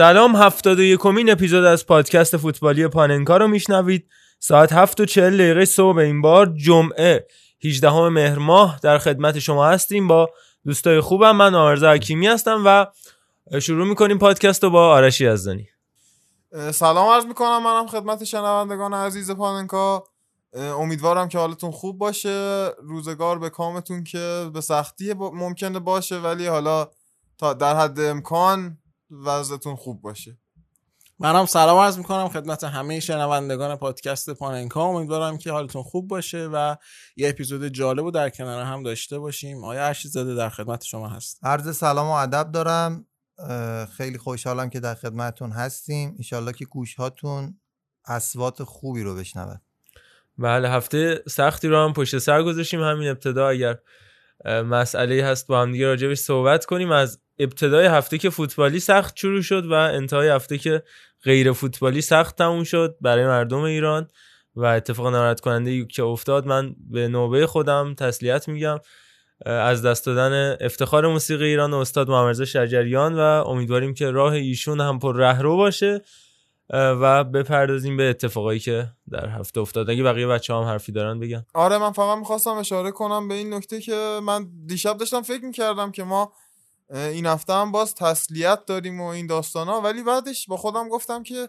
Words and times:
سلام 0.00 0.36
هفتاد 0.36 0.78
و 0.78 0.82
یکمین 0.82 1.30
اپیزود 1.30 1.64
از 1.64 1.86
پادکست 1.86 2.36
فوتبالی 2.36 2.88
پاننکا 2.88 3.36
رو 3.36 3.48
میشنوید. 3.48 4.08
ساعت 4.38 4.72
هفت 4.72 5.00
و 5.00 5.04
چهل 5.04 5.36
دقیقه 5.36 5.64
صبح 5.64 5.98
این 5.98 6.22
بار 6.22 6.46
جمعه 6.46 7.26
18 7.64 8.08
مهر 8.08 8.38
ماه. 8.38 8.80
در 8.82 8.98
خدمت 8.98 9.38
شما 9.38 9.66
هستیم 9.66 10.08
با 10.08 10.30
دوستای 10.66 11.00
خوبم. 11.00 11.36
من 11.36 11.54
آرزا 11.54 11.92
حکیمی 11.92 12.26
هستم 12.26 12.62
و 12.66 12.86
شروع 13.60 13.86
می‌کنیم 13.86 14.18
پادکست 14.18 14.64
رو 14.64 14.70
با 14.70 14.88
آرشی 14.88 15.32
یزدانی 15.32 15.68
سلام 16.72 17.08
عرض 17.08 17.26
می‌کنم. 17.26 17.62
منم 17.62 17.86
خدمت 17.86 18.24
شنوندگان 18.24 18.94
عزیز 18.94 19.30
پاننکا. 19.30 20.04
امیدوارم 20.54 21.28
که 21.28 21.38
حالتون 21.38 21.70
خوب 21.70 21.98
باشه. 21.98 22.68
روزگار 22.82 23.38
به 23.38 23.50
کامتون 23.50 24.04
که 24.04 24.50
به 24.54 24.60
سختی 24.60 25.14
ممکنه 25.18 25.78
باشه 25.78 26.18
ولی 26.18 26.46
حالا 26.46 26.88
تا 27.38 27.52
در 27.52 27.76
حد 27.76 28.00
امکان 28.00 28.78
وضعتون 29.10 29.76
خوب 29.76 30.02
باشه. 30.02 30.38
منم 31.18 31.46
سلام 31.46 31.78
عرض 31.78 31.98
می‌کنم 31.98 32.28
خدمت 32.28 32.64
همه 32.64 33.00
شنوندگان 33.00 33.76
پادکست 33.76 34.30
پاننکا. 34.30 34.84
امیدوارم 34.84 35.38
که 35.38 35.52
حالتون 35.52 35.82
خوب 35.82 36.08
باشه 36.08 36.48
و 36.52 36.76
یه 37.16 37.28
اپیزود 37.28 37.68
جالب 37.68 38.04
رو 38.04 38.10
در 38.10 38.30
کنار 38.30 38.64
هم 38.64 38.82
داشته 38.82 39.18
باشیم. 39.18 39.64
آیا 39.64 39.86
عرشی 39.86 40.08
زاده 40.08 40.34
در 40.34 40.48
خدمت 40.48 40.84
شما 40.84 41.08
هست؟ 41.08 41.38
عرض 41.42 41.76
سلام 41.76 42.06
و 42.06 42.10
ادب 42.10 42.52
دارم. 42.52 43.06
خیلی 43.96 44.18
خوشحالم 44.18 44.70
که 44.70 44.80
در 44.80 44.94
خدمتتون 44.94 45.52
هستیم. 45.52 46.14
ایشالله 46.18 46.52
که 46.52 46.64
گوش 46.64 46.94
هاتون 46.94 47.60
اصوات 48.04 48.62
خوبی 48.62 49.02
رو 49.02 49.16
بشنود 49.16 49.60
بله 50.38 50.70
هفته 50.70 51.22
سختی 51.28 51.68
رو 51.68 51.84
هم 51.84 51.92
پشت 51.92 52.18
سر 52.18 52.42
گذاشتیم 52.42 52.80
همین 52.80 53.08
ابتدا. 53.08 53.48
اگر 53.48 53.78
مسئله 54.44 55.24
هست 55.24 55.46
با 55.46 55.62
هم 55.62 55.72
دیگه 55.72 55.86
راجبش 55.86 56.18
صحبت 56.18 56.64
کنیم. 56.64 56.90
از 56.90 57.20
ابتدای 57.38 57.86
هفته 57.86 58.18
که 58.18 58.30
فوتبالی 58.30 58.80
سخت 58.80 59.16
شروع 59.16 59.42
شد 59.42 59.66
و 59.66 59.72
انتهای 59.72 60.28
هفته 60.28 60.58
که 60.58 60.82
غیر 61.24 61.52
فوتبالی 61.52 62.00
سخت 62.00 62.36
تموم 62.36 62.64
شد 62.64 62.96
برای 63.00 63.26
مردم 63.26 63.58
ایران 63.58 64.08
و 64.56 64.64
اتفاق 64.64 65.06
ناراحت 65.06 65.40
کننده 65.40 65.84
که 65.84 66.02
افتاد 66.02 66.46
من 66.46 66.74
به 66.90 67.08
نوبه 67.08 67.46
خودم 67.46 67.94
تسلیت 67.94 68.48
میگم. 68.48 68.78
از 69.46 69.82
دست 69.82 70.06
دادن 70.06 70.56
افتخار 70.60 71.06
موسیقی 71.06 71.44
ایران 71.44 71.74
استاد 71.74 72.08
محمد 72.08 72.44
شجریان 72.44 73.14
و 73.14 73.18
امیدواریم 73.20 73.94
که 73.94 74.10
راه 74.10 74.32
ایشون 74.32 74.80
هم 74.80 74.98
پر 74.98 75.16
رهرو 75.16 75.56
باشه. 75.56 76.00
و 76.72 77.24
بپردازیم 77.24 77.96
به 77.96 78.10
اتفاقایی 78.10 78.60
که 78.60 78.88
در 79.10 79.28
هفته 79.28 79.60
افتاد. 79.60 79.90
اگه 79.90 80.02
بقیه 80.02 80.26
بچه 80.26 80.54
هم 80.54 80.62
حرفی 80.62 80.92
دارن 80.92 81.20
بگن. 81.20 81.46
آره 81.54 81.78
من 81.78 81.92
فقط 81.92 82.18
می‌خواستم 82.18 82.50
اشاره 82.50 82.90
کنم 82.90 83.28
به 83.28 83.34
این 83.34 83.54
نکته 83.54 83.80
که 83.80 84.20
من 84.22 84.50
دیشب 84.66 84.96
داشتم 84.96 85.22
فکر 85.22 85.44
می‌کردم 85.44 85.90
که 85.90 86.04
ما 86.04 86.32
این 86.90 87.26
هفته 87.26 87.52
هم 87.52 87.72
باز 87.72 87.94
تسلیت 87.94 88.64
داریم 88.66 89.00
و 89.00 89.04
این 89.04 89.26
داستان 89.26 89.68
ها 89.68 89.80
ولی 89.80 90.02
بعدش 90.02 90.46
با 90.46 90.56
خودم 90.56 90.88
گفتم 90.88 91.22
که 91.22 91.48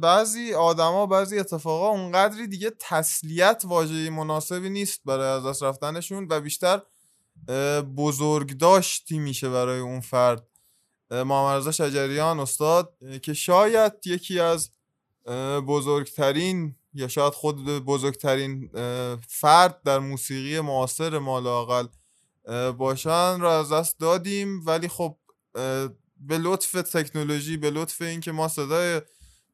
بعضی 0.00 0.54
آدما 0.54 1.06
بعضی 1.06 1.38
اتفاقا 1.38 1.88
اونقدری 1.88 2.46
دیگه 2.46 2.72
تسلیت 2.80 3.62
واژه 3.66 4.10
مناسبی 4.10 4.70
نیست 4.70 5.00
برای 5.04 5.28
از 5.28 5.46
دست 5.46 5.62
رفتنشون 5.62 6.26
و 6.30 6.40
بیشتر 6.40 6.82
بزرگ 7.96 8.58
داشتی 8.58 9.18
میشه 9.18 9.50
برای 9.50 9.80
اون 9.80 10.00
فرد. 10.00 10.49
محمد 11.10 11.70
شجریان 11.70 12.40
استاد 12.40 12.94
که 13.22 13.34
شاید 13.34 13.92
یکی 14.04 14.40
از 14.40 14.70
بزرگترین 15.66 16.74
یا 16.94 17.08
شاید 17.08 17.32
خود 17.32 17.64
بزرگترین 17.64 18.70
فرد 19.28 19.82
در 19.82 19.98
موسیقی 19.98 20.60
معاصر 20.60 21.18
مال 21.18 21.46
اقل 21.46 21.86
باشن 22.72 23.40
را 23.40 23.58
از 23.58 23.72
دست 23.72 24.00
دادیم. 24.00 24.66
ولی 24.66 24.88
خب 24.88 25.16
به 26.20 26.38
لطف 26.38 26.72
تکنولوژی 26.72 27.56
به 27.56 27.70
لطف 27.70 28.02
اینکه 28.02 28.32
ما 28.32 28.48
صدای 28.48 29.00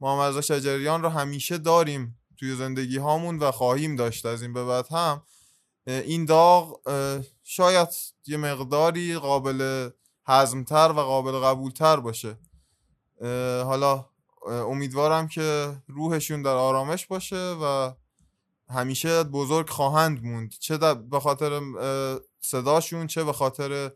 محمد 0.00 0.40
شجریان 0.40 1.02
رو 1.02 1.08
همیشه 1.08 1.58
داریم 1.58 2.18
توی 2.36 2.56
زندگی 2.56 2.98
هامون 2.98 3.38
و 3.38 3.50
خواهیم 3.50 3.96
داشت 3.96 4.26
از 4.26 4.42
این 4.42 4.52
به 4.52 4.64
بعد 4.64 4.86
هم 4.92 5.22
این 5.86 6.24
داغ 6.24 6.80
شاید 7.44 7.88
یه 8.26 8.36
مقداری 8.36 9.14
قابل 9.14 9.90
حزمتر 10.28 10.92
و 10.92 11.00
قابل 11.00 11.32
قبولتر 11.32 12.00
باشه. 12.00 12.38
حالا 13.64 14.06
امیدوارم 14.46 15.28
که 15.28 15.76
روحشون 15.88 16.42
در 16.42 16.54
آرامش 16.54 17.06
باشه 17.06 17.56
و 17.62 17.92
همیشه 18.68 19.24
بزرگ 19.24 19.70
خواهند 19.70 20.24
موند. 20.24 20.50
چه 20.60 20.78
به 20.94 21.20
خاطر 21.20 21.60
صداشون 22.40 23.06
چه 23.06 23.24
به 23.24 23.32
خاطر 23.32 23.90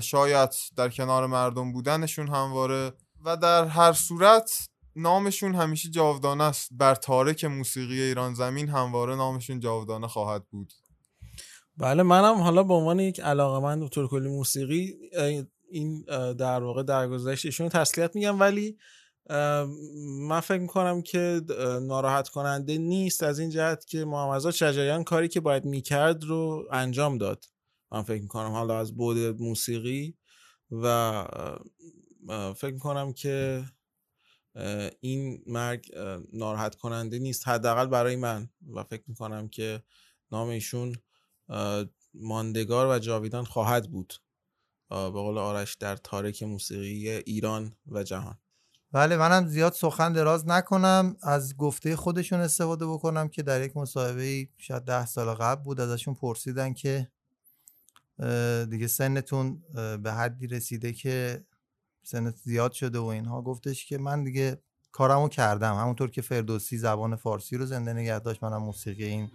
شاید 0.00 0.50
در 0.76 0.88
کنار 0.88 1.26
مردم 1.26 1.72
بودنشون 1.72 2.28
همواره. 2.28 2.92
و 3.24 3.36
در 3.36 3.64
هر 3.64 3.92
صورت 3.92 4.68
نامشون 4.96 5.54
همیشه 5.54 5.88
جاودانه 5.88 6.44
است. 6.44 6.68
بر 6.72 6.94
تارک 6.94 7.44
موسیقی 7.44 8.02
ایران 8.02 8.34
زمین 8.34 8.68
همواره 8.68 9.16
نامشون 9.16 9.60
جاودانه 9.60 10.08
خواهد 10.08 10.44
بود. 10.50 10.72
بله 11.78 12.02
منم 12.02 12.34
حالا 12.34 12.62
به 12.62 12.74
عنوان 12.74 13.00
یک 13.00 13.20
علاقه 13.20 13.60
من 13.60 13.80
دکتر 13.80 14.06
کلی 14.06 14.28
موسیقی 14.28 14.94
این 15.70 16.04
در 16.32 16.62
واقع 16.62 16.82
درگذشت 16.82 17.46
ایشون 17.46 17.68
تسلیت 17.68 18.14
میگم. 18.16 18.40
ولی 18.40 18.78
من 20.28 20.40
فکر 20.40 20.58
می‌کنم 20.58 21.02
که 21.02 21.40
ناراحت 21.82 22.28
کننده 22.28 22.78
نیست 22.78 23.22
از 23.22 23.38
این 23.38 23.50
جهت 23.50 23.86
که 23.86 24.04
محمد 24.04 24.50
شجریان 24.50 25.04
کاری 25.04 25.28
که 25.28 25.40
باید 25.40 25.64
می‌کرد 25.64 26.24
رو 26.24 26.68
انجام 26.72 27.18
داد. 27.18 27.44
من 27.92 28.02
فکر 28.02 28.22
می‌کنم 28.22 28.50
حالا 28.50 28.78
از 28.78 28.96
بود 28.96 29.18
موسیقی 29.18 30.14
و 30.70 31.24
فکر 32.56 32.72
می‌کنم 32.72 33.12
که 33.12 33.64
این 35.00 35.42
مرگ 35.46 35.90
ناراحت 36.32 36.74
کننده 36.74 37.18
نیست 37.18 37.48
حداقل 37.48 37.86
برای 37.86 38.16
من. 38.16 38.48
و 38.74 38.84
فکر 38.84 39.02
می‌کنم 39.06 39.48
که 39.48 39.82
نام 40.32 40.48
ایشون 40.48 40.96
ماندگار 42.14 42.96
و 42.96 42.98
جاویدان 42.98 43.44
خواهد 43.44 43.90
بود 43.90 44.14
به 44.90 45.10
قول 45.10 45.38
آرش 45.38 45.74
در 45.74 45.96
تاریک 45.96 46.42
موسیقی 46.42 47.10
ایران 47.10 47.76
و 47.86 48.02
جهان. 48.02 48.38
بله 48.92 49.16
منم 49.16 49.46
زیاد 49.46 49.72
سخن 49.72 50.12
دراز 50.12 50.48
نکنم. 50.48 51.16
از 51.22 51.56
گفته 51.56 51.96
خودشون 51.96 52.40
استفاده 52.40 52.86
بکنم 52.86 53.28
که 53.28 53.42
در 53.42 53.62
یک 53.62 53.76
مصاحبه 53.76 54.48
شاید 54.56 54.82
ده 54.82 55.06
سال 55.06 55.34
قبل 55.34 55.62
بود 55.62 55.80
ازشون 55.80 56.14
پرسیدن 56.14 56.72
که 56.72 57.08
دیگه 58.70 58.86
سنتون 58.86 59.62
به 60.02 60.12
حدی 60.12 60.46
رسیده 60.46 60.92
که 60.92 61.44
سنت 62.02 62.36
زیاد 62.36 62.72
شده 62.72 62.98
و 62.98 63.04
اینها. 63.04 63.42
گفتش 63.42 63.86
که 63.86 63.98
من 63.98 64.24
دیگه 64.24 64.62
کارمو 64.92 65.28
کردم. 65.28 65.74
همونطور 65.74 66.10
که 66.10 66.22
فردوسی 66.22 66.78
زبان 66.78 67.16
فارسی 67.16 67.56
رو 67.56 67.66
زنده 67.66 67.92
نگه 67.92 68.18
داشت 68.18 68.42
منم 68.42 68.62
موسیقی 68.62 69.04
این 69.04 69.30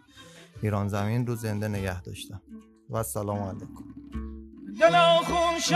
ایران 0.62 0.88
زمین 0.88 1.28
رو 1.28 1.36
زنده 1.36 1.68
نگه 1.68 2.02
داشتم. 2.02 2.42
و 2.90 3.04
سلام 3.04 3.40
علیکم. 3.40 3.84
دلا 4.80 5.18
خون 5.18 5.60
شو 5.60 5.76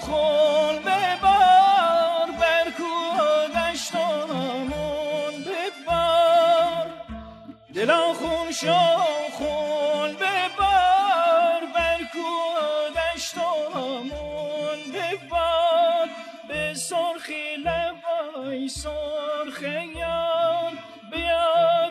خون 0.00 0.76
ببار 0.78 2.30
بر 2.40 2.70
دشتامون 3.72 5.34
ببار 5.46 6.86
دلا 7.74 8.12
خون 8.14 8.52
شو 8.52 8.98
خون 9.32 10.12
ببار 10.12 11.62
بر 11.74 12.00
دشتامون 13.14 14.78
ببار 14.94 16.08
به 16.48 16.74
سرخی 16.74 17.56
لبای 17.56 18.68
سرخ 18.68 19.62
یار 19.96 20.72
بیا 21.10 21.84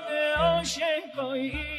این 1.33 1.72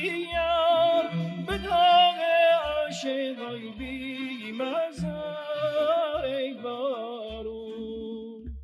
دیار 0.00 1.04
به 1.46 1.58
داغ 1.58 2.18
عاشقای 2.64 3.70
بی 3.78 4.52
مزار 4.52 6.24
ای 6.24 6.54
بارون. 6.54 8.56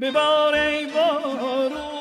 ببار 0.00 0.54
ای 0.54 0.86
بارون. 0.86 1.99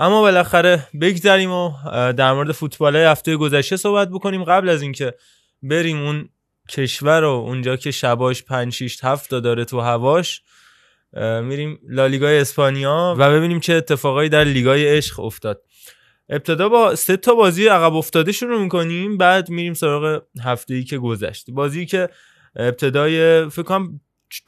اما 0.00 0.20
بالاخره 0.20 0.86
بگذریم 1.00 1.50
و 1.50 1.72
در 2.12 2.32
مورد 2.32 2.52
فوتبال 2.52 2.96
هفته 2.96 3.36
گذشته 3.36 3.76
صحبت 3.76 4.08
بکنیم. 4.08 4.44
قبل 4.44 4.68
از 4.68 4.82
اینکه 4.82 5.14
بریم 5.62 6.02
اون 6.02 6.28
کشور 6.68 7.24
و 7.24 7.28
اونجا 7.28 7.76
که 7.76 7.90
شباش 7.90 8.42
5 8.42 8.72
6 8.72 9.04
7 9.04 9.30
تا 9.30 9.40
داره 9.40 9.64
تو 9.64 9.80
هواش 9.80 10.42
میریم 11.42 11.78
لالیگای 11.88 12.38
اسپانیا 12.38 13.14
و 13.18 13.30
ببینیم 13.30 13.60
چه 13.60 13.74
اتفاقایی 13.74 14.28
در 14.28 14.44
لیگای 14.44 14.96
عشق 14.96 15.20
افتاد. 15.20 15.62
ابتدا 16.28 16.68
با 16.68 16.94
سه 16.94 17.16
تا 17.16 17.34
بازی 17.34 17.68
عقب 17.68 17.94
افتاده 17.94 18.32
شروع 18.32 18.62
می‌کنیم 18.62 19.16
بعد 19.16 19.50
میریم 19.50 19.74
سراغ 19.74 20.22
هفته 20.42 20.74
ای 20.74 20.84
که 20.84 20.98
گذشت. 20.98 21.50
بازی 21.50 21.86
که 21.86 22.08
ابتدای 22.56 23.48
فکر 23.48 23.62
کنم 23.62 24.00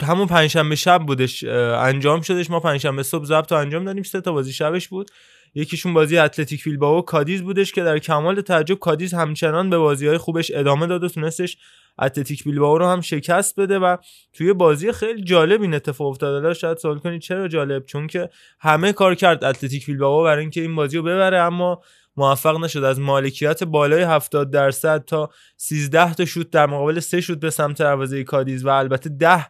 همون 0.03 0.27
پنجشنبه 0.27 0.75
شب 0.75 1.03
بودش 1.07 1.45
انجام 1.45 2.21
شدش. 2.21 2.51
ما 2.51 2.61
پنجشنبه 2.61 3.03
صبح 3.03 3.25
ضبط 3.25 3.53
انجام 3.53 3.85
دادیم. 3.85 4.03
سه 4.03 4.21
تا 4.21 4.33
بازی 4.33 4.53
شبش 4.53 4.89
بود. 4.89 5.11
یکیشون 5.55 5.95
بازی 5.95 6.19
اتلتیک 6.19 6.65
بیلبائو 6.65 6.99
و 6.99 7.03
کادیز 7.03 7.43
بودش 7.43 7.73
که 7.73 7.83
در 7.83 7.99
کمال 7.99 8.41
تعجب 8.41 8.79
کادیز 8.79 9.15
همچنان 9.15 9.71
به 9.71 9.79
بازی 9.79 10.07
های 10.07 10.19
خوبش 10.19 10.51
ادامه 10.55 10.87
داد 10.87 11.05
و 11.05 11.09
تونستش 11.09 11.57
اتلتیک 11.99 12.45
بیلبائو 12.45 12.79
رو 12.79 12.87
هم 12.87 13.01
شکست 13.01 13.61
بده 13.61 13.79
و 13.79 13.97
توی 14.33 14.53
بازی 14.53 14.93
خیلی 14.93 15.23
جالب 15.23 15.63
این 15.63 15.75
اتفاق 15.75 16.07
افتاد 16.07 16.53
شاید 16.53 16.79
سوال 16.79 16.99
کنید 16.99 17.21
چرا 17.21 17.49
جالب؟ 17.49 17.85
چون 17.85 18.07
که 18.07 18.31
همه 18.61 18.93
کار 18.93 19.15
کرد 19.15 19.45
اتلتیک 19.45 19.87
بیلبائو 19.87 20.25
برای 20.25 20.41
اینکه 20.41 20.61
این 20.61 20.77
بازی 20.77 20.97
رو 20.97 21.03
ببره 21.03 21.39
اما 21.39 21.83
موفق 22.17 22.61
نشد 22.61 22.85
از 22.85 23.01
مالکیت 23.01 23.65
بالای 23.65 24.03
70 24.03 24.51
درصد 24.51 25.05
تا 25.05 25.31
13 25.57 26.15
تا 26.15 26.25
شوت 26.25 26.51
در 26.51 26.67
مقابل 26.67 27.01
3 27.01 27.21
شوت 27.21 27.39
به 27.39 27.51
سمت 27.51 27.79
دروازه 27.79 28.25
کادیز 28.25 28.65
و 28.65 28.69
البته 28.69 29.11
10 29.11 29.47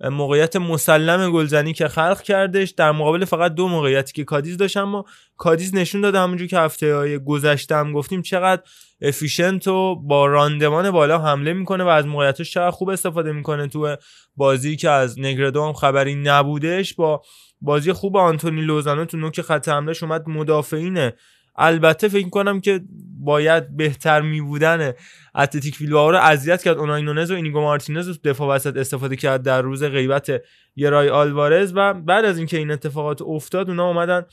موقعیت 0.00 0.56
مسلم 0.56 1.32
گلزنی 1.32 1.72
که 1.72 1.88
خلق 1.88 2.22
کردش 2.22 2.70
در 2.70 2.92
مقابل 2.92 3.24
فقط 3.24 3.54
دو 3.54 3.68
موقعیتی 3.68 4.12
که 4.12 4.24
کادیز 4.24 4.56
داشت 4.56 4.76
اما 4.76 5.04
کادیز 5.36 5.74
نشون 5.74 6.00
داد 6.00 6.14
همونجور 6.14 6.46
که 6.46 6.58
هفته 6.58 6.94
های 6.94 7.18
گذشته 7.18 7.76
هم 7.76 7.92
گفتیم 7.92 8.22
چقدر 8.22 8.62
efficient 9.02 9.68
و 9.68 9.94
با 9.94 10.26
راندمان 10.26 10.90
بالا 10.90 11.18
حمله 11.18 11.52
می‌کنه 11.52 11.84
و 11.84 11.88
از 11.88 12.06
موقعیتش 12.06 12.52
چقدر 12.52 12.70
خوب 12.70 12.88
استفاده 12.88 13.32
می‌کنه. 13.32 13.68
تو 13.68 13.96
بازی 14.36 14.76
که 14.76 14.90
از 14.90 15.18
نگردو 15.18 15.66
هم 15.66 15.72
خبری 15.72 16.14
نبودش 16.14 16.94
با 16.94 17.22
بازی 17.60 17.92
خوب 17.92 18.16
آنتونی 18.16 18.60
لوزانو 18.60 19.04
تو 19.04 19.16
نوک 19.16 19.40
خط 19.40 19.68
حملهش 19.68 20.02
اومد 20.02 20.28
مدافعینه 20.28 21.12
البته 21.56 22.08
فکر 22.08 22.28
کنم 22.28 22.60
که 22.60 22.80
باید 23.24 23.76
بهتر 23.76 24.20
می 24.20 24.40
بودن 24.40 24.92
اتلتیک 25.34 25.78
بیلبائو 25.78 26.10
رو 26.10 26.18
اذیت 26.18 26.62
کرد. 26.62 26.78
اونای 26.78 27.02
نونز 27.02 27.30
و 27.30 27.34
اینیگو 27.34 27.60
مارتینز 27.60 28.08
رو 28.08 28.14
دفاع 28.24 28.56
وسط 28.56 28.76
استفاده 28.76 29.16
کرد 29.16 29.42
در 29.42 29.62
روز 29.62 29.84
غیبت 29.84 30.42
یرای 30.76 31.08
آلوارز 31.08 31.72
و 31.76 31.94
بعد 31.94 32.24
از 32.24 32.38
اینکه 32.38 32.58
این 32.58 32.70
اتفاقات 32.70 33.22
افتاد 33.22 33.68
اونا 33.68 33.88
اومدن 33.88 34.26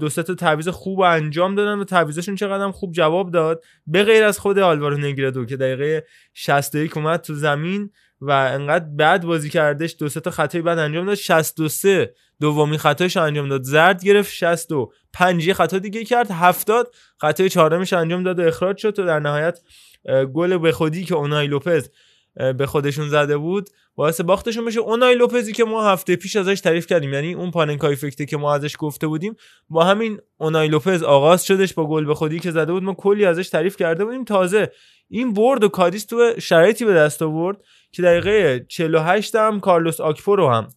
دو 0.00 0.08
سه 0.08 0.22
تا 0.22 0.34
تعویض 0.34 0.68
خوب 0.68 1.00
انجام 1.00 1.54
دادن 1.54 1.78
و 1.78 1.84
تعویضشون 1.84 2.34
چقدر 2.34 2.70
خوب 2.70 2.92
جواب 2.92 3.30
داد. 3.30 3.64
به 3.86 4.04
غیر 4.04 4.24
از 4.24 4.38
خود 4.38 4.58
آلوارو 4.58 4.96
نگردو 4.96 5.44
که 5.44 5.56
دقیقه 5.56 6.06
61 6.34 6.96
اومد 6.96 7.20
تو 7.20 7.34
زمین. 7.34 7.90
و 8.20 8.30
انقدر 8.30 8.84
بد 8.84 9.24
بازی 9.24 9.50
کردش 9.50 9.96
دو 9.98 10.08
تا 10.08 10.30
خطای 10.30 10.62
بد 10.62 10.78
انجام 10.78 11.06
داد. 11.06 11.14
63 11.14 12.14
دومی 12.40 12.78
خطایش 12.78 13.16
رو 13.16 13.22
انجام 13.22 13.48
داد. 13.48 13.62
زرد 13.62 14.04
گرفت 14.04 14.32
65 14.32 15.46
یه 15.46 15.54
خطا 15.54 15.78
دیگه 15.78 16.04
کرد. 16.04 16.30
70 16.30 16.94
خطای 17.20 17.48
چهارمش 17.48 17.92
انجام 17.92 18.22
داد 18.22 18.38
و 18.38 18.42
اخراج 18.42 18.76
شد. 18.76 18.98
و 18.98 19.04
در 19.04 19.20
نهایت 19.20 19.58
گل 20.34 20.58
به 20.58 20.72
خودی 20.72 21.04
که 21.04 21.14
اونای 21.14 21.46
لوپز 21.46 21.88
به 22.58 22.66
خودشون 22.66 23.08
زده 23.08 23.36
بود 23.36 23.70
باعث 23.94 24.20
باختشون 24.20 24.64
بشه 24.64 24.80
اونای 24.80 25.14
لوپزی 25.14 25.52
که 25.52 25.64
ما 25.64 25.90
هفته 25.90 26.16
پیش 26.16 26.36
ازش 26.36 26.60
تعریف 26.60 26.86
کردیم 26.86 27.12
یعنی 27.12 27.34
اون 27.34 27.50
پاننکای 27.50 27.96
فکته 27.96 28.26
که 28.26 28.36
ما 28.36 28.54
ازش 28.54 28.76
گفته 28.78 29.06
بودیم 29.06 29.36
با 29.68 29.84
همین 29.84 30.20
اونای 30.38 30.68
لوپز 30.68 31.02
آغاز 31.02 31.46
شدش 31.46 31.74
با 31.74 31.86
گل 31.86 32.04
به 32.04 32.14
خودی 32.14 32.38
که 32.38 32.50
زده 32.50 32.72
بود 32.72 32.82
ما 32.82 32.94
کلی 32.94 33.24
ازش 33.24 33.48
تعریف 33.48 33.76
کرده 33.76 34.04
بودیم. 34.04 34.24
تازه 34.24 34.72
این 35.08 35.32
برد 35.32 35.64
و 35.64 35.68
کادیس 35.68 36.04
تو 36.04 36.32
شرایطی 36.38 36.84
به 36.84 36.94
دست 36.94 37.22
آورد 37.22 37.56
که 37.92 38.02
دقیقه 38.02 38.66
48 38.68 39.34
هم 39.34 39.60
کارلوس 39.60 40.00
آکفو 40.00 40.36
رو 40.36 40.50
هم 40.50 40.68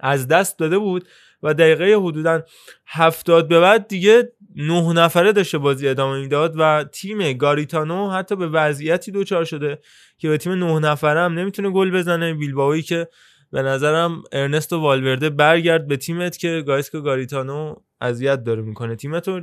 از 0.00 0.28
دست 0.28 0.58
داده 0.58 0.78
بود 0.78 1.08
و 1.42 1.54
دقیقه 1.54 1.94
حدودا 1.94 2.42
70 2.86 3.48
به 3.48 3.60
بعد 3.60 3.88
دیگه 3.88 4.32
نه 4.58 4.92
نفره 4.92 5.32
داشته 5.32 5.58
بازی 5.58 5.88
ادامه 5.88 6.20
می‌داد 6.20 6.54
و 6.58 6.84
تیم 6.92 7.32
گاریتانو 7.32 8.10
حتی 8.10 8.36
به 8.36 8.48
وضعیتی 8.48 9.10
دوچار 9.10 9.44
شده 9.44 9.78
که 10.18 10.28
به 10.28 10.38
تیم 10.38 10.52
نه 10.52 10.78
نفره 10.78 11.20
هم 11.20 11.38
نمی‌تونه 11.38 11.70
گل 11.70 11.90
بزنه. 11.90 12.34
بیلباوی 12.34 12.82
که 12.82 13.08
به 13.52 13.62
نظرم 13.62 14.22
ارنستو 14.32 14.80
والورده 14.80 15.30
برگرد 15.30 15.86
به 15.86 15.96
تیمت 15.96 16.36
که 16.36 16.62
گایسکو 16.66 17.00
گاریتانو 17.00 17.74
اذیت 18.00 18.44
داره 18.44 18.62
می‌کنه. 18.62 18.96
تیمتو 18.96 19.40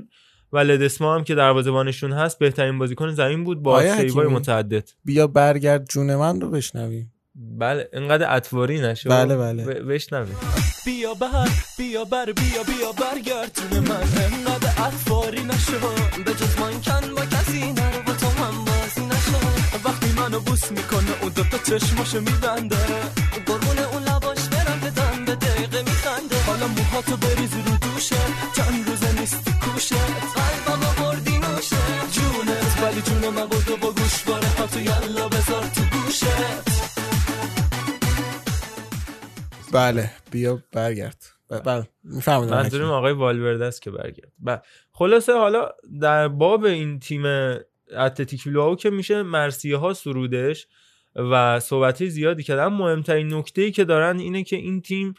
و 0.54 0.58
لدسما 0.58 1.16
هم 1.16 1.24
که 1.24 1.36
دروازه‌بانشون 1.36 2.12
هست 2.12 2.40
بهترین 2.40 2.80
بازیکن 2.80 3.12
زمین 3.12 3.44
بود 3.44 3.64
با 3.64 3.96
save 3.98 4.18
های 4.18 4.28
متعدد. 4.28 4.90
بیا 5.06 5.28
برگرد 5.28 5.86
جون 5.90 6.16
من 6.16 6.42
رو 6.42 6.50
بشنویم 6.50 7.12
بله 7.36 7.90
اینقدر 7.94 8.36
اطواری 8.36 8.82
نشه. 8.82 9.10
بله، 9.10 9.38
بله. 9.38 9.66
بشنویم. 9.66 10.36
بیا 10.86 11.14
بر 11.14 11.50
بیا 11.78 12.06
بر 12.06 12.26
بیا 12.26 12.64
بیا 12.64 12.92
برگردون 12.92 13.80
من. 13.80 14.65
اطواری 14.78 15.44
نشو. 15.44 15.80
به 16.26 16.34
جز 16.34 16.60
من 16.60 16.82
کن 16.82 17.14
با 17.16 17.26
کسی 17.26 17.74
نرو. 17.74 18.02
با 18.06 18.14
تو 18.14 18.28
هم 18.28 18.66
بازی 18.66 19.06
نشو. 19.06 19.38
وقتی 19.86 20.12
منو 20.12 20.40
بوس 20.40 20.72
می‌کنه 20.72 21.12
اون 21.22 21.32
دوتا 21.32 21.58
چشماشو 21.58 22.20
میبنده. 22.20 22.78
قربون 23.46 23.80
اون 23.80 24.04
لباش 24.04 24.44
برم 24.52 24.80
به 24.80 24.90
دم 24.90 25.26
به 25.26 25.36
دقیقه 25.36 25.82
میخنده. 25.82 26.44
حالا 26.48 26.68
موهاتو 26.68 27.18
بریز 27.18 27.54
رو 27.54 27.78
دوشه. 27.78 28.22
چند 28.56 28.90
روزه 28.90 29.12
نیستی 29.20 29.54
کوشه. 29.64 29.96
قلبم 30.36 31.04
بردی 31.04 31.38
نوشه. 31.38 31.78
جونت 32.12 32.82
ولی 32.82 33.02
جون 33.02 33.34
من 33.34 33.46
بودو 33.46 33.78
با 33.78 33.92
گوش 33.92 34.24
باره 34.24 34.48
هاتو 34.58 34.80
یلا 34.80 35.28
بذار 35.30 35.66
تو 35.76 35.82
گوشت. 35.82 36.26
بله 39.72 40.12
بیا 40.32 40.60
برگرد. 40.72 41.35
بله 41.50 41.88
می‌فهمید 42.04 42.50
منظورم 42.50 42.92
آقای 42.92 43.14
والورده 43.14 43.66
است 43.66 43.82
که 43.82 43.92
برگرد. 43.92 44.32
ب- 44.46 44.58
خلاصه 44.92 45.34
حالا 45.34 45.70
در 46.02 46.28
باب 46.28 46.64
این 46.64 47.00
تیم 47.00 47.24
اتلتیک 47.98 48.44
بیلبائو 48.44 48.76
که 48.76 48.90
میشه 48.90 49.24
مرثیه 49.24 49.78
ها 49.78 49.94
سرودش 49.94 50.68
و 51.16 51.60
صحبتی 51.60 52.10
زیادی 52.10 52.44
کردن 52.44 52.68
مهمترین 52.68 53.34
نکته 53.34 53.62
ای 53.62 53.72
که 53.72 53.86
دارن 53.86 54.20
اینه 54.20 54.44
که 54.44 54.56
این 54.56 54.82
تیم 54.82 55.14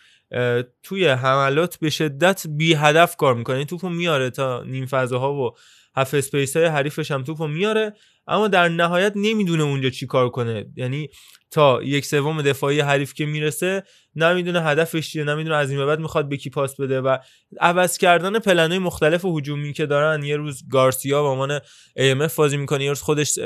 توی 0.82 1.06
حملات 1.08 1.78
به 1.78 1.90
شدت 1.90 2.46
بی 2.46 2.74
هدف 2.74 3.16
کار 3.16 3.34
می‌کنه. 3.34 3.56
یعنی 3.56 3.66
توپو 3.66 3.88
میاره 3.88 4.30
تا 4.30 4.62
نیم 4.62 4.86
فضاها 4.86 5.34
و 5.34 5.50
half 5.96 6.14
space 6.14 6.56
های 6.56 6.66
حریفش 6.66 7.10
هم 7.10 7.24
توپو 7.24 7.46
میاره 7.46 7.94
اما 8.26 8.48
در 8.48 8.68
نهایت 8.68 9.12
نمی‌دونه 9.16 9.62
اونجا 9.62 9.90
چی 9.90 10.06
کار 10.06 10.28
کنه. 10.30 10.66
یعنی 10.76 11.08
تا 11.50 11.82
یک 11.82 12.06
سوم 12.06 12.42
دفاعی 12.42 12.80
حریف 12.80 13.14
که 13.14 13.26
می‌رسه 13.26 13.82
نمی‌دونه 14.16 14.62
هدفش 14.62 15.10
چیه 15.10 15.24
نمی‌دونه 15.24 15.56
از 15.56 15.70
این 15.70 15.86
بعد 15.86 16.00
می‌خواد 16.00 16.28
به 16.28 16.36
کی 16.36 16.50
پاس 16.50 16.80
بده 16.80 17.00
و 17.00 17.18
عوض 17.60 17.98
کردن 17.98 18.38
پلنهای 18.38 18.78
مختلف 18.78 19.24
هجومی 19.24 19.72
که 19.72 19.86
دارن. 19.86 20.24
یه 20.24 20.36
روز 20.36 20.68
گارسیا 20.70 21.22
به 21.22 21.28
عنوان 21.28 21.58
AMF 21.98 22.34
بازی 22.34 22.56
می‌کنه 22.56 22.84
یه 22.84 22.90
روز 22.90 23.02
خودش 23.02 23.38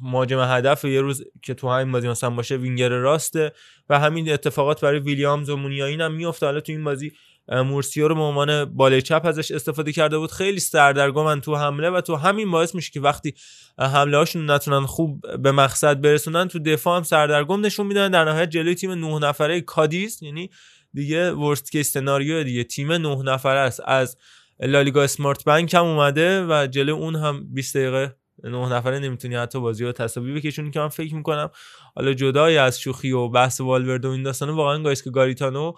مهاجم 0.00 0.40
هدف 0.40 0.84
یه 0.84 1.00
روز 1.00 1.24
که 1.42 1.54
تو 1.54 1.68
همین 1.68 1.92
بازی 1.92 2.08
مثلا 2.08 2.30
باشه 2.30 2.56
وینگر 2.56 2.88
راسته 2.88 3.52
و 3.88 3.98
همین 4.00 4.32
اتفاقات 4.32 4.80
برای 4.80 4.98
ویلیامز 4.98 5.50
و 5.50 5.56
مونیاین 5.56 6.00
هم 6.00 6.12
میفته 6.12 6.46
حالا 6.46 6.60
تو 6.60 6.72
این 6.72 6.84
بازی 6.84 7.12
مورسیو 7.48 8.08
رو 8.08 8.14
به 8.14 8.20
عنوان 8.20 8.64
بالای 8.64 9.02
چپ 9.02 9.22
ازش 9.24 9.50
استفاده 9.50 9.92
کرده 9.92 10.18
بود. 10.18 10.32
خیلی 10.32 10.60
سردرگمن 10.60 11.40
تو 11.40 11.56
حمله 11.56 11.90
و 11.90 12.00
تو 12.00 12.16
همین 12.16 12.50
باعث 12.50 12.74
میشه 12.74 12.90
که 12.90 13.00
وقتی 13.00 13.34
حمله 13.78 14.16
هاشون 14.16 14.50
نتونن 14.50 14.86
خوب 14.86 15.42
به 15.42 15.52
مقصد 15.52 16.00
برسونن 16.00 16.48
تو 16.48 16.58
دفاع 16.58 16.96
هم 16.96 17.02
سردرگم 17.02 17.60
نشون 17.60 17.86
میدن. 17.86 18.10
در 18.10 18.24
نهایت 18.24 18.50
جلوی 18.50 18.74
تیم 18.74 18.92
نه 18.92 19.18
نفره 19.18 19.60
کادیس 19.60 20.22
یعنی 20.22 20.50
دیگه 20.94 21.32
ورست 21.32 21.72
کی 21.72 21.82
سناریو 21.82 22.42
دیگه. 22.42 22.64
تیم 22.64 22.92
نه 22.92 23.22
نفره 23.22 23.58
است. 23.58 23.80
از 23.84 24.16
لالیگا 24.60 25.02
اسمارت 25.02 25.44
بانک 25.44 25.74
هم 25.74 25.84
اومده 25.84 26.46
و 26.46 26.66
جلو 26.66 26.94
اون 26.94 27.16
هم 27.16 27.46
20 27.54 27.76
دقیقه 27.76 28.16
نه 28.44 28.72
نفره 28.72 28.98
نمی‌تونی 28.98 29.34
حتی 29.34 29.60
بازی 29.60 29.84
رو 29.84 29.92
تساوی 29.92 30.34
بکشونی 30.34 30.70
که 30.70 30.80
من 30.80 30.88
فکر 30.88 31.14
می‌کنم. 31.14 31.50
حالا 31.94 32.12
جدای 32.14 32.58
از 32.58 32.80
شوخی 32.80 33.12
و 33.12 33.28
بحث 33.28 33.60
والورد 33.60 34.04
و 34.04 34.10
این 34.10 34.22
داستانه 34.22 34.52
واقعا 34.52 34.82
گایس 34.82 35.02
که 35.02 35.10
گاریتانو 35.10 35.72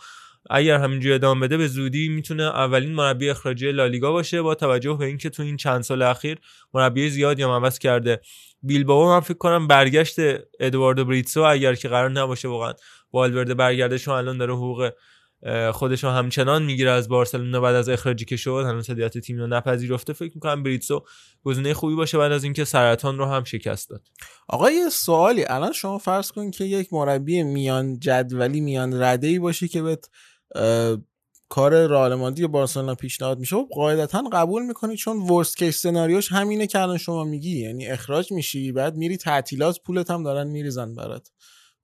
اگر 0.50 0.78
همینجوری 0.78 1.14
ادامه 1.14 1.46
بده 1.46 1.56
به 1.56 1.68
زودی 1.68 2.08
می‌تونه 2.08 2.42
اولین 2.42 2.92
مربی 2.92 3.30
اخراجی 3.30 3.72
لالیگا 3.72 4.12
باشه 4.12 4.42
با 4.42 4.54
توجه 4.54 4.96
به 4.98 5.04
اینکه 5.04 5.30
تو 5.30 5.42
این 5.42 5.56
چند 5.56 5.82
سال 5.82 6.02
اخیر 6.02 6.38
مربی 6.74 7.10
زیادی 7.10 7.42
هم 7.42 7.50
عوض 7.50 7.78
کرده. 7.78 8.20
بیلبائو 8.62 9.08
من 9.08 9.20
فکر 9.20 9.38
کنم 9.38 9.66
برگشت 9.66 10.16
ادواردو 10.60 11.04
بریتسو 11.04 11.40
اگر 11.40 11.74
که 11.74 11.88
قرار 11.88 12.10
نباشه 12.10 12.48
واقعا 12.48 12.72
والورده 13.12 13.54
برگردش 13.54 14.08
الان 14.08 14.38
داره 14.38 14.54
حقوق 14.54 14.90
خودش 15.72 16.04
همچنان 16.04 16.62
می‌گیره 16.62 16.90
از 16.90 17.08
بارسلونا 17.08 17.60
بعد 17.60 17.74
از 17.74 17.88
اخراجی 17.88 18.24
که 18.24 18.36
شد 18.36 18.64
هنوز 18.66 18.90
هدیت 18.90 19.18
تیم 19.18 19.38
رو 19.38 19.46
نپذیرفته. 19.46 20.12
فکر 20.12 20.32
می‌کنم 20.34 20.62
بریتسو 20.62 21.04
گزینه 21.44 21.74
خوبی 21.74 21.94
باشه 21.94 22.18
بعد 22.18 22.32
از 22.32 22.44
اینکه 22.44 22.64
سرطان 22.64 23.18
رو 23.18 23.26
هم 23.26 23.44
شکست 23.44 23.90
داد. 23.90 24.02
آقا 24.48 24.70
یه 24.70 24.88
سوالی. 24.88 25.44
الان 25.44 25.72
شما 25.72 25.98
فرض 25.98 26.32
کن 26.32 26.50
که 26.50 26.64
یک 26.64 26.92
مربی 26.92 27.42
میان 27.42 27.98
جدولی 27.98 28.60
میان 28.60 29.02
رده 29.02 29.26
ای 29.26 29.38
باشی 29.38 29.68
که 29.68 29.82
اه، 29.82 29.96
کار 31.48 31.86
رئال 31.86 32.14
مادرید 32.14 32.38
یا 32.38 32.48
بارسلونا 32.48 32.94
پیشنهاد 32.94 33.38
میشه 33.38 33.56
خب 33.56 33.68
قاعدتا 33.74 34.22
قبول 34.32 34.66
می‌کنی 34.66 34.96
چون 34.96 35.16
ورست 35.16 35.56
کیس 35.56 35.82
سناریوش 35.82 36.32
همینه 36.32 36.66
که 36.66 36.80
الان 36.80 36.98
شما 36.98 37.24
میگی 37.24 37.60
یعنی 37.60 37.86
اخراج 37.86 38.32
میشی 38.32 38.72
بعد 38.72 38.96
میری 38.96 39.16
تعطیلات 39.16 39.80
پولت 39.82 40.10
هم 40.10 40.22
دارن 40.22 40.46
میریزن 40.46 40.94
برات 40.94 41.30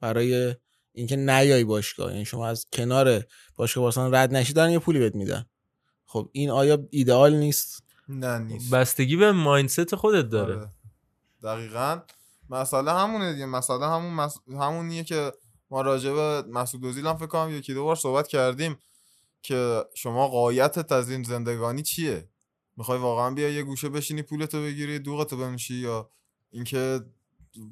برای 0.00 0.54
اینکه 0.92 1.16
نیای 1.16 1.64
باشگاه 1.64 2.12
یعنی 2.12 2.24
شما 2.24 2.48
از 2.48 2.66
کنار 2.72 3.24
باشگاه 3.56 3.82
بارسلونا 3.82 4.22
رد 4.22 4.34
نشی 4.34 4.52
دارن 4.52 4.70
یه 4.70 4.78
پولی 4.78 4.98
بهت 4.98 5.14
میدن. 5.14 5.46
خب 6.06 6.28
این 6.32 6.50
آیا 6.50 6.78
ایدئال 6.90 7.36
نیست؟ 7.36 7.84
نه 8.08 8.38
نیست. 8.38 8.74
بستگی 8.74 9.16
به 9.16 9.32
مایندست 9.32 9.94
خودت 9.94 10.28
داره. 10.28 10.56
آره. 10.56 10.70
دقیقا. 11.42 12.00
مسئله 12.50 12.92
همونه 12.92 13.32
دیگه 13.32 13.46
مسئله 13.46 13.86
همون 13.86 14.14
مس... 14.14 14.38
همونیه 14.48 15.04
که 15.04 15.32
ما 15.70 15.82
راجع 15.82 16.12
به 16.12 16.42
مسعود 16.48 16.84
اوزیل 16.84 17.06
هم 17.06 17.16
فکر 17.16 17.26
کنم 17.26 17.54
یکی 17.54 17.74
دو 17.74 17.84
بار 17.84 17.96
صحبت 17.96 18.28
کردیم 18.28 18.78
که 19.42 19.84
شما 19.94 20.28
قایتت 20.28 20.92
از 20.92 21.10
این 21.10 21.22
زندگانی 21.22 21.82
چیه؟ 21.82 22.28
می‌خوای 22.76 22.98
واقعا 22.98 23.30
بیا 23.30 23.48
یه 23.48 23.62
گوشه 23.62 23.88
بشینی 23.88 24.22
پولتو 24.22 24.62
بگیری 24.62 24.98
دوغتو 24.98 25.36
بمیشی 25.36 25.74
یا 25.74 26.10
اینکه 26.50 27.00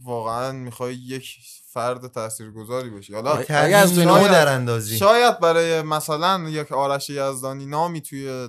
واقعا 0.02 0.52
می‌خوای 0.52 0.94
یک 0.94 1.36
فرد 1.66 2.06
تاثیرگذاری 2.06 2.90
بشی؟ 2.90 3.14
حالا 3.14 3.32
اگه 3.32 3.76
از 3.76 3.98
در 3.98 4.48
اندازی 4.48 4.98
شاید 4.98 5.40
برای 5.40 5.82
مثلا 5.82 6.48
یک 6.48 6.72
آرش 6.72 7.10
یزدانی 7.10 7.66
نامی 7.66 8.00
توی 8.00 8.48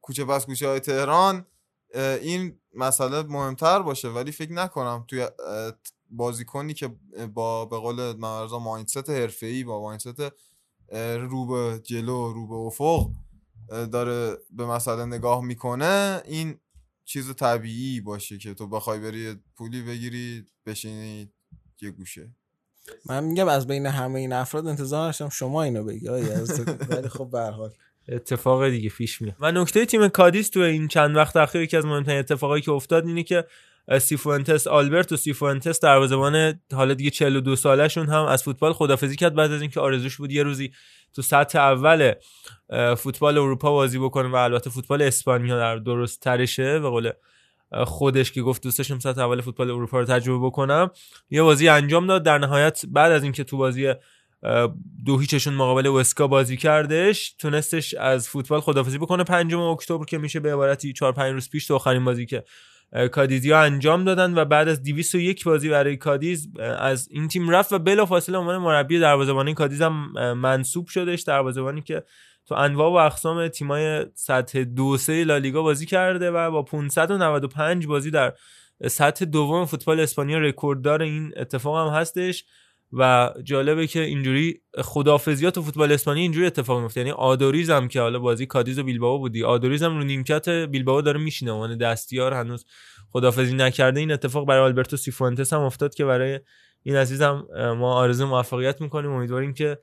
کوچه 0.00 0.24
پس 0.24 0.46
کوچه 0.46 0.68
های 0.68 0.80
تهران 0.80 1.46
این 1.94 2.58
مسئله 2.74 3.22
مهمتر 3.22 3.82
باشه. 3.82 4.08
ولی 4.08 4.32
فکر 4.32 4.52
نکنم 4.52 5.04
توی 5.08 5.28
بازیکنی 6.16 6.74
که 6.74 6.90
با 7.34 7.66
به 7.66 7.78
قول 7.78 8.16
مرزا 8.16 8.58
مایندست 8.58 9.10
حرفه‌ای 9.10 9.64
با 9.64 9.80
مایندست 9.80 10.22
رو 11.16 11.46
به 11.46 11.80
جلو 11.84 12.32
رو 12.32 12.46
به 12.46 12.54
افق 12.54 13.10
داره 13.68 14.36
به 14.50 14.66
مسئله 14.66 15.04
نگاه 15.04 15.44
می‌کنه 15.44 16.22
این 16.24 16.54
چیز 17.04 17.34
طبیعی 17.34 18.00
باشه 18.00 18.38
که 18.38 18.54
تو 18.54 18.68
بخوای 18.68 19.00
بری 19.00 19.34
پولی 19.56 19.82
بگیری 19.82 20.46
بشینی 20.66 21.32
یه 21.82 21.90
گوشه. 21.90 22.30
من 23.06 23.24
میگم 23.24 23.48
از 23.48 23.66
بین 23.66 23.86
همه 23.86 24.20
این 24.20 24.32
افراد 24.32 24.66
انتظار 24.66 25.08
داشتم 25.08 25.28
شما 25.28 25.62
اینو 25.62 25.84
بگی. 25.84 26.08
ولی 26.08 27.08
خب 27.08 27.30
به 27.30 27.38
هر 27.38 27.50
حال. 27.50 27.70
اتفاق 28.08 28.68
دیگه 28.68 28.90
پیش 28.90 29.22
میاد. 29.22 29.36
و 29.40 29.52
نکته 29.52 29.86
تیم 29.86 30.08
کادیس 30.08 30.48
تو 30.48 30.60
این 30.60 30.88
چند 30.88 31.16
وقت 31.16 31.36
اخیر 31.36 31.62
یکی 31.62 31.76
از 31.76 31.86
مهمترین 31.86 32.18
اتفاقایی 32.18 32.62
که 32.62 32.70
افتاد 32.72 33.06
اینه 33.06 33.22
که 33.22 33.44
سیفونتس 33.98 34.66
آلبرتو 34.66 35.16
سیفونتس 35.16 35.80
دروازه‌بان 35.80 36.60
حالا 36.72 36.94
دیگه 36.94 37.10
42 37.10 37.56
سالشون 37.56 38.06
هم 38.06 38.24
از 38.24 38.42
فوتبال 38.42 38.72
خدافزی 38.72 39.16
کرد 39.16 39.34
بعد 39.34 39.52
از 39.52 39.60
اینکه 39.60 39.80
آرزوش 39.80 40.16
بود 40.16 40.32
یه 40.32 40.42
روزی 40.42 40.72
تو 41.14 41.22
سطح 41.22 41.58
اول 41.58 42.12
فوتبال 42.96 43.38
اروپا 43.38 43.70
بازی 43.70 43.98
بکنه 43.98 44.28
و 44.28 44.34
البته 44.34 44.70
فوتبال 44.70 45.02
اسپانیا 45.02 45.58
در 45.58 45.76
درست 45.76 46.20
ترشه 46.20 46.80
به 46.80 46.88
قول 46.88 47.10
خودش 47.84 48.32
که 48.32 48.42
گفت 48.42 48.62
دوستشم 48.62 48.98
سطح 48.98 49.20
اول 49.20 49.40
فوتبال 49.40 49.70
اروپا 49.70 50.00
رو 50.00 50.06
تجربه 50.06 50.46
بکنم. 50.46 50.90
یه 51.30 51.42
بازی 51.42 51.68
انجام 51.68 52.06
داد 52.06 52.22
در 52.22 52.38
نهایت 52.38 52.82
بعد 52.88 53.12
از 53.12 53.22
اینکه 53.22 53.44
تو 53.44 53.56
بازی 53.56 53.94
دو 55.06 55.18
هیچشون 55.18 55.54
مقابل 55.54 55.86
وسکا 55.86 56.26
بازی 56.26 56.56
کردش 56.56 57.32
تونستش 57.38 57.94
از 57.94 58.28
فوتبال 58.28 58.60
خدافزی 58.60 58.98
بکنه. 58.98 59.24
پنجم 59.24 59.60
اکتبر 59.60 60.04
که 60.04 60.18
میشه 60.18 60.40
به 60.40 60.52
عبارتی 60.52 60.92
4 60.92 61.12
5 61.12 61.32
روز 61.32 61.50
پیش 61.50 61.66
تو 61.66 61.74
آخرین 61.74 62.04
بازی 62.04 62.26
که 62.26 62.44
کادیزیا 63.12 63.60
انجام 63.60 64.04
دادن 64.04 64.34
و 64.34 64.44
بعد 64.44 64.68
از 64.68 64.82
201 64.82 65.44
بازی 65.44 65.68
برای 65.68 65.96
کادیز 65.96 66.48
از 66.78 67.08
این 67.10 67.28
تیم 67.28 67.50
رفت 67.50 67.72
و 67.72 67.78
بلافاصله 67.78 68.38
عنوان 68.38 68.58
مربی 68.58 68.98
دروازه‌بانی 68.98 69.54
کادیز 69.54 69.82
هم 69.82 70.12
منصوب 70.32 70.86
شدش. 70.86 71.22
دروازه‌بانی 71.22 71.82
که 71.82 72.02
تو 72.46 72.54
انواع 72.54 72.90
و 72.90 72.94
اقسام 72.94 73.48
تیمای 73.48 74.06
سطح 74.14 74.64
دو 74.64 74.96
سه 74.96 75.24
لالیگا 75.24 75.62
بازی 75.62 75.86
کرده 75.86 76.30
و 76.30 76.50
با 76.50 76.62
595 76.62 77.86
بازی 77.86 78.10
در 78.10 78.32
سطح 78.86 79.24
دوم 79.24 79.64
فوتبال 79.64 80.00
اسپانیا 80.00 80.38
رکورددار 80.38 81.02
این 81.02 81.32
اتفاق 81.36 81.88
هم 81.88 82.00
هستش. 82.00 82.44
و 82.98 83.32
جالبه 83.44 83.86
که 83.86 84.00
اینجوری 84.00 84.60
خدافزیات 84.82 85.58
و 85.58 85.62
فوتبال 85.62 85.92
اسپانیا 85.92 86.22
اینجوری 86.22 86.46
اتفاق 86.46 86.80
میفته. 86.82 87.00
یعنی 87.00 87.10
آدوریز 87.10 87.70
هم 87.70 87.88
که 87.88 88.00
حالا 88.00 88.18
بازی 88.18 88.46
کادیز 88.46 88.78
و 88.78 88.82
بیلبائو 88.82 89.18
بودی 89.18 89.44
آدوریز 89.44 89.82
هم 89.82 89.96
رو 89.98 90.04
نیمکت 90.04 90.48
بیلبائو 90.48 91.02
داره 91.02 91.20
میشینه. 91.20 91.52
عنوان 91.52 91.78
دستیار 91.78 92.34
هنوز 92.34 92.66
خدافزی 93.10 93.54
نکرده. 93.54 94.00
این 94.00 94.12
اتفاق 94.12 94.46
برای 94.46 94.60
آلبرتو 94.62 94.96
سیفونتس 94.96 95.52
هم 95.52 95.60
افتاد 95.60 95.94
که 95.94 96.04
برای 96.04 96.40
این 96.82 96.96
عزیزم 96.96 97.46
ما 97.78 97.94
آرزو 97.94 98.26
موفقیت 98.26 98.80
می‌کنیم. 98.80 99.10
امیدواریم 99.10 99.54
که 99.54 99.78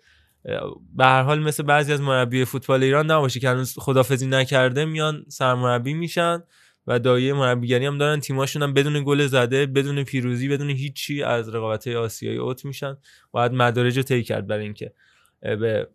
به 0.96 1.06
هر 1.06 1.22
حال 1.22 1.40
مثل 1.40 1.64
بعضی 1.64 1.94
از 1.94 2.02
مربی 2.02 2.46
فوتبال 2.46 2.84
ایران 2.84 3.12
نباشه 3.12 3.40
که 3.40 3.50
هنوز 3.50 3.76
خدافزی 3.80 4.28
نکرده 4.28 4.86
میان 4.86 5.26
سرمربی 5.28 5.94
میشن. 5.94 6.44
و 6.88 7.00
دایه 7.00 7.34
مربیگری 7.34 7.86
هم 7.86 7.98
دارن. 7.98 8.20
تیماشون 8.20 8.64
هم 8.64 8.74
بدون 8.74 9.04
گل 9.04 9.28
زده 9.28 9.66
بدون 9.66 10.04
پیروزی 10.04 10.48
بدون 10.48 10.70
هیچی 10.70 11.24
از 11.24 11.56
رقابت 11.56 11.88
آسیایی 11.88 12.38
اوت 12.38 12.66
میشن. 12.66 12.98
باید 13.32 13.52
مدارج 13.52 13.98
رو 13.98 14.04
طی 14.04 14.24
کرد 14.24 14.48
برای 14.48 14.64
اینکه 14.64 14.94
به 15.42 15.88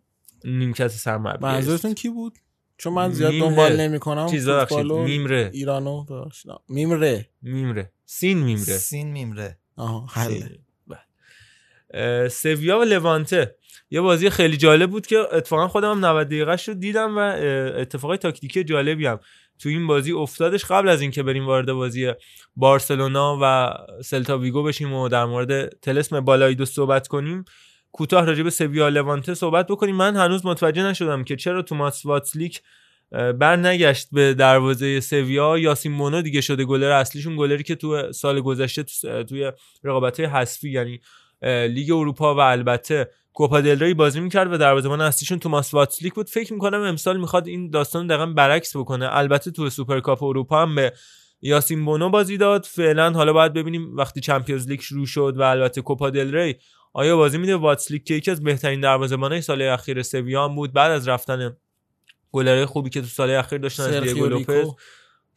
نیمکت 0.43 0.87
سرمربی 0.87 1.43
منظورتون 1.43 1.93
کی 1.93 2.09
بود؟ 2.09 2.33
چون 2.77 2.93
من 2.93 3.11
زیاد 3.11 3.31
میمره. 3.31 3.49
دنبال 3.49 3.75
نمی‌کنم. 3.75 4.27
چیزا 4.27 4.59
بخشید 4.61 4.91
میمره 4.91 5.49
ایرانو. 5.53 6.05
میمره 6.69 7.29
میمره 7.41 7.91
سین 8.05 8.37
میمره 8.37 8.77
سین 8.77 9.11
میمره 9.11 9.57
آها 9.75 10.05
حله. 10.05 10.59
بله. 10.87 12.29
سویا 12.29 12.79
و 12.79 12.83
لوانته. 12.83 13.55
یه 13.89 14.01
بازی 14.01 14.29
خیلی 14.29 14.57
جالب 14.57 14.89
بود 14.89 15.07
که 15.07 15.17
اتفاقا 15.17 15.67
خودم 15.67 15.91
هم 15.91 16.05
90 16.05 16.27
دقیقه 16.27 16.55
رو 16.67 16.73
دیدم 16.73 17.17
و 17.17 17.19
اتفاقای 17.81 18.17
تاکتیکی 18.17 18.63
جالبی 18.63 19.05
هم. 19.05 19.19
تو 19.59 19.69
این 19.69 19.87
بازی 19.87 20.11
افتادش 20.11 20.65
قبل 20.65 20.89
از 20.89 21.01
اینکه 21.01 21.23
بریم 21.23 21.45
وارد 21.45 21.71
بازی 21.73 22.11
بارسلونا 22.55 23.39
و 23.41 23.73
سلتا 24.03 24.37
ویگو 24.37 24.63
بشیم 24.63 24.93
و 24.93 25.09
در 25.09 25.25
مورد 25.25 25.69
تلسم 25.79 26.19
بالایدو 26.19 26.65
صحبت 26.65 27.07
کنیم 27.07 27.45
کوتاه 27.91 28.25
راجع 28.25 28.43
به 28.43 28.49
سویا 28.49 28.89
لوانته 28.89 29.33
صحبت 29.33 29.67
بکنیم. 29.67 29.95
من 29.95 30.15
هنوز 30.15 30.45
متوجه 30.45 30.83
نشدم 30.83 31.23
که 31.23 31.35
چرا 31.35 31.61
توماس 31.61 32.05
واتسلیک 32.05 32.61
بر 33.11 33.55
نگشت 33.55 34.07
به 34.11 34.33
دروازه 34.33 34.99
سویا. 34.99 35.57
یاسین 35.57 35.91
مونو 35.91 36.21
دیگه 36.21 36.41
شده 36.41 36.65
گلر 36.65 36.91
اصلیشون 36.91 37.35
گلری 37.37 37.63
که 37.63 37.75
تو 37.75 38.11
سال 38.11 38.41
گذشته 38.41 38.83
تو- 38.83 39.23
توی 39.23 39.51
رقابت 39.83 40.19
حذفی 40.19 40.69
یعنی 40.69 40.99
لیگ 41.67 41.91
اروپا 41.91 42.35
و 42.35 42.39
البته 42.39 43.09
کوپا 43.37 43.61
دل 43.61 43.79
ری 43.79 43.93
بازی 43.93 44.19
می‌کرد 44.19 44.53
و 44.53 44.57
دروازه‌بان 44.57 45.01
اصلیشون 45.01 45.39
توماس 45.39 45.73
واتسلیک 45.73 46.13
بود. 46.13 46.29
فکر 46.29 46.53
می‌کنم 46.53 46.81
امسال 46.81 47.19
می‌خواد 47.19 47.47
این 47.47 47.69
داستان 47.69 48.01
رو 48.01 48.07
دقیقا 48.07 48.25
برعکس 48.25 48.75
بکنه. 48.75 49.07
البته 49.11 49.51
تو 49.51 49.69
سوپرکاپ 49.69 50.23
اروپا 50.23 50.61
هم 50.61 50.75
به 50.75 50.93
یاسین 51.41 51.85
بونو 51.85 52.09
بازی 52.09 52.37
داد. 52.37 52.65
فعلا 52.65 53.11
حالا 53.11 53.33
باید 53.33 53.53
ببینیم 53.53 53.97
وقتی 53.97 54.19
Champions 54.21 54.67
League 54.67 54.79
شروع 54.79 55.05
شد 55.05 55.33
و 55.37 55.41
البته 55.41 55.81
کوپا 55.81 56.09
دل 56.09 56.35
ری 56.35 56.55
آیا 56.93 57.17
بازی 57.17 57.37
میده؟ 57.37 57.55
واتسلیک 57.55 58.03
که 58.03 58.13
یکی 58.13 58.31
از 58.31 58.43
بهترین 58.43 58.81
دروازه‌بانای 58.81 59.41
سال 59.41 59.61
اخیر 59.61 60.03
سویا 60.03 60.47
بود. 60.47 60.73
بعد 60.73 60.91
از 60.91 61.07
رفتن 61.07 61.57
گلرهای 62.31 62.65
خوبی 62.65 62.89
که 62.89 63.01
تو 63.01 63.07
سال 63.07 63.29
اخیر 63.29 63.59
داشتن 63.59 63.83
از 63.83 64.03
دیگو 64.03 64.27
لوپز 64.27 64.67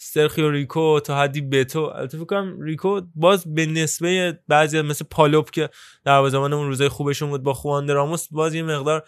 سرخیو 0.02 0.50
ریکو 0.50 1.00
تا 1.00 1.18
حدی 1.18 1.40
بتو 1.40 1.80
البته 1.80 2.16
فکر 2.18 2.26
کنم 2.26 2.60
ریکو 2.60 3.00
باز 3.14 3.54
به 3.54 3.66
نسبه 3.66 4.38
بعضی 4.48 4.82
مثل 4.82 5.04
پالوپ 5.10 5.50
که 5.50 5.68
دروازه‌بان 6.04 6.52
اون 6.52 6.66
روزای 6.66 6.88
خوبشون 6.88 7.30
بود 7.30 7.42
با 7.42 7.54
خوان 7.54 7.88
راموس 7.88 8.26
باز 8.30 8.54
یه 8.54 8.62
مقدار 8.62 9.04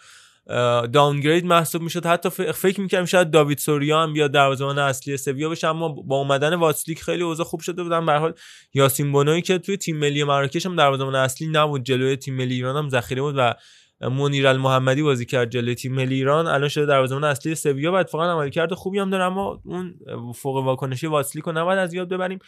داونگرید 0.93 1.45
محسوب 1.45 1.81
می‌شد. 1.81 2.05
حتی 2.05 2.29
فکر 2.53 2.81
می‌کنم 2.81 3.05
شاید 3.05 3.31
داوید 3.31 3.57
سوریا 3.57 4.03
هم 4.03 4.13
بیاد 4.13 4.31
دروازه‌بان 4.31 4.79
اصلی 4.79 5.17
سویا 5.17 5.49
بشه 5.49 5.67
اما 5.67 5.89
با 5.89 6.15
اومدن 6.15 6.53
واتسلیک 6.55 7.03
خیلی 7.03 7.23
اوضاع 7.23 7.45
خوب 7.45 7.59
شده 7.59 7.83
بودن. 7.83 8.05
به 8.05 8.13
حال 8.13 8.33
یاسین 8.73 9.11
بونوی 9.11 9.41
که 9.41 9.57
توی 9.57 9.77
تیم 9.77 9.97
ملی 9.97 10.23
مراکش 10.23 10.65
هم 10.65 10.75
دروازه‌بان 10.75 11.15
اصلی 11.15 11.47
نبود 11.47 11.83
جلوی 11.83 12.15
تیم 12.15 12.35
ملی 12.35 12.53
ایران 12.53 12.83
هم 12.83 12.89
ذخیره 12.89 13.21
بود 13.21 13.35
و 13.37 13.53
منیر 14.01 14.47
المحمدی 14.47 15.03
بازی 15.03 15.25
کرد 15.25 15.49
جلوی 15.49 15.75
تیم 15.75 15.93
ملی 15.95 16.15
ایران. 16.15 16.47
الان 16.47 16.69
شده 16.69 16.85
دروازه‌بان 16.85 17.23
اصلی 17.23 17.55
سویا. 17.55 17.91
و 17.91 17.95
اتفاقا 17.95 18.31
عملکرد 18.31 18.73
خوبی 18.73 18.99
هم 18.99 19.09
داره 19.09 19.23
اما 19.23 19.61
اون 19.65 19.95
فوق 20.35 20.55
واکنشی 20.55 21.07
واتسلیک 21.07 21.43
رو 21.45 21.51
نباید 21.51 21.79
از 21.79 21.93
یاد 21.93 22.09
ببریم. 22.09 22.39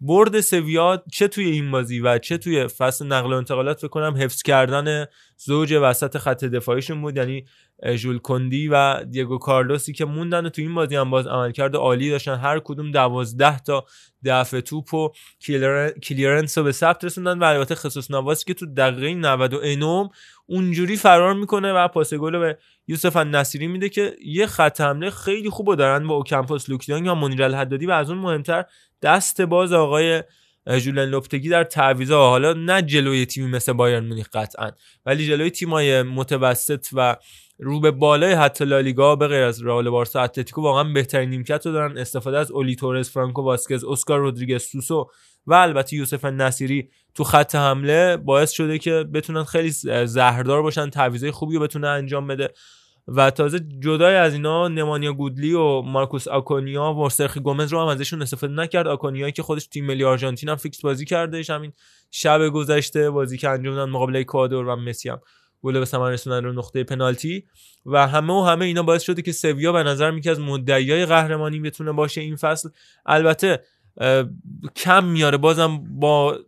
برد 0.00 0.40
سویا 0.40 1.02
چه 1.12 1.28
توی 1.28 1.44
این 1.50 1.70
بازی 1.70 2.00
و 2.00 2.18
چه 2.18 2.38
توی 2.38 2.66
فصل 2.66 3.06
نقل 3.06 3.32
و 3.32 3.36
انتقالات 3.36 3.78
فکر 3.78 3.88
کنم 3.88 4.16
حفظ 4.16 4.42
کردن 4.42 5.06
زوج 5.36 5.74
وسط 5.82 6.18
خط 6.18 6.44
دفاعیشون 6.44 7.00
بود. 7.00 7.16
یعنی 7.16 7.44
ژول 7.94 8.18
کندی 8.18 8.68
و 8.68 9.04
دیگو 9.04 9.38
کارلوسی 9.38 9.92
که 9.92 10.04
موندن 10.04 10.46
و 10.46 10.48
توی 10.48 10.64
این 10.64 10.74
بازی 10.74 10.96
هم 10.96 11.10
باز 11.10 11.26
عملکرد 11.26 11.76
عالی 11.76 12.10
داشتن. 12.10 12.36
هر 12.36 12.58
کدوم 12.58 12.90
دوازده 12.90 13.58
تا 13.58 13.84
دفع 14.24 14.60
توپ 14.60 14.94
و 14.94 15.10
کلیرن- 15.40 16.00
کلیرنس 16.00 16.58
رو 16.58 16.64
به 16.64 16.72
ثبت 16.72 17.04
رسوندن 17.04 17.38
و 17.38 17.44
البته 17.44 17.74
خصوص 17.74 18.10
نواسی 18.10 18.44
که 18.44 18.54
تو 18.54 18.66
دقیقه 18.66 19.14
99 19.14 20.10
اونجوری 20.46 20.96
فرار 20.96 21.34
می‌کنه 21.34 21.72
و 21.72 21.88
پاس 21.88 22.14
گل 22.14 22.38
به 22.38 22.58
یوسف 22.88 23.16
نصیری 23.16 23.66
میده 23.66 23.88
که 23.88 24.16
یه 24.24 24.46
خط 24.46 24.80
حمله 24.80 25.10
خیلی 25.10 25.50
خوب 25.50 25.74
دارن 25.74 26.06
با 26.06 26.14
اوکمپوس 26.14 26.70
لوک 26.70 26.86
دیونگ 26.86 27.06
یا 27.06 27.14
منیر 27.14 27.42
الحدادی 27.42 27.86
و 27.86 27.90
از 27.90 28.10
اون 28.10 28.18
مهمتر 28.18 28.64
دست 29.02 29.40
باز 29.40 29.72
آقای 29.72 30.22
ژولن 30.76 31.04
لوپتگی 31.04 31.48
در 31.48 31.64
تعویضا 31.64 32.28
حالا 32.30 32.52
نه 32.52 32.82
جلوی 32.82 33.26
تیمی 33.26 33.50
مثل 33.50 33.72
بایرن 33.72 34.06
مونیخ 34.06 34.28
قطعا 34.32 34.70
ولی 35.06 35.26
جلوی 35.26 35.50
تیمای 35.50 36.02
متوسط 36.02 36.86
و 36.92 37.16
رو 37.58 37.80
به 37.80 37.90
بالای 37.90 38.32
حتی 38.32 38.64
لالیگا 38.64 39.16
به 39.16 39.28
غیر 39.28 39.42
از 39.42 39.62
رئال 39.62 39.90
بارسا 39.90 40.20
اتلتیکو 40.20 40.62
واقعا 40.62 40.84
بهترین 40.84 41.30
نیمکت 41.30 41.66
رو 41.66 41.72
دارن. 41.72 41.98
استفاده 41.98 42.38
از 42.38 42.50
اولیور 42.50 42.76
تورس 42.76 43.10
فرانکو 43.10 43.42
واسکز 43.42 43.84
اسکار 43.84 44.18
رودریگز 44.18 44.62
سوسو 44.62 45.10
و 45.46 45.54
البته 45.54 45.96
یوسف 45.96 46.24
نصیری 46.24 46.90
تو 47.14 47.24
خط 47.24 47.54
حمله 47.54 48.16
باعث 48.16 48.50
شده 48.50 48.78
که 48.78 49.04
بتونن 49.14 49.44
خیلی 49.44 49.70
زهردار 50.06 50.62
باشن 50.62 50.90
تعویضای 50.90 51.30
خوبی 51.30 51.54
رو 51.54 51.60
بتونه 51.60 51.88
انجام 51.88 52.26
بده. 52.26 52.54
و 53.08 53.30
تازه 53.30 53.60
جدای 53.78 54.14
از 54.14 54.32
اینا 54.32 54.68
نمانیا 54.68 55.12
گودلی 55.12 55.52
و 55.52 55.82
مارکوس 55.82 56.28
آکونیا 56.28 56.94
و 56.94 57.08
سرخی 57.08 57.40
گومز 57.40 57.72
رو 57.72 57.80
هم 57.80 57.86
ازشون 57.86 58.22
استفاده 58.22 58.52
نکرد. 58.52 58.86
آکونیا 58.86 59.30
که 59.30 59.42
خودش 59.42 59.66
تیم 59.66 59.86
ملی 59.86 60.04
آرژانتین 60.04 60.48
هم 60.48 60.56
فیکس 60.56 60.80
بازی 60.80 61.04
کردش 61.04 61.50
همین 61.50 61.72
شب 62.10 62.48
گذشته 62.48 63.10
بازی 63.10 63.38
که 63.38 63.48
انجام 63.48 63.74
دادن 63.74 63.90
مقابل 63.90 64.16
اکوادور 64.16 64.66
و 64.66 64.76
مسی 64.76 65.08
هم 65.08 65.20
گل 65.62 65.78
به 65.78 65.84
ثمر 65.84 66.10
رسوندن 66.10 66.44
رو 66.44 66.52
نقطه 66.52 66.84
پنالتی. 66.84 67.44
و 67.86 68.06
همه 68.06 68.32
و 68.32 68.44
همه 68.44 68.64
اینا 68.64 68.82
باعث 68.82 69.02
شده 69.02 69.22
که 69.22 69.32
سویا 69.32 69.72
به 69.72 69.82
نظر 69.82 70.10
میاد 70.10 70.28
از 70.28 70.40
مدعیای 70.40 71.06
قهرمانی 71.06 71.60
بتونه 71.60 71.92
باشه 71.92 72.20
این 72.20 72.36
فصل. 72.36 72.68
البته 73.06 73.62
کم 74.76 75.04
میاره. 75.04 75.38
بازم 75.38 75.80
با 76.00 76.38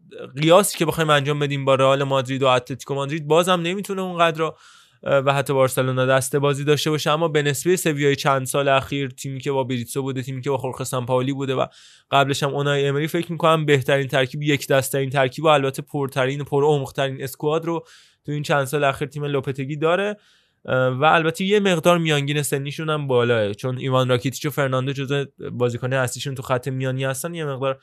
قیاسی 0.43 0.79
که 0.79 0.87
بخوایم 0.87 1.11
انجام 1.11 1.39
بدیم 1.39 1.65
با 1.65 1.75
رئال 1.75 2.05
مادرید 2.05 2.43
و 2.43 2.47
اتلتیکو 2.47 2.95
مادرید 2.95 3.27
بازم 3.27 3.61
نمی‌تونه 3.61 4.03
اونقدر 4.03 4.39
رو، 4.39 4.47
اه، 4.47 4.55
و 5.03 5.35
حتی 5.35 5.53
بارسلونا 5.53 6.07
دسته 6.07 6.39
بازی 6.39 6.65
داشته 6.65 6.91
باشه. 6.91 7.11
اما 7.11 7.29
به 7.29 7.43
نسبه 7.43 7.77
سویای 7.77 8.17
چند 8.17 8.47
سال 8.47 8.69
اخیر 8.69 9.09
تیمی 9.09 9.41
که 9.41 9.53
با 9.53 9.65
بریتزو 9.65 10.03
بوده 10.03 10.23
تیمی 10.23 10.41
که 10.41 10.51
با 10.51 10.59
خورخه 10.59 10.85
سامپائولی 10.85 11.33
بوده 11.33 11.55
و 11.55 11.67
قبلش 12.11 12.43
هم 12.43 12.55
اونای 12.55 12.87
امری 12.87 13.07
فکر 13.07 13.33
می‌کنم 13.33 13.65
بهترین 13.65 14.07
ترکیب 14.07 14.43
یک 14.43 14.69
دسته 14.69 14.99
این 14.99 15.11
ترکیب 15.11 15.45
و 15.45 15.49
البته 15.49 15.83
پرترین 15.83 16.41
و 16.41 16.45
پرعمق‌ترین 16.45 17.23
squad 17.23 17.65
رو 17.65 17.85
تو 18.27 18.33
این 18.33 18.43
چند 18.43 18.65
سال 18.65 18.85
اخیر 18.85 19.09
تیم 19.09 19.25
لوپتگی 19.25 19.77
داره. 19.77 20.17
و 20.65 21.05
البته 21.05 21.45
یه 21.45 21.61
مقدار 21.61 21.99
میانگین 21.99 22.43
سنیشون 22.43 22.91
هم 22.91 23.07
بالاه 23.07 23.55
چون 23.55 23.79
ایوان 23.79 24.09
راکیتیچ 24.09 24.47
و 24.47 24.51
فرناندو 24.51 24.93
جزو 24.93 25.25
بازیکن 25.53 25.93
اصلیشون 25.93 26.35
تو 26.35 26.43
خط 26.43 26.69
میانی 26.69 27.05
هستن 27.05 27.35
یه 27.35 27.45
مقدار 27.45 27.79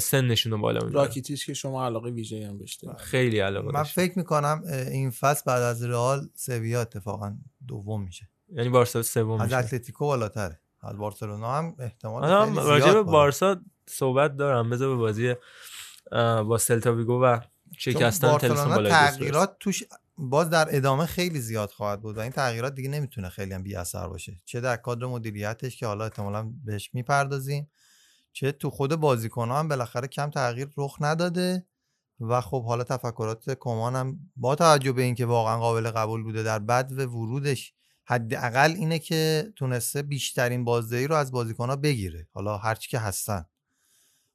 سنشون 0.00 0.52
رو 0.52 0.58
بالا 0.58 0.80
می‌بره. 0.80 0.94
راکیتیش 0.94 1.46
که 1.46 1.54
شما 1.54 1.86
علاقه 1.86 2.10
ویژه‌ای 2.10 2.44
هم 2.44 2.58
بهش 2.58 2.74
دارید. 2.74 2.98
خیلی 2.98 3.38
علاقه 3.38 3.66
من 3.66 3.72
داشت 3.72 3.94
فکر 3.94 4.18
می‌کنم 4.18 4.62
این 4.90 5.10
فصل 5.10 5.42
بعد 5.46 5.62
از 5.62 5.82
رئال 5.82 6.28
سویا 6.34 6.80
اتفاقا 6.80 7.36
دوم 7.68 8.02
میشه. 8.02 8.28
یعنی 8.52 8.68
بارسا 8.68 9.02
سوم 9.02 9.40
از 9.40 9.46
میشه. 9.46 9.56
اتلتیکو 9.56 10.06
بالاتره. 10.06 10.60
از 10.82 10.96
بارسلونا 10.96 11.54
هم 11.54 11.76
احتمال 11.78 12.24
هم 12.24 12.58
راجع 12.58 12.86
به 12.86 12.92
بالا. 12.92 13.02
بارسا 13.02 13.60
صحبت 13.86 14.36
دارم. 14.36 14.70
بذار 14.70 14.88
به 14.88 14.94
بازی 14.94 15.34
با 16.48 16.58
سلتا 16.58 16.94
ویگو 16.94 17.22
و 17.22 17.40
شکستن 17.78 18.38
تلسون 18.38 18.74
بالای 18.74 18.92
برسه. 18.92 19.16
تغییرات 19.16 19.56
توش 19.60 19.82
باز 20.18 20.50
در 20.50 20.76
ادامه 20.76 21.06
خیلی 21.06 21.40
زیاد 21.40 21.70
خواهد 21.70 22.02
بود 22.02 22.16
و 22.16 22.20
این 22.20 22.32
تغییرات 22.32 22.74
دیگه 22.74 22.88
نمی‌تونه 22.88 23.28
خیلی 23.28 23.54
هم 23.54 23.62
بی 23.62 23.76
اثر 23.76 24.08
باشه. 24.08 24.40
چه 24.44 24.60
در 24.60 24.76
کادر 24.76 25.06
مدیریتش 25.06 25.76
که 25.76 25.86
حالا 25.86 26.04
احتمالا 26.04 26.52
بهش 26.64 26.90
می‌پردازیم. 26.92 27.70
چه 28.34 28.52
تو 28.52 28.70
خود 28.70 28.96
بازیکن 28.96 29.50
هم 29.50 29.68
بالاخره 29.68 30.08
کم 30.08 30.30
تغییر 30.30 30.68
رخ 30.76 30.96
نداده 31.00 31.66
و 32.20 32.40
خب 32.40 32.64
حالا 32.64 32.84
تفکرات 32.84 33.50
کمان 33.50 33.96
هم 33.96 34.18
با 34.36 34.54
توجه 34.54 34.92
به 34.92 35.02
اینکه 35.02 35.26
واقعا 35.26 35.58
قابل 35.58 35.90
قبول 35.90 36.22
بوده 36.22 36.42
در 36.42 36.58
بد 36.58 36.92
و 36.92 37.02
ورودش 37.02 37.72
حداقل 38.04 38.70
اینه 38.76 38.98
که 38.98 39.52
تونسته 39.56 40.02
بیشترین 40.02 40.64
بازدهی 40.64 41.06
رو 41.06 41.14
از 41.14 41.32
بازیکنها 41.32 41.76
بگیره. 41.76 42.28
حالا 42.32 42.56
هرچی 42.56 42.90
که 42.90 42.98
هستن. 42.98 43.44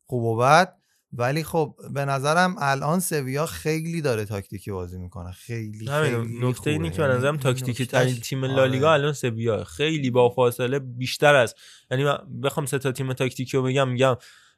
خوب 0.06 0.24
و 0.24 0.38
بد 0.38 0.79
ولی 1.14 1.44
خب 1.44 1.76
به 1.94 2.06
نظرم 2.06 2.56
الان 2.60 3.00
سویا 3.00 3.46
خیلی 3.46 4.02
داره 4.02 4.26
تاکتیکی 4.26 4.72
بازی 4.72 4.98
می‌کنه 4.98 5.32
خیلی 5.32 5.88
خیلی 5.88 6.40
نکته 6.42 6.70
اینه 6.70 6.84
خوبه. 6.84 6.96
که 6.96 7.02
به 7.02 7.08
یعنی 7.08 7.18
نظرم 7.18 7.38
تاکتیکی 7.38 7.86
ترین 7.86 8.16
تیم 8.16 8.44
آره. 8.44 8.56
لالیگا 8.56 8.94
الان 8.94 9.14
سویا 9.14 9.64
خیلی 9.64 10.10
با 10.12 10.30
فاصله 10.30 10.80
بیشتر 10.80 11.36
از 11.36 11.56
یعنی 11.92 12.04
من 12.04 12.18
بخوام 12.44 12.66
سه 12.66 12.80
تا 12.80 12.92
تیم 12.92 13.14
تاکتیکی 13.14 13.58
رو 13.58 13.64
بگم 13.64 13.90
میگم 13.90 14.16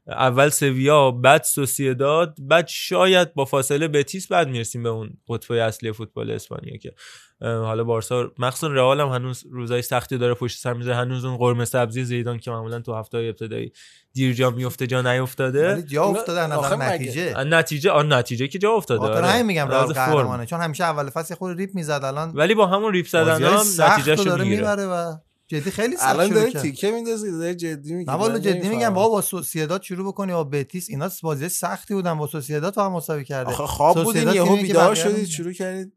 اول 0.08 0.50
سویا 0.50 1.12
بعد 1.12 1.44
سوسیداد 1.44 2.36
بعد 2.40 2.68
شاید 2.68 3.34
با 3.34 3.46
فاصله 3.46 3.88
بتیس 3.88 4.28
بعد 4.28 4.48
می‌رسیم 4.48 4.84
به 4.84 4.90
اون 4.90 5.10
قطبه 5.30 5.62
اصلی 5.64 5.92
فوتبال 5.92 6.32
اسپانیا 6.32 6.78
که 6.78 6.94
حالا 7.42 7.84
بارسا 7.84 8.32
مخصوصا 8.40 8.68
رئال 8.68 9.00
هم 9.00 9.08
هنوز 9.08 9.44
روزای 9.52 9.82
سختی 9.82 10.18
داره 10.18 10.34
پشت 10.34 10.60
سر 10.60 10.74
می‌ذاره. 10.74 10.98
هنوز 10.98 11.26
اون 11.26 11.38
قرمه 11.38 11.66
سبزی 11.66 12.04
زیدان 12.04 12.40
که 12.40 12.52
معمولا 12.52 12.80
تو 12.80 12.96
هفته 12.96 13.18
های 13.18 13.30
ابتدایی 13.30 13.72
دیر 14.14 14.34
جا 14.34 14.50
میفته 14.50 14.88
جا 14.88 15.02
نیفتاده 15.02 15.74
ولی 15.74 15.82
جا 15.84 16.04
افتاده 16.04 16.48
نظر 16.48 16.76
مگه- 16.76 16.86
نتیجه. 16.94 17.44
نتیجه 17.44 17.92
آن 17.92 18.14
نتیجه 18.14 18.48
که 18.48 18.60
جا 18.60 18.72
افتاده. 18.72 19.08
آره. 19.08 19.28
همین 19.28 19.46
میگم 19.46 19.68
رئال. 19.68 19.94
قهرمانه. 19.94 20.46
چون 20.46 20.62
همیشه 20.62 20.84
اول 20.84 21.10
فصل 21.10 21.36
خود 21.36 21.58
ریپ 21.58 21.70
می‌زد 21.76 22.02
الان 22.04 22.32
ولی 22.36 22.56
با 22.56 22.68
همون 22.68 22.94
ریپ 22.94 23.08
زدن 23.08 23.44
هم 23.44 23.66
نتیجهشو 23.80 24.38
می‌گیره. 24.38 24.68
و 24.68 25.14
جدی 25.52 25.72
خیلی 25.72 25.98
سخت 25.98 26.06
الان 26.06 26.52
کرد. 26.52 26.62
تیکه 26.62 26.92
میندازی 26.92 27.32
داره 27.32 27.56
جدی 27.56 27.94
میگه 27.94 28.12
نه 28.12 28.18
والا 28.18 28.40
جدی. 28.40 28.70
میگم 28.70 28.90
بابا 28.94 29.10
با 29.10 29.22
سوسیداد 29.22 29.82
شروع 29.82 30.08
بکنی 30.08 30.34
با 30.34 30.44
بتیس 30.44 30.90
اینا 30.90 31.10
بازی 31.24 31.50
سختی 31.50 31.94
بودن 31.94 32.14
با 32.18 32.28
سوسیداد 32.28 32.74
فقط 32.74 32.92
مساوی 32.92 33.26
کرده 33.26 33.50
آخه 33.52 33.66
خواب 33.66 34.04
بودین 34.04 34.28
یهو 34.30 34.56
بیدار 34.56 34.96
شدید 34.96 35.20
رو- 35.26 35.26
شروع 35.32 35.54
کردید 35.54 35.94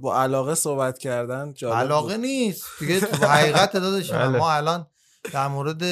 با 0.00 0.16
علاقه 0.22 0.54
صحبت 0.54 0.98
کردن 0.98 1.54
علاقه. 1.62 2.16
نیست 2.16 2.64
دیگه 2.80 3.00
تو 3.00 3.26
حقیقت 3.26 3.72
داداش. 3.86 4.12
بله. 4.12 4.38
ما 4.38 4.52
الان 4.52 4.86
در 5.32 5.48
مورد 5.48 5.82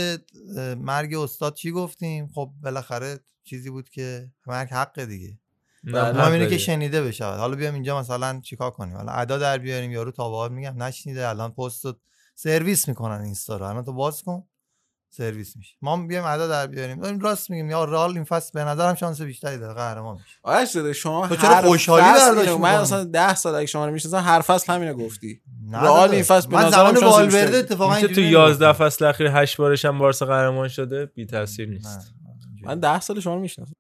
مرگ 0.79 1.15
استاد 1.15 1.55
چی 1.55 1.71
گفتیم 1.71 2.31
خب 2.35 2.51
بالاخره 2.63 3.21
چیزی 3.45 3.71
بود 3.71 3.89
که 3.89 4.31
مرگ 4.47 4.69
حق 4.69 5.01
دیگه 5.05 5.39
بله. 5.85 6.25
اینه 6.27 6.39
که 6.39 6.45
داری. 6.45 6.59
شنیده 6.59 7.03
بشه 7.03 7.25
حالا 7.25 7.57
بیام 7.57 7.75
اینجا 7.75 8.01
مثلا 8.01 8.41
چیکار 8.45 8.71
کنیم 8.71 8.97
حالا 8.97 9.13
ادا 9.13 9.39
در 9.39 9.59
بیاریم 9.59 9.91
یارو 9.91 10.11
تابعات 10.11 10.51
میگم 10.53 10.83
نشنیده 10.83 11.29
الان 11.29 11.53
پست 11.53 11.85
سرویس 12.35 12.89
می‌کنن 12.89 13.21
اینستا 13.21 13.57
رو. 13.57 13.67
الان 13.67 13.85
تو 13.85 13.93
باز 13.93 14.23
کن. 14.23 14.45
سرویس 15.15 15.57
میشه. 15.57 15.77
ما 15.83 16.07
بیایم 16.07 16.25
ادا 16.25 16.49
در 16.49 16.67
بیاریم. 16.67 17.01
داریم 17.01 17.21
راست 17.21 17.51
میگیم. 17.51 17.71
یا 17.71 17.85
رال 17.85 18.15
این 18.15 18.25
فصل 18.25 18.51
به 18.55 18.65
نظرم 18.65 18.95
شانس 18.95 19.21
بیشتری 19.21 19.59
داره. 19.59 19.75
قهرمان 19.75 20.15
میشه. 20.15 20.39
آرش 20.43 20.73
داده 20.73 20.93
شما 20.93 21.29
تو 21.29 21.37
چرا 21.37 21.55
هر 21.55 21.63
خوشحالی 21.63 22.07
فصل 22.07 22.35
برداشت 22.35 22.51
من؟ 22.51 22.75
اصلا 22.75 23.05
ده 23.05 23.35
سال 23.35 23.55
اگه 23.55 23.67
شما 23.67 23.87
رو 23.87 23.93
می‌شناسم 23.93 24.19
هر 24.19 24.41
فصل 24.41 24.73
همینو 24.73 24.95
گفتی. 24.95 25.43
داداش. 25.73 26.11
این 26.11 26.23
فصل 26.23 26.49
به 26.49 26.57
من 26.57 26.65
نظرم 26.65 26.95
شانس 26.95 27.03
والورده 27.03 27.25
بیشتری. 27.25 27.57
اتفاقا 27.57 27.95
اینکه 27.95 28.15
تو 28.15 28.21
اینجوری 28.21 28.45
11 28.45 28.65
نمی‌گفتم. 28.65 28.87
فصل 28.87 29.05
اخیر 29.05 29.27
8 29.27 29.57
بارش 29.57 29.85
هم 29.85 29.99
بارسا 29.99 30.27
قهرمان 30.27 30.69
شده؟ 30.69 31.07
بی 31.07 31.27
تاثیر 31.27 31.69
نیست. 31.69 32.15
من 32.63 32.81
ده 32.81 33.01
سال 33.01 33.21
شما 33.21 33.35
رو 33.35 33.41
می‌شناسم. 33.41 33.75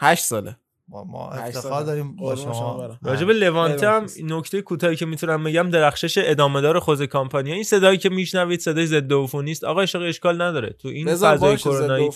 هشت 0.00 0.24
ساله. 0.24 0.56
ما, 0.90 1.04
ما 1.04 1.30
افتخار 1.30 1.72
سال. 1.72 1.86
داریم 1.86 2.16
با 2.16 2.36
شما. 2.36 2.98
راجع 3.02 3.24
به 3.24 3.32
لوانته 3.32 3.88
هم 3.88 3.94
لوانته. 3.94 4.22
نکته 4.24 4.62
کوتاهی 4.62 4.96
که 4.96 5.06
می‌تونم 5.06 5.44
بگم 5.44 5.70
درخشش 5.70 6.18
ادامه 6.18 6.60
دار 6.60 6.78
خوزه 6.78 7.06
کامپانیا 7.06 7.54
این 7.54 7.64
صدایی 7.64 7.98
که 7.98 8.08
میشنوید 8.08 8.60
صدای 8.60 8.86
ضد 8.86 9.12
عفونی 9.12 9.50
است 9.50 9.64
آقا 9.64 9.80
اشاق 9.80 10.02
اشکال 10.02 10.42
نداره 10.42 10.72
تو 10.78 10.88
این 10.88 11.14
فضای 11.14 11.56
کرونایی 11.56 12.10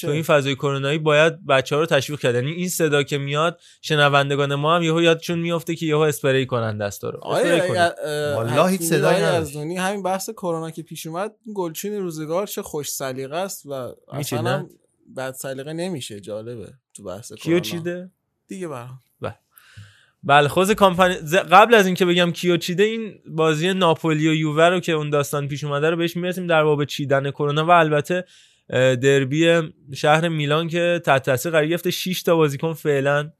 تو 0.00 0.08
این 0.08 0.22
فضای 0.22 0.54
کرونایی 0.54 0.98
باید 0.98 1.46
بچه 1.46 1.74
ها 1.74 1.80
رو 1.80 1.86
تشویق 1.86 2.20
کرد 2.20 2.34
یعنی 2.34 2.50
این 2.50 2.68
صدا 2.68 3.02
که 3.02 3.18
میاد 3.18 3.60
شنوندگان 3.82 4.54
ما 4.54 4.76
هم 4.76 4.82
یهو 4.82 5.02
یادشون 5.02 5.38
میفته 5.38 5.74
که 5.74 5.86
یهو 5.86 6.00
اسپری 6.00 6.46
کنن 6.46 6.78
دستا 6.78 7.10
رو. 7.10 7.20
والله 7.24 8.68
هیچ 8.70 8.80
صدایی. 8.80 9.42
یزدانی 9.42 9.76
همین 9.76 10.02
بحث 10.02 10.30
کرونا 10.30 10.70
که 10.70 10.82
پیش 10.82 11.06
اومد 11.06 11.32
گلچین 11.54 11.94
روزگار 11.94 12.46
چه 12.46 12.62
خوش 12.62 12.90
سلیقه 12.90 13.36
است 13.36 13.66
و؟ 13.66 13.88
اصلا 14.12 14.66
بد 15.16 15.32
سلیقه 15.32 15.72
نمیشه 15.72 16.20
جالبه 16.20 16.72
تو 16.94 17.04
بحث 17.04 17.32
کیو. 17.32 17.60
چیده؟ 17.60 18.10
دیگه 18.48 18.68
برام. 18.68 18.98
بله. 20.26 20.48
خوز 20.48 20.70
کامپانی 20.70 21.14
ز- 21.14 21.34
قبل 21.34 21.74
از 21.74 21.86
اینکه 21.86 22.04
بگم 22.06 22.32
کیو 22.32 22.56
چیده 22.56 22.82
این 22.82 23.14
بازی 23.26 23.72
ناپولی 23.72 24.28
و 24.28 24.34
یووه 24.34 24.64
رو 24.64 24.80
که 24.80 24.92
اون 24.92 25.10
داستان 25.10 25.48
پیش 25.48 25.64
اومده 25.64 25.90
رو 25.90 25.96
بهش 25.96 26.16
می‌رسیم 26.16 26.46
در 26.46 26.64
باب 26.64 26.84
چیدن 26.84 27.30
کرونا 27.30 27.66
و 27.66 27.70
البته 27.70 28.24
دربی 29.02 29.62
شهر 29.94 30.28
میلان 30.28 30.68
که 30.68 31.00
تحت 31.04 31.22
تاثیر 31.22 31.52
قرار 31.52 31.66
گرفته 31.66 31.90
6 31.90 32.22
تا 32.22 32.36
بازیکن 32.36 32.72
فعلا 32.72 33.30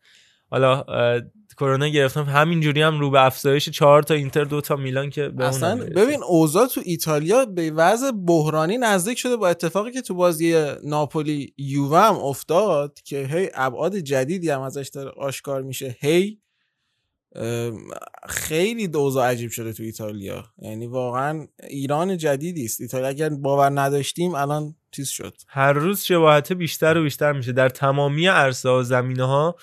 حالا 0.50 0.84
کرونا 1.54 1.88
گرفتن 1.88 2.24
همینجوری 2.24 2.82
هم 2.82 3.00
رو 3.00 3.10
به 3.10 3.24
افزایش 3.24 3.68
چهار 3.68 4.02
تا 4.02 4.14
اینتر 4.14 4.44
دو 4.44 4.60
تا 4.60 4.76
میلان 4.76 5.10
که 5.10 5.28
به 5.28 5.44
اصلا. 5.44 5.76
ببین 5.76 6.22
اوضاع 6.22 6.66
تو 6.66 6.80
ایتالیا 6.84 7.44
به 7.44 7.70
وضع 7.70 8.10
بحرانی 8.10 8.78
نزدیک 8.78 9.18
شده 9.18 9.36
با 9.36 9.48
اتفاقی 9.48 9.92
که 9.92 10.00
تو 10.00 10.14
بازی 10.14 10.64
ناپولی 10.84 11.54
یووه 11.58 11.98
هم 11.98 12.14
افتاد 12.14 12.98
که 13.04 13.26
هی 13.26 13.50
ابعاد 13.54 13.96
جدیدی 13.96 14.50
هم 14.50 14.60
ازش 14.60 14.88
داره 14.88 15.10
آشکار 15.10 15.62
میشه. 15.62 15.96
هی 16.00 16.38
خیلی 18.28 18.90
اوضاع 18.94 19.30
عجیب 19.30 19.50
شده 19.50 19.72
تو 19.72 19.82
ایتالیا. 19.82 20.44
یعنی 20.58 20.86
واقعا 20.86 21.46
ایران 21.68 22.16
جدیدی 22.16 22.64
است. 22.64 22.80
ایتالیا 22.80 23.08
اگر 23.08 23.28
باور 23.28 23.80
نداشتیم 23.80 24.34
الان 24.34 24.74
چیز 24.90 25.08
شد. 25.08 25.34
هر 25.48 25.72
روز 25.72 26.00
شباهت 26.00 26.52
بیشتر 26.52 26.98
و 26.98 27.02
بیشتر 27.02 27.32
میشه. 27.32 27.52
در 27.52 27.68
تمامی 27.68 28.26
عرصه 28.26 28.68
و 28.68 28.82
زمینه 28.82 29.24
ها 29.24 29.56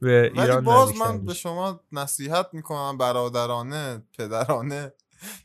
به 0.00 0.32
ولی 0.34 0.40
ایران 0.40 0.64
باز 0.64 0.88
نزدیکتر 0.88 1.12
من 1.12 1.24
به. 1.24 1.34
شما 1.34 1.80
نصیحت 1.92 2.46
می‌کنم 2.52 2.98
برادرانه 2.98 4.02
پدرانه 4.18 4.92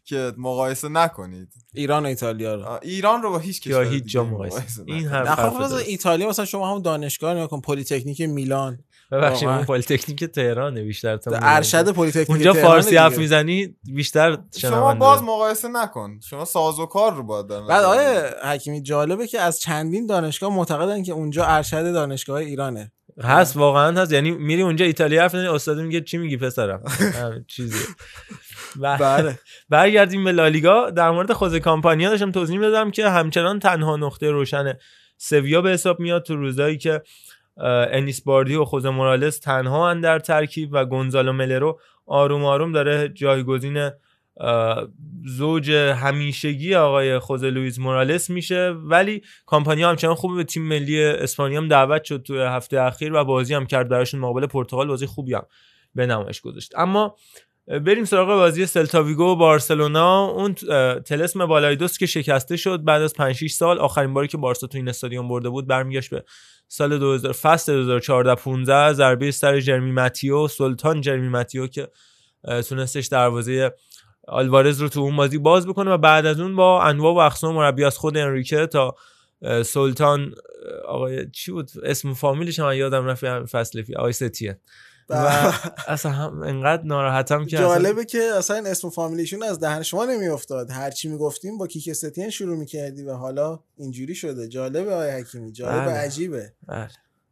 که 0.06 0.34
مقایسه 0.38 0.90
نکنید 0.90 1.54
ایران 1.74 2.04
و 2.04 2.08
ایتالیا 2.08 2.56
رو 2.56 2.80
ایران 2.82 3.22
رو 3.22 3.30
با 3.30 3.38
هیچ 3.38 3.68
یا 3.68 3.84
کشور 3.84 3.94
هیچ 3.94 4.04
جا 4.04 4.24
مقایسه 4.24 4.84
این. 4.86 5.08
حرف 5.08 5.28
حرف 5.28 5.40
خب 5.40 5.56
مثلا 5.56 5.78
درست. 5.78 5.88
ایتالیا 5.88 6.30
مثلا 6.30 6.46
شما 6.46 6.70
همون 6.70 6.82
دانشگاه 6.82 7.34
نگاه 7.34 7.48
کن 7.48 7.62
پلیتکنیک 7.62 8.22
میلان 8.22 8.80
ببخشید 9.12 9.44
واقعا. 9.44 9.58
اون 9.58 9.66
پلیتکنیک 9.66 10.24
تهرانه 10.24 10.84
بیشتر 10.84 11.18
تا. 11.18 11.32
ارشد 11.42 11.90
پلیتکنیک 11.92 12.30
اونجا 12.30 12.54
تهران 12.54 12.72
فارسی. 12.72 12.98
حرف 12.98 13.18
می‌زنی 13.18 13.76
بیشتر 13.84 14.38
شما 14.58 14.96
باز 14.96 15.24
مقایسه 15.24 15.68
نکن 15.68 16.20
شما 16.20 16.46
ساز 16.46 16.80
و 16.80 16.86
کار 16.86 17.14
رو 17.14 17.24
باید 17.24 17.48
بعد. 17.48 17.84
آیه 17.84 18.34
حکیمی 18.44 18.82
جالبه 18.82 19.28
که 19.28 19.40
از 19.40 19.60
چندین 19.60 20.06
دانشگاه 20.06 20.56
معتقدن 20.56 21.04
که 21.04 21.12
اونجا 21.12 21.46
ارشد 21.46 21.94
دانشگاه 21.94 22.38
ایرانه 22.38 22.92
هست 23.22 23.58
واقعا 23.58 24.02
هست. 24.02 24.12
یعنی 24.14 24.32
میری 24.32 24.62
اونجا 24.62 24.86
ایتالیا 24.86 25.22
حرف 25.22 25.36
استاد 25.36 25.80
میگه 25.80 26.02
چی 26.02 26.18
میگی 26.18 26.38
پسرم؟ 26.38 26.84
چیزی. 27.48 27.86
بله. 28.82 29.40
برگردیم 29.70 30.24
به 30.24 30.32
لالیگا. 30.32 30.90
در 30.90 31.12
مورد 31.12 31.34
خوزه 31.34 31.60
کامپانیا 31.60 32.10
داشتم 32.10 32.32
توضیح 32.32 32.58
می‌دادم 32.58 32.92
که 32.92 33.10
همچنان 33.10 33.60
تنها 33.60 33.98
نقطه 33.98 34.32
روشن 34.32 34.74
سویا 35.18 35.62
به 35.62 35.70
حساب 35.70 36.00
میاد 36.00 36.24
تو 36.24 36.36
روزایی 36.36 36.78
که 36.78 37.02
انیس 37.92 38.22
باردی 38.22 38.56
و 38.56 38.66
خوزه 38.66 38.90
مورالس 38.90 39.40
تنها 39.40 39.94
در 39.94 40.20
ترکیب 40.20 40.70
و 40.72 40.86
گونزالو 40.86 41.34
ملرو 41.34 41.80
آروم 42.06 42.46
آروم 42.46 42.72
داره 42.72 43.10
جایگزین 43.10 43.90
زوج 45.26 45.72
همیشگی 45.72 46.76
آقای 46.76 47.20
خوزه 47.20 47.50
لوئیس 47.50 47.80
مورالس 47.80 48.30
میشه. 48.30 48.70
ولی 48.70 49.22
کامپانیا 49.46 49.90
همچنان 49.90 50.16
خوبه. 50.16 50.36
به 50.36 50.44
تیم 50.44 50.68
ملی 50.68 51.04
اسپانیا 51.04 51.62
هم 51.62 51.68
دعوت 51.68 52.04
شد 52.04 52.24
توی 52.24 52.40
هفته 52.40 52.82
اخیر 52.82 53.14
و 53.14 53.24
بازی 53.24 53.54
هم 53.54 53.66
کرد. 53.66 53.90
براشون 53.90 54.20
مقابل 54.20 54.46
پرتغال 54.46 54.88
بازی 54.88 55.06
خوبی 55.06 55.34
هم 55.34 55.46
به 55.96 56.06
نمایش 56.06 56.42
گذاشت. 56.42 56.72
اما 56.78 57.16
بریم 57.68 58.06
سراغ 58.06 58.28
بازی 58.28 58.66
سلتاویگو 58.66 59.24
و 59.24 59.36
بارسلونا. 59.36 60.26
اون 60.26 60.54
تلسم 61.06 61.46
بالایدوس 61.46 61.98
که 61.98 62.06
شکسته 62.06 62.58
شد 62.58 62.84
بعد 62.84 63.02
از 63.02 63.14
5 63.14 63.36
6 63.36 63.52
سال 63.52 63.80
آخرین 63.80 64.14
باری 64.14 64.28
که 64.28 64.38
بارسا 64.38 64.68
تو 64.68 64.78
این 64.78 64.90
استادیوم 64.90 65.28
برده 65.28 65.50
بود 65.50 65.68
برمیگشت 65.68 66.10
به 66.10 66.24
سال 66.68 66.98
2000 66.98 67.34
فصل 67.34 67.74
2014 67.74 68.36
15 68.36 68.94
ضربه 68.94 69.32
سر 69.32 69.60
جرمی 69.60 69.92
ماتیو 69.92 70.48
سلطان 70.48 71.02
جرمی 71.02 71.30
ماتیو 71.30 71.68
که 71.68 71.88
تونستش 72.70 73.08
دروازه 73.08 73.72
آلوارز 74.28 74.82
رو 74.82 74.90
تو 74.90 75.00
اون 75.00 75.16
بازی 75.16 75.38
باز 75.38 75.68
بکنه 75.68 75.92
و 75.92 75.98
بعد 75.98 76.26
از 76.26 76.40
اون 76.40 76.56
با 76.56 76.84
انواع 76.84 77.14
و 77.14 77.18
اقسام 77.18 77.56
مربی 77.56 77.84
از 77.84 77.98
خود 77.98 78.18
انریکه 78.18 78.68
تا 78.68 78.96
سلطان 79.66 80.32
آقای 80.88 81.30
چی 81.32 81.52
بود؟ 81.52 81.72
اسم 81.84 82.14
فامیلش 82.14 82.60
هم 82.60 82.74
یادم 82.74 83.06
رفت 83.06 83.24
همین 83.24 83.46
فصل 83.46 83.84
فی 83.84 83.96
آقای 83.96 84.14
ستیه. 84.14 84.60
و 85.10 85.16
اصلا 85.88 86.12
هم 86.12 86.44
انقدر 86.44 86.84
ناراحتم 86.84 87.46
که 87.46 87.60
اصلا 87.60 87.68
جالبه 87.68 88.06
که 88.06 88.20
اصلا 88.38 88.56
این 88.56 88.68
اسم 88.68 88.90
فامیلیشون 88.90 89.44
از 89.44 89.60
دهن 89.60 89.84
شما 89.84 90.06
نمیافتاد. 90.06 90.72
هرچی 90.72 91.10
می‌گفتیم 91.10 91.58
با 91.58 91.68
کیک 91.68 91.94
ستین 91.94 92.30
شروع 92.30 92.58
می‌کردی 92.58 93.04
و 93.04 93.14
حالا 93.14 93.60
اینجوری 93.78 94.16
شده. 94.16 94.48
جالبه 94.48 94.94
آقای 94.94 95.12
حکیمی. 95.12 95.52
جالبه. 95.52 95.86
بله. 95.86 95.94
عجیبه. 95.94 96.54
بله. 96.68 96.90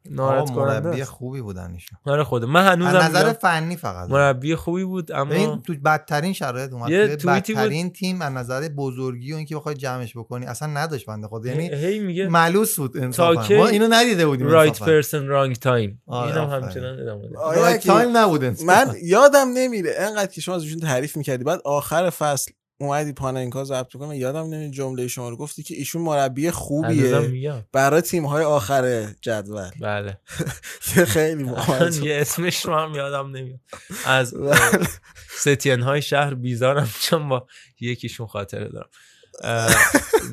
ناراحت 0.09 0.51
کننده 0.51 0.87
مربی 0.89 1.01
است. 1.01 1.11
خوبی 1.11 1.41
بودن 1.41 1.71
ایشون 1.73 1.97
آره 2.05 2.23
خود 2.23 2.45
من 2.45 2.61
از 2.61 2.67
هنوزم 2.67 2.97
نظر 2.97 3.23
میگم 3.25 3.33
فنی 3.33 3.75
فقط 3.77 4.09
مربی 4.09 4.55
خوبی 4.55 4.83
بود 4.83 5.11
اما 5.11 5.55
تو 5.57 5.73
بدترین 5.85 6.33
شرایط 6.33 6.73
اومد 6.73 6.89
یه 6.89 7.15
توییتی 7.15 7.53
بود- 7.53 7.61
بدترین 7.61 7.89
تیم 7.89 8.21
از 8.21 8.33
نظر 8.33 8.67
بزرگی 8.67 9.33
و 9.33 9.35
اینکه 9.35 9.55
بخوای 9.55 9.75
جمعش 9.75 10.17
بکنی 10.17 10.45
اصلا 10.45 10.67
نداشت 10.67 11.05
بنده 11.05 11.27
خدا 11.27 11.49
یعنی 11.49 11.69
هی 11.73 11.99
میگه 11.99 12.27
ملوس 12.27 12.75
بود 12.79 12.97
انصافا 12.97 13.55
ما 13.55 13.67
اینو 13.67 13.87
ندیده 13.89 14.27
بودیم 14.27 14.47
رایت. 14.47 14.79
پرسن 14.79 15.27
رانگ 15.27 15.55
تایم 15.55 16.01
اینم. 16.07 16.49
همچنان 16.49 16.99
ادامه. 16.99 17.37
آقای 17.37 17.59
رایت 17.59 17.87
تایم 17.87 18.17
نبود 18.17 18.43
انصافا. 18.43 18.85
من 18.85 18.95
یادم 19.03 19.47
نمیره 19.53 19.93
انقدر 19.97 20.31
که 20.31 20.41
شما 20.41 20.55
از 20.55 20.63
ایشون 20.63 20.79
تعریف 20.79 21.17
می‌کردی 21.17 21.43
بعد 21.43 21.59
آخر 21.65 22.09
فصل 22.09 22.51
اومدی 22.81 23.13
پاننکا 23.13 23.63
ضبط 23.63 23.93
کنه 23.93 24.17
یادم 24.17 24.45
نمیره 24.45 24.69
جمله 24.69 25.07
شما 25.07 25.29
رو 25.29 25.37
گفتی 25.37 25.63
که 25.63 25.75
ایشون 25.75 26.01
مربی 26.01 26.51
خوبیه. 26.51 27.65
برای 27.71 28.01
تیم 28.01 28.25
های 28.25 28.43
آخر 28.43 29.07
جدول. 29.21 29.69
بله. 29.81 30.17
خیلی. 31.13 31.43
یه 32.07 32.17
اسمش 32.21 32.65
رو 32.65 32.75
هم 32.75 32.95
یادم 32.95 33.31
نمیاد. 33.31 33.59
از 34.05 34.33
بله. 34.37 34.87
ستین 35.29 35.81
های 35.81 36.01
شهر 36.01 36.33
بیزارم 36.33 36.89
چون 37.01 37.29
با 37.29 37.47
یکیشون 37.79 38.27
خاطره 38.27 38.69
دارم. 38.69 38.89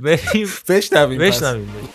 بریم. 0.02 0.48
بشنویم. 0.68 1.18
بشنویم. 1.18 1.88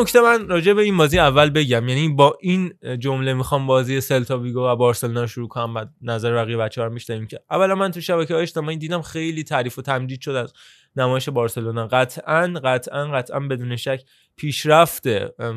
نکته 0.00 0.20
من 0.20 0.48
راجع 0.48 0.72
به 0.72 0.82
این 0.82 0.96
بازی 0.96 1.18
اول 1.18 1.50
بگم. 1.50 1.88
یعنی 1.88 2.08
با 2.08 2.38
این 2.40 2.72
جمله 2.98 3.34
می‌خوام 3.34 3.66
بازی 3.66 4.00
سلتا 4.00 4.38
ویگو 4.38 4.60
و 4.60 4.76
بارسلونا 4.76 5.20
رو 5.20 5.26
شروع 5.26 5.48
کنم 5.48 5.74
بعد 5.74 5.90
نظر 6.02 6.34
بقیه 6.34 6.56
بچه 6.56 6.80
ها 6.80 6.86
رو 6.86 6.92
میشنویم 6.92 7.26
که 7.26 7.40
اولا 7.50 7.74
من 7.74 7.90
تو 7.90 8.00
شبکه 8.00 8.34
های 8.34 8.42
اجتماعی 8.42 8.76
دیدم 8.76 9.02
خیلی 9.02 9.44
تعریف 9.44 9.78
و 9.78 9.82
تمجید 9.82 10.20
شد 10.20 10.30
از 10.30 10.52
نمایش 10.96 11.28
بارسلونا. 11.28 11.86
قطعا 11.86 12.60
قطعا 12.64 13.04
قطعا 13.04 13.40
بدون 13.40 13.76
شک 13.76 14.02
پیشرفت 14.36 15.08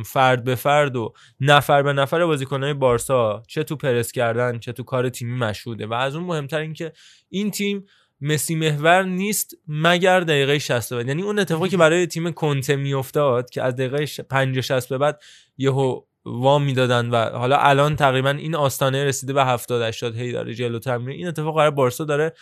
فرد 0.05 0.43
به 0.43 0.55
فرد 0.55 0.95
و 0.95 1.13
نفر 1.39 1.83
به 1.83 1.93
نفر 1.93 2.25
بازیکنهای 2.25 2.73
بارسا 2.73 3.43
چه 3.47 3.63
تو 3.63 3.75
پرس 3.75 4.11
کردن 4.11 4.59
چه 4.59 4.71
تو 4.71 4.83
کار 4.83 5.09
تیمی 5.09 5.37
مشهوده. 5.37 5.87
و 5.87 5.93
از 5.93 6.15
اون 6.15 6.23
مهمتر 6.23 6.59
این 6.59 6.73
که 6.73 6.91
این 7.29 7.51
تیم 7.51 7.85
مسی 8.21 8.55
محور 8.55 9.03
نیست 9.03 9.55
مگر 9.67 10.19
دقیقه 10.19 10.59
60 10.59 10.93
بعد 10.93 11.07
یعنی 11.07 11.21
اون 11.21 11.39
اتفاقی 11.39 11.69
که 11.69 11.77
برای 11.77 12.07
تیم 12.07 12.31
کنته 12.31 12.75
میافتاد 12.75 13.49
که 13.49 13.63
از 13.63 13.75
دقیقه 13.75 14.05
50 14.29 14.61
60 14.61 14.89
به 14.89 14.97
بعد 14.97 15.21
یهو 15.57 16.01
وام 16.25 16.63
می‌دادن 16.63 17.09
و 17.09 17.37
حالا 17.37 17.57
الان 17.57 17.95
تقریبا 17.95 18.29
این 18.29 18.55
آستانه 18.55 19.05
رسیده 19.05 19.33
به 19.33 19.45
70 19.45 19.81
80 19.81 20.15
هی 20.15 20.31
داره 20.31 20.53
جلوتر 20.53 20.97
میره. 20.97 21.13
این 21.13 21.27
اتفاق 21.27 21.55
برای 21.57 21.71
بارسا 21.71 22.05
داره 22.05 22.33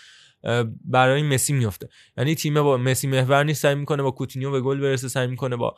برای 0.85 1.23
مسی 1.23 1.53
میفته 1.53 1.89
یعنی 2.17 2.35
تیم 2.35 2.63
با 2.63 2.77
مسی 2.77 3.07
محور 3.07 3.43
نیست 3.43 3.61
سعی 3.61 3.75
می‌کنه 3.75 4.03
با 4.03 4.11
کوتینیو 4.11 4.51
به 4.51 4.61
گل 4.61 4.79
برسه 4.79 5.07
سعی 5.07 5.27
می‌کنه 5.27 5.55
با 5.55 5.75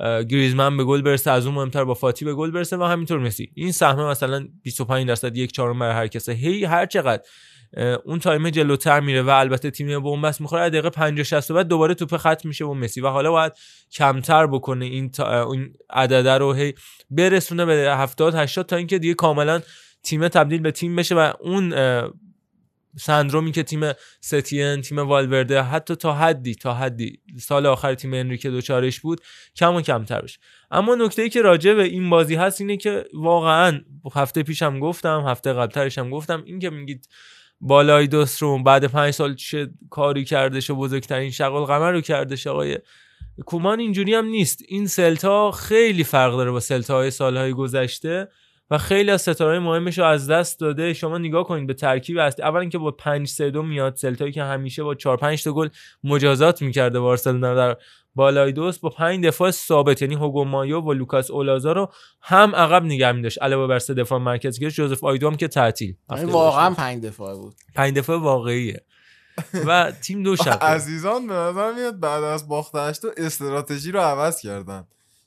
اه، 0.00 0.24
گریزمن 0.24 0.76
به 0.76 0.84
گل 0.84 1.02
برسه 1.02 1.30
از 1.30 1.46
اون 1.46 1.54
مهمتر 1.54 1.84
با 1.84 1.94
فاتی 1.94 2.24
به 2.24 2.34
گل 2.34 2.50
برسه 2.50 2.76
و 2.76 2.82
همینطور 2.82 3.18
مسی. 3.18 3.50
این 3.54 3.72
سهم 3.72 4.10
مثلا 4.10 4.48
25 4.62 5.08
درصد 5.08 5.36
یک 5.36 5.52
چهارم 5.52 5.78
برای 5.78 5.94
هر 5.94 6.06
کسه 6.06 6.32
هی 6.32 6.64
هر 6.64 6.86
چقدر 6.86 7.22
اون 8.04 8.18
time 8.18 8.50
جلوتر 8.50 9.00
میره 9.00 9.22
و 9.22 9.28
البته 9.28 9.70
تیم 9.70 10.02
بنبست 10.02 10.40
می‌خوره. 10.40 10.70
دقیقه 10.70 10.90
50 10.90 11.24
60 11.24 11.52
بعد 11.52 11.68
دوباره 11.68 11.94
توپ 11.94 12.16
خط 12.16 12.44
میشه 12.44 12.64
با 12.64 12.74
مسی 12.74 13.00
و 13.00 13.08
حالا 13.08 13.30
باید 13.30 13.52
کمتر 13.92 14.46
بکنه 14.46 14.84
این 14.84 15.10
تا 15.10 15.42
اون 15.42 15.72
عدده 15.90 16.38
رو 16.38 16.52
هی 16.52 16.74
برسونه 17.10 17.64
به 17.64 17.72
70 17.72 18.34
80 18.34 18.66
تا 18.66 18.76
اینکه 18.76 18.98
دیگه 18.98 19.14
کاملا 19.14 19.60
تیم 20.02 20.28
تبدیل 20.28 20.60
به 20.60 20.70
تیم 20.70 20.96
بشه 20.96 21.14
و 21.14 21.32
اون 21.40 21.74
سندرومی 22.98 23.52
که 23.52 23.62
تیم 23.62 23.92
ستین 24.20 24.80
تیم 24.80 24.98
والورده 24.98 25.62
حتی 25.62 25.96
تا 25.96 26.14
حدی 26.14 26.54
تا 26.54 26.74
حدی 26.74 27.20
سال 27.38 27.66
آخر 27.66 27.94
تیم 27.94 28.14
انریکه 28.14 28.50
دوچارش 28.50 29.00
بود 29.00 29.20
کم 29.56 29.74
و 29.74 29.80
کمتر 29.80 30.20
بشه. 30.20 30.38
اما 30.70 30.94
نکته 30.94 31.22
ای 31.22 31.28
که 31.28 31.42
راجع 31.42 31.74
به 31.74 31.82
این 31.82 32.10
بازی 32.10 32.34
هست 32.34 32.60
اینه 32.60 32.76
که 32.76 33.04
واقعا 33.14 33.80
هفته 34.14 34.42
پیشم 34.42 34.80
گفتم 34.80 35.24
هفته 35.28 35.52
قبلترش 35.52 35.98
هم 35.98 36.10
گفتم 36.10 36.42
این 36.46 36.58
که 36.58 36.70
میگید 36.70 37.08
بالای 37.60 38.06
دوست 38.06 38.42
رو 38.42 38.62
بعد 38.62 38.84
پنج 38.84 39.10
سال 39.10 39.34
چه 39.34 39.70
کاری 39.90 40.24
کردش 40.24 40.70
و 40.70 40.76
بزرگترین 40.76 41.30
شغل 41.30 41.64
قمر 41.64 41.92
رو 41.92 42.00
کردش 42.00 42.46
آقای 42.46 42.78
کومان 43.46 43.80
اینجوری 43.80 44.14
هم 44.14 44.26
نیست. 44.26 44.62
این 44.68 44.86
سلتا 44.86 45.50
خیلی 45.50 46.04
فرق 46.04 46.36
داره 46.36 46.50
با 46.50 46.60
سلتا 46.60 46.94
های 46.94 47.10
سالهای 47.10 47.52
گذشته 47.52 48.28
و 48.70 48.78
خیلی 48.78 49.10
از 49.10 49.22
ستاره 49.22 49.58
مهمش 49.58 49.98
رو 49.98 50.04
از 50.04 50.30
دست 50.30 50.60
داده. 50.60 50.94
شما 50.94 51.18
نگاه 51.18 51.44
کنید 51.44 51.66
به 51.66 51.74
ترکیب 51.74 52.18
اصلی 52.18 52.44
اولا 52.44 52.60
اینکه 52.60 52.78
با 52.78 52.90
5 52.90 53.28
3 53.28 53.50
2 53.50 53.62
میاد 53.62 53.96
سلتایی 53.96 54.32
که 54.32 54.42
همیشه 54.42 54.82
با 54.82 54.94
4 54.94 55.16
5 55.16 55.44
تا 55.44 55.52
گل 55.52 55.68
مجازات 56.04 56.62
می‌کرده 56.62 57.00
بارسلونا 57.00 57.54
در 57.54 57.76
بالاییدوس 58.18 58.80
با 58.80 58.88
5 58.88 59.24
دفاع 59.24 59.50
ثابت 59.50 60.02
یعنی 60.02 60.14
هوگو 60.14 60.44
مایو 60.44 60.80
و 60.80 60.92
لوکاس 60.92 61.30
اولازا 61.30 61.72
رو 61.72 61.92
هم 62.22 62.54
عقب 62.54 62.84
نگه 62.84 63.12
می‌داشت 63.12 63.42
علاوه 63.42 63.66
بر 63.66 63.78
سه 63.78 63.94
دفاع 63.94 64.18
مرکزی 64.18 64.60
که 64.60 64.70
جوزف 64.70 65.04
آیدو 65.04 65.30
هم 65.30 65.36
که 65.36 65.48
تعطیل. 65.48 65.94
این 66.10 66.18
یعنی 66.18 66.32
واقعا 66.32 66.74
پنج 66.74 67.04
دفاع 67.04 67.34
بود. 67.34 67.54
5 67.74 67.96
دفاع 67.96 68.20
واقعیه. 68.20 68.84
و 69.66 69.92
تیم 70.02 70.22
دو 70.22 70.36
شب 70.36 70.58
عزیزان 70.62 71.26
به 71.26 71.34
نظر 71.34 71.72
میاد 71.72 72.00
بعد 72.00 72.24
از 72.24 72.48
باختش 72.48 72.98
تو 72.98 73.10
استراتژی 73.16 73.92
رو 73.92 74.00
عوض 74.00 74.40
کردن. 74.40 74.84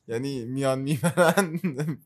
یعنی 0.07 0.45
میان 0.45 0.79
می‌برن 0.79 1.59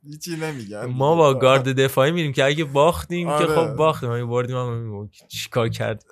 هیچی 0.07 0.35
نمیگن 0.35 0.85
ما 0.85 1.15
با 1.15 1.33
گارد 1.33 1.81
دفاعی 1.81 2.11
میریم 2.11 2.33
که 2.33 2.45
اگه 2.45 2.63
باختیم 2.63 3.27
که 3.27 3.33
آره. 3.33 3.55
خب 3.55 3.75
باختیم. 3.75 4.09
اگه 4.09 4.25
بردیم 4.25 4.55
هم 4.55 5.09
چیکار 5.27 5.69
کرد؟ 5.69 6.03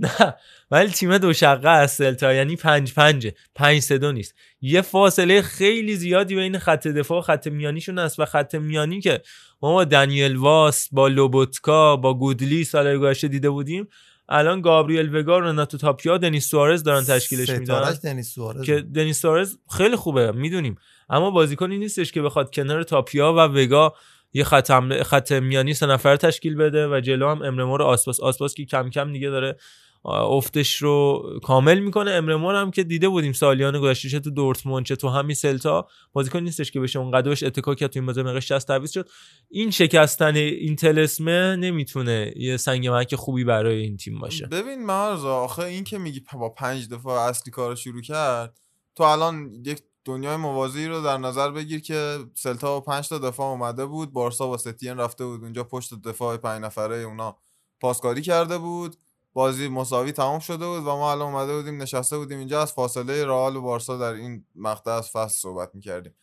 نه. 0.00 0.34
ولی 0.70 0.90
تیم 0.90 1.18
دو 1.18 1.32
شقه 1.32 1.68
از 1.68 1.92
سلتا 1.92 2.34
یعنی 2.34 2.56
پنج 2.56 2.94
پنجه 2.94 3.34
پنج 3.54 3.78
سه 3.78 3.98
دو 3.98 4.12
نیست. 4.12 4.34
یه 4.60 4.80
فاصله 4.80 5.42
خیلی 5.42 5.96
زیادی 5.96 6.34
بین 6.34 6.58
خط 6.58 6.86
دفاع 6.86 7.18
و 7.18 7.20
خط 7.20 7.46
میانیشون 7.46 7.98
هست 7.98 8.20
و 8.20 8.24
خط 8.24 8.54
میانی 8.54 9.00
که 9.00 9.22
ما 9.62 9.72
با 9.72 9.84
دنیل 9.84 10.36
واس 10.36 10.88
با 10.92 11.08
لوبوتکا 11.08 11.96
با 11.96 12.14
گودلی 12.14 12.64
سال 12.64 12.98
گذشته 12.98 13.28
دیده 13.28 13.50
بودیم. 13.50 13.88
الان 14.28 14.60
گابریل 14.60 15.16
وگا 15.16 15.38
رناتو 15.38 15.78
تاپیا 15.78 16.18
دنیس 16.18 16.48
سوارز 16.48 16.82
دارن 16.82 17.04
تشکیلش 17.04 17.50
میدن. 17.50 17.64
ستارهش 17.64 17.98
دنیس 18.04 18.34
سوارز. 18.34 18.64
که 18.64 18.80
دنیس 18.80 19.20
سوارز 19.20 19.56
خیلی 19.70 19.96
خوبه 19.96 20.32
می‌دونیم. 20.32 20.76
اما 21.10 21.30
بازیکنی 21.30 21.78
نیستش 21.78 22.12
که 22.12 22.22
بخواد 22.22 22.54
کنار 22.54 22.82
تاپیا 22.82 23.32
و 23.32 23.36
وگا 23.36 23.94
یه 24.32 24.44
خط, 24.44 24.70
حمله- 24.70 25.02
خط 25.02 25.32
میانی 25.32 25.74
سه 25.74 25.86
نفر 25.86 26.16
تشکیل 26.16 26.54
بده 26.54 26.88
و 26.88 27.00
جلو 27.00 27.28
هم 27.28 27.42
امرمور 27.42 27.82
آسپاس 27.82 28.20
آسپاس 28.20 28.54
که 28.54 28.64
کم 28.64 28.90
کم 28.90 29.12
دیگه 29.12 29.30
داره 29.30 29.56
افتش 30.04 30.74
رو 30.76 31.22
کامل 31.42 31.78
می‌کنه. 31.78 32.10
امرمور 32.10 32.54
هم 32.54 32.70
که 32.70 32.84
دیده 32.84 33.08
بودیم 33.08 33.32
سالیان 33.32 33.80
گذشته 33.80 34.08
چه 34.08 34.20
تو 34.20 34.30
دورتموند 34.30 34.84
چه 34.84 34.96
تو 34.96 35.08
همین 35.08 35.34
سلتا 35.34 35.86
بازیکن 36.12 36.38
نیستش 36.40 36.70
که 36.70 36.80
بشه 36.80 36.98
اونقدر 36.98 37.28
بهش 37.28 37.42
اتکا 37.42 37.74
کرد 37.74 37.90
تو 37.90 37.98
این 37.98 38.06
بازی 38.06 38.22
مقش 38.22 38.48
60 38.52 38.68
تعویض 38.68 38.90
شد. 38.92 39.08
این 39.50 39.70
شکستن 39.70 40.36
این 40.36 40.76
تلسمه 40.76 41.56
نمی‌تونه 41.56 42.32
یه 42.36 42.56
سنگ 42.56 42.88
محک 42.88 43.14
خوبی 43.14 43.44
برای 43.44 43.80
این 43.80 43.96
تیم 43.96 44.18
باشه. 44.18 44.46
ببین 44.46 44.86
مرزا 44.86 45.36
آخه 45.36 45.62
این 45.62 45.84
که 45.84 45.98
میگی 45.98 46.22
با 46.32 46.48
پنج 46.48 46.88
دفاع 46.88 47.28
اصلی 47.28 47.52
کار 47.52 47.74
شروع 47.74 48.02
کرد 48.02 48.58
تو 48.96 49.04
الان 49.04 49.50
یک 49.66 49.78
دنیای 50.08 50.36
موازی 50.36 50.86
رو 50.86 51.02
در 51.02 51.18
نظر 51.18 51.50
بگیر 51.50 51.80
که 51.80 52.18
سلتا 52.34 52.66
با 52.66 52.80
پنج 52.80 53.08
تا 53.08 53.18
دفاع 53.18 53.46
اومده 53.46 53.86
بود 53.86 54.12
بارسا 54.12 54.46
با 54.46 54.56
ستین 54.56 54.96
رفته 54.96 55.26
بود 55.26 55.42
اونجا 55.42 55.64
پشت 55.64 56.02
دفاع 56.02 56.36
پنج 56.36 56.62
نفره 56.62 56.96
اونا 56.96 57.36
پاسکاری 57.80 58.22
کرده 58.22 58.58
بود. 58.58 58.96
بازی 59.32 59.68
مساوی 59.68 60.12
تمام 60.12 60.38
شده 60.38 60.66
بود 60.66 60.78
و 60.78 60.96
ما 60.96 61.12
الان 61.12 61.34
اومده 61.34 61.56
بودیم 61.56 61.82
نشسته 61.82 62.18
بودیم 62.18 62.38
اینجا. 62.38 62.62
از 62.62 62.72
فاصله 62.72 63.24
رئال 63.24 63.56
و 63.56 63.60
بارسا 63.60 63.96
در 63.96 64.12
این 64.12 64.44
مقطع 64.54 64.90
از 64.90 65.10
فصل 65.10 65.38
صحبت 65.38 65.70
می‌کردیم. 65.74 66.14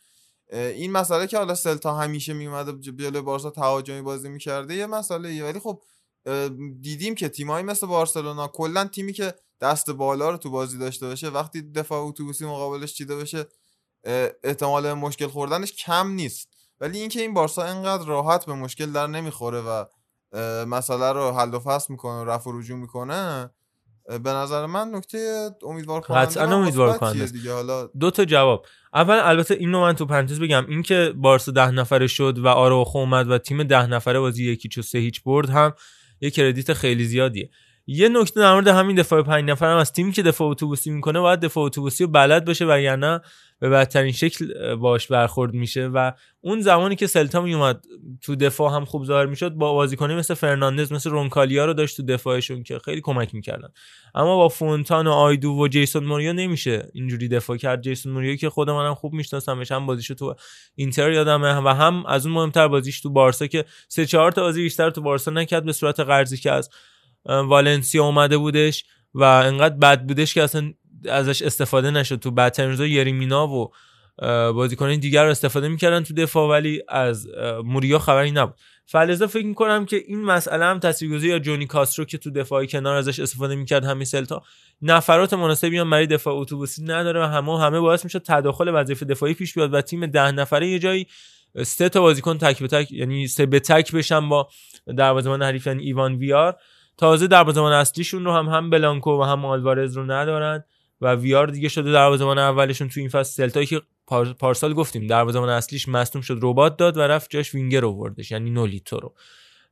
این 0.52 0.92
مسئله 0.92 1.26
که 1.26 1.38
حالا 1.38 1.54
سلتا 1.54 1.94
همیشه 1.94 2.32
میومده 2.32 2.72
جلوی 2.72 3.20
بارسا 3.20 3.50
تهاجمی 3.50 4.02
بازی 4.02 4.28
می‌کرده 4.28 4.74
یه 4.74 4.86
مسئله 4.86 5.28
ایه. 5.28 5.44
ولی 5.44 5.58
خب 5.58 5.82
دیدیم 6.80 7.14
که 7.14 7.28
تیمایی 7.28 7.64
مثل 7.64 7.86
بارسلونا 7.86 8.48
کلا 8.48 8.84
تیمی 8.84 9.12
که 9.12 9.34
دست 9.60 9.90
بالا 9.90 10.30
رو 10.30 10.36
تو 10.36 10.50
بازی 10.50 10.78
داشته 10.78 11.06
باشه 11.06 11.28
وقتی 11.28 11.62
دفاع 11.62 12.06
اتوبوسی 12.06 12.44
مقابلش 12.44 12.94
چیده 12.94 13.16
بشه 13.16 13.46
احتمال 14.44 14.92
مشکل 14.92 15.26
خوردنش 15.26 15.72
کم 15.72 16.08
نیست. 16.08 16.48
ولی 16.80 16.98
اینکه 16.98 17.20
این 17.20 17.34
بارسا 17.34 17.62
انقدر 17.62 18.06
راحت 18.06 18.46
به 18.46 18.52
مشکل 18.52 18.92
در 18.92 19.06
نمی‌خوره 19.06 19.60
و 19.60 19.84
مسئله 20.66 21.12
رو 21.12 21.32
حل 21.32 21.54
و 21.54 21.58
فصل 21.58 21.86
می‌کنه 21.92 22.20
و 22.20 22.24
رفع 22.24 22.50
و 22.50 22.58
رجوع 22.58 22.78
می‌کنه 22.78 23.50
به 24.24 24.30
نظر 24.30 24.66
من 24.66 24.94
نکته 24.94 25.50
امیدوار 25.62 26.00
کننده 26.00 26.26
قطعاً 26.26 26.56
امیدوار 26.56 26.98
کننده. 26.98 27.26
دیگه. 27.26 27.52
حالا 27.52 27.86
دو 27.86 28.10
تا 28.10 28.24
جواب. 28.24 28.66
اول 28.94 29.20
البته 29.22 29.54
اینو 29.54 29.80
من 29.80 29.92
تو 29.92 30.06
پرانتز 30.06 30.40
بگم 30.40 30.66
اینکه 30.68 31.12
بارسا 31.16 31.52
ده 31.52 31.70
نفره 31.70 32.06
شد 32.06 32.38
و 32.38 32.48
آراخو 32.48 32.98
اومد 32.98 33.30
و 33.30 33.38
تیم 33.38 33.62
ده 33.62 33.86
نفره 33.86 34.20
بازی 34.20 34.52
یکی 34.52 34.68
چو 34.68 34.82
سه 34.82 34.98
هیچ 34.98 35.22
برد 35.22 35.50
هم 35.50 35.74
یه 36.20 36.30
کردیت 36.30 36.72
خیلی 36.72 37.04
زیادیه. 37.04 37.50
یه 37.86 38.08
نکته 38.08 38.40
در 38.40 38.54
مورد 38.54 38.68
همین 38.68 38.96
دفاع 38.96 39.22
پنج 39.22 39.50
نفر 39.50 39.72
هم 39.72 39.76
از 39.76 39.92
تیمی 39.92 40.12
که 40.12 40.22
دفاع 40.22 40.48
اتوبوسی 40.48 40.90
می‌کنه 40.90 41.20
باید 41.20 41.40
دفاع 41.40 41.64
اتوبوسی 41.64 42.04
رو 42.04 42.10
بلد 42.10 42.44
باشه 42.44 42.64
وگرنه 42.64 43.20
به 43.58 43.68
بدترین 43.68 44.12
شکل 44.12 44.74
باش 44.74 45.06
برخورد 45.06 45.54
میشه 45.54 45.86
و 45.86 46.12
اون 46.40 46.60
زمانی 46.60 46.96
که 46.96 47.06
سلتا 47.06 47.40
میومد 47.40 47.84
تو 48.22 48.36
دفاع 48.36 48.74
هم 48.74 48.84
خوب 48.84 49.04
ظاهر 49.04 49.26
می‌شد 49.26 49.52
با 49.52 49.72
بازیکنی 49.72 50.14
مثل 50.14 50.34
فرناندز 50.34 50.92
مثل 50.92 51.10
رونکالیا 51.10 51.64
رو 51.64 51.74
داشت 51.74 51.96
تو 51.96 52.02
دفاعشون 52.02 52.62
که 52.62 52.78
خیلی 52.78 53.00
کمک 53.00 53.34
می‌کردن. 53.34 53.68
اما 54.14 54.36
با 54.36 54.48
فونتان 54.48 55.06
و 55.06 55.10
آیدو 55.10 55.52
و 55.52 55.68
جیسون 55.68 56.04
موریو 56.04 56.32
نمیشه 56.32 56.88
اینجوری 56.94 57.28
دفاع 57.28 57.56
کرد. 57.56 57.82
جیسون 57.82 58.12
موریو 58.12 58.36
که 58.36 58.50
خود 58.50 58.70
منم 58.70 58.94
خوب 58.94 59.12
میشناسمش 59.12 59.72
هم 59.72 59.86
بازیشو 59.86 60.14
تو 60.14 60.34
اینتر 60.74 61.12
یادمه 61.12 61.54
و 61.54 61.68
هم 61.68 62.06
از 62.06 62.26
اون 62.26 62.34
مهمتر 62.34 62.68
بازیش 62.68 63.00
تو 63.00 63.10
بارسا 63.10 63.46
که 63.46 63.64
سه 63.88 64.06
چهار 64.06 64.32
تا 64.32 64.42
بازی 64.42 64.62
بیشتر 64.62 64.90
تو 64.90 65.00
بارسا 65.00 65.30
نکرد 65.30 65.64
به 65.64 65.72
صورت 65.72 66.00
قرضی 66.00 66.36
که 66.36 66.52
از 66.52 66.70
والنسیا 67.24 68.04
اومده 68.04 68.38
بودش 68.38 68.84
و 69.14 69.22
انقدر 69.22 69.76
بد 69.76 70.06
بودش 70.06 70.34
که 70.34 70.42
اصلا 70.42 70.72
ازش 71.08 71.42
استفاده 71.42 71.90
نشد 71.90 72.16
تو 72.16 72.30
بدترین 72.30 72.80
یریمینا 72.80 73.48
و 73.48 73.72
بازیکنان 74.52 74.96
دیگر 74.96 75.24
رو 75.24 75.30
استفاده 75.30 75.68
می‌کردن 75.68 76.02
تو 76.02 76.14
دفاع 76.14 76.50
ولی 76.50 76.82
از 76.88 77.28
موریا 77.64 77.98
خبری 77.98 78.30
نبود. 78.30 78.54
فلزا 78.88 79.26
فکر 79.26 79.46
می‌کنم 79.46 79.86
که 79.86 79.96
این 80.06 80.22
مسئله 80.24 80.64
هم 80.64 80.78
تاثیرگذاری 80.78 81.28
یا 81.28 81.38
جونی 81.38 81.66
کاسترو 81.66 82.04
که 82.04 82.18
تو 82.18 82.30
دفاع 82.30 82.64
کنار 82.64 82.96
ازش 82.96 83.20
استفاده 83.20 83.54
می‌کرد 83.54 83.84
همین 83.84 84.04
سلتا 84.04 84.42
نفرات 84.82 85.34
مناسبی 85.34 85.78
هم 85.78 85.90
برای 85.90 86.06
دفاع 86.06 86.36
اتوبوسی 86.36 86.84
نداره 86.84 87.20
و 87.20 87.24
همه 87.24 87.60
همه 87.60 87.80
باعث 87.80 88.04
میشه 88.04 88.18
تداخل 88.18 88.70
وظیفه 88.74 89.06
دفاعی 89.06 89.34
پیش 89.34 89.54
بیاد 89.54 89.74
و 89.74 89.80
تیم 89.80 90.06
ده 90.06 90.32
نفره 90.32 90.68
یه 90.68 90.78
جایی 90.78 91.06
سه 91.62 91.88
تا 91.88 92.00
بازیکن 92.00 92.38
تک 92.38 92.58
به 92.58 92.68
تک 92.68 92.92
یعنی 92.92 93.26
سه 93.26 93.46
به 93.46 93.60
تک 93.60 93.92
بشن 93.92 94.28
با 94.28 94.48
دروازه‌بان 94.96 95.42
حریف 95.42 95.66
یعنی 95.66 95.82
ایوان 95.82 96.14
ویار. 96.14 96.56
تازه 96.96 97.26
دروازه‌بان 97.26 97.72
اصلیشون 97.72 98.24
رو 98.24 98.32
هم 98.32 98.46
هم 98.48 98.70
بلانکو 98.70 99.20
و 99.20 99.22
هم 99.22 99.44
آلوارز 99.44 99.96
رو 99.96 100.12
ندارن. 100.12 100.64
و 101.00 101.14
ویار 101.14 101.46
دیگه 101.46 101.68
شده 101.68 101.92
دروازه‌بان 101.92 102.38
اولشون 102.38 102.88
تو 102.88 103.00
این 103.00 103.08
فصل 103.08 103.32
سلتایی 103.32 103.66
که 103.66 103.82
پار- 104.06 104.32
پارسال 104.32 104.74
گفتیم. 104.74 105.06
دروازه‌بان 105.06 105.48
اصلیش 105.48 105.88
مصدوم 105.88 106.22
شد 106.22 106.38
ربات 106.42 106.76
داد 106.76 106.96
و 106.96 107.00
رفت 107.00 107.30
جاش 107.30 107.54
وینگر 107.54 107.84
آوردش 107.84 108.30
یعنی 108.30 108.50
نولیتو 108.50 108.96
رو. 108.96 109.14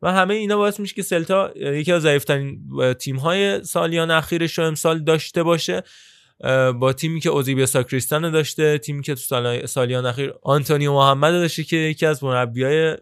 و 0.02 0.12
همه 0.12 0.34
اینا 0.34 0.56
باعث 0.56 0.80
میشه 0.80 0.94
که 0.94 1.02
سلتا 1.02 1.50
یکی 1.56 1.92
از 1.92 2.02
ضعیفترین 2.02 2.60
تیم 3.00 3.16
های 3.16 3.64
سالیان 3.64 4.10
اخیرش 4.10 4.58
رو 4.58 4.64
امسال 4.64 4.98
داشته 4.98 5.42
باشه. 5.42 5.82
با 6.80 6.92
تیمی 6.92 7.20
که 7.20 7.28
اوزیبیا 7.28 7.66
ساکریستان 7.66 8.30
داشته 8.30 8.78
تیمی 8.78 9.02
که 9.02 9.14
تو 9.14 9.20
سال- 9.20 9.66
سالیان 9.66 10.06
اخیر 10.06 10.34
آنتونیو 10.42 10.92
محمد 10.92 11.32
داشته 11.32 11.64
که 11.64 11.76
یکی 11.76 12.06
از 12.06 12.24
مربیای 12.24 12.96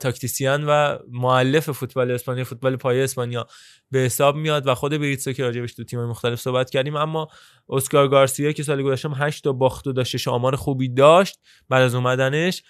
تاکتیسیان 0.00 0.64
و 0.68 0.98
معلف 1.10 1.70
فوتبال 1.70 2.10
اسپانیا 2.10 2.44
فوتبال 2.44 2.76
پایه 2.76 3.04
اسپانیا. 3.04 3.46
به 3.90 3.98
حساب 3.98 4.36
میاد 4.36 4.66
و 4.66 4.74
خود 4.74 4.92
بریتسو 4.92 5.32
که 5.32 5.42
راجبش 5.42 5.74
تو 5.74 5.84
تیم 5.84 6.04
مختلف 6.04 6.40
صحبت 6.40 6.70
کردیم 6.70 6.96
اما 6.96 7.28
اسکار 7.68 8.08
گارسیا 8.08 8.52
که 8.52 8.62
سال 8.62 8.82
گذشته 8.82 9.08
هم 9.08 9.14
8 9.18 9.44
تا 9.44 9.52
باخت 9.52 9.86
و 9.86 9.92
داشتش 9.92 10.28
آمار 10.28 10.56
خوبی 10.56 10.88
داشت 10.88 11.38
بعد 11.68 11.82
از 11.82 11.94
اومدنش 11.94 12.62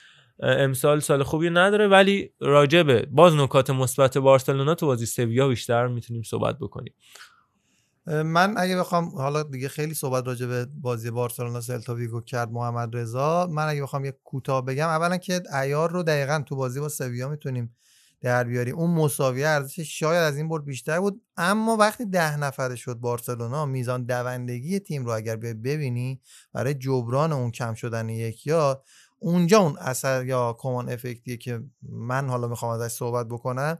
امسال 0.42 1.00
سال 1.00 1.22
خوبی 1.22 1.50
نداره 1.50 1.88
ولی 1.88 2.30
راجبه 2.40 3.06
باز 3.10 3.34
نکات 3.34 3.70
مثبت 3.70 4.18
بارسلونا 4.18 4.74
تو 4.74 4.86
بازی 4.86 5.06
سویا 5.06 5.48
بیشتر 5.48 5.86
می‌تونیم 5.86 6.22
صحبت 6.22 6.58
بکنیم. 6.58 6.94
من 8.06 8.54
اگه 8.56 8.78
بخوام 8.78 9.08
حالا 9.08 9.42
دیگه 9.42 9.68
خیلی 9.68 9.94
صحبت 9.94 10.26
راجع 10.26 10.46
به 10.46 10.66
بازی 10.80 11.10
بارسلونا 11.10 11.60
سلتا 11.60 11.94
ویگو 11.94 12.20
کرد 12.20 12.50
محمد 12.50 12.96
رضا 12.96 13.46
من 13.46 13.66
اگه 13.68 13.82
بخوام 13.82 14.04
یه 14.04 14.18
کوتاه 14.24 14.64
بگم 14.64 14.88
اولا 14.88 15.16
که 15.16 15.42
عیار 15.52 15.90
رو 15.90 16.02
دقیقا 16.02 16.42
تو 16.46 16.56
بازی 16.56 16.80
با 16.80 16.88
سویا 16.88 17.28
می‌تونیم 17.28 17.76
در 18.20 18.44
بیاریم 18.44 18.78
اون 18.78 18.90
مساویه 18.90 19.48
ارزشش 19.48 19.98
شاید 19.98 20.22
از 20.22 20.36
این 20.36 20.48
برد 20.48 20.64
بیشتر 20.64 21.00
بود. 21.00 21.22
اما 21.36 21.76
وقتی 21.76 22.06
ده 22.06 22.36
نفره 22.36 22.76
شد 22.76 22.94
بارسلونا 22.94 23.66
میزان 23.66 24.04
دوندگی 24.04 24.78
تیم 24.78 25.04
رو 25.04 25.12
اگر 25.12 25.36
ببینی 25.36 26.20
برای 26.52 26.74
جبران 26.74 27.32
اون 27.32 27.50
کم 27.50 27.74
شدن 27.74 28.08
یک 28.08 28.46
یا 28.46 28.82
اونجا 29.18 29.58
اون 29.58 29.78
اثر 29.78 30.24
یا 30.24 30.56
کمان 30.58 30.88
افکتیه 30.88 31.36
که 31.36 31.62
من 31.82 32.28
حالا 32.28 32.48
می‌خوام 32.48 32.80
ازش 32.80 32.92
صحبت 32.92 33.26
بکنم. 33.26 33.78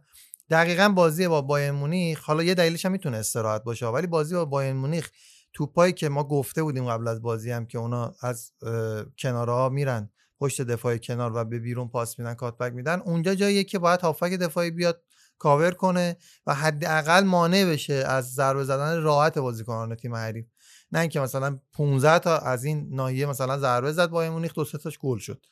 دقیقا 0.51 0.89
بازی 0.89 1.29
با 1.29 1.43
بایر 1.43 1.73
مونیخ 1.73 2.25
حالا 2.25 2.43
یه 2.43 2.55
دلیلش 2.55 2.87
هم 2.87 2.93
می‌تونه 2.93 3.17
استراحت 3.17 3.65
باشه 3.65 3.87
ولی 3.87 4.07
بازی 4.07 4.35
با 4.35 4.45
بایر 4.45 4.73
مونیخ 4.73 5.11
توپایی 5.53 5.93
که 5.93 6.09
ما 6.09 6.25
گفته 6.25 6.63
بودیم 6.63 6.87
قبل 6.87 7.09
از 7.09 7.23
بازی 7.23 7.51
هم 7.51 7.67
که 7.67 7.79
اونا 7.79 8.15
از 8.21 8.53
اه، 8.63 9.05
کنارها 9.19 9.69
میرن. 9.69 10.11
پشت 10.41 10.63
دفاع 10.63 10.97
کنار 10.97 11.33
و 11.35 11.45
به 11.45 11.59
بیرون 11.59 11.89
پاس 11.89 12.19
میدن 12.19 12.35
کاتبک 12.35 12.73
میدن. 12.73 13.01
اونجا 13.01 13.35
جاییه 13.35 13.65
که 13.65 13.79
باید 13.79 14.01
هافک 14.01 14.33
دفاعی 14.33 14.71
بیاد 14.71 15.03
کاور 15.39 15.71
کنه 15.71 16.17
و 16.47 16.55
حداقل 16.55 17.25
مانع 17.25 17.65
بشه 17.65 17.95
از 17.95 18.35
ضربه 18.35 18.65
زدن 18.65 19.03
راحت 19.03 19.39
بازیکنان 19.39 19.95
تیم 19.95 20.15
حریف. 20.15 20.47
نه 20.93 21.01
اینکه 21.01 21.21
مثلا 21.21 21.59
15 21.73 22.19
تا 22.19 22.39
از 22.39 22.65
این 22.65 22.89
ناحیه 22.91 23.27
مثلا 23.27 23.59
ضربه 23.59 23.93
زد 23.93 24.07
بایر 24.07 24.31
مونیخ 24.31 24.55
دو 24.55 24.65
تاش 24.65 24.99
گل 24.99 25.19
شد. 25.19 25.47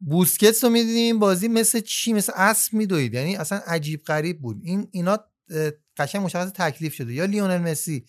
بوسکتس 0.00 0.64
رو 0.64 0.70
می‌دیدیم 0.70 1.18
بازی 1.18 1.48
مثل 1.48 1.80
چی؟ 1.80 2.12
مثل 2.12 2.32
اسب 2.36 2.74
میدوید. 2.74 3.14
یعنی 3.14 3.36
اصلا 3.36 3.60
عجیب 3.66 4.04
غریب 4.04 4.40
بود. 4.40 4.60
این 4.62 4.88
اینا 4.90 5.18
قشنگ 5.96 6.22
مشخص 6.22 6.50
تکلیف 6.54 6.94
شده. 6.94 7.12
یا 7.12 7.24
لیونل 7.24 7.58
مسی 7.58 8.04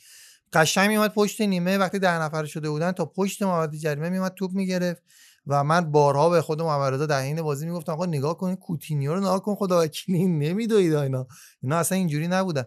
قشنگ 0.53 0.89
میومد 0.89 1.13
پشت 1.13 1.41
نیمه 1.41 1.77
وقتی 1.77 1.99
ده 1.99 2.21
نفر 2.21 2.45
شده 2.45 2.69
بودن 2.69 2.91
تا 2.91 3.05
پشت 3.05 3.41
محوطه 3.43 3.77
جریمه 3.77 4.09
میومد 4.09 4.33
توپ 4.33 4.51
می‌گرفت. 4.51 5.03
و 5.47 5.63
من 5.63 5.91
بارها 5.91 6.29
به 6.29 6.41
خود 6.41 6.61
محمد 6.61 7.05
در 7.05 7.21
حین 7.21 7.41
بازی 7.41 7.65
می‌گفتم 7.65 7.91
آقا 7.91 8.05
نگاه 8.05 8.37
کنید 8.37 8.59
کوتینیو 8.59 9.13
رو 9.13 9.19
نگاه 9.19 9.41
کن 9.43 9.55
خدا 9.55 9.81
وکیلی 9.81 10.17
این 10.17 10.39
نمیدوید 10.39 10.93
اینا. 10.93 11.27
اینا 11.63 11.77
اصلا 11.77 11.97
اینجوری 11.97 12.27
نبودن. 12.27 12.63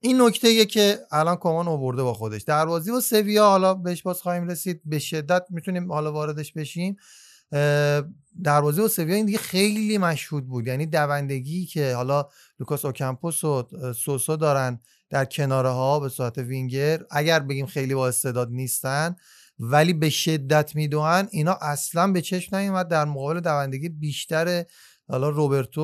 این 0.00 0.20
نکته 0.20 0.52
یه 0.52 0.66
که 0.66 0.98
الان 1.10 1.36
کمان 1.36 1.68
آورده 1.68 2.02
با 2.02 2.14
خودش. 2.14 2.42
در 2.42 2.66
بازی 2.66 2.90
با 2.90 3.00
سویا 3.00 3.46
حالا 3.46 3.74
بهش 3.74 4.02
باز 4.02 4.22
خواهیم 4.22 4.48
رسید. 4.48 4.80
به 4.84 4.98
شدت 4.98 5.46
می‌تونیم 5.50 5.92
حالا 5.92 6.12
واردش 6.12 6.52
بشیم. 6.52 6.96
در 8.42 8.60
بازی 8.60 8.80
با 8.80 8.88
سویا 8.88 9.14
این 9.14 9.26
دیگه 9.26 9.38
خیلی 9.38 9.98
مشهود 9.98 10.46
بود. 10.46 10.66
یعنی 10.66 10.86
دوندگی 10.86 11.66
که 11.66 11.94
حالا 11.94 12.28
لوکاس 12.58 12.84
اوکمپوس 12.84 13.44
و 13.44 13.66
سوسو 13.92 14.36
دارن 14.36 14.80
در 15.10 15.24
کناره 15.24 15.68
ها 15.68 16.00
به 16.00 16.08
صورت 16.08 16.38
وینگر. 16.38 17.02
اگر 17.10 17.40
بگیم 17.40 17.66
خیلی 17.66 17.94
با 17.94 18.08
استعداد 18.08 18.50
نیستن 18.50 19.16
ولی 19.58 19.92
به 19.92 20.10
شدت 20.10 20.76
میدوهن 20.76 21.28
اینا 21.30 21.52
اصلا 21.60 22.12
به 22.12 22.20
چشم 22.20 22.56
نیومد. 22.56 22.88
در 22.88 23.04
مقابل 23.04 23.40
دوندگی 23.40 23.88
بیشتر 23.88 24.64
حالا 25.08 25.28
روبرتو 25.28 25.82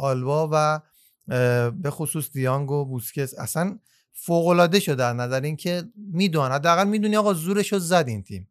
آلبا 0.00 0.48
و 0.52 0.80
به 1.70 1.90
خصوص 1.90 2.30
دیانگ 2.32 2.70
و 2.70 2.84
بوسکس 2.84 3.34
اصلا 3.38 3.78
فوق 4.12 4.46
العاده 4.46 4.80
شد 4.80 4.96
در 4.96 5.12
نظر 5.12 5.40
اینکه 5.40 5.84
می‌دونن. 5.96 6.52
حداقل 6.52 6.88
می‌دونی 6.88 7.16
آقا 7.16 7.34
زورش 7.34 7.72
رو 7.72 7.78
زد 7.78 8.04
این 8.08 8.22
تیم. 8.22 8.48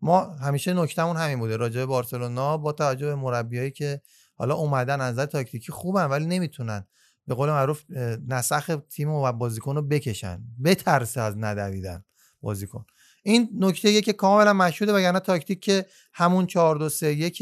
ما 0.00 0.24
همیشه 0.24 0.74
نکتمون 0.74 1.16
همین 1.16 1.38
بوده. 1.38 1.56
راجع 1.56 1.80
به 1.80 1.86
بارسلونا 1.86 2.56
با 2.56 2.72
توجه 2.72 3.06
به 3.06 3.14
مربیایی 3.14 3.70
که 3.70 4.00
حالا 4.34 4.54
اومدن 4.54 5.00
از 5.00 5.12
نظر 5.12 5.26
تاکتیکی 5.26 5.72
خوبن 5.72 6.06
ولی 6.06 6.26
نمی‌تونن 6.26 6.86
به 7.26 7.34
قول 7.34 7.48
معروف 7.48 7.82
نسخ 8.28 8.76
تیم 8.90 9.10
و 9.10 9.32
بازیکن 9.32 9.76
رو 9.76 9.82
بکشن. 9.82 10.42
بترسه 10.64 11.20
از 11.20 11.34
ندویدن 11.38 12.04
بازیکن. 12.40 12.84
این 13.22 13.48
نکته 13.58 13.90
یه 13.90 14.00
که 14.00 14.12
کاملا 14.12 14.52
مشهوده 14.52 14.92
وگرنه 14.92 15.20
تاکتیک 15.20 15.60
که 15.60 15.86
همون 16.12 16.46
4 16.46 16.76
2 16.76 16.88
3 16.88 17.06
1 17.06 17.36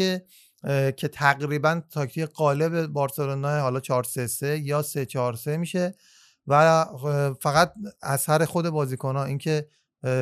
که 0.97 1.09
تقریبا 1.13 1.83
تاکتیک 1.91 2.25
قالب 2.25 2.87
بارسلونا 2.87 3.61
حالا 3.61 3.81
4 3.81 4.05
3 4.05 4.27
3 4.27 4.59
یا 4.59 4.83
3 4.83 5.07
4 5.07 5.37
3 5.37 5.57
میشه 5.57 5.95
و 6.47 6.85
فقط 7.41 7.73
اثر 8.03 8.45
خود 8.45 8.71
بازیکن 8.71 9.17
ها 9.17 9.25
اینکه 9.25 9.69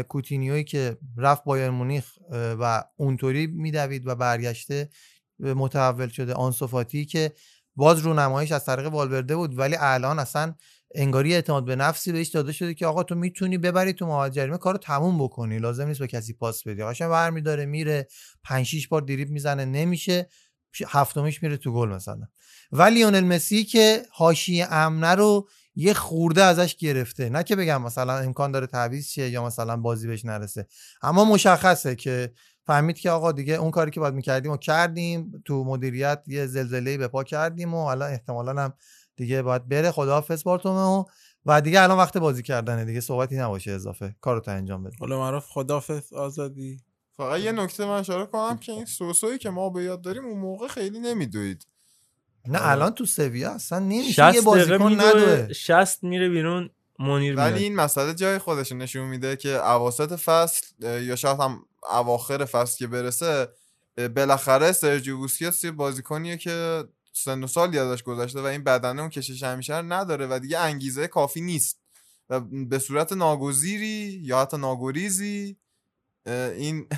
کوتینیوی 0.08 0.64
که 0.64 0.98
رفت 1.16 1.44
بایر 1.44 1.70
مونیخ 1.70 2.12
و 2.32 2.84
اونطوری 2.96 3.46
میدوید 3.46 4.06
و 4.06 4.14
برگشته 4.14 4.90
متحول 5.38 6.08
شده. 6.08 6.34
آنسوفاتی 6.34 7.06
که 7.06 7.32
باز 7.76 7.98
رونماییش 7.98 8.52
از 8.52 8.64
طریق 8.64 8.92
والورده 8.92 9.36
بود 9.36 9.58
ولی 9.58 9.76
الان 9.80 10.18
اصلا 10.18 10.54
انگاری 10.94 11.34
اعتماد 11.34 11.64
به 11.64 11.76
نفسی 11.76 12.12
بهش 12.12 12.28
داده 12.28 12.52
شده 12.52 12.74
که 12.74 12.86
آقا 12.86 13.02
تو 13.02 13.14
می‌تونی 13.14 13.58
ببری 13.58 13.92
تو 13.92 14.06
محوطه 14.06 14.34
جریمه 14.34 14.58
کارو 14.58 14.78
تموم 14.78 15.18
بکنی. 15.24 15.58
لازم 15.58 15.86
نیست 15.86 16.00
به 16.00 16.06
کسی 16.06 16.32
پاس 16.32 16.62
بدی. 16.62 16.82
قشنگ 16.82 17.08
برمیداره 17.10 17.66
میره 17.66 18.08
5 18.44 18.66
6 18.66 18.88
بار 18.88 19.02
دریبل 19.02 19.30
می‌زنه 19.30 19.64
نمیشه. 19.64 20.28
هفتمیش 20.86 21.42
میره 21.42 21.56
تو 21.56 21.72
گل 21.72 21.88
مثلا. 21.88 22.28
و 22.72 22.82
لیونل 22.82 23.24
مسی 23.24 23.64
که 23.64 24.02
حاشیه 24.10 24.72
امنه 24.72 25.14
رو 25.14 25.48
یه 25.74 25.94
خورده 25.94 26.42
ازش 26.42 26.76
گرفته. 26.76 27.28
نه 27.28 27.42
که 27.42 27.56
بگم 27.56 27.82
مثلا 27.82 28.18
امکان 28.18 28.52
داره 28.52 28.66
تعویض 28.66 29.06
شه 29.06 29.30
یا 29.30 29.44
مثلا 29.46 29.76
بازی 29.76 30.08
بهش 30.08 30.24
نرسه. 30.24 30.66
اما 31.02 31.24
مشخصه 31.24 31.94
که 31.94 32.32
فهمید 32.66 32.98
که 32.98 33.10
آقا 33.10 33.32
دیگه 33.32 33.54
اون 33.54 33.70
کاری 33.70 33.90
که 33.90 34.00
باید 34.00 34.14
می‌کردیم 34.14 34.52
و 34.52 34.56
کردیم. 34.56 35.42
تو 35.44 35.64
مدیریت 35.64 36.22
یه 36.26 36.46
زلزله 36.46 36.98
به 36.98 37.08
پا 37.08 37.24
کردیم 37.24 37.74
و 37.74 37.78
الان 37.78 38.10
احتمالا 38.10 38.62
هم 38.62 38.72
دیگه 39.18 39.42
باید 39.42 39.68
بره 39.68 39.90
خداحافظ 39.90 40.42
بارتومئو 40.42 41.04
و 41.46 41.60
دیگه 41.60 41.82
الان 41.82 41.98
وقت 41.98 42.18
بازی 42.18 42.42
کردنه 42.42 42.84
دیگه 42.84 43.00
صحبتی 43.00 43.36
نباشه 43.36 43.70
اضافه. 43.70 44.16
کارو 44.20 44.42
انجام 44.46 44.82
بده. 44.82 44.96
حالا 45.00 45.18
معروف 45.18 45.44
خدافظ 45.48 46.12
آزادی. 46.12 46.80
فقط 47.16 47.40
یه 47.40 47.52
نکته 47.52 47.84
من 47.84 47.98
اشاره 47.98 48.26
کنم 48.26 48.58
که 48.58 48.72
این 48.72 48.84
سوسویی 48.84 49.38
که 49.38 49.50
ما 49.50 49.70
به 49.70 49.82
یاد 49.82 50.02
داریم 50.02 50.24
اون 50.24 50.38
موقع 50.38 50.68
خیلی 50.68 51.00
نمیدوید. 51.00 51.66
نه 52.46 52.58
الان 52.62 52.90
تو 52.90 53.06
سویا 53.06 53.50
اصلا 53.50 53.78
نمیشه 53.78 54.12
60 54.12 54.34
یه 54.34 54.40
بازیکن 54.40 55.00
ندوه. 55.00 55.52
60 55.52 56.04
میره 56.04 56.28
بیرون 56.28 56.70
منیر 56.98 57.36
ولی 57.36 57.50
میاد. 57.50 57.62
این 57.62 57.74
مسئله 57.74 58.14
جای 58.14 58.38
خودش 58.38 58.72
نشون 58.72 59.08
میده 59.08 59.36
که 59.36 59.48
اواسط 59.48 60.12
فصل 60.12 60.66
یا 61.02 61.16
شاید 61.16 61.40
هم 61.40 61.64
اواخر 61.90 62.44
فصل 62.44 62.78
که 62.78 62.86
برسه 62.86 63.48
بالاخره 64.16 64.72
سرجیو 64.72 65.16
بوسکتس 65.16 65.64
یه 65.64 65.70
بازیکنیه 65.70 66.36
که 66.36 66.84
سن 67.24 67.44
و 67.44 67.46
سالی 67.46 67.78
ازش 67.78 68.02
گذشته 68.02 68.40
و 68.40 68.44
این 68.44 68.64
بدنه 68.64 69.00
اون 69.00 69.10
کشش 69.10 69.42
همیشه 69.42 69.74
نداره 69.74 70.26
و 70.30 70.38
دیگه 70.38 70.58
انگیزه 70.58 71.06
کافی 71.06 71.40
نیست. 71.40 71.80
و 72.30 72.40
به 72.40 72.78
صورت 72.78 73.12
ناگزیری 73.12 74.20
یا 74.22 74.40
حتی 74.40 74.56
ناگریزی 74.56 75.56
این 76.26 76.88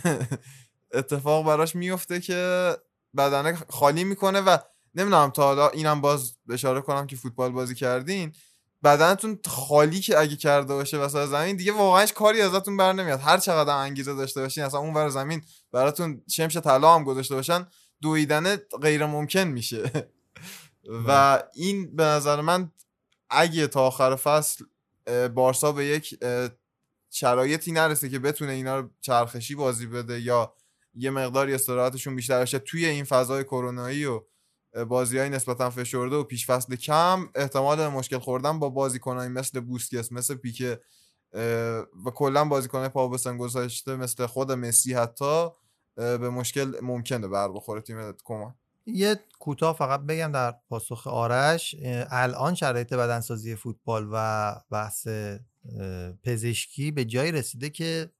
اتفاق 0.95 1.47
براش 1.47 1.77
میفته 1.77 2.21
که 2.21 2.73
بدنه 3.17 3.55
خالی 3.69 4.05
می‌کنه 4.05 4.41
و 4.41 4.59
نمی‌دونم 4.95 5.31
تا 5.31 5.43
حالا 5.43 5.69
اینم 5.69 6.01
باز 6.01 6.37
اشاره 6.51 6.81
کنم 6.81 7.07
که 7.07 7.17
فوتبال 7.17 7.53
بازی 7.53 7.75
کردین. 7.75 8.33
بدنتون 8.85 9.39
خالی 9.47 10.01
که 10.01 10.19
اگه 10.19 10.37
کرده 10.37 10.75
باشه 10.75 10.99
وسط 10.99 11.27
زمین 11.27 11.57
دیگه 11.57 11.73
واقعا 11.73 12.01
هیچ 12.01 12.15
کاری 12.15 12.41
ازتون 12.41 12.77
بر 12.77 12.93
نمیاد. 12.93 13.21
هر 13.21 13.39
چقدر 13.39 13.77
انگیزه 13.77 14.15
داشته 14.15 14.41
باشین 14.41 14.65
اصلا 14.65 14.81
اون 14.81 14.95
ور 14.95 15.09
زمین 15.09 15.45
براتون 15.73 16.23
شمش 16.31 16.57
طلا 16.57 16.95
هم 16.95 17.05
گذاشته 17.05 17.35
باشن 17.35 17.67
دویدن 18.03 18.57
غیر 18.57 19.07
ممکن 19.07 19.45
میشه 19.45 20.11
و 21.07 21.43
این 21.55 21.97
به 21.97 22.05
نظر 22.05 22.41
من 22.41 22.73
اگه 23.31 23.67
تا 23.67 23.87
آخر 23.87 24.17
فصل 24.17 24.65
بارسا 25.35 25.73
به 25.73 25.85
یک 25.85 26.25
شرایطی 27.11 27.73
نرسه 27.73 28.09
که 28.09 28.19
بتونه 28.19 28.53
اینا 28.53 28.79
رو 28.79 28.91
چرخشی 29.01 29.55
بازی 29.55 29.87
بده 29.87 30.21
یا 30.21 30.55
یه 30.95 31.11
مقداری 31.11 31.55
استراحتشون 31.55 32.17
بیشتر 32.17 32.41
بشه 32.41 32.59
توی 32.59 32.87
این 32.87 33.05
فضای 33.05 33.45
کرونایی 33.45 34.05
و 34.05 34.21
بازی 34.89 35.19
های 35.19 35.29
نسبتا 35.29 35.71
فشرده 35.71 36.17
و 36.17 36.25
پیش 36.25 36.47
فصل 36.47 36.77
کم 36.77 37.29
احتمال 37.35 37.89
مشکل 37.89 38.19
خوردن 38.19 38.59
با 38.59 38.69
بازیکنایی 38.69 39.29
مثل 39.29 39.61
بوسکس 39.61 40.13
مثل 40.13 40.35
پیکه 40.35 40.81
و 42.07 42.11
کلا 42.15 42.45
بازیکنهای 42.45 42.89
پا 42.89 43.09
به 43.09 43.19
سن 43.19 43.39
گذاشته 43.39 43.97
مثل 43.97 44.27
خود 44.27 44.53
مسی 44.53 44.95
حتی 44.95 45.49
به 46.01 46.31
مشکل 46.31 46.73
ممکنه 46.83 47.29
بر 47.29 47.49
بخوره 47.49 47.81
تیم 47.81 48.13
کمان 48.25 48.55
یه 48.87 49.21
کوتاه 49.39 49.77
فقط 49.77 50.01
بگم 50.01 50.33
در 50.33 50.55
پاسخ 50.69 51.07
آرش 51.07 51.75
الان 52.11 52.55
شرایط 52.55 52.95
بدنسازی 52.95 53.57
فوتبال 53.57 54.09
و 54.13 54.55
بحث 54.71 55.09
پزشکی 56.23 56.91
به 56.91 57.05
جایی 57.05 57.33
رسیده 57.33 57.71
که 57.71 58.11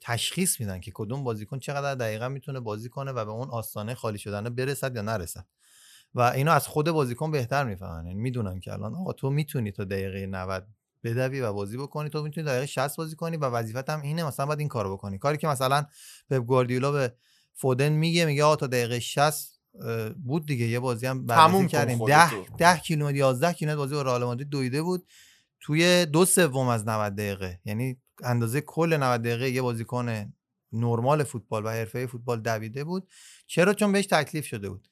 تشخیص 0.00 0.60
میدن 0.60 0.80
که 0.80 0.90
کدوم 0.94 1.24
بازیکن 1.24 1.58
چقدر 1.58 1.94
دقیقا 1.94 2.28
می‌تونه 2.28 2.60
بازی 2.60 2.88
کنه 2.88 3.12
و 3.12 3.24
به 3.24 3.30
اون 3.30 3.50
آستانه 3.50 3.94
خالی 3.94 4.18
شدن 4.18 4.54
برسد 4.54 4.96
یا 4.96 5.02
نرسد. 5.02 5.46
و 6.14 6.20
اینو 6.20 6.50
از 6.50 6.66
خود 6.66 6.90
بازیکن 6.90 7.30
بهتر 7.30 7.64
می‌فهمن. 7.64 8.06
یعنی 8.06 8.20
می‌دونن 8.20 8.60
که 8.60 8.72
الان 8.72 8.94
آقا 8.94 9.12
تو 9.12 9.30
می‌تونی 9.30 9.72
تا 9.72 9.84
دقیقه 9.84 10.26
90 10.26 10.66
بدوی 11.04 11.40
و 11.40 11.52
بازی 11.52 11.76
بکنی 11.76 12.10
تو 12.10 12.22
می‌تونی 12.22 12.46
دقیقه 12.46 12.66
60 12.66 12.96
بازی 12.96 13.16
کنی 13.16 13.36
و 13.36 13.44
وظیفت 13.44 13.90
هم 13.90 14.00
اینه 14.00 14.24
مثلا 14.24 14.46
باید 14.46 14.58
این 14.58 14.68
کارو 14.68 14.92
بکنی. 14.96 15.18
کاری 15.18 15.38
که 15.38 15.48
مثلا 15.48 15.86
پپ 16.30 16.38
گواردیولا 16.38 16.92
به 16.92 17.12
فودن 17.60 17.88
میگه 17.88 18.24
میگه 18.24 18.44
آقا 18.44 18.56
تا 18.56 18.66
دقیقه 18.66 19.00
60 19.00 19.60
اه، 19.80 20.08
بود 20.08 20.46
دیگه 20.46 20.66
یه 20.66 20.80
بازی 20.80 21.06
هم 21.06 21.26
بررسی 21.26 21.66
کردیم. 21.68 21.98
خودتو. 21.98 22.44
10 22.58 22.74
10 22.74 22.80
کیلومتر 22.80 23.16
11 23.16 23.52
کیلومتر 23.52 23.78
بازی 23.78 23.94
با 23.94 24.02
رئال 24.02 24.24
مادرید 24.24 24.48
دویده 24.48 24.82
بود. 24.82 25.06
توی 25.60 26.06
دو 26.06 26.24
سوم 26.24 26.68
از 26.68 26.88
90 26.88 27.14
دقیقه 27.14 27.60
یعنی 27.64 27.96
اندازه 28.22 28.60
کل 28.60 28.96
90 28.96 29.22
دقیقه 29.22 29.50
یه 29.50 29.62
بازیکن 29.62 30.32
نرمال 30.72 31.24
فوتبال 31.24 31.66
و 31.66 31.68
حرفه 31.68 32.06
فوتبال 32.06 32.40
دویده 32.40 32.84
بود. 32.84 33.08
چرا؟ 33.46 33.74
چون 33.74 33.92
بهش 33.92 34.06
تکلیف 34.06 34.46
شده 34.46 34.68
بود. 34.70 34.88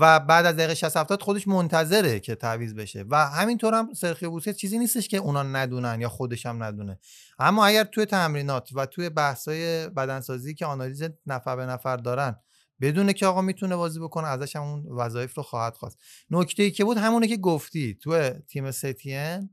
و 0.00 0.20
بعد 0.20 0.46
از 0.46 0.56
دقیقه 0.56 0.74
60 0.74 0.96
70 0.96 1.22
خودش 1.22 1.48
منتظره 1.48 2.20
که 2.20 2.34
تعویض 2.34 2.74
بشه. 2.74 3.04
و 3.10 3.26
همینطور 3.26 3.74
هم 3.74 3.94
سرخیو 3.94 4.30
بوسکت 4.30 4.56
چیزی 4.56 4.78
نیستش 4.78 5.08
که 5.08 5.16
اونا 5.16 5.42
ندونن 5.42 6.00
یا 6.00 6.08
خودش 6.08 6.46
هم 6.46 6.62
ندونه. 6.62 6.98
اما 7.38 7.66
اگر 7.66 7.84
توی 7.84 8.06
تمرینات 8.06 8.68
و 8.74 8.86
توی 8.86 9.10
بحث‌های 9.10 9.88
بدنسازی 9.88 10.54
که 10.54 10.66
آنالیز 10.66 11.02
نفر 11.26 11.56
به 11.56 11.66
نفر 11.66 11.96
دارن 11.96 12.36
بدونه 12.80 13.12
که 13.12 13.26
آقا 13.26 13.42
می‌تونه 13.42 13.76
بازی 13.76 14.00
بکنه 14.00 14.28
ازش 14.28 14.56
هم 14.56 14.62
اون 14.62 14.86
وظایف 14.86 15.34
رو 15.34 15.42
خواهد 15.42 15.74
خواست. 15.74 15.98
نکته 16.30 16.62
ای 16.62 16.70
که 16.70 16.84
بود 16.84 16.96
همونه 16.96 17.28
که 17.28 17.36
گفتی 17.36 17.94
تو 17.94 18.30
تیم 18.30 18.70
ستین 18.70 19.50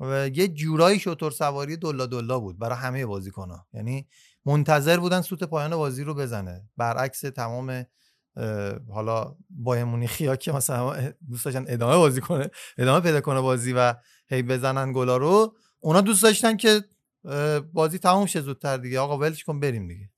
و 0.00 0.28
یه 0.28 0.48
جورایی 0.48 0.98
شطور 0.98 1.30
سواری 1.30 1.76
دلا 1.76 2.06
دلا 2.06 2.40
بود 2.40 2.58
برای 2.58 2.76
همه 2.78 3.06
بازیکن‌ها. 3.06 3.66
یعنی 3.72 4.08
منتظر 4.44 4.96
بودن 4.96 5.20
سوت 5.20 5.44
پایان 5.44 5.76
بازی 5.76 6.04
رو 6.04 6.14
بزنه. 6.14 6.68
برعکس 6.76 7.20
تمام 7.20 7.84
حالا 8.94 9.34
بایر 9.50 9.84
مونیخیا 9.84 10.36
که 10.36 10.52
مثلا 10.52 10.96
دوست 11.30 11.44
داشتن 11.44 11.64
ادامه 11.68 11.96
بازی 11.96 12.20
کنه 12.20 12.50
ادامه 12.78 13.00
پیدا 13.00 13.20
کنه 13.20 13.40
بازی 13.40 13.72
و 13.72 13.94
هی 14.28 14.42
بزنن 14.42 14.92
گلا 14.92 15.16
رو 15.16 15.54
اونا 15.80 16.00
دوست 16.00 16.22
داشتن 16.22 16.56
که 16.56 16.80
بازی 17.72 17.98
تموم 17.98 18.26
شه 18.26 18.40
زودتر 18.40 18.76
دیگه. 18.76 19.00
آقا 19.00 19.18
ولش 19.18 19.44
کن 19.44 19.60
بریم 19.60 19.88
دیگه. 19.88 20.10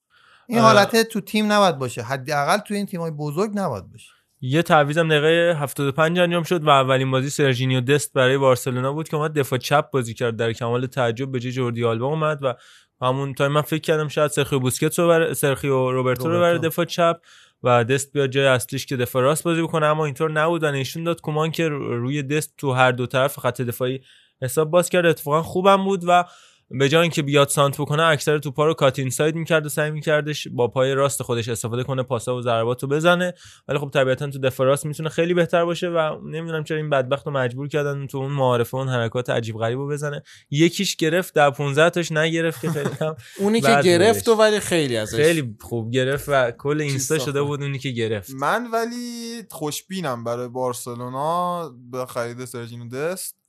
این. 0.49 0.59
حالت 0.59 1.03
تو 1.03 1.21
تیم 1.21 1.53
نباید 1.53 1.79
باشه. 1.79 2.03
حداقل 2.03 2.59
تو 2.59 2.75
این 2.75 2.87
تیمای 2.87 3.11
بزرگ 3.11 3.51
نباید 3.55 3.91
باشه. 3.93 4.11
یه 4.41 4.63
تعویضم 4.63 5.09
دقیقه 5.09 5.59
75 5.61 6.19
انجام 6.19 6.43
شد 6.43 6.65
و 6.65 6.69
اولین 6.69 7.11
بازی 7.11 7.31
سرژینیو 7.31 7.81
دست 7.81 8.13
برای 8.13 8.39
بارسلونا 8.39 8.93
بود 8.93 9.09
که 9.09 9.17
اومد 9.17 9.39
دفاع 9.39 9.59
چپ 9.59 9.91
بازی 9.91 10.15
کرد. 10.15 10.37
در 10.37 10.53
کمال 10.53 10.87
تعجب 10.87 11.33
به 11.33 11.41
جای 11.41 11.53
جوردی 11.53 11.85
آلبا 11.85 12.07
اومد 12.07 12.39
و 12.43 12.55
همون 13.01 13.35
time 13.35 13.53
من 13.53 13.63
فکر 13.63 13.81
کردم 13.81 14.09
شاید 14.09 14.31
سرخیو 14.31 14.59
بوسکتس 14.59 14.99
رو 14.99 15.09
بر 15.09 15.35
سرخیو 15.35 15.91
روبرتو 15.91 16.29
رو 16.29 16.35
روبرتو. 16.35 16.69
دفاع 16.69 16.85
چپ. 16.85 17.21
و 17.67 17.85
دست 17.85 18.13
بیاد 18.13 18.31
جای 18.31 18.47
اصلیش 18.47 18.87
که 18.87 18.97
دفاع 18.97 19.23
راست 19.23 19.45
بازی 19.45 19.63
بکنه. 19.63 19.87
اما 19.87 20.05
اینطور 20.05 20.31
نبود 20.31 20.63
و 20.65 20.71
نشون 20.71 21.05
داد 21.05 21.21
کومان 21.21 21.51
که 21.51 21.69
رو- 21.69 21.99
روی 22.01 22.23
دست 22.23 22.55
تو 22.59 22.73
هر 22.73 22.93
دو 22.93 23.07
طرف 23.07 23.39
خط 23.39 23.61
دفاعی 23.61 24.01
حساب 24.43 24.71
باز 24.71 24.89
کرد. 24.89 25.07
اتفاقا 25.07 25.43
خوبم 25.43 25.85
بود 25.85 26.05
و 26.07 26.25
به 26.71 26.89
جای 26.89 27.03
اینکه 27.03 27.23
بیاد 27.23 27.49
سانتر 27.49 27.81
بکنه 27.81 28.03
اکثر 28.03 28.39
توپا 28.39 28.67
رو 28.67 28.75
cut 28.75 29.11
inside 29.11 29.35
می‌کرد 29.35 29.67
و 29.67 29.69
سعی 29.69 29.91
میکردش 29.91 30.49
با 30.49 30.69
پای 30.69 30.95
راست 30.95 31.23
خودش 31.23 31.49
استفاده 31.49 31.85
کنه 31.85 32.03
پاسا 32.03 32.37
و 32.37 32.43
ضربات 32.43 32.83
رو 32.83 32.89
بزنه 32.89 33.35
ولی 33.69 33.79
خب 33.79 33.91
طبیعتا 33.95 34.31
تو 34.31 34.39
دفاع 34.39 34.67
راست 34.67 34.87
می‌تونه 34.87 35.09
خیلی 35.09 35.35
بهتر 35.35 35.65
باشه 35.65 35.89
و 35.89 36.21
نمی‌دونم 36.25 36.65
چرا 36.65 36.77
این 36.77 36.91
بدبخت 36.91 37.27
رو 37.27 37.33
مجبور 37.33 37.69
کردن 37.69 38.07
تو 38.07 38.19
اون 38.19 38.33
معارفه 38.33 38.75
اون 38.75 38.89
حرکات 38.89 39.31
عجیب 39.31 39.57
غریب 39.57 39.79
رو 39.79 39.89
بزنه 39.89 40.23
یکیش 40.51 40.97
گرفت 40.97 41.35
در 41.35 41.51
15 41.51 41.91
تاش 41.91 42.13
نگرفت 42.13 42.61
که 42.61 42.71
خیلی 42.71 42.91
هم 43.01 43.17
اونی 43.39 43.61
که 43.61 43.81
گرفت 43.85 44.29
و. 44.29 44.35
ولی 44.35 44.61
خیلی 44.61 44.97
ازش 44.97 45.17
خیلی 45.17 45.57
خوب 45.61 45.91
گرفت 45.91 46.25
و 46.29 46.51
کل 46.51 46.81
اینستا. 46.81 47.19
شده 47.19 47.43
بود 47.43 47.63
اونی 47.63 47.79
که 47.79 47.91
گرفت 47.91 48.31
من 48.31 48.71
ولی 48.71 49.43
خوشبینم 49.51 50.25
برای 50.25 50.49
بارسلونا 50.49 51.69
به 51.91 52.07
خرید 52.07 52.45
سرجینو 52.45 52.89
دست 52.89 53.46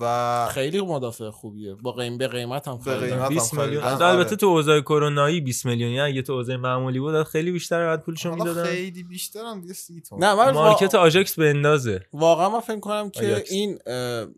و 0.00 0.46
خیلی 0.50 0.80
مدافع 0.80 1.30
خوبیه. 1.30 1.74
با 1.74 1.92
قیم 1.92 2.18
به 2.18 2.28
قیمت 2.28 2.68
هم 2.68 2.76
به 2.76 2.82
خریدن. 2.82 3.06
قیمت 3.06 3.22
هم 3.22 3.28
20 3.28 3.54
میلیون. 3.54 3.82
خریدن، 3.82 3.94
از 3.94 4.00
البته 4.02 4.28
آره. 4.28 4.36
تو 4.36 4.46
اوضاع 4.46 4.80
کرونایی 4.80 5.40
20 5.40 5.66
میلیونی 5.66 6.00
اگه 6.00 6.22
تو 6.22 6.32
اوضاع 6.32 6.56
معمولی 6.56 7.00
بود 7.00 7.22
خیلی 7.22 7.52
بیشتر 7.52 7.86
بعد 7.86 8.02
پولشو 8.02 8.34
می‌دادن. 8.34 8.64
خیلی 8.64 9.02
بیشترم 9.02 9.60
دیگه 9.60 9.74
سی 9.74 10.00
تومن 10.00 10.26
نه 10.26 10.34
من 10.34 10.50
مارکت 10.50 10.94
وا- 10.94 10.98
آژاکس 10.98 11.34
به 11.38 11.50
اندازه. 11.50 12.00
واقعا 12.12 12.48
من 12.48 12.60
فکر 12.60 12.80
کنم 12.80 13.10
که 13.10 13.20
آیاکس. 13.20 13.52
این 13.52 13.78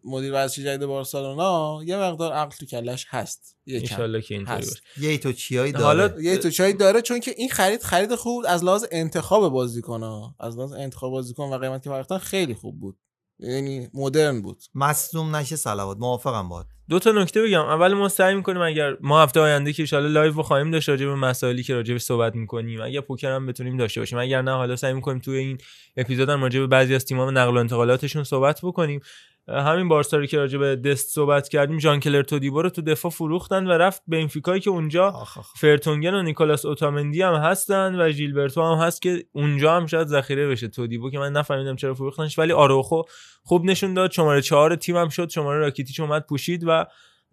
مدیر 0.05 0.33
ورزشی 0.33 0.65
جدید 0.65 0.87
بارسلونا 0.87 1.81
یه 1.85 1.97
مقدار 1.97 2.33
عقل 2.33 2.57
تو 2.57 2.67
کلش 2.67 3.07
هست. 3.09 3.57
انشالله 3.67 4.23
که 4.23 4.35
اینطوری 4.35 4.59
هست. 4.59 4.81
باشه. 4.97 5.11
یه 5.11 5.19
تو 5.19 5.33
چیایی 5.33 5.73
داره. 5.73 5.85
حالا 5.85 6.21
یه 6.21 6.37
تو 6.37 6.51
چای 6.51 6.73
داره 6.73 7.03
چون 7.03 7.21
که 7.21 7.35
این 7.37 7.49
خرید 7.49 7.83
خرید 7.83 8.15
خوب 8.15 8.45
از 8.49 8.65
لحاظ 8.65 8.85
انتخاب 8.91 9.53
بازیکن 9.53 10.03
از 10.41 10.57
لحاظ 10.57 10.73
انتخاب 10.73 11.11
بازیکن 11.11 11.45
و 11.45 11.59
قیمتی 11.59 11.91
که 12.09 12.19
خیلی 12.19 12.55
خوب 12.55 12.81
بود. 12.81 12.99
یعنی 13.39 13.89
مدرن 13.95 14.43
بود. 14.43 14.59
مصدوم 14.75 15.37
نشه 15.37 15.57
صلوات. 15.57 15.97
موافقم 16.01 16.49
باد 16.49 16.67
دو 16.89 16.99
تا 16.99 17.13
نکته 17.13 17.43
بگم. 17.43 17.61
اول 17.65 17.95
ما 17.95 18.09
سعی 18.09 18.35
می‌کنیم 18.35 18.63
اگر 18.63 18.97
ما 19.01 19.23
هفته 19.23 19.41
آینده 19.41 19.73
که 19.73 19.97
ان 19.97 20.07
لایو 20.07 20.33
رو 20.33 20.43
خواهیم 20.43 20.71
داشت 20.71 20.89
راجع 20.89 21.07
به 21.07 21.15
مسائلی 21.15 21.63
که 21.63 21.75
راجع 21.75 21.93
به 21.93 21.99
صحبت 21.99 22.35
می‌کنیم 22.35 22.81
اگر 22.81 23.01
پوکر 23.01 23.33
هم 23.33 23.47
بتونیم 23.47 23.77
داشته 23.77 24.01
باشیم. 24.01 24.19
اگر 24.19 24.43
نه 24.43 24.51
حالا 24.51 24.77
سعی 24.77 24.93
می‌کنیم 24.93 25.19
توی 25.19 25.39
این 25.39 25.59
اپیزود 25.97 26.29
هم 26.29 26.43
راجع 26.43 26.61
به 26.61 26.67
بعضی 26.67 26.95
از 26.95 27.05
تیم‌ها 27.05 27.27
و 27.27 27.31
نقل 27.31 27.57
و 27.57 27.61
انتقالاتشون 27.61 28.25
صحبت 28.25 28.61
بکنیم. 28.63 29.01
همین 29.49 29.89
بارسا 29.89 30.17
رو 30.17 30.27
که 30.27 30.37
راجع 30.37 30.59
به 30.59 30.77
دست 30.77 31.15
صحبت 31.15 31.49
کردیم 31.49 31.79
ژان 31.79 32.01
کلر 32.01 32.23
تودیبو 32.23 32.63
رو 32.63 32.71
تو 32.71 32.83
دفاع 32.83 33.11
فروختن 33.11 33.67
و 33.67 33.71
رفت 33.71 34.03
بنفیکایی 34.09 34.61
که 34.61 34.71
اونجا 34.71 35.09
آخ 35.09 35.39
آخ. 35.39 35.53
فرتونگن 35.57 36.15
و 36.15 36.23
نیکولاس 36.23 36.65
اوتامندی 36.65 37.23
هم 37.23 37.35
هستن 37.35 38.01
و 38.01 38.11
ژیلبرتو 38.11 38.63
هم 38.63 38.87
هست 38.87 39.03
که 39.03 39.25
اونجا 39.33 39.77
هم 39.77 39.87
شاید 39.87 40.07
ذخیره 40.07 40.49
بشه. 40.49 40.69
تودیبو 40.69 41.11
که 41.11 41.19
من 41.19 41.33
نفهمیدم 41.33 41.77
چرا 41.77 41.95
فروختنش 41.95 42.39
ولی 42.39 42.53
آروخو 42.53 43.03
خوب 43.43 43.65
نشون 43.65 43.95
داد. 43.95 44.11
شماره 44.11 44.43
چهار 44.43 44.77
تیم 44.77 44.97
هم 44.97 45.09
شد. 45.09 45.29
شماره 45.29 45.59
راکیتیچ 45.59 46.01
اومد 46.01 46.27
پوشید 46.27 46.65
و 46.67 46.87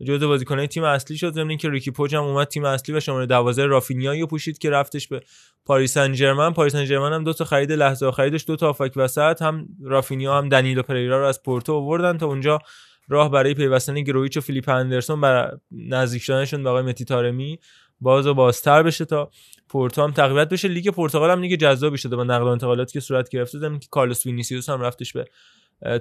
جزو 0.04 0.28
بازیکنای 0.28 0.68
تیم 0.68 0.84
اصلی 0.84 1.18
شد 1.18 1.34
ضمن 1.34 1.49
اینکه 1.49 1.70
ریکی 1.70 1.91
پوج 1.91 2.16
هم 2.16 2.24
اومد 2.24 2.47
تیم 2.47 2.66
اصلی 2.66 2.95
و 2.95 2.99
شماره 2.99 3.26
12 3.26 3.66
رافینیایی 3.66 4.22
رو 4.22 4.28
پوشید 4.28 4.58
که 4.58 4.70
رفتش 4.70 5.08
به 5.08 5.22
پاریس 5.66 5.93
سن 5.93 6.14
ژرمن 6.14 6.54
پاریس 6.54 6.74
سن 6.74 6.86
ژرمن 6.86 7.14
هم 7.14 7.24
دو 7.24 7.34
تا 7.34 7.45
خرید 7.45 7.72
لحظه 7.72 8.06
آخری 8.06 8.30
داشت 8.30 8.47
دو 8.47 8.56
تا 8.56 8.66
هافبک 8.66 8.91
وسط 8.95 9.41
هم 9.41 9.68
رافینیا 9.84 10.38
هم 10.38 10.49
دنیلو 10.49 10.82
پریرا 10.82 11.20
رو 11.20 11.26
از 11.26 11.43
پورتو 11.43 11.74
آوردن 11.74 12.18
تا 12.18 12.26
اونجا 12.26 12.60
راه 13.08 13.32
برای 13.32 13.54
پیوستن 13.54 13.93
گرویچ 13.93 14.38
و 14.38 14.41
فیلیپ 14.41 14.70
اندرسون 14.70 15.22
بر 15.22 15.58
نزدیک 15.72 16.22
شدنشون 16.22 16.64
به 16.64 16.70
آقای 16.70 16.84
مهدی 16.84 17.06
تارمی 17.06 17.60
باز 18.01 18.28
و 18.28 18.34
بازتر 18.34 18.84
بشه 18.84 19.06
تا 19.06 19.30
پورتو 19.70 20.04
هم 20.04 20.12
تقویت 20.12 20.49
بشه. 20.49 20.68
لیگ 20.68 20.89
پرتغال 20.89 21.30
هم 21.30 21.41
لیگ 21.41 21.60
جذابی 21.60 21.97
شده 21.97 22.16
با 22.16 22.24
نقل 22.24 22.43
و 22.43 22.47
انتقالاتی 22.47 22.93
که 22.93 22.99
صورت 22.99 23.30
گرفته 23.30 23.60
که 23.60 23.88
کارلوس 23.91 24.26
وینیسیوس 24.26 24.70
هم 24.70 24.82
رفتش 24.82 25.14
به 25.14 25.26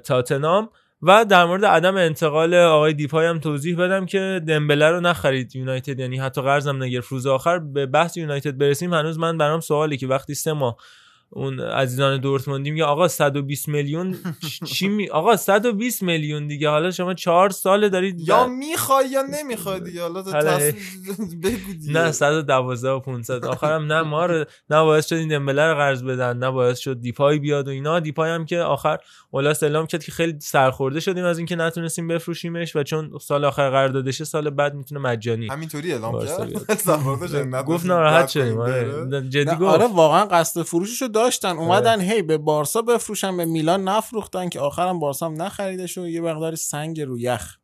تاتنام 0.04 0.70
و 1.02 1.24
در 1.24 1.44
مورد 1.44 1.64
عدم 1.64 1.96
انتقال 1.96 2.54
آقای 2.54 2.92
دیپای 2.92 3.26
هم 3.26 3.38
توضیح 3.38 3.76
بدم 3.76 4.06
که 4.06 4.40
دمبله 4.48 4.90
رو 4.90 5.00
نخرید 5.00 5.56
یونایتد 5.56 5.98
یعنی 6.00 6.18
حتی 6.18 6.42
قرضم 6.42 6.82
نگرفت. 6.82 7.08
روز 7.08 7.26
آخر 7.26 7.58
به 7.58 7.86
بحث 7.86 8.16
یونایتد 8.16 8.58
برسیم 8.58 8.94
هنوز 8.94 9.18
من 9.18 9.38
برام 9.38 9.60
سوالی 9.60 9.96
که 9.96 10.06
وقتی 10.06 10.34
سه 10.34 10.52
ماه 10.52 10.76
اون 11.34 11.60
عزیزان 11.60 12.20
دورتموندی 12.20 12.70
میگه 12.70 12.84
آقا 12.84 13.08
120 13.08 13.68
میلیون 13.68 14.16
چی 14.74 14.88
می 14.88 15.08
آقا 15.10 15.36
120 15.36 16.02
میلیون 16.02 16.46
دیگه 16.46 16.68
حالا 16.68 16.90
شما 16.90 17.14
چهار 17.14 17.50
ساله 17.50 17.88
دارید 17.88 18.28
یا 18.28 18.46
می‌خوای 18.46 19.08
یا 19.10 19.22
نمی‌خوای 19.22 19.80
دیگه 19.80 20.02
حالا 20.02 20.22
تو 20.22 20.30
حالا 20.30 20.56
تصمیم 20.56 20.74
بگو 21.44 21.72
دیگه. 21.80 21.92
نه 21.92 22.12
112 22.12 22.90
و 22.90 23.00
500 23.00 23.44
آخرم 23.44 23.92
نه 23.92 24.02
ما 24.02 24.26
رو 24.26 24.34
نه 24.70 24.82
باعث 24.82 25.06
شد 25.08 25.14
این 25.14 25.28
دمبله 25.28 25.62
رو 25.68 25.74
قرض 25.74 26.02
بدن 26.02 26.36
نه 26.38 26.50
باعث 26.50 26.78
شد 26.78 27.00
دیپای 27.00 27.38
بیاد 27.38 27.68
و 27.68 27.70
اینا. 27.70 28.00
دیپای 28.00 28.30
هم 28.30 28.44
که 28.44 28.58
آخر 28.58 28.98
اولاس 29.30 29.62
اعلام 29.62 29.86
کرد 29.86 30.04
که 30.04 30.12
خیلی 30.12 30.40
سرخورده 30.40 31.00
شدیم 31.00 31.24
از 31.24 31.38
اینکه 31.38 31.56
نتونستیم 31.56 32.08
بفروشیمش 32.08 32.76
و 32.76 32.82
چون 32.82 33.10
سال 33.20 33.44
آخر 33.44 33.70
قراردادشه 33.70 34.24
سال 34.24 34.50
بعد 34.50 34.74
می‌تونه 34.74 35.00
مجانی 35.00 35.46
همینطوری 35.48 35.92
اعلام 35.92 36.26
کرد؟ 36.26 37.62
گفت 37.66 37.86
ناراحت 37.86 38.28
شدیم. 38.28 38.58
آره. 38.58 39.06
جدی 39.28 39.44
نه، 39.44 39.54
گفت. 39.54 39.62
آره 39.62 39.86
واقعا 39.86 40.24
قصد 40.26 40.62
فروششو 40.62 41.08
داشتن 41.22 41.56
اومدن 41.56 42.00
هی 42.00 42.22
به 42.22 42.38
بارسا 42.38 42.82
بفروشن 42.82 43.36
به 43.36 43.44
میلان 43.44 43.88
نفروختن 43.88 44.48
که 44.48 44.60
آخرم 44.60 44.98
بارسا 44.98 45.26
هم 45.26 45.42
نخریدش 45.42 45.98
و 45.98 46.08
یه 46.08 46.20
مقداری 46.20 46.56
سنگ 46.56 47.00
رو 47.00 47.18
یخ 47.18 47.56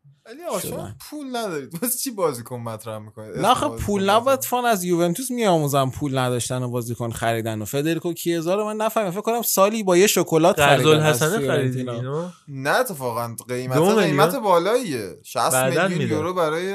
شدن. 0.63 0.97
پول 1.11 1.37
ندارید 1.37 1.83
واسه 1.83 1.99
چی 1.99 2.11
بازیکن 2.11 2.61
مطرح 2.61 2.99
می‌کنید 2.99 3.39
نه 3.39 3.55
خب 3.55 3.77
پول 3.77 4.11
نباید 4.11 4.45
فان 4.45 4.65
از 4.65 4.85
یوونتوس 4.85 5.31
میآموزن 5.31 5.91
پول 5.91 6.19
نداشتن 6.19 6.63
و 6.63 6.69
بازیکن 6.69 7.11
خریدن 7.11 7.63
و 7.63 7.65
فدریکو 7.65 8.13
کیزا 8.13 8.55
رو 8.55 8.65
من 8.65 8.77
نفهمیدم 8.77 9.11
فکر 9.11 9.21
کنم 9.21 9.43
سالی 9.43 9.83
با 9.83 9.97
یه 9.97 10.07
شکلات 10.07 10.61
خریدن 10.61 10.91
الحسنه 10.91 11.47
خریدین. 11.47 11.89
اینو 11.89 12.29
نه 12.49 12.71
اتفاقا 12.71 13.37
قیمت؟ 13.49 13.79
قیمت 13.79 14.37
بالاییه 14.37 15.19
60 15.23 15.53
بعداً 15.53 15.89
میلیون. 15.89 16.11
یورو 16.11 16.35
برای 16.35 16.75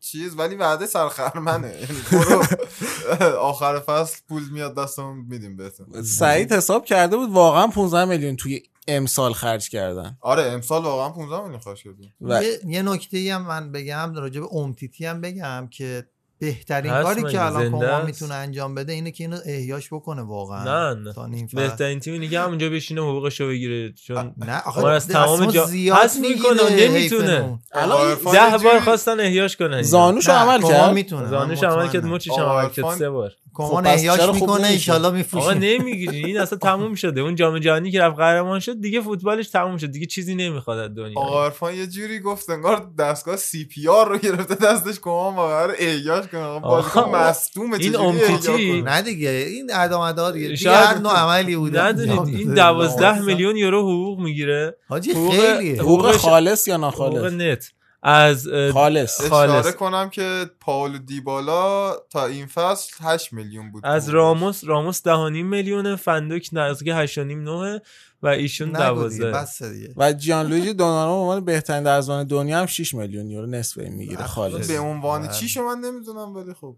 چیز 0.00 0.38
ولی 0.38 0.54
وعده 0.54 0.86
سرخرمنه. 0.86 1.68
یعنی 1.68 2.02
برو. 2.12 2.44
آخر 3.50 3.80
فصل 3.80 4.18
پول 4.28 4.42
میاد 4.52 4.76
دستمون 4.76 5.18
میدیم 5.28 5.56
بهتون. 5.56 6.02
سعید 6.02 6.52
حساب 6.52 6.84
کرده 6.84 7.16
بود 7.16 7.30
واقعا 7.30 7.66
15 7.66 8.04
میلیون 8.04 8.36
توی 8.36 8.62
امسال 8.88 9.32
خرج 9.32 9.68
کردن. 9.68 10.18
آره 10.20 10.42
امسال 10.42 10.82
واقعا 10.82 11.08
15 11.08 11.42
میلیون 11.42 11.60
خرج 11.60 11.82
کردیم. 11.82 12.14
و 12.20 12.42
یه, 12.42 12.60
یه 12.66 12.82
نکته 12.82 13.18
ای 13.18 13.30
هم 13.30 13.42
من 13.42 13.72
بگم 13.72 14.14
راجع 14.14 14.40
به 14.40 14.54
امتیتی 14.54 15.06
هم 15.06 15.20
بگم 15.20 15.68
که 15.70 16.06
بهترین 16.40 16.92
کاری؟ 17.02 17.22
که 17.22 17.44
الان 17.44 17.70
کما؟ 17.70 18.02
می‌تونه 18.02 18.34
انجام 18.34 18.74
بده 18.74 18.92
اینه 18.92 19.10
که 19.10 19.24
اینو 19.24 19.36
احیاش 19.46 19.92
بکنه 19.92 20.22
واقعا 20.22 20.94
نه 20.94 21.00
نه. 21.00 21.46
بهترین 21.54 22.00
تیم 22.00 22.18
دیگه 22.18 22.40
همونجا 22.40 22.70
بشینه 22.70 23.00
حقوقشو 23.00 23.48
بگیره 23.48 23.92
چون 23.92 24.34
نه 24.36 24.62
آخه 24.66 24.86
از 24.86 25.08
تمام 25.08 25.46
جا- 25.46 25.66
حذف 25.66 26.20
می‌کنه 26.20 26.88
نمی‌تونه. 26.88 27.58
الان 27.72 28.14
ده 28.32 28.58
بار 28.64 28.80
خواستن 28.80 29.20
احیاش 29.20 29.56
کنن 29.56 29.82
زانوشو 29.82 30.32
نه، 30.32 30.38
عمل 30.38 30.62
کرد 30.62 31.28
زانوش 31.30 31.62
عمل 31.62 31.88
کرد. 31.88 32.04
مچش 32.04 32.28
عمل 32.38 32.68
کرد 32.68 32.94
سه 32.98 33.10
بار 33.10 33.32
کمان 33.68 33.84
خب 33.84 33.90
احیاش 33.90 34.20
می‌کنه 34.34 34.52
نمیشه؟ 34.58 34.72
ایشالله 34.72 35.06
آقا 35.08 35.16
میفروشه 35.16 35.54
نمی‌گیری. 35.54 36.24
این 36.24 36.38
اصلا 36.40 36.58
تموم 36.58 36.94
شده. 36.94 37.20
اون 37.20 37.34
جام 37.34 37.58
جهانی 37.58 37.90
که 37.90 38.00
رفت 38.00 38.16
قهرمان 38.16 38.60
شد 38.60 38.80
دیگه 38.80 39.00
فوتبالش 39.00 39.48
تموم 39.48 39.76
شد. 39.76 39.86
دیگه 39.86 40.06
چیزی 40.06 40.34
نمی‌خواد 40.34 40.78
از 40.78 40.94
دنیا. 40.94 41.18
آقا 41.20 41.44
عرفان 41.44 41.74
یه 41.74 41.86
جوری 41.86 42.20
گفت 42.20 42.50
انگار 42.50 42.90
دستگاه 42.98 43.36
سی 43.36 43.64
پی 43.64 43.88
آر 43.88 44.08
رو 44.08 44.18
گرفته 44.18 44.54
دستش 44.54 45.00
کمان 45.00 45.34
و 45.34 45.40
قرار 45.40 45.74
احیاش 45.78 46.26
کنه. 46.26 46.40
آقا 46.40 46.68
بازیکن 46.68 47.00
آقا، 47.00 47.18
مصدومه 47.18 47.76
این 47.80 47.96
امتیتی-؟ 47.96 48.82
نه 48.82 49.02
دیگه 49.02 49.28
این 49.30 49.70
ادامه 49.74 50.32
دیگه 50.32 50.44
دیگه 50.48 50.56
شاید- 50.56 50.76
هر 50.86 50.98
نوع 50.98 51.12
عملی 51.16 51.56
بوده. 51.56 51.82
ندونید 51.82 52.38
این 52.38 52.54
دوازده 52.54 53.20
میلیون 53.20 53.56
یورو 53.56 53.80
حقوق 53.80 54.20
می‌گیره. 54.20 54.76
حاجی 54.88 55.10
حقوق- 55.12 55.30
خیلیه. 55.40 55.80
حقوق 55.82 56.12
خالص 56.12 56.68
یا 56.68 56.74
حقوق 56.74 56.84
ناخالص 56.84 57.32
نت. 57.32 57.72
از 58.02 58.48
خالص. 58.72 59.20
خالص. 59.20 59.50
اشاره 59.50 59.72
کنم 59.72 60.10
که 60.10 60.50
پاولو 60.60 60.98
دیبالا 60.98 61.96
تا 62.10 62.26
این 62.26 62.46
فصل 62.46 62.92
8 63.00 63.32
میلیون 63.32 63.70
بود 63.70 63.86
از. 63.86 64.08
راموس 64.08 64.64
راموس 64.64 65.02
دهانیم 65.02 65.46
میلیونه 65.46 65.96
فندوک 65.96 66.48
نزدیک 66.52 66.94
8.5 67.06 67.18
نوه 67.18 67.78
و 68.22 68.28
ایشون 68.28 68.68
نگو 68.68 68.78
دیگه 68.78 68.86
دوازده. 68.88 69.30
بس 69.30 69.62
دیگه. 69.62 69.94
و 69.96 70.12
جیان 70.12 70.46
لویجی 70.46 70.74
دوناروما 70.74 71.16
به 71.16 71.20
عنوان 71.20 71.44
بهترین 71.44 71.82
درزان 71.82 72.26
دنیا 72.26 72.60
هم 72.60 72.66
6 72.66 72.94
میلیون 72.94 73.30
یورو 73.30 73.46
نصف 73.46 73.78
این 73.78 73.94
می‌گیره. 73.94 74.24
خالص. 74.24 74.70
به 74.70 74.78
عنوان 74.80 75.22
بله. 75.22 75.32
چی 75.32 75.48
شو 75.48 75.62
من 75.62 75.78
نمی‌دونم 75.78 76.36
ولی 76.36 76.54
خب. 76.54 76.76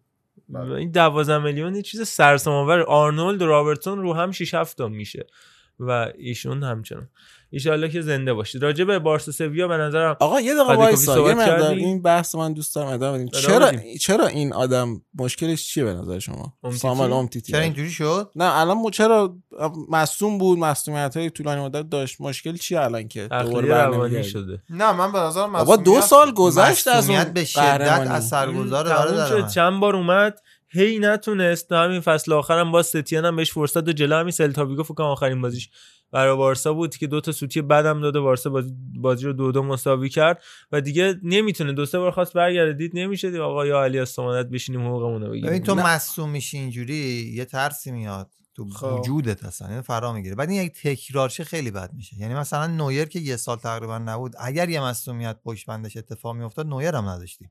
این 0.55 0.91
12 0.91 1.39
میلیون 1.39 1.75
یه 1.75 1.83
چیز 1.83 2.09
سرسام 2.09 2.55
آور 2.55 2.81
آرنولد 2.83 3.43
و 3.43 3.47
رابرتسون 3.47 3.99
رو 3.99 4.15
هم 4.15 4.31
6 4.31 4.55
7 4.55 4.77
تا 4.77 4.89
میشه 4.89 5.27
و 5.79 6.13
ایشون 6.19 6.63
همچنان. 6.63 7.09
ایشالله 7.53 7.89
که 7.89 8.01
زنده 8.03 8.35
باشید 8.35 8.63
راجع 8.63 8.85
به 8.85 8.99
بارسا 8.99 9.33
سویا 9.33 9.69
به 9.69 9.77
نظرم 9.77 10.17
آقا 10.21 10.41
یه 10.41 10.55
دقیقه 10.55 10.75
وایسا 10.75 11.29
یه 11.29 11.35
مقدار؟ 11.35 11.71
این 11.75 12.03
بحث 12.03 12.35
من 12.35 12.53
دوست 12.53 12.75
دارم 12.75 12.89
ادامه 12.89 13.19
بدیم 13.19 13.29
چرا 13.29 13.67
بدیم. 13.67 13.97
چرا 13.97 14.27
این 14.27 14.53
آدم 14.53 15.03
مشکلش 15.15 15.69
چیه 15.69 15.85
به 15.85 15.93
نظر 15.95 16.19
شما؟ 16.19 16.53
سامال 16.73 17.13
امتیتی 17.13 17.53
چرا 17.53 17.61
اینجوری 17.61 17.91
شد 17.91 18.31
نه 18.37 18.59
الان 18.61 18.77
مو- 18.77 18.91
چرا 18.91 19.37
مصوم 19.89 20.39
بود 20.39 20.59
مصومیت 20.59 21.17
های 21.17 21.31
طولانی 21.31 21.61
مدت 21.65 21.89
داشت 21.91 22.21
مشکل 22.21 22.57
چیه 22.57 22.81
الان 22.81 23.09
که 23.09 23.29
دوباره 23.43 23.69
روانی؟ 23.69 24.25
شده 24.25 24.63
نه 24.71 24.93
من 24.93 25.13
به 25.13 25.19
نظر 25.19 25.47
بابا 25.47 25.77
دو 25.77 26.01
سال 26.01 26.33
گذشت 26.33 26.89
از 26.89 27.11
اون 27.11 27.25
به 27.25 27.45
شدت. 27.45 27.61
اثرگذار 28.11 28.89
آره 28.93 29.49
چند 29.55 29.81
بار 29.81 29.97
اومد 29.97 30.39
هی 30.73 30.99
نتونست 30.99 31.69
تا 31.69 31.83
همین 31.83 32.01
فصل 32.01 32.33
آخرم 32.33 32.73
با 32.73 32.83
ستین 32.83 33.25
هم 33.25 33.37
بهش 33.37 33.53
فرصت 33.53 33.79
داد. 33.79 33.95
جلو 33.95 34.17
همین 34.17 34.31
سلتاویگو 34.31 34.83
فکر 34.83 35.03
آخرین 35.03 35.41
بازیش 35.41 35.71
برای 36.11 36.37
بارسا 36.37 36.73
بود 36.73 36.97
که 36.97 37.07
دو 37.07 37.21
تا 37.21 37.33
سوتی 37.33 37.63
بعدم 37.63 38.01
داده 38.01 38.21
بارسا 38.21 38.51
بازی, 38.51 38.75
بازی 38.95 39.27
رو 39.27 39.33
دو 39.33 39.53
دو 39.53 39.63
مساوی 39.63 40.09
کرد. 40.09 40.43
و 40.73 40.81
دیگه 40.81 41.21
نمی‌تونه. 41.23 41.73
دو 41.73 41.87
سه 41.87 41.99
بار 41.99 42.11
خواست 42.11 42.33
برگرده. 42.33 42.73
دید 42.73 42.93
نمیشه 42.95 43.41
آقا 43.41 43.67
یا 43.67 43.85
علی 43.85 43.99
استمانت 43.99 44.47
بشینیم 44.47 44.87
حقوقمون 44.87 45.23
رو 45.23 45.29
ببین 45.29 45.43
بگیریم 45.43 45.65
تو. 45.65 45.75
مصوم 45.75 46.31
میشی 46.31 46.59
اینجوری 46.59 47.33
یه 47.35 47.45
ترسی 47.45 47.91
میاد 47.91 48.31
تو 48.55 48.69
خب. 48.69 48.93
وجودت 48.93 49.45
اصلا. 49.45 49.71
یعنی 49.71 49.83
فرا 49.83 50.13
می‌گیره. 50.13 50.35
بعد 50.35 50.51
این 50.51 50.63
یک 50.63 50.73
تکرارشه 50.83 51.45
خیلی 51.45 51.71
بد 51.71 51.91
میشه. 51.95 52.17
یعنی 52.19 52.35
مثلا 52.35 52.67
نویر 52.67 53.05
که 53.05 53.19
یه 53.19 53.37
سال 53.37 53.57
تقریبا 53.57 53.99
نبود 53.99 54.35
اگر 54.41 54.69
یه 54.69 54.83
مصومیت 54.83 55.37
پشت 55.45 55.67
بندش 55.67 55.97
اتفاق 55.97 56.37
میافتاد 56.37 56.67
نویر 56.67 56.95
هم 56.95 57.09
نداشتیم. 57.09 57.51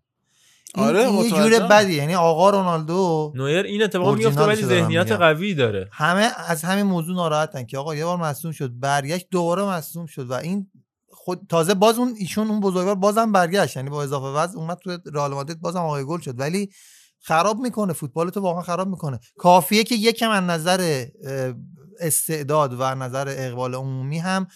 آره، 0.76 0.99
این 0.99 1.24
یه 1.24 1.30
جور 1.30 1.39
متوجهم. 1.39 1.68
بدی 1.68 1.93
یعنی 1.93 2.16
آقا 2.16 2.49
رونالدو 2.49 3.34
نویر 3.36 3.66
این 3.66 3.84
اتفاق 3.84 4.18
میفته 4.18 4.41
ولی 4.41 4.64
ذهنیت. 4.64 5.12
قوی 5.12 5.53
داره 5.53 5.89
همه 5.91 6.32
از 6.47 6.64
همین 6.64 6.86
موضوع 6.86 7.16
ناراحتن 7.16 7.66
که 7.66 7.78
آقا 7.78 7.95
یه 7.95 8.05
بار 8.05 8.18
مصوم 8.18 8.51
شد 8.51 8.80
برگشت 8.80 9.28
دوباره 9.32 9.64
مصوم 9.64 10.05
شد 10.05 10.30
و 10.30 10.34
این 10.34 10.68
خود 11.09 11.41
تازه 11.49 11.74
باز 11.74 11.97
اون 11.97 12.14
ایشون 12.18 12.47
اون 12.47 12.59
بزرگوار 12.59 12.95
بازم 12.95 13.32
برگشت 13.32 13.76
یعنی 13.76 13.89
با 13.89 14.03
اضافه 14.03 14.26
وزن 14.26 14.57
اومد 14.57 14.78
تو 14.78 14.97
رئال 15.14 15.34
مادرید 15.34 15.62
بازم 15.62 15.80
آقای 15.80 16.05
گل 16.05 16.20
شد 16.20 16.39
ولی 16.39 16.70
خراب 17.20 17.59
می‌کنه 17.59 17.93
فوتبال 17.93 18.30
تو 18.30 18.39
واقعا 18.39 18.62
خراب 18.62 18.88
می‌کنه 18.88 19.20
کافیه 19.38 19.84
که 19.84 19.95
یکم 19.95 20.30
از 20.30 20.43
نظر 20.43 21.05
استعداد 21.99 22.76
و 22.80 22.95
نظر 22.95 23.34
اقبال 23.38 23.76
عمومی 23.76 24.20
هم 24.20 24.47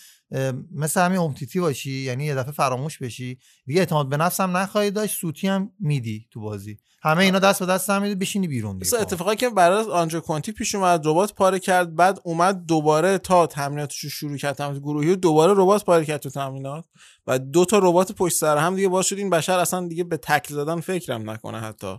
مثل 0.71 1.01
همین 1.01 1.19
امتیتی 1.19 1.59
باشی 1.59 1.91
یعنی 1.91 2.25
یه 2.25 2.35
دفعه 2.35 2.51
فراموش 2.51 2.97
بشی. 2.97 3.39
دیگه 3.65 3.79
اعتماد 3.79 4.09
به 4.09 4.17
نفس 4.17 4.39
هم 4.39 4.57
نخواهی 4.57 4.91
داشت 4.91 5.19
سوتی 5.19 5.47
هم 5.47 5.71
میدی 5.79 6.27
تو 6.31 6.41
بازی. 6.41 6.77
همه 7.03 7.23
اینا 7.23 7.39
دست 7.39 7.59
به 7.59 7.65
دست 7.65 7.89
هم 7.89 8.01
میدی 8.01 8.15
بشینی 8.15 8.47
بیرون 8.47 8.77
دیگه. 8.77 8.97
خب. 8.97 9.01
اتفاقی 9.01 9.35
که 9.35 9.49
برای 9.49 9.83
آنجا 9.83 10.19
کنتی 10.19 10.51
پیش 10.51 10.75
اومد 10.75 11.07
ربات 11.07 11.33
پاره 11.33 11.59
کرد 11.59 11.95
بعد 11.95 12.19
اومد 12.23 12.65
دوباره 12.65 13.17
تا 13.17 13.47
تمریناتش 13.47 13.99
رو 13.99 14.09
شروع 14.09 14.37
کرد 14.37 14.55
تمرینات 14.55 14.81
گروهی 14.81 15.09
و 15.09 15.15
دوباره 15.15 15.53
ربات 15.55 15.85
پاره 15.85 16.05
کرد 16.05 16.19
تو 16.19 16.29
تمرینات. 16.29 16.85
و 17.27 17.39
دو 17.39 17.65
تا 17.65 17.79
ربات 17.79 18.11
پشت 18.11 18.35
سر 18.37 18.57
هم 18.57 18.75
دیگه 18.75 18.87
باز 18.87 19.05
شد 19.05 19.17
این 19.17 19.29
بشر 19.29 19.59
اصلا 19.59 19.87
دیگه 19.87 20.03
به 20.03 20.17
تکل 20.17 20.53
زدن 20.53 20.79
فکرم 20.79 21.29
نکنه 21.29 21.59
حتی. 21.59 21.95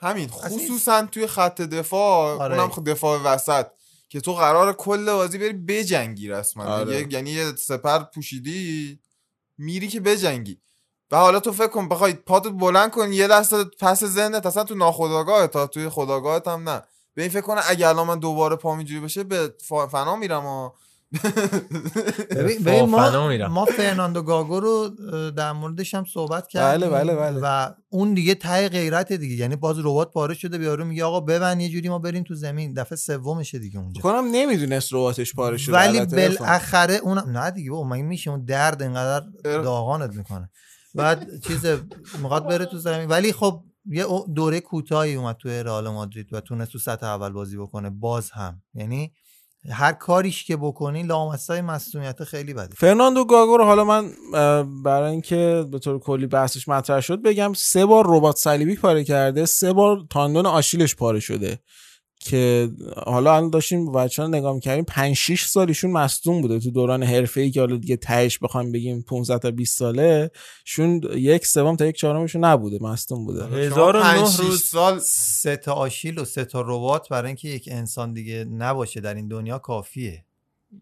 همین 0.00 0.28
خصوصا 0.28 1.06
توی 1.06 1.26
خط 1.26 1.60
دفاع 1.60 2.38
آره. 2.40 2.60
اونم 2.60 2.84
دفاع 2.84 3.22
وسط. 3.22 3.66
که 4.08 4.20
تو 4.20 4.34
قرار 4.34 4.72
کل 4.72 5.04
بازی 5.12 5.38
بری 5.38 5.52
بجنگی 5.52 6.28
رسما. 6.28 6.64
آره. 6.64 6.94
یه- 7.00 7.06
یعنی 7.10 7.30
یه 7.30 7.52
سپر 7.56 7.98
پوشیدی 7.98 8.98
میری 9.58 9.88
که 9.88 10.00
بجنگی. 10.00 10.60
و 11.10 11.16
حالا 11.16 11.40
تو 11.40 11.52
فکر 11.52 11.66
کن 11.66 11.88
بخوای 11.88 12.12
پاتو 12.14 12.50
بلند 12.50 12.90
کنی 12.90 13.16
یه 13.16 13.28
دست 13.28 13.54
پس 13.54 14.04
ذهنت 14.04 14.46
اصلا 14.46 14.64
تو 14.64 14.74
ناخودآگاه 14.74 15.46
تا 15.46 15.66
توی 15.66 15.88
خودآگاهت 15.88 16.48
هم 16.48 16.68
نه. 16.68 16.82
به 17.14 17.22
این 17.22 17.30
فکر 17.30 17.40
کنه 17.40 17.60
اگه 17.68 17.88
الان 17.88 18.06
من 18.06 18.18
دوباره 18.18 18.56
پا 18.56 18.76
اینجوری 18.76 19.00
بشه 19.00 19.24
به 19.24 19.54
فنا 19.90 20.16
میرم 20.16 20.46
و 20.46 20.70
ما, 22.86 23.08
فنا 23.08 23.28
میرم. 23.28 23.52
ما 23.52 23.64
فرناندو 23.64 24.22
گاگو 24.22 24.60
رو 24.60 24.88
در 25.30 25.52
موردش 25.52 25.94
هم 25.94 26.04
صحبت 26.04 26.48
کردیم 26.48 26.90
بله، 26.90 27.14
بله. 27.14 27.40
و 27.42 27.70
اون 27.88 28.14
دیگه 28.14 28.34
ته 28.34 28.68
غیرت 28.68 29.12
دیگه 29.12 29.34
یعنی 29.34 29.56
باز 29.56 29.78
ربات 29.78 30.12
پاره 30.12 30.34
شده 30.34 30.58
بیارو 30.58 30.84
میگه 30.84 31.04
آقا 31.04 31.20
ببند 31.20 31.60
یه 31.60 31.68
جوری 31.68 31.88
ما 31.88 31.98
بریم 31.98 32.22
تو 32.22 32.34
زمین 32.34 32.72
دفعه 32.72 32.96
سومشه 32.96 33.58
دیگه 33.58 33.78
اونجا 33.78 34.00
کنم 34.00 34.24
نمی‌دونست 34.32 34.92
رباتش 34.92 35.34
پاره 35.34 35.56
شده 35.56 35.76
ولی. 35.76 36.00
بالاخره 36.06 36.94
اون 36.94 37.18
نه 37.18 37.50
دیگه 37.50 37.70
بابا 37.70 37.88
مگه 37.88 38.02
میشه 38.02 38.30
اون 38.30 38.44
درد 38.44 38.82
اینقدر. 38.82 39.26
داغانت 39.44 40.14
می‌کنه 40.14 40.50
بعد 40.94 41.40
چیز 41.46 41.66
می‌خواد 42.22 42.48
بره 42.48 42.64
تو 42.64 42.78
زمین 42.78 43.08
ولی 43.08 43.32
خب 43.32 43.62
یه 43.86 44.06
دوره 44.34 44.60
کوتاهی 44.60 45.14
اومد 45.14 45.36
توی 45.36 45.62
رئال 45.62 45.88
مادرید 45.88 46.32
و 46.32 46.40
تونست 46.40 46.72
تو 46.72 46.78
سطح 46.78 47.06
اول 47.06 47.32
بازی 47.32 47.56
بکنه 47.56 47.90
باز 47.90 48.30
هم 48.30 48.62
یعنی 48.74 49.12
هر 49.70 49.92
کاریش 49.92 50.44
که 50.44 50.56
بکنی 50.56 51.02
لامصای 51.02 51.60
مسئولیت 51.60 52.24
خیلی 52.24 52.54
بده. 52.54 52.74
فرناندو 52.76 53.24
گاگو 53.24 53.58
حالا 53.58 53.84
من 53.84 54.10
برای 54.82 55.10
اینکه 55.10 55.64
به 55.72 55.78
طور 55.78 55.98
کلی 55.98 56.26
بحثش 56.26 56.68
مطرح 56.68 57.00
شد 57.00 57.22
بگم 57.22 57.52
سه 57.56 57.86
بار 57.86 58.04
ربات 58.08 58.36
صلیبی 58.36 58.76
پاره 58.76 59.04
کرده 59.04 59.46
سه 59.46 59.72
بار 59.72 59.98
تاندون 60.10 60.46
آشیلش 60.46 60.96
پاره 60.96 61.20
شده. 61.20 61.58
که 62.26 62.70
حالا 63.06 63.36
الان 63.36 63.50
داشتیم 63.50 63.92
بچه 63.92 64.22
ها 64.22 64.28
نگاه 64.28 64.54
می‌کردیم 64.54 64.84
5 64.84 65.16
6 65.16 65.44
سال 65.44 65.68
ایشون 65.68 65.90
مصدوم 65.90 66.42
بوده. 66.42 66.60
تو 66.60 66.70
دوران 66.70 67.02
حرفه 67.02 67.40
ای 67.40 67.50
که 67.50 67.60
حالا 67.60 67.76
دیگه 67.76 67.96
تهش 67.96 68.38
بخوایم 68.38 68.72
بگیم 68.72 69.02
15 69.02 69.38
تا 69.38 69.50
20 69.50 69.78
ساله 69.78 70.30
شون 70.64 71.00
یک 71.14 71.46
سوم 71.46 71.76
تا 71.76 71.86
یک 71.86 71.96
چهارمشون 71.96 72.44
نبوده 72.44 72.78
مصدوم 72.80 73.26
بوده. 73.26 73.46
هزار 73.46 73.96
و 73.96 74.00
پنج، 74.02 74.20
نه 74.20 74.26
شیش 74.26 74.40
روز 74.40 74.62
سال 74.62 74.98
سه 74.98 75.56
تا 75.56 75.72
آشیل 75.72 76.18
و 76.18 76.24
سه 76.24 76.44
تا 76.44 76.60
ربات 76.60 77.08
برای 77.08 77.26
اینکه 77.26 77.48
یک 77.48 77.68
انسان 77.72 78.12
دیگه 78.12 78.44
نباشه 78.44 79.00
در 79.00 79.14
این 79.14 79.28
دنیا 79.28 79.58
کافیه. 79.58 80.25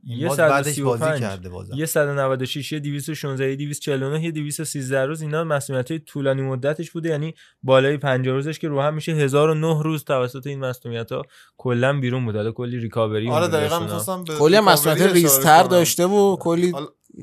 یه 0.04 0.28
باز 0.28 0.38
بعدش 0.38 0.80
بازی. 0.80 1.20
کرده 1.20 1.48
بازم 1.48 1.74
یه 1.76 1.86
196 1.86 2.72
یه 2.72 2.80
216 2.80 3.50
یه 3.50 3.56
249 3.56 4.24
یه 4.24 4.30
213 4.30 5.06
روز 5.06 5.22
اینا 5.22 5.44
مسئولیت 5.44 5.90
های 5.90 6.00
طولانی 6.00 6.42
مدتش 6.42 6.90
بوده 6.90 7.08
یعنی 7.08 7.34
بالای 7.62 7.96
50 7.96 8.34
روزش 8.34 8.58
که 8.58 8.68
رو 8.68 8.80
هم 8.80 8.94
میشه 8.94 9.12
1009 9.12 9.82
روز 9.82 10.04
توسط 10.04 10.46
این 10.46 10.60
مسئولیت 10.60 11.12
ها 11.12 11.22
کلا 11.56 12.00
بیرون 12.00 12.24
بود 12.24 12.36
حالا 12.36 12.52
کلی 12.52 12.78
ریکاوری 12.78 13.30
آره 13.30 13.48
دقیقا. 13.48 13.80
می‌خواستم 13.80 14.24
کلی 14.24 14.60
مسئولیت 14.60 15.02
ریزتر. 15.12 15.62
داشته 15.62 16.06
و 16.06 16.36
کلی 16.36 16.72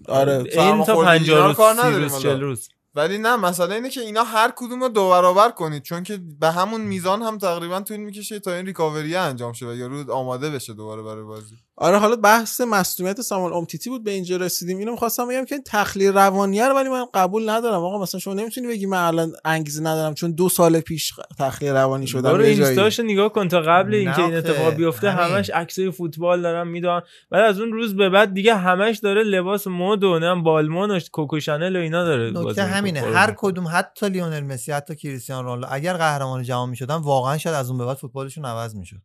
آره 0.08 0.34
این 0.38 0.44
تا 0.46 0.52
سرماخوردگی 0.52 1.32
50 1.32 1.38
اینا 1.38 1.42
رو 1.42 1.48
روز 1.48 1.58
کار 1.58 1.74
30 1.74 1.80
نداریم 1.80 2.04
روز 2.04 2.12
حالا. 2.12 2.24
40 2.24 2.42
روز 2.42 2.70
ولی 2.96 3.18
نه 3.18 3.36
مسئله 3.36 3.76
اینه 3.76 3.90
که 3.90 4.02
اینا 4.02 4.24
هر 4.24 4.54
کدوم 4.56 4.84
رو 4.84 4.90
دو 4.90 5.10
برابر 5.10 5.50
کنید 5.52 5.84
چون 5.84 6.04
که 6.04 6.20
به 6.40 6.52
همون 6.52 6.82
میزان 6.82 7.22
هم 7.22 7.38
تقریبا 7.38 7.82
طول 7.82 7.98
می‌کشه 7.98 8.40
تا 8.40 8.54
این 8.54 8.66
ریکاوری 8.66 9.16
انجام 9.16 9.54
شه 9.54 9.68
و 9.68 9.74
یارو 9.76 10.12
آماده 10.12 10.50
بشه 10.50 10.74
دوباره 10.74 11.02
برای 11.02 11.24
بازی 11.24 11.56
آره 11.82 11.98
حالا 11.98 12.16
بحث 12.16 12.62
مصونیت 12.62 13.22
سامال 13.22 13.54
امتیتی 13.54 13.90
بود 13.90 14.04
به 14.04 14.12
اینجا 14.12 14.38
رسیدیم 14.38 14.78
اینو 14.78 14.92
می‌خواستم 14.92 15.28
بگم 15.28 15.46
که 15.46 15.60
تخلیه 15.66 16.12
روانیه 16.12 16.68
رو 16.68 16.76
ولی 16.76 16.90
من 16.90 17.06
قبول 17.14 17.50
ندارم 17.50 17.84
آقا 17.84 18.02
مثلا 18.02 18.20
شما 18.20 18.34
نمی‌تونی 18.34 18.68
بگی 18.68 18.86
من 18.86 18.98
الان 18.98 19.32
انگیزه 19.46 19.84
ندارم 19.84 20.14
چون 20.14 20.32
دو 20.32 20.50
سال 20.50 20.80
پیش 20.80 21.14
تخلیه 21.40 21.74
روانی 21.74 22.08
شدم 22.08 22.22
برو 22.22 22.44
جایی. 22.44 22.64
اینستاش 22.64 23.00
نگاه 23.00 23.30
کن 23.30 23.48
تا 23.48 23.62
قبل 23.62 23.94
اینکه 23.94 24.24
این 24.24 24.36
اتفاق 24.36 24.74
بیفته. 24.74 25.12
همش 25.12 25.50
عکسای 25.50 25.92
فوتبال 25.92 26.42
دارن 26.42 26.68
میدن 26.68 27.02
بعد 27.30 27.44
از 27.44 27.60
اون 27.60 27.72
روز 27.72 27.96
به 27.96 28.10
بعد 28.10 28.34
دیگه 28.34 28.56
همش 28.56 28.98
داره 28.98 29.24
لباس 29.24 29.68
مد 29.68 30.04
و 30.04 30.08
نمی‌دونم 30.08 30.44
بالمن 30.44 30.92
و 30.92 31.00
کوکو 31.12 31.40
شانل 31.40 31.76
و 31.76 31.80
اینا 31.80 32.04
داره 32.04 32.32
بازی 32.32 32.50
نکته. 32.50 32.64
همینه 32.64 33.02
برو. 33.02 33.14
هر 33.14 33.34
کدوم 33.38 33.68
حتی 33.72 34.10
لیونل 34.10 34.44
مسی 34.44 34.72
حتی 34.72 34.96
کریستیانو 34.96 35.42
رونالدو 35.42 35.68
اگر 35.72 35.94
قهرمان 35.94 36.44
جهان 36.44 36.70
می‌شدن 36.70 36.96
واقعا 36.96 37.38
شاید 37.38 37.56
از 37.56 37.70
اون 37.70 37.78
به 37.78 37.86
بعد 37.86 37.98
فوتبالشون 37.98 38.46
عوض 38.46 38.76
می‌شد 38.76 39.02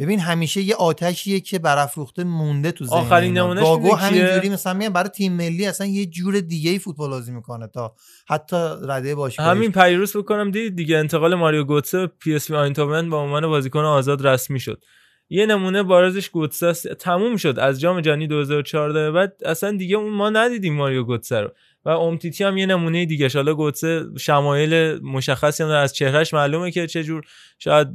ببین 0.00 0.20
همیشه 0.20 0.60
یه 0.60 0.74
آتشیه 0.74 1.40
که 1.40 1.58
برافروخته 1.58 2.24
مونده 2.24 2.72
تو 2.72 2.84
ذهن 2.84 2.98
آخرین. 2.98 3.38
نمونهش 3.38 3.64
گاگو؟ 3.64 3.94
همینجوری 3.94 4.48
مثلا 4.48 4.74
میگم 4.74 4.92
برای 4.92 5.08
تیم 5.08 5.32
ملی 5.32 5.66
اصلا 5.66 5.86
یه 5.86 6.06
جور 6.06 6.40
دیگه 6.40 6.70
ای 6.70 6.78
فوتبال 6.78 7.10
بازی 7.10 7.32
می‌کنه 7.32 7.66
تا 7.66 7.94
حتی 8.28 8.56
رده 8.88 9.14
باشگاهی 9.14 9.50
همین 9.50 9.72
پیروز 9.72 10.16
بکنم 10.16 10.50
دیدید 10.50 10.76
دیگه 10.76 10.98
انتقال 10.98 11.34
ماریو 11.34 11.64
گوتسه 11.64 12.06
پی 12.06 12.34
اس 12.34 12.50
وی 12.50 12.56
آینتوون 12.56 13.10
به 13.10 13.16
عنوان 13.16 13.46
بازیکن 13.46 13.84
آزاد 13.84 14.26
رسمی 14.26 14.60
شد 14.60 14.84
یه 15.32 15.46
نمونه 15.46 15.82
بارزش 15.82 16.28
گوتسه. 16.30 16.94
تموم 16.94 17.36
شد 17.36 17.58
از 17.58 17.80
جام 17.80 18.00
جهانی 18.00 18.26
2014 18.26 18.92
به 18.92 19.10
بعد 19.10 19.36
اصلا 19.44 19.76
دیگه 19.76 19.96
اون 19.96 20.12
ما 20.12 20.30
ندیدیم 20.30 20.76
ماریو 20.76 21.04
گوتسه 21.04 21.40
رو 21.40 21.50
و 21.84 21.88
امتیتی 21.88 22.44
هم 22.44 22.56
یه 22.56 22.66
نمونه 22.66 23.06
دیگه 23.06 23.28
حالا 23.34 23.54
گوتسه 23.54 24.04
شمایل 24.18 25.02
مشخصی 25.02 25.62
هم 25.62 25.68
داره. 25.68 25.80
از 25.82 25.92
چهرهش 25.92 26.34
معلومه 26.34 26.70
که 26.70 26.86
چه 26.86 27.04
جور 27.04 27.24
شاید 27.58 27.88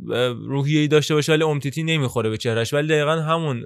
روحیه‌ای 0.48 0.88
داشته 0.88 1.14
باشه 1.14 1.32
ولی 1.32 1.44
امتیتی 1.44 1.84
نمی‌خوره 1.84 2.30
به 2.30 2.38
چهرهش 2.38 2.74
ولی 2.74 2.88
دقیقا 2.88 3.12
همون 3.12 3.64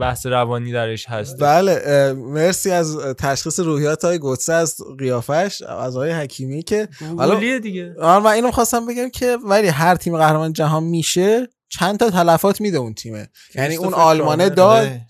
بحث 0.00 0.26
روانی 0.26 0.72
درش 0.72 1.08
هست 1.08 1.42
بله 1.42 2.12
مرسی 2.12 2.70
از 2.70 2.98
تشخیص 3.18 3.60
روحیات 3.60 4.04
های 4.04 4.18
گوتسه 4.18 4.52
از 4.52 4.76
قیافش 4.98 5.62
از 5.62 5.96
آقای 5.96 6.10
حکیمی 6.10 6.62
که 6.62 6.88
حالا- 7.18 7.58
دیگه 7.58 7.94
آره 8.00 8.24
من 8.24 8.30
اینو 8.30 8.50
خواستم 8.50 8.86
بگم 8.86 9.10
که 9.10 9.36
ولی 9.44 9.68
هر 9.68 9.94
تیم 9.94 10.16
قهرمان 10.16 10.52
جهان 10.52 10.84
میشه 10.84 11.48
چند 11.68 11.98
تا 11.98 12.10
تلفات 12.10 12.60
میده 12.60 12.78
اون 12.78 12.94
تیمه 12.94 13.28
یعنی 13.54 13.76
اون 13.76 13.94
آلمانه. 13.94 14.48
داد 14.48 14.86
آره. 14.86 15.06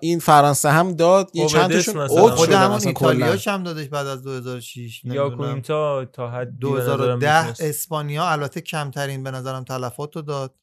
این 0.00 0.18
فرانسه 0.18 0.70
هم 0.70 0.92
داد 0.92 1.30
یه 1.34 1.42
اوبدس 1.42 1.54
چند 1.54 1.70
تاشون. 1.70 1.96
اوج 1.96 2.32
خود 2.32 2.48
شدن 2.48 2.62
همون 2.62 2.76
اصلا 2.76 2.92
کلاً. 2.92 3.10
ایتالیاش 3.10 3.48
هم 3.48 3.62
دادش 3.62 3.88
بعد 3.88 4.06
از 4.06 4.22
2006 4.22 5.04
یا. 5.04 5.30
کوینتا 5.30 6.04
تا 6.04 6.30
نظرم 6.30 6.58
2010 6.60 7.40
می‌تونست. 7.40 7.62
اسپانیا 7.62 8.28
البته 8.28 8.60
کمترین 8.60 9.22
به 9.22 9.30
نظرم 9.30 9.64
تلفات 9.64 10.16
رو 10.16 10.22
داد 10.22 10.54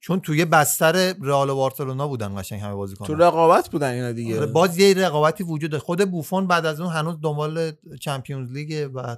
چون 0.00 0.20
توی 0.20 0.44
بستر 0.44 1.12
رئال 1.22 1.50
و 1.50 1.54
بارسلونا 1.54 2.08
بودن 2.08 2.40
قشنگ 2.40 2.60
همه 2.60 2.74
بازیکن 2.74 3.06
تو 3.06 3.14
رقابت 3.14 3.68
بودن 3.68 3.90
اینا 3.90 4.12
دیگه. 4.12 4.36
آره، 4.36 4.46
باز 4.46 4.78
یه 4.78 4.94
رقابتی 4.94 5.44
وجود 5.44 5.70
داره. 5.70 5.82
خود 5.82 6.10
بوفون 6.10 6.46
بعد 6.46 6.66
از 6.66 6.80
اون 6.80 6.92
هنوز 6.92 7.16
دنبال 7.22 7.72
چمپیونز 8.00 8.52
لیگ 8.52 8.88
و 8.94 9.02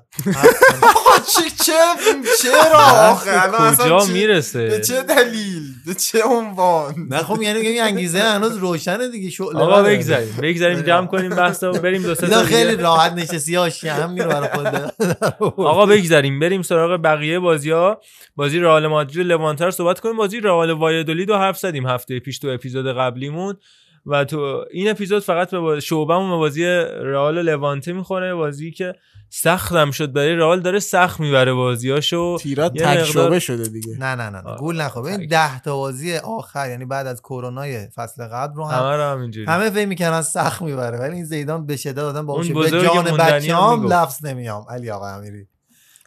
چه 1.35 1.43
چه 1.65 1.73
چرا 2.43 3.11
آخه؟ 3.11 3.43
الان 3.43 3.61
اصلا 3.63 3.85
کجا 3.87 4.01
چه- 4.01 4.07
به 4.07 4.13
می‌رسه 4.13 4.81
چه 4.81 5.03
دلیل؟ 5.03 5.63
به 5.87 5.95
چه 5.95 6.25
عنوان؟ 6.25 6.95
نه 7.11 7.19
خب 7.19 7.43
یعنی 7.43 7.59
این 7.59 7.83
انگیزه 7.83 8.21
هنوز 8.23 8.57
روشنه 8.57 9.09
دیگه. 9.09 9.31
شعله 9.31 9.59
آقا. 9.61 9.83
بگذاریم 9.83 10.37
بگذاریم 10.43 10.81
جمع 10.81 11.07
کنیم 11.07 11.31
بحث 11.31 11.65
رو 11.65 11.73
بریم 11.73 12.03
دو 12.03 12.15
سه 12.15 12.27
خیلی. 12.45 12.77
راحت 12.77 13.13
نشستی 13.13 13.55
هاشی 13.55 13.89
هم 13.89 14.13
میره 14.13 14.27
برای 14.27 14.49
خود. 14.49 14.67
آقا 15.67 15.87
بگذاریم 15.87 16.41
بریم 16.41 16.63
سراغ 16.63 17.01
بقیه 17.03 17.39
بازی 17.39 17.71
ها 17.71 18.01
بازی 18.37 18.59
رئال 18.59 18.87
مادرید 18.87 19.33
رو 19.33 19.71
صحبت 19.71 20.01
کنیم. 20.01 20.17
بازی 20.17 20.41
رئال 20.41 20.70
وایادولید 20.73 21.31
رو 21.31 21.37
حرف 21.37 21.59
زدیم 21.59 21.87
هفته 21.87 22.21
پیش 22.21 22.39
تو 22.39 22.49
اپیزود 22.49 22.87
قبلیمون 22.87 23.57
و 24.07 24.25
تو 24.25 24.65
این 24.71 24.91
اپیزود 24.91 25.23
فقط 25.23 25.51
به 25.51 25.81
شعبمون 25.81 26.31
به 26.31 26.37
بازی 26.37 26.65
رئال 27.03 27.39
و 27.39 27.43
لوانته 27.43 27.93
می‌خوره. 27.93 28.35
بازی 28.35 28.71
که 28.71 28.95
سختم 29.29 29.91
شد 29.91 30.13
برای 30.13 30.35
رئال 30.35 30.61
داره 30.61 30.79
سخت 30.79 31.21
می‌بره 31.21 31.53
بازیاشو. 31.53 32.39
تیرات 32.39 32.73
تک 32.73 32.83
مقدار- 32.83 33.05
شعبه 33.05 33.39
شده 33.39 33.69
دیگه. 33.69 33.93
نه 33.99 34.15
نه 34.15 34.31
نه, 34.31 34.41
نه. 34.41 34.57
گول 34.57 34.81
نخور. 34.81 35.03
ببین 35.03 35.19
تک. 35.19 35.29
ده 35.29 35.61
تا 35.61 35.77
بازی 35.77 36.17
آخر 36.17 36.71
یعنی 36.71 36.85
بعد 36.85 37.07
از 37.07 37.23
کرونای 37.23 37.89
فصل 37.95 38.29
قبل 38.33 38.55
رو 38.55 38.67
هم 38.67 38.79
همه 38.87 38.97
رو 38.97 39.03
همینجوری. 39.03 39.47
همه 39.47 39.71
فکر 39.71 39.87
می‌کنن 39.87 40.23
سخت 40.23 40.63
می‌بره. 40.63 40.99
ولی 40.99 41.15
این 41.15 41.25
زیدان 41.25 41.67
به 41.67 41.77
شدت 41.77 41.99
آدم 41.99 42.27
با 42.27 42.33
اون 42.35 42.49
به 42.49 42.55
بزرگ 42.55 42.85
جان 42.85 43.09
موندنی 43.09 43.17
هم 43.17 43.37
بچه‌ام. 43.37 43.93
لفظ 43.93 44.25
نمیام. 44.25 44.67
علی 44.71 44.91
آقا 44.91 45.09
امیری. 45.09 45.47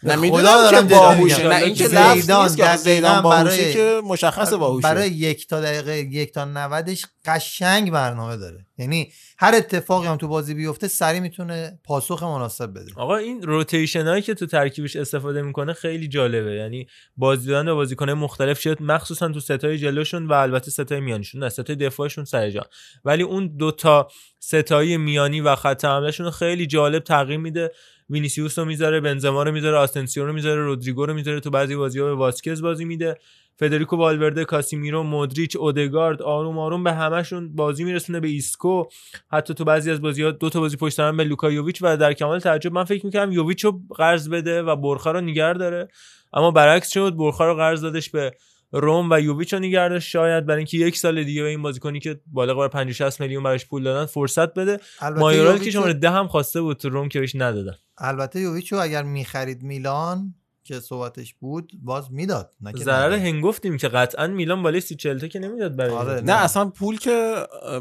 نه 0.06 0.16
خدا 0.16 0.22
می‌دونم 0.22 0.88
دارم 0.88 1.18
که 1.18 1.24
میگم. 1.24 1.48
نه 1.48 1.56
این 1.56 1.76
که 1.76 1.88
زیدان 1.88 2.56
که 2.56 2.64
دقیقاً 2.64 2.78
زیدان 2.78 3.24
برای- 3.24 3.74
که 3.74 4.02
مشخص 4.04 4.54
باهوشه. 4.54 4.84
برای 4.84 5.10
یک 5.10 5.48
تا 5.48 5.62
دقیقه 5.62 5.98
یک 5.98 6.34
تا 6.34 6.46
90 6.46 6.90
قشنگ 7.26 7.92
برنامه 7.92 8.38
داره. 8.38 8.66
یعنی 8.78 9.12
هر 9.38 9.54
اتفاقی 9.56 10.08
هم 10.08 10.18
تو 10.18 10.28
بازی 10.28 10.54
بیفته 10.54 10.88
سری 10.88 11.20
می‌تونه 11.20 11.80
پاسخ 11.84 12.24
مناسب 12.24 12.70
بده. 12.70 12.92
آقا 12.96 13.16
این 13.16 13.42
rotation 13.42 14.08
هایی 14.08 14.22
که 14.22 14.34
تو 14.34 14.46
ترکیبش 14.46 14.96
استفاده 14.96 15.42
می‌کنه 15.42 15.74
خیلی 15.74 16.08
جالبه. 16.08 16.52
یعنی 16.56 16.88
بازی 17.18 17.48
دادن 17.48 17.66
به 17.66 17.74
بازیکن‌های 17.74 18.16
مختلف 18.16 18.60
شد 18.60 18.82
مخصوصا 18.82 19.30
تو 19.30 19.40
ستای 19.40 19.78
جلوشون 19.78 20.28
و 20.28 20.34
البته 20.34 20.72
ستای 20.72 21.00
میانیشون. 21.00 21.44
نه 21.44 21.50
ستای 21.50 21.76
دفاعشون 21.76 22.26
سر 22.26 22.50
جا. 22.50 22.66
ولی 23.06 23.24
اون 23.24 23.58
دوتا 23.58 24.08
ستایی 24.40 24.98
میانی 24.98 25.42
و 25.42 25.56
خط 25.56 25.86
حملهشون 25.86 26.32
خیلی 26.32 26.68
جالب 26.68 27.04
تغییر 27.04 27.40
میده. 27.40 27.72
وینیسیوس 28.10 28.60
رو 28.60 28.66
می‌ذاره 28.66 29.00
بنزما 29.00 29.44
رو 29.44 29.52
می‌ذاره 29.52 29.78
آسنسیو 29.78 30.26
رو 30.26 30.34
می‌ذاره 30.34 30.64
رودریگو 30.64 31.06
رو 31.06 31.14
می‌ذاره. 31.14 31.40
تو 31.40 31.50
بعضی 31.50 31.76
بازی‌ها 31.76 32.06
به 32.06 32.16
واسکز 32.16 32.62
بازی 32.62 32.86
میده. 32.86 33.18
فدریکو 33.60 33.96
والورده 33.98 34.46
کاسیمیرو 34.46 35.04
مودریچ 35.04 35.56
اودگارد 35.56 36.22
آروم 36.22 36.60
آروم 36.60 36.84
به 36.84 36.94
همشون 36.94 37.56
بازی 37.56 37.84
میرسونه 37.84 38.20
به 38.20 38.28
ایسکو. 38.28 38.84
حتی 39.32 39.54
تو 39.54 39.64
بعضی 39.64 39.92
از 39.92 40.02
بازی‌ها 40.02 40.32
دو 40.32 40.50
تا 40.50 40.60
بازی 40.60 40.78
پشت 40.78 41.00
هم 41.00 41.18
به 41.18 41.24
لوکا 41.24 41.52
یوویچ 41.52 41.80
و 41.82 41.98
در 41.98 42.14
کمال 42.14 42.40
تعجب 42.40 42.72
من 42.72 42.84
فکر 42.84 43.06
می‌کردم 43.06 43.32
یوویچ 43.32 43.66
رو 43.66 43.82
قرض 43.96 44.30
بده 44.30 44.62
و 44.62 44.76
برخا 44.76 45.12
رو 45.12 45.22
نگه 45.22 45.54
داره. 45.54 45.88
اما 46.34 46.52
برعکس 46.52 46.90
شد 46.90 47.16
برخا 47.16 47.48
رو 47.48 47.56
قرض 47.56 47.82
دادش 47.82 48.10
به 48.10 48.32
روم 48.72 49.10
و 49.12 49.20
یوویچ 49.20 49.54
رو 49.54 49.60
داشت. 49.90 50.10
شاید 50.10 50.46
برای 50.46 50.58
اینکه 50.58 50.78
یک 50.78 50.98
سال 50.98 51.24
دیگه 51.24 51.44
به 51.44 51.50
این 51.50 51.62
بازیکنی 51.62 52.00
که 52.00 52.20
بالغ 52.28 52.58
بر 52.58 52.68
50 52.68 52.94
60 52.94 53.22
میلیون 53.22 53.44
براش 53.44 53.66
پول 53.66 53.84
دادن 53.84 54.06
فرصت 54.06 54.54
بده. 54.54 54.80
مایورال 55.18 55.58
که 55.58 55.72
شماره 55.72 55.94
ده 55.94 56.10
هم 56.10 56.28
خواسته 56.28 56.62
بود 56.62 56.78
تو 56.78 56.90
روم 56.90 57.10
که 57.10 57.20
بهش 57.20 57.36
ندادن. 57.36 57.76
البته 57.98 58.40
یوویچو 58.40 58.78
اگر 58.78 59.04
می‌خرید 59.04 59.64
میلان 59.64 60.36
که 60.64 60.80
صحبتش 60.80 61.34
بود 61.34 61.72
باز 61.84 62.12
می‌داد 62.12 62.52
نه 62.62 62.74
که 62.74 62.84
ضرر. 62.84 63.14
هنگفتیم 63.14 63.78
که 63.78 63.88
قطعا 63.88 64.28
میلان 64.28 64.64
بالای 64.64 64.82
30 64.82 64.96
40 64.96 65.20
تا 65.20 65.28
که 65.28 65.40
نمی‌داد 65.40 65.76
برای 65.76 65.92
آره،. 65.92 66.22
نه. 66.22 66.34
اصلا 66.34 66.66
پول 66.66 66.98
که 66.98 67.36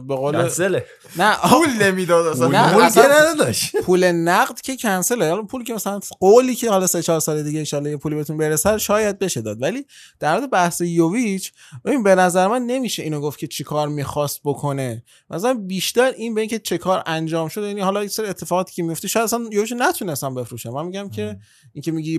به 0.09 0.15
قول 0.15 0.33
کنسله. 0.43 0.87
نه 1.17 1.37
پول 1.51 1.69
نمی‌داد 1.83 2.27
اصلا 2.27 2.49
نه، 2.49 2.73
پول 2.75 2.83
اصلا- 2.83 3.03
که 3.03 3.09
نداداش 3.09 3.73
پول 3.87 4.13
نقد 4.13 4.61
که 4.61 4.77
کنسله. 4.77 5.31
حالا 5.31 5.43
پول 5.43 5.65
که 5.65 5.75
مثلا 5.75 6.01
قولی 6.21 6.55
که 6.55 6.71
حالا 6.71 6.87
سه 6.87 7.03
چهار 7.03 7.21
سال 7.21 7.43
دیگه 7.43 7.77
ان 7.77 7.87
یه 7.87 7.97
پولی 7.97 8.17
بهتون 8.17 8.37
برسه 8.37 8.79
شاید 8.79 9.19
بشه 9.19 9.41
داد. 9.41 9.63
ولی 9.63 9.87
در 10.21 10.39
مورد 10.39 10.51
بحث 10.51 10.81
یوویچ 10.81 11.53
ببین 11.85 12.03
به 12.03 12.15
نظر 12.15 12.47
من 12.49 12.63
نمیشه 12.63 13.03
اینو 13.03 13.21
گفت 13.21 13.39
که 13.39 13.47
چیکار 13.47 13.89
می‌خواست 13.89 14.41
بکنه. 14.45 15.05
مثلا 15.31 15.55
بیشتر 15.55 16.13
این 16.17 16.35
به 16.35 16.41
اینکه 16.41 16.59
چه 16.59 16.79
کار 16.79 17.03
انجام 17.07 17.49
شده 17.49 17.67
یعنی 17.67 17.81
حالا 17.81 18.05
یک 18.05 18.11
سری 18.11 18.27
اتفاقاتی 18.27 18.75
که 18.75 18.83
میفته 18.83 19.09
شاید 19.09 19.25
اصلا 19.25 19.45
یوویچ 19.53 19.73
نتونستم 19.79 20.35
بفروشم. 20.35 20.71
من 20.71 20.87
میگم 20.87 21.09
که 21.09 21.39
اینکه 21.73 21.93
میگی 21.93 22.19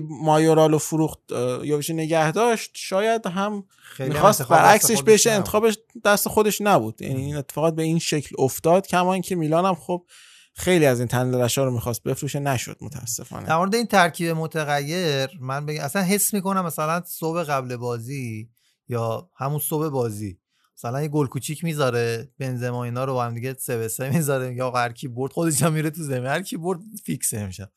مایورالو 0.54 0.78
فروخت 0.78 1.32
اه، 1.32 1.66
یوویچ 1.66 1.90
نگه 1.90 2.32
داشت 2.32 2.70
شاید 2.74 3.26
هم 3.26 3.64
می‌خواست 3.98 4.48
برعکسش 4.48 5.02
بشه. 5.02 5.30
انتخابش 5.30 5.78
دست 6.04 6.28
خودش 6.28 6.60
نبود. 6.60 7.02
یعنی 7.02 7.24
این 7.24 7.36
اتفاقات 7.36 7.74
به 7.74 7.82
این 7.82 7.98
شکل 7.98 8.34
افتاد 8.38 8.86
کما 8.86 9.12
اینکه 9.12 9.36
میلان 9.36 9.64
هم 9.64 9.74
خب 9.74 10.06
خیلی 10.54 10.86
از 10.86 10.98
این 10.98 11.08
تندرشا 11.08 11.64
رو 11.64 11.70
می‌خواست 11.70 12.02
بفروشه 12.02 12.38
نشد 12.38 12.76
متاسفانه. 12.80 13.46
در 13.46 13.56
مورد 13.56 13.74
این 13.74 13.86
ترکیب 13.86 14.30
متغیر 14.30 15.30
من 15.40 15.66
بگم 15.66 15.82
اصلا 15.82 16.02
حس 16.02 16.34
می‌کنم 16.34 16.64
مثلا 16.64 17.02
صبح 17.06 17.42
قبل 17.42 17.76
بازی 17.76 18.48
یا 18.88 19.30
همون 19.36 19.58
صبح 19.58 19.88
بازی 19.88 20.38
مثلا 20.78 21.02
یه 21.02 21.08
گل 21.08 21.26
کوچیک 21.26 21.64
می‌ذاره 21.64 22.32
بنزما 22.38 22.84
اینا 22.84 23.04
رو 23.04 23.14
با 23.14 23.24
هم 23.24 23.34
دیگه 23.34 23.54
سه 23.58 23.76
به 23.76 23.88
سه 23.88 24.10
می‌ذاره 24.10 24.54
یا 24.54 24.70
هر 24.70 24.92
کی 24.92 25.08
برد 25.08 25.32
خودش 25.32 25.62
هم 25.62 25.72
میره 25.72 25.90
تو 25.90 26.02
زمین 26.02 26.26
هر 26.26 26.42
کی 26.42 26.56
برد 26.56 26.80
فیکس 27.04 27.34
میشه 27.34 27.72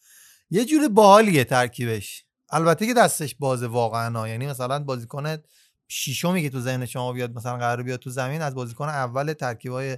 یه 0.49 0.65
جور 0.65 0.87
باحالیه 0.87 1.43
ترکیبش. 1.43 2.26
البته 2.49 2.87
که 2.87 2.93
دستش 2.93 3.35
بازه 3.35 3.67
واقعا. 3.67 4.27
یعنی 4.27 4.47
مثلا 4.47 4.79
بازیکن 4.79 5.37
شیشمی 5.87 6.41
که 6.41 6.49
تو 6.49 6.59
ذهن 6.59 6.85
شما 6.85 7.13
بیاد 7.13 7.35
مثلا 7.35 7.57
قرار 7.57 7.83
بیاد 7.83 7.99
تو 7.99 8.09
زمین 8.09 8.41
از 8.41 8.55
بازیکن 8.55 8.89
اول 8.89 9.33
ترکیبای 9.33 9.97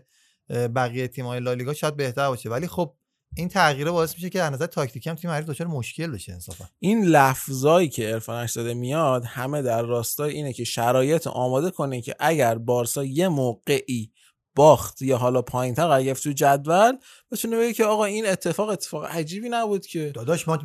بقیه 0.49 1.07
تیم‌های 1.07 1.39
لالیگا 1.39 1.73
شاید 1.73 1.95
بهتر 1.95 2.27
باشه 2.27 2.49
ولی 2.49 2.67
خب 2.67 2.95
این 3.35 3.49
تغییره 3.49 3.91
باعث 3.91 4.13
میشه 4.13 4.29
که 4.29 4.41
از 4.41 4.53
نظر 4.53 4.65
تاکتیکی 4.65 5.09
هم 5.09 5.15
تیم 5.15 5.31
حریف 5.31 5.49
دچار 5.49 5.67
مشکل 5.67 6.11
بشه 6.11 6.33
انصافا 6.33 6.69
این 6.79 7.05
لفظایی 7.05 7.89
که 7.89 8.09
عرفانش 8.09 8.51
داده 8.51 8.73
میاد 8.73 9.25
همه 9.25 9.61
در 9.61 9.81
راستای 9.81 10.33
اینه 10.33 10.53
که 10.53 10.63
شرایط 10.63 11.27
آماده 11.27 11.71
کنه 11.71 12.01
که 12.01 12.15
اگر 12.19 12.57
بارسا 12.57 13.03
یه 13.03 13.27
موقعی 13.27 14.11
باخت 14.59 15.01
یا 15.01 15.17
حالا 15.17 15.41
پایین 15.41 15.75
تر 15.75 15.87
قرار 15.87 16.03
گرفت 16.03 16.23
تو 16.23 16.31
جدول 16.31 16.97
بتونه 17.31 17.57
بگه 17.57 17.73
که 17.73 17.85
آقا 17.85 18.05
این 18.05 18.27
اتفاق 18.27 18.69
اتفاق 18.69 19.05
عجیبی 19.05 19.49
نبود 19.49 19.85
که. 19.85 20.11
داداش 20.15 20.47
ما 20.47 20.57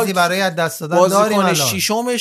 چیزی 0.00 0.12
برای 0.12 0.40
از 0.40 0.56
دست 0.56 0.80
دادن 0.80 1.08
داریم 1.08 1.38
الان؟ 1.38 1.54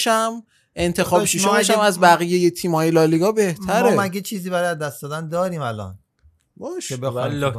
هم 0.08 0.44
انتخاب 0.76 1.20
داداش، 1.20 1.36
ما 1.36 1.42
شیشمش 1.42 1.70
هم 1.70 1.76
اگه- 1.80 1.88
از 1.88 2.00
بقیه 2.00 2.50
تیم‌های 2.50 2.92
لالیگا 2.92 3.32
بهتره. 3.32 3.96
ما 3.96 4.02
مگه 4.04 4.22
چیزی 4.22 4.50
برای 4.50 4.68
از 4.68 4.78
دست 4.78 5.02
دادن 5.02 5.30
داریم 5.30 5.62
الان؟ 5.62 6.00
باش. 6.58 6.88
که 6.88 6.96
چی 6.96 7.02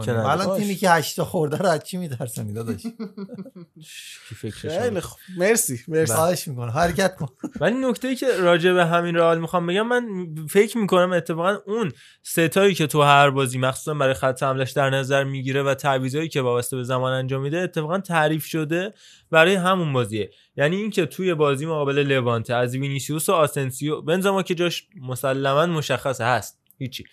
که. 0.05 0.19
الان. 0.19 0.59
تیمی 0.59 0.75
که 0.75 0.91
هشتا 0.91 1.25
خورده 1.25 1.57
رو 1.57 1.67
از 1.67 1.85
چی 1.85 1.97
میترسونی 1.97 2.53
داداش؟ 2.53 2.83
کی 4.29 4.35
فکرش 4.35 4.79
خیلی 4.79 5.01
خوب. 5.01 5.19
مرسی 5.37 5.81
مرسی. 5.89 6.15
خواهش 6.15 6.49
می‌کنه 6.49 6.73
حرکت 6.73 7.17
کن. 7.17 7.27
ولی 7.61 7.75
نکته 7.79 8.09
ای 8.09 8.17
که 8.17 8.27
راجع 8.39 8.73
به 8.73 8.87
همین 8.87 9.15
رئال 9.15 9.39
می‌خوام 9.41 9.67
بگم 9.67 9.87
من 9.87 10.07
فکر 10.51 10.79
می‌کنم 10.79 11.13
اتفاقا 11.13 11.59
اون 11.67 11.93
ستایی 12.23 12.75
که 12.75 12.87
تو 12.87 13.03
هر 13.03 13.31
بازی 13.31 13.59
مخصوصا 13.59 13.95
برای 13.95 14.15
خط 14.15 14.43
حملش 14.43 14.71
در 14.71 14.91
نظر 14.91 15.25
می‌گیره 15.25 15.63
و 15.63 15.75
تعویضایی 15.75 16.29
که 16.29 16.41
وابسته 16.41 16.77
به 16.77 16.85
زمان 16.85 17.13
انجام 17.13 17.43
میده 17.43 17.59
اتفاقا 17.59 17.99
تعریف 17.99 18.45
شده 18.45 18.95
برای 19.31 19.55
همون 19.55 19.93
بازیه. 19.93 20.31
یعنی 20.57 20.77
اینکه 20.77 21.07
توی 21.07 21.35
بازی 21.35 21.67
مقابل 21.67 21.99
لوانته 21.99 22.55
از 22.55 22.75
وینیسیوس 22.75 23.29
و 23.29 23.33
آسنسیو 23.33 24.03
بنزما 24.03 24.43
که 24.43 24.55
جاش 24.55 24.87
مسلما 25.01 25.67
مشخصه 25.67 26.25
هست 26.25 26.59
هیچی. 26.79 27.05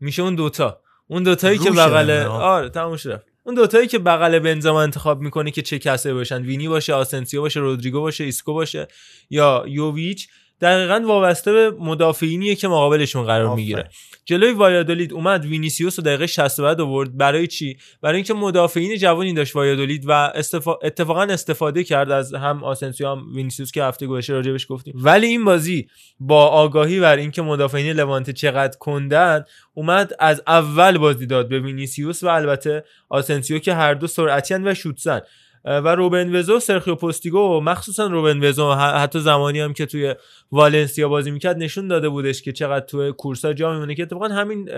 میشه 0.00 0.22
اون 0.22 0.34
دوتا. 0.34 0.80
اون 1.12 1.22
دوتایی 1.22 1.58
که 1.58 1.70
بغل. 1.70 2.10
آره 2.26 2.68
تموم 2.68 2.96
شد 2.96 3.22
اون 3.44 3.54
دوتایی 3.54 3.86
که 3.86 3.98
بغل 3.98 4.38
بنزما 4.38 4.82
انتخاب 4.82 5.20
می‌کنه 5.20 5.50
که 5.50 5.62
چه 5.62 5.78
کسایی 5.78 6.14
باشن 6.14 6.42
وینی 6.42 6.68
باشه 6.68 6.94
آسنسیو 6.94 7.40
باشه 7.40 7.60
رودریگو 7.60 8.00
باشه 8.00 8.24
ایسکو 8.24 8.52
باشه 8.52 8.88
یا 9.30 9.64
یوویچ 9.68 10.28
دقیقا 10.62 11.02
وابسته 11.06 11.52
به 11.52 11.70
مدافعینیه 11.70 12.54
که 12.54 12.68
مقابلشون 12.68 13.24
قرار. 13.24 13.56
می‌گیره. 13.56 13.90
جلوی 14.24 14.52
وایادولید 14.52 15.12
اومد 15.12 15.44
وینیسیوس 15.44 15.98
رو 15.98 16.04
دقیقه 16.04 16.26
60 16.26 16.60
بعد 16.60 16.80
آورد. 16.80 17.16
برای 17.16 17.46
چی؟ 17.46 17.76
برای 18.02 18.16
اینکه 18.16 18.34
مدافعین 18.34 18.96
جوانی 18.96 19.34
داشت 19.34 19.56
وایادولید 19.56 20.04
و 20.08 20.10
استفا... 20.12 20.74
اتفاقا 20.82 21.22
استفاده 21.22 21.84
کرد 21.84 22.10
از 22.10 22.34
هم 22.34 22.64
آسنسیو 22.64 23.08
هم 23.08 23.34
وینیسیوس 23.34 23.72
که 23.72 23.84
هفته 23.84 24.06
گذشته 24.06 24.32
راجبش 24.32 24.66
گفتیم. 24.68 24.94
ولی 24.96 25.26
این 25.26 25.44
بازی 25.44 25.88
با 26.20 26.46
آگاهی 26.46 27.00
بر 27.00 27.16
اینکه 27.16 27.42
مدافعین 27.42 27.96
لوانته 27.96 28.32
چقدر 28.32 28.78
کندن 28.78 29.44
اومد 29.74 30.12
از 30.18 30.42
اول 30.46 30.98
بازی 30.98 31.26
داد 31.26 31.48
به 31.48 31.60
وینیسیوس 31.60 32.22
و 32.22 32.28
البته 32.28 32.84
آسنسیو 33.08 33.58
که 33.58 33.74
هر 33.74 33.94
دو 33.94 34.06
سرعتی 34.06 34.54
و 34.54 34.74
شوتزن. 34.74 35.20
و 35.64 35.94
روبن 35.94 36.36
وزو 36.36 36.56
و 36.56 36.60
سرخیو 36.60 36.94
پوستیگو 36.94 37.60
مخصوصا 37.60 38.06
روبن 38.06 38.44
وزو 38.44 38.72
حتی 38.72 39.20
زمانی 39.20 39.60
هم 39.60 39.72
که 39.72 39.86
توی 39.86 40.14
والنسیا 40.52 41.08
بازی 41.08 41.30
می‌کرد 41.30 41.56
نشون 41.56 41.88
داده 41.88 42.08
بودش 42.08 42.42
که 42.42 42.52
چقدر 42.52 42.86
توی 42.86 43.12
کورسا 43.12 43.52
جا 43.52 43.72
میمونه 43.72 43.94
که 43.94 44.02
اتفاقا 44.02 44.28
همین 44.28 44.70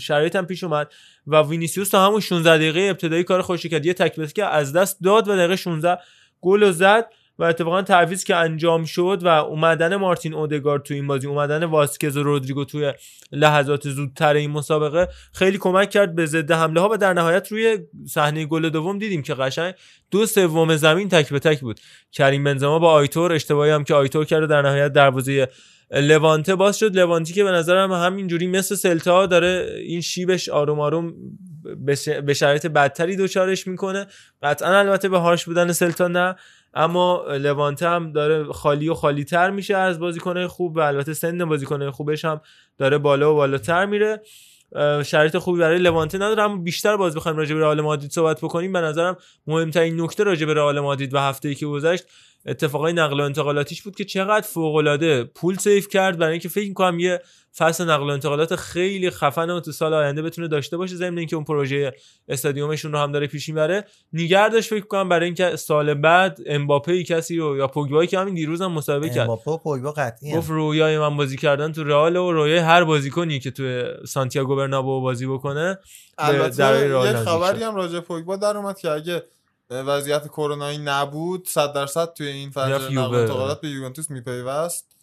شرایط 0.00 0.36
هم 0.36 0.46
پیش 0.46 0.64
اومد 0.64 0.92
و 1.26 1.42
وینیسیوس 1.42 1.88
تا 1.88 2.06
همون 2.06 2.20
16 2.20 2.56
دقیقه 2.56 2.80
ابتدایی 2.80 3.24
کار 3.24 3.42
خوشی 3.42 3.68
کرد. 3.68 3.86
یه 3.86 3.94
تک 3.94 4.16
پاسی 4.16 4.32
که 4.32 4.44
از 4.44 4.72
دست 4.72 5.02
داد 5.02 5.28
و 5.28 5.36
دقیقه 5.36 5.56
16 5.56 5.98
گل 6.40 6.62
رو 6.62 6.72
زد. 6.72 7.06
و 7.38 7.44
اتفاقا 7.44 7.82
تعویض 7.82 8.24
که 8.24 8.36
انجام 8.36 8.84
شد 8.84 9.20
و 9.22 9.28
اومدن 9.28 9.96
مارتین 9.96 10.34
اودگارد 10.34 10.82
تو 10.82 10.94
این 10.94 11.06
بازی 11.06 11.26
اومدن 11.26 11.64
واسکز 11.64 12.16
و 12.16 12.22
رودریگو 12.22 12.64
توی 12.64 12.92
لحظات 13.32 13.88
زودتر 13.88 14.34
این 14.34 14.50
مسابقه 14.50 15.08
خیلی 15.32 15.58
کمک 15.58 15.90
کرد 15.90 16.14
به 16.14 16.26
ضد 16.26 16.50
حمله 16.50 16.80
ها 16.80 16.88
و 16.92 16.96
در 16.96 17.12
نهایت 17.12 17.52
روی 17.52 17.78
صحنه 18.08 18.46
گل 18.46 18.68
دوم 18.68 18.98
دیدیم 18.98 19.22
که 19.22 19.34
قشنگ 19.34 19.74
دو 20.10 20.26
سوم 20.26 20.76
زمین 20.76 21.08
تک 21.08 21.30
به 21.30 21.38
تک 21.38 21.60
بود. 21.60 21.80
کریم 22.12 22.44
بنزما 22.44 22.78
با 22.78 22.92
آیتور 22.92 23.32
اشتباهی 23.32 23.70
هم 23.70 23.84
که 23.84 23.94
آیتور 23.94 24.24
کرد 24.24 24.48
در 24.48 24.62
نهایت 24.62 24.92
دروازه 24.92 25.48
لوانته 25.90 26.54
باز 26.54 26.78
شد. 26.78 26.96
لوانتی 26.96 27.32
که 27.32 27.44
به 27.44 27.50
نظرم 27.50 27.92
همینجوری 27.92 28.46
مثل 28.46 28.74
سلتا 28.74 29.26
داره 29.26 29.76
این 29.82 30.00
شیبش 30.00 30.48
آروم 30.48 30.80
آروم 30.80 31.14
به 32.26 32.34
شرایط 32.34 32.66
بدتری 32.66 33.16
دوچارش 33.16 33.66
می‌کنه. 33.66 34.06
قطعا 34.42 34.78
البته 34.78 35.08
به 35.08 35.18
هاش 35.18 35.44
بودن 35.44 35.72
سلتا 35.72 36.08
نه. 36.08 36.36
اما 36.74 37.24
لوانته 37.28 37.88
هم 37.88 38.12
داره 38.12 38.44
خالی 38.44 38.88
و 38.88 38.94
خالی 38.94 39.24
تر 39.24 39.50
میشه 39.50 39.76
از 39.76 39.98
بازیکنهای 39.98 40.46
خوب 40.46 40.76
و 40.76 40.80
البته 40.80 41.14
سن 41.14 41.44
بازیکنهای 41.44 41.90
خوبش 41.90 42.24
هم 42.24 42.40
داره 42.78 42.98
بالا 42.98 43.32
و 43.32 43.36
بالاتر 43.36 43.86
میره. 43.86 44.22
شرایط 45.04 45.36
خوبی 45.36 45.58
برای 45.58 45.78
لوانته 45.78 46.18
نداره 46.18 46.42
اما 46.42 46.56
بیشتر 46.56 46.96
باز 46.96 47.16
بخوایم 47.16 47.36
راجع 47.36 47.54
به 47.54 47.60
رئال 47.60 47.80
مادرید 47.80 48.10
صحبت 48.10 48.40
بکنیم. 48.40 48.72
به 48.72 48.80
نظرم 48.80 49.16
مهمترین 49.46 50.00
نکته 50.00 50.24
راجع 50.24 50.46
به 50.46 50.54
رئال 50.54 50.80
مادرید 50.80 51.14
و 51.14 51.18
هفته 51.18 51.48
ای 51.48 51.54
که 51.54 51.66
گذشت 51.66 52.04
اتفاقای 52.46 52.92
نقل 52.92 53.20
و 53.20 53.22
انتقالاتیش 53.22 53.82
بود 53.82 53.96
که 53.96 54.04
چقدر 54.04 54.46
فوق 54.46 54.74
العاده 54.74 55.24
پول 55.24 55.56
سیف 55.56 55.88
کرد. 55.88 56.18
برای 56.18 56.32
اینکه 56.32 56.48
فکر 56.48 56.68
می‌کنم 56.68 56.98
یه 56.98 57.20
فصل 57.56 57.84
نقل 57.84 58.02
و 58.02 58.12
انتقالات 58.12 58.56
خیلی 58.56 59.10
خفن 59.10 59.50
و 59.50 59.60
تو 59.60 59.72
سال 59.72 59.94
آینده 59.94 60.22
بتونه 60.22 60.48
داشته 60.48 60.76
باشه 60.76 60.96
ضمن 60.96 61.18
اینکه 61.18 61.36
اون 61.36 61.44
پروژه 61.44 61.92
استادیومشون 62.28 62.92
رو 62.92 62.98
هم 62.98 63.12
داره 63.12 63.26
پیش 63.26 63.48
می‌بره. 63.48 63.84
نیگر 64.12 64.48
داشت 64.48 64.70
فکر 64.70 64.86
کنم 64.86 65.08
برای 65.08 65.24
اینکه 65.26 65.56
سال 65.56 65.94
بعد 65.94 66.38
امباپه 66.46 66.92
ای 66.92 67.04
کسی 67.04 67.36
رو 67.36 67.56
یا 67.56 67.66
پوگبایی 67.66 68.08
که 68.08 68.18
همین 68.18 68.34
دیروز 68.34 68.62
هم 68.62 68.72
مسابقه 68.72 69.08
کرد. 69.08 69.18
امباپه 69.18 69.50
و 69.50 69.56
پوگبا 69.56 69.92
قطعی 69.92 70.32
گفت 70.32 70.50
رویای 70.50 70.98
من 70.98 71.16
بازی 71.16 71.36
کردن 71.36 71.72
تو 71.72 71.84
رئال 71.84 72.16
و 72.16 72.32
رویای 72.32 72.58
هر 72.58 72.84
بازیکنی 72.84 73.40
که 73.40 73.50
تو 73.50 73.82
سانتیاگو 74.06 74.56
برنابو 74.56 75.00
بازی 75.00 75.26
بکنه 75.26 75.78
البته 76.18 76.64
نزدیک 76.64 77.16
خبری. 77.16 77.62
هم 77.62 77.74
راجع 77.74 77.92
به 77.92 78.00
پوگبا 78.00 78.36
در 78.36 78.56
اومد 78.56 78.78
که 78.78 78.90
اگه 78.90 79.22
وضعیت 79.70 80.28
کرونایی 80.28 80.78
نبود 80.78 81.46
100 81.46 81.72
درصد 81.72 82.12
توی 82.12 82.26
این 82.26 82.52
می‌رفت 82.56 82.92
نقل. 82.92 83.14
انتقالات 83.14 83.60
به 83.60 83.68
یوونتوس 83.68 84.10
میپیوست 84.10 84.96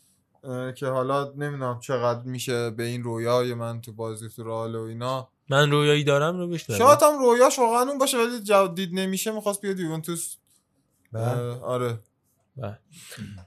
که 0.76 0.88
حالا 0.88 1.32
نمی‌دونم 1.38 1.80
چقدر 1.80 2.22
میشه 2.24 2.70
به 2.70 2.84
این 2.84 3.04
رویای 3.04 3.54
من 3.54 3.82
تو 3.82 3.94
بازی 3.94 4.30
تو 4.30 4.44
رئال 4.44 4.76
و 4.76 4.82
اینا. 4.82 5.30
من 5.50 5.72
رویایی 5.72 6.04
دارم 6.04 6.38
رو 6.38 6.48
بشنویم. 6.48 6.86
شاید 6.86 7.04
هم 7.04 7.20
رویاش 7.20 7.60
واقعا 7.60 7.82
اون 7.82 7.98
باشه 7.98 8.18
ولی 8.18 8.40
جواب 8.44 8.76
دید 8.76 8.90
نمیشه 8.94 9.32
می‌خواست 9.32 9.62
بیاد 9.62 9.80
یوونتوس. 9.80 10.36
اه، 11.16 11.62
آره. 11.64 12.00
بله. 12.58 12.80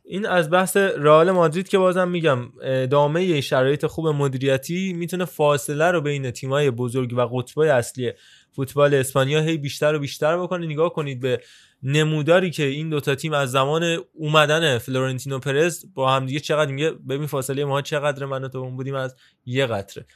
این 0.05 0.27
از 0.27 0.51
بحث 0.51 0.77
رئال 0.77 1.31
مادرید 1.31 1.69
که 1.69 1.79
بازم 1.79 2.09
میگم 2.09 2.53
ادامه 2.63 3.41
شرایط 3.41 3.87
خوب 3.87 4.09
مدیریتی 4.09 4.93
می‌تونه 4.93 5.25
فاصله 5.25 5.91
رو 5.91 6.01
بین 6.01 6.31
تیمای 6.31 6.71
بزرگ 6.71 7.15
و 7.17 7.21
قطبای 7.21 7.69
اصلی 7.69 8.13
فوتبال 8.59 8.95
اسپانیا 8.95 9.41
هی 9.41 9.59
بیشتر 9.59 9.95
و 9.95 9.99
بیشتر 9.99 10.39
بکنه. 10.39 10.67
نگاه 10.67 10.93
کنید 10.93 11.21
به 11.21 11.41
نموداری 11.83 12.51
که 12.51 12.65
این 12.65 12.91
دوتا 12.91 13.15
تیم 13.15 13.33
از 13.33 13.51
زمان 13.51 13.99
اومدن 14.13 14.79
فلورنتینو 14.79 15.39
پرز 15.39 15.85
با 15.95 16.13
هم 16.13 16.27
دیگه 16.27 16.41
چقدر 16.41 16.73
میگه 16.73 16.91
ببین 16.91 17.27
فاصله 17.27 17.65
ما 17.65 17.83
چقدر 17.83 18.27
من 18.27 18.49
تو 18.49 18.59
اون 18.59 18.77
بودیم 18.77 18.95
از 18.95 19.15
یه 19.47 19.67
قطره. 19.67 20.07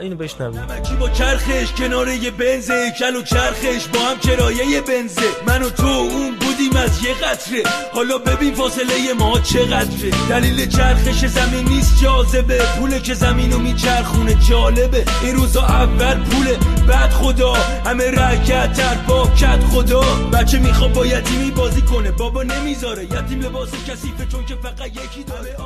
اینو 0.00 0.16
بشنوید 0.16 0.58
نمکی 0.58 0.94
با 0.94 1.08
چرخش 1.10 1.72
کنار 1.78 2.08
یه 2.08 2.30
بنز 2.30 2.70
کل 2.98 3.16
و 3.16 3.22
چرخش 3.22 3.88
با 3.94 4.00
هم 4.00 4.18
کرایه 4.18 4.80
بنزه. 4.80 5.22
من 5.46 5.62
و 5.62 5.70
تو 5.70 5.86
اون 5.86 6.34
بودیم 6.40 6.76
از 6.76 7.04
یه 7.04 7.14
قطره. 7.14 7.62
حالا 7.92 8.18
ببین 8.18 8.54
فاصله 8.54 9.12
ما 9.18 9.40
چقدره. 9.40 10.10
دلیل 10.28 10.68
چرخش 10.68 11.24
زمین 11.24 11.68
نیست 11.68 12.02
جاذبه. 12.02 12.58
پوله 12.78 13.00
که 13.00 13.14
زمین 13.14 13.52
رو 13.52 13.58
میچرخونه 13.58 14.34
جالبه. 14.48 15.04
این 15.22 15.34
روزا 15.34 15.62
اول 15.62 16.24
پوله. 16.24 16.56
بعد 16.88 17.10
خدا. 17.10 17.52
همه 17.86 18.10
رکت 18.10 18.72
تر 18.72 18.94
با 18.94 19.26
کت 19.26 19.64
خدا. 19.64 20.00
بچه 20.32 20.58
می‌خواد 20.58 20.92
با 20.92 21.06
یتیمی 21.06 21.50
بازی 21.50 21.82
کنه. 21.82 22.10
بابا 22.10 22.42
نمی‌ذاره. 22.42 23.04
یتیم 23.04 23.40
لباس 23.40 23.70
کثیفه 23.88 24.26
چون 24.26 24.44
که 24.44 24.54
فقط 24.54 24.86
یکی 24.86 25.24
داره. 25.24 25.56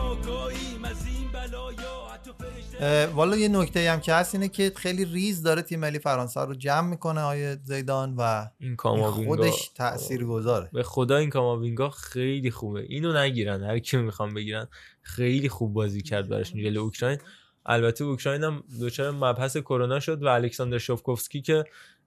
والا 3.15 3.37
یه 3.37 3.49
نکته 3.49 3.91
هم 3.91 4.01
که 4.01 4.15
هست 4.15 4.35
اینه 4.35 4.49
که 4.49 4.73
خیلی 4.77 5.05
ریز 5.05 5.43
داره 5.43 5.63
تیم 5.63 5.81
ملی 5.81 5.99
فرانسه 5.99 6.41
رو 6.41 6.55
جمع 6.55 6.89
می‌کنه 6.89 7.21
آیه 7.21 7.59
زیدان 7.65 8.15
و 8.19 8.47
این 8.61 8.77
کاماوینگا. 8.77 9.37
خودش 9.37 9.71
تأثیر 9.75 10.25
گذاره 10.25 10.71
به 10.73 10.83
خدا 10.83 11.17
این 11.17 11.31
کاماوینگا 11.31 11.91
خیلی 11.91 12.51
خوبه. 12.51 12.81
اینو 12.89 13.13
نگیرن 13.13 13.63
هر 13.63 13.79
کی 13.79 13.97
می‌خوام 13.97 14.35
بگیرن 14.35 14.69
خیلی 15.03 15.49
خوب 15.49 15.73
بازی 15.73 16.03
کرد 16.03 16.29
براش 16.29 16.53
جلوی 16.53 16.77
اوکراین. 16.77 17.19
البته 17.67 18.05
اوکراین 18.05 18.45
هم 18.45 18.63
دچار 18.81 19.11
مبحث 19.11 19.57
کرونا 19.57 20.01
شد 20.01 20.23
و 20.23 20.27
الکساندر 20.27 20.79
شوفکوفسکی 20.79 21.43
که 21.43 21.65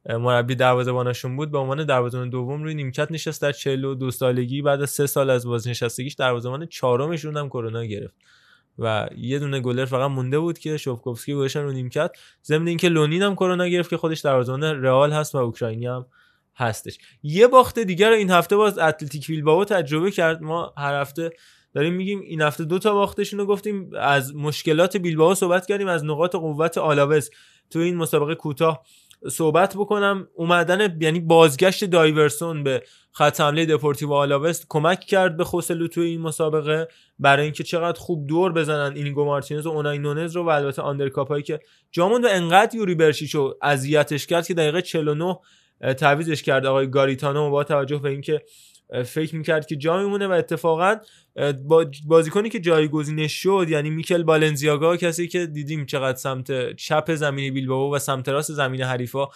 مربی 0.10 0.56
دروازه‌بانشون 0.56 1.36
بود 1.36 1.52
به 1.52 1.58
عنوان 1.58 1.86
دروازه‌بان 1.86 2.30
دوم 2.30 2.64
روی 2.64 2.76
نیمکت 2.76 3.12
نشست 3.12 3.42
در 3.42 3.52
42 3.52 4.12
سالگی. 4.12 4.62
بعد 4.62 4.82
از 4.82 4.90
سه 4.90 5.08
سال 5.08 5.30
از 5.30 5.48
بازنشستگیش 5.48 6.14
دروازه‌بان 6.14 6.66
چهارمشون 6.66 7.38
هم 7.38 7.50
کرونا 7.50 7.86
گرفت. 7.86 8.16
و 8.80 9.08
یه 9.18 9.40
دونه 9.40 9.60
گلر 9.60 9.86
فقط 9.86 10.12
مونده 10.12 10.40
بود 10.40 10.60
که 10.60 10.78
شوفکوفسکی 10.78 11.34
گذاشتن 11.34 11.64
رو 11.64 11.72
نیمکت. 11.72 12.12
ضمن 12.46 12.68
اینکه 12.68 12.90
لونین 12.90 13.22
هم 13.22 13.36
کرونا 13.36 13.68
گرفت 13.68 13.90
که 13.90 13.98
خودش 13.98 14.20
دروازه‌بان 14.20 14.64
رئال 14.64 15.12
هست 15.12 15.36
و 15.36 15.38
اوکراینی 15.38 15.86
هم 15.86 16.06
هستش. 16.56 16.98
یه 17.24 17.48
باخت 17.48 17.80
دیگر 17.80 18.10
رو 18.10 18.16
این 18.16 18.32
هفته 18.32 18.56
باز 18.56 18.78
اتلتیک 18.78 19.28
بیلبائو 19.28 19.66
تجربه 19.66 20.12
کرد. 20.12 20.42
ما 20.42 20.74
هر 20.78 21.02
هفته 21.02 21.32
داریم 21.74 21.94
میگیم 21.94 22.22
این 22.22 22.42
هفته 22.42 22.64
دو 22.64 22.80
تا 22.80 22.94
باختشون 22.94 23.40
رو 23.40 23.46
گفتیم. 23.46 23.90
از 24.00 24.36
مشکلات 24.36 24.98
بیلبائو 24.98 25.36
صحبت 25.36 25.66
کردیم 25.66 25.88
از 25.88 26.06
نقاط 26.06 26.36
قوت 26.36 26.78
آلاوز. 26.78 27.30
تو 27.70 27.80
این 27.80 27.96
مسابقه 27.96 28.36
کوتاه 28.36 28.86
صحبت 29.32 29.76
بکنم. 29.78 30.28
اومدن 30.36 30.98
یعنی 31.02 31.20
بازگشت 31.20 31.86
دیورسون 31.86 32.64
به 32.64 32.84
خط 33.12 33.42
حمله 33.42 33.66
دپورتیو 33.66 34.14
آلاوز 34.14 34.66
کمک 34.70 35.00
کرد 35.00 35.38
به 35.38 35.44
خوسلو 35.44 35.88
توی 35.88 36.08
این 36.08 36.22
مسابقه 36.22 36.88
برای 37.20 37.44
اینکه 37.44 37.64
چقدر 37.64 38.00
خوب 38.00 38.28
دور 38.28 38.52
بزنن 38.52 38.96
اینگو 38.96 39.26
مارتینز 39.26 39.66
و 39.66 39.70
اونای 39.70 39.98
نونز 39.98 40.36
رو 40.36 40.44
و 40.44 40.50
البته 40.50 40.82
آندر 40.82 41.14
کاپا 41.14 41.38
که 41.38 41.60
جا 41.92 41.99
موند 41.99 42.26
و 42.26 42.28
انقدر 42.32 42.76
یوری 42.76 42.96
برشیچو 42.96 43.54
اذیتش 43.62 44.28
کرد 44.28 44.48
که 44.48 44.54
دقیقه 44.54 44.82
49 44.82 45.38
اه، 45.82 45.94
تعویزش 45.94 46.44
کرد 46.44 46.66
آقای 46.66 46.90
گاریتانو 46.90 47.50
با 47.50 47.64
توجه 47.64 47.98
به 47.98 48.10
اینکه 48.10 48.42
فکر 49.06 49.36
می‌کرد 49.36 49.66
که 49.66 49.76
جا 49.76 49.98
میمونه 49.98 50.28
و 50.28 50.32
اتفاقا 50.32 50.96
بازیکنی 52.08 52.50
که 52.50 52.60
جایگزینش 52.60 53.34
شد 53.34 53.66
یعنی 53.70 53.90
میکل 53.90 54.24
بالنزیاگا 54.24 54.98
کسی 54.98 55.28
که 55.28 55.46
دیدیم 55.46 55.86
چقدر 55.86 56.18
سمت 56.18 56.76
چپ 56.76 57.16
زمین 57.16 57.54
بیلبائو 57.54 57.96
و 57.96 58.00
سمت 58.00 58.30
راست 58.30 58.52
زمین 58.52 58.82
حریفا 58.82 59.28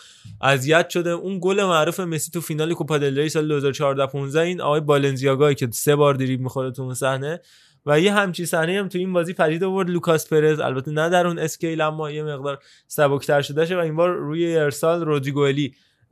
اذیت 0.42 0.90
شده. 0.90 1.10
اون 1.10 1.40
گل 1.42 1.64
معروف 1.64 2.00
مسی 2.00 2.32
تو 2.32 2.42
فینال 2.42 2.74
کوپا 2.74 2.98
دل 2.98 3.20
ری 3.20 3.30
سال 3.30 3.48
2014 3.48 4.06
15 4.06 4.42
این 4.42 4.62
آقای 4.62 4.80
بالنزیاگا 4.80 5.54
که 5.54 5.68
سه 5.72 5.96
بار 5.96 6.14
دریبل 6.14 6.44
می‌خوره 6.44 6.72
تو 6.72 6.82
اون 6.82 6.94
صحنه. 6.94 7.42
و 7.86 8.00
یه 8.00 8.14
همچی 8.14 8.46
صحنه 8.46 8.80
هم 8.80 8.88
تو 8.88 8.98
این 8.98 9.14
بازی 9.14 9.34
پدید 9.34 9.64
آورد 9.64 9.90
لوکاس 9.90 10.30
پرز. 10.30 10.60
البته 10.60 10.92
نه 10.92 11.10
در 11.10 11.28
اون 11.28 11.40
scale 11.40 11.82
اما 11.82 12.12
یه 12.12 12.24
مقدار 12.24 12.60
سبکتر 12.88 13.42
شده 13.42 13.76
و 13.76 13.80
این 13.80 13.96
بار 13.96 14.10
روی 14.10 14.58
ارسال 14.58 15.06
رودریگو 15.06 15.52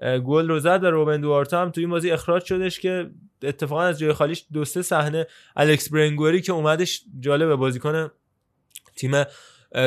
گل 0.01 0.47
رو 0.47 0.59
زد 0.59 0.83
و 0.83 0.91
روبن 0.91 1.21
دوارتا 1.21 1.61
هم 1.61 1.71
تو 1.71 1.81
این 1.81 1.89
بازی 1.89 2.11
اخراج 2.11 2.45
شدش 2.45 2.79
که 2.79 3.09
اتفاقا 3.43 3.81
از 3.81 3.99
جای 3.99 4.13
خالیش 4.13 4.45
دو 4.53 4.65
سه 4.65 4.81
صحنه 4.81 5.27
الکس 5.55 5.89
برنگوری 5.89 6.41
که 6.41 6.51
اومدش 6.51 7.01
جالبه 7.19 7.55
بازیکن 7.55 8.11
تیم 8.95 9.23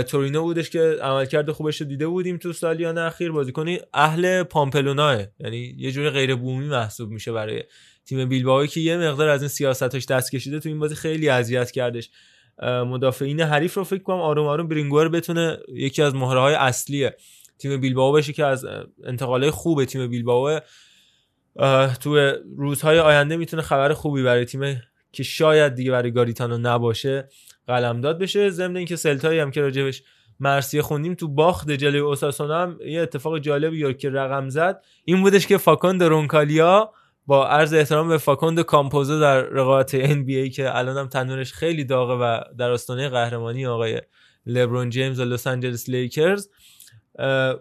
تورینو 0.08 0.42
بودش 0.42 0.70
که 0.70 0.98
عملکرد 1.02 1.50
خوبش 1.50 1.80
رو 1.80 1.86
دیده 1.86 2.06
بودیم 2.06 2.36
تو 2.36 2.52
سالیان 2.52 2.98
اخیر. 2.98 3.32
بازیکنی 3.32 3.78
اهل 3.94 4.42
پامپلوناه 4.42 5.22
یعنی 5.40 5.74
یه 5.78 5.92
جوری 5.92 6.10
غیر 6.10 6.34
بومی 6.34 6.68
محسوب 6.68 7.10
میشه 7.10 7.32
برای 7.32 7.62
تیم 8.06 8.28
بیلبائو 8.28 8.66
که 8.66 8.80
یه 8.80 8.96
مقدار 8.96 9.28
از 9.28 9.42
این 9.42 9.48
سیاستاش 9.48 10.06
دست 10.06 10.32
کشیده 10.32 10.60
تو 10.60 10.68
این 10.68 10.78
بازی 10.78 10.94
خیلی 10.94 11.28
اذیت 11.28 11.70
کردش. 11.70 12.10
مدافعین 12.62 13.40
حریف 13.40 13.74
رو 13.74 13.84
فکر 13.84 14.02
کنم 14.02 14.16
آروم 14.16 14.46
آروم 14.46 14.68
برینگوار 14.68 15.08
بتونه 15.08 15.58
یکی 15.68 16.02
از 16.02 16.14
مهره 16.14 16.40
های 16.40 16.54
اصلی 16.54 17.10
تیم 17.58 17.80
بیلبائو 17.80 18.12
بشه 18.12 18.32
که 18.32 18.44
از 18.44 18.66
انتقالای 19.04 19.50
خوب 19.50 19.84
تیم 19.84 20.06
بیلبائو 20.06 20.60
تو 22.00 22.32
روزهای 22.56 22.98
آینده 22.98 23.36
می‌تونه 23.36 23.62
خبر 23.62 23.92
خوبی 23.92 24.22
برای 24.22 24.44
تیم 24.44 24.80
که 25.12 25.22
شاید 25.22 25.74
دیگه 25.74 25.90
برای 25.90 26.10
گاریتانو 26.10 26.58
نباشه 26.58 27.28
قلمداد 27.66 28.18
بشه. 28.18 28.50
ضمن 28.50 28.76
اینکه 28.76 28.96
سلتایی 28.96 29.40
هم 29.40 29.50
که 29.50 29.60
راجبش 29.60 30.02
مرسیه 30.40 30.82
خوندیم 30.82 31.14
تو 31.14 31.28
باخت 31.28 31.70
جلوی 31.70 32.00
اوساسونا 32.00 32.62
هم 32.62 32.78
یه 32.86 33.00
اتفاق 33.00 33.38
جالبی 33.38 33.78
یا 33.78 33.92
که 33.92 34.10
رقم 34.10 34.48
زد. 34.48 34.82
این 35.04 35.20
بودش 35.20 35.46
که 35.46 35.58
فاکوند 35.58 36.02
رونکالیا 36.02 36.92
با 37.26 37.48
عرض 37.48 37.74
احترام 37.74 38.08
به 38.08 38.18
فاکوند 38.18 38.60
کامپوزو 38.60 39.20
در 39.20 39.42
رقابت 39.42 40.12
NBA 40.12 40.50
که 40.54 40.78
الان 40.78 40.96
هم 40.96 41.08
تنورش 41.08 41.52
خیلی 41.52 41.84
داغه 41.84 42.14
و 42.14 42.40
در 42.58 42.70
آستانه 42.70 43.08
قهرمانی 43.08 43.66
آقای 43.66 44.00
لبرون 44.46 44.90
جیمز 44.90 45.20
و 45.20 45.24
لس 45.24 45.46
آنجلس 45.46 45.88
لیکرز 45.88 46.48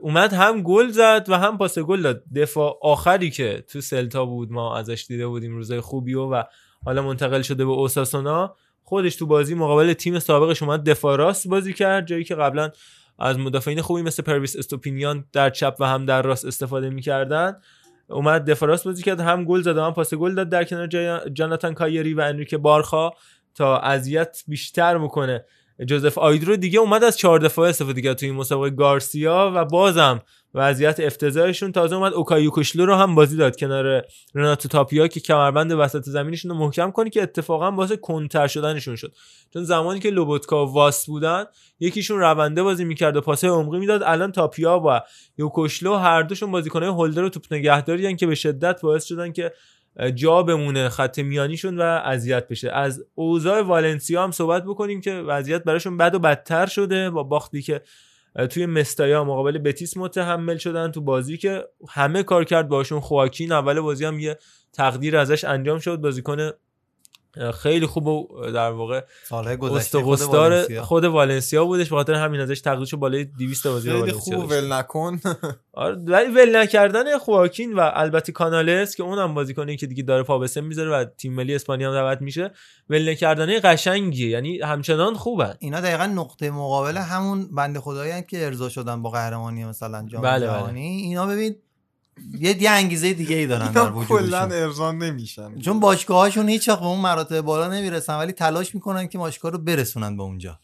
اومد 0.01 0.33
هم 0.33 0.61
گل 0.61 0.87
زد 0.87 1.25
و 1.27 1.37
هم 1.37 1.57
پاس 1.57 1.79
گل 1.79 2.01
داد. 2.01 2.23
دفاع 2.35 2.79
آخری 2.81 3.29
که 3.29 3.63
تو 3.71 3.81
سلتا 3.81 4.25
بود 4.25 4.51
ما 4.51 4.77
ازش 4.77 5.05
دیده 5.07 5.27
بودیم 5.27 5.55
روزای 5.55 5.81
خوبی 5.81 6.13
و, 6.13 6.43
حالا 6.85 7.01
منتقل 7.01 7.41
شده 7.41 7.65
به 7.65 7.71
اوساسونا. 7.71 8.55
خودش 8.83 9.15
تو 9.15 9.25
بازی 9.25 9.55
مقابل 9.55 9.93
تیم 9.93 10.19
سابقش 10.19 10.63
اومد 10.63 10.89
دفاع 10.89 11.17
راست 11.17 11.47
بازی 11.47 11.73
کرد 11.73 12.07
جایی 12.07 12.23
که 12.23 12.35
قبلا 12.35 12.71
از 13.19 13.39
مدافعین 13.39 13.81
خوبی 13.81 14.01
مثل 14.01 14.23
پرویس 14.23 14.55
استوپینیان 14.55 15.25
در 15.33 15.49
چپ 15.49 15.75
و 15.79 15.87
هم 15.87 16.05
در 16.05 16.21
راست 16.21 16.45
استفاده 16.45 16.89
می‌کردن. 16.89 17.55
اومد 18.09 18.49
دفاع 18.49 18.69
راست 18.69 18.85
بازی 18.85 19.03
کرد 19.03 19.19
هم 19.19 19.45
گل 19.45 19.61
زد 19.61 19.77
و 19.77 19.81
هم 19.81 19.93
پاس 19.93 20.13
گل 20.13 20.35
داد 20.35 20.49
در 20.49 20.63
کنار 20.63 20.87
جاناتان 21.29 21.73
کایری 21.73 22.13
و 22.13 22.21
انریک 22.21 22.55
بارخا 22.55 23.11
تا 23.55 23.79
اذیت 23.79 24.43
بیشتر 24.47 24.97
بکنه. 24.97 25.45
جوزف 25.85 26.17
آیدو 26.17 26.42
رو 26.42 26.55
دیگه 26.55 26.79
اومد 26.79 27.03
از 27.03 27.17
چهار 27.17 27.39
دفاعه 27.39 27.69
استفاده 27.69 28.01
کرد 28.01 28.17
توی 28.17 28.29
این 28.29 28.37
مسابقه 28.37 28.69
گارسیا 28.69 29.51
و 29.55 29.65
بازم 29.65 30.21
وضعیت 30.53 30.99
افتضاحشون 30.99 31.71
تازه 31.71 31.95
اومد 31.95 32.13
اوکای 32.13 32.35
یوکوشلو 32.35 32.85
رو 32.85 32.95
هم 32.95 33.15
بازی 33.15 33.37
داد 33.37 33.57
کنار 33.57 34.01
رناتو 34.35 34.69
تاپیا 34.69 35.07
که 35.07 35.19
کمربند 35.19 35.71
وسط 35.71 36.03
زمینشون 36.03 36.51
رو 36.51 36.57
محکم 36.57 36.91
کنه 36.91 37.09
که 37.09 37.23
اتفاقا 37.23 37.71
باعث 37.71 37.91
کنتر 37.91 38.47
شدنشون 38.47 38.95
شد. 38.95 39.13
چون 39.53 39.63
زمانی 39.63 39.99
که 39.99 40.09
لوبوتکا 40.09 40.65
واس 40.65 41.05
بودن 41.05 41.45
یکیشون 41.79 42.19
رونده 42.19 42.63
بازی 42.63 42.85
می‌کرد 42.85 43.15
و 43.15 43.21
پاس 43.21 43.47
عمقی 43.47 43.79
می‌داد. 43.79 44.03
الان 44.03 44.31
تاپیا 44.31 44.83
و 44.87 45.01
یوکوشلو 45.37 45.95
هر 45.95 46.21
دوشون 46.21 46.51
بازیکنای 46.51 46.89
holder 46.89 47.23
و 47.23 47.29
توپ 47.29 47.53
نگهداری 47.53 48.15
که 48.15 48.27
به 48.27 48.35
شدت 48.35 48.81
باعث 48.81 49.05
شدن 49.05 49.31
که 49.31 49.53
جا 50.15 50.43
بمونه 50.43 50.89
خط 50.89 51.19
میانیشون 51.19 51.77
و 51.77 51.81
اذیت 51.81 52.47
بشه. 52.47 52.71
از 52.71 53.05
اوضاع 53.15 53.61
والنسیا 53.61 54.23
هم 54.23 54.31
صحبت 54.31 54.63
بکنیم 54.63 55.01
که 55.01 55.13
وضعیت 55.13 55.63
براشون 55.63 55.97
بد 55.97 56.15
و 56.15 56.19
بدتر 56.19 56.65
شده. 56.65 57.09
با 57.09 57.23
باختی 57.23 57.61
که 57.61 57.81
توی 58.49 58.65
مستایا 58.65 59.23
مقابل 59.23 59.57
بتیس 59.57 59.97
متحمل 59.97 60.57
شدن 60.57 60.91
تو 60.91 61.01
بازی 61.01 61.37
که 61.37 61.63
همه 61.89 62.23
کار 62.23 62.43
کرد 62.43 62.67
باشون 62.67 62.99
خواکین 62.99 63.51
اول 63.51 63.79
بازی 63.79 64.05
هم 64.05 64.19
یه 64.19 64.37
تقدیر 64.73 65.17
ازش 65.17 65.43
انجام 65.43 65.79
شد. 65.79 65.95
بازیکن 65.95 66.51
خیلی 67.51 67.85
خوب 67.85 68.07
و 68.07 68.27
در 68.53 68.71
واقع 68.71 69.01
سالهای 69.23 69.57
گذشته 69.57 70.01
خود 70.01 70.21
والنسیا. 70.21 70.83
خود 70.83 71.03
والنسیا 71.03 71.65
بودش 71.65 71.89
به 71.89 71.95
خاطر 71.95 72.13
همین 72.13 72.41
ازش 72.41 72.61
تقدیرش 72.61 72.93
بالای 72.93 73.25
200 73.25 73.67
بازی 73.67 73.91
خیلی 73.91 74.11
خوب. 74.11 74.51
ول 74.51 74.73
نکن 74.73 75.19
آره 75.73 75.95
ولی 75.95 76.31
ول 76.31 76.55
نکردن 76.55 77.17
خواکین 77.17 77.73
و 77.73 77.91
البته 77.93 78.31
کانالس 78.31 78.95
که 78.95 79.03
اونم 79.03 79.33
بازیکنی 79.33 79.77
که 79.77 79.87
دیگه 79.87 80.03
داره 80.03 80.23
پا 80.23 80.39
به 80.39 80.47
سن 80.47 80.61
می‌ذاره 80.61 80.91
و 80.91 81.05
تیم 81.17 81.33
ملی 81.33 81.55
اسپانیا 81.55 81.89
هم 81.89 81.95
دعوت 81.95 82.21
میشه 82.21 82.51
ول 82.89 83.09
نکردن 83.09 83.59
قشنگیه 83.63 84.29
یعنی 84.29 84.61
همچنان 84.61 85.13
خوبن 85.13 85.53
اینا 85.59 85.81
دقیقا 85.81 86.05
نقطه 86.05 86.51
مقابل 86.51 86.97
همون 86.97 87.47
بنده 87.55 87.79
خدایی 87.79 88.23
که 88.23 88.45
ارضا 88.45 88.69
شدن 88.69 89.01
با 89.01 89.09
قهرمانی 89.09 89.65
مثلا 89.65 90.07
جام 90.07 90.21
بله، 90.21 90.47
بله. 90.47 90.57
جهانی 90.57 90.87
اینا 90.87 91.27
ببین 91.27 91.55
یه 92.39 92.63
یه 92.63 92.69
انگیزه 92.69 93.13
دیگه 93.13 93.35
ای 93.35 93.47
دارن 93.47 93.71
در 93.71 93.81
اینا 93.81 94.05
کلا 94.05 94.17
وجودشون 94.17 94.51
ارزان 94.51 94.97
نمیشن. 94.97 95.59
چون 95.59 95.79
باشگاهاشون 95.79 96.49
هیچ 96.49 96.69
وقت 96.69 96.79
به 96.79 96.85
اون 96.85 96.99
مراتب 96.99 97.41
بالا 97.41 97.73
نمی‌رسن 97.73 98.17
ولی 98.17 98.31
تلاش 98.31 98.75
می‌کنن 98.75 99.07
که 99.07 99.17
باشگاه 99.17 99.51
رو 99.51 99.57
برسونن 99.57 100.17
به 100.17 100.23
اونجا. 100.23 100.59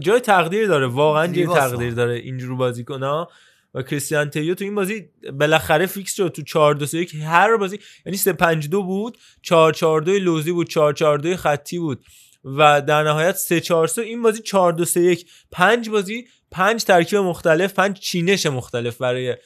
جای 0.00 0.20
تقدیر 0.20 0.66
داره 0.66 0.86
واقعا 0.86 1.26
جای. 1.26 1.46
تقدیر 1.46 1.94
داره 1.94 2.14
اینجور 2.14 2.56
بازیکن‌ها. 2.56 3.28
و 3.74 3.82
کریستیان 3.82 4.30
تیو 4.30 4.54
تو 4.54 4.64
این 4.64 4.74
بازی 4.74 5.08
بالاخره 5.38 5.86
فیکس 5.86 6.14
شد 6.14 6.28
تو 6.28 6.42
4 6.42 6.74
2 6.74 6.86
3 6.86 6.98
1 6.98 7.14
هر 7.14 7.56
بازی 7.56 7.78
یعنی 8.06 8.16
3 8.16 8.32
5 8.32 8.68
2 8.68 8.82
بود 8.82 9.18
4 9.42 9.72
4 9.72 10.00
2 10.00 10.12
لوزی 10.12 10.52
بود 10.52 10.68
4 10.68 10.92
4 10.92 11.18
2 11.18 11.36
خطی 11.36 11.78
بود. 11.78 12.04
و 12.44 12.82
در 12.82 13.02
نهایت 13.02 13.36
3 13.36 13.60
4 13.60 13.86
3 13.86 14.02
این 14.02 14.22
بازی 14.22 14.42
4 14.42 14.72
2 14.72 14.84
3 14.84 15.00
1 15.00 15.30
5 15.50 15.90
بازی 15.90 16.28
5 16.50 16.84
ترکیب 16.84 17.18
مختلف 17.18 17.72
5 17.72 17.98
چینش 17.98 18.46
مختلف 18.46 18.96
برای 18.96 19.36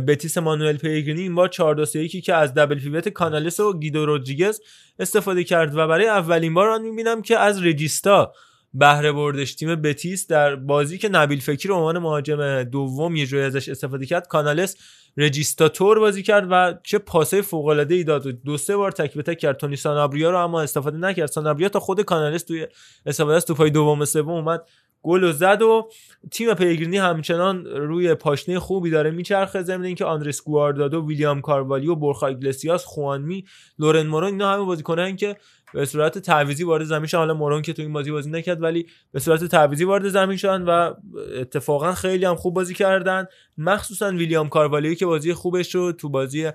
بتیس 0.00 0.38
مانوئل 0.38 0.76
پیگرینی 0.76 1.22
این 1.22 1.34
بار 1.34 1.48
4 1.48 1.74
2 1.74 1.84
3 1.84 1.98
1 1.98 2.24
که 2.24 2.34
از 2.34 2.54
double 2.54 2.78
pivot 2.78 3.08
کانالس 3.08 3.60
و 3.60 3.78
گیدو 3.78 4.06
رودریگز 4.06 4.60
استفاده 4.98 5.44
کرد 5.44 5.76
و 5.76 5.88
برای 5.88 6.08
اولین 6.08 6.54
بار 6.54 6.68
آن 6.68 6.82
می‌بینم 6.82 7.22
که 7.22 7.38
از 7.38 7.62
regista 7.62 8.32
بهره 8.74 9.12
بردش. 9.12 9.54
تیم 9.54 9.74
بتیس 9.74 10.26
در 10.26 10.56
بازی 10.56 10.98
که 10.98 11.08
نبیل 11.08 11.40
فکری 11.40 11.68
به 11.68 11.74
عنوان 11.74 11.98
مهاجم 11.98 12.62
دوم 12.62 13.16
یه 13.16 13.26
جوری 13.26 13.42
ازش 13.42 13.68
استفاده 13.68 14.06
کرد 14.06 14.28
کانالس 14.28 14.76
رجیستاتور 15.16 15.98
بازی 15.98 16.22
کرد 16.22 16.46
و 16.50 16.74
چه 16.82 16.98
پاسه 16.98 17.42
فوق 17.42 17.66
العاده 17.66 17.94
ای 17.94 18.04
داد 18.04 18.26
و 18.26 18.32
دو 18.32 18.56
سه 18.56 18.76
بار 18.76 18.92
تک 18.92 19.14
به 19.14 19.22
تک 19.22 19.38
کرد. 19.38 19.56
تونی 19.56 19.76
سانابریا 19.76 20.30
رو 20.30 20.38
اما 20.38 20.62
استفاده 20.62 20.98
نکرد. 20.98 21.26
سانابریا 21.26 21.68
تا 21.68 21.80
خود 21.80 22.02
کانالس 22.02 22.42
توی 22.42 22.66
استفاده 23.06 23.36
از 23.36 23.46
توپای 23.46 23.70
دوم 23.70 24.04
سوم 24.04 24.30
اومد. 24.30 24.62
گل 25.04 25.24
و 25.24 25.32
زد 25.32 25.62
و 25.62 25.88
تیم 26.30 26.54
پیگرینی 26.54 26.98
همچنان 26.98 27.64
روی 27.66 28.14
پاشنه 28.14 28.58
خوبی 28.58 28.90
داره 28.90 29.10
میچرخه. 29.10 29.62
ضمن 29.62 29.84
اینکه 29.84 30.04
آندرس 30.04 30.42
گواردادو 30.42 31.06
ویلیام 31.06 31.40
کاروالیو 31.40 31.94
برخا 31.94 32.26
ایگلسیاس 32.26 32.84
خوانمی 32.84 33.44
لورن 33.78 34.06
مورون 34.06 34.30
اینا 34.30 34.52
همه 34.52 34.64
بازیکنان 34.64 35.16
که 35.16 35.36
به 35.74 35.84
صورت 35.84 36.18
تعویضی 36.18 36.64
وارد 36.64 36.84
زمین 36.84 37.06
شدن. 37.06 37.18
حالا 37.18 37.34
مورون 37.34 37.62
که 37.62 37.72
تو 37.72 37.82
این 37.82 37.92
بازی 37.92 38.10
بازی 38.10 38.30
نکرد 38.30 38.62
ولی 38.62 38.86
به 39.12 39.20
صورت 39.20 39.44
تعویضی 39.44 39.84
وارد 39.84 40.08
زمین 40.08 40.36
شدن 40.36 40.62
و 40.62 40.94
اتفاقا 41.40 41.92
خیلی 41.92 42.24
هم 42.24 42.34
خوب 42.34 42.54
بازی 42.54 42.74
کردن. 42.74 43.26
مخصوصا 43.58 44.10
ویلیام 44.10 44.48
کاروالیو 44.48 44.94
که 44.94 45.06
بازی 45.06 45.34
خوبش 45.34 45.74
رو 45.74 45.92
تو 45.92 46.08
بازی 46.08 46.50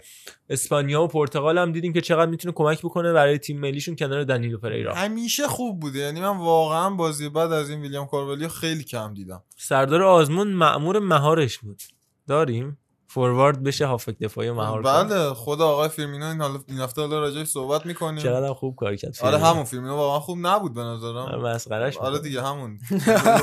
اسپانیا 0.49 1.01
و 1.01 1.07
پرتغال 1.07 1.57
هم 1.57 1.71
دیدیم 1.71 1.93
که 1.93 2.01
چقدر 2.01 2.31
می‌تونه 2.31 2.53
کمک 2.53 2.79
بکنه 2.79 3.13
برای 3.13 3.37
تیم 3.37 3.59
ملیشون 3.59 3.95
کنار 3.95 4.23
دنیلو 4.23 4.57
پریرا. 4.57 4.93
همیشه 4.93 5.47
خوب 5.47 5.79
بوده. 5.79 5.99
یعنی 5.99 6.21
من 6.21 6.37
واقعا 6.37 6.89
بازی 6.89 7.29
بعد 7.29 7.51
از 7.51 7.69
این 7.69 7.81
ویلیام 7.81 8.07
کاروالیو 8.07 8.47
خیلی 8.47 8.83
کم 8.83 9.13
دیدم. 9.13 9.43
سردار 9.57 10.03
آزمون 10.03 10.47
مأمور 10.47 10.99
مهارش 10.99 11.57
بود. 11.57 11.81
داریم؟ 12.27 12.77
فوروارد 13.11 13.63
بشه 13.63 13.85
هافک 13.85 14.19
دفاعی 14.19 14.51
مهار. 14.51 14.81
بله 14.81 15.33
خود 15.33 15.61
آقای 15.61 15.89
فیرمینو 15.89 16.25
این 16.25 16.41
حالا 16.41 16.59
این 16.67 16.79
هفته 16.79 17.01
حالا 17.01 17.19
راجعش 17.19 17.47
صحبت 17.47 17.85
می‌کنیم 17.85 18.23
چقدر 18.23 18.53
خوب 18.53 18.75
کار 18.75 18.95
کرد 18.95 19.17
آره 19.21 19.31
فیرمینو. 19.31 19.45
همون 19.45 19.63
فیلمینو 19.63 19.95
واقعا 19.95 20.19
خوب 20.19 20.37
نبود 20.41 20.73
به 20.73 20.81
نظرم 20.81 21.15
آره، 21.17 21.37
مسخرش 21.41 21.97
آره 21.97 22.11
بود. 22.11 22.21
دیگه 22.21 22.43
همون 22.43 22.79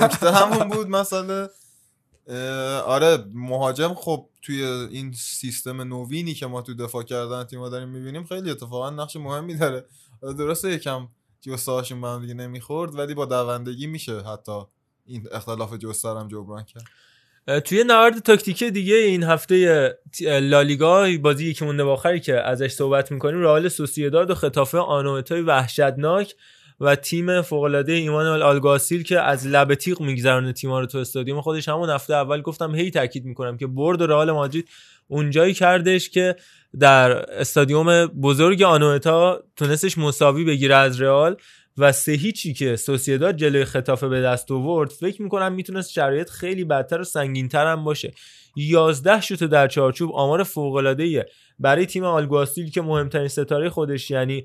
نکته 0.02 0.30
همون 0.30 0.68
بود 0.68 0.88
مسئله 0.88 1.48
اه، 2.28 2.80
آره 2.80 3.24
مهاجم 3.34 3.94
خب 3.94 4.28
توی 4.42 4.64
این 4.64 5.12
سیستم 5.12 5.82
نوینی 5.82 6.34
که 6.34 6.46
ما 6.46 6.62
تو 6.62 6.74
دفاع 6.74 7.02
کردن 7.02 7.44
تیم‌ها 7.44 7.68
داریم 7.68 7.88
می‌بینیم 7.88 8.24
خیلی 8.24 8.50
اتفاقا 8.50 8.90
نقش 8.90 9.16
مهمی 9.16 9.54
داره 9.56 9.84
حالا 10.22 10.32
درسته 10.32 10.70
یکم 10.72 11.08
جسته‌هاشون 11.40 12.00
به 12.00 12.08
هم 12.08 12.20
دیگه 12.20 12.34
نمی‌خورد 12.34 12.94
ولی 12.94 13.14
با 13.14 13.24
دوندگی 13.24 13.86
میشه 13.86 14.20
حتی 14.20 14.60
این 15.06 15.28
اختلاف 15.32 15.74
جسته 15.74 16.08
رو 16.08 16.18
هم 16.18 16.28
جبران 16.28 16.64
کرد 16.64 16.84
توی 17.64 17.84
نبرد 17.84 18.18
تاکتیکی 18.18 18.70
دیگه 18.70 18.94
این 18.94 19.22
هفته 19.22 19.98
لالیگا 20.22 21.06
بازی 21.22 21.54
که 21.54 21.64
مونده 21.64 21.82
آخری 21.82 22.20
که 22.20 22.40
ازش 22.40 22.70
صحبت 22.70 23.12
می‌کنیم 23.12 23.40
رئال 23.40 23.68
سوسییداد 23.68 24.30
و 24.30 24.34
خطافه 24.34 24.78
آنوتای 24.78 25.40
وحشتناک 25.40 26.34
و 26.80 26.96
تیم 26.96 27.42
فوق‌العاده 27.42 27.92
ایمانوئل 27.92 28.42
آلگاسیل 28.42 29.02
که 29.02 29.20
از 29.20 29.46
لب 29.46 29.74
تیغ 29.74 30.00
میگذرونه 30.00 30.52
تیم‌ها 30.52 30.80
رو 30.80 30.86
تو 30.86 30.98
استادیوم. 30.98 31.40
خودش 31.40 31.68
همون 31.68 31.90
هفته 31.90 32.14
اول 32.14 32.42
گفتم 32.42 32.74
هی 32.74 32.90
تاکید 32.90 33.24
می‌کنم 33.24 33.56
که 33.56 33.66
برد 33.66 34.02
رئال 34.02 34.30
مادرید 34.30 34.68
اونجایی 35.08 35.54
کردش 35.54 36.10
که 36.10 36.36
در 36.80 37.12
استادیوم 37.40 38.06
بزرگ 38.06 38.62
آنوتا 38.62 39.42
تونستش 39.56 39.98
مساوی 39.98 40.44
بگیره 40.44 40.74
از 40.74 41.00
رئال. 41.00 41.36
و 41.78 41.92
سه 41.92 42.12
هیچی 42.12 42.54
که 42.54 42.76
سوسیداد 42.76 43.36
جلوی 43.36 43.64
خطافه 43.64 44.08
به 44.08 44.20
دست 44.20 44.50
آورد 44.50 44.90
فکر 44.90 45.22
می‌کنم 45.22 45.52
می‌تونست 45.52 45.90
شرایط 45.90 46.30
خیلی 46.30 46.64
بدتر 46.64 47.00
و 47.00 47.04
سنگینتر 47.04 47.66
هم 47.66 47.84
باشه. 47.84 48.12
11 48.56 49.20
شوت 49.20 49.44
در 49.44 49.68
چارچوب 49.68 50.12
آمار 50.12 50.42
فوق 50.42 50.96
برای 51.58 51.86
تیم 51.86 52.04
آلگواسیل 52.04 52.70
که 52.70 52.82
مهمترین 52.82 53.28
ستاره 53.28 53.68
خودش 53.68 54.10
یعنی 54.10 54.44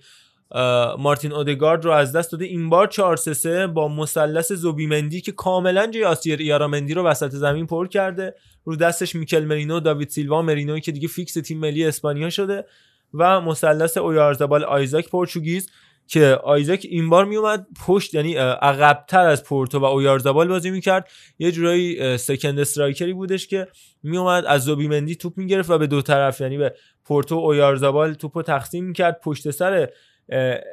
مارتین 0.99 1.31
اودگارد 1.31 1.85
رو 1.85 1.91
از 1.91 2.11
دست 2.11 2.31
داده. 2.31 2.45
این 2.45 2.69
بار 2.69 2.87
4 2.87 3.15
3 3.15 3.33
3 3.33 3.67
با 3.67 3.87
مثلث 3.87 4.51
زوبیمندی 4.51 5.21
که 5.21 5.31
کاملا 5.31 5.87
جای 5.87 6.03
آسیر 6.03 6.41
یارامندی 6.41 6.93
رو 6.93 7.03
وسط 7.03 7.31
زمین 7.31 7.67
پر 7.67 7.87
کرده. 7.87 8.35
رو 8.65 8.75
دستش 8.75 9.15
میکل 9.15 9.43
مرینو 9.43 9.79
داوید 9.79 10.09
سیلوا 10.09 10.41
مرینوی 10.41 10.81
که 10.81 10.91
دیگه 10.91 11.07
فیکس 11.07 11.33
تیم 11.33 11.59
ملی 11.59 11.85
اسپانیا 11.85 12.29
شده 12.29 12.65
و 13.13 13.41
مثلث 13.41 13.97
اویارزابال 13.97 14.63
آیزاک 14.63 15.09
پرتغیز 15.09 15.69
که 16.11 16.39
آیزاک 16.43 16.87
این 16.89 17.09
بار 17.09 17.25
میومد 17.25 17.67
پشت 17.85 18.13
یعنی 18.13 18.35
عقبتر 18.35 19.27
از 19.27 19.43
پورتو 19.43 19.79
و 19.79 19.85
اویارزابال 19.85 20.47
بازی 20.47 20.71
می‌کرد. 20.71 21.09
یه 21.39 21.51
جورایی 21.51 22.17
second 22.17 22.59
striker 22.59 23.06
ی 23.06 23.13
بودش 23.13 23.47
که 23.47 23.67
میومد 24.03 24.45
از 24.45 24.63
زوبیمندی 24.63 25.15
توپ 25.15 25.37
می‌گرفت 25.37 25.69
و 25.69 25.77
به 25.77 25.87
دو 25.87 26.01
طرف 26.01 26.41
یعنی 26.41 26.57
به 26.57 26.75
پورتو 27.05 27.35
و 27.35 27.39
اویارزابال 27.39 28.13
توپ 28.13 28.37
رو 28.37 28.43
تقسیم 28.43 28.85
می‌کرد. 28.85 29.19
پشت 29.23 29.51
سر 29.51 29.89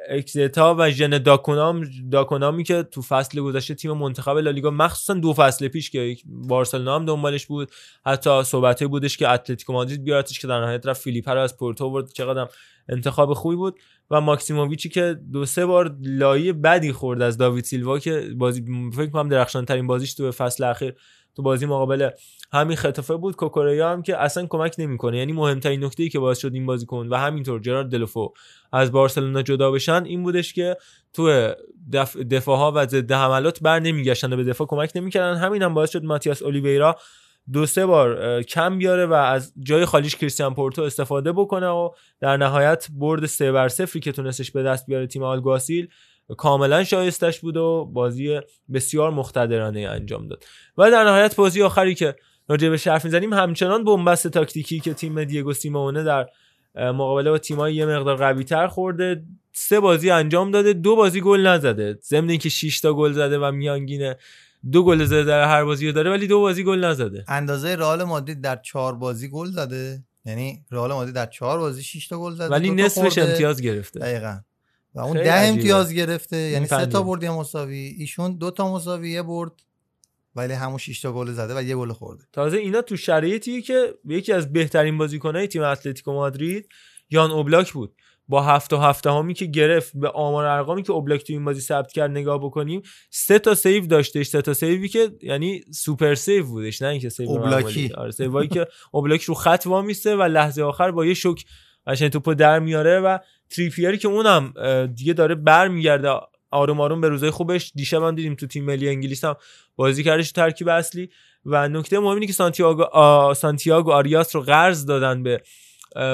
اکزتا 0.09 0.75
و 0.79 0.91
ژنه 0.91 1.17
داکونام 1.17 1.85
داکونامی 2.11 2.63
که 2.63 2.83
تو 2.83 3.01
فصل 3.01 3.41
گذشته 3.41 3.75
تیم 3.75 3.91
منتخب 3.91 4.37
لالیگا 4.37 4.71
مخصوصا 4.71 5.13
دو 5.13 5.33
فصل 5.33 5.67
پیش 5.67 5.89
که 5.89 6.17
بارسلونا 6.25 6.95
هم 6.95 7.05
دنبالش 7.05 7.45
بود. 7.45 7.71
حتی 8.05 8.43
صحبته 8.43 8.87
بودش 8.87 9.17
که 9.17 9.29
اتلتیکو 9.29 9.73
مادرید 9.73 10.03
بیارتش 10.03 10.39
که 10.39 10.47
در 10.47 10.61
نهایت 10.61 10.87
رفت 10.87 11.01
فیلیپ 11.01 11.29
رو 11.29 11.39
از 11.39 11.57
پورتو 11.57 11.85
آورد 11.85 12.11
چقدر 12.11 12.47
انتخاب 12.89 13.33
خوبی 13.33 13.55
بود. 13.55 13.79
و 14.11 14.21
ماکسیموویچی 14.21 14.89
که 14.89 15.19
دو 15.31 15.45
سه 15.45 15.65
بار 15.65 15.95
لایی 16.01 16.53
بدی 16.53 16.91
خورد 16.91 17.21
از 17.21 17.37
داوید 17.37 17.63
سیلوا 17.63 17.99
که 17.99 18.29
بازی 18.37 18.65
فکر 18.95 19.09
کنم 19.09 19.29
درخشان 19.29 19.65
ترین 19.65 19.87
بازیش 19.87 20.13
تو 20.13 20.31
فصل 20.31 20.63
اخیر 20.63 20.95
تو 21.39 21.43
بازی 21.43 21.65
مقابل 21.65 22.09
همین 22.53 22.77
خطافه 22.77 23.15
بود 23.15 23.35
کوکوریا 23.35 23.89
هم 23.91 24.01
که 24.01 24.17
اصلا 24.17 24.45
کمک 24.45 24.75
نمی‌کنه. 24.77 25.17
یعنی 25.17 25.33
مهمترین 25.33 25.83
نکته 25.83 26.03
ای 26.03 26.09
که 26.09 26.19
باعث 26.19 26.37
شد 26.37 26.53
این 26.53 26.65
بازیکن 26.65 27.07
و 27.07 27.15
همینطور 27.15 27.59
جرارد 27.59 27.89
دلفو 27.89 28.33
از 28.73 28.91
بارسلونا 28.91 29.41
جدا 29.41 29.71
بشن 29.71 30.03
این 30.03 30.23
بودش 30.23 30.53
که 30.53 30.77
تو 31.13 31.53
دف... 31.93 32.17
دفاع 32.17 32.57
ها 32.57 32.71
و 32.75 32.85
ضد 32.85 33.11
حملات 33.11 33.59
بر 33.59 33.79
نمیگشتن 33.79 34.33
و 34.33 34.35
به 34.37 34.43
دفاع 34.43 34.67
کمک 34.67 34.91
نمی‌کردن. 34.95 35.39
همین 35.39 35.61
هم 35.61 35.73
باعث 35.73 35.91
شد 35.91 36.03
ماتیاس 36.03 36.41
اولیویرا 36.43 36.95
دو 37.53 37.65
سه 37.65 37.85
بار 37.85 38.43
کم 38.43 38.77
بیاره 38.77 39.05
و 39.05 39.13
از 39.13 39.53
جای 39.59 39.85
خالیش 39.85 40.15
کریستیان 40.15 40.53
پورتو 40.53 40.81
استفاده 40.81 41.31
بکنه 41.31 41.67
و 41.67 41.89
در 42.19 42.37
نهایت 42.37 42.87
برد 42.91 43.25
سه 43.25 43.51
بر 43.51 43.67
صفری 43.67 43.99
که 43.99 44.11
تونستش 44.11 44.51
به 44.51 44.63
دست 44.63 44.85
بیاره 44.85 45.07
تیم 45.07 45.23
آلگاسیل 45.23 45.87
کاملا 46.37 46.83
شایستش 46.83 47.39
بود 47.39 47.57
و 47.57 47.89
بازی 47.93 48.39
بسیار 48.73 49.11
مقتدرانه 49.11 49.79
انجام 49.79 50.27
داد. 50.27 50.43
و 50.77 50.91
در 50.91 51.03
نهایت 51.03 51.35
بازی 51.35 51.61
آخری 51.61 51.95
که 51.95 52.15
راجع 52.47 52.69
به 52.69 52.77
حرف 52.85 53.05
می‌زنیم 53.05 53.33
همچنان 53.33 53.83
بنبست 53.83 54.27
تاکتیکی 54.27 54.79
که 54.79 54.93
تیم 54.93 55.23
دیگو 55.23 55.53
سیمونه 55.53 56.03
در 56.03 56.27
مقابله 56.75 57.29
با 57.29 57.37
تیمای 57.37 57.75
یه 57.75 57.85
مقدار 57.85 58.15
قوی 58.15 58.43
تر 58.43 58.67
خورده 58.67 59.23
سه 59.53 59.79
بازی 59.79 60.09
انجام 60.09 60.51
داده 60.51 60.73
دو 60.73 60.95
بازی 60.95 61.21
گل 61.21 61.47
نزده. 61.47 61.99
ضمن 62.03 62.29
اینکه 62.29 62.49
6 62.49 62.79
تا 62.79 62.93
گل 62.93 63.11
زده 63.11 63.39
و 63.39 63.51
میانگین 63.51 64.13
دو 64.71 64.83
گل 64.83 65.05
زده 65.05 65.23
در 65.23 65.47
هر 65.47 65.63
بازی 65.63 65.87
رو 65.87 65.93
داره 65.93 66.11
ولی 66.11 66.27
دو 66.27 66.39
بازی 66.39 66.63
گل 66.63 66.85
نزده. 66.85 67.25
اندازه 67.27 67.75
رئال 67.75 68.03
مادرید 68.03 68.41
در 68.41 68.55
چهار 68.55 68.95
بازی 68.95 69.29
گل 69.29 69.47
زده. 69.47 70.03
یعنی 70.25 70.65
رئال 70.71 70.93
مادرید 70.93 71.15
در 71.15 71.25
چهار 71.25 71.59
بازی 71.59 71.83
6 71.83 72.07
تا 72.07 72.19
گل 72.19 72.33
زده. 72.33 72.47
ولی 72.47 72.71
نصفش. 72.71 73.17
امتیاز 73.17 73.61
گرفته. 73.61 73.99
دقیقا. 73.99 74.39
و 74.95 74.99
اون 74.99 75.13
ده 75.13 75.31
عجیبه. 75.31 75.57
امتیاز 75.57 75.93
گرفته 75.93 76.37
یعنی 76.37 76.67
سه. 76.67 76.85
تا 76.85 77.03
برد 77.03 77.23
یه 77.23 77.31
مساوی 77.31 77.95
ایشون 77.97 78.37
دو 78.37 78.51
تا 78.51 78.73
مساوی 78.73 79.11
یه 79.11 79.23
برد 79.23 79.51
ولی 80.35 80.53
همون 80.53 80.77
6 80.77 81.01
تا 81.01 81.13
گل 81.13 81.31
زده 81.31 81.57
و 81.57 81.61
یه 81.61 81.75
گل 81.75 81.91
خورده 81.93 82.23
تازه 82.33 82.57
اینا 82.57 82.81
تو 82.81 82.97
شرایطی 82.97 83.61
که 83.61 83.93
یکی 84.05 84.33
از 84.33 84.53
بهترین 84.53 84.97
بازیکنهای 84.97 85.47
تیم 85.47 85.63
اتلتیکو 85.63 86.13
مادرید 86.13 86.69
یان 87.09 87.31
اوبلاک 87.31 87.73
بود 87.73 87.95
با 88.27 88.43
هفت 88.43 88.73
و 88.73 88.77
هفته 88.77 89.11
همی 89.11 89.33
که 89.33 89.45
گرفت 89.45 89.91
به 89.97 90.09
آمار 90.09 90.45
ارقامی 90.45 90.83
که 90.83 90.91
اوبلاک 90.91 91.23
تو 91.23 91.33
این 91.33 91.45
بازی 91.45 91.61
ثبت 91.61 91.91
کرد 91.91 92.11
نگاه 92.11 92.39
بکنیم 92.43 92.81
سه 93.09 93.39
تا 93.39 93.55
save 93.55 93.85
داشتش 93.85 94.27
سه 94.27 94.41
تا 94.41 94.53
save 94.53 94.80
ی 94.80 94.87
که 94.87 95.11
یعنی 95.21 95.61
super 95.73 96.15
save 96.15 96.45
بودش 96.45 96.81
نه 96.81 96.87
اینکه 96.87 97.09
save 97.09 97.29
اوبلاکی. 97.29 97.93
آره 97.93 98.11
save 98.11 98.35
ایی 98.35 98.47
که 98.47 98.67
اوبلاک 98.91 99.21
رو 99.21 99.33
خط 99.33 99.63
وامیسته 99.67 100.15
و 100.15 100.23
لحظه 100.23 100.63
آخر 100.63 100.91
با 100.91 101.05
یه 101.05 101.13
شوک 101.13 101.45
قشنگ 101.87 102.09
توپو 102.09 102.33
در 102.33 102.59
میاره 102.59 102.99
و 102.99 103.17
تریپیری 103.49 103.97
که 103.97 104.07
اونم 104.07 104.53
دیگه 104.95 105.13
داره 105.13 105.35
برمیگرده 105.35 106.09
آروم 106.51 106.81
آروم 106.81 107.01
به 107.01 107.09
روزای 107.09 107.29
خوبش. 107.29 107.71
دیشب 107.75 108.03
هم 108.03 108.15
دیدیم 108.15 108.35
تو 108.35 108.47
تیم 108.47 108.65
ملی 108.65 108.89
انگلیس 108.89 109.23
هم 109.23 109.35
بازی 109.75 110.03
کردش 110.03 110.31
ترکیب 110.31 110.67
اصلی. 110.67 111.09
و 111.45 111.69
نکته 111.69 111.99
مهم 111.99 112.13
اینه 112.13 112.27
که 112.27 112.33
سانتیاگو 112.33 112.83
سانتیاگو 113.33 113.91
آریاس 113.91 114.35
رو 114.35 114.41
قرض 114.41 114.85
دادن 114.85 115.23
به 115.23 115.41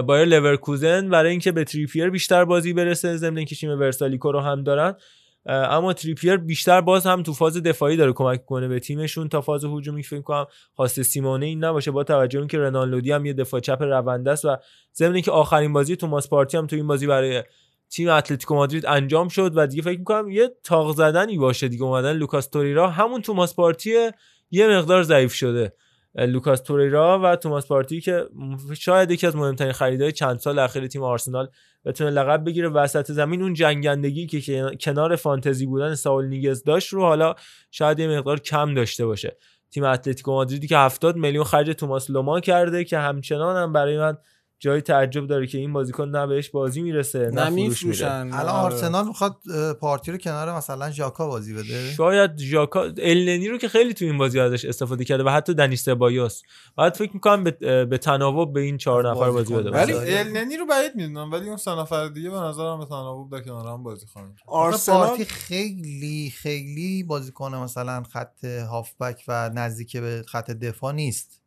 بایر 0.02 0.26
لورکوزن. 0.26 1.10
برای 1.10 1.32
اینکه 1.32 1.52
به 1.52 1.64
تریپیر 1.64 2.10
بیشتر 2.10 2.46
بازی 2.46 2.74
برسه. 2.74 3.18
ضمن 3.18 3.38
اینکه 3.38 3.56
تیم 3.56 3.70
ورسالیکو 3.70 4.32
رو 4.32 4.40
هم 4.40 4.64
دارن. 4.64 4.96
اما 5.46 5.94
تریپیر 5.94 6.38
بیشتر 6.38 6.82
باز 6.82 7.06
هم 7.06 7.24
تو 7.24 7.34
فاز 7.34 7.58
دفاعی 7.64 7.98
داره 7.98 8.14
کمک 8.14 8.46
کنه 8.46 8.68
به 8.68 8.80
تیمشون 8.80 9.30
تا 9.30 9.42
فاز 9.42 9.66
هجومی 9.66 10.04
فکر 10.04 10.22
کنم 10.22 10.46
خواست 10.78 11.00
سیمئونه 11.00 11.46
این 11.46 11.64
نباشه. 11.64 11.92
با 11.92 12.04
توجه 12.04 12.40
اینکه 12.40 12.60
رنان 12.60 12.82
لودی 12.82 13.12
هم 13.12 13.26
یه 13.26 13.34
دفاع 13.34 13.60
چپ 13.60 13.82
رونده 13.82 14.32
است 14.32 14.46
و 14.46 14.58
ضمن 14.96 15.14
اینکه 15.14 15.32
آخرین 15.32 15.74
بازی 15.74 15.96
توماس 15.96 16.30
پارتی 16.30 16.58
هم 16.58 16.68
تو 16.68 16.76
این 16.76 16.88
بازی 16.88 17.08
برای 17.08 17.44
تیم 17.90 18.10
اتلتیکو 18.10 18.56
مادرید 18.56 18.86
انجام 18.86 19.28
شد 19.28 19.52
و 19.56 19.68
دیگه 19.68 19.82
فکر 19.82 20.00
می‌کنم 20.00 20.30
یه 20.30 20.52
تاخت 20.64 20.96
زدنی 20.96 21.38
باشه 21.38 21.68
دیگه 21.68 21.84
اومدن 21.84 22.14
لوکاس 22.14 22.48
توریرا. 22.48 22.90
همون 22.90 23.22
توماس 23.22 23.56
پارتی 23.56 24.10
یه 24.52 24.68
مقدار 24.68 25.04
ضعیف 25.04 25.34
شده. 25.34 25.74
لوکاس 26.16 26.62
توریرا 26.62 27.20
و 27.24 27.36
توماس 27.36 27.68
پارتی 27.68 28.02
که 28.02 28.26
شاید 28.80 29.12
یکی 29.12 29.28
از 29.28 29.36
مهمترین 29.36 29.72
خریدهای 29.72 30.12
چند 30.12 30.40
سال 30.40 30.60
اخیر 30.60 30.88
تیم 30.88 31.04
آرسنال 31.04 31.48
بتونه 31.86 32.10
لقب 32.10 32.46
بگیره. 32.46 32.70
وسط 32.70 33.12
زمین 33.12 33.42
اون 33.42 33.54
جنگندگی 33.54 34.28
که 34.28 34.72
کنار 34.82 35.16
فانتزی 35.16 35.66
بودن 35.66 35.96
ساول 35.96 36.26
نیگز 36.26 36.64
داشت 36.64 36.94
رو 36.94 37.02
حالا 37.02 37.36
شاید 37.72 38.00
یه 38.00 38.08
مقدار 38.08 38.40
کم 38.40 38.74
داشته 38.74 39.06
باشه. 39.06 39.38
تیم 39.72 39.84
اتلتیکو 39.84 40.32
مادریدی 40.32 40.68
که 40.68 40.78
70 40.78 41.16
میلیون 41.16 41.44
خرج 41.44 41.70
توماس 41.70 42.10
لوما 42.10 42.40
کرده 42.40 42.84
که 42.84 42.98
همچنان 42.98 43.64
هم 43.64 43.74
برای 43.74 43.98
من 43.98 44.18
جای 44.66 44.82
تعجب 44.82 45.28
داره 45.28 45.48
که 45.48 45.58
این 45.58 45.74
بازیکن 45.74 46.10
نه 46.10 46.28
بهش 46.28 46.50
بازی 46.50 46.82
می‌رسه 46.82 47.20
نه 47.20 47.26
فروش 47.26 47.40
میره. 47.40 47.50
نمیفروشن 47.50 48.30
الان 48.34 48.56
آرسنال 48.56 49.08
می‌خواد 49.08 49.36
پارتی 49.80 50.12
رو 50.12 50.18
کنار 50.18 50.58
مثلا 50.58 50.92
ژاکا 50.92 51.28
بازی 51.28 51.54
بده. 51.54 51.92
شاید 51.92 52.38
ژاکا 52.38 52.82
النی 52.98 53.48
رو 53.48 53.58
که 53.58 53.68
خیلی 53.68 53.94
تو 53.94 54.06
این 54.06 54.18
بازی 54.18 54.40
ازش 54.40 54.66
استفاده 54.66 55.06
کرده 55.06 55.24
و 55.24 55.30
حتی 55.30 55.54
دنی 55.54 55.76
سبایوس 55.76 56.42
بعد 56.78 56.94
فکر 56.94 57.12
می‌کنم 57.14 57.44
به, 57.44 57.86
به 57.86 57.98
تناوب 57.98 58.54
به 58.54 58.62
این 58.62 58.78
چهار 58.78 59.10
نفر 59.10 59.32
بازی 59.32 59.54
بده. 59.54 59.70
ولی-. 59.70 59.94
النی 59.94 60.58
رو 60.58 60.66
بعید 60.66 60.96
می‌دونم 60.96 61.32
ولی 61.32 61.48
اون 61.48 61.58
سه 61.58 61.72
نفر 61.72 62.08
دیگه 62.08 62.30
به 62.30 62.38
نظرم 62.38 62.80
به 62.80 62.86
تناوب 62.86 63.32
در 63.32 63.42
کنار 63.42 63.68
هم 63.68 63.84
بازی 63.84 64.06
خواهند 64.06 64.38
آرسنال 64.48 65.08
پارتی 65.08 65.26
خیلی 65.26 66.34
خیلی 66.36 67.04
بازیکن 67.04 67.56
مثلا 67.56 68.04
خط 68.04 68.46
هافبک 68.46 69.24
و 69.28 69.50
نزدیک 69.50 69.98
به 69.98 70.24
خط 70.28 70.52
دفاع 70.52 70.94
نیست. 70.94 71.45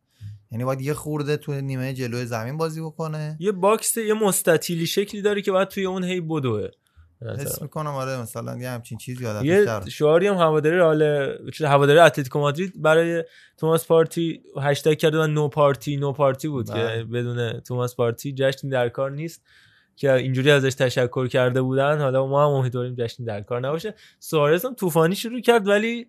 یعنی 0.51 0.63
باید 0.63 0.81
یه 0.81 0.93
خورده 0.93 1.37
تو 1.37 1.53
نیمه 1.53 1.93
جلوی 1.93 2.25
زمین 2.25 2.57
بازی 2.57 2.81
بکنه. 2.81 3.37
یه 3.39 3.51
box 3.51 3.97
یه 3.97 4.13
مستطیلی 4.13 4.85
شکلی 4.85 5.21
داره 5.21 5.41
که 5.41 5.51
باید 5.51 5.67
توی 5.67 5.85
اون 5.85 6.03
هی 6.03 6.21
بدوه. 6.29 6.67
حس 7.39 7.61
می‌کنم 7.61 7.89
آره 7.89 8.21
مثلا 8.21 8.57
یه 8.57 8.69
همچین 8.69 8.97
چیزی 8.97 9.23
یادم 9.23 9.45
یه 9.45 9.65
شعاری 9.89 10.27
هم 10.27 10.35
هواداری 10.35 10.77
رئال 10.77 11.29
چه 11.51 11.67
هواداری 11.67 11.99
اتلتیکو 11.99 12.39
مادرید 12.39 12.81
برای 12.81 13.23
توماس 13.57 13.87
پارتی 13.87 14.43
هشتگ 14.61 14.97
کرده 14.97 15.19
و 15.19 15.27
no 15.27 15.47
Partey 15.47 15.97
no 15.97 16.13
party 16.13 16.47
بود 16.47 16.71
بله. 16.71 16.97
که 16.97 17.03
بدون 17.03 17.59
توماس 17.59 17.95
پارتی 17.95 18.33
جشنی 18.33 18.69
در 18.69 18.89
کار 18.89 19.11
نیست 19.11 19.43
که 19.95 20.13
اینجوری 20.13 20.51
ازش 20.51 20.73
تشکر 20.73 21.27
کرده 21.27 21.61
بودن. 21.61 21.99
حالا 21.99 22.27
ما 22.27 22.45
هم 22.45 22.51
امیدواریم 22.51 22.95
جشنی 22.95 23.25
در 23.25 23.41
کار 23.41 23.59
نباشه. 23.59 23.95
سوارز 24.19 24.65
هم 24.65 24.75
طوفانی 24.75 25.15
شروع 25.15 25.41
کرد 25.41 25.67
ولی 25.67 26.07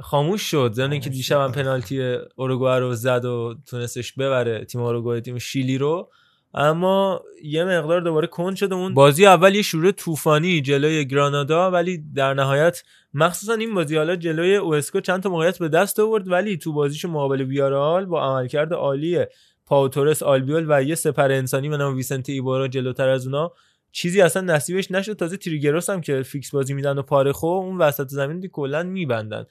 خاموش 0.00 0.42
شد. 0.42 0.70
زن 0.72 0.92
اینکه 0.92 1.10
دیشب 1.10 1.40
هم. 1.40 1.52
پنالتی 1.52 2.16
اوروگوئه 2.36 2.78
رو 2.78 2.94
زد 2.94 3.24
و 3.24 3.54
تونستش 3.66 4.12
ببره 4.12 4.64
تیم 4.64 4.80
اوروگوئه 4.80 5.20
تیم 5.20 5.38
شیلی 5.38 5.78
رو. 5.78 6.10
اما 6.54 7.22
یه 7.42 7.64
مقدار 7.64 8.00
دوباره 8.00 8.26
کند 8.26 8.56
شده 8.56 8.74
اون 8.74 8.94
بازی 8.94 9.26
اول 9.26 9.54
یه 9.54 9.62
شروع 9.62 9.90
طوفانی 9.90 10.60
جلوی 10.60 11.04
گرانادا 11.04 11.70
ولی 11.70 12.04
در 12.14 12.34
نهایت 12.34 12.82
مخصوصا 13.14 13.54
این 13.54 13.74
بازی 13.74 13.96
حالا 13.96 14.16
جلوی 14.16 14.56
اوسکو 14.56 15.00
چند 15.00 15.22
تا 15.22 15.28
موقعیت 15.28 15.58
به 15.58 15.68
دست 15.68 16.00
آورد 16.00 16.28
ولی 16.28 16.56
تو 16.56 16.72
بازیش 16.72 17.04
مقابل 17.04 17.42
ویارال 17.42 18.04
با 18.06 18.24
عملکرد 18.24 18.72
عالی 18.72 19.24
پائو 19.66 19.94
تورس 19.94 20.22
آلبیول 20.22 20.66
و 20.68 20.82
یه 20.82 20.94
سپر 20.94 21.32
انسانی 21.32 21.68
به 21.68 21.76
نام 21.76 21.96
ویسنت 21.96 22.28
ایبورا 22.28 22.68
جلوتر 22.68 23.08
از 23.08 23.26
اونا 23.26 23.52
چیزی 23.92 24.20
اصلا 24.20 24.42
نصیبش 24.42 24.90
نشد. 24.90 25.12
تازه 25.12 25.36
تریگروس 25.36 25.90
هم 25.90 26.00
که 26.00 26.22
فیکس 26.22 26.50
بازی 26.50 26.74
میدن 26.74 26.98
و 26.98 27.02
پارخو 27.02 27.46
اون 27.46 27.78
وسط 27.78 28.08
زمین 28.08 28.48
کلا 28.48 28.82
میبندن. 28.82 29.46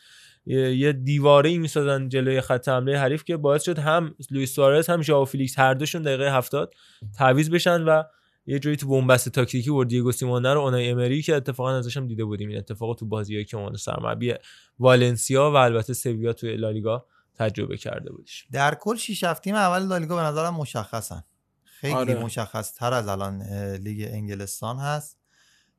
یه 0.45 0.93
دیواره 0.93 1.49
ای 1.49 1.57
می‌سازن 1.57 2.09
جلوی 2.09 2.41
خط 2.41 2.67
حمله 2.69 2.99
حریف 2.99 3.23
که 3.23 3.37
باعث 3.37 3.63
شد 3.63 3.79
هم 3.79 4.15
لوئیس 4.31 4.55
سوارز 4.55 4.89
هم 4.89 5.01
ژائو 5.01 5.25
فیلیکس 5.25 5.59
هر 5.59 5.73
دوشون 5.73 6.01
دقیقه 6.01 6.31
70 6.31 6.73
تعویض 7.17 7.49
بشن 7.49 7.81
و 7.81 8.03
یه 8.45 8.59
جایی 8.59 8.75
تو 8.75 8.87
بنبست 8.87 9.29
تاکتیکی 9.29 9.69
ورد 9.69 9.87
دیگو 9.87 10.11
سیمئونه 10.11 10.53
رو. 10.53 10.61
اونای 10.61 10.89
امری 10.89 11.21
که 11.21 11.35
اتفاقا 11.35 11.77
ازش 11.77 11.97
هم 11.97 12.07
دیده 12.07 12.25
بودیم. 12.25 12.49
این 12.49 12.57
اتفاق 12.57 12.95
تو 12.95 13.05
بازیایی 13.05 13.45
که 13.45 13.57
اون 13.57 13.75
سرمربی 13.75 14.33
والنسیا 14.79 15.51
و 15.51 15.55
البته 15.55 15.93
سویا 15.93 16.33
تو 16.33 16.47
لالیگا 16.47 17.05
تجربه 17.35 17.77
کرده 17.77 18.11
بودش. 18.11 18.47
در 18.51 18.75
کل 18.75 18.95
شیش 18.95 19.23
هفته 19.23 19.49
اول 19.49 19.87
لالیگا 19.87 20.15
به 20.15 20.21
نظرم 20.21 20.53
مشخصن. 20.53 21.23
خیلی 21.63 21.93
آره. 21.93 22.23
مشخص 22.23 22.73
تر 22.73 22.93
از 22.93 23.07
الان 23.07 23.41
لیگ 23.75 24.09
انگلستان 24.11 24.77
هست. 24.77 25.19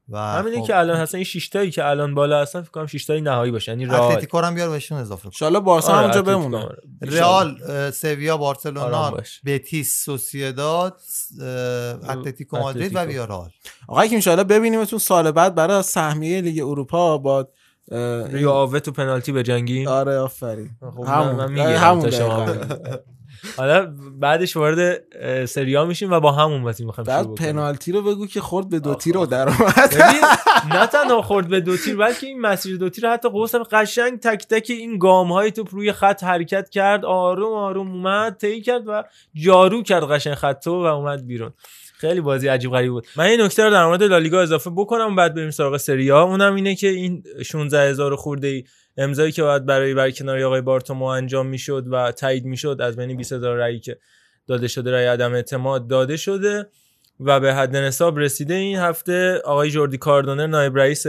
و 0.09 0.19
همینه 0.19 0.61
خب، 0.61 0.67
که 0.67 0.77
الان 0.79 0.97
هستن 0.97 1.19
این 1.19 1.25
6 1.25 1.49
تایی 1.49 1.71
که 1.71 1.85
الان 1.85 2.15
بالا 2.15 2.43
هستن 2.43 2.61
فکر 2.61 2.71
کنم 2.71 2.87
6 2.87 3.05
تایی 3.05 3.21
نهایی 3.21 3.53
باشه 3.53 3.73
یعنی 3.73 3.87
رئال. 3.87 4.13
اتلتیکو 4.13 4.41
رو 4.41 4.47
هم 4.47 4.55
بیار 4.55 4.71
بهشون 4.71 4.99
اضافه 4.99 5.23
کن 5.23 5.29
انشالله 5.29 5.61
بارسا 5.61 5.93
آره، 5.93 6.03
اونجا 6.03 6.23
بمونه. 6.23 6.57
آره. 6.57 6.79
رئال 7.03 7.57
سویا 7.91 8.37
بارسلونا. 8.37 9.17
بتیس 9.45 10.05
سوسیداد 10.05 11.01
اه، 11.41 11.47
اتلتیکو 12.11 12.57
مادرید 12.59 12.95
و. 12.95 12.99
ویارال 12.99 13.51
آقا 13.89 14.07
که 14.07 14.15
انشالله 14.15 14.45
ببینیمتون 14.45 14.99
سال 14.99 15.31
بعد 15.31 15.55
برای 15.55 15.83
سهمیه 15.83 16.41
لیگ 16.41 16.63
اروپا 16.63 17.19
با 17.19 17.49
آوه 18.49 18.81
تو 18.81 18.93
پنالتی 18.93 19.33
به 19.33 19.43
جنگی 19.43 19.87
آره 19.87 20.19
آفرین. 20.19 20.71
خب 20.81 21.05
همون. 21.07 21.59
همون 21.59 22.11
حالا 23.57 23.95
بعدش 24.21 24.57
وارد 24.57 25.03
سریا 25.47 25.85
میشیم 25.85 26.11
و 26.11 26.21
با 26.21 26.33
همون 26.33 26.63
بازی 26.63 26.85
می‌خوایم 26.85 27.07
بعد 27.07 27.35
پنالتی 27.35 27.93
رو 27.93 28.03
بگو 28.03 28.27
که 28.27 28.41
خورد 28.41 28.69
به 28.69 28.79
دو 28.81 28.95
تیر 28.95 29.15
رو. 29.15 29.27
در 29.27 29.49
اومد. 29.51 29.95
نه 30.73 30.87
تنها 30.87 31.23
خورد 31.23 31.49
به 31.49 31.61
دو 31.61 31.77
تیر 31.77 31.97
بلکه 31.97 32.27
این 32.27 32.41
مسیر 32.41 32.77
دو 32.77 32.89
تیر 32.89 33.11
حتی 33.11 33.29
قوسم 33.29 33.63
قشنگ 33.63 34.21
تک 34.21 34.47
تک 34.47 34.67
این 34.71 34.99
گام 34.99 35.33
های 35.33 35.51
توپ 35.51 35.69
روی 35.75 35.93
خط 35.93 36.25
حرکت 36.25 36.71
کرد 36.71 37.05
آروم 37.05 37.53
آروم 37.53 37.93
اومد 37.93 38.37
طی 38.37 38.61
کرد 38.61 38.83
و 38.87 39.03
جارو 39.35 39.83
کرد 39.83 40.03
قشنگ 40.03 40.35
خطو 40.35 40.71
و 40.71 40.87
اومد 40.87 41.27
بیرون. 41.27 41.53
خیلی 41.99 42.21
بازی 42.21 42.49
عجیب 42.49 42.71
غریب 42.71 42.91
بود. 42.91 43.07
من 43.17 43.25
این 43.25 43.41
نکته 43.41 43.65
رو 43.65 43.71
در 43.71 43.87
مورد 43.87 44.03
لالیگا 44.03 44.41
اضافه 44.41 44.71
بکنم 44.71 45.17
بعد 45.17 45.35
بریم 45.35 45.51
سراغ 45.51 45.77
سری 45.77 46.09
ها 46.09 46.23
اونم 46.23 46.55
اینه 46.55 46.75
که 46.75 46.89
این 46.89 47.25
16 47.45 47.91
هزار 47.91 48.17
خورده 48.17 48.49
ای 48.49 48.65
امضایی 48.97 49.33
که 49.33 49.43
باید 49.43 49.67
برای 49.67 49.95
برکناری 49.95 50.45
آقای 50.45 50.61
بارتومو 50.61 51.05
انجام 51.05 51.47
می‌شد 51.47 51.85
و 51.91 52.13
تایید 52.13 52.45
می‌شد 52.45 52.77
از 52.81 52.97
بین 52.97 53.17
20000 53.17 53.57
رأیی 53.57 53.81
که 53.81 53.99
داده 54.47 54.69
شده 54.69 54.93
رأی 54.93 55.07
عدم 55.07 55.35
اعتماد 55.35 55.87
داده 55.87 56.17
شده 56.17 56.67
و 57.21 57.41
به 57.41 57.55
حد 57.55 57.77
نصاب 57.77 58.19
رسیده 58.19 58.55
این 58.55 58.79
هفته 58.79 59.41
آقای 59.45 59.71
جوردی 59.71 59.99
کاردونر 59.99 60.47
نایب 60.47 60.79
رئیس 60.79 61.07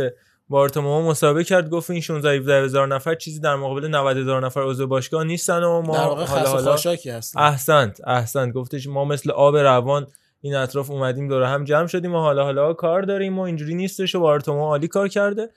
بارتومو 0.49 1.09
مسابقه 1.09 1.43
کرد 1.43 1.69
گفت 1.69 1.89
این 1.89 2.01
16 2.01 2.29
17 2.29 2.63
هزار 2.63 2.87
نفر 2.87 3.15
چیزی 3.15 3.39
در 3.39 3.55
مقابل 3.55 3.87
90 3.87 4.17
هزار 4.17 4.45
نفر 4.45 4.61
عضو 4.61 4.87
باشگاه 4.87 5.23
نیستن 5.23 5.63
و 5.63 5.81
ما 5.81 5.97
در 5.97 6.03
واقع 6.03 6.25
حالا 6.25 6.49
حالا 6.49 6.73
هستن. 6.73 7.39
احسنت 7.39 8.01
احسنت. 8.07 8.53
گفتش 8.53 8.87
ما 8.87 9.05
مثل 9.05 9.31
آب 9.31 9.57
روان 9.57 10.07
این 10.41 10.55
اطراف 10.55 10.91
اومدیم 10.91 11.27
دور 11.27 11.43
هم 11.43 11.63
جمع 11.63 11.87
شدیم 11.87 12.15
و 12.15 12.19
حالا 12.19 12.43
حالا 12.43 12.73
کار 12.73 13.01
داریم 13.01 13.39
و 13.39 13.41
اینجوری 13.41 13.75
نیستش 13.75 14.15
و 14.15 14.19
بارتومو 14.19 14.65
عالی 14.65 14.87
کار 14.87 15.07
کرده. 15.07 15.49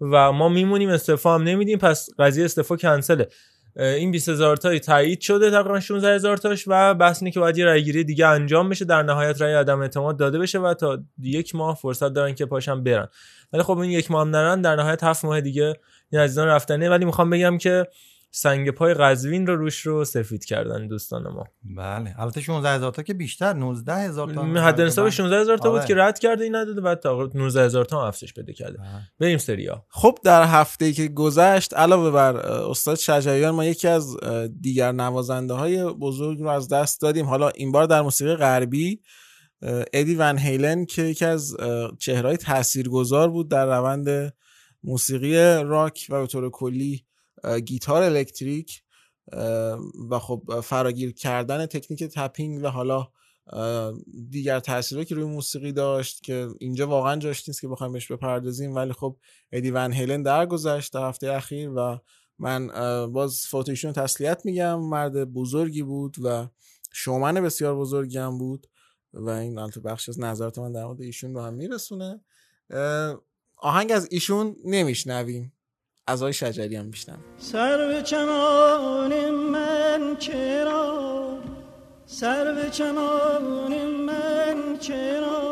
و 0.00 0.32
ما 0.32 0.48
میمونیم 0.48 0.88
استعفا 0.88 1.34
هم 1.34 1.42
نمیدیم 1.42 1.78
پس 1.78 2.08
قضیه 2.18 2.44
استعفا 2.44 2.76
کنسله. 2.76 3.28
این 3.76 4.10
20000 4.10 4.56
تایی 4.56 4.80
تایید 4.80 5.20
شده 5.20 5.50
تقریبا 5.50 5.80
16000 5.80 6.36
تاش 6.36 6.64
و 6.66 6.94
بحث 6.94 7.22
اینه 7.22 7.32
که 7.32 7.40
باید 7.40 7.58
یه 7.58 7.66
رأیگیری 7.66 8.04
دیگه 8.04 8.26
انجام 8.26 8.68
بشه 8.68 8.84
در 8.84 9.02
نهایت 9.02 9.42
رأی 9.42 9.54
عدم 9.54 9.80
اعتماد 9.80 10.18
داده 10.18 10.38
بشه 10.38 10.58
و 10.58 10.74
تا 10.74 10.98
یک 11.22 11.54
ماه 11.54 11.76
فرصت 11.76 12.08
دارن 12.08 12.34
که 12.34 12.46
پاشن 12.46 12.84
برن. 12.84 13.08
ولی 13.52 13.62
خب 13.62 13.78
این 13.78 13.90
یک 13.90 14.10
ماه 14.10 14.20
هم 14.20 14.30
نرن 14.30 14.60
در 14.60 14.76
نهایت 14.76 15.04
هفت 15.04 15.24
ماه 15.24 15.40
دیگه 15.40 15.74
این 16.10 16.22
عزیزان 16.22 16.48
رفتنه. 16.48 16.90
ولی 16.90 17.04
می‌خوام 17.04 17.30
بگم 17.30 17.58
که 17.58 17.86
سنگ 18.30 18.70
پای 18.70 18.94
قزوین 18.94 19.46
رو 19.46 19.56
روش 19.56 19.80
رو 19.80 20.04
سفید 20.04 20.44
کردن 20.44 20.86
دوستان 20.86 21.22
ما. 21.22 21.44
بله. 21.76 22.14
البته 22.20 22.40
16 22.40 22.68
هزار 22.68 22.92
تا 22.92 23.02
که 23.02 23.14
بیشتر. 23.14 23.52
19 23.52 23.94
هزار 23.94 24.32
تا. 24.32 24.42
حد 24.42 24.80
حساب 24.80 25.08
16000 25.08 25.40
هزار 25.40 25.58
تا 25.58 25.70
بود 25.70 25.78
آره. 25.78 25.88
که 25.88 25.94
رد 25.94 26.18
کرده 26.18 26.44
این 26.44 26.56
نداده 26.56 26.80
بعد 26.80 27.00
تا 27.00 27.30
19000 27.34 27.64
هزار 27.64 27.84
تا 27.84 28.00
هم 28.00 28.06
افزایش 28.06 28.32
بده 28.32 28.52
کرده. 28.52 28.78
بله. 28.78 28.88
بریم 29.20 29.38
سریا 29.38 29.84
خب 29.88 30.18
در 30.24 30.44
هفته 30.44 30.84
ای 30.84 30.92
که 30.92 31.08
گذشت 31.08 31.74
علاوه 31.74 32.10
بر 32.10 32.36
استاد 32.46 32.98
شجریان 32.98 33.54
ما 33.54 33.64
یکی 33.64 33.88
از 33.88 34.16
دیگر 34.60 34.92
نوازنده 34.92 35.54
های 35.54 35.84
بزرگ 35.84 36.38
رو 36.38 36.48
از 36.48 36.68
دست 36.68 37.00
دادیم. 37.00 37.26
حالا 37.26 37.48
این 37.48 37.72
بار 37.72 37.86
در 37.86 38.02
موسیقی 38.02 38.34
غربی 38.34 39.00
ادی 39.92 40.14
ون 40.14 40.38
هیلن 40.38 40.84
که 40.84 41.02
یکی 41.02 41.24
از 41.24 41.56
چهرهای 41.98 42.36
تاثیرگذار 42.36 43.30
بود 43.30 43.50
در 43.50 43.66
روند 43.66 44.34
موسیقی 44.84 45.36
راک 45.62 46.06
و 46.10 46.20
به 46.20 46.26
طور 46.26 46.50
کلی 46.50 47.04
گیتار 47.64 48.02
الکتریک 48.02 48.82
و 50.10 50.18
خب 50.18 50.60
فراگیر 50.60 51.12
کردن 51.12 51.66
تکنیک 51.66 52.04
تپینگ 52.04 52.64
و 52.64 52.66
حالا 52.66 53.08
دیگر 54.30 54.60
تاثیری 54.60 55.04
که 55.04 55.14
روی 55.14 55.24
موسیقی 55.24 55.72
داشت 55.72 56.22
که 56.22 56.48
اینجا 56.60 56.86
واقعا 56.86 57.16
جاش 57.16 57.48
نیست 57.48 57.60
که 57.60 57.68
بخوایم 57.68 57.92
بهش 57.92 58.12
بپردازیم 58.12 58.74
ولی 58.74 58.92
خب 58.92 59.16
ادی 59.52 59.70
ون 59.70 59.92
هیلن 59.92 60.22
درگذشت 60.22 60.92
در 60.92 61.08
هفته 61.08 61.32
اخیر 61.32 61.70
و 61.70 61.98
من 62.38 62.66
باز 63.12 63.46
فوت 63.46 63.68
ایشون 63.68 63.94
رو 63.94 64.02
تسلیت 64.02 64.44
میگم. 64.44 64.80
مرد 64.80 65.32
بزرگی 65.32 65.82
بود 65.82 66.16
و 66.22 66.48
شومن 66.92 67.34
بسیار 67.34 67.76
بزرگی 67.76 68.18
هم 68.18 68.38
بود 68.38 68.66
و 69.12 69.28
این 69.28 69.58
البته 69.58 69.80
بخش 69.80 70.08
از 70.08 70.20
نظرات 70.20 70.58
من 70.58 70.72
در 70.72 70.84
مورد 70.84 71.00
ایشون 71.00 71.34
رو 71.34 71.40
هم 71.40 71.54
میرسونه. 71.54 72.20
آهنگ 73.56 73.92
از 73.92 74.08
ایشون 74.10 74.56
نمیشنویم. 74.64 75.52
از 76.08 76.22
آقای 76.22 76.32
شجری 76.32 76.76
هم 76.76 76.86
میشنم 76.86 77.18
سر 77.38 77.86
به 77.86 78.02
چمان 78.02 79.30
من 79.30 80.16
چرا؟ 80.18 81.38
سر 82.06 82.54
به 82.54 82.70
چمان 82.70 83.86
من 83.86 84.78
چرا؟ 84.80 85.47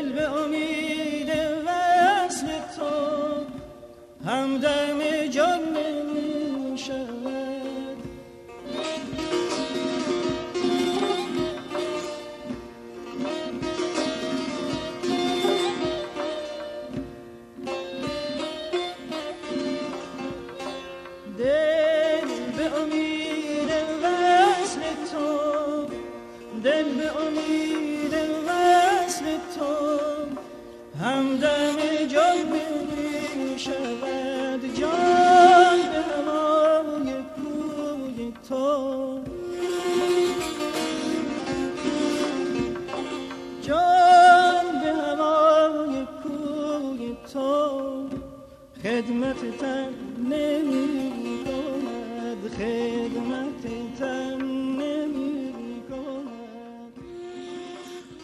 دل 0.00 0.12
به 0.12 0.30
امید 0.30 0.79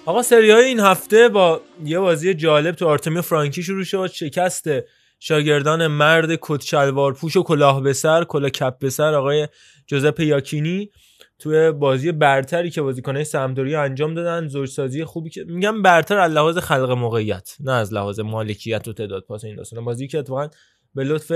آقا 0.06 0.22
سری 0.22 0.50
های 0.50 0.64
این 0.64 0.80
هفته 0.80 1.28
با 1.28 1.60
یه 1.84 1.98
بازی 1.98 2.34
جالب 2.34 2.74
تو 2.74 2.86
آرتمی 2.86 3.22
فرانکی 3.22 3.62
شروع 3.62 3.84
شد. 3.84 4.06
شکست 4.06 4.68
شاگردان 5.20 5.86
مرد 5.86 6.38
کت 6.42 6.62
شلوار 6.62 7.14
پوش 7.14 7.36
و 7.36 7.42
کلاه 7.42 7.82
به 7.82 7.92
سر 7.92 8.24
کلاه 8.24 8.50
کپ 8.50 8.78
به 8.78 8.90
سر 8.90 9.14
آقای 9.14 9.48
جوزپ 9.86 10.20
یاکینی 10.20 10.90
توی 11.38 11.72
بازی 11.72 12.12
برتری 12.12 12.70
که 12.70 12.82
بازیکنای 12.82 13.24
سمدوری 13.24 13.74
انجام 13.74 14.14
دادن. 14.14 14.48
زوجسازی 14.48 15.04
خوبی 15.04 15.30
که 15.30 15.44
میگم 15.44 15.82
برتر 15.82 16.18
از 16.18 16.32
لحاظ 16.32 16.58
خلق 16.58 16.90
موقعیت 16.90 17.56
نه 17.60 17.72
از 17.72 17.92
لحاظ 17.92 18.20
مالکیت 18.20 18.88
و 18.88 18.92
تعداد. 18.92 19.24
پاس 19.24 19.44
این 19.44 19.56
داستان. 19.56 19.84
بازی 19.84 20.08
که 20.08 20.18
اتفاقا 20.18 20.48
به 20.94 21.04
لطف 21.04 21.32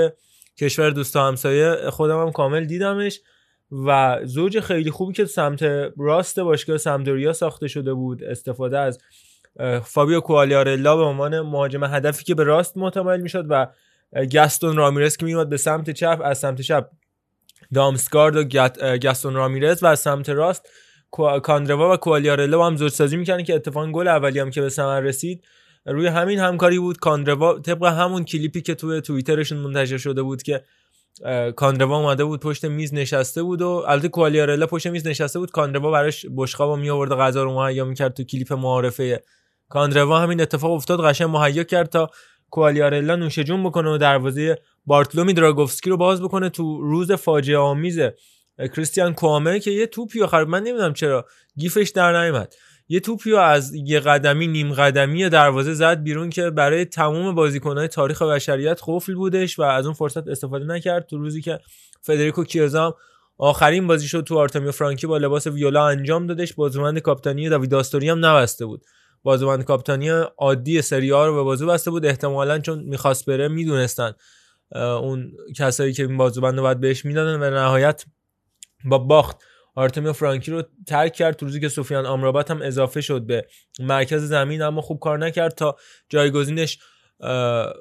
کشور 0.58 0.90
دوست 0.90 1.16
همسایه 1.16 1.90
خودم 1.90 2.20
هم 2.20 2.32
کامل 2.32 2.64
دیدمش. 2.64 3.20
و 3.72 4.18
زوج 4.24 4.60
خیلی 4.60 4.90
خوبی 4.90 5.12
که 5.12 5.24
سمت 5.24 5.62
راست 5.98 6.40
باشگاه 6.40 6.78
سمدوریا 6.78 7.32
ساخته 7.32 7.68
شده 7.68 7.94
بود 7.94 8.24
استفاده 8.24 8.78
از 8.78 8.98
فابیو 9.84 10.20
کوالیارلا 10.20 10.96
به 10.96 11.02
عنوان 11.02 11.40
مهاجم 11.40 11.84
هدفی 11.84 12.24
که 12.24 12.34
به 12.34 12.44
راست 12.44 12.76
محتمل 12.76 13.20
می‌شد 13.20 13.46
و 13.48 13.66
گستون 14.32 14.76
رامیرز 14.76 15.16
که 15.16 15.24
میومد 15.24 15.48
به 15.48 15.56
سمت 15.56 15.90
چپ 15.90 16.20
از 16.24 16.38
سمت 16.38 16.60
چپ 16.60 16.86
دامسگارد 17.74 18.36
و 18.36 18.44
گستون 18.98 19.34
رامیرز 19.34 19.82
و 19.82 19.86
از 19.86 20.00
سمت 20.00 20.28
راست 20.28 20.68
کاندروا 21.42 21.94
و 21.94 21.96
کوالیارلا 21.96 22.66
هم 22.66 22.76
زوجسازی 22.76 23.16
می‌کردن 23.16 23.42
که 23.42 23.54
اتفاقا 23.54 23.92
گل 23.92 24.08
اولی 24.08 24.38
هم 24.38 24.50
که 24.50 24.60
به 24.60 24.68
ثمر 24.68 25.00
رسید 25.00 25.44
روی 25.86 26.06
همین 26.06 26.38
همکاری 26.38 26.78
بود. 26.78 26.98
کاندروا 26.98 27.58
طبق 27.58 27.84
همون 27.84 28.24
کلیپی 28.24 28.60
که 28.60 28.74
توی 28.74 29.00
توییترشون 29.00 29.58
منتشر 29.58 29.98
شده 29.98 30.22
بود 30.22 30.42
که 30.42 30.64
کاندروا 31.56 31.98
اومده 31.98 32.24
بود 32.24 32.40
پشت 32.40 32.64
میز 32.64 32.94
نشسته 32.94 33.42
بود 33.42 33.62
و 33.62 33.68
البته 33.68 34.08
کوالیارلا 34.08 34.66
پشت 34.66 34.86
میز 34.86 35.06
نشسته 35.06 35.38
بود. 35.38 35.50
کاندروا 35.50 35.90
براش 35.90 36.26
بشقابو 36.36 36.76
می 36.76 36.90
آورد 36.90 37.12
غذا 37.12 37.44
رو 37.44 37.54
مهیا 37.54 37.84
می‌کرد 37.84 38.14
تو 38.14 38.24
کلیپ 38.24 38.52
معارفه. 38.52 39.22
کاندروا 39.68 40.18
همین 40.20 40.40
اتفاق 40.40 40.72
افتاد 40.72 41.04
قشنگ 41.04 41.36
مهیا 41.36 41.64
کرد 41.64 41.88
تا 41.88 42.10
کوالیارلا 42.50 43.16
نوش 43.16 43.38
جون 43.38 43.64
بکنه 43.64 43.90
و 43.90 43.98
دروازه 43.98 44.58
بارتلومی 44.86 45.32
دراگوفسکی 45.32 45.90
رو 45.90 45.96
باز 45.96 46.22
بکنه 46.22 46.48
تو 46.48 46.80
روز 46.80 47.12
فاجعه 47.12 47.56
آمیز 47.58 48.00
کریستیان 48.58 49.14
کوامه 49.14 49.60
که 49.60 49.70
یه 49.70 49.86
توپی 49.86 50.22
آخر 50.22 50.44
من 50.44 50.62
نمی‌دونم 50.62 50.92
چرا 50.92 51.26
گیفش 51.58 51.90
در 51.90 52.22
نیومد. 52.22 52.54
یه 52.92 53.00
توپی 53.00 53.34
از 53.34 53.74
یه 53.74 54.00
قدمی 54.00 54.46
نیم 54.46 54.72
قدمی 54.72 55.28
دروازه 55.28 55.74
زد 55.74 56.02
بیرون 56.02 56.30
که 56.30 56.50
برای 56.50 56.84
تمام 56.84 57.34
بازیکنهای 57.34 57.88
تاریخ 57.88 58.22
بشریت 58.22 58.80
قفل 58.86 59.14
بودش 59.14 59.58
و 59.58 59.62
از 59.62 59.84
اون 59.84 59.94
فرصت 59.94 60.28
استفاده 60.28 60.64
نکرد. 60.64 61.06
تو 61.06 61.18
روزی 61.18 61.42
که 61.42 61.60
فدریکو 62.02 62.44
کیوزا 62.44 62.86
هم 62.86 62.94
آخرین 63.38 63.86
بازی 63.86 64.08
شد 64.08 64.24
تو 64.24 64.38
آرتمیو 64.38 64.72
فرانکی 64.72 65.06
با 65.06 65.18
لباس 65.18 65.46
ویولا 65.46 65.86
انجام 65.86 66.26
دادش 66.26 66.52
بازوبند 66.52 66.98
کاپیتانی 66.98 67.48
داوید 67.48 67.74
آستوری 67.74 68.08
هم 68.08 68.26
نبسته 68.26 68.66
بود. 68.66 68.82
بازوبند 69.22 69.64
کاپیتانی 69.64 70.08
عادی 70.38 70.82
سری 70.82 71.12
آ 71.12 71.26
رو 71.26 71.34
به 71.34 71.42
بازو 71.42 71.66
بسته 71.66 71.90
بود 71.90 72.06
احتمالا 72.06 72.58
چون 72.58 72.78
می‌خواست 72.78 73.26
بره 73.26 73.48
می‌دونستن 73.48 74.12
اون 74.74 75.32
کسایی 75.56 75.92
که 75.92 76.02
این 76.02 76.16
بازوبند 76.16 76.56
رو 76.56 76.62
باید 76.62 76.80
بهش 76.80 77.04
می‌دادن 77.04 77.42
و 77.42 77.54
نهایت 77.54 78.04
با 78.84 78.98
باخت. 78.98 79.36
آرتمیو 79.74 80.12
فرانکی 80.12 80.50
رو 80.50 80.62
ترک 80.86 81.12
کرد 81.12 81.36
تو 81.36 81.46
روزی 81.46 81.60
که 81.60 81.68
سفیان 81.68 82.06
آمرابات 82.06 82.50
هم 82.50 82.62
اضافه 82.62 83.00
شد 83.00 83.22
به 83.22 83.46
مرکز 83.80 84.22
زمین 84.22 84.62
اما 84.62 84.80
خوب 84.80 84.98
کار 84.98 85.18
نکرد 85.18 85.54
تا 85.54 85.76
جایگزینش 86.08 86.78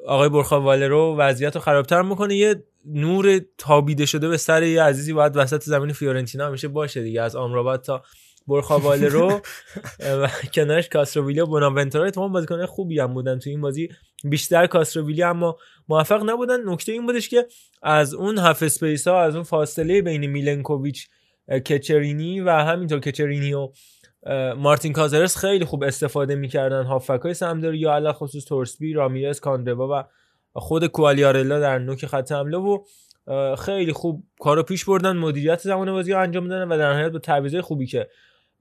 آقای 0.08 0.30
برخا 0.30 0.62
والرو 0.62 1.16
وضعیت 1.18 1.56
رو 1.56 1.62
خرابتر 1.62 2.02
می‌کنه 2.02 2.36
یه 2.36 2.64
نور 2.86 3.40
تابیده 3.58 4.06
شده 4.06 4.28
به 4.28 4.38
سر 4.38 4.64
یه 4.64 4.84
عزیزی 4.84 5.14
باید 5.14 5.38
وسط 5.38 5.64
زمین 5.64 5.94
فیورنتینا 5.94 6.48
همیشه 6.48 6.68
باشه 6.68 7.02
دیگه 7.02 7.22
از 7.22 7.36
آمرابات 7.36 7.86
تا 7.86 8.04
برخا 8.48 8.80
والرو. 8.80 9.42
و 10.22 10.30
کنارش 10.54 10.90
کاستروویلی 10.90 11.40
و 11.40 11.46
بوناونتورا 11.46 12.12
تمام 12.12 12.32
بازیکن 12.32 12.66
خوبی 12.66 13.00
هم 13.00 13.14
بودن 13.14 13.40
تو 13.40 13.50
این 13.50 13.62
بازی. 13.62 13.90
بیشتر 14.24 14.68
کاستروویلی 14.68 15.24
اما 15.24 15.58
موفق 15.90 16.30
نبودن. 16.30 16.70
نکته 16.70 16.92
این 16.92 17.06
بودش 17.06 17.30
که 17.30 17.48
از 17.82 18.14
اون 18.14 18.38
half 18.38 18.64
space 18.64 19.08
ها 19.08 19.22
از 19.22 19.36
اون 19.36 19.44
فاصله 19.44 20.02
بین 20.02 20.26
میلنکوویچ 20.26 21.08
کچرینی 21.50 22.42
و 22.42 22.50
همینطور 22.50 23.00
کچرینی 23.00 23.54
و 23.54 23.70
مارتین 24.58 24.94
کازرس 24.94 25.38
خیلی 25.38 25.66
خوب 25.66 25.84
استفاده 25.84 26.36
می‌کردن 26.36 26.84
هافبک 26.84 27.20
های 27.24 27.34
سمپدوریا 27.34 27.78
یا 27.78 27.94
علی 27.94 28.14
الخصوص 28.14 28.46
تورسبی 28.46 28.94
رامیرز 28.94 29.40
کاندروا 29.40 29.88
و 29.92 30.04
خود 30.60 30.88
کوالیارلا 30.88 31.60
در 31.60 31.80
نوک 31.80 32.06
خط 32.06 32.32
حمله 32.32 32.58
و 32.58 32.78
خیلی 33.56 33.94
خوب 33.94 34.24
کارو 34.40 34.64
پیش 34.64 34.86
بردن 34.86 35.18
مدیریت 35.18 35.60
زمان 35.60 35.92
بازی 35.92 36.14
انجام 36.14 36.48
دادن 36.48 36.72
و 36.72 36.78
در 36.78 36.94
نهایت 36.94 37.12
با 37.12 37.20
تعویضای 37.20 37.62
خوبی 37.62 37.86
که 37.86 38.08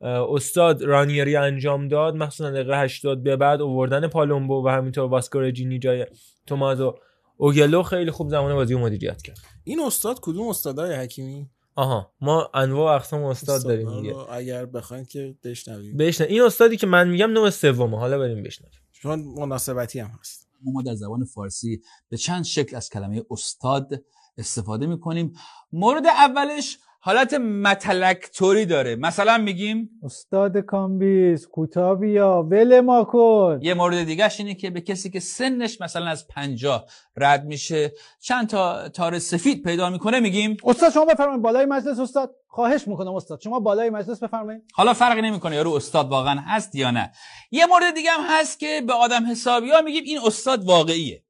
استاد 0.01 0.83
رانیری 0.83 1.37
انجام 1.37 1.89
داد 1.89 2.17
مخصوصا 2.17 2.51
دقیقه 2.51 2.79
80 2.79 3.23
به 3.23 3.37
بعد 3.37 3.61
اووردن 3.61 4.07
پالومبو 4.09 4.67
و 4.67 4.69
همینطور 4.69 5.05
واسکورجینی 5.05 5.79
جای 5.79 6.07
تومازو 6.47 6.95
اوگلو 7.37 7.83
خیلی 7.83 8.11
خوب 8.11 8.29
زمان 8.29 8.55
بازی 8.55 8.75
مدیریت 8.75 9.23
کرد. 9.23 9.39
این 9.65 9.81
استاد 9.81 10.19
کدوم 10.21 10.49
استادای 10.49 10.95
حکیمی؟ 10.95 11.51
آها 11.79 12.13
ما 12.21 12.51
انواع 12.55 12.95
اقسام 12.95 13.23
استاد 13.23 13.63
داریم 13.63 14.01
دیگه. 14.01 14.17
اگر 14.17 14.67
بخواین 14.67 15.05
که 15.05 15.37
بشنویم. 15.45 15.97
بشنو 15.97 16.27
این 16.27 16.43
استادی 16.43 16.77
که 16.77 16.87
من 16.87 17.09
میگم 17.09 17.31
نوع 17.31 17.51
سومه. 17.51 17.99
حالا 17.99 18.19
بریم 18.19 18.43
بشنویم. 18.43 18.81
چون 18.93 19.21
مناسبتی 19.39 20.01
هم 20.01 20.11
هست. 20.21 20.49
ما 20.65 20.83
در 20.83 20.95
زبان 20.95 21.25
فارسی 21.25 21.83
به 22.09 22.17
چند 22.17 22.45
شکل 22.45 22.77
از 22.77 22.91
کلمه 22.91 23.25
استاد 23.31 24.05
استفاده 24.39 24.87
می‌کنیم. 24.87 25.33
مورد 25.73 26.07
اولش 26.07 26.79
حالت 27.09 27.35
متلکتوری 27.35 28.67
داره. 28.67 28.97
مثلا 28.97 29.39
میگیم 29.39 29.91
استاد 30.03 30.59
کامبیز 30.59 31.47
کوتاه 31.47 31.95
بیا 31.95 32.43
ول 32.51 32.81
ما 32.81 33.05
کن. 33.05 33.59
یه 33.63 33.75
مورد 33.75 34.05
دیگهش 34.05 34.41
اینه 34.41 34.55
که 34.55 34.71
به 34.71 34.81
کسی 34.81 35.11
که 35.11 35.21
سنش 35.21 35.81
مثلا 35.81 36.07
از 36.07 36.29
پنجاه 36.29 36.85
رد 37.17 37.45
میشه 37.45 37.93
چند 38.21 38.49
تا 38.49 38.89
تار 38.89 39.19
سفید 39.19 39.63
پیدا 39.63 39.91
می‌کنه 39.91 40.21
میگیم 40.21 40.57
استاد 40.65 40.93
شما 40.93 41.05
بفرمایید 41.05 41.43
بالای 41.43 41.67
مجلس 41.67 41.99
استاد. 41.99 42.35
خواهش 42.49 42.89
می‌کنم 42.89 43.15
استاد 43.15 43.41
شما 43.41 43.61
بالای 43.61 43.91
مجلس 43.91 44.23
بفرمایید. 44.23 44.63
حالا 44.73 44.95
فرقی 44.95 45.23
نمی‌کنه 45.23 45.57
یارو 45.57 45.75
استاد 45.75 46.09
واقعا 46.09 46.41
هست 46.47 46.75
یا 46.75 46.91
نه. 46.91 47.13
یه 47.51 47.67
مورد 47.67 47.95
دیگه 47.95 48.11
هم 48.11 48.25
هست 48.29 48.59
که 48.59 48.83
به 48.87 48.93
آدم 48.93 49.31
حسابی 49.31 49.71
ها 49.71 49.81
میگیم 49.83 50.03
این 50.07 50.19
استاد 50.27 50.65
واقعیه. 50.65 51.23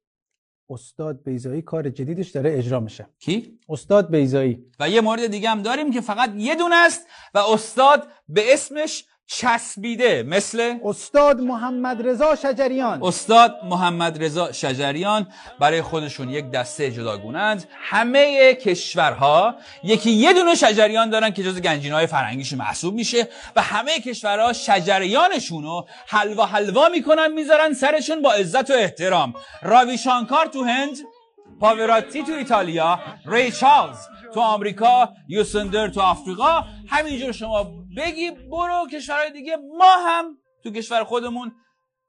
استاد 0.69 1.23
بیزایی 1.23 1.61
کار 1.61 1.89
جدیدش 1.89 2.29
داره 2.29 2.57
اجرا 2.57 2.79
میشه. 2.79 3.07
کی؟ 3.19 3.59
استاد 3.69 4.11
بیزایی 4.11 4.65
و 4.79 4.89
یه 4.89 5.01
مورد 5.01 5.27
دیگه 5.27 5.49
هم 5.49 5.61
داریم 5.61 5.91
که 5.91 6.01
فقط 6.01 6.31
یه 6.35 6.55
دونه 6.55 6.75
است 6.75 7.07
و 7.33 7.37
استاد 7.37 8.07
به 8.29 8.53
اسمش 8.53 9.05
چسبیده 9.31 10.23
مثل 10.23 10.75
استاد 10.83 11.39
محمد 11.39 12.07
رضا 12.07 12.35
شجریان. 12.35 13.03
استاد 13.03 13.55
محمد 13.63 14.23
رضا 14.23 14.51
شجریان 14.51 15.27
برای 15.59 15.81
خودشون 15.81 16.29
یک 16.29 16.51
دسته 16.51 16.91
جداگونند 16.91 17.67
همه 17.81 18.53
کشورها 18.53 19.55
یکی 19.83 20.11
یه 20.11 20.33
دونه 20.33 20.55
شجریان 20.55 21.09
دارن 21.09 21.29
که 21.29 21.43
جز 21.43 21.61
گنجینه 21.61 21.95
های 21.95 22.07
فرنگیش 22.07 22.53
محسوب 22.53 22.93
میشه 22.93 23.27
و 23.55 23.61
همه 23.61 23.99
کشورها 23.99 24.53
شجریانشون 24.53 25.63
رو 25.63 25.87
حلوا 26.07 26.45
حلوا 26.45 26.89
می‌کنن 26.89 27.31
می‌ذارن 27.33 27.73
سرشون 27.73 28.21
با 28.21 28.33
عزت 28.33 28.71
و 28.71 28.73
احترام. 28.73 29.33
راوی 29.61 29.97
شانکار 29.97 30.45
تو 30.45 30.63
هند 30.63 30.97
پاوراتی 31.59 32.23
تو 32.23 32.31
ایتالیا 32.31 32.99
ری 33.25 33.51
چارلز 33.51 33.97
تو 34.33 34.39
آمریکا 34.39 35.09
یوسندر 35.27 35.87
تو 35.87 36.01
آفریقا. 36.01 36.63
همینجور 36.87 37.31
شما 37.31 37.63
بگی 37.97 38.31
برو 38.31 38.87
کشورهای 38.93 39.31
دیگه. 39.31 39.57
ما 39.77 39.95
هم 40.07 40.25
تو 40.63 40.71
کشور 40.71 41.03
خودمون 41.03 41.51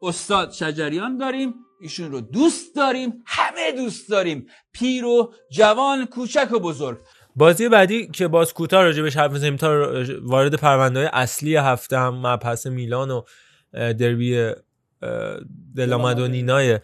استاد 0.03 0.53
شجریان 0.53 1.19
داریم 1.19 1.55
ایشون 1.81 2.13
رو 2.13 2.21
دوست 2.21 2.77
داریم 2.77 3.23
همه 3.27 3.73
دوست 3.73 4.11
داریم. 4.11 4.47
پیر 4.73 5.05
و 5.05 5.33
جوان 5.53 6.07
کوچک 6.07 6.53
و 6.53 6.59
بزرگ. 6.59 6.99
بازی 7.37 7.69
بعدی 7.69 8.09
که 8.09 8.29
باز 8.29 8.55
کوتاه 8.55 8.83
راجبش 8.83 9.17
حرف 9.17 9.33
می‌زنیم 9.33 9.57
تا 9.57 9.93
وارد 10.23 10.55
پرونده 10.55 11.11
اصلی 11.13 11.57
هفته 11.57 11.99
هم 11.99 12.27
مبحث 12.27 12.67
میلان 12.67 13.11
و 13.11 13.23
دربی 13.73 14.53
دلامدونینای 15.77 16.79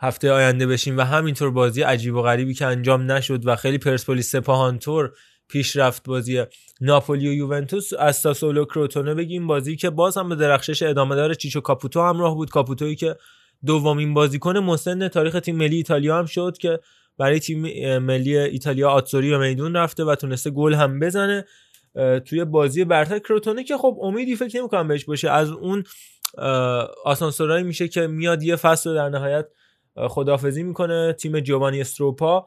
هفته 0.00 0.32
آینده 0.32 0.66
بشیم 0.66 0.98
و 0.98 1.00
همینطور 1.00 1.50
بازی 1.50 1.82
عجیب 1.82 2.14
و 2.14 2.22
غریبی 2.22 2.54
که 2.54 2.66
انجام 2.66 3.12
نشد 3.12 3.46
و 3.46 3.56
خیلی 3.56 3.78
پرسپولیس 3.78 4.34
پیش 5.48 5.76
رفت 5.76 6.08
بازی 6.08 6.44
ناپولی 6.80 7.28
و 7.28 7.32
یوونتوس 7.32 7.92
از 7.98 8.16
ساسولو 8.16 8.64
کروتونه 8.64 9.14
بگیم. 9.14 9.46
بازی 9.46 9.76
که 9.76 9.90
باز 9.90 10.16
هم 10.16 10.28
به 10.28 10.34
درخشش 10.34 10.82
ادامه 10.82 11.16
داره. 11.16 11.34
چیچو 11.34 11.60
کاپوتو 11.60 12.02
همراه 12.02 12.34
بود. 12.34 12.50
کاپوتویی 12.50 12.96
که 12.96 13.16
دومین 13.66 14.14
بازیکن 14.14 14.58
مسن 14.58 15.08
تاریخ 15.08 15.40
تیم 15.40 15.56
ملی 15.56 15.76
ایتالیا 15.76 16.18
هم 16.18 16.26
شد 16.26 16.56
که 16.60 16.80
برای 17.18 17.40
تیم 17.40 17.98
ملی 17.98 18.38
ایتالیا 18.38 18.90
آتسوری 18.90 19.30
به 19.30 19.38
میدون 19.38 19.76
رفته 19.76 20.04
و 20.04 20.14
تونسته 20.14 20.50
گل 20.50 20.74
هم 20.74 21.00
بزنه. 21.00 21.44
توی 22.26 22.44
بازی 22.44 22.84
برتر 22.84 23.18
کروتونه 23.18 23.64
که 23.64 23.76
خب 23.76 23.98
امیدی 24.02 24.36
فکر 24.36 24.58
نمی‌کنم 24.58 24.88
بهش 24.88 25.04
باشه. 25.04 25.30
از 25.30 25.50
اون 25.50 25.84
آسانسورایی 27.04 27.64
میشه 27.64 27.88
که 27.88 28.06
میاد 28.06 28.42
یه 28.42 28.56
فصل 28.56 28.94
در 28.94 29.08
نهایت 29.08 29.46
خدافزی 30.08 30.62
می‌کنه. 30.62 31.12
تیم 31.12 31.40
جوانی 31.40 31.80
استروپا 31.80 32.46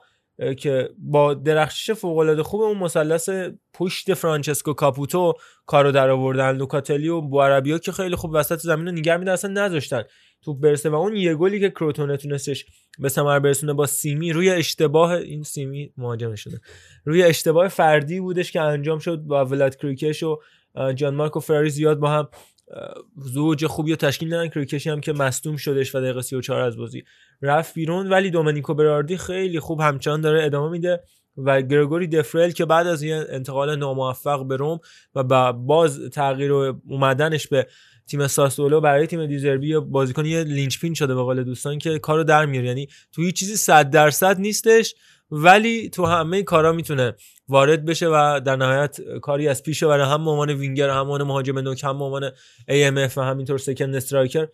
که 0.57 0.89
با 0.97 1.33
درخشش 1.33 1.91
فوق 1.91 2.17
العاده 2.17 2.43
خوب 2.43 2.61
اون 2.61 2.77
مثلث 2.77 3.29
پشت 3.73 4.13
فرانچسکو 4.13 4.73
کاپوتو 4.73 5.33
کارو 5.65 5.91
در 5.91 6.09
آوردن 6.09 6.51
لوکاتلی 6.51 7.09
و 7.09 7.21
بواربیو 7.21 7.77
که 7.77 7.91
خیلی 7.91 8.15
خوب 8.15 8.31
وسط 8.33 8.59
زمین 8.59 8.85
رو 8.85 8.91
نگه 8.91 9.17
میدن 9.17 9.31
اصلا 9.31 9.51
نذاشتن. 9.51 10.03
توپ 10.41 10.59
برسه 10.59 10.89
و 10.89 10.95
اون 10.95 11.15
یه 11.15 11.35
گلی 11.35 11.59
که 11.59 11.69
کروتونه 11.69 12.17
تونستش 12.17 12.65
به 12.99 13.09
ثمر 13.09 13.39
برسونه 13.39 13.73
با 13.73 13.85
سیمی 13.85 14.33
روی 14.33 14.49
اشتباه 14.49 15.11
این 15.11 15.43
سیمی 15.43 15.93
مهاجم 15.97 16.35
شده. 16.35 16.59
روی 17.05 17.23
اشتباه 17.23 17.67
فردی 17.67 18.19
بودش 18.19 18.51
که 18.51 18.61
انجام 18.61 18.99
شد 18.99 19.17
با 19.17 19.45
ولاد 19.45 19.75
کریکش 19.75 20.23
و 20.23 20.39
جان 20.95 21.15
مارکو 21.15 21.39
فراری 21.39 21.69
زیاد 21.69 21.99
با 21.99 22.09
هم 22.09 22.27
زوج 23.17 23.65
خوبی 23.65 23.91
رو 23.91 23.95
تشکیل 23.95 24.29
دادن. 24.29 24.49
کریکشی 24.49 24.89
هم 24.89 25.01
که 25.01 25.13
مصدوم 25.13 25.57
شدش 25.57 25.95
و 25.95 25.99
دقیقه 25.99 26.21
34 26.21 26.61
از 26.61 26.77
بازی 26.77 27.03
رفت 27.41 27.73
بیرون. 27.73 28.09
ولی 28.09 28.29
دومنیکو 28.29 28.73
براردی 28.73 29.17
خیلی 29.17 29.59
خوب 29.59 29.81
همچنان 29.81 30.21
داره 30.21 30.45
ادامه 30.45 30.71
میده 30.71 31.03
و 31.37 31.61
گرگوری 31.61 32.07
دفرل 32.07 32.51
که 32.51 32.65
بعد 32.65 32.87
از 32.87 33.03
یه 33.03 33.25
انتقال 33.29 33.75
ناموفق 33.75 34.47
به 34.47 34.55
روم 34.55 34.79
و 35.15 35.53
باز 35.53 36.09
تغییر 36.09 36.51
اومدنش 36.51 37.47
به 37.47 37.67
تیم 38.07 38.27
ساسولو 38.27 38.81
برای 38.81 39.07
تیم 39.07 39.25
دیزربی 39.25 39.79
بازیکن 39.79 40.25
یه 40.25 40.43
linchpin 40.43 40.93
شده 40.93 41.15
به 41.15 41.21
قول 41.21 41.43
دوستان 41.43 41.77
که 41.77 41.99
کارو 41.99 42.23
در 42.23 42.45
میاره. 42.45 42.67
یعنی 42.67 42.87
تو 43.11 43.21
هیچ 43.21 43.35
چیزی 43.35 43.55
100 43.55 43.89
درصد 43.89 44.39
نیستش. 44.39 44.95
ولی 45.31 45.89
تو 45.89 46.05
همه 46.05 46.43
کارا 46.43 46.71
می‌تونه 46.71 47.15
وارد 47.49 47.85
بشه 47.85 48.07
و 48.07 48.39
در 48.45 48.55
نهایت 48.55 49.01
کاری 49.21 49.47
از 49.47 49.63
پیش 49.63 49.83
برای 49.83 50.05
هم 50.05 50.29
عنوان 50.29 50.49
وینگر 50.49 50.89
هم 50.89 50.99
عنوان 50.99 51.23
مهاجم 51.23 51.59
نوک 51.59 51.83
هم 51.83 52.03
عنوان 52.03 52.29
AMF 52.69 53.17
و 53.17 53.21
همینطور 53.21 53.57
second 53.57 53.95
striker 53.95 54.47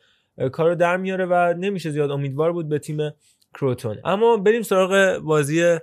کارو 0.52 0.76
در 0.76 0.98
میاره 0.98 1.26
و 1.26 1.54
نمیشه 1.58 1.90
زیاد 1.90 2.12
امیدوار 2.12 2.54
بود 2.54 2.70
به 2.70 2.80
تیم 2.80 3.12
کروتون. 3.54 3.98
اما 4.06 4.38
بریم 4.38 4.62
سراغ 4.62 5.18
بازی 5.18 5.78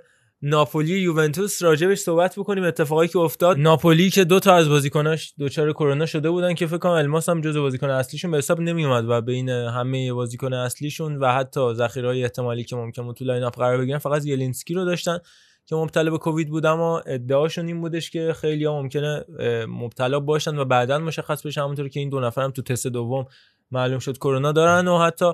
ناپولی 0.47 0.99
یوونتوس 0.99 1.63
راجبش 1.63 1.97
صحبت 1.97 2.39
بکنیم. 2.39 2.63
اتفاقی 2.63 3.07
که 3.07 3.19
افتاد 3.19 3.59
ناپولی 3.59 4.09
که 4.09 4.23
دو 4.23 4.39
تا 4.39 4.55
از 4.55 4.69
بازیکناش 4.69 5.33
دچار 5.39 5.73
کرونا 5.73 6.05
شده 6.05 6.29
بودن 6.29 6.53
که 6.53 6.67
فکر 6.67 6.77
کنم 6.77 6.91
الماس 6.91 7.29
هم 7.29 7.41
جزو 7.41 7.61
بازیکن 7.61 7.89
اصلیشون 7.89 8.31
به 8.31 8.37
حساب 8.37 8.61
نمی 8.61 8.85
اومد 8.85 9.05
و 9.09 9.21
بین 9.21 9.49
همه 9.49 10.13
بازیکن 10.13 10.53
اصلیشون 10.53 11.17
و 11.17 11.31
حتی 11.31 11.73
ذخیره‌های 11.73 12.23
احتمالی 12.23 12.63
که 12.63 12.75
ممکن 12.75 13.13
تو 13.13 13.25
line 13.25 13.43
up 13.43 13.55
قرار 13.55 13.77
بگیرن 13.77 13.97
فقط 13.97 14.25
زیلینسکی 14.25 14.73
رو 14.73 14.85
داشتن 14.85 15.19
که 15.65 15.75
مبتلا 15.75 16.11
به 16.11 16.17
کووید 16.17 16.49
بود. 16.49 16.65
اما 16.65 16.99
ادعاشون 16.99 17.67
این 17.67 17.81
بودش 17.81 18.09
که 18.09 18.33
خیلی 18.41 18.65
ها 18.65 18.81
ممکنه 18.81 19.25
مبتلا 19.67 20.19
باشن 20.19 20.57
و 20.57 20.65
بعدا 20.65 20.99
مشخص 20.99 21.45
بشه 21.45 21.61
همونطور 21.61 21.89
که 21.89 21.99
این 21.99 22.09
دو 22.09 22.19
نفرم 22.19 22.51
تو 22.51 22.61
تست 22.61 22.87
دوم 22.87 23.25
معلوم 23.71 23.99
شد 23.99 24.17
کرونا 24.17 24.51
دارن 24.51 24.87
و 24.87 24.99
حتی 24.99 25.33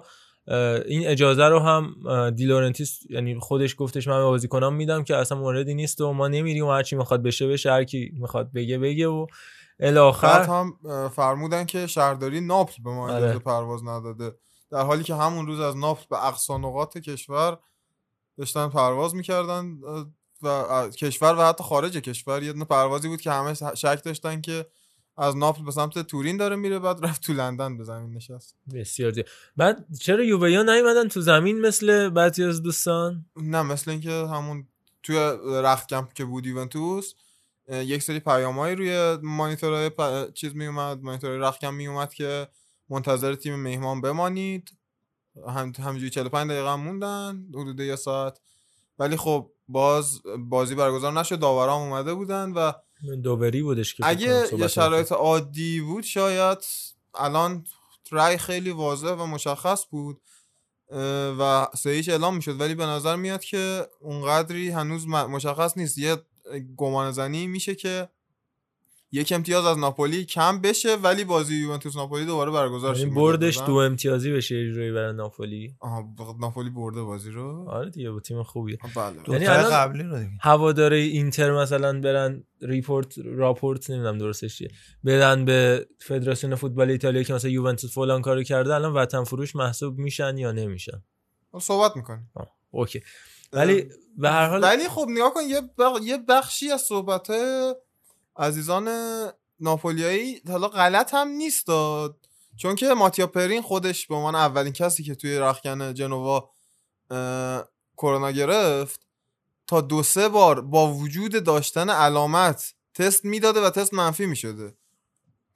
این 0.85 1.07
اجازه 1.07 1.43
رو 1.43 1.59
هم 1.59 1.95
دیلورنتیس 2.29 2.99
یعنی 3.09 3.39
خودش 3.39 3.75
گفتش 3.77 4.07
من 4.07 4.17
به 4.17 4.23
بازیکنام 4.23 4.75
میدم 4.75 5.03
که 5.03 5.15
اصلا 5.15 5.37
موردی 5.37 5.73
نیست 5.73 6.01
و 6.01 6.13
ما 6.13 6.27
نمیریم 6.27 6.65
و 6.65 6.71
هرچی 6.71 6.95
می‌خواد 6.95 7.23
بشه 7.23 7.47
بشه 7.47 7.71
هر 7.71 7.83
کی 7.83 8.11
می‌خواد 8.13 8.51
بگه 8.51 8.77
بگه 8.77 9.07
و 9.07 9.27
الاخر 9.79 10.43
هم 10.43 10.73
فرمودن 11.09 11.65
که 11.65 11.87
شهرداری 11.87 12.41
ناپل 12.41 12.83
به 12.83 12.89
ما 12.89 13.09
اجازه 13.09 13.27
آره. 13.27 13.39
پرواز 13.39 13.83
نداده 13.83 14.35
در 14.71 14.81
حالی 14.81 15.03
که 15.03 15.15
همون 15.15 15.47
روز 15.47 15.59
از 15.59 15.77
ناپل 15.77 16.03
به 16.09 16.27
اقصا 16.27 16.57
نقاط 16.57 16.97
کشور 16.97 17.57
داشتن 18.37 18.69
پرواز 18.69 19.15
می‌کردن 19.15 19.77
و 20.41 20.89
کشور 20.89 21.35
و 21.35 21.41
حتی 21.41 21.63
خارج 21.63 21.97
کشور 21.97 22.43
یه 22.43 22.53
دونه 22.53 22.65
پروازی 22.65 23.07
بود 23.07 23.21
که 23.21 23.31
همه 23.31 23.53
شک 23.53 24.01
داشتن 24.05 24.41
که 24.41 24.65
از 25.17 25.37
ناپل 25.37 25.63
به 25.63 25.71
سمت 25.71 25.99
تورین 25.99 26.37
داره 26.37 26.55
میره 26.55 26.79
بعد 26.79 27.05
رفت 27.05 27.23
تو 27.23 27.33
لندن 27.33 27.77
به 27.77 27.83
زمین 27.83 28.15
نشست. 28.15 28.55
بسیار 28.73 29.11
زیاد 29.11 29.27
بعد 29.57 29.85
چرا 30.01 30.23
یوویا 30.23 30.63
نیومدن 30.63 31.07
تو 31.07 31.21
زمین 31.21 31.61
مثل 31.61 32.09
بعضی 32.09 32.43
از 32.43 32.61
دوستان؟ 32.61 33.25
نه 33.37 33.61
مثل 33.61 33.91
اینکه 33.91 34.11
همون 34.11 34.67
توی 35.03 35.15
رختکم 35.63 36.09
که 36.15 36.25
بود 36.25 36.45
یوونتوس 36.45 37.13
یک 37.69 38.03
سری 38.03 38.19
پیامایی 38.19 38.75
روی 38.75 39.17
مانیتورهای 39.21 39.89
پ- 39.89 40.33
چیز 40.33 40.55
می 40.55 40.65
اومد 40.65 41.01
مانیتورهای 41.03 41.39
رختکم 41.39 41.73
می 41.73 41.87
اومد 41.87 42.13
که 42.13 42.47
منتظر 42.89 43.35
تیم 43.35 43.55
مهمان 43.55 44.01
بمانید. 44.01 44.71
هم 45.47 45.71
همینجوری 45.79 46.09
45 46.09 46.51
دقیقه 46.51 46.69
هم 46.73 46.79
موندن 46.79 47.45
حدود 47.53 47.79
یه 47.79 47.95
ساعت. 47.95 48.39
ولی 48.99 49.17
خب 49.17 49.51
باز 49.67 50.21
بازی 50.39 50.75
برگزار 50.75 51.13
نشد 51.13 51.39
داورام 51.39 51.81
اومده 51.81 52.13
بودن 52.13 52.51
و 52.51 52.71
دوبری 53.23 53.61
بودش 53.61 53.93
که 53.93 54.03
اگه 54.07 54.45
یه 54.57 54.67
شرایط 54.67 55.11
عادی 55.11 55.81
بود 55.81 56.03
شاید 56.03 56.57
الان 57.15 57.65
رای 58.09 58.37
خیلی 58.37 58.71
واضح 58.71 59.07
و 59.07 59.25
مشخص 59.25 59.85
بود 59.89 60.21
و 61.39 61.67
سه 61.77 61.89
هیچ 61.89 62.09
اعلام 62.09 62.35
می‌شد. 62.35 62.59
ولی 62.59 62.75
به 62.75 62.85
نظر 62.85 63.15
میاد 63.15 63.43
که 63.43 63.87
اونقدری 63.99 64.69
هنوز 64.69 65.07
مشخص 65.07 65.77
نیست. 65.77 65.97
یه 65.97 66.17
گمان 66.77 67.11
زنی 67.11 67.47
میشه 67.47 67.75
که 67.75 68.09
یک 69.13 69.31
امتیاز 69.31 69.65
از 69.65 69.77
ناپولی 69.77 70.25
کم 70.25 70.61
بشه 70.61 70.95
ولی 70.95 71.23
بازی 71.23 71.55
یوونتوس 71.55 71.95
ناپولی 71.95 72.25
دوباره 72.25 72.51
برگزار 72.51 72.95
شه 72.95 73.01
یعنی 73.01 73.15
بردش 73.15 73.57
مجدداً. 73.57 73.65
دو 73.67 73.75
امتیازی 73.75 74.31
بشه 74.31 74.55
یه 74.55 74.71
جورایی 74.71 74.91
برای 74.91 75.13
ناپولی. 75.13 75.75
آها 75.79 76.15
ناپولی 76.39 76.69
برده 76.69 77.01
بازی 77.01 77.31
رو. 77.31 77.69
آره 77.69 77.89
دیگه 77.89 78.11
با 78.11 78.19
تیم 78.19 78.43
خوبیه. 78.43 78.77
بله. 78.95 79.15
یعنی 79.27 79.45
قبلی 79.47 80.03
رو 80.03 80.17
دیگه. 80.17 80.31
هواداره 80.41 80.97
اینتر 80.97 81.51
مثلا 81.51 82.01
برن 82.01 82.43
report 82.61 83.17
راپورت 83.17 83.89
نمی‌دونم 83.89 84.17
درستش 84.17 84.57
چیه. 84.57 84.71
بدن 85.05 85.45
به 85.45 85.87
فدراسیون 85.99 86.55
فوتبال 86.55 86.89
ایتالیا 86.89 87.23
که 87.23 87.33
مثلا 87.33 87.51
یوونتوس 87.51 87.93
فلان 87.93 88.21
کارو 88.21 88.43
کرده 88.43 88.75
الان 88.75 88.93
وطن 88.93 89.23
فروش 89.23 89.55
محسوب 89.55 89.97
میشن 89.97 90.37
یا 90.37 90.51
نمیشن؟ 90.51 91.03
صحبت 91.59 91.95
می‌کنیم. 91.95 92.31
آه، 92.33 92.51
اوکی. 92.71 93.01
ولی 93.53 93.85
به 94.17 94.29
هر 94.29 94.49
حال 94.49 94.63
ولی 94.63 94.87
خب 94.89 95.05
نگاه 95.09 95.33
کن 95.33 95.41
یه, 95.49 95.61
بخ... 95.77 96.01
یه 96.03 96.17
بخشی 96.17 96.71
از 96.71 96.81
صحبت 96.81 97.27
عزیزان 98.41 98.89
ناپولیایی 99.59 100.41
حالا 100.47 100.67
غلط 100.67 101.13
هم 101.13 101.27
نیست 101.27 101.67
داد. 101.67 102.17
چون 102.57 102.75
که 102.75 102.87
ماتیا 102.93 103.27
پرین 103.27 103.61
خودش 103.61 104.07
به 104.07 104.15
عنوان 104.15 104.35
اولین 104.35 104.73
کسی 104.73 105.03
که 105.03 105.15
توی 105.15 105.37
رخکن 105.37 105.93
جنوا 105.93 106.49
اه، 107.11 107.63
کرونا 107.97 108.31
گرفت 108.31 109.07
تا 109.67 109.81
دو 109.81 110.03
سه 110.03 110.29
بار 110.29 110.61
با 110.61 110.93
وجود 110.93 111.43
داشتن 111.43 111.89
علامت 111.89 112.73
تست 112.93 113.25
می‌داده 113.25 113.61
و 113.61 113.69
تست 113.69 113.93
منفی 113.93 114.25
می‌شده. 114.25 114.75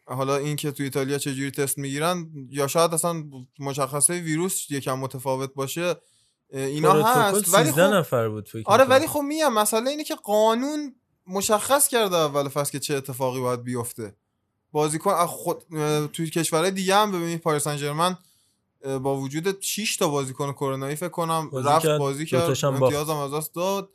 حالا 0.05 0.37
این 0.37 0.55
که 0.55 0.71
توی 0.71 0.85
ایتالیا 0.85 1.17
چجوری 1.17 1.51
تست 1.51 1.77
می‌گیرن 1.77 2.27
یا 2.49 2.67
شاید 2.67 2.93
اصلا 2.93 3.23
مشخصه 3.59 4.13
ویروس 4.19 4.71
یکم 4.71 4.99
متفاوت 4.99 5.53
باشه 5.53 5.95
اینا 6.49 7.03
هست. 7.03 7.53
ولی 7.53 7.69
13 7.69 7.87
خب 7.87 7.93
نفر 7.93 8.29
بود 8.29 8.49
آره. 8.65 8.83
ولی 8.83 9.07
خب 9.07 9.19
میگم 9.19 9.53
مسئله 9.53 9.89
اینه 9.89 10.03
که 10.03 10.15
قانون 10.15 10.95
مشخص 11.27 11.87
کرده 11.87 12.15
اول 12.15 12.47
فصل 12.47 12.71
که 12.71 12.79
چه 12.79 12.95
اتفاقی 12.95 13.39
باید 13.39 13.63
بیفته. 13.63 14.15
بازیکن 14.71 15.11
از 15.11 15.29
خود 15.29 15.63
توی 16.13 16.29
کشورهای 16.29 16.71
دیگه 16.71 16.95
هم 16.95 17.11
ببینید 17.11 17.41
پاریس 17.41 17.63
سن 17.63 18.17
با 18.85 19.17
وجود 19.17 19.61
6 19.61 19.97
تا 19.97 20.07
بازیکن 20.07 20.51
کرونایی 20.51 20.95
فکر 20.95 21.09
کنم 21.09 21.49
بازی 21.49 21.67
رفت 21.69 21.85
کرد، 21.85 21.99
بازی 21.99 22.25
کرد. 22.25 22.65
امتیاز 22.65 23.09
هم 23.09 23.15
از 23.15 23.33
دست 23.33 23.55
داد. 23.55 23.89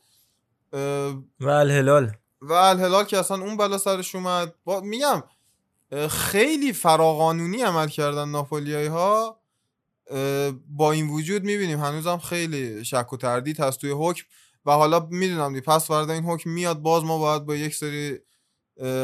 و 1.39 1.49
الهلال. 1.49 2.11
و 2.41 2.53
الهلال 2.53 3.03
که 3.03 3.17
اصلا 3.17 3.41
اون 3.41 3.57
بلا 3.57 3.77
سرش 3.77 4.15
اومد. 4.15 4.53
با... 4.63 4.79
میگم 4.81 5.23
خیلی 6.09 6.73
فراقانونی 6.73 7.61
عمل 7.61 7.87
کردن 7.87 8.29
ناپولیایی 8.29 8.87
ها 8.87 9.41
با 10.67 10.91
این 10.91 11.09
وجود 11.09 11.43
می‌بینیم 11.43 11.79
هنوزم 11.79 12.17
خیلی 12.17 12.85
شک 12.85 13.13
و 13.13 13.17
تردید 13.17 13.59
هست 13.59 13.81
توی 13.81 13.91
حکم. 13.97 14.23
و 14.65 14.71
حالا 14.71 15.07
می‌دونم 15.11 15.53
دی 15.53 15.61
پس 15.61 15.87
فردا 15.87 16.13
این 16.13 16.23
حکم 16.23 16.49
میاد 16.49 16.79
باز 16.79 17.03
ما 17.03 17.17
باید 17.17 17.45
با 17.45 17.55
یک 17.55 17.75
سری 17.75 18.19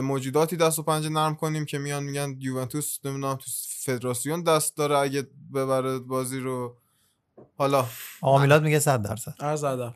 موجوداتی 0.01 0.57
دست 0.57 0.79
و 0.79 0.83
پنجه 0.83 1.09
نرم 1.09 1.35
کنیم 1.35 1.65
که 1.65 1.77
میان 1.77 2.03
میگن 2.03 2.35
یوونتوس 2.39 2.99
نمی‌دونم 3.05 3.35
تو 3.35 3.45
فدراسیون 3.83 4.43
دست 4.43 4.77
داره 4.77 4.97
اگه 4.97 5.27
ببره 5.53 5.99
بازی 5.99 6.39
رو. 6.39 6.77
حالا 7.57 7.85
آقا 8.21 8.41
میلاد 8.41 8.63
میگه 8.63 8.79
100 8.79 9.01
درصد. 9.01 9.35
عرض 9.39 9.63
ادب. 9.63 9.95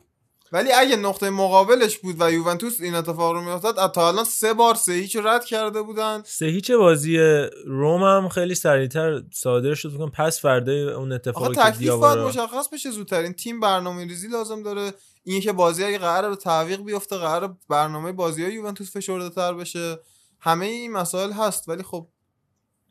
ولی 0.52 0.72
اگه 0.72 0.96
نقطه 0.96 1.30
مقابلش 1.30 1.98
بود 1.98 2.16
و 2.18 2.32
یوونتوس 2.32 2.80
این 2.80 2.94
اتفاق 2.94 3.32
رو 3.32 3.40
میافتاد 3.40 3.92
تا 3.92 4.08
الان 4.08 4.24
سه 4.24 4.54
بار 4.54 4.74
سه 4.74 4.92
هیچ 4.92 5.16
رد 5.16 5.44
کرده 5.44 5.82
بودن. 5.82 6.22
سه 6.24 6.46
هیچ 6.46 6.70
بازی 6.70 7.18
روم 7.66 8.02
هم 8.02 8.28
خیلی 8.28 8.54
سریعتر 8.54 9.22
صادر 9.32 9.74
شد. 9.74 9.96
کنم 9.96 10.10
پس 10.10 10.40
فردای 10.40 10.82
اون 10.82 11.12
اتفاقی 11.12 11.54
که 11.54 11.60
تکلیف 11.60 11.72
باید 11.72 11.78
دیاوارا 11.78 12.28
مشخص 12.28 12.68
بشه 12.72 12.90
زودتر 12.90 13.20
این 13.20 13.32
تیم 13.32 13.60
برنامه 13.60 14.04
ریزی 14.04 14.28
لازم 14.28 14.62
داره. 14.62 14.92
این 15.24 15.40
که 15.40 15.52
بازی 15.52 15.84
اگه 15.84 15.98
قرار 15.98 16.30
به 16.30 16.36
تعویق 16.36 16.80
بیفته 16.80 17.16
قرار 17.16 17.56
برنامه 17.68 18.12
بازی 18.12 18.44
های 18.44 18.52
یوونتوس 18.52 18.96
فشرده 18.96 19.30
تر 19.30 19.54
بشه. 19.54 19.98
همه 20.40 20.66
این 20.66 20.92
مسائل 20.92 21.32
هست 21.32 21.68
ولی 21.68 21.82
خب 21.82 22.08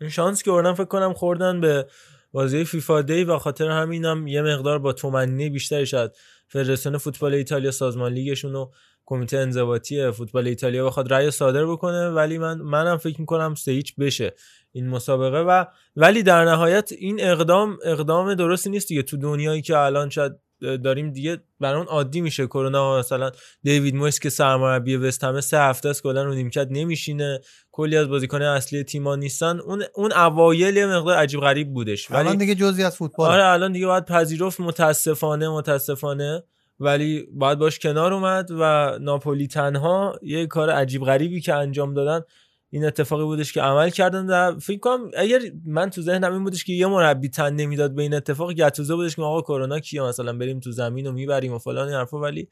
این 0.01 0.09
شانس 0.09 0.43
که 0.43 0.51
بردن 0.51 0.73
فکر 0.73 0.85
کنم 0.85 1.13
خوردن 1.13 1.61
به 1.61 1.88
بازی 2.31 2.65
فیفا 2.65 3.01
دی 3.01 3.23
و 3.23 3.38
خاطر 3.38 3.69
همینم 3.69 4.27
یه 4.27 4.41
مقدار 4.41 4.79
با 4.79 4.93
تومنی 4.93 5.49
بیشتری 5.49 5.85
شاید 5.85 6.11
فدراسیون 6.51 6.97
فوتبال 6.97 7.33
ایتالیا 7.33 7.71
سازمان 7.71 8.13
لیگشون 8.13 8.55
و 8.55 8.69
کمیته 9.05 9.37
انضباطی 9.37 10.11
فوتبال 10.11 10.47
ایتالیا 10.47 10.85
بخواد 10.85 11.13
رأی 11.13 11.31
صادر 11.31 11.65
بکنه 11.65 12.09
ولی 12.09 12.37
من 12.37 12.57
منم 12.57 12.97
فکر 12.97 13.19
می‌کنم 13.21 13.55
سه 13.55 13.83
بشه 13.99 14.33
این 14.71 14.89
مسابقه 14.89 15.39
و 15.39 15.65
ولی 15.95 16.23
در 16.23 16.45
نهایت 16.45 16.91
این 16.91 17.23
اقدام 17.23 17.77
اقدام 17.83 18.33
درستی 18.35 18.69
نیست 18.69 18.87
دیگه. 18.87 19.03
تو 19.03 19.17
دنیایی 19.17 19.61
که 19.61 19.77
الان 19.77 20.09
شاید 20.09 20.31
داریم 20.61 21.11
دیگه 21.11 21.37
برای 21.59 21.77
اون 21.77 21.87
عادی 21.87 22.21
میشه. 22.21 22.47
کرونا 22.47 22.99
مثلا 22.99 23.31
دیوید 23.63 23.95
مویس 23.95 24.19
که 24.19 24.29
سرمربی 24.29 24.95
وست 24.95 25.23
همه 25.23 25.41
سه 25.41 25.57
هفته 25.57 25.89
است 25.89 26.03
کلا 26.03 26.23
رو 26.23 26.33
نیمکت 26.33 26.67
نمیشینه. 26.69 27.39
کلی 27.72 27.98
از 27.98 28.07
بازیکن 28.07 28.41
اصلی 28.41 28.84
تیما 28.84 29.15
نیستن. 29.15 29.60
اون 29.60 29.84
اون 29.95 30.14
اوایل 30.14 30.77
یه 30.77 30.85
مقدار 30.85 31.18
عجیب 31.18 31.39
غریب 31.39 31.73
بودش. 31.73 32.11
الان 32.11 32.27
ولی 32.27 32.38
دیگه 32.38 32.56
جزئی 32.56 32.84
از 32.84 32.95
فوتبال. 32.95 33.31
آره 33.31 33.45
الان 33.45 33.72
دیگه 33.72 33.88
باید 33.88 34.06
پذیرفت 34.06 34.60
متاسفانه 34.60 35.49
متاسفانه. 35.49 36.43
ولی 36.80 37.27
باید 37.34 37.60
باش 37.60 37.80
کنار 37.80 38.14
اومد 38.14 38.49
و 38.52 38.98
ناپولی 39.02 39.48
تنها 39.48 40.19
یه 40.22 40.48
کار 40.48 40.69
عجیب 40.69 41.03
غریبی 41.03 41.41
که 41.41 41.53
انجام 41.53 41.93
دادن 41.93 42.26
این 42.69 42.85
اتفاقی 42.85 43.23
بودش 43.23 43.53
که 43.53 43.61
عمل 43.61 43.89
کردن 43.89 44.26
و 44.26 44.60
فکر 44.60 44.80
کنم 44.80 45.11
اگر 45.18 45.39
من 45.65 45.89
تو 45.89 46.02
ذهنم 46.02 46.34
این 46.34 46.43
بودش 46.43 46.64
که 46.64 46.73
یه 46.73 46.88
مربی 46.88 47.30
تن 47.30 47.53
نمی‌داد 47.53 47.95
به 47.95 48.02
این 48.02 48.14
اتفاق 48.14 48.53
گتوزه 48.53 48.95
بودش 48.95 49.15
که 49.15 49.22
آقا 49.22 49.41
کرونا 49.41 49.80
کیه؟ 49.80 50.02
مثلا 50.02 50.34
بریم 50.34 50.60
تو 50.60 50.72
زمین 50.72 51.07
و 51.07 51.11
می‌بریم 51.11 51.53
و 51.53 51.57
فلان 51.57 51.88
این 51.88 51.98
حرفا. 51.98 52.19
ولی 52.19 52.48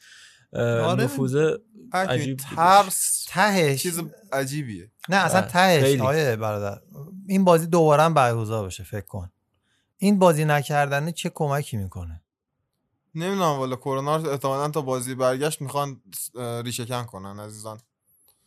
آره. 0.54 1.04
نفوذ 1.04 1.56
عجیب. 1.94 2.38
ترس 2.56 3.26
تهش 3.30 3.82
چیز 3.82 4.02
عجیبیه 4.34 4.92
نه 5.10 5.16
اصلا 5.16 5.42
تهش 5.42 5.84
خیلی. 5.84 6.02
آیه 6.02 6.36
برادر 6.36 6.82
این 7.28 7.44
بازی 7.44 7.68
دوباره 7.68 8.04
هم 8.04 8.14
برگزار 8.14 8.66
بشه 8.66 8.84
فکر 8.84 9.06
کن 9.06 9.32
این 9.98 10.20
بازی 10.20 10.46
نکردن 10.46 11.12
چه 11.12 11.30
کمکی 11.30 11.78
می‌کنه 11.78 12.22
نمی‌دونم 13.16 13.60
والا 13.60 13.76
کرونا 13.76 14.18
رو 14.18 14.30
احتمالاً 14.30 14.70
تا 14.70 14.82
بازی 14.82 15.16
برگشت 15.16 15.62
می‌خوان 15.62 16.02
اه، 16.36 16.62
ریشه 16.62 16.86
کن 16.86 17.06
کنن 17.06 17.40
عزیزان 17.40 17.80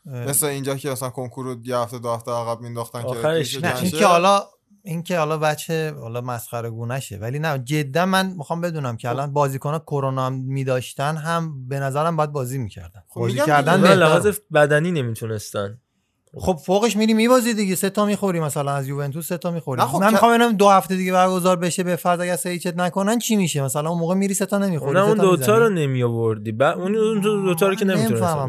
مثل 0.04 0.46
اینجا 0.46 0.76
که 0.76 0.92
اصلا 0.92 1.10
کنکور 1.10 1.44
رو 1.46 1.66
یه 1.66 1.76
هفته 1.76 1.98
دو 1.98 2.10
هفته 2.12 2.30
عقب 2.30 2.60
مینداختن 2.60 3.02
که 3.02 3.08
آخرش 3.08 3.54
نه 3.54 3.72
کن 3.72 3.76
این 3.76 3.90
شه. 3.90 3.98
که 3.98 4.06
حالا 4.06 4.46
این 4.84 5.02
که 5.02 5.18
حالا 5.18 5.38
بچه 5.38 5.94
حالا 6.00 6.20
مسخره 6.20 6.70
گونشه. 6.70 7.16
ولی 7.16 7.38
نه 7.38 7.59
جدا 7.59 8.06
من 8.06 8.26
می‌خوام 8.26 8.60
بدونم 8.60 8.96
که 8.96 9.09
الان 9.09 9.32
بازیکن 9.32 9.78
کرونا 9.78 10.30
میداشتن 10.30 11.16
هم 11.16 11.68
به 11.68 11.80
نظرم 11.80 12.16
باید 12.16 12.32
بازی 12.32 12.59
می‌کردن. 12.59 13.02
خب 13.09 13.20
بازی 13.20 13.36
کردن 13.46 13.94
لحاظ. 13.94 14.26
بدنی 14.54 14.90
نمی‌تونستن. 14.92 15.78
خب 16.38 16.59
فوقش 16.66 16.96
میری 16.96 17.14
میبازی 17.14 17.54
دیگه. 17.54 17.74
سه 17.74 17.90
تا 17.90 18.04
می‌خوری 18.04 18.40
مثلا 18.40 18.72
از 18.72 18.88
یوونتوس 18.88 19.28
سه 19.28 19.38
تا 19.38 19.50
می‌خوری. 19.50 19.82
خب 19.82 20.00
من 20.00 20.10
می‌خوام 20.12 20.36
ببینم 20.38 20.52
دو 20.52 20.68
هفته 20.68 20.96
دیگه 20.96 21.12
برگزار 21.12 21.56
بشه 21.56 21.82
به 21.82 21.96
فرض 21.96 22.20
اگه 22.20 22.36
سیچت 22.36 22.76
نکنن 22.76 23.18
چی 23.18 23.36
میشه؟ 23.36 23.62
مثلا 23.62 23.90
اون 23.90 23.98
موقع 23.98 24.14
میری 24.14 24.34
سه 24.34 24.46
تا 24.46 24.59
نمی‌خوری 24.59 24.98
اون 24.98 25.09
اون 25.09 25.18
دوتا 25.18 25.59
رو 25.59 25.68
نمی 25.68 26.02
آوردی 26.02 26.52
بعد 26.52 26.78
اون 26.78 26.92
دو- 26.92 27.42
دوتا 27.42 27.68
رو 27.68 27.74
که 27.74 27.84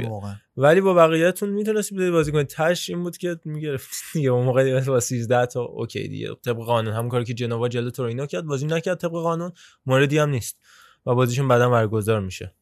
واقعا. 0.09 0.35
ولی 0.57 0.81
با 0.81 0.93
بقیه‌تون 0.93 1.49
می‌تونستی 1.49 1.95
بدی 1.95 2.11
بازی 2.11 2.31
کنی 2.31 2.43
تش 2.43 2.89
این 2.89 3.03
بود 3.03 3.17
که 3.17 3.39
می‌گرفت. 3.45 3.89
دیگه 4.13 4.29
اون 4.29 4.45
موقع 4.45 4.81
با 4.81 4.99
13 4.99 5.45
تا 5.45 5.61
اوکی 5.61 6.07
دیگه. 6.07 6.35
طبق 6.45 6.57
قانون. 6.57 6.93
همون 6.93 7.09
کاری 7.09 7.25
که 7.25 7.33
جنوا 7.33 7.67
جلو 7.67 7.89
تورینو 7.89 8.25
کرد 8.25 8.45
بازی 8.45 8.65
نکرد 8.65 8.97
طبق 8.97 9.11
قانون. 9.11 9.51
موردی 9.85 10.17
هم 10.17 10.29
نیست. 10.29 10.59
و 11.05 11.15
بازیشون 11.15 11.47
بعدا 11.47 11.69
برگزار 11.69 12.19
میشه. 12.19 12.53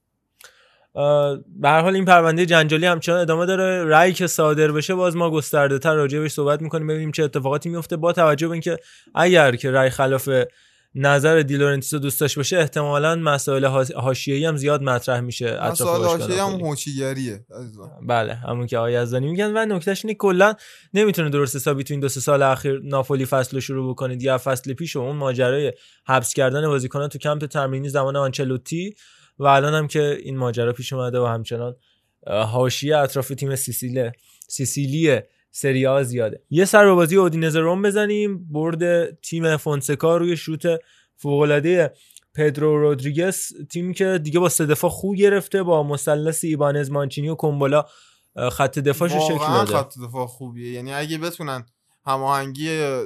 به 0.94 1.70
هر 1.70 1.82
حال 1.82 1.96
این 1.96 2.06
پرونده 2.06 2.46
جنجالی 2.46 2.86
همچنان 2.86 3.20
ادامه 3.20 3.46
داره. 3.46 3.86
رأی 3.86 4.14
که 4.14 4.28
صادر 4.28 4.72
بشه 4.72 4.96
باز 4.96 5.16
ما 5.16 5.32
گسترده 5.32 5.80
تر 5.80 5.96
راجع 5.96 6.20
بهش 6.20 6.32
صحبت 6.32 6.62
می‌کنیم. 6.62 6.88
ببینیم 6.88 7.12
چه 7.12 7.24
اتفاقاتی 7.24 7.70
میفته 7.70 7.98
با 7.98 8.14
توجه 8.14 8.48
به 8.48 8.54
اینکه 8.54 8.78
اگر 9.16 9.56
که 9.56 9.72
رأی 9.72 9.90
خلاف 9.90 10.30
نظر 10.96 11.42
دیلورنتیس 11.42 11.94
رو 11.94 12.00
دوست 12.00 12.22
داشته 12.22 12.40
باشه 12.40 12.58
احتمالا 12.58 13.16
مسائل 13.16 13.66
حاشیه‌ای 13.96 14.46
هم 14.46 14.58
زیاد 14.58 14.84
مطرح 14.84 15.20
میشه 15.20 15.60
مسائل 15.64 16.00
باشگاه 16.00 16.20
حاشیه 16.20 16.44
هم 16.44 16.50
ناپولی. 16.50 16.64
هوچیگریه. 16.64 17.46
بله 18.08 18.36
همون 18.36 18.68
که 18.68 18.78
آقای 18.78 18.94
یزدانی 18.94 19.28
میگن 19.28 19.52
و 19.58 19.76
نکتهش 19.76 20.06
اینه 20.06 20.16
کلا 20.16 20.54
نمی‌تونه 20.94 21.30
درست 21.30 21.56
حسابی 21.56 21.84
تو 21.84 21.94
این 21.94 22.02
دو 22.02 22.10
سه 22.10 22.20
سال 22.20 22.42
اخیر 22.42 22.82
ناپولی 22.84 23.26
فصل 23.26 23.58
رو 23.58 23.62
شروع 23.62 23.94
بکنه 23.94 24.18
یا 24.24 24.38
فصل 24.38 24.74
پیش 24.74 24.96
و 24.96 25.00
اون 25.00 25.16
ماجرای 25.16 25.74
حبس 26.08 26.34
کردن 26.34 26.68
بازیکنان 26.68 27.10
تو 27.10 27.18
کمپ 27.18 27.46
تمرینی 27.46 27.90
زمان 27.90 28.16
آنچلوتی 28.16 28.94
و 29.40 29.46
الان 29.46 29.74
هم 29.74 29.88
که 29.88 30.18
این 30.24 30.38
ماجرا 30.38 30.74
پیش 30.74 30.94
اومده 30.94 31.20
و 31.20 31.26
همچنان 31.26 31.76
حاشیه 32.28 32.98
اطراف 32.98 33.28
تیم 33.28 33.56
سیسیله 33.56 34.12
سیسیلی 34.48 35.22
سری 35.52 35.88
آ 35.88 36.04
زیاده. 36.04 36.44
یه 36.50 36.66
سر 36.66 36.86
به 36.86 36.94
بازی 36.94 37.16
اودینزه 37.16 37.60
روم 37.60 37.82
بزنیم. 37.82 38.48
برد 38.52 39.12
تیم 39.22 39.58
فونسکا 39.58 40.18
روی 40.18 40.38
شوت 40.38 40.64
فوق‌العاده 41.18 41.94
پدرو 42.34 42.80
رودریگز 42.80 43.54
تیمی 43.72 43.94
که 43.94 44.20
دیگه 44.24 44.40
با 44.40 44.50
سه 44.50 44.66
دفاع 44.66 44.90
خوب 44.90 45.16
گرفته 45.16 45.64
با 45.64 45.84
مثلث 45.84 46.44
ایبانز 46.44 46.92
مانچینی 46.92 47.30
و 47.30 47.36
کومبولا 47.36 47.86
خط 48.52 48.80
دفاعش 48.80 49.12
شکل 49.12 49.38
داده. 49.38 49.78
خط 49.78 49.94
دفاع 50.08 50.28
خوبیه. 50.28 50.72
یعنی 50.72 50.94
اگه 50.94 51.18
بتونن 51.18 51.66
هماهنگی 52.06 52.70
اه، 52.70 53.06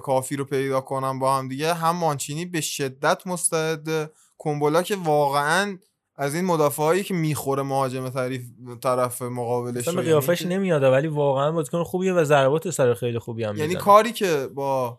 کافی 0.00 0.36
رو 0.36 0.44
پیدا 0.44 0.80
کنن 0.80 1.18
با 1.18 1.38
هم 1.38 1.48
دیگه 1.48 1.74
هم 1.74 1.96
مانچینی 1.96 2.44
به 2.44 2.60
شدت 2.60 3.26
مستعد 3.26 4.10
کومبولا 4.38 4.82
که 4.82 4.96
واقعا 4.96 5.78
از 6.16 6.34
این 6.34 6.44
مدافعایی 6.44 7.02
که 7.04 7.14
می‌خوره 7.14 7.62
مهاجم 7.62 8.08
تعریف 8.08 8.42
طرف 8.82 9.22
مقابلش. 9.22 9.84
به 9.84 9.92
یعنی 9.92 10.02
قیافش 10.06 10.42
که- 10.42 10.48
نمیاد 10.48 10.82
ولی 10.82 11.08
واقعا 11.08 11.52
بازیکن 11.52 11.82
خوبیه 11.84 12.12
و 12.12 12.24
ضربات 12.24 12.70
سر 12.70 12.94
خیلی 12.94 13.18
خوبی 13.18 13.44
هم 13.44 13.56
یعنی 13.56 13.66
می‌زنه. 13.68 13.82
کاری 13.82 14.12
که 14.12 14.48
با 14.54 14.98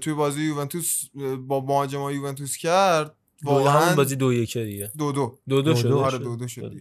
توی 0.00 0.14
بازی 0.14 0.42
یوونتوس 0.42 1.02
با 1.40 1.60
مهاجمای 1.60 2.14
یوونتوس 2.14 2.56
کرد 2.56 3.14
دو 3.44 3.50
همون 3.50 3.62
واقعا 3.64 3.94
بازی 3.96 4.16
دو 4.16 4.32
یک 4.32 4.58
دیگه. 4.58 4.90
دو 4.98 5.12
دو. 5.12 5.38
دو 5.48 5.62
دو 5.62 5.74
شد 5.74 5.92
آره 5.92 6.18
دو 6.18 6.36
دو 6.36 6.48
شد 6.48 6.72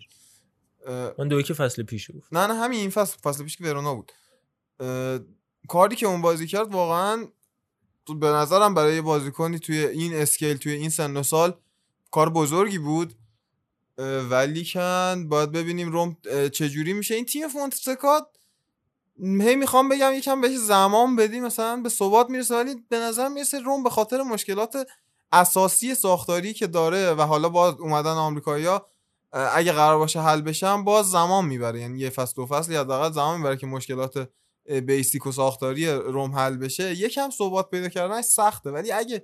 من 1.18 1.28
دو 1.28 1.40
یک 1.40 1.54
فصل 1.54 1.84
پیش 1.84 2.12
بود 2.12 2.24
نه 2.32 2.48
نه 2.48 2.54
همین 2.54 2.80
این 2.80 2.90
فصل 2.90 3.18
فصل 3.18 3.44
پیش 3.44 3.58
که 3.58 3.64
ورونا 3.64 3.96
بود. 3.96 4.12
کاری 5.68 5.96
که 5.96 6.06
اون 6.08 6.22
بازی 6.22 6.48
کرد 6.48 6.74
واقعا 6.74 7.26
به 8.20 8.28
نظرم 8.28 8.74
برای 8.74 9.02
بازیکنی 9.02 9.60
توی 9.60 9.78
این 9.88 10.14
اسکیل 10.14 10.58
توی 10.58 10.72
این 10.74 10.90
سن 10.90 11.18
و 11.18 11.24
سال 11.24 11.54
کار 12.12 12.30
بزرگی 12.30 12.78
بود. 12.78 13.14
ولی 14.30 14.66
کن 14.66 15.26
باید 15.30 15.52
ببینیم 15.52 15.92
روم 15.92 16.18
چجوری 16.54 16.94
میشه. 16.94 17.16
این 17.16 17.26
تیم 17.26 17.48
فونتسکا 17.48 18.28
هی 19.24 19.56
می‌خوام 19.56 19.90
بگم 19.90 20.14
یکم 20.14 20.42
بهش 20.42 20.58
زمان 20.58 21.16
بدیم 21.16 21.46
مثلا 21.46 21.82
به 21.82 21.90
ثبات 21.90 22.30
می‌رسه 22.30 22.56
ولی 22.56 22.76
به 22.90 22.98
نظر 23.00 23.28
می‌رسه 23.28 23.60
روم 23.60 23.84
به 23.84 23.90
خاطر 23.90 24.22
مشکلات 24.22 24.88
اساسی 25.32 25.96
ساختاری 25.96 26.54
که 26.54 26.68
داره 26.68 27.14
و 27.14 27.22
حالا 27.22 27.50
باز 27.50 27.74
اومدن 27.80 28.12
آمریکایی‌ها 28.12 28.88
اگه 29.32 29.72
قرار 29.72 29.98
باشه 29.98 30.22
حل 30.22 30.42
بشن 30.42 30.84
باز 30.84 31.12
زمان 31.12 31.46
می‌بره. 31.46 31.80
یعنی 31.82 32.00
یه 32.00 32.10
فصل 32.10 32.34
دو 32.36 32.46
فصل 32.46 32.76
حداقل 32.76 33.12
زمان 33.12 33.38
می‌بره 33.38 33.58
که 33.58 33.68
مشکلات 33.68 34.30
بیسیک 34.86 35.28
و 35.28 35.32
ساختاری 35.32 35.92
روم 35.92 36.36
حل 36.36 36.58
بشه. 36.58 36.92
یکم 36.92 37.30
ثبات 37.30 37.70
پیدا 37.70 37.90
کردنش 37.90 38.26
سخته. 38.26 38.72
ولی 38.72 38.92
اگه 38.92 39.24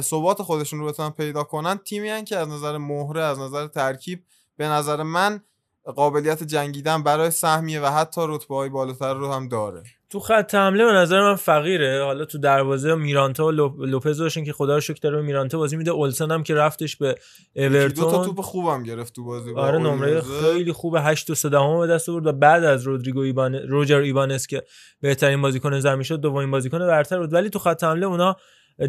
ثبات 0.00 0.42
خودشون 0.42 0.78
رو 0.80 0.86
بتونن 0.86 1.10
پیدا 1.10 1.44
کنن 1.44 1.76
تیمی 1.78 2.08
هن 2.08 2.24
که 2.24 2.36
از 2.36 2.48
نظر 2.48 2.78
مهره 2.78 3.22
از 3.22 3.38
نظر 3.38 3.66
ترکیب 3.66 4.22
به 4.56 4.66
نظر 4.68 5.02
من 5.02 5.40
قابلیت 5.84 6.42
جنگیدن 6.42 7.02
برای 7.02 7.30
سهمیه 7.30 7.80
و 7.80 7.86
حتی 7.86 8.20
رتبه 8.28 8.54
های 8.54 8.68
بالاتر 8.68 9.14
رو 9.14 9.32
هم 9.32 9.48
داره. 9.48 9.82
تو 10.10 10.20
خط 10.20 10.54
حمله 10.54 10.84
به 10.84 10.92
نظر 10.92 11.20
من 11.20 11.36
فقیره. 11.36 12.04
حالا 12.04 12.24
تو 12.24 12.38
دروازه 12.38 12.94
میرانتا 12.94 13.46
و 13.46 13.52
لوپ- 13.52 13.80
لوپز 13.80 14.20
باشن 14.20 14.44
که 14.44 14.52
خدا 14.52 14.74
رو 14.74 14.80
شکر 14.80 14.98
داره 15.02 15.16
به 15.16 15.22
میرانتا 15.22 15.58
بازی 15.58 15.76
میده. 15.76 15.90
اولسن 15.90 16.30
هم 16.30 16.42
که 16.42 16.54
رفتش 16.54 16.96
به 16.96 17.14
یکی 17.54 17.68
دو 17.68 17.88
تا 17.88 18.02
اورتون. 18.02 18.24
توپ 18.24 18.40
خوبم 18.40 18.82
گرفت 18.82 19.14
تو 19.14 19.24
بازی 19.24 19.52
با 19.52 19.62
آره 19.62 19.78
نمره. 19.78 20.20
خیلی 20.20 20.72
خوبه 20.72 21.02
8 21.02 21.30
و 21.30 21.34
3 21.34 21.48
دهم 21.48 21.78
به 21.80 21.86
دست 21.86 22.08
آورد 22.08 22.26
و 22.26 22.32
بعد 22.32 22.64
از 22.64 22.82
رودریگو 22.82 23.20
ایبان 23.20 23.54
روجر 23.54 23.98
ایبانس 23.98 24.46
که 24.46 24.62
بهترین 25.00 25.42
بازیکن 25.42 25.80
زمین 25.80 26.02
شد 26.02 26.20
دومین 26.20 26.50
بازیکن 26.50 26.78
برتر 26.78 27.18
بود. 27.18 27.32
ولی 27.32 27.50
تو 27.50 27.58
خط 27.58 27.84
حمله 27.84 28.06
اونا 28.06 28.36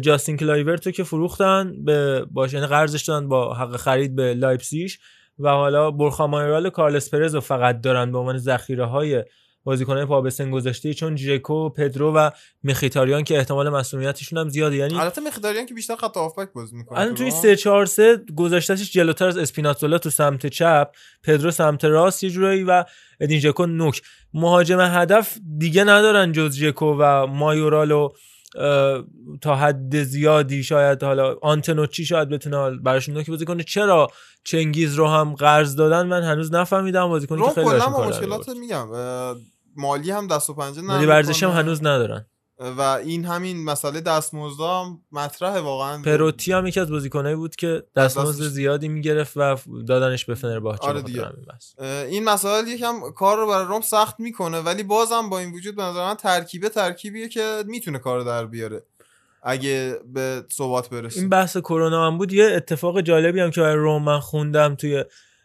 جاستین 0.00 0.36
کلایورتو 0.36 0.90
که 0.90 1.04
فروختن 1.04 1.84
به 1.84 2.26
باش 2.30 2.52
یعنی 2.52 2.66
قرضش 2.66 3.02
دادن 3.02 3.28
با 3.28 3.54
حق 3.54 3.76
خرید 3.76 4.16
به 4.16 4.34
لایپزیگ 4.34 4.90
و 5.38 5.48
حالا 5.48 5.90
برخا 5.90 6.26
مایرال 6.26 6.66
و 6.66 6.70
کارلس 6.70 7.10
پرز 7.10 7.34
رو 7.34 7.40
فقط 7.40 7.80
دارن 7.80 8.12
به 8.12 8.18
عنوان 8.18 8.38
ذخیره 8.38 8.84
های 8.84 9.24
بازیکنان 9.64 10.06
پا 10.06 10.20
به 10.20 10.30
سن 10.30 10.50
گذاشته 10.50 10.94
چون 10.94 11.14
جیکو 11.14 11.68
پدرو 11.68 12.12
و 12.12 12.30
مخیتاریان 12.64 13.24
که 13.24 13.38
احتمال 13.38 13.68
مسئولیتشون 13.68 14.38
هم 14.38 14.48
زیاده. 14.48 14.76
یعنی 14.76 14.94
البته 14.94 15.20
مقداریان 15.20 15.66
که 15.66 15.74
بیشتر 15.74 15.96
خط 15.96 16.16
هافبک 16.16 16.52
بازی 16.52 16.76
می‌کنه 16.76 16.98
الان 16.98 17.14
توی 17.14 17.30
3 17.30 17.56
4 17.56 17.86
3 17.86 18.16
گذاشتهش 18.36 18.92
جلوتر 18.92 19.26
از 19.26 19.38
اسپیناتزولا 19.38 19.98
تو 19.98 20.10
سمت 20.10 20.46
چپ 20.46 20.90
پدرو 21.22 21.50
سمت 21.50 21.84
راست 21.84 22.24
یه 22.24 22.30
جورایی 22.30 22.64
و 22.64 22.84
ادین 23.20 23.40
ژکو 23.40 23.66
نوک. 23.66 24.02
مهاجم 24.34 24.80
هدف 24.80 25.38
دیگه 25.58 25.84
ندارن 25.84 26.32
جز 26.32 26.56
ژکو 26.56 26.96
و 26.98 27.26
مایورال 27.26 27.90
و 27.90 28.08
تا 29.40 29.56
حد 29.56 30.02
زیادی 30.02 30.62
شاید 30.62 31.02
حالا 31.02 31.36
آنتنوچی 31.42 32.04
شاید 32.04 32.28
بتونه 32.28 32.70
براشون 32.70 33.14
نوک 33.14 33.30
بازی 33.30 33.44
کنه 33.44 33.62
چرا 33.62 34.08
چنگیز 34.44 34.94
رو 34.94 35.08
هم 35.08 35.34
قرض 35.34 35.76
دادن 35.76 36.06
من 36.06 36.22
هنوز 36.22 36.54
نفهمیدم 36.54 37.08
بازیکنی 37.08 37.42
که 37.42 37.62
روم 37.62 37.68
خیلی 37.68 38.08
مشکلات. 38.08 38.48
میگم 38.48 38.88
مالی 39.76 40.10
هم 40.10 40.26
دست 40.26 40.50
و 40.50 40.54
پنجه 40.54 40.82
نرم 40.82 40.96
ولی 40.98 41.06
ورزشی 41.06 41.46
هم. 41.46 41.52
هنوز 41.52 41.80
ندارن 41.82 42.26
و 42.58 42.80
این 42.80 43.24
همین 43.24 43.64
مسئله 43.64 44.00
دستمزدا 44.00 44.84
هم 44.84 45.00
مطرحه 45.12 45.60
واقعا. 45.60 46.02
پروتی 46.02 46.52
هم 46.52 46.66
یکی 46.66 46.80
از 46.80 46.90
بازیکنایی 46.90 47.36
بود 47.36 47.56
که 47.56 47.82
دستمزد 47.96 48.42
زیادی 48.42 48.88
می‌گرفت 48.88 49.36
و 49.36 49.56
دادنش 49.88 50.24
به 50.24 50.34
فنرباهچه 50.34 50.86
آره 50.86 51.02
دیگه. 51.02 51.26
این 51.80 52.24
مسائل 52.24 52.68
یکم 52.68 53.00
کار 53.16 53.36
رو 53.36 53.46
برای 53.46 53.66
روم 53.66 53.80
سخت 53.80 54.20
می‌کنه 54.20 54.60
ولی 54.60 54.82
بازم 54.82 55.30
با 55.30 55.38
این 55.38 55.52
وجود 55.52 55.76
به 55.76 55.82
نظر 55.82 56.04
من 56.04 56.14
ترکیبه 56.14 56.68
ترکیبیه 56.68 57.28
که 57.28 57.64
می‌تونه 57.66 57.98
کار 57.98 58.18
رو 58.18 58.24
در 58.24 58.46
بیاره. 58.46 58.82
اگه 59.42 60.00
به 60.14 60.44
ثبات 60.52 60.90
برسه. 60.90 61.20
این 61.20 61.28
بحث 61.28 61.56
کرونا 61.56 62.06
هم 62.06 62.18
بود 62.18 62.32
یه 62.32 62.44
اتفاق 62.44 63.00
جالبی 63.00 63.40
هم 63.40 63.50
که 63.50 63.60
برای 63.60 63.76
روم 63.76 64.02
من 64.02 64.20
خوندم 64.20 64.74
توی 64.74 65.04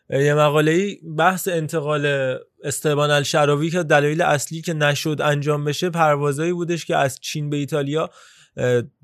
یه 0.10 0.34
مقاله 0.34 0.72
ای 0.72 1.00
بحث 1.18 1.48
انتقال 1.48 2.36
استفان 2.64 3.12
الشراوی 3.12 3.70
که 3.70 3.84
دلایل 3.84 4.22
اصلی 4.22 4.62
که 4.62 4.74
نشد 4.74 5.22
انجام 5.22 5.66
بشه 5.66 5.90
پروازایی 5.90 6.54
بودش 6.54 6.86
که 6.86 6.96
از 6.96 7.20
چین 7.20 7.50
به 7.50 7.58
ایتالیا 7.58 8.10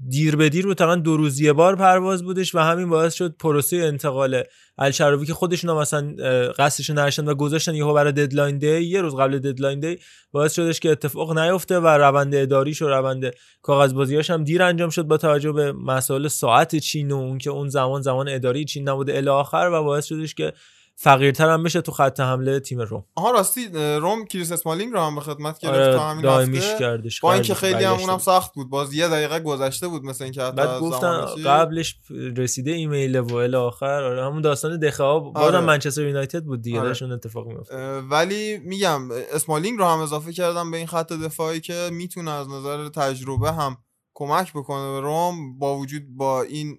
دیر 0.09 0.35
به 0.35 0.49
دیر 0.49 0.73
تقریبا 0.73 0.95
دو 0.95 1.17
روز 1.17 1.39
یه 1.39 1.53
بار 1.53 1.75
پرواز 1.75 2.23
بودش 2.23 2.55
و 2.55 2.59
همین 2.59 2.89
باعث 2.89 3.13
شد 3.13 3.35
پروسه 3.39 3.77
انتقال 3.77 4.43
الشراوی 4.77 5.25
که 5.25 5.33
خودشون 5.33 5.69
هم 5.69 5.77
مثلا 5.77 6.15
قصدش 6.57 6.89
نداشتن 6.89 7.27
و 7.27 7.35
گذاشتن 7.35 7.75
یهو 7.75 7.93
برای 7.93 8.11
deadline 8.11 8.57
day 8.57 8.81
یه 8.81 9.01
روز 9.01 9.15
قبل 9.15 9.39
deadline 9.39 9.79
day 9.79 9.99
باعث 10.31 10.53
شدش 10.53 10.79
که 10.79 10.91
اتفاق 10.91 11.37
نیفته 11.37 11.79
و 11.79 11.87
روند 11.87 12.35
اداریش 12.35 12.81
و 12.81 12.87
روند 12.87 13.33
کاغذبازیاش 13.61 14.29
هم 14.29 14.43
دیر 14.43 14.63
انجام 14.63 14.89
شد 14.89 15.03
با 15.03 15.17
توجه 15.17 15.51
به 15.51 15.71
مسائل 15.71 16.27
ساعت 16.27 16.75
چین 16.75 17.11
و 17.11 17.15
اون 17.15 17.37
که 17.37 17.49
اون 17.49 17.69
زمان 17.69 18.01
زمان 18.01 18.29
اداری 18.29 18.65
چین 18.65 18.89
نبوده 18.89 19.17
الی 19.17 19.29
آخر 19.29 19.69
و 19.73 19.83
باعث 19.83 20.05
شدش 20.05 20.33
که 20.33 20.53
فقیرتر 20.95 21.49
هم 21.49 21.63
بشه 21.63 21.81
تو 21.81 21.91
خط 21.91 22.19
حمله 22.19 22.59
تیم 22.59 22.81
روم 22.81 23.05
آها 23.15 23.31
راستی 23.31 23.67
روم 23.73 24.25
کریس 24.25 24.51
اسمالینگ 24.51 24.93
رو 24.93 24.99
هم 24.99 25.15
به 25.15 25.21
خدمت 25.21 25.59
گرفت 25.59 25.75
آره 25.75 25.93
تا 25.93 26.09
همین 26.09 26.25
هفته 26.25 26.79
کردش 26.79 27.21
با 27.21 27.33
اینکه 27.33 27.53
خیلی 27.53 27.83
هم 27.83 27.93
اونم. 27.93 28.17
سخت 28.17 28.53
بود 28.53 28.69
باز 28.69 28.93
یه 28.93 29.07
دقیقه 29.07 29.39
گذشته 29.39 29.87
بود 29.87 30.03
مثل 30.03 30.23
اینکه 30.23 30.41
بعد 30.41 30.79
گفتن. 30.79 31.25
قبلش 31.45 31.99
رسیده 32.37 32.71
ایمیل 32.71 33.19
و 33.19 33.35
الی 33.35 33.55
آخر 33.55 34.03
آره 34.03 34.25
همون 34.25 34.41
داستان 34.41 34.79
دخئا 34.79 35.19
بازم 35.19 35.55
آره. 35.55 35.59
منچستر 35.59 36.01
یونایتد 36.01 36.43
بود 36.43 36.61
دیگه 36.61 36.79
آره. 36.79 37.13
اتفاق 37.13 37.47
میفته 37.47 37.99
ولی 37.99 38.57
میگم 38.57 39.11
اسمالینگ 39.11 39.79
رو 39.79 39.85
هم 39.85 39.99
اضافه 39.99 40.33
کردم 40.33 40.71
به 40.71 40.77
این 40.77 40.87
خط 40.87 41.13
دفاعی 41.13 41.61
که 41.61 41.89
می‌تونه 41.91 42.31
از 42.31 42.49
نظر 42.49 42.89
تجربه 42.89 43.51
هم 43.51 43.77
کمک 44.13 44.53
بکنه 44.53 44.91
به 44.91 44.99
روم 44.99 45.59
با 45.59 45.77
وجود 45.77 46.03
با 46.17 46.41
این 46.41 46.77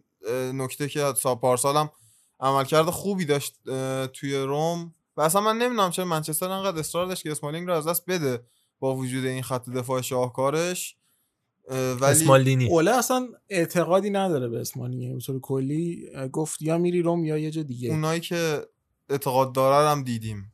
نکته 0.54 0.88
که 0.88 1.12
سا 1.16 1.34
پارسال 1.34 1.76
هم 1.76 1.90
عملکرد 2.40 2.84
خوبی 2.84 3.24
داشت 3.24 3.60
توی 4.12 4.36
روم 4.36 4.94
و 5.16 5.20
اصلا 5.20 5.40
من 5.40 5.58
نمی‌دونم 5.58 5.90
چرا 5.90 6.04
منچستر 6.04 6.50
انقدر 6.50 6.78
اصرار 6.78 7.06
داشت 7.06 7.22
که 7.22 7.30
اسمالینگ 7.30 7.66
رو 7.66 7.74
از 7.74 7.88
دست 7.88 8.04
بده 8.06 8.44
با 8.78 8.96
وجود 8.96 9.24
این 9.24 9.42
خط 9.42 9.70
دفاع 9.70 10.00
شاهکارش. 10.00 10.96
اه، 11.68 11.92
ولی 11.92 12.12
اسمالدینی 12.12 12.68
اوله 12.68 12.90
اصلا 12.90 13.28
اعتقادی 13.48 14.10
نداره 14.10 14.48
به 14.48 14.60
اسمانی 14.60 15.14
به 15.14 15.20
طور 15.20 15.40
کلی 15.40 16.08
گفت 16.32 16.62
یا 16.62 16.78
میری 16.78 17.02
روم 17.02 17.24
یا 17.24 17.38
یه 17.38 17.50
جا 17.50 17.62
دیگه. 17.62 17.90
اونایی 17.90 18.20
که 18.20 18.60
اعتقاد 19.08 19.54
دارن 19.54 19.90
هم 19.90 20.04
دیدیم. 20.04 20.52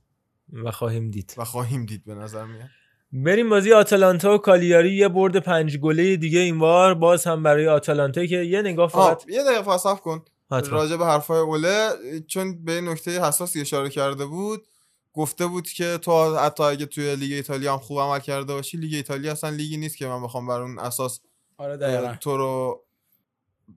و 0.52 0.70
خواهیم 0.70 1.10
دید. 1.10 1.34
و 1.36 1.44
خواهیم 1.44 1.86
دید 1.86 2.04
به 2.04 2.14
نظر 2.14 2.44
میاد. 2.44 2.68
بریم 3.12 3.50
بازی 3.50 3.72
آتالانتا 3.72 4.34
و 4.34 4.38
کالیاری. 4.38 4.96
یه 4.96 5.08
برد 5.08 5.38
پنج 5.38 5.76
گله 5.76 6.16
دیگه 6.16 6.38
این 6.38 6.58
بار 6.58 6.94
باز 6.94 7.26
هم 7.26 7.42
برای 7.42 7.68
آتالانتا 7.68 8.26
که 8.26 8.36
یه 8.36 8.62
نگاه 8.62 8.92
آه 8.92 9.14
فقط 9.14 9.28
یه 9.28 9.44
دقیقه 9.44 9.62
فصف 9.62 10.00
کن. 10.00 10.24
راجع 10.50 10.96
به 10.96 11.06
حرفای 11.06 11.40
اوله 11.40 11.90
چون 12.28 12.64
به 12.64 12.72
این 12.72 12.88
نکته 12.88 13.24
حساسی 13.24 13.60
اشاره 13.60 13.90
کرده 13.90 14.26
بود 14.26 14.66
گفته 15.12 15.46
بود 15.46 15.68
که 15.68 15.98
تو 15.98 16.36
حتی 16.36 16.62
اگه 16.62 16.86
توی 16.86 17.16
لیگ 17.16 17.32
ایتالیا 17.32 17.72
هم 17.72 17.78
خوب 17.78 18.00
عمل 18.00 18.18
کرده 18.18 18.52
باشی 18.52 18.76
لیگ 18.76 18.94
ایتالیا 18.94 19.32
اصلا 19.32 19.50
لیگی 19.50 19.76
نیست 19.76 19.96
که 19.96 20.06
من 20.06 20.22
بخوام 20.22 20.46
بر 20.46 20.62
اون 20.62 20.78
اساس 20.78 21.20
آره 21.58 22.16
تو 22.16 22.36
رو 22.36 22.84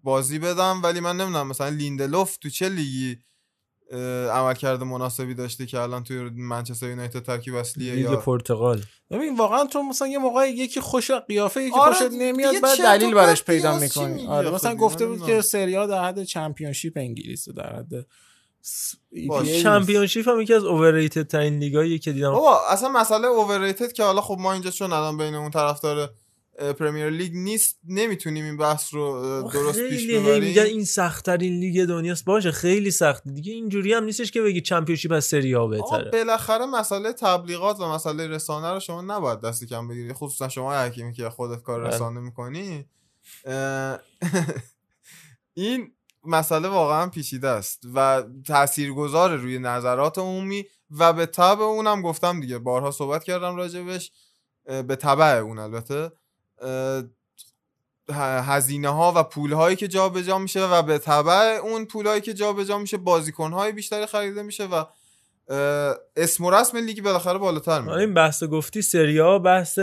بازی 0.03 0.39
بدم. 0.39 0.81
ولی 0.83 0.99
من 0.99 1.17
نمی‌دونم 1.17 1.47
مثلا 1.47 1.69
لیندلوف 1.69 2.37
تو 2.37 2.49
چه 2.49 2.69
لیگی؟ 2.69 3.17
اه، 3.93 3.99
عملکرد 4.29 4.85
مناسبی 4.85 5.33
داشته 5.33 5.65
که 5.65 5.79
الان 5.79 6.03
توی 6.03 6.29
منچستر 6.29 6.89
یونایتد 6.89 7.23
ترکیب 7.23 7.55
اصلیه 7.55 7.99
یا 7.99 8.15
پرتغال 8.15 8.81
ببین 9.11 9.35
واقعا 9.35 9.65
تو 9.65 9.83
مثلا 9.83 10.07
یه 10.07 10.17
موقع 10.17 10.49
یکی 10.49 10.81
خوش 10.81 11.11
قیافه 11.11 11.63
یکی 11.63 11.79
آره 11.79 11.93
خوشت 11.93 12.11
نمیاد 12.11 12.61
بعد 12.61 12.77
دلیل 12.77 13.13
براش 13.13 13.43
پیدا 13.43 13.79
می‌کنی 13.79 14.27
آره 14.27 14.47
آخه 14.47 14.55
مثلا 14.55 14.71
دیگه؟ 14.71 14.83
گفته 14.83 15.05
بود. 15.05 15.25
که 15.25 15.41
سری 15.41 15.76
آ 15.76 15.87
در 15.87 16.03
حد 16.03 16.23
Championship 16.23 16.93
انگلیس 16.97 17.49
در 17.49 17.75
حد. 17.75 18.05
Championship 19.63 20.29
هم 20.29 20.41
یکی 20.41 20.53
از 20.53 20.63
overrated 20.63 21.27
ترین 21.27 21.59
لیگایی 21.59 21.99
که 21.99 22.11
دیدم 22.11 22.31
بابا 22.31 22.59
اصلا 22.69 22.89
مسئله 22.89 23.27
overrated 23.27 23.91
که 23.91 24.03
حالا 24.03 24.21
خب 24.21 24.37
ما 24.39 24.53
اینجا 24.53 24.71
چون 24.71 24.93
الان 24.93 25.17
بین 25.17 25.35
اون 25.35 25.51
طرفدار 25.51 26.09
Premier 26.59 27.09
League 27.09 27.31
نیست. 27.35 27.79
نمی‌تونیم 27.87 28.45
این 28.45 28.57
بحث 28.57 28.93
رو 28.93 29.21
درست 29.53 29.79
پیش 29.79 29.99
خیلی 29.99 30.13
هی 30.13 30.39
میگن 30.39 30.61
ببریم 30.61 30.75
این 30.75 30.85
سخت 30.85 31.25
ترین 31.25 31.59
لیگ 31.59 31.85
دنیاست. 31.85 32.25
باشه 32.25 32.51
خیلی 32.51 32.91
سخت. 32.91 33.27
دیگه 33.27 33.53
اینجوری 33.53 33.93
هم 33.93 34.03
نیستش 34.03 34.31
که 34.31 34.41
بگی 34.41 34.61
Championship 34.61 35.11
از 35.11 35.25
سری 35.25 35.53
آ 35.53 35.61
آقا 35.61 35.67
بهتره 35.67 36.11
بالاخره 36.11 36.65
مسئله 36.65 37.13
تبلیغات 37.13 37.79
و 37.79 37.85
مسئله 37.85 38.27
رسانه 38.27 38.73
رو 38.73 38.79
شما 38.79 39.01
نباید 39.01 39.41
دستی 39.41 39.67
کم 39.67 39.87
بگیری. 39.87 40.13
خصوصا 40.13 40.49
شما 40.49 40.73
حکیمی 40.73 41.13
که 41.13 41.29
خودت 41.29 41.63
کار 41.63 41.83
بله. 41.83 41.89
رسانه 41.89 42.19
می‌کنی. 42.19 42.85
این 45.53 45.91
مسئله 46.23 46.67
واقعا 46.67 47.09
پیچیده 47.09 47.47
است 47.47 47.83
و 47.93 48.23
تاثیرگذار 48.47 49.35
روی 49.35 49.59
نظرات 49.59 50.17
عمومی 50.17 50.65
و 50.91 51.13
به 51.13 51.25
طبع 51.25 51.61
اونم 51.61 52.01
گفتم 52.01 52.39
دیگه. 52.39 52.59
بارها 52.59 52.91
صحبت 52.91 53.23
کردم 53.23 53.55
راجبش 53.55 54.11
به 54.65 54.95
طبع 54.95 55.25
اون 55.25 55.59
البته. 55.59 56.11
هزینه 58.11 58.89
ها 58.89 59.13
و 59.15 59.23
پول 59.23 59.53
هایی 59.53 59.75
که 59.75 59.87
جابجا 59.87 60.37
میشه 60.37 60.65
و 60.65 60.81
به 60.81 60.97
طبع 60.97 61.59
اون 61.63 61.85
پول 61.85 62.07
هایی 62.07 62.21
که 62.21 62.33
جابجا 62.33 62.77
میشه 62.77 62.97
بازیکن 62.97 63.51
های 63.51 63.71
بیشتری 63.71 64.05
خریده 64.05 64.43
میشه 64.43 64.65
و 64.65 64.85
اسم 66.15 66.45
و 66.45 66.51
رسم 66.51 66.77
لیگ 66.77 67.03
بالاخره 67.03 67.37
بالاتر 67.37 67.81
میره 67.81 67.97
این 67.97 68.13
بحث 68.13 68.43
گفتی 68.43 68.81
سریا 68.81 69.39
بحث 69.39 69.79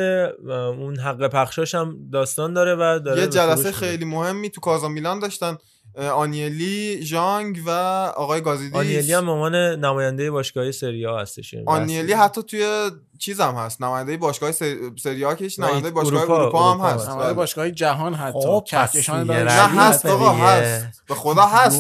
اون 0.47 0.99
حق 0.99 1.29
پخشاش 1.29 1.75
هم 1.75 2.11
داستان 2.13 2.55
داره 2.55 2.75
و 2.75 2.99
داره 2.99 3.21
یه 3.21 3.27
جلسه. 3.27 3.73
خیلی 3.73 4.05
مهمی 4.05 4.51
تو 4.51 4.61
کازا 4.61 4.89
میلان 4.89 5.19
داشتن 5.19 5.59
آنیلی 5.99 6.99
ژانگ 7.03 7.63
و 7.67 7.71
آقای 8.17 8.41
گازیدیس. 8.41 8.75
آنیلی 8.77 9.13
هم 9.13 9.31
عنوان 9.31 9.55
نماینده 9.55 10.31
باشگاه 10.31 10.71
سریا 10.73 11.19
هستش. 11.19 11.55
این 11.55 11.65
آنیلی. 11.67 12.13
حتی 12.13 12.43
توی 12.43 12.91
چیز 13.19 13.41
هم 13.41 13.55
هست. 13.55 13.83
نماینده 13.83 14.17
باشگاه 14.17 14.53
سری... 14.53 14.77
سری 15.03 15.21
که 15.21 15.35
هیچ 15.45 15.61
نه، 15.61 15.67
نماینده 15.67 15.91
باشگاه 15.91 16.23
اروپا- 16.23 16.31
اروپا, 16.31 16.73
هم 16.73 16.81
اروپا 16.81 16.87
هست. 16.95 17.01
هست. 17.01 17.11
نماینده. 17.11 17.35
باشگاه 17.35 17.71
جهان 17.71 18.15
حتی. 18.15 18.39
پس 18.39 18.71
کهکشان 18.71 19.31
نه 19.31 19.51
هست 19.51 20.07
آقا. 20.07 20.31
هست. 20.31 21.03
به 21.09 21.15
خدا 21.15 21.43
هست. 21.47 21.77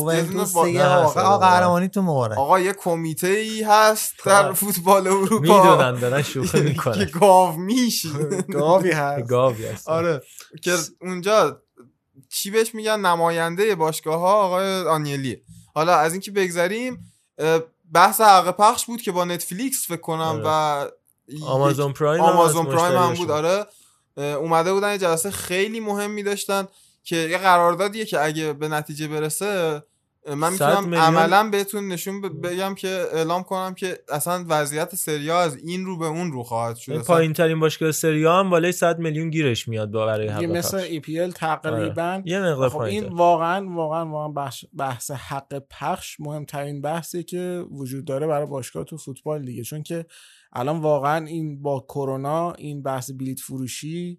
آقا. 1.17 1.39
قهرمانی 1.39 1.89
تو 1.89 2.03
مبارک. 2.03 2.39
آقا 2.39 2.61
یه 2.61 2.73
کمیته 2.73 3.27
ای 3.27 3.63
هست 3.63 4.13
در 4.27 4.49
خب. 4.49 4.53
فوتبال 4.53 5.07
اروپا. 5.07 5.39
می‌دونن 5.41 6.01
دارن 6.01 6.23
شوخی 6.23 6.49
که 6.59 6.65
می‌کنن 6.65 7.05
گاو 7.21 7.53
میش 7.57 8.07
گاوی 8.53 8.91
هست. 8.91 9.29
گاوی 9.29 9.67
هست 9.67 9.89
آره. 9.89 10.21
که 10.63 10.75
اونجا 11.01 11.63
چی 12.31 12.51
بهش 12.51 12.75
میگن 12.75 13.01
نماینده 13.01 13.75
باشگاه 13.75 14.21
ها 14.21 14.33
آقای 14.33 14.81
آنیلی 14.81 15.43
حالا 15.75 15.97
از 15.97 16.13
اینکه 16.13 16.31
بگذریم 16.31 17.13
بحث 17.93 18.21
حق 18.21 18.57
پخش 18.57 18.87
بود 18.87 19.03
که 19.03 19.13
با 19.13 19.25
نتفلیکس 19.25 19.87
فکر 19.87 20.01
کنم 20.01 20.21
آره. 20.21 20.43
و 20.45 20.89
آمازون 21.47 21.93
پرایم 21.93 22.23
آمازون 22.23 22.67
از 22.67 22.73
پرایم 22.73 22.99
هم. 22.99 23.15
بود 23.15 23.31
آره 23.31 23.67
اومده 24.17 24.73
بودن 24.73 24.93
یه 24.93 24.99
جلسه 24.99 25.31
خیلی 25.31 25.81
مهمی 25.81 26.23
داشتن 26.23 26.69
که 27.05 27.17
یه 27.17 27.39
قراردادیه 27.39 28.05
که 28.05 28.25
اگه 28.25 28.53
به 28.53 28.69
نتیجه 28.69 29.09
برسه 29.09 29.83
من 30.29 30.53
می‌تونم 30.53 30.85
میلیون- 30.85 31.03
عملا 31.03 31.51
بهتون 31.51 31.89
نشون 31.89 32.21
بگم 32.21 32.75
که 32.75 32.89
اعلام 33.13 33.43
کنم 33.43 33.75
که 33.75 33.99
اصلا 34.09 34.45
وضعیت 34.49 34.95
سریا 34.95 35.41
از 35.41 35.57
این 35.57 35.85
رو 35.85 35.99
به 35.99 36.07
اون 36.07 36.33
رو 36.33 36.43
خواهد 36.43 36.77
شد 36.77 36.99
پایین 37.03 37.33
ترین 37.33 37.61
باشگاه 37.61 37.93
سریا 37.93 38.39
هم 38.39 38.51
بالای 38.51 38.73
100 38.73 38.99
میلیون 38.99 39.31
گیرش 39.31 39.69
میاد 39.69 39.91
با 39.91 40.07
برای 40.07 40.29
حق 40.29 40.43
یه 40.43 40.49
مثل 40.49 40.79
پخش. 40.79 40.89
EPL 40.99 41.33
تقریبا 41.35 42.03
آره. 42.03 42.23
یه 42.25 42.41
مقدار 42.41 42.69
خب 42.69 42.81
این 42.81 43.05
واقعا 43.09 43.67
واقعا 43.75 44.07
واقعا 44.07 44.29
بحث, 44.29 44.65
بحث 44.79 45.11
حق 45.11 45.63
پخش 45.71 46.21
مهمترین 46.21 46.81
بحثی 46.81 47.23
که 47.23 47.65
وجود 47.71 48.05
داره 48.05 48.27
برای 48.27 48.47
باشگاه 48.47 48.85
تو 48.85 48.97
فوتبال 48.97 49.45
دیگه 49.45 49.63
چون 49.63 49.83
که 49.83 50.07
الان 50.53 50.81
واقعا 50.81 51.27
این 51.27 51.63
با 51.63 51.85
کرونا 51.89 52.53
این 52.53 52.83
بحث 52.83 53.11
بلیت 53.19 53.41
فروشی 53.41 54.19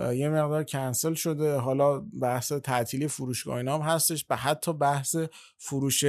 یه 0.00 0.28
مقدار 0.28 0.64
کنسل 0.64 1.14
شده. 1.14 1.56
حالا 1.56 1.98
بحث 1.98 2.52
تعطیلی 2.52 3.08
فروشگاه 3.08 3.56
اینا 3.56 3.78
هم 3.78 3.80
هستش 3.80 4.26
و 4.30 4.36
حتی 4.36 4.72
بحث 4.72 5.16
فروش 5.58 6.04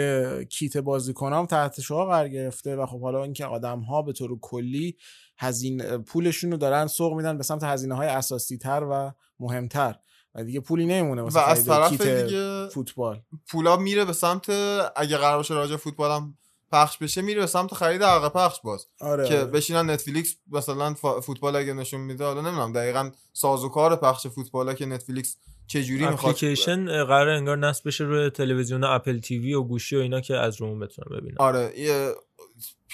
کیت 0.49 0.77
بازیکن 0.77 1.34
هم 1.34 1.45
تحت 1.45 1.81
شعار 1.81 2.07
قرار 2.07 2.30
گرفته 2.30 2.76
و 2.76 2.85
خب 2.85 3.01
حالا 3.01 3.23
اینکه 3.23 3.45
آدم 3.45 3.80
ها 3.80 4.01
به 4.01 4.13
طور 4.13 4.39
کلی 4.39 4.97
هزینه 5.38 5.97
پولشون 5.97 6.51
رو 6.51 6.57
دارن 6.57 6.88
سوق 6.88 7.13
میدن 7.13 7.38
به 7.38 7.43
سمت 7.43 7.63
هزینه 7.63 7.95
های 7.95 8.07
اساسی 8.07 8.57
تر 8.57 8.84
و 8.91 9.11
مهمتر 9.39 9.95
و 10.35 10.43
دیگه 10.43 10.59
پولی 10.59 10.85
نمیمونه 10.85 11.22
و 11.22 11.26
واسه 11.26 11.49
از 11.49 11.65
طرف 11.65 11.89
کیت 11.89 12.26
دیگه 12.26 12.68
فوتبال. 12.68 13.22
پولا 13.47 13.77
میره 13.77 14.05
به 14.05 14.13
سمت 14.13 14.49
اگه 14.95 15.18
قرار 15.18 15.38
باشه 15.38 15.53
راجع 15.53 15.72
به 15.72 15.77
فوتبال 15.77 16.11
هم 16.11 16.38
پخش 16.72 16.98
بشه 16.98 17.22
میره 17.22 17.41
به 17.41 17.48
سمت 17.48 17.73
خرید 17.73 18.02
حق 18.02 18.34
پخش 18.34 18.61
باز. 18.64 18.85
آره 19.02 19.27
که 19.27 19.38
آره. 19.38 19.45
بشینن 19.45 19.89
نتفلیکس 19.89 20.35
مثلا 20.52 20.93
فوتبال 20.93 21.56
اگه 21.56 21.73
نشون 21.73 22.02
میده 22.02 22.26
حالا 22.26 22.41
نمی‌دونم 22.41 22.73
دقیقا 22.73 23.11
سازوکار 23.34 23.95
پخش 23.95 24.27
فوتبال 24.27 24.73
که 24.73 24.85
نتفلیکس 24.85 25.35
چه 25.68 25.84
جوری 25.84 26.07
می‌خواد. 26.07 26.35
اپلیکیشن 26.35 26.85
قرار 26.85 27.30
انگار 27.30 27.57
نصب 27.57 27.88
بشه 27.88 28.03
روی 28.03 28.30
تلویزیون 28.30 28.84
اپل 28.84 29.19
تیوی 29.19 29.53
و 29.53 29.64
گوشی 29.64 29.95
و 29.95 29.99
اینا 29.99 30.22
که 30.22 30.35
از 30.35 30.61
روم 30.61 30.80
بتونن 30.80 31.18
ببینن. 31.19 31.35
آره 31.39 31.80
یه- 31.80 32.15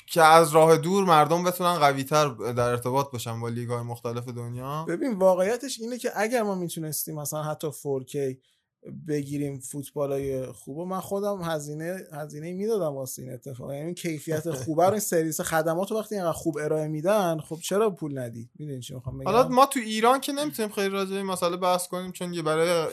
که 0.07 0.21
از 0.21 0.51
راه 0.51 0.77
دور 0.77 1.03
مردم 1.05 1.43
بتونن 1.43 1.73
قوی 1.79 2.03
تر 2.03 2.27
در 2.27 2.69
ارتباط 2.69 3.11
باشن 3.11 3.39
با 3.41 3.49
لیگ 3.49 3.69
های 3.69 3.81
مختلف 3.83 4.27
دنیا. 4.27 4.85
ببین 4.87 5.13
واقعیتش 5.13 5.79
اینه 5.79 5.97
که 5.97 6.09
اگر 6.15 6.43
ما 6.43 6.55
می‌تونستیم 6.55 7.15
مثلا 7.15 7.43
حتی 7.43 7.67
4K 7.71 8.17
بگیریم 9.07 9.59
فوتبال 9.59 10.11
های 10.11 10.45
خوبه 10.45 10.85
من 10.85 10.99
خودم 10.99 11.41
هزینه 11.41 12.03
هزینه 12.13 12.53
می‌دادم 12.53 12.95
واسه 12.95 13.21
این 13.21 13.33
اتفاق. 13.33 13.73
یعنی 13.73 13.93
کیفیت 13.93 14.51
خوبه 14.51 14.85
رو 14.85 14.91
این 14.91 14.99
سرویس 14.99 15.41
خدمات 15.41 15.91
رو 15.91 15.99
وقتی 15.99 16.15
اینقدر 16.15 16.33
خوب 16.33 16.57
ارائه 16.57 16.87
میدن 16.87 17.39
خب 17.39 17.59
چرا 17.63 17.89
پول 17.89 18.19
ندی 18.19 18.49
می‌دونی 18.59 18.81
چی 18.81 18.93
می‌خوام 18.93 19.17
بگم؟ 19.17 19.31
حالا 19.31 19.47
ما 19.47 19.65
تو 19.65 19.79
ایران 19.79 20.21
که 20.21 20.31
نمی‌تونیم 20.31 20.71
خیلی 20.71 20.89
راجع 20.89 21.09
به 21.09 21.15
این 21.15 21.25
مسئله 21.25 21.57
بحث 21.57 21.87
کنیم 21.87 22.11
چون 22.11 22.33
یه 22.33 22.41
برای 22.41 22.87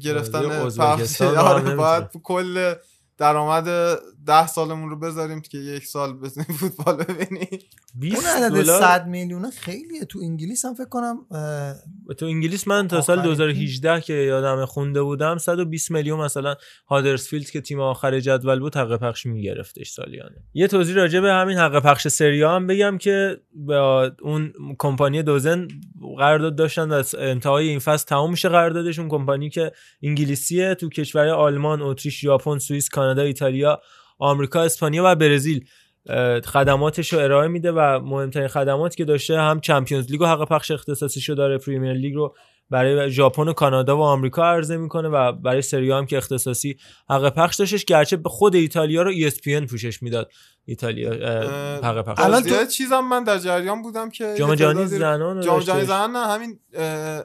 گرفتن 0.00 0.68
پخش 0.68 1.22
آره. 1.22 1.74
باید 1.74 2.04
کل 2.22 2.74
درآمد 3.18 3.98
ده 4.26 4.46
سالمون 4.46 4.90
رو 4.90 4.98
بذاریم 4.98 5.40
که 5.40 5.58
یک 5.58 5.86
سال 5.86 6.18
بتونیم 6.18 6.48
فوتبال 6.60 6.96
ببینیم. 6.96 7.58
20 7.94 8.16
اون 8.16 8.44
عدد 8.44 8.54
دلار؟ 8.54 8.80
100 8.80 9.06
میلیون 9.06 9.50
خیلیه. 9.50 10.04
تو 10.04 10.18
انگلیس 10.22 10.64
هم 10.64 10.74
فکر 10.74 10.88
کنم 10.88 11.18
اه، 11.30 11.74
تو 12.14 12.26
انگلیس 12.26 12.68
من 12.68 12.88
تا 12.88 13.00
سال 13.00 13.18
آخرین 13.18 13.34
2018 13.34 14.00
که 14.00 14.12
یادم 14.12 14.64
خونده 14.64 15.02
بودم 15.02 15.38
120 15.38 15.90
میلیون 15.90 16.20
مثلا 16.20 16.54
هادرسفیلد 16.86 17.50
که 17.50 17.60
تیم 17.60 17.80
آخر 17.80 18.20
جدول 18.20 18.60
بود 18.60 18.76
حق 18.76 18.96
پخش 18.96 19.26
میگرفتش 19.26 19.90
سالیانه. 19.90 20.36
یه 20.54 20.68
توضیح 20.68 20.94
راجع 20.94 21.20
به 21.20 21.32
همین 21.32 21.58
حق 21.58 21.82
پخش 21.82 22.08
سریا 22.08 22.54
هم 22.54 22.66
بگم 22.66 22.98
که 22.98 23.40
با 23.54 24.10
اون 24.22 24.52
کمپانی 24.78 25.22
دوزن 25.22 25.68
قرارداد 26.16 26.56
داشتن 26.56 26.90
و 26.90 26.92
از 26.92 27.14
انتهای 27.14 27.68
این 27.68 27.78
فصل 27.78 28.06
تمام 28.06 28.30
میشه 28.30 28.48
قراردادشون 28.48 29.08
کمپانی 29.08 29.50
که 29.50 29.72
انگلیسیه 30.02 30.74
تو 30.74 30.88
کشور 30.88 31.28
آلمان، 31.28 31.82
اتریش، 31.82 32.20
ژاپن، 32.20 32.58
سوئیس، 32.58 32.88
کانادا، 32.88 33.22
ایتالیا، 33.22 33.80
آمریکا، 34.20 34.62
اسپانیا 34.62 35.02
و 35.06 35.14
برزیل 35.14 35.64
خدماتش 36.44 37.12
رو 37.12 37.18
ارائه 37.18 37.48
میده 37.48 37.72
و 37.72 38.00
مهمترین 38.04 38.48
خدماتی 38.48 38.96
که 38.96 39.04
داشته 39.04 39.40
هم 39.40 39.60
چمپیونز 39.60 40.10
لیگ 40.10 40.20
و 40.20 40.26
حق 40.26 40.48
پخش 40.48 40.70
اختصاصیشو 40.70 41.34
داره 41.34 41.58
پریمیر 41.58 41.92
لیگ 41.92 42.14
رو 42.14 42.34
برای 42.70 43.10
ژاپن 43.10 43.48
و 43.48 43.52
کانادا 43.52 43.96
و 43.96 44.00
آمریکا 44.00 44.44
عرضه 44.44 44.76
می‌کنه 44.76 45.08
و 45.08 45.32
برای 45.32 45.62
سری 45.62 45.90
هم 45.90 46.06
که 46.06 46.16
اختصاصی 46.16 46.76
حق 47.10 47.34
پخش 47.34 47.56
داشتش 47.56 47.84
گرچه 47.84 48.16
به 48.16 48.28
خود 48.28 48.54
ایتالیا 48.54 49.02
رو 49.02 49.12
ESPN 49.12 49.70
پوشش 49.70 50.02
می‌داد 50.02 50.30
ایتالیا 50.64 51.12
حق 51.82 52.02
پخش 52.04 52.24
الان 52.24 52.42
تو- 52.42 52.64
چیزم 52.66 53.00
من 53.00 53.24
در 53.24 53.38
جریان 53.38 53.82
بودم 53.82 54.10
که 54.10 54.34
جام 54.38 54.54
جهانی 54.54 54.86
زنان 54.86 55.36
رو 55.36 55.42
جام 55.42 55.60
جهانی. 55.60 55.84
زنان 55.84 56.10
نه 56.10 56.26
همین 56.26 56.58
اه، 56.74 57.22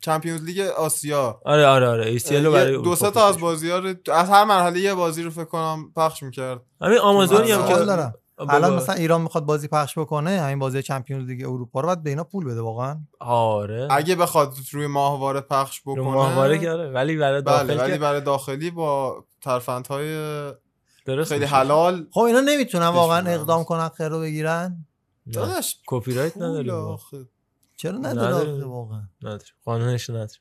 چمپیونز 0.00 0.42
لیگ 0.44 0.60
آسیا 0.60 1.40
آره 1.44 1.66
آره 1.66 1.88
آره 1.88 2.18
ACL 2.18 2.32
رو 2.32 2.52
برای 2.52 2.82
دو 2.82 2.96
سه 2.96 3.10
تا 3.10 3.28
از 3.28 3.38
بازی 3.38 3.70
ها 3.70 3.78
رو 3.78 3.94
از 4.12 4.30
هر 4.30 4.44
مرحله 4.44 4.80
یه 4.80 4.94
بازی 4.94 5.22
رو 5.22 5.30
فکر 5.30 5.44
کنم 5.44 5.92
پخش 5.96 6.22
می‌کرد 6.22 6.60
همین 6.80 6.98
آمازونی 6.98 7.50
هم 7.50 7.68
که 7.68 7.74
دارم. 7.74 8.14
الان 8.48 8.74
مثلا 8.74 8.94
ایران 8.94 9.20
می‌خواد 9.20 9.44
بازی 9.44 9.68
پخش 9.68 9.98
بکنه 9.98 10.40
همین 10.40 10.58
بازی 10.58 10.82
چمپیونز 10.82 11.28
لیگ 11.28 11.44
اروپا 11.44 11.80
رو 11.80 11.86
باید 11.86 12.02
به 12.02 12.10
اینا 12.10 12.24
پول 12.24 12.44
بده 12.44 12.60
واقعا 12.60 13.00
آره 13.20 13.88
اگه 13.90 14.16
بخواد 14.16 14.54
روی 14.72 14.86
ماهواره 14.86 15.40
پخش 15.40 15.80
بکنه 15.80 16.02
ماهواره 16.02 16.58
کرده 16.58 16.92
ولی 16.92 17.16
برای 17.16 17.42
بله 17.42 17.74
داخل 17.74 17.80
ولی 17.80 17.98
برای 17.98 18.20
داخلی 18.20 18.70
با 18.70 19.24
ترفندهای 19.42 20.14
درست 21.06 21.28
خیلی 21.28 21.44
میشه. 21.44 21.54
حلال 21.54 22.06
خب 22.10 22.20
اینا 22.20 22.40
نمی‌تونن 22.40 22.86
واقعا. 22.86 23.26
اقدام 23.28 23.64
کنن 23.64 23.88
خیر 23.88 24.08
رو 24.08 24.20
بگیرن. 24.20 24.86
داداش 25.32 25.76
کپی 25.86 26.14
رایت. 26.14 26.36
آخه. 26.70 27.16
چرا 27.78 27.98
نداره 27.98 28.28
نداره. 28.28 28.64
واقعا؟ 28.64 29.02
نداریم. 29.22 29.54
قانونش 29.64 30.10
نداریم. 30.10 30.40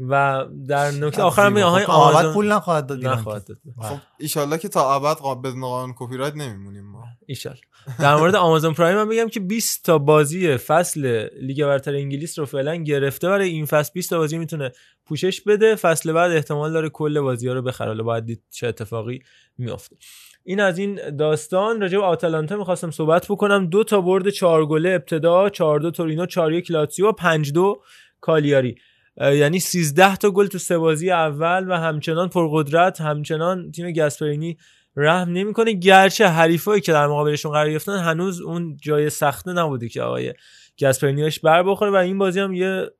و 0.00 0.44
در 0.68 0.90
نکته 0.90 1.22
آخر 1.22 1.46
هم 1.46 1.54
خب، 1.54 1.66
ابد 1.66 1.90
آمازون 1.90 2.34
پول 2.34 2.52
نخواهد 2.52 2.86
داد 2.86 3.06
نخواهد 3.06 3.44
داد. 3.44 3.58
خب 3.78 4.56
که 4.58 4.68
تا 4.68 4.94
ابد 4.94 5.40
بدون 5.42 5.60
قانون 5.60 5.94
کپی 5.98 6.16
رایت 6.16 6.34
نمیمونیم 6.34 6.84
ما. 6.84 7.04
ایشال 7.26 7.56
در 7.98 8.16
مورد 8.16 8.34
آمازون 8.34 8.74
پرایم 8.74 8.98
هم 8.98 9.08
بگم 9.08 9.28
که 9.28 9.40
20 9.40 9.84
تا 9.84 9.98
بازی 9.98 10.56
فصل 10.56 11.28
لیگ 11.40 11.64
برتر 11.64 11.94
انگلیس 11.94 12.38
رو 12.38 12.46
فعلا 12.46 12.76
گرفته. 12.76 13.28
برای 13.28 13.48
این 13.48 13.64
فصل 13.64 13.90
20 13.94 14.10
تا 14.10 14.18
بازی 14.18 14.38
می‌تونه 14.38 14.72
پوشش 15.06 15.40
بده. 15.40 15.74
فصل 15.74 16.12
بعد 16.12 16.30
احتمال 16.30 16.72
داره 16.72 16.88
کل 16.88 17.20
بازی 17.20 17.48
ها 17.48 17.54
رو 17.54 17.62
بخره. 17.62 17.88
حالا 17.88 18.02
باید 18.02 18.24
دید 18.24 18.42
چه 18.50 18.66
اتفاقی 18.66 19.22
میافته. 19.58 19.96
این 20.44 20.60
از 20.60 20.78
این 20.78 21.16
داستان 21.16 21.80
راجع 21.80 21.98
به 21.98 22.04
آتالانتا 22.04 22.56
می‌خواستم 22.56 22.90
صحبت 22.90 23.26
بکنم. 23.28 23.66
دو 23.66 23.84
تا 23.84 24.00
برد 24.00 24.30
چهار 24.30 24.66
گله 24.66 24.90
ابتدا 24.90 25.48
4 25.48 25.80
2 25.80 25.90
تورینو 25.90 26.26
4 26.26 26.52
1 26.52 26.70
لاتزیو 26.70 27.08
و 27.08 27.12
5 27.12 27.52
2 27.52 27.82
کالیاری. 28.20 28.74
یعنی 29.20 29.58
13 29.58 30.16
تا 30.16 30.30
گل 30.30 30.46
تو 30.46 30.58
سه 30.58 30.78
بازی 30.78 31.10
اول 31.10 31.66
و 31.68 31.74
همچنان 31.74 32.28
پرقدرت 32.28 33.00
همچنان 33.00 33.70
تیم 33.70 33.92
گاسپرینی 33.92 34.56
رحم 34.96 35.32
نمی‌کنه. 35.32 35.72
گرچه 35.72 36.26
حریفایی 36.26 36.80
که 36.80 36.92
در 36.92 37.06
مقابلشون 37.06 37.52
قرار 37.52 37.70
گرفتن 37.70 37.98
هنوز 37.98 38.40
اون 38.40 38.76
جای 38.82 39.10
سخته 39.10 39.52
نبوده 39.52 39.88
که 39.88 40.02
آقای 40.02 40.34
گاسپرینیش 40.80 41.40
بر 41.40 41.62
بخوره. 41.62 41.90
و 41.90 41.94
این 41.94 42.18
بازی 42.18 42.40
هم 42.40 42.54
یه 42.54 42.90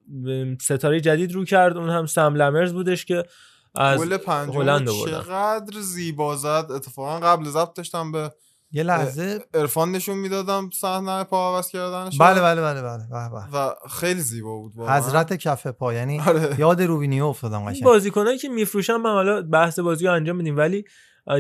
ستاره 0.60 1.00
جدید 1.00 1.32
رو 1.32 1.44
کرد. 1.44 1.76
اون 1.76 1.90
هم 1.90 2.06
سم 2.06 2.34
لمرز 2.34 2.72
بودش 2.72 3.04
که 3.04 3.24
از 3.74 4.02
هلند 4.30 4.88
آوردن. 4.88 5.10
چقدر 5.10 5.80
زیبا 5.80 6.36
زد 6.36 6.66
اتفاقا 6.70 7.20
قبل 7.20 7.48
ضبط 7.48 7.74
داشتم 7.74 8.12
به 8.12 8.30
یه 8.72 8.82
لحظه 8.82 9.44
عرفان 9.55 9.92
نشون 9.92 10.18
می‌دادم 10.18 10.70
صحنه 10.80 11.24
پا 11.24 11.56
عوض 11.56 11.68
کردنش 11.68 12.18
بله 12.18 12.40
بله 12.40 12.62
بله 12.62 12.82
بله 12.82 13.06
به 13.10 13.28
به. 13.28 13.59
و 13.59 13.74
خیلی 13.90 14.20
زیبا 14.20 14.56
بود 14.56 14.72
واقعا. 14.76 14.97
حضرت 14.97 15.32
کف 15.32 15.66
پا 15.66 15.94
یعنی 15.94 16.20
آره. 16.20 16.56
یاد 16.59 16.82
روبینیو 16.82 17.24
افتادم 17.24 17.64
قشنگ 17.64 17.84
بازیکنایی 17.84 18.38
که 18.38 18.48
میفروشن 18.48 18.97
من 18.97 19.10
حالا 19.10 19.42
بحث 19.42 19.78
بازی 19.78 20.06
رو 20.06 20.12
انجام 20.12 20.38
بدیم 20.38 20.56
ولی 20.56 20.84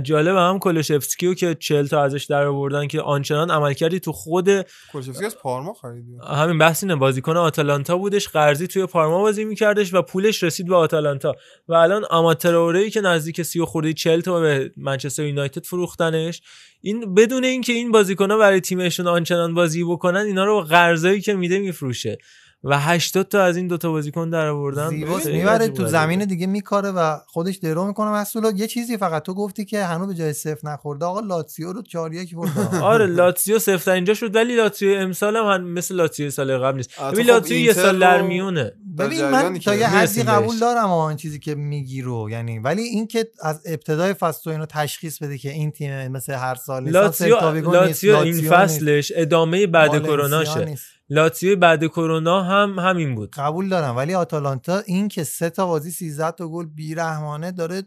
جالب 0.02 0.36
هم 0.36 0.58
کولوشفسکیو 0.58 1.34
که 1.34 1.54
40 1.54 1.86
تا 1.86 2.02
ازش 2.02 2.24
در 2.24 2.46
آوردن 2.46 2.86
که 2.86 3.00
آنچنان 3.00 3.50
عملکردی 3.50 4.00
تو 4.00 4.12
خود 4.12 4.48
کلشفسکی 4.92 5.24
از 5.24 5.36
پارما 5.36 5.72
خریدی؟ 5.72 6.18
همین 6.26 6.58
بحث 6.58 6.82
اینه 6.82 6.96
بازیکن 6.96 7.36
آتالانتا 7.36 7.98
بودش 7.98 8.28
قرضی 8.28 8.66
توی 8.66 8.86
پارما 8.86 9.20
بازی 9.20 9.44
میکردش 9.44 9.94
و 9.94 10.02
پولش 10.02 10.42
رسید 10.42 10.66
به 10.66 10.76
آتالانتا. 10.76 11.34
و 11.68 11.74
الان 11.74 12.04
آماتراوره 12.04 12.90
که 12.90 13.00
نزدیک 13.00 13.42
سی 13.42 13.60
و 13.60 13.64
خورده 13.64 13.92
40 13.92 14.20
تا 14.20 14.40
به 14.40 14.72
منچستر 14.76 15.24
یونایتد 15.24 15.64
فروختنش 15.64 16.42
این 16.80 17.14
بدون 17.14 17.44
اینکه 17.44 17.72
این 17.72 17.92
بازیکن‌ها 17.92 18.38
برای 18.38 18.60
تیمشون 18.60 19.06
آنچنان 19.06 19.54
بازی 19.54 19.84
بکنن 19.84 20.20
اینا 20.20 20.44
رو 20.44 20.60
قرضایی 20.60 21.20
که 21.20 21.34
میده 21.34 21.58
میفروشه. 21.58 22.18
و 22.64 22.78
80 22.78 23.28
تا 23.28 23.42
از 23.42 23.56
این 23.56 23.66
دوتا 23.66 23.90
بازیکن 23.90 24.30
در 24.30 24.46
آوردن. 24.46 24.88
زیباست 24.88 25.24
خیلی 25.24 25.38
می‌بره 25.38 25.68
تو. 25.68 25.86
زمین 25.86 26.24
دیگه 26.24 26.46
میکاره 26.46 26.90
و 26.90 27.16
خودش 27.26 27.56
درو 27.56 27.86
می‌کنه. 27.86 28.10
مسئولا 28.10 28.50
یه 28.50 28.66
چیزی 28.66 28.96
فقط 28.96 29.22
تو 29.22 29.34
گفتی 29.34 29.64
که 29.64 29.84
هنوز 29.84 30.08
به 30.08 30.14
جای 30.14 30.32
صفر 30.32 30.68
نخورده. 30.68 31.04
آقا 31.04 31.20
لاتسیو 31.20 31.72
رو 31.72 31.82
4 31.82 32.14
1 32.14 32.34
برد. 32.34 32.50
آره 32.82 33.06
لاتزیو 33.06 33.58
سفت 33.58 33.88
اینجا 33.88 34.14
شد 34.14 34.36
ولی 34.36 34.56
لاتزیو 34.56 34.98
امسال 34.98 35.36
هم 35.36 35.64
مثل 35.64 35.94
لاتزیو 35.94 36.30
سال 36.30 36.58
قبل 36.58 36.76
نیست. 36.76 37.00
ببین 37.00 37.24
خب 37.24 37.30
لاتزیو 37.30 37.56
یه 37.56 37.72
سال 37.72 37.98
در 37.98 38.22
میونه. 38.22 38.72
ببین 38.98 39.30
من 39.30 39.58
تا 39.58 39.74
یه 39.74 39.86
حدی 39.86 40.22
قبول. 40.22 40.58
دارم 40.58 40.90
آن 40.90 41.16
چیزی 41.16 41.38
که 41.38 41.54
میگی 41.54 42.02
رو. 42.02 42.30
یعنی 42.30 42.58
ولی 42.58 42.82
این 42.82 43.06
که 43.06 43.30
از 43.42 43.62
ابتدای 43.66 44.14
فصل 44.14 44.42
تو 44.42 44.50
اینو 44.50 44.66
تشخیص 44.66 45.22
بده 45.22 45.38
که 45.38 45.50
این 45.50 45.70
تیم 45.70 46.08
مثل 46.08 46.32
هر 46.32 46.54
سال 46.54 46.82
نیست، 46.82 46.94
لاتزیو 46.94 48.16
این 48.16 48.50
فصلش 48.50 49.12
ادامه 49.14 49.66
بعد 49.66 49.90
نیست، 49.90 50.04
کروناشه. 50.04 50.76
لاتزیو 51.10 51.56
بعد 51.56 51.86
کرونا 51.86 52.42
هم 52.42 52.78
همین 52.78 53.14
بود. 53.14 53.30
قبول 53.36 53.68
دارم 53.68 53.96
ولی 53.96 54.14
آتالانتا 54.14 54.78
این 54.78 55.08
که 55.08 55.24
سه 55.24 55.50
تا 55.50 55.66
بازی 55.66 55.90
13 55.90 56.30
تا 56.30 56.48
گل 56.48 56.66
بیرحمانه 56.66 57.52
داره 57.52 57.82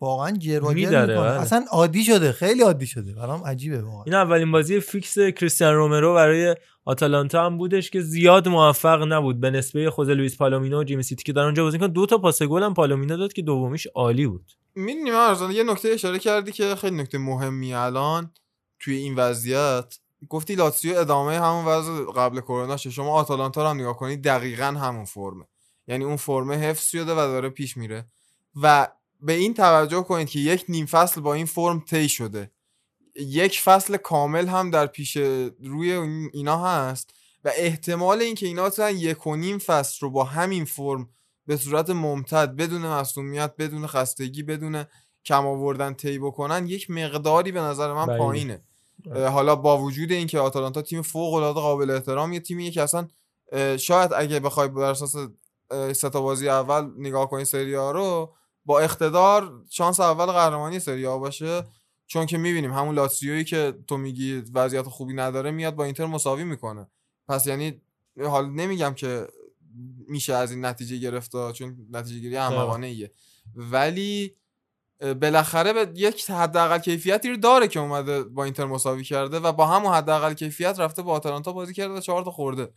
واقعا 0.00 0.30
جرواجر 0.30 0.74
می‌کنه. 0.74 1.06
بله. 1.06 1.20
اصلا 1.20 1.64
عادی 1.70 2.04
شده 2.04 2.32
خیلی 2.32 2.62
عادی 2.62 2.86
شده. 2.86 3.14
برام 3.14 3.44
عجیبه 3.44 3.82
واقعا. 3.82 4.04
این 4.04 4.14
اولین 4.14 4.52
بازی 4.52 4.80
فیکس 4.80 5.18
کریستیان 5.18 5.74
رومرو 5.74 6.14
برای 6.14 6.56
آتالانتا 6.84 7.46
هم 7.46 7.58
بودش 7.58 7.90
که 7.90 8.00
زیاد 8.00 8.48
موفق 8.48 9.02
نبود. 9.12 9.40
به 9.40 9.50
نسبه 9.50 9.90
خود 9.90 10.10
لوئیس 10.10 10.36
پالومینو 10.36 10.80
و 10.80 10.84
جیمسیتی 10.84 11.24
که 11.24 11.32
در 11.32 11.42
اونجا 11.42 11.64
بازی 11.64 11.78
کردن 11.78 11.92
دو 11.92 12.06
تا 12.06 12.18
پاس 12.18 12.42
گل 12.42 12.62
هم 12.62 12.74
پالومینو 12.74 13.16
داد 13.16 13.32
که 13.32 13.42
دومیش 13.42 13.86
عالی 13.86 14.26
بود. 14.26 14.52
می‌دونی 14.74 15.10
من 15.10 15.50
یه 15.52 15.62
نکته 15.62 15.88
اشاره 15.88 16.18
کردی 16.18 16.52
که 16.52 16.74
خیلی 16.74 16.96
نکته 16.96 17.18
مهمی 17.18 17.74
الان 17.74 18.30
توی 18.80 18.94
این 18.94 19.14
وضعیت. 19.14 19.98
گفتی 20.28 20.54
لاتسیو 20.54 20.98
ادامه 20.98 21.40
همون 21.40 21.64
وضع 21.64 22.12
قبل 22.12 22.40
کروناشه 22.40 22.90
شما 22.90 23.12
آتالانتا 23.12 23.62
رو 23.62 23.68
هم 23.68 23.80
نگاه 23.80 23.96
کنید 23.96 24.24
دقیقا 24.24 24.64
همون 24.64 25.04
فرمه. 25.04 25.44
یعنی 25.88 26.04
اون 26.04 26.16
فرمه 26.16 26.56
حفظ 26.56 26.88
شده 26.88 27.12
و 27.12 27.16
داره 27.16 27.48
پیش 27.48 27.76
میره. 27.76 28.06
و 28.62 28.88
به 29.20 29.32
این 29.32 29.54
توجه 29.54 30.02
کنید 30.02 30.28
که 30.28 30.38
یک 30.38 30.64
نیم 30.68 30.86
فصل 30.86 31.20
با 31.20 31.34
این 31.34 31.46
فرم 31.46 31.80
طی 31.80 32.08
شده. 32.08 32.50
یک 33.16 33.60
فصل 33.60 33.96
کامل 33.96 34.46
هم 34.46 34.70
در 34.70 34.86
پیش 34.86 35.16
روی 35.60 35.92
این- 35.92 36.30
اینا 36.32 36.64
هست 36.64 37.10
و 37.44 37.50
احتمال 37.56 38.22
اینکه 38.22 38.46
اینا 38.46 38.64
بتونن 38.64 38.96
یک 38.96 39.26
و 39.26 39.36
نیم 39.36 39.58
فصل 39.58 39.98
رو 40.00 40.10
با 40.10 40.24
همین 40.24 40.64
فرم 40.64 41.08
به 41.46 41.56
صورت 41.56 41.90
ممتد 41.90 42.56
بدون 42.56 42.86
مسئولیت 42.86 43.54
بدون 43.58 43.86
خستگی 43.86 44.42
بدون 44.42 44.84
کم 45.24 45.46
آوردن 45.46 45.94
طی 45.94 46.18
بکنن 46.18 46.66
یک 46.66 46.90
مقداری 46.90 47.52
به 47.52 47.60
نظر 47.60 47.92
من 47.92 48.06
بعیده. 48.06 48.24
پایینه. 48.24 48.62
حالا 49.14 49.56
با 49.56 49.78
وجود 49.78 50.12
اینکه 50.12 50.38
آتالانتا 50.38 50.82
تیم 50.82 51.02
فوق 51.02 51.34
العاده 51.34 51.60
قابل 51.60 51.90
احترام 51.90 52.32
یه 52.32 52.40
تیمیه 52.40 52.70
که 52.70 52.82
اصلا 52.82 53.08
شاید 53.76 54.10
اگه 54.16 54.40
بخوای 54.40 54.68
بر 54.68 54.90
اساس 54.90 55.16
سه 55.92 56.08
بازی 56.08 56.48
اول 56.48 56.90
نگاه 56.98 57.30
کنی 57.30 57.44
سری 57.44 57.74
ها 57.74 57.90
رو 57.90 58.34
با 58.64 58.80
اقتدار 58.80 59.64
شانس 59.70 60.00
اول 60.00 60.26
قهرمانی 60.26 60.78
سری 60.78 61.04
ها 61.04 61.18
باشه. 61.18 61.64
چون 62.06 62.26
که 62.26 62.38
می‌بینیم 62.38 62.72
همون 62.72 62.94
لاتسیویی 62.94 63.44
که 63.44 63.74
تو 63.86 63.96
میگی 63.96 64.42
وضعیت 64.54 64.82
خوبی 64.88 65.14
نداره 65.14 65.50
میاد 65.50 65.74
با 65.74 65.84
اینتر 65.84 66.06
مساوی 66.06 66.44
می‌کنه. 66.44 66.86
پس 67.28 67.46
یعنی 67.46 67.80
حال 68.20 68.50
نمیگم 68.50 68.94
که 68.94 69.26
میشه 70.08 70.34
از 70.34 70.50
این 70.50 70.64
نتیجه 70.64 70.96
گرفت 70.96 71.52
چون 71.52 71.76
نتیجه 71.90 72.20
گیری 72.20 72.36
احمقانه 72.36 72.86
ایه 72.86 73.10
ولی 73.54 74.34
بالاخره 75.00 75.72
به 75.72 75.92
یک 75.94 76.30
حداقل 76.30 76.78
کیفیتی 76.78 77.30
رو 77.30 77.36
داره 77.36 77.68
که 77.68 77.80
اومده 77.80 78.22
با 78.22 78.44
اینتر 78.44 78.64
مساوی 78.64 79.04
کرده 79.04 79.40
و 79.40 79.52
با 79.52 79.66
همون 79.66 79.94
حداقل 79.94 80.34
کیفیت 80.34 80.80
رفته 80.80 81.02
با 81.02 81.12
آتالانتا 81.12 81.52
بازی 81.52 81.74
کرده 81.74 81.94
و 81.94 82.00
چهار 82.00 82.24
تا 82.24 82.30
خورده. 82.30 82.72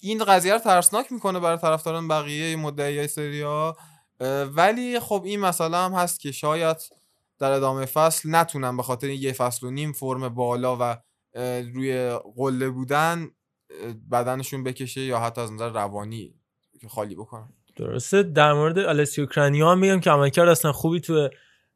این 0.00 0.24
قضیه 0.24 0.52
رو 0.52 0.58
ترسناک 0.58 1.12
می‌کنه 1.12 1.40
برای 1.40 1.58
طرفداران 1.58 2.08
بقیه 2.08 2.56
مدعیای 2.56 3.40
ها. 3.40 3.76
ولی 4.54 5.00
خب 5.00 5.22
این 5.24 5.40
مسئله 5.40 5.76
هم 5.76 5.92
هست 5.92 6.20
که 6.20 6.32
شاید 6.32 6.76
در 7.38 7.50
ادامه 7.50 7.86
فصل 7.86 8.34
نتونن 8.34 8.76
به 8.76 8.82
خاطر 8.82 9.08
یه 9.08 9.32
فصل 9.32 9.66
و 9.66 9.70
نیم 9.70 9.92
فرم 9.92 10.28
بالا 10.28 10.76
و 10.80 10.96
روی 11.74 12.18
قله 12.36 12.70
بودن 12.70 13.30
بدنشون 14.10 14.64
بکشه 14.64 15.00
یا 15.00 15.20
حتی 15.20 15.40
از 15.40 15.52
نظر 15.52 15.70
روانی 15.70 16.34
خالی 16.88 17.14
بکنن. 17.14 17.52
درسته 17.76 18.22
در 18.22 18.52
مورد 18.52 18.78
آلسیو 18.78 19.26
کرانیو 19.26 19.68
هم 19.68 19.78
میگم 19.78 20.00
که 20.00 20.10
عملکرد 20.10 20.48
اصلا 20.48 20.72
خوبی 20.72 21.00
تو 21.00 21.28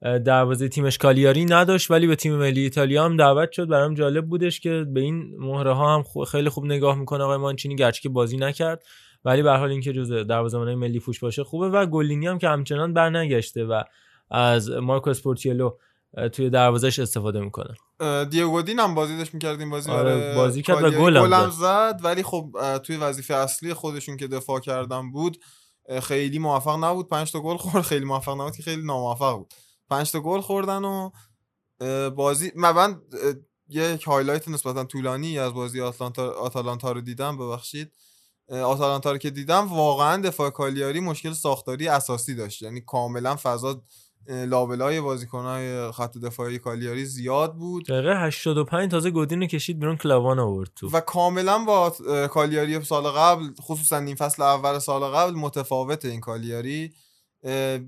دروازه 0.03 0.69
تیمش 0.69 0.99
کالیاری 0.99 1.45
نداشت 1.45 1.91
ولی 1.91 2.07
به 2.07 2.17
تیم 2.17 2.37
ملی 2.37 2.61
ایتالیا 2.61 3.05
هم 3.05 3.17
دعوت 3.17 3.53
شد 3.53 3.69
برام 3.69 3.95
جالب 3.95 4.27
بودش 4.27 4.61
که 4.61 4.87
به 4.93 5.01
این 5.01 5.35
مهره 5.39 5.73
ها 5.73 5.95
هم 5.95 6.25
خیلی 6.25 6.49
خوب 6.49 6.65
نگاه 6.65 6.99
می‌کنه 6.99 7.25
آقای 7.25 7.37
مانچینی 7.37 7.77
گرچه 7.77 8.01
که 8.01 8.09
بازی 8.09 8.37
نکرد 8.37 8.83
ولی 9.25 9.43
به 9.43 9.51
هر 9.51 9.57
حال 9.57 9.71
اینکه 9.71 9.93
جزء 9.93 10.23
دروازه‌بانای 10.23 10.75
ملی‌پوش 10.75 11.21
باشه 11.21 11.45
خوبه 11.45 11.69
و 11.69 11.87
گلینی 11.87 12.27
هم 12.27 12.39
که 12.39 12.49
همچنان 12.49 12.95
برنگشته 12.95 13.65
و 13.65 13.83
از 14.31 14.71
مارکو 14.71 15.11
اسپورتیلو 15.11 15.71
اه، 16.17 16.29
توی 16.29 16.51
دروازش 16.51 16.99
استفاده 16.99 17.41
می‌کنه 17.41 17.75
دیگو 18.31 18.63
گودین 18.63 18.79
هم 18.79 18.95
بازی 18.95 19.19
داشت 19.19 19.35
می‌کرد 19.35 19.61
این 19.61 19.71
بازی 19.71 19.91
آره، 19.91 20.35
بازی 20.35 20.63
کرد 20.63 20.85
و. 20.85 20.91
گل 20.91 21.17
هم 21.17 21.51
زد. 21.51 22.01
ولی 22.03 22.23
خب 22.23 22.51
توی 22.83 22.97
وظیفه 22.97 23.35
اصلی 23.35 23.75
خودشون 23.75 24.17
که 24.17 24.29
دفاع 24.29 24.61
کردن 24.61 25.11
بود 25.11 25.37
خیلی 26.03 26.39
موفق 26.39 26.85
نبود. 26.85 27.09
پنج 27.09 27.33
تا 27.33 27.41
گل 27.41 27.57
خورد. 27.57 27.85
خیلی 27.85 28.05
موفق 28.05 28.41
نبود 28.41 28.57
که 28.57 28.63
خیلی 28.63 28.83
ناموفق 28.83 29.37
بود. 29.37 29.55
پنج 29.91 30.13
تا 30.13 30.21
گل 30.21 30.41
خوردن 30.41 30.85
و 30.85 31.11
بازی 32.11 32.53
من 32.55 33.03
یک 33.69 34.03
highlight 34.03 34.49
نسبتا 34.49 34.85
طولانی 34.85 35.39
از 35.39 35.53
بازی 35.53 35.81
آتلانتا 35.81 36.31
آتالانتا 36.31 36.93
رو 36.93 37.01
دیدم 37.01 37.39
ببخشید. 37.39 37.93
آتالانتا 38.49 39.13
رو 39.13 39.19
که 39.19 39.31
دیدم 39.31 39.69
واقعا 39.69 40.23
دفاع 40.23 40.51
کالیاری 40.51 41.01
مشکل 41.01 41.33
ساختاری 41.33 41.89
اساسی 41.89 42.35
داشت. 42.35 42.63
یعنی 42.63 42.81
کاملا 42.81 43.37
فضا 43.37 43.83
لابلای 44.29 45.01
بازیکنهای 45.01 45.93
خط 45.93 46.19
دفاعی 46.19 46.59
کالیاری 46.59 47.05
زیاد 47.05 47.55
بود. 47.55 47.87
دقیقه 47.87 48.27
85 48.27 48.91
تازه 48.91 49.11
گودین 49.11 49.47
کشید 49.47 49.79
بیرون 49.79 49.97
کلاوان 49.97 50.39
آورد 50.39 50.71
تو. 50.77 50.89
و 50.89 51.01
کاملا 51.01 51.59
با 51.59 51.91
کالیاری 52.31 52.85
سال 52.85 53.03
قبل 53.03 53.45
خصوصا 53.61 53.99
این 53.99 54.15
فصل 54.15 54.43
اول 54.43 54.79
سال 54.79 55.03
قبل 55.03 55.35
متفاوت 55.35 56.05
این 56.05 56.21
کالیاری. 56.21 56.93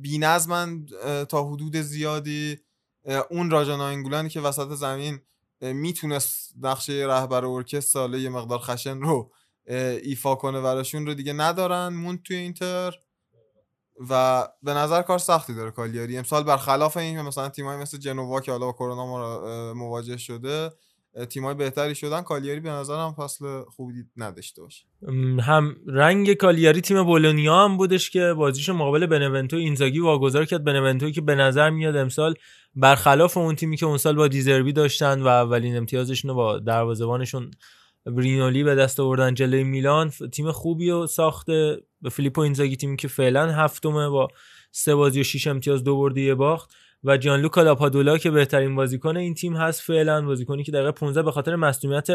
بی 0.00 0.18
نظمن 0.18 0.86
تا 1.28 1.44
حدود 1.44 1.76
زیادی 1.76 2.59
اون 3.30 3.50
راجا 3.50 3.76
ناینگولانی 3.76 4.28
که 4.28 4.40
وسط 4.40 4.68
زمین 4.74 5.20
می‌تونست 5.60 6.52
نقشه 6.60 6.92
رهبر 6.92 7.44
ارکستر 7.44 7.80
ساله 7.80 8.20
یه 8.20 8.28
مقدار 8.28 8.59
خشن 8.59 9.00
رو 9.00 9.32
ایفا 10.02 10.34
کنه 10.34 10.60
براشون 10.60 11.06
رو 11.06 11.14
دیگه 11.14 11.32
ندارن 11.32 11.88
مون 11.88 12.18
توی 12.24 12.36
اینتر. 12.36 12.94
و 14.10 14.43
به 14.62 14.74
نظر 14.74 15.02
کار 15.02 15.19
سختی 15.19 15.55
داره 15.55 15.70
کالیاری. 15.70 16.16
امسال 16.16 16.43
برخلاف 16.43 16.97
این 16.97 17.23
مثلا 17.23 17.48
تیمایی 17.48 17.81
مثل 17.81 17.98
جنوا 17.98 18.40
که 18.40 18.52
حالا 18.52 18.66
با 18.66 18.73
کرونا 18.73 19.74
مواجه 19.74 20.16
شده 20.16 20.70
تیمای 21.31 21.55
بهتری 21.55 21.94
شدن 21.94 22.23
کالیاری 22.23 22.60
به 22.60 22.70
نظرم 22.70 23.12
فصل 23.12 23.62
خوبی 23.62 23.94
نداشته 24.16 24.62
باشه. 24.62 24.85
هم 25.43 25.77
رنگ 25.86 26.32
کالیاری 26.32 26.81
تیم 26.81 27.02
بولونیا 27.02 27.64
هم 27.64 27.77
بودش 27.77 28.10
که 28.10 28.35
بازیشو 28.36 28.73
مقابل 28.73 29.06
بنونتو 29.06 29.56
اینزاگی 29.56 29.98
واگذار 29.98 30.44
کرد. 30.44 30.64
بنونتوی 30.64 31.12
که 31.12 31.20
به 31.20 31.35
نظر 31.35 31.70
میاد 31.70 31.97
امسال 31.97 32.35
برخلاف 32.74 33.36
اون 33.36 33.56
تیمی 33.56 33.77
که 33.77 33.86
اون 33.86 33.98
سال 33.98 34.16
با 34.16 34.28
دیزربی 34.28 34.73
داشتن 34.73 35.23
و 35.23 35.27
اولین 35.27 35.77
امتیازشون 35.77 36.28
رو 36.28 36.35
با 36.35 36.59
دروازه‌بانشون 36.59 37.51
برینولی 38.07 38.65
به 38.65 38.74
دست 38.74 39.01
آوردن 39.01 39.35
جلوی 39.35 39.65
میلان. 39.65 40.11
تیم 40.33 40.53
خوبی 40.53 40.91
و 40.91 41.07
ساخته. 41.07 41.77
به 42.03 42.11
فیلیپو 42.11 42.41
اینزاگی 42.41 42.77
تیمی 42.77 42.97
که 42.97 43.09
فعلا 43.09 43.53
هفتمه 43.53 44.09
با 44.09 44.29
سه 44.70 44.95
بازی 44.95 45.20
و 45.20 45.23
شیش 45.23 45.47
امتیاز 45.47 45.85
دو 45.85 45.97
برده 45.97 46.20
یه 46.20 46.35
باخت. 46.35 46.70
و 47.05 47.16
جانلوکا 47.16 47.62
لاپادولا 47.62 48.19
که 48.19 48.31
بهترین 48.31 48.74
بازیکن 48.74 49.16
این 49.16 49.35
تیم 49.35 49.57
هست 49.57 49.81
فعلا. 49.81 50.23
بازیکنی 50.23 50.65
که 50.65 50.73
دقیقه 50.73 50.93
15 50.93 51.23
به 51.23 51.31
خاطر 51.31 51.57
مصونیت 51.57 52.07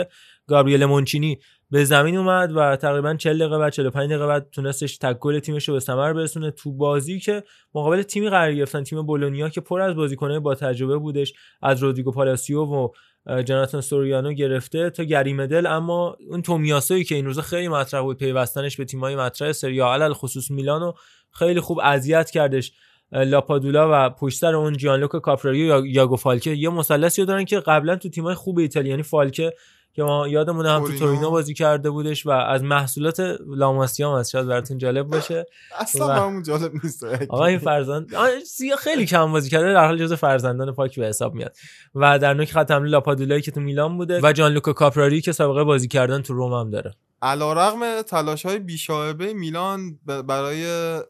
گابریل 0.48 0.86
مونچینی 0.86 1.40
به 1.72 1.86
زمین 1.86 2.18
اومد 2.18 2.52
و 2.56 2.76
تقریبا 2.76 3.16
40 3.16 3.40
دقیقه 3.40 3.58
بعد 3.58 3.74
45 3.74 4.10
دقیقه 4.10 4.28
بعد 4.28 4.50
تونستش 4.52 4.98
تک 4.98 5.20
گل 5.20 5.40
تیمش 5.40 5.68
رو 5.68 5.74
به 5.74 5.80
ثمر 5.80 6.14
برسونه 6.14 6.52
تو 6.52 6.72
بازی 6.72 7.20
که 7.20 7.44
مقابل 7.76 8.02
تیمی 8.02 8.30
قرار 8.30 8.54
گرفتن. 8.54 8.84
تیم 8.84 9.02
بولونیا 9.02 9.50
که 9.50 9.62
پر 9.62 9.82
از 9.82 9.96
بازیکنای 9.96 10.40
با 10.40 10.56
تجربه 10.56 10.98
بودش 10.98 11.34
از 11.62 11.84
رودریگو 11.84 12.12
پالاسیو 12.12 12.62
و 12.62 12.88
جاناتان 13.28 13.82
سوریانو 13.82 14.34
گرفته 14.34 14.90
تا 14.90 15.04
گریمدل 15.04 15.66
اما 15.66 16.18
اون 16.30 16.42
تومیاسوی 16.42 17.04
که 17.04 17.16
این 17.16 17.26
روزا 17.26 17.42
خیلی 17.42 17.68
مطرح 17.68 18.02
بود 18.02 18.18
پیوستنش 18.18 18.78
به 18.78 18.86
تیمای 18.86 19.16
مطرح 19.16 19.52
سری 19.52 19.80
علل 19.80 20.14
خصوص 20.14 20.52
میلانو 20.52 20.94
خیلی 21.32 21.60
خوب 21.60 21.80
اذیت 21.84 22.30
کردش. 22.32 22.72
لاپادولا 23.12 23.90
و 23.92 24.10
پشت 24.10 24.40
سر 24.40 24.56
اون 24.56 24.78
جیانلوکا 24.78 25.20
کاپراریو 25.20 25.66
یا 25.66 25.84
یاگو 25.86 26.16
فالکه 26.16 26.52
یه 26.52 26.70
مثلثی 26.70 27.26
دارن 27.26 27.46
که 27.46 27.60
قبلا 27.60 27.96
تو 27.96 28.10
تیمای 28.10 28.36
خوب 28.36 28.60
ایتالیانی 28.60 29.04
فالکه 29.04 29.54
که 29.98 30.04
ما 30.04 30.28
یادمونه 30.28 30.70
هم 30.70 30.80
تو 30.80 30.86
تورینو. 30.86 31.00
تورینو 31.00 31.32
بازی 31.32 31.54
کرده 31.54 31.90
بودش 31.90 32.26
و 32.26 32.30
از 32.30 32.64
محصولات 32.64 33.20
لاماسیا 33.48 34.12
هم 34.14 34.20
هست 34.20 34.30
شاید 34.32 34.48
براتون 34.48 34.78
جالب 34.78 35.08
باشه 35.08 35.46
اصلا 35.80 36.06
و- 36.06 36.10
برامون 36.10 36.44
جالب 36.44 36.72
نیست 36.84 37.04
آقا 37.30 37.46
این 37.46 37.60
فرزند 37.60 38.10
سیا 38.46 38.76
خیلی 38.76 39.06
کم 39.06 39.32
بازی 39.32 39.50
کرده 39.50 39.74
در 39.74 39.86
حال 39.86 39.98
جز 39.98 40.14
فرزندان 40.14 40.72
پاک 40.74 41.00
به 41.00 41.06
حساب 41.06 41.34
میاد 41.34 41.56
و 41.96 42.20
در 42.20 42.34
نوک 42.34 42.52
خط 42.52 42.72
حمله 42.72 42.90
لاپادولایی 42.90 43.42
که 43.42 43.52
تو 43.52 43.62
میلان 43.62 43.98
بوده 43.98 44.20
و 44.24 44.34
جان 44.34 44.52
لوکا 44.52 44.74
کاپراری 44.74 45.22
که 45.22 45.32
سابقه 45.32 45.64
بازی 45.64 45.88
کردن 45.88 46.22
تو 46.22 46.34
روم 46.34 46.54
هم 46.54 46.70
داره 46.72 46.94
علا 47.22 47.54
رقم 47.54 48.02
تلاش 48.02 48.46
های 48.46 48.60
بیشاعبه 48.60 49.34
میلان 49.34 50.00
برای 50.28 50.66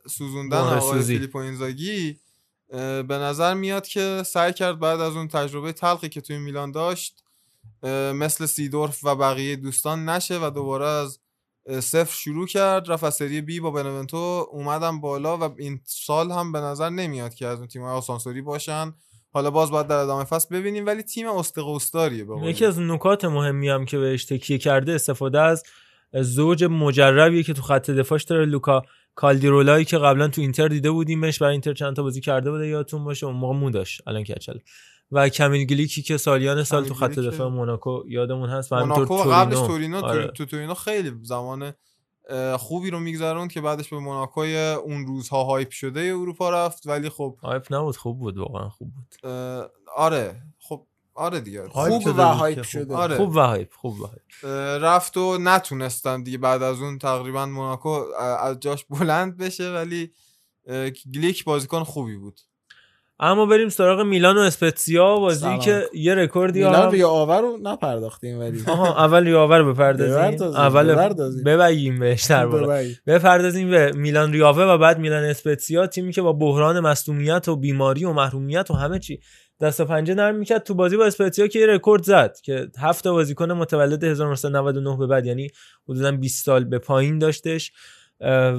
سوزوندن 0.09 0.57
آقای. 0.57 1.01
فیلیپو 1.01 1.37
اینزاگی 1.37 2.19
به 3.07 3.17
نظر 3.17 3.53
میاد 3.53 3.87
که 3.87 4.23
سعی 4.25 4.53
کرد 4.53 4.79
بعد 4.79 4.99
از 4.99 5.15
اون 5.15 5.27
تجربه 5.27 5.73
تلخی 5.73 6.09
که 6.09 6.21
توی 6.21 6.37
میلان 6.37 6.71
داشت 6.71 7.23
مثل 8.13 8.45
سیدورف 8.45 8.99
و 9.03 9.15
بقیه 9.15 9.55
دوستان 9.55 10.09
نشه 10.09 10.39
و 10.39 10.49
دوباره 10.49 10.85
از 10.85 11.19
صفر 11.79 12.15
شروع 12.15 12.47
کرد 12.47 12.91
رفت 12.91 13.03
از 13.03 13.15
سری 13.15 13.41
بی 13.41 13.59
با 13.59 13.71
بنونتو 13.71 14.47
اومدم 14.51 15.01
بالا 15.01 15.37
و 15.37 15.55
این 15.57 15.79
سال 15.83 16.31
هم 16.31 16.51
به 16.51 16.59
نظر 16.59 16.89
نمیاد 16.89 17.33
که 17.33 17.47
از 17.47 17.59
اون 17.59 17.67
تیم‌های 17.67 17.91
آسانسوری 17.91 18.41
باشن. 18.41 18.93
حالا 19.33 19.51
باز 19.51 19.71
باید 19.71 19.87
در 19.87 19.95
ادامه 19.95 20.23
فصل 20.23 20.55
ببینیم 20.55 20.85
ولی 20.85 21.03
تیم 21.03 21.27
استقوستاریه 21.27 22.25
یکی 22.43 22.65
از 22.65 22.79
نکات 22.79 23.25
مهمی 23.25 23.69
هم 23.69 23.85
که 23.85 23.97
بهش 23.97 24.25
تکیه 24.25 24.57
کرده 24.57 24.93
استفاده 24.93 25.41
از 25.41 25.63
زوج 26.13 26.63
مجربیه 26.63 27.43
که 27.43 27.53
تو 27.53 27.61
خط 27.61 27.91
دفاعش 27.91 28.23
داره 28.23 28.45
لوکا 28.45 28.81
کالدیرولایی 29.15 29.85
که 29.85 29.97
قبلا 29.97 30.27
تو 30.27 30.41
اینتر 30.41 30.67
دیده 30.67 30.91
بودیمش 30.91 31.39
برای 31.39 31.51
اینتر 31.51 31.73
چند 31.73 31.95
تا 31.95 32.03
بازی 32.03 32.21
کرده 32.21 32.51
بوده 32.51 32.67
یادتون 32.67 33.03
باشه 33.03 33.25
اون 33.25 33.35
موقع 33.35 33.55
مو 33.55 33.69
داشت 33.69 34.01
الان 34.07 34.23
کچل 34.23 34.57
و 35.11 35.29
کمیل 35.29 35.65
گلیکی 35.65 36.01
که 36.01 36.17
سالیان 36.17 36.63
سال 36.63 36.85
تو 36.85 36.93
خط 36.93 37.11
دفاع 37.19 37.49
موناکو 37.49 38.03
یادمون 38.07 38.49
هست. 38.49 38.71
و 38.71 38.75
موناکو 38.75 39.17
قبلش 39.17 39.59
تورینو. 39.59 40.05
آره. 40.05 40.27
تو 40.27 40.45
تورینو 40.45 40.73
خیلی 40.73 41.11
زمان 41.21 41.73
خوبی 42.57 42.89
رو 42.89 42.99
میگذروند 42.99 43.51
که 43.51 43.61
بعدش 43.61 43.89
به 43.89 43.99
موناکوی 43.99 44.57
اون 44.57 45.07
روزها 45.07 45.43
hype 45.43 45.71
شده 45.71 46.01
اروپا 46.01 46.49
رفت. 46.49 46.87
ولی 46.87 47.09
خب 47.09 47.37
hype 47.43 47.73
نبود 47.73 47.97
خوب 47.97 48.19
بود 48.19 48.37
واقعا 48.37 48.69
خوب 48.69 48.91
بود. 48.93 49.31
آره 49.95 50.41
خب 50.59 50.85
آره 51.13 51.39
دیگه. 51.39 51.67
خوب 51.69 52.07
و 52.07 52.21
hype. 52.21 52.63
شده. 52.63 52.95
آره. 52.95 53.17
خوب 53.17 53.35
و 53.35 53.39
hype 53.39 53.73
خوب 53.73 53.99
و 53.99 54.07
hype. 54.07 54.45
رفت 54.83 55.17
و 55.17 55.37
نتونستن 55.41 56.23
دیگه 56.23 56.37
بعد 56.37 56.63
از 56.63 56.81
اون 56.81 56.97
تقریبا 56.97 57.45
موناکو 57.45 57.89
از 58.19 58.59
جاش 58.59 58.85
بلند 58.85 59.37
بشه. 59.37 59.73
ولی 59.73 60.11
گلیک 61.13 61.43
بازیکن 61.43 61.83
خوبی 61.83 62.17
بود. 62.17 62.39
اما 63.19 63.45
بریم 63.45 63.69
سراغ 63.69 64.01
میلان 64.01 64.37
و 64.37 64.39
اسپتسیا 64.39 65.17
بازی 65.17 65.57
که. 65.57 65.89
یه 65.93 66.15
رکوردی 66.15 66.63
میلان 66.63 66.91
ریا 66.91 67.09
آور 67.09 67.41
رو 67.41 67.57
نپرداختیم 67.61 68.39
ولی 68.39 68.63
آها 68.67 69.05
اول 69.05 69.23
ریاور 69.23 69.63
بپردازیم 69.63 70.15
بپردازیم، 70.15 70.59
اول. 70.59 70.95
ببگیم 71.45 71.99
بهش 71.99 72.23
در. 72.25 72.47
بپردازیم 73.07 73.69
به 73.69 73.91
میلان 73.95 74.31
ریاوه 74.31 74.63
و 74.63 74.77
بعد 74.77 74.99
میلان 74.99 75.23
اسپتسیا 75.23 75.87
تیمی 75.87 76.11
که 76.11 76.21
با 76.21 76.33
بحران 76.33 76.79
مصدومیت 76.79 77.47
و 77.47 77.55
بیماری 77.55 78.05
و 78.05 78.13
محرومیت 78.13 78.71
و 78.71 78.73
همه 78.73 78.99
چی 78.99 79.19
دست 79.61 79.79
و 79.79 79.85
پنجه 79.85 80.13
نرم 80.13 80.35
می‌کرد 80.35 80.63
تو 80.63 80.73
بازی 80.73 80.97
با 80.97 81.05
اسپتسیا 81.05 81.47
که 81.47 81.59
یه 81.59 81.67
رکورد 81.67 82.03
زد 82.03 82.37
که 82.43 82.67
هفت 82.79 83.03
تا 83.03 83.11
بازیکن 83.11 83.51
متولد 83.51 84.03
1999 84.03 84.97
به 84.97 85.07
بعد 85.07 85.25
یعنی 85.25 85.49
حدودا 85.89 86.11
20 86.11 86.45
سال 86.45 86.63
به 86.63 86.79
پایین 86.79 87.19
داشتش 87.19 87.71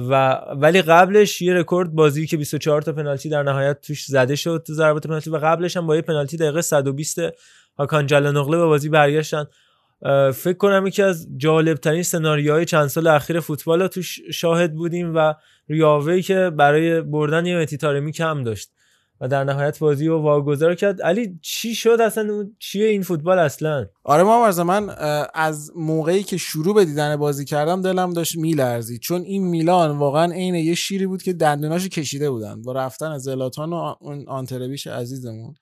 و 0.09 0.41
ولی 0.55 0.81
قبلش 0.81 1.41
یه 1.41 1.53
رکورد 1.53 1.91
بازی 1.91 2.27
که 2.27 2.37
24 2.37 2.81
تا 2.81 2.93
پنالتی 2.93 3.29
در 3.29 3.43
نهایت 3.43 3.81
توش 3.81 4.05
زده 4.05 4.35
شد 4.35 4.63
تو 4.67 4.73
ضربات 4.73 5.07
پنالتی 5.07 5.29
و 5.29 5.37
قبلش 5.37 5.77
هم 5.77 5.87
با 5.87 5.95
یه 5.95 6.01
پنالتی 6.01 6.37
دقیقه 6.37 6.61
120 6.61 7.19
هاکان 7.79 8.07
جلانوغله 8.07 8.57
به 8.57 8.65
بازی 8.65 8.89
برگشتن. 8.89 9.45
فکر 10.33 10.57
کنم 10.57 10.87
یکی 10.87 11.01
از 11.01 11.27
جالب 11.37 11.77
ترین 11.77 12.03
سناریوهای 12.03 12.65
چند 12.65 12.87
سال 12.87 13.07
اخیر 13.07 13.39
فوتبال 13.39 13.81
رو 13.81 13.87
توش 13.87 14.19
شاهد 14.33 14.73
بودیم 14.73 15.15
و 15.15 15.33
ریاوی 15.69 16.21
که 16.21 16.51
برای 16.57 17.01
بردن 17.01 17.45
یه 17.45 17.57
متی 17.57 17.77
تارمی 17.77 18.11
کم 18.11 18.43
داشت. 18.43 18.69
و 19.21 19.27
در 19.27 19.43
نهایت 19.43 19.79
بازی 19.79 20.07
رو 20.07 20.21
واگذار 20.21 20.75
کرد. 20.75 21.01
علی 21.01 21.39
چی 21.41 21.75
شد 21.75 21.97
اصلا؟ 22.01 22.49
چیه 22.59 22.87
این 22.87 23.01
فوتبال 23.01 23.39
اصلا؟ 23.39 23.85
آره 24.03 24.23
ما 24.23 24.63
من 24.63 24.89
از 25.33 25.71
موقعی 25.75 26.23
که 26.23 26.37
شروع 26.37 26.75
به 26.75 26.85
دیدن 26.85 27.15
بازی 27.15 27.45
کردم 27.45 27.81
دلم 27.81 28.13
داشت 28.13 28.37
میلرزید. 28.37 29.01
چون 29.01 29.21
این 29.21 29.47
میلان 29.47 29.97
واقعا 29.97 30.31
عین 30.31 30.55
یه 30.55 30.75
شیری 30.75 31.07
بود 31.07 31.23
که 31.23 31.33
دندوناشو 31.33 31.87
کشیده 31.87 32.31
بودن 32.31 32.61
با 32.61 32.73
رفتن 32.73 33.11
از 33.11 33.21
زلاتان 33.21 33.73
و 33.73 33.95
اون 34.01 34.25
آنتربیش 34.27 34.87
عزیزمون. 34.87 35.55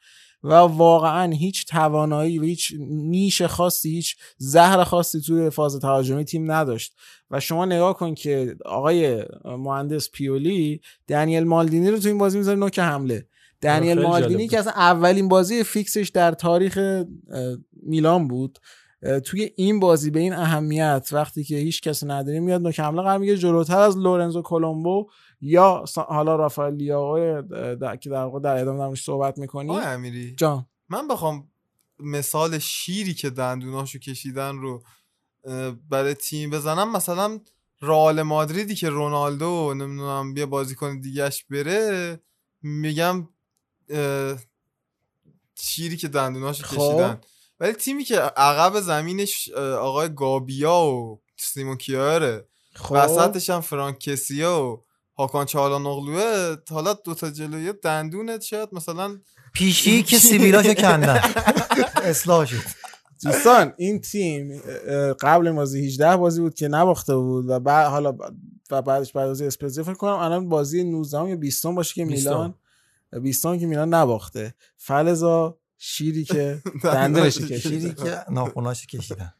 و 0.43 0.53
واقعا 0.53 1.31
هیچ 1.31 1.65
توانایی 1.65 2.39
و 2.39 2.43
هیچ 2.43 2.73
نیش 2.89 3.41
خاصی 3.41 3.89
هیچ 3.89 4.15
زهر 4.37 4.83
خاصی 4.83 5.21
توی 5.21 5.49
فاز 5.49 5.79
تهاجمی 5.79 6.25
تیم 6.25 6.51
نداشت. 6.51 6.95
و 7.31 7.39
شما 7.39 7.65
نگاه 7.65 7.97
کن 7.97 8.15
که 8.15 8.55
آقای 8.65 9.23
مهندس 9.45 10.11
پیولی 10.11 10.81
دنیل 11.07 11.43
مالدینی 11.43 11.91
رو 11.91 11.99
تو 11.99 12.07
این 12.07 12.17
بازی 12.17 12.37
می‌ذاره 12.37 12.59
نوک 12.59 12.79
حمله. 12.79 13.27
دنیل 13.61 14.01
مالدینی. 14.01 14.47
که 14.47 14.59
اصلا 14.59 14.73
اولین 14.73 15.27
بازی 15.27 15.63
فیکسش 15.63 16.11
در 16.13 16.31
تاریخ 16.31 17.03
میلان 17.83 18.27
بود. 18.27 18.59
توی 19.25 19.51
این 19.55 19.79
بازی 19.79 20.11
به 20.11 20.19
این 20.19 20.33
اهمیت 20.33 21.09
وقتی 21.11 21.43
که 21.43 21.55
هیچ 21.55 21.81
کسی 21.81 22.05
نداریم 22.05 22.43
میاد 22.43 22.61
نوک 22.61 22.79
حمله 22.79 23.01
قرار 23.01 23.17
می‌گیره 23.17 23.37
جلوتر 23.37 23.79
از 23.79 23.97
لورنزو 23.97 24.41
کولومبو 24.41 25.09
یا 25.41 25.83
حالا 25.95 26.35
رافائل 26.35 26.73
لیاو 26.73 27.41
که 28.01 28.09
در 28.09 28.23
واقع 28.23 28.39
در 28.39 28.57
ادامه 28.57 28.79
درموش 28.79 29.03
صحبت 29.03 29.37
می‌کنی. 29.37 29.77
امیری 29.77 30.35
جان. 30.35 30.65
من 30.89 31.07
بخوام 31.07 31.47
مثال 31.99 32.59
شیری 32.59 33.13
که 33.13 33.29
دندوناشو 33.29 33.99
کشیدن 33.99 34.57
رو 34.57 34.83
برای 35.89 36.13
تیم 36.13 36.49
بزنم. 36.49 36.91
مثلا 36.91 37.39
رئال 37.81 38.21
مادریدی 38.21 38.75
که 38.75 38.89
رونالدو 38.89 39.73
نمی‌دونم 39.73 40.33
بیا 40.33 40.45
بازیکن 40.45 40.99
دیگهش 40.99 41.45
بره 41.49 42.19
میگم 42.61 43.27
شیری 45.59 45.97
که 45.97 46.07
دندوناشو 46.07 46.63
خب. 46.63 46.77
کشیدن. 46.77 47.21
ولی 47.59 47.73
تیمی 47.73 48.03
که 48.03 48.19
عقب 48.19 48.79
زمینش 48.79 49.49
آقای 49.79 50.15
گابیا 50.15 50.81
و 50.81 51.21
سیمون 51.37 51.77
کیاره. 51.77 52.47
خب. 52.73 52.95
وسطش 52.97 53.49
هم 53.49 53.61
فرانک 53.61 53.99
کسیا 53.99 54.65
و 54.65 54.83
هاکان 55.17 55.45
چالانوغلوه 55.45 56.55
حالا 56.69 56.93
دوتا 56.93 57.29
جلوی 57.29 57.73
دندونت 57.73 58.41
شاید 58.41 58.69
مثلا 58.71 59.17
پیشی 59.53 60.03
که 60.03 60.17
سیبیلاشو 60.17 60.73
کندن. 60.73 61.21
اصلاح 62.03 62.45
شد. 62.45 62.63
دوستان 63.23 63.73
این 63.77 64.01
تیم 64.01 64.61
قبل 65.19 65.51
بازی 65.51 65.85
18 65.85 66.17
بازی 66.17 66.41
بود 66.41 66.53
که 66.53 66.67
نباخته 66.67 67.15
بود 67.15 67.49
و 67.49 67.59
بعد 67.59 67.87
حالا 67.87 68.17
و 68.71 68.81
بعدش 68.81 69.13
بعد 69.13 69.27
بازی 69.27 69.45
اسپزیا 69.45 69.83
فکر 69.83 69.93
کنم 69.93 70.13
الان 70.13 70.49
بازی 70.49 70.83
19 70.83 71.29
یا 71.29 71.35
20 71.35 71.67
باشه 71.67 71.93
که 71.93 72.05
میلان 72.05 72.55
20 73.21 73.43
که 73.43 73.65
میلان 73.65 73.93
نباخته. 73.93 74.53
فلزا 74.77 75.57
شیری 75.77 76.23
که 76.23 76.61
دندونش 76.83 77.37
کشید 77.37 77.61
چیزی 77.61 77.93
که 77.93 78.17
ناخوناشو 78.31 78.85
کشیدن. 78.87 79.33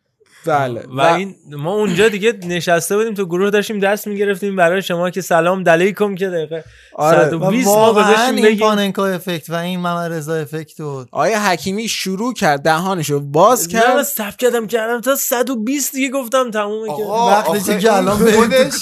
بله. 0.46 0.84
و 0.88 1.02
این 1.02 1.36
ما 1.50 1.74
اونجا 1.74 2.10
دیگه 2.10 2.32
نشسته 2.32 2.98
بودیم 2.98 3.14
تو 3.14 3.26
گروه 3.26 3.50
داشتیم 3.50 3.80
دست 3.80 4.08
می‌گرفتیم 4.08 4.56
برای 4.56 4.82
شما 4.82 5.10
که 5.10 5.22
سلام 5.22 5.64
دلیکم 5.64 6.16
که 6.16 6.30
دقیقه 6.30 6.64
آره. 6.96 7.30
120 7.30 7.68
و 7.68 7.76
ما 7.76 7.94
گذاشتیم 7.94 8.36
این 8.36 8.46
بگیم. 8.46 8.60
پاننکا 8.60 9.08
افکت 9.08 9.50
و 9.50 9.54
این 9.54 9.80
محمد 9.80 10.12
رضا 10.12 10.36
افکت 10.36 10.80
و 10.80 11.06
آیا 11.12 11.40
حکیمی 11.40 11.88
شروع 11.88 12.34
کرد 12.34 12.62
دهانشو 12.62 13.20
باز 13.20 13.76
نه 13.76 13.88
من 13.88 13.96
کرد 13.96 14.04
سب 14.04 14.38
کردم 14.38 14.68
کردم 14.68 15.02
تا 15.02 15.16
120 15.16 15.94
دیگه 15.94 16.10
گفتم 16.10 16.52
تمومه 16.52 16.88
که 16.98 17.04
وقتی 17.04 17.80
که 17.80 17.94
الان 17.94 18.18
خودش. 18.32 18.74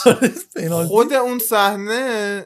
خود 0.88 1.14
اون 1.14 1.40
صحنه 1.40 2.46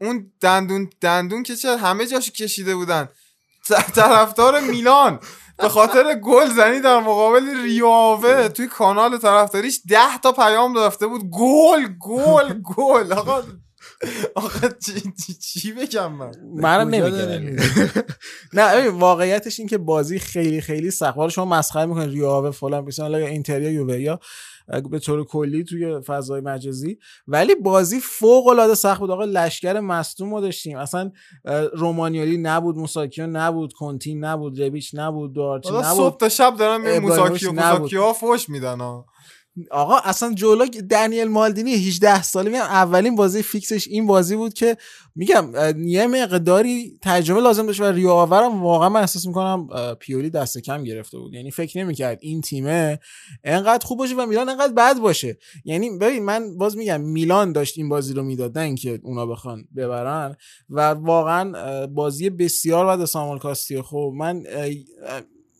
اون 0.00 0.32
دندون 0.40 0.90
دندون 1.00 1.42
که 1.42 1.56
چه 1.56 1.76
همه 1.76 2.06
جاشو 2.06 2.32
کشیده 2.32 2.74
بودن. 2.74 3.08
طرفدار 3.94 4.60
میلان. 4.60 5.20
به 5.58 5.68
خاطر 5.68 6.14
گل 6.14 6.46
زنی 6.46 6.80
در 6.80 7.00
مقابل 7.00 7.62
ریاوه 7.62 8.48
توی 8.48 8.66
کانال 8.66 9.18
طرفداریش 9.18 9.80
ده 9.88 10.18
تا 10.22 10.32
پیام 10.32 10.78
رفته 10.78 11.06
بود. 11.06 11.22
گل 11.30 11.88
گل 12.00 12.60
گل. 12.76 13.12
آقا 13.12 13.42
آقا 14.34 14.68
چی, 14.86 15.12
چی, 15.26 15.34
چی 15.34 15.72
بگم 15.72 16.12
من؟ 16.12 16.30
منم 16.54 16.88
نمیگم؟ 16.88 17.56
نه 18.52 18.88
واقعیتش 18.88 19.58
این 19.58 19.68
که 19.68 19.78
بازی 19.78 20.18
خیلی 20.18 20.60
خیلی 20.60 20.90
سخت. 20.90 21.28
شما 21.28 21.44
مسخره 21.44 21.86
می‌کنید. 21.86 22.10
ریاوه 22.10 22.50
فلان 22.50 22.84
بیسن 22.84 23.02
حالا 23.02 23.20
یا 23.20 23.26
اینتریا 23.26 23.70
یووه 23.70 24.00
یا 24.00 24.20
به 24.90 24.98
طور 24.98 25.24
کلی 25.24 25.64
توی 25.64 26.00
فضای 26.00 26.40
مجازی. 26.40 26.98
ولی 27.26 27.54
بازی 27.54 28.00
فوق 28.00 28.46
العاده 28.46 28.74
سخت 28.74 29.00
بود. 29.00 29.10
آقا 29.10 29.24
لشکر 29.24 29.80
مصدوم 29.80 30.34
رو 30.34 30.40
داشتیم. 30.40 30.78
اصلا 30.78 31.10
رومانیالی 31.74 32.36
نبود 32.36 32.76
موساکیو 32.76 33.26
نبود 33.26 33.72
کنتی 33.72 34.14
نبود 34.14 34.62
ربیچ 34.62 34.90
نبود 34.94 35.34
دارچی 35.34 35.68
نبود. 35.68 35.84
صبح 35.84 36.16
تا 36.16 36.28
شب 36.28 36.56
دارن 36.56 36.82
به 36.82 36.96
ابراهیموویچ 36.96 37.44
موساکی 37.44 37.46
و 37.46 37.52
نبود. 37.52 37.80
موساکی 37.80 37.96
ها 37.96 38.12
فوش 38.12 38.48
میدن 38.48 38.80
ها. 38.80 39.06
آقا 39.70 39.96
اصلا 39.96 40.34
جلو 40.34 40.66
دنیل 40.66 41.28
مالدینی 41.28 41.74
18 41.74 42.22
ساله. 42.22 42.50
میگم 42.50 42.62
اولین 42.62 43.16
بازی 43.16 43.42
فیکسش 43.42 43.88
این 43.88 44.06
بازی 44.06 44.36
بود 44.36 44.54
که 44.54 44.76
میگم 45.14 45.54
یه 45.84 46.06
مقداری 46.06 46.98
تجربه 47.02 47.40
لازم 47.40 47.66
داشت 47.66 47.80
و 47.80 47.84
ریاورم 47.84 48.62
واقعا 48.62 48.88
من 48.88 49.00
احساس 49.00 49.26
می‌کنم 49.26 49.68
پیولی 50.00 50.30
دست 50.30 50.58
کم 50.58 50.84
گرفته 50.84 51.18
بود. 51.18 51.34
یعنی 51.34 51.50
فکر 51.50 51.78
نمی‌کرد 51.78 52.18
این 52.20 52.40
تیمه 52.40 52.98
انقدر 53.44 53.86
خوب 53.86 53.98
باشه 53.98 54.14
و 54.14 54.26
میلان 54.26 54.48
انقدر 54.48 54.72
بد 54.72 54.98
باشه. 54.98 55.38
یعنی 55.64 55.98
ببین 55.98 56.24
من 56.24 56.58
باز 56.58 56.76
میگم 56.76 57.00
میلان 57.00 57.52
داشت 57.52 57.78
این 57.78 57.88
بازی 57.88 58.14
رو 58.14 58.22
می‌دادن 58.22 58.74
که 58.74 59.00
اونا 59.02 59.26
بخوان 59.26 59.64
ببرن. 59.76 60.36
و 60.70 60.80
واقعا 60.90 61.86
بازی 61.86 62.30
بسیار 62.30 62.86
بد 62.86 63.04
سامال 63.04 63.38
کاستی 63.38 63.82
خب 63.82 64.12
من 64.16 64.42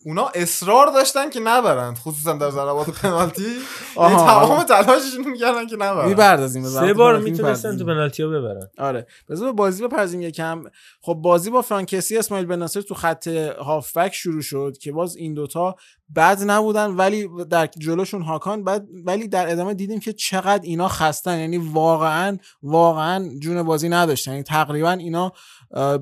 اونا 0.08 0.30
اصرار 0.34 0.86
داشتن 0.86 1.30
که 1.30 1.40
نبرند 1.40 1.98
خصوصا 1.98 2.32
در 2.32 2.50
ضربات 2.50 2.90
پنالتی. 2.90 3.42
یعنی 3.96 4.16
تمام. 4.16 4.62
تلاششون 4.62 5.28
می‌کردن 5.30 5.66
که 5.66 5.76
نبرند 5.76 6.08
می‌پردازیم 6.08 6.62
به 6.62 6.68
سه 6.68 6.92
بار 6.94 7.18
می‌تونستن. 7.18 7.78
تو 7.78 7.84
پنالتی 7.84 8.22
ها 8.22 8.28
ببرن. 8.28 8.68
آره. 8.78 9.06
بذار 9.28 9.52
بازی 9.52 9.86
بپرزیم 9.86 10.22
یکم. 10.22 10.62
خب 11.00 11.14
بازی 11.14 11.50
با 11.50 11.62
فرانکسی 11.62 12.18
اسماعیل 12.18 12.46
بناصر 12.46 12.80
تو 12.80 12.94
خط 12.94 13.26
هافبک 13.26 14.14
شروع 14.14 14.42
شد 14.42 14.76
که 14.80 14.92
باز 14.92 15.16
این 15.16 15.34
دوتا 15.34 15.76
بد 16.16 16.42
نبودن 16.42 16.86
ولی 16.90 17.28
در 17.50 17.66
جلوشون 17.66 18.22
هاکان 18.22 18.64
بعد 18.64 18.86
ولی 19.04 19.28
در 19.28 19.52
ادامه 19.52 19.74
دیدیم 19.74 20.00
که 20.00 20.12
چقدر 20.12 20.62
اینا 20.62 20.88
خستن. 20.88 21.38
یعنی 21.38 21.58
واقعا 21.58 22.38
واقعا 22.62 23.28
جون 23.38 23.62
بازی 23.62 23.88
نداشتن. 23.88 24.30
یعنی 24.30 24.42
تقریبا 24.42 24.90
اینا 24.90 25.32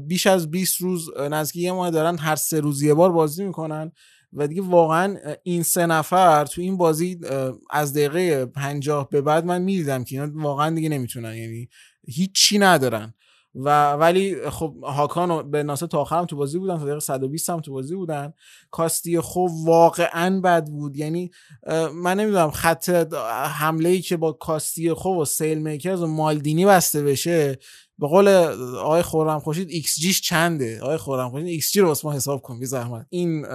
بیش 0.06 0.26
از 0.26 0.50
20 0.50 0.80
روز 0.80 1.10
نزدیک 1.18 1.62
یه 1.62 1.72
ماه 1.72 1.90
دارن 1.90 2.18
هر 2.18 2.36
سه 2.36 2.60
روز 2.60 2.82
یه 2.82 2.94
بار 2.94 3.12
بازی 3.12 3.44
می‌کنن 3.44 3.92
و 4.32 4.46
دیگه 4.46 4.62
واقعا 4.62 5.16
این 5.42 5.62
سه 5.62 5.86
نفر 5.86 6.44
تو 6.44 6.60
این 6.60 6.76
بازی 6.76 7.20
از 7.70 7.92
دقیقه 7.92 8.46
50 8.46 9.08
به 9.08 9.20
بعد 9.20 9.44
من 9.44 9.62
می‌دیدم 9.62 10.04
که 10.04 10.20
اینا 10.20 10.42
واقعا 10.42 10.70
دیگه 10.74 10.88
نمی‌تونن 10.88 11.34
یعنی 11.34 11.68
هیچی 12.08 12.58
ندارن. 12.58 13.14
و 13.58 13.92
ولی 13.92 14.50
خب 14.50 14.74
هاکان 14.82 15.50
به 15.50 15.62
ناصر 15.62 15.86
تا 15.86 15.98
آخرم 15.98 16.24
تو 16.24 16.36
بازی 16.36 16.58
بودن 16.58 16.78
تا 16.78 16.84
دقیقه 16.84 17.00
120 17.00 17.50
هم 17.50 17.60
تو 17.60 17.72
بازی 17.72 17.94
بودن. 17.94 18.32
کاستی 18.70 19.20
خب 19.20 19.48
واقعا 19.64 20.40
بد 20.40 20.66
بود. 20.66 20.96
یعنی 20.96 21.30
من 21.94 22.20
نمی‌دونم 22.20 22.50
خط 22.50 22.88
حمله 23.46 23.88
ای 23.88 24.00
که 24.00 24.16
با 24.16 24.32
کاستی 24.32 24.94
خب 24.94 25.10
و 25.10 25.24
سیل 25.24 25.58
میکرز 25.58 26.02
و 26.02 26.06
مالدینی 26.06 26.66
بسته 26.66 27.02
بشه 27.02 27.58
به 27.98 28.06
قول 28.06 28.28
آقای 28.78 29.02
خورم 29.02 29.38
خوشید 29.38 29.70
ایکس 29.70 30.00
جیش 30.00 30.20
چنده؟ 30.20 30.80
آقای 30.80 30.96
خورم 30.96 31.30
خوشید 31.30 31.46
ایکس 31.46 31.72
جی 31.72 31.80
رو 31.80 31.88
واسه 31.88 32.08
ما 32.08 32.14
حساب 32.14 32.42
کن 32.42 32.58
بی 32.58 32.66
زحمت. 32.66 33.06
این 33.10 33.46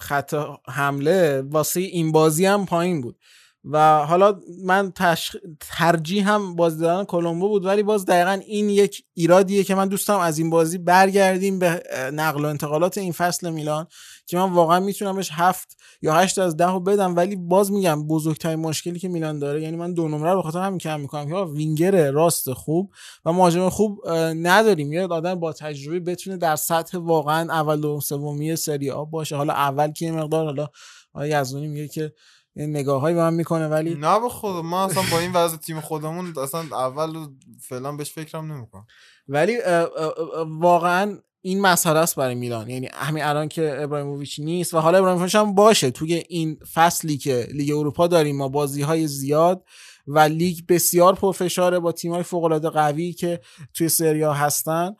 خط 0.00 0.34
حمله 0.68 1.42
واسه 1.42 1.80
این 1.80 2.12
بازی 2.12 2.46
هم 2.46 2.66
پایین 2.66 3.00
بود. 3.00 3.16
و 3.64 4.06
حالا 4.06 4.40
من 4.64 4.92
تش... 4.92 5.36
ترجیح 5.60 6.30
هم 6.30 6.56
بازی 6.56 6.80
دادن 6.80 7.04
کلمبو 7.04 7.48
بود 7.48 7.64
ولی 7.64 7.82
باز 7.82 8.06
دقیقا 8.06 8.40
این 8.46 8.70
یک 8.70 9.04
ایرادیه 9.14 9.64
که 9.64 9.74
من 9.74 9.88
دوستم 9.88 10.18
از 10.18 10.38
این 10.38 10.50
بازی 10.50 10.78
برگردیم 10.78 11.58
به 11.58 11.82
نقل 12.12 12.44
و 12.44 12.48
انتقالات 12.48 12.98
این 12.98 13.12
فصل 13.12 13.50
میلان. 13.50 13.86
که 14.28 14.36
من 14.36 14.52
واقعا 14.52 14.80
می‌تونم 14.80 15.16
بهش 15.16 15.30
هفت 15.32 15.76
یا 16.02 16.14
هشت 16.14 16.38
از 16.38 16.56
ده 16.56 16.70
رو 16.70 16.80
بدم 16.80 17.16
ولی 17.16 17.36
باز 17.36 17.72
میگم 17.72 18.06
بزرگترین 18.06 18.58
مشکلی 18.58 18.98
که 18.98 19.08
میلان 19.08 19.38
داره 19.38 19.62
یعنی 19.62 19.76
من 19.76 19.94
دو 19.94 20.08
نمره 20.08 20.32
رو 20.32 20.38
بخاطر 20.38 20.58
همین 20.58 20.78
کم 20.78 21.00
می‌کنم 21.00 21.28
که 21.28 21.34
آقا 21.34 21.52
وینگر 21.52 22.10
راست 22.10 22.52
خوب 22.52 22.92
و 23.24 23.32
مهاجم 23.32 23.68
خوب 23.68 24.08
نداریم. 24.36 24.92
یه 24.92 25.06
آدم 25.06 25.34
با 25.34 25.52
تجربه 25.52 26.00
بتونه 26.00 26.36
در 26.36 26.56
سطح 26.56 26.98
واقعا 26.98 27.52
اول 27.52 27.84
و 27.84 28.00
سومی 28.00 28.56
سری 28.56 28.90
آ 28.90 29.04
باشه. 29.04 29.36
حالا 29.36 29.52
اول 29.52 29.92
که 29.92 30.12
مقدار 30.12 30.68
حالا 31.12 31.26
یزدانی 31.26 31.68
میگه 31.68 31.88
که 31.88 32.12
نگاه 32.56 33.00
هایی 33.00 33.14
به 33.14 33.20
من 33.20 33.34
می‌کنه 33.34 33.68
ولی 33.68 33.94
نه 33.94 34.20
به 34.20 34.28
خود 34.28 34.64
ما 34.64 34.84
اصلا 34.84 35.02
با 35.10 35.18
این 35.18 35.32
وضع 35.32 35.56
تیم 35.56 35.80
خودمون 35.80 36.34
اصلا 36.42 36.60
اول 36.72 37.26
فعلا 37.60 37.92
بهش 37.92 38.10
فکرم 38.10 38.52
نمی‌کنم. 38.52 38.86
ولی 39.28 39.56
اه، 39.62 39.72
اه، 39.72 39.88
اه، 39.96 40.46
واقعا 40.60 41.18
این 41.40 41.60
مسئله 41.60 41.98
است 41.98 42.16
برای 42.16 42.34
میلان. 42.34 42.70
یعنی 42.70 42.88
همین 42.92 43.24
الان 43.24 43.48
که 43.48 43.82
ابراهیموویچ 43.82 44.40
نیست 44.40 44.74
و 44.74 44.78
حالا 44.78 44.98
ابراهیموویچ 44.98 45.34
هم 45.34 45.54
باشه. 45.54 45.90
توی 45.90 46.14
این 46.28 46.58
فصلی 46.74 47.18
که 47.18 47.48
لیگ 47.52 47.76
اروپا 47.76 48.06
داریم 48.06 48.36
ما 48.36 48.48
بازی 48.48 48.82
های 48.82 49.06
زیاد 49.08 49.64
و 50.06 50.18
لیگ 50.18 50.58
بسیار 50.68 51.14
پرفشاره 51.14 51.78
با 51.78 51.92
تیم 51.92 52.12
های 52.12 52.22
فوق 52.22 52.44
العاده 52.44 52.70
قوی 52.70 53.12
که 53.12 53.40
توی 53.74 53.88
سریا 53.88 54.32
هستن 54.32 54.96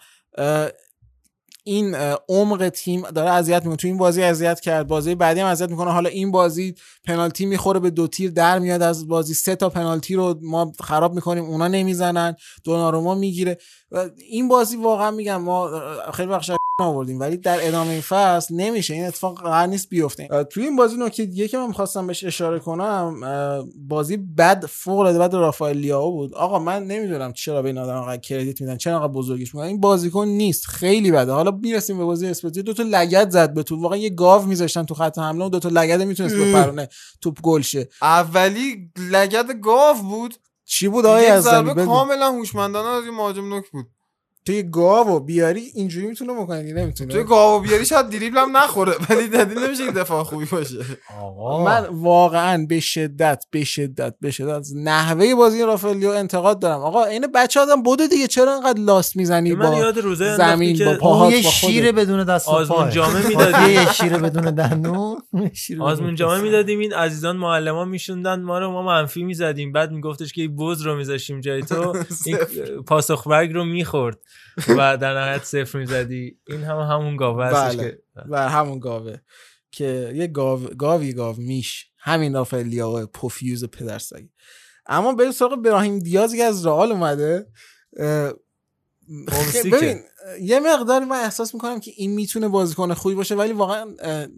این 1.64 1.94
عمق 2.28 2.68
تیم 2.68 3.02
داره 3.10 3.30
اذیت 3.30 3.62
می‌کنه. 3.62 3.76
تو 3.76 3.88
این 3.88 3.98
بازی 3.98 4.22
اذیت 4.22 4.60
کرد. 4.60 4.86
بازی 4.86 5.14
بعدی 5.14 5.40
هم 5.40 5.46
اذیت 5.46 5.70
می‌کنه. 5.70 5.90
حالا 5.90 6.08
این 6.08 6.30
بازی 6.30 6.74
پنالتی 7.04 7.46
می‌خوره 7.46 7.80
به 7.80 7.90
دو 7.90 8.06
تیر 8.06 8.30
در 8.30 8.58
میاد 8.58 8.82
از 8.82 9.08
بازی. 9.08 9.34
سه 9.34 9.56
تا 9.56 9.68
پنالتی 9.68 10.14
رو 10.14 10.38
ما 10.42 10.72
خراب 10.80 11.14
می‌کنیم. 11.14 11.44
اونا 11.44 11.68
نمی‌زنن. 11.68 12.36
دوناروما 12.64 13.14
می‌گیره. 13.14 13.58
این 14.28 14.48
بازی 14.48 14.76
واقعا 14.76 15.10
میگم 15.10 15.42
ما 15.42 15.70
خیلی 16.14 16.28
بخش 16.28 16.50
آوردیم 16.80 17.20
ولی 17.20 17.36
در 17.36 17.68
ادامه 17.68 17.90
این 17.90 18.00
فصل 18.00 18.54
نمیشه. 18.54 18.94
این 18.94 19.06
اتفاق 19.06 19.42
قرار 19.42 19.66
نیست 19.66 19.88
بیفته. 19.88 20.28
توی 20.50 20.64
این 20.64 20.76
بازی 20.76 20.96
نکته 20.98 21.24
دیگه 21.24 21.48
که 21.48 21.58
من 21.58 21.66
می‌خواستم 21.66 22.06
بهش 22.06 22.24
اشاره 22.24 22.58
کنم 22.58 23.20
بازی 23.88 24.16
بد 24.16 24.66
فوق 24.66 24.98
العاده 24.98 25.18
بد 25.18 25.34
رافائل 25.34 25.76
لیاو 25.76 26.12
بود. 26.12 26.34
آقا 26.34 26.58
من 26.58 26.84
نمی‌دونم 26.84 27.32
چرا 27.32 27.62
به 27.62 27.68
این 27.68 27.78
آدم 27.78 27.96
انقدر 27.96 28.20
کردیت 28.20 28.60
میدن 28.60 28.76
چرا 28.76 28.94
انقدر 28.96 29.12
بزرگش 29.12 29.54
می‌کنن. 29.54 29.68
این 29.68 29.80
بازیکن 29.80 30.28
نیست 30.28 30.66
خیلی 30.66 31.10
بده. 31.10 31.32
حالا 31.32 31.50
می‌رسیم 31.50 31.98
به 31.98 32.04
بازی 32.04 32.26
اسپتزیا 32.26 32.62
دو 32.62 32.72
تا 32.72 32.82
لگد 32.82 33.30
زد 33.30 33.54
به 33.54 33.62
تو. 33.62 33.80
واقعا 33.80 33.98
یه 33.98 34.10
گاو 34.10 34.46
میذاشتن 34.46 34.84
تو 34.84 34.94
خط 34.94 35.18
حمله 35.18 35.44
و 35.44 35.48
دو 35.48 35.58
تا 35.58 35.68
لگد 35.68 36.02
می‌تونست 36.02 36.34
بپرونه 36.34 36.88
توپ 37.20 37.40
گل 37.42 37.60
شه. 37.60 37.88
اولی 38.02 38.90
لگد 39.10 39.60
گاو 39.60 39.96
بود. 40.02 40.34
چی 40.68 40.88
بود 40.88 41.06
آقای 41.06 41.26
از 41.26 41.44
ضربه 41.44 41.86
کاملا 41.86 42.32
هوشمندانه 42.32 42.88
از 42.88 43.04
این 43.04 43.14
مهاجم 43.14 43.48
نوک 43.48 43.70
بود. 43.70 43.86
توی 44.48 44.62
گاو 44.62 45.20
بیاری 45.20 45.70
اینجوری 45.74 46.06
می‌تونه 46.06 46.34
بکنه 46.34 46.72
نمی‌تونه. 46.72 47.12
توی 47.12 47.24
گاو 47.24 47.60
بیاری 47.60 47.86
شاید 47.86 48.08
دریبل 48.08 48.38
هم 48.38 48.56
نخوره 48.56 48.92
ولی 49.10 49.28
دلیل 49.28 49.58
نمیشه 49.58 49.86
که 49.86 49.92
دفاع 49.92 50.24
خوبی 50.24 50.44
باشه. 50.44 50.78
آقا. 51.20 51.64
من 51.64 51.86
واقعا 51.90 52.66
به 52.68 52.80
شدت 52.80 53.44
به 53.50 53.64
شدت 53.64 54.14
به 54.20 54.30
شدت 54.30 54.48
از 54.48 54.76
نحوه 54.76 55.34
بازی 55.34 55.62
رافلیو 55.62 56.10
انتقاد 56.10 56.58
دارم. 56.58 56.80
آقا 56.80 57.04
این 57.04 57.26
بچه 57.34 57.60
آدم 57.60 57.82
بودو 57.82 58.06
دیگه 58.06 58.26
چرا 58.26 58.54
انقدر 58.54 58.80
لاست 58.80 59.16
می‌زنی 59.16 59.54
من 59.54 59.70
با 59.70 59.78
یاد 59.78 59.98
روزه 59.98 60.36
زمین 60.36 60.84
با 60.84 60.94
پاهات 60.94 61.32
یه؟ 61.32 61.42
شیر 61.42 61.92
بدون 61.92 62.24
دست 62.24 62.48
و 62.48 62.50
آزمون 62.50 62.78
آره، 62.78 63.28
می‌دادی. 63.28 63.72
یه 63.72 63.92
شیر 63.92 64.16
بدون 64.16 64.54
دندون. 64.54 65.22
آزمون. 65.80 66.14
جامعه 66.14 66.40
می‌دادیم 66.40 66.78
این 66.78 66.92
عزیزان 66.92 67.36
معلما 67.36 67.84
میشوندن 67.84 68.42
ما 68.42 68.58
رو 68.58 68.70
ما 68.70 68.82
منفی 68.82 69.22
می‌زدیم. 69.22 69.72
بعد 69.72 69.90
میگفتش 69.92 70.32
که 70.32 70.48
بز 70.48 70.82
رو 70.82 70.96
میذاشیم 70.96 71.40
جای 71.40 71.62
تو. 71.62 71.92
این 72.26 72.38
پاسخبرگ 72.86 73.52
رو 73.52 73.64
می‌خورد. 73.64 74.18
و 74.68 74.96
در 74.96 75.20
نهایت 75.20 75.44
صفر 75.44 75.78
می‌زدی. 75.78 76.38
این 76.48 76.62
هم 76.62 76.78
همون 76.78 77.16
گاوه 77.16 77.44
هستش 77.44 77.76
بله. 77.76 77.90
که 77.90 78.02
و 78.28 78.48
همون 78.48 78.78
گاوه. 78.78 79.16
که 79.70 80.12
یه 80.14 80.26
گاو 80.26 80.60
گاوی 80.60 81.12
گاو 81.12 81.36
میش. 81.36 81.86
همین 81.98 82.34
رافائل 82.34 82.90
لیائو 82.90 83.06
پوفیوز 83.06 83.64
پدرسگی. 83.64 84.30
اما 84.86 85.12
بریم 85.12 85.32
سراغ 85.32 85.62
براهیم 85.62 85.98
دیازی 85.98 86.36
که 86.36 86.44
از 86.44 86.66
رئال 86.66 86.92
اومده. 86.92 87.46
ببین 89.72 90.00
یه 90.40 90.60
مقداری 90.60 91.04
من 91.04 91.16
احساس 91.16 91.54
می‌کنم 91.54 91.80
که 91.80 91.92
این 91.96 92.10
می‌تونه 92.10 92.48
بازیکن 92.48 92.94
خوبی 92.94 93.14
باشه 93.14 93.34
ولی 93.34 93.52
واقعا 93.52 93.86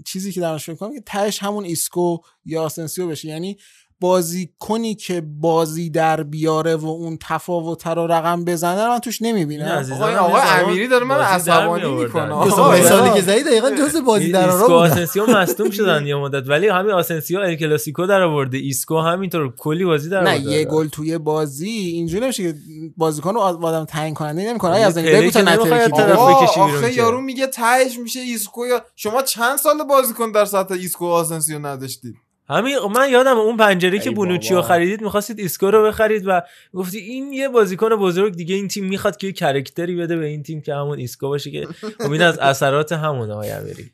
چیزی 0.07 0.33
که 0.33 0.41
درش 0.41 0.69
می‌کنم 0.69 0.95
که 0.95 1.01
تهش 1.07 1.43
همون 1.43 1.65
ایسکو 1.65 2.19
یا 2.45 2.63
آسنسیو 2.63 3.09
بشه. 3.09 3.29
یعنی 3.29 3.59
بازیکنی 4.01 4.95
که 4.95 5.23
بازی 5.41 5.91
در 5.91 6.23
بیاره 6.23 6.77
و 6.77 6.87
اون 6.87 7.19
تفاوت 7.23 7.87
رو 7.87 8.07
رقم 8.07 8.45
بزنه 8.45 8.85
رو 8.85 8.93
من 8.93 8.99
توش 8.99 9.23
نمی‌بینم. 9.23 9.69
آقای 9.69 10.15
زمان 10.15 10.41
امیری 10.65 10.89
داره 10.89 11.05
من 11.05 11.17
عصبانی. 11.17 11.95
می‌کنه. 11.95 12.33
آقا، 12.33 12.51
سالی 12.51 13.09
آقا. 13.09 13.15
که 13.15 13.23
زدی 13.23 13.43
دقیقا 13.43 13.71
جز 13.71 13.97
بازی 13.97 14.33
در 14.33 14.51
ایسکو 14.51 14.67
بودن 14.67 14.75
آسنسیو 14.75 15.27
مصدوم 15.27 15.71
شدن 15.71 16.07
یه 16.07 16.17
مدت. 16.17 16.49
ولی 16.49 16.69
همین 16.69 16.93
آسنسیو 16.93 17.41
ال 17.41 17.57
کلاسیکو 17.57 18.07
در 18.07 18.23
آورده. 18.23 18.59
ایسکو 18.59 18.99
همینطور 18.99 19.53
کلی 19.57 19.85
بازی 19.85 20.09
در 20.09 20.23
نه 20.23 20.41
یه 20.41 20.65
گل 20.65 20.89
توی 20.89 21.19
بازی. 21.19 21.69
اینجوری 21.69 22.25
نمیشه 22.25 22.43
که 22.43 22.59
بازیکن 22.97 23.35
رو 23.35 23.41
آدم 23.41 23.85
تعیین 23.85 24.15
کننده 24.15 24.49
نمی‌کنه 24.49 24.77
از 24.77 24.97
این 24.97 25.21
بگو 25.21 25.31
تا. 25.31 26.15
آقا 26.15 26.63
آخه. 26.63 26.95
یارو 26.95 27.21
میگه 27.21 27.47
تهش 27.47 27.99
میشه 27.99 28.21
ایسکو 28.21 28.67
یا 28.67 28.85
شما 28.97 29.23
چند 29.23 29.59
سال 29.59 29.85
بازیکن 29.89 30.33
در 30.33 30.45
سطح 30.45 30.75
ایسکو 30.75 31.07
آسنسیو 31.07 31.67
نداشتید؟ 31.67 32.15
همین 32.51 32.79
من 32.95 33.11
یادم 33.11 33.39
اون 33.39 33.57
پنجره 33.57 33.99
که 33.99 34.11
بونوچی 34.11 34.55
رو. 34.55 34.63
خریدید 34.63 35.03
می‌خواستید 35.03 35.39
ایسکو 35.39 35.71
رو 35.71 35.87
بخرید 35.87 36.23
و 36.27 36.43
گفتی 36.75 36.99
این 36.99 37.33
یه 37.33 37.49
بازیکن 37.49 37.89
بزرگ 37.89 38.35
دیگه 38.35 38.55
این 38.55 38.69
تیم 38.69 38.85
می‌خواد 38.85 39.17
که 39.17 39.27
یه 39.27 39.33
کرکتری 39.33 39.97
بده 39.97 40.17
به 40.17 40.27
این 40.27 40.43
تیم 40.43 40.61
که 40.61 40.75
همون 40.75 40.99
ایسکو 40.99 41.29
باشه 41.29 41.51
که 41.51 41.69
این 42.01 42.23
از 42.23 42.39
اثرات 42.39 42.93
همون 42.93 43.31
آقای 43.31 43.51
امیری 43.51 43.91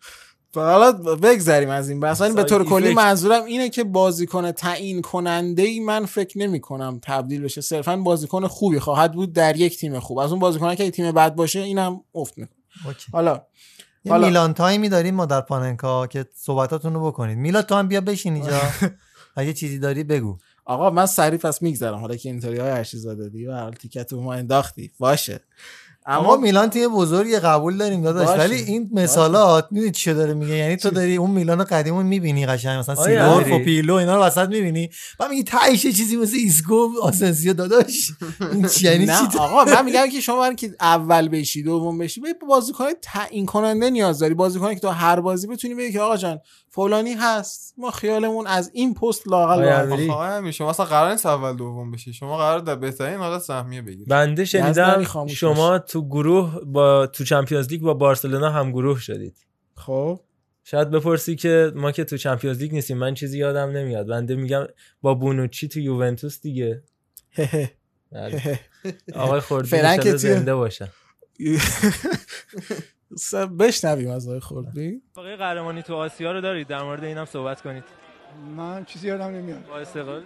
حالا 0.55 0.93
بگذریم 0.93 1.71
از 1.71 1.89
این 1.89 2.01
بحث 2.01 2.23
به 2.23 2.45
طور 2.45 2.65
کلی. 2.65 2.95
منظورم 2.95 3.45
اینه 3.45 3.69
که 3.69 3.85
بازیکن 3.85 4.53
تعیین 4.53 5.03
کننده 5.03 5.63
ای 5.63 5.81
من 5.81 6.07
فکر 6.07 6.39
نمی 6.39 6.61
کنم 6.61 7.01
تبدیل 7.03 7.43
بشه 7.43 7.61
صرفا 7.61 7.97
بازیکن 7.97 8.47
خوبی 8.47 8.79
خواهد 8.79 9.13
بود 9.13 9.33
در 9.33 9.57
یک 9.57 9.79
تیم 9.79 9.99
خوب 9.99 10.19
از 10.19 10.31
اون 10.31 10.41
بازیکن 10.41 10.75
که 10.75 10.91
تیم 10.91 11.13
بد 11.13 11.35
باشه 11.35 11.61
اینم 11.61 12.01
افت 12.15 12.39
می‌کنه. 12.39 12.57
حالا 13.13 13.43
یه 14.07 14.13
حالا- 14.13 14.27
میلان 14.27 14.55
تایمی 14.55 14.89
داریم 14.89 15.15
ما 15.15 15.27
در 15.27 15.41
پاننکا 15.41 16.07
که 16.07 16.27
صحبتاتون 16.35 16.95
رو 16.95 17.07
بکنید. 17.07 17.39
میلاد 17.39 17.67
تو 17.67 17.75
هم 17.75 17.89
بیا 17.89 18.01
بشین 18.01 18.35
اینجا. 18.35 18.61
اگه 19.37 19.53
چیزی 19.53 19.79
داری 19.79 20.05
بگو. 20.05 20.39
آقا 20.65 20.91
من 20.91 21.07
سریع 21.07 21.39
پس 21.39 21.63
میگذرم. 21.63 21.99
حالا 21.99 22.17
که 22.17 22.29
اینطوری 22.29 22.59
های 22.59 22.71
هرچی 22.71 22.99
زاده 22.99 23.29
دیگه 23.29 23.51
و 23.51 23.55
حالا 23.55 23.71
تیکت 23.71 24.13
رو 24.13 24.23
ما 24.23 24.35
انداختی. 24.35 24.91
باشه. 24.99 25.41
اما 26.09 26.37
میلان 26.37 26.71
تیم 26.71 26.93
بزرگی 26.95 27.39
قبول 27.39 27.77
داریم 27.77 28.03
داداش. 28.03 28.29
ولی 28.29 28.55
این 28.55 28.91
مثالات 28.93 29.69
می‌دونی 29.71 29.91
چی 29.93 30.15
داره 30.15 30.35
میگه؟ 30.35 30.55
یعنی 30.55 30.77
تو 30.77 30.91
داری 30.91 31.17
اون 31.17 31.31
میلان 31.31 31.65
قدیمو 31.65 32.03
می‌بینی 32.03 32.47
قشنگ 32.47 32.79
مثلا 32.79 32.95
آیا 32.95 33.05
سیدورف 33.05 33.47
و 33.47 33.53
امیری؟ 33.53 33.65
پیرلو 33.65 33.95
اینا 33.95 34.17
رو 34.17 34.23
وسط 34.23 34.49
می‌بینی. 34.49 34.91
و 35.21 35.29
میگی 35.29 35.45
تایش 35.45 35.83
چیزی 35.83 36.17
مثل 36.17 36.37
ایسکو 36.37 36.89
آسنسیو 37.03 37.53
داداش. 37.53 38.13
این 38.53 38.69
چی؟ 38.69 38.87
یعنی 38.87 39.07
چی 39.33 39.39
آقا 39.39 39.65
من 39.65 39.85
میگم 39.85 40.11
که 40.13 40.21
شما 40.21 40.41
برای 40.41 40.55
که 40.57 40.75
اول 40.81 41.29
بشی 41.29 41.63
دوم 41.63 41.99
بشی 41.99 42.21
به 42.21 42.35
بازیکن 42.49 42.85
تعیین 43.03 43.47
کننده 43.47 43.91
نیاز 43.91 44.19
داری. 44.19 44.35
بازیکنی 44.35 44.75
که 44.75 44.81
تو 44.81 44.89
هر 44.89 45.21
بازی 45.21 45.47
بتونی 45.47 45.75
بگی 45.75 45.93
که 45.93 46.01
آقا 46.01 46.17
جان 46.17 46.41
فلانی 46.77 47.15
هست. 47.21 47.75
ما 47.79 47.91
خیالمون 47.91 48.47
از 48.47 48.71
این 48.75 48.95
پست 48.95 49.29
لاقل؟ 49.29 49.65
آقا 50.11 50.25
امیر 50.25 50.53
شما 50.53 50.71
اصلا 50.71 50.87
قرار 50.87 51.11
نیست 51.11 51.27
اول 51.27 51.57
دوم 51.57 51.91
بشی 51.91 52.13
شما 52.13 52.37
قرار 52.37 52.59
در 52.59 52.75
بهترین 52.75 53.19
حالت 53.19 53.43
سهمیه 53.43 53.83
بگیری 53.83 54.05
بنده 54.05 54.45
شنیدم 54.45 55.05
شما 55.29 55.79
تو 55.79 56.09
گروه 56.09 56.61
با 56.65 57.07
تو 57.07 57.25
چمپیونز 57.25 57.69
لیگ 57.69 57.83
با 57.83 57.95
بارسلونا 57.95 58.51
هم 58.51 58.71
گروه 58.73 59.01
شدید. 59.01 59.37
خب. 59.75 60.21
شاید 60.65 60.91
بپرسی 60.91 61.37
که 61.37 61.73
ما 61.75 61.93
که 61.93 62.05
تو 62.05 62.17
چمپیونز 62.17 62.59
لیگ 62.59 62.73
نیستیم. 62.73 62.99
من 62.99 63.15
چیزی 63.15 63.39
یادم 63.39 63.71
نمیاد. 63.71 64.07
بنده 64.07 64.35
میگم 64.37 64.67
با 65.03 65.15
بونوچی 65.15 65.69
تو 65.69 65.81
یوونتوس 65.81 66.41
دیگه. 66.41 66.83
بله. 68.13 68.61
آقای 69.15 69.41
تیه. 69.99 70.17
زنده 70.17 70.55
باشن. 70.55 70.89
س- 70.89 71.85
بشنویم 73.59 74.11
از 74.11 74.29
آقای 74.29 74.41
خوردی. 74.41 75.03
باقی 75.15 75.37
قهرمانی 75.37 75.83
تو 75.83 75.95
آسیا 75.95 76.33
رو 76.33 76.41
دارید؟ 76.41 76.67
در 76.67 76.83
مورد 76.83 77.05
اینم 77.05 77.25
صحبت 77.25 77.61
کنید. 77.61 77.85
من 78.57 78.85
چیزی 78.85 79.09
یادم 79.09 79.25
نمیاد. 79.25 79.67
با 79.67 79.79
استقلال؟ 79.79 80.23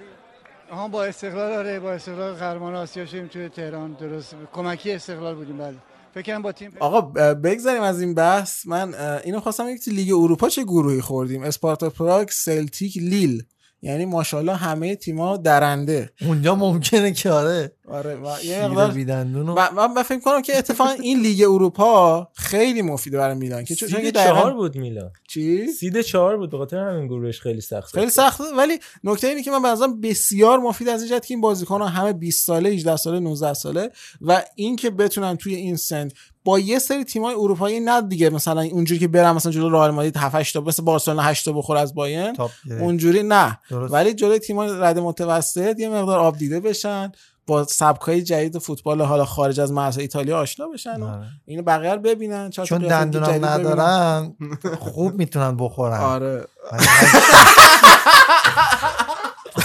آها 0.71 0.89
با 0.89 1.05
استقلال 1.05 1.53
آره 1.53 1.81
با 1.81 1.93
استقلال 1.93 2.35
قهرمان 2.35 2.75
آسیا 2.75 3.07
شدیم 3.07 3.27
توی 3.27 3.49
تهران 3.49 3.93
درست. 3.93 4.35
کمکی 4.53 4.93
استقلال 4.93 5.35
بودیم 5.35 5.57
بله. 5.57 5.77
فکر 6.15 6.23
کنم 6.23 6.43
با 6.43 6.53
تیم 6.53 6.73
آقا 6.81 7.01
بگذاریم 7.35 7.83
از 7.83 8.01
این 8.01 8.15
بحث. 8.15 8.67
من 8.67 8.95
اینو 9.25 9.41
خواستم 9.41 9.77
که 9.77 9.91
لیگ 9.91 10.13
اروپا 10.13 10.49
چه 10.49 10.63
گروهی 10.63 11.01
خوردیم؟ 11.01 11.43
اسپارتا 11.43 11.91
پراگ 11.91 12.29
سلتیک 12.29 12.97
لیل. 12.97 13.43
یعنی 13.83 14.05
ماشاءالله 14.05 14.55
همه 14.55 14.97
تیما 14.97 15.37
درنده. 15.37 16.11
اونجا 16.27 16.55
ممکنه 16.55 17.13
که 17.13 17.31
آره. 17.31 17.73
آره 17.89 18.15
و 18.15 18.45
یه 18.45 18.69
مقدار 18.69 19.27
و 19.57 19.89
من 19.89 20.03
فکر 20.03 20.21
کنم 20.21 20.43
که 20.43 20.59
اتفاقا 20.59 20.91
این 20.91 21.21
لیگ 21.21 21.43
اروپا 21.43 22.29
خیلی 22.35 22.83
مفیده 22.83 23.19
برای 23.19 23.35
میلان 23.35 23.65
که 23.65 23.75
سید 23.75 24.15
چهار 24.15 24.55
بود 24.55 24.77
میلان. 24.77 25.11
چی؟ 25.29 25.67
سید 25.67 26.01
چهار 26.01 26.37
بود 26.37 26.51
به 26.51 26.59
خاطر 26.59 26.77
همین 26.77 27.07
گروهش 27.07 27.41
خیلی 27.41 27.61
سخت 27.61 27.95
خیلی 27.95 28.11
سخته 28.11 28.45
ولی 28.57 28.79
نکته 29.05 29.27
اینه 29.27 29.43
که 29.43 29.51
من 29.51 29.63
به 29.63 29.69
نظرم 29.69 30.01
بسیار 30.01 30.59
مفید 30.59 30.89
از 30.89 31.03
این 31.03 31.11
جهت 31.11 31.27
که 31.27 31.35
این 31.35 31.41
بازیکن‌ها 31.41 31.89
همه 31.89 32.13
20 32.13 32.47
ساله 32.47 32.69
18 32.69 32.97
ساله 32.97 33.21
19 33.21 33.55
ساله 33.55 33.91
و 34.21 34.43
اینکه 34.55 34.91
بتونن 34.91 35.37
توی 35.37 35.55
این 35.55 35.77
سن 35.77 36.09
با 36.45 36.59
یه 36.59 36.79
سری 36.79 37.05
تیمای 37.05 37.35
اروپایی 37.35 37.81
نه 37.81 38.03
دیگه 38.03 38.31
مثلا 38.31 38.61
اونجوری 38.63 39.01
که 39.01 39.09
برن 39.09 39.31
مثلا 39.33 39.53
جلو 39.53 39.69
رئال 39.71 39.91
مادرید 39.91 40.17
7 40.17 40.35
8 40.35 40.55
تا 40.55 40.61
مثل 40.61 40.83
بارسلونا 40.83 41.23
8 41.23 41.45
تا 41.45 41.53
بخوره 41.53 41.81
از 41.81 41.95
گرفت. 41.95 42.41
اونجوری 42.81 43.23
نه 43.23 43.59
درست. 43.71 43.93
ولی 43.95 44.15
جلوی 44.15 44.39
تیمای 44.39 44.71
رد 44.81 44.99
متوسط 44.99 45.79
یه 45.79 45.89
مقدار 45.89 46.19
آب 46.19 46.37
دیده 46.39 46.61
بشن 46.61 47.13
با 47.47 47.65
سبکای 47.65 48.23
جدید 48.23 48.59
فوتبال 48.59 49.03
حالا 49.03 49.25
خارج 49.25 49.61
از 49.61 49.73
مرز 49.73 49.99
ایتالیا 49.99 50.39
آشنا 50.39 50.69
بشن 50.69 51.03
و 51.03 51.07
آره. 51.07 51.27
اینو 51.47 51.63
بقیه 51.63 51.93
رو 51.95 52.01
ببینن 52.01 52.51
چون 52.51 52.79
دندونم 52.79 53.27
ببینن. 53.27 53.45
ندارن 53.45 54.37
خوب 54.93 55.15
می‌تونن 55.15 55.57
بخورن 55.57 56.01
آره 56.01 56.45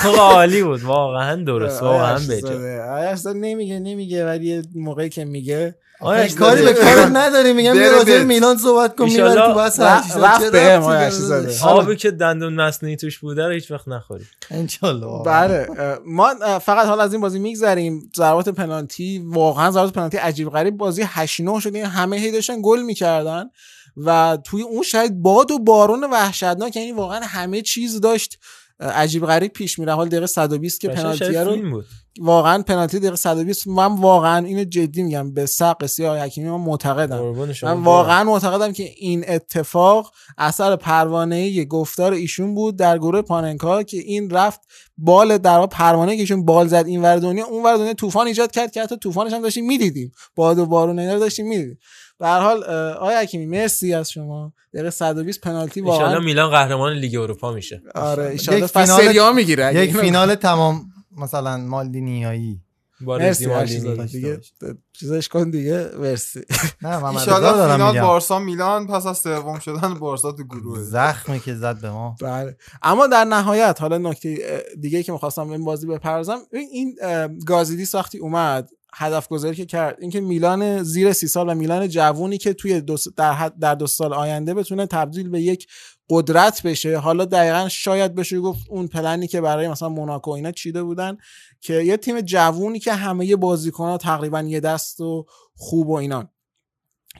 آقا 0.05 0.17
عالی 0.35 0.63
بود 0.63 0.83
واقعا 0.83 1.43
درست 1.43 1.83
آره، 1.83 1.91
واقعا 1.97 2.19
بجا. 2.29 2.49
آیا 2.93 3.09
اشتزاده 3.09 3.39
نمیگه 3.39 3.79
نمیگه 3.79 4.25
ولی 4.25 4.61
موقعی 4.75 5.09
که 5.09 5.25
میگه 5.25 5.75
آیا 5.99 6.23
هیچ 6.23 6.35
کاری 6.35 6.61
به 6.61 6.73
کار 6.73 7.05
نداری 7.19 7.53
میگم 7.53 7.75
یه 7.75 7.89
راجع. 7.91 8.23
میلان 8.23 8.57
صحبت 8.57 8.95
کن 8.95 9.05
می‌بری 9.05 9.41
تو 9.41 9.53
بس 9.53 9.79
بهم 10.51 10.83
آیا 10.83 10.99
اشتزاده. 10.99 11.63
آبی 11.63 11.95
که 11.95 12.11
دندون 12.11 12.53
مصنوعی 12.53 12.95
توش 12.95 13.19
بوده 13.19 13.45
رو 13.47 13.53
هیچ 13.53 13.71
وقت 13.71 13.87
نخورید 13.87 14.27
انشالله. 14.51 15.23
بله 15.25 15.67
ما 16.05 16.33
فقط 16.59 16.87
حالا 16.87 17.03
از 17.03 17.13
این 17.13 17.21
بازی 17.21 17.39
میگذریم. 17.39 18.11
ضربات 18.15 18.49
پنالتی 18.49 19.23
واقعا 19.25 19.71
ضربات 19.71 19.93
پنالتی 19.93 20.17
عجیب 20.17 20.49
غریب. 20.49 20.77
بازی 20.77 21.03
8 21.05 21.39
9 21.39 21.59
شد 21.59 21.75
این 21.75 21.85
همه 21.85 22.17
هی 22.17 22.31
داشتن 22.31 22.55
گل 22.63 22.81
می‌کردن 22.81 23.49
و 23.97 24.37
توی 24.43 24.61
اون 24.61 24.83
شاید 24.83 25.21
باد 25.21 25.51
و 25.51 25.59
بارون 25.59 26.03
وحشتناک 26.03 26.75
یعنی 26.75 26.91
واقعا 26.91 27.19
همه 27.23 27.61
چیز 27.61 28.01
داشت. 28.01 28.39
عجیب 28.79 29.25
غریب 29.25 29.51
پیش 29.51 29.79
میره. 29.79 29.93
حال 29.93 30.07
دقیقه 30.07 30.25
120 30.25 30.81
که 30.81 30.87
پنالتی 30.87 31.25
رو 31.37 31.69
بود. 31.69 31.85
واقعا 32.19 32.63
پنالتی 32.63 32.99
دقیقه 32.99 33.15
120 33.15 33.67
من 33.67 33.95
واقعا 33.95 34.45
اینو 34.45 34.63
جدی 34.63 35.03
میگم 35.03 35.33
به 35.33 35.45
سق 35.45 35.85
سیاه 35.85 36.19
حکیمی 36.19 36.49
من 36.49 36.57
معتقدم. 36.57 37.21
من 37.63 37.83
واقعا 37.83 38.23
معتقدم 38.23 38.73
که 38.73 38.83
این 38.97 39.25
اتفاق 39.27 40.11
اثر 40.37 40.75
پروانه 40.75 41.65
گفتار 41.65 42.13
ایشون 42.13 42.55
بود 42.55 42.77
در 42.77 42.97
گروه 42.97 43.21
پاننکا 43.21 43.83
که 43.83 43.97
این 43.97 44.29
رفت 44.29 44.61
بال 44.97 45.37
در 45.37 45.65
پروانه 45.65 46.15
که 46.15 46.21
ایشون 46.21 46.45
بال 46.45 46.67
زد. 46.67 46.83
این 46.87 47.01
ور 47.01 47.17
دنیا 47.17 47.45
اون 47.45 47.63
ور 47.63 47.77
دنیا 47.77 47.93
طوفان 47.93 48.27
ایجاد 48.27 48.51
کرد 48.51 48.71
که 48.71 48.81
حتی 48.81 48.97
طوفانش 48.97 49.33
هم 49.33 49.41
داشتیم 49.41 49.67
می‌دیدیم. 49.67 50.11
باد 50.35 50.59
و 50.59 50.65
بارون 50.65 50.99
اینا 50.99 51.19
داشتیم 51.19 51.47
می‌دیدیم. 51.47 51.77
به 52.19 52.27
هر 52.27 52.39
حال 52.39 52.63
آقای 52.93 53.15
حکیمی 53.15 53.45
مرسی 53.45 53.93
از 53.93 54.11
شما. 54.11 54.53
دقیقه 54.73 54.89
120 54.89 55.41
پنالتی 55.41 55.81
واقعا 55.81 56.19
میلان 56.19 56.49
قهرمان 56.49 56.93
لیگ 56.93 57.15
اروپا 57.15 57.51
میشه. 57.53 57.81
آره 57.95 58.35
ان 58.49 58.67
فینال- 58.67 59.35
می‌گیره 59.35 59.75
یک 59.75 59.97
فینال 59.97 60.35
تمام 60.35 60.85
مثلا 61.17 61.57
مالدینیایی. 61.57 62.61
مرسی. 63.01 63.45
دیگه 64.05 64.39
چیزش 64.93 65.27
کن 65.27 65.49
دیگه 65.49 65.89
مرسی. 65.99 66.41
نه 66.81 66.99
دارم 66.99 67.73
فینال 67.75 67.93
میگم. 67.93 68.01
بارسا 68.07 68.39
میلان 68.39 68.87
پس 68.87 69.05
از 69.05 69.17
سوم 69.17 69.59
شدن 69.59 69.93
بارسا 69.93 70.31
تو 70.31 70.43
گروه. 70.43 70.79
زخمی 70.81 71.39
که 71.39 71.55
زد 71.55 71.81
به 71.81 71.89
ما. 71.89 72.15
بله. 72.21 72.57
اما 72.83 73.07
در 73.07 73.23
نهایت 73.23 73.77
حالا 73.81 73.97
نکته 73.97 74.63
دیگه 74.81 75.03
که 75.03 75.11
می‌خواستم 75.11 75.45
به 75.47 75.51
این 75.51 75.65
بازی 75.65 75.87
بپرزم 75.87 76.39
این 76.51 76.95
گازیدی 77.45 77.85
ساختی 77.85 78.17
اومد 78.17 78.69
هدف 78.97 79.27
گذاری 79.27 79.55
که 79.55 79.65
کرد. 79.65 79.97
اینکه 80.01 80.21
میلان 80.21 80.83
زیر 80.83 81.13
سی 81.13 81.27
سال 81.27 81.49
و 81.49 81.53
میلان 81.53 81.87
جوونی 81.87 82.37
که 82.37 82.53
توی 82.53 82.81
دو 82.81 82.97
در, 83.17 83.49
در 83.49 83.75
دو 83.75 83.87
سال 83.87 84.13
آینده 84.13 84.53
بتونه 84.53 84.85
تبدیل 84.85 85.29
به 85.29 85.41
یک 85.41 85.67
قدرت 86.09 86.63
بشه. 86.63 86.97
حالا 86.97 87.25
دقیقا 87.25 87.69
شاید 87.69 88.15
بشه 88.15 88.39
گفت 88.39 88.59
اون 88.69 88.87
پلنی 88.87 89.27
که 89.27 89.41
برای 89.41 89.67
مثلا 89.67 89.89
موناکو 89.89 90.31
اینا 90.31 90.51
چیده 90.51 90.83
بودن 90.83 91.17
که 91.61 91.73
یه 91.73 91.97
تیم 91.97 92.21
جوونی 92.21 92.79
که 92.79 92.93
همه 92.93 93.35
بازیکن 93.35 93.83
ها 93.83 93.97
تقریبا 93.97 94.41
یه 94.41 94.59
دست 94.59 95.01
و 95.01 95.25
خوب 95.55 95.89
و 95.89 95.93
اینان 95.93 96.29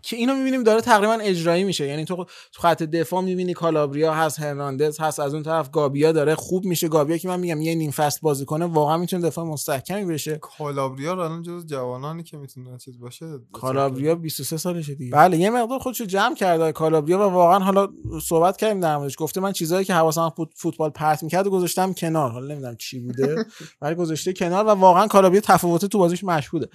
که 0.06 0.16
اینو 0.16 0.36
می‌بینیم 0.36 0.64
داره 0.64 0.82
تقریبا 0.82 1.14
اجرایی 1.14 1.64
میشه. 1.64 1.88
یعنی 1.88 2.06
تو 2.06 2.16
تو 2.52 2.62
خط 2.62 2.84
دفاع 2.84 3.22
می‌بینی 3.22 3.54
کالابریا 3.54 4.14
هست 4.14 4.40
هرناندز 4.40 5.00
هست 5.00 5.20
از 5.20 5.34
اون 5.34 5.44
طرف 5.44 5.70
گابیا 5.72 6.12
داره 6.12 6.36
خوب 6.36 6.66
میشه. 6.66 6.88
گابیا 6.88 7.18
که 7.18 7.28
من 7.28 7.40
میگم 7.40 7.62
یه 7.62 7.76
نیم 7.76 7.92
فست 7.92 8.22
بازی 8.22 8.46
کنه 8.46 8.66
واقعا 8.66 8.98
می‌تونه 8.98 9.28
دفاع 9.28 9.46
مستحکمی 9.46 10.06
بشه. 10.06 10.38
کالابریا 10.58 11.12
الان 11.12 11.42
جز 11.44 11.66
جوانانی 11.66 12.24
که 12.24 12.38
می‌تونه 12.38 12.78
چیز 12.78 13.00
باشه 13.00 13.26
کالابریا 13.52 14.16
23 14.16 14.58
سالشه 14.58 14.96
دیگه. 14.96 15.12
بله 15.12 15.38
یه 15.38 15.50
مقدار 15.50 15.80
خودشو 15.80 16.06
جمع 16.06 16.36
کرده 16.36 16.72
کالابریا 16.72 17.18
و 17.20 17.22
واقعا 17.22 17.60
حالا 17.60 17.88
صحبت 18.24 18.58
کردیم 18.58 18.80
در 18.80 18.98
موردش. 18.98 19.16
گفته 19.20 19.42
من 19.42 19.52
چیزایی 19.52 19.86
که 19.86 19.94
حواسم 19.94 20.30
فوت- 20.30 20.54
فوتبال 20.56 20.90
پرت 20.90 21.24
می‌کرد 21.24 21.48
و 21.48 21.50
گذاشتم 21.50 21.94
کنار. 21.94 22.32
حالا 22.32 22.48
نمی‌دونم 22.48 22.76
چی 22.76 23.00
بوده 23.00 23.36
ولی 23.82 23.96
گذاشته 23.96 24.34
کنار 24.34 24.66
و 24.66 24.70
واقعا 24.70 25.08
کالابریا 25.08 25.42
تفاوت 25.42 25.86
تو 25.86 25.98
بازیش 25.98 26.24
مشهوده. 26.24 26.68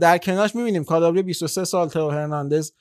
در 0.00 0.18
کنارش 0.18 0.54
می‌بینیم 0.54 0.84
کالابریا 0.84 1.22
23 1.22 1.64
سال 1.64 1.88
تو 1.88 2.10
هرناندز 2.10 2.72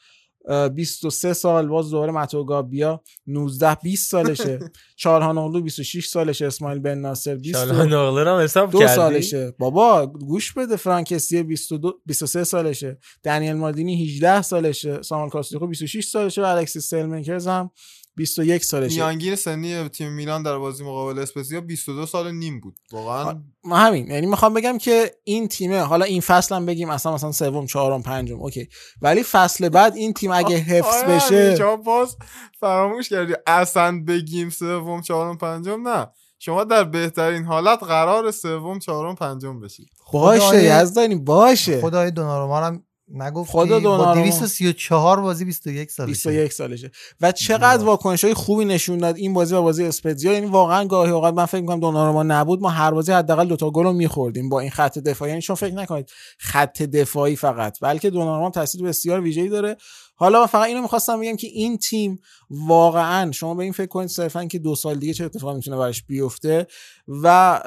اه، 0.47 0.69
23 0.69 1.33
سال 1.33 1.67
باز 1.67 1.91
دوباره 1.91 2.11
متو 2.11 2.45
گابیا 2.45 3.03
19 3.27 3.75
20 3.83 4.11
سالشه. 4.11 4.59
چارهانوغلو 5.01 5.61
26 5.61 6.07
سالشه 6.07 6.45
اسماعیل 6.45 6.79
بن 6.79 6.97
ناصر 6.97 7.35
20 7.35 7.53
شالا 7.53 7.85
ناغلر 7.85 8.27
هم 8.27 8.43
حساب 8.43 8.71
دو 8.71 8.79
کردی؟ 8.79 8.95
سالشه. 8.95 9.51
بابا 9.59 10.05
گوش 10.05 10.53
بده 10.53 10.75
فرانکسی 10.75 11.43
22 11.43 11.93
23 12.05 12.43
سالشه. 12.43 12.97
دنیل 13.23 13.53
مادینی 13.53 14.03
18 14.03 14.41
سالشه. 14.41 15.01
سامال 15.01 15.29
کاستیخو 15.29 15.67
26 15.67 16.05
سالشه 16.05 16.41
و 16.41 16.45
الکسیس 16.45 16.89
سلمنکرز 16.89 17.47
هم 17.47 17.71
21 18.15 18.63
سالشه. 18.63 18.95
میانگین 18.95 19.35
سنی 19.35 19.89
تیم 19.89 20.11
میلان 20.11 20.43
در 20.43 20.57
بازی 20.57 20.83
مقابل 20.83 21.19
اسپزیا 21.19 21.61
22 21.61 22.05
سال 22.05 22.27
و 22.27 22.31
نیم 22.31 22.59
بود. 22.59 22.75
واقعا 22.91 23.41
ما 23.63 23.77
همین. 23.77 24.07
یعنی 24.07 24.27
می‌خوام 24.27 24.53
بگم 24.53 24.77
که 24.77 25.11
این 25.23 25.47
تیمه 25.47 25.79
حالا 25.79 26.05
این 26.05 26.21
فصل 26.21 26.55
هم 26.55 26.65
بگیم 26.65 26.89
اصلا 26.89 27.13
مثلا 27.13 27.31
سوم 27.31 27.65
چهارم 27.65 28.03
پنجم 28.03 28.39
اوکی. 28.39 28.69
ولی 29.01 29.23
فصل 29.23 29.69
بعد 29.69 29.95
این 29.95 30.13
تیم 30.13 30.31
اگه 30.31 30.57
حفظ 30.57 31.03
آره، 31.03 31.15
بشه 31.15 31.55
شما 31.55 31.75
باز 31.75 32.17
فراموش 32.59 33.09
کردی. 33.09 33.33
اصلا 33.47 34.03
بگیم 34.07 34.49
سوم 34.49 35.01
چهارم 35.01 35.37
پنجم 35.37 35.87
نه. 35.87 36.07
شما 36.39 36.63
در 36.63 36.83
بهترین 36.83 37.43
حالت 37.43 37.83
قرار 37.83 38.31
سوم 38.31 38.79
چهارم 38.79 39.15
پنجم 39.15 39.59
بشید. 39.59 39.87
باشه 40.13 40.63
یزدانی 40.63 41.15
باشه. 41.15 41.81
خدای 41.81 42.11
دوناروما 42.11 42.59
رو 42.59 42.65
هم 42.65 42.83
نگفتی 43.13 43.51
خدا 43.51 43.79
با 43.79 43.79
دوناروما. 43.79 44.13
234 44.13 45.21
بازی 45.21 45.45
21 45.45 45.91
سالشه. 45.91 46.09
21 46.09 46.53
سالشه. 46.53 46.91
و 47.21 47.31
چقدر 47.31 47.83
واکنش 47.83 48.23
های 48.23 48.33
خوبی 48.33 48.65
نشون 48.65 48.97
داد 48.97 49.15
این 49.15 49.33
بازی 49.33 49.55
و 49.55 49.61
بازی 49.61 49.83
اسپتزیا. 49.83 50.33
یعنی 50.33 50.45
واقعا 50.45 50.85
گاهی 50.85 51.11
اوقات 51.11 51.33
من 51.33 51.45
فکر 51.45 51.61
می‌کنم 51.61 51.79
دوناروما 51.79 52.23
نبود. 52.23 52.61
ما 52.61 52.69
هر 52.69 52.91
بازی 52.91 53.11
حداقل 53.11 53.47
دوتا 53.47 53.71
گل 53.71 53.83
رو 53.83 53.93
میخوردیم 53.93 54.49
با 54.49 54.59
این 54.59 54.71
خط 54.71 54.99
دفاعی. 54.99 55.29
یعنی 55.29 55.41
شما 55.41 55.55
فکر 55.55 55.73
نکنید 55.73 56.09
خط 56.39 56.81
دفاعی 56.81 57.35
فقط 57.35 57.79
بلکه 57.81 58.09
دوناروما 58.09 58.49
تاثیر 58.49 58.83
بسیار 58.83 59.21
ویژه‌ای 59.21 59.49
داره. 59.49 59.77
حالا 60.15 60.39
من 60.39 60.45
فقط 60.45 60.67
اینو 60.67 60.81
می‌خواستم 60.81 61.19
بگم 61.19 61.35
که 61.35 61.47
این 61.47 61.77
تیم 61.77 62.19
واقعا 62.49 63.31
شما 63.31 63.55
به 63.55 63.63
این 63.63 63.73
فکر 63.73 63.87
کنید 63.87 64.09
صرفا 64.09 64.45
که 64.45 64.59
دو 64.59 64.75
سال 64.75 64.99
دیگه 64.99 65.13
چه 65.13 65.25
اتفاقی 65.25 65.55
می‌تونه 65.55 65.77
براش 65.77 66.03
بیفته 66.03 66.67
و 67.07 67.61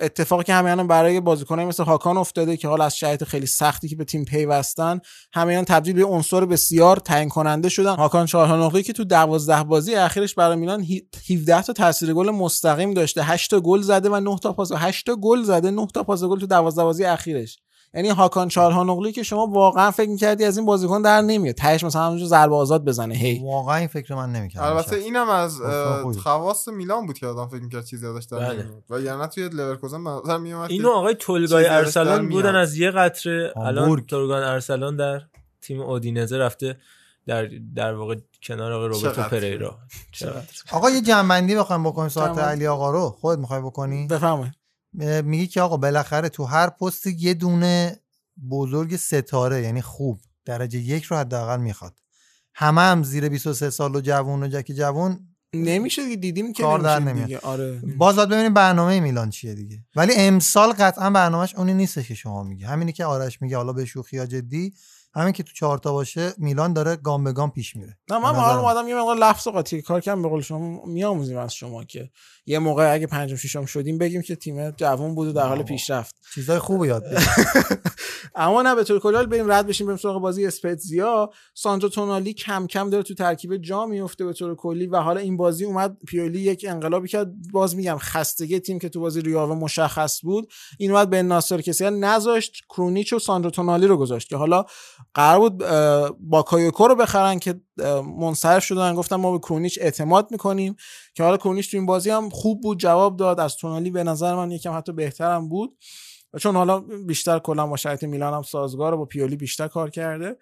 اتفاقی 0.00 0.44
که 0.44 0.54
همیان 0.54 0.86
برای 0.86 1.20
بازیکنان 1.20 1.64
مثل 1.64 1.82
هاکان 1.84 2.16
افتاده 2.16 2.56
که 2.56 2.68
حالا 2.68 2.84
از 2.84 2.96
شرایط 2.96 3.24
خیلی 3.24 3.46
سختی 3.46 3.88
که 3.88 3.96
به 3.96 4.04
تیم 4.04 4.24
پیوستن 4.24 5.00
همیان 5.34 5.64
تبدیل 5.64 5.94
به 5.96 6.04
عنصر 6.04 6.44
بسیار 6.44 6.96
تعیین 6.96 7.28
کننده 7.28 7.68
شدن. 7.68 7.94
هاکان 7.94 8.26
چهارهانوقی 8.26 8.82
که 8.82 8.92
تو 8.92 9.04
12 9.04 9.64
بازی 9.64 9.94
اخیرش 9.94 10.34
برای 10.34 10.56
میلان 10.56 10.80
هی- 10.80 11.08
17 11.30 11.62
تا 11.62 11.72
تاثیر 11.72 12.14
گل 12.14 12.30
مستقیم 12.30 12.94
داشته. 12.94 13.22
8 13.22 13.50
تا 13.50 13.60
گل 13.60 13.80
زده 13.80 14.08
و 14.08 14.20
9 14.20 14.38
تا 14.38 14.52
پاس 14.52 14.72
8 14.72 15.06
تا 15.06 15.16
گل 15.16 15.42
زده 15.42 15.70
9 15.70 15.86
تا 15.94 16.02
پاس 16.02 16.24
گل 16.24 16.38
تو 16.40 16.46
12 16.46 16.82
بازی 16.82 17.04
اخیرش. 17.04 17.58
یعنی 17.94 18.08
هاکان 18.08 18.48
چهارهانوقلی 18.48 19.12
که 19.12 19.22
شما 19.22 19.46
واقعا 19.46 19.90
فکر 19.90 20.10
می‌کردی 20.10 20.44
از 20.44 20.56
این 20.56 20.66
بازیکن 20.66 21.02
در 21.02 21.20
نمیاد 21.20 21.54
تهش 21.54 21.84
مثلا 21.84 22.02
همونجور 22.02 22.28
ضربه 22.28 22.54
آزاد 22.54 22.84
بزنه 22.84 23.14
هی 23.14 23.40
واقعا 23.44 23.76
این 23.76 23.86
فکر 23.86 24.14
من 24.14 24.32
نمی‌کردم 24.32 24.66
البته 24.66 24.96
اینم 24.96 25.28
از. 25.28 25.60
خواص 26.22 26.68
میلان 26.68 27.06
بود 27.06 27.18
که 27.18 27.26
آدم 27.26 27.48
فکر 27.48 27.62
می‌کرد 27.62 27.84
چیزی 27.84 28.06
ازش 28.06 28.24
در 28.24 28.38
بله. 28.38 28.62
نمیاد. 28.62 28.82
و 28.90 29.00
یعنی 29.00 29.26
توی 29.26 29.48
لورکوزن 29.48 30.00
نظر 30.00 30.38
میومد 30.38 30.70
اینو 30.70 30.88
آقای 30.88 31.14
تولگای 31.14 31.66
ارسلان. 31.66 32.28
بودن 32.28 32.56
از 32.56 32.76
یه 32.76 32.90
قطره 32.90 33.52
الان. 33.56 34.00
تولگان 34.00 34.42
ارسلان 34.42 34.96
در 34.96 35.20
تیم 35.62 35.80
اودینزه 35.80 36.38
رفته 36.38 36.76
در 37.26 37.48
در 37.76 37.94
واقع 37.94 38.16
کنار 38.42 38.72
آقای 38.72 38.88
روبرتو؟ 38.88 39.22
پریرا 39.22 39.78
آقا 40.72 40.90
یه 40.90 41.00
جنبندی 41.00 41.56
بخوایم 41.56 41.84
بکنیم 41.84 42.08
ساعت. 42.08 42.38
علی 42.38 42.66
آقا 42.66 42.90
رو 42.90 43.16
خود 43.20 43.38
می‌خوای 43.38 43.60
بکنی 43.60 44.06
بفرمایید 44.06 44.52
اه، 45.00 45.20
میگی 45.20 45.46
که 45.46 45.60
آقا 45.60 45.76
بالاخره 45.76 46.28
تو 46.28 46.44
هر 46.44 46.70
پست 46.70 47.06
یه 47.06 47.34
دونه 47.34 48.00
بزرگ 48.50 48.96
ستاره 48.96 49.62
یعنی 49.62 49.82
خوب 49.82 50.20
درجه 50.44 50.78
یک 50.78 51.04
رو 51.04 51.16
حداقل 51.16 51.60
می‌خواد. 51.60 51.94
همه 52.54 52.80
هم 52.80 53.02
زیر 53.02 53.28
23 53.28 53.70
سال 53.70 53.96
و 53.96 54.00
جوون 54.00 54.42
و 54.42 54.48
جک 54.48 54.72
جوون 54.76 55.26
نمیشه 55.54 56.04
دیگه 56.04 56.16
دیدیم 56.16 56.52
که 56.52 56.62
کار 56.62 56.78
در 56.78 57.00
نمیاد. 57.00 57.26
دیگه. 57.26 57.38
آره. 57.38 57.82
باز 57.98 58.16
باید 58.16 58.28
ببینیم 58.28 58.54
برنامه 58.54 59.00
میلان 59.00 59.30
چیه 59.30 59.54
دیگه. 59.54 59.84
ولی 59.96 60.12
امسال 60.16 60.72
قطعا 60.72 61.10
برنامهش 61.10 61.54
اونی 61.54 61.74
نیست 61.74 62.06
که 62.06 62.14
شما 62.14 62.42
میگی. 62.42 62.64
همینی 62.64 62.92
که 62.92 63.04
آرش 63.04 63.42
میگه 63.42 63.56
حالا 63.56 63.72
به 63.72 63.84
شوخی 63.84 64.16
یا 64.16 64.26
جدی. 64.26 64.74
همین 65.14 65.32
که 65.32 65.42
تو 65.42 65.52
چهارتا 65.52 65.92
باشه 65.92 66.32
میلان 66.38 66.72
داره 66.72 66.96
گام 66.96 67.24
به 67.24 67.32
گام 67.32 67.50
پیش 67.50 67.76
میره 67.76 67.98
نه 68.10 68.18
من 68.18 68.34
حالا. 68.34 68.60
اومدم 68.60 68.88
یه 68.88 68.94
مقدار 68.94 69.16
لفظ 69.16 69.48
قاطی 69.48 69.82
کار 69.82 70.00
کردم 70.00 70.22
به 70.22 70.28
قول 70.28 70.40
شما 70.40 70.84
میآموزیم 70.84 71.38
از 71.38 71.54
شما 71.54 71.84
که 71.84 72.10
یه 72.46 72.58
موقع 72.58 72.92
اگه 72.92 73.06
پنجم 73.06 73.36
ششم 73.36 73.64
شدیم 73.64 73.98
بگیم 73.98 74.22
که 74.22 74.36
تیم 74.36 74.70
جوان 74.70 75.14
بود 75.14 75.28
و 75.28 75.32
در 75.32 75.48
حال. 75.48 75.62
پیشرفت 75.62 76.14
چیزای 76.34 76.58
خوب 76.58 76.84
یاد 76.84 77.04
بگیر. 77.10 77.18
اما 78.34 78.62
نه 78.62 78.74
به 78.74 78.84
طور 78.84 79.00
کلی 79.00 79.26
بریم 79.26 79.52
رد 79.52 79.66
بشیم 79.66 79.86
بریم 79.86 79.96
سراغ 79.96 80.22
بازی 80.22 80.46
اسپتزیا 80.46 81.30
ساندرو 81.54 81.88
تونالی 81.88 82.32
کم 82.32 82.66
کم 82.66 82.90
داره 82.90 83.02
تو 83.02 83.14
ترکیب 83.14 83.56
جا 83.56 83.86
میفته 83.86 84.24
به 84.24 84.32
طور 84.32 84.54
کلی 84.54 84.86
و 84.86 84.96
حالا 84.96 85.20
این 85.20 85.36
بازی 85.36 85.64
اومد 85.64 85.96
پیولی 86.06 86.40
یک 86.40 86.66
انقلابی 86.68 87.08
کرد 87.08 87.28
باز 87.52 87.76
میگم 87.76 87.96
خستگی 87.98 88.60
تیم 88.60 88.78
که 88.78 88.88
تو 88.88 89.00
بازی 89.00 89.20
ریاوه 89.20 89.54
مشخص 89.54 90.20
بود 90.24 90.52
این 90.78 90.90
اومد 90.90 91.10
به 91.10 91.22
ناصر 91.22 91.60
کسی 91.60 91.90
نذاشت 91.90 92.52
کرونیچ 92.68 93.12
و 93.12 93.18
ساندرو 93.18 93.50
تونالی 93.50 93.86
رو 93.86 93.96
گذاشت 93.96 94.28
که 94.28 94.36
حالا 94.36 94.64
قرار 95.14 95.40
بود 95.40 95.58
با 96.20 96.42
کایوکو 96.42 96.88
رو 96.88 96.94
بخرن 96.94 97.38
که 97.38 97.60
منصرف 98.18 98.64
شدن. 98.64 98.94
گفتن 98.94 99.16
ما 99.16 99.32
به 99.32 99.38
کرونیچ 99.38 99.78
اعتماد 99.82 100.30
می‌کنیم. 100.30 100.76
که 101.14 101.22
حالا 101.22 101.36
کرونیچ 101.36 101.70
تو 101.70 101.76
این 101.76 101.86
بازی 101.86 102.10
هم 102.10 102.30
خوب 102.30 102.60
بود 102.60 102.78
جواب 102.78 103.16
داد. 103.16 103.40
از 103.40 103.56
تونالی 103.56 103.90
به 103.90 104.04
نظر 104.04 104.34
من 104.34 104.50
یکم 104.50 104.76
حتی 104.76 104.92
بهترم 104.92 105.48
بود. 105.48 105.78
چون 106.40 106.56
حالا 106.56 106.80
بیشتر 106.80 107.38
کلا 107.38 107.66
با 107.66 107.76
شرایط 107.76 108.04
میلان 108.04 108.34
هم 108.34 108.42
سازگار 108.42 108.96
با 108.96 109.04
پیولی 109.04 109.36
بیشتر 109.36 109.68
کار 109.68 109.90
کرده. 109.90 110.36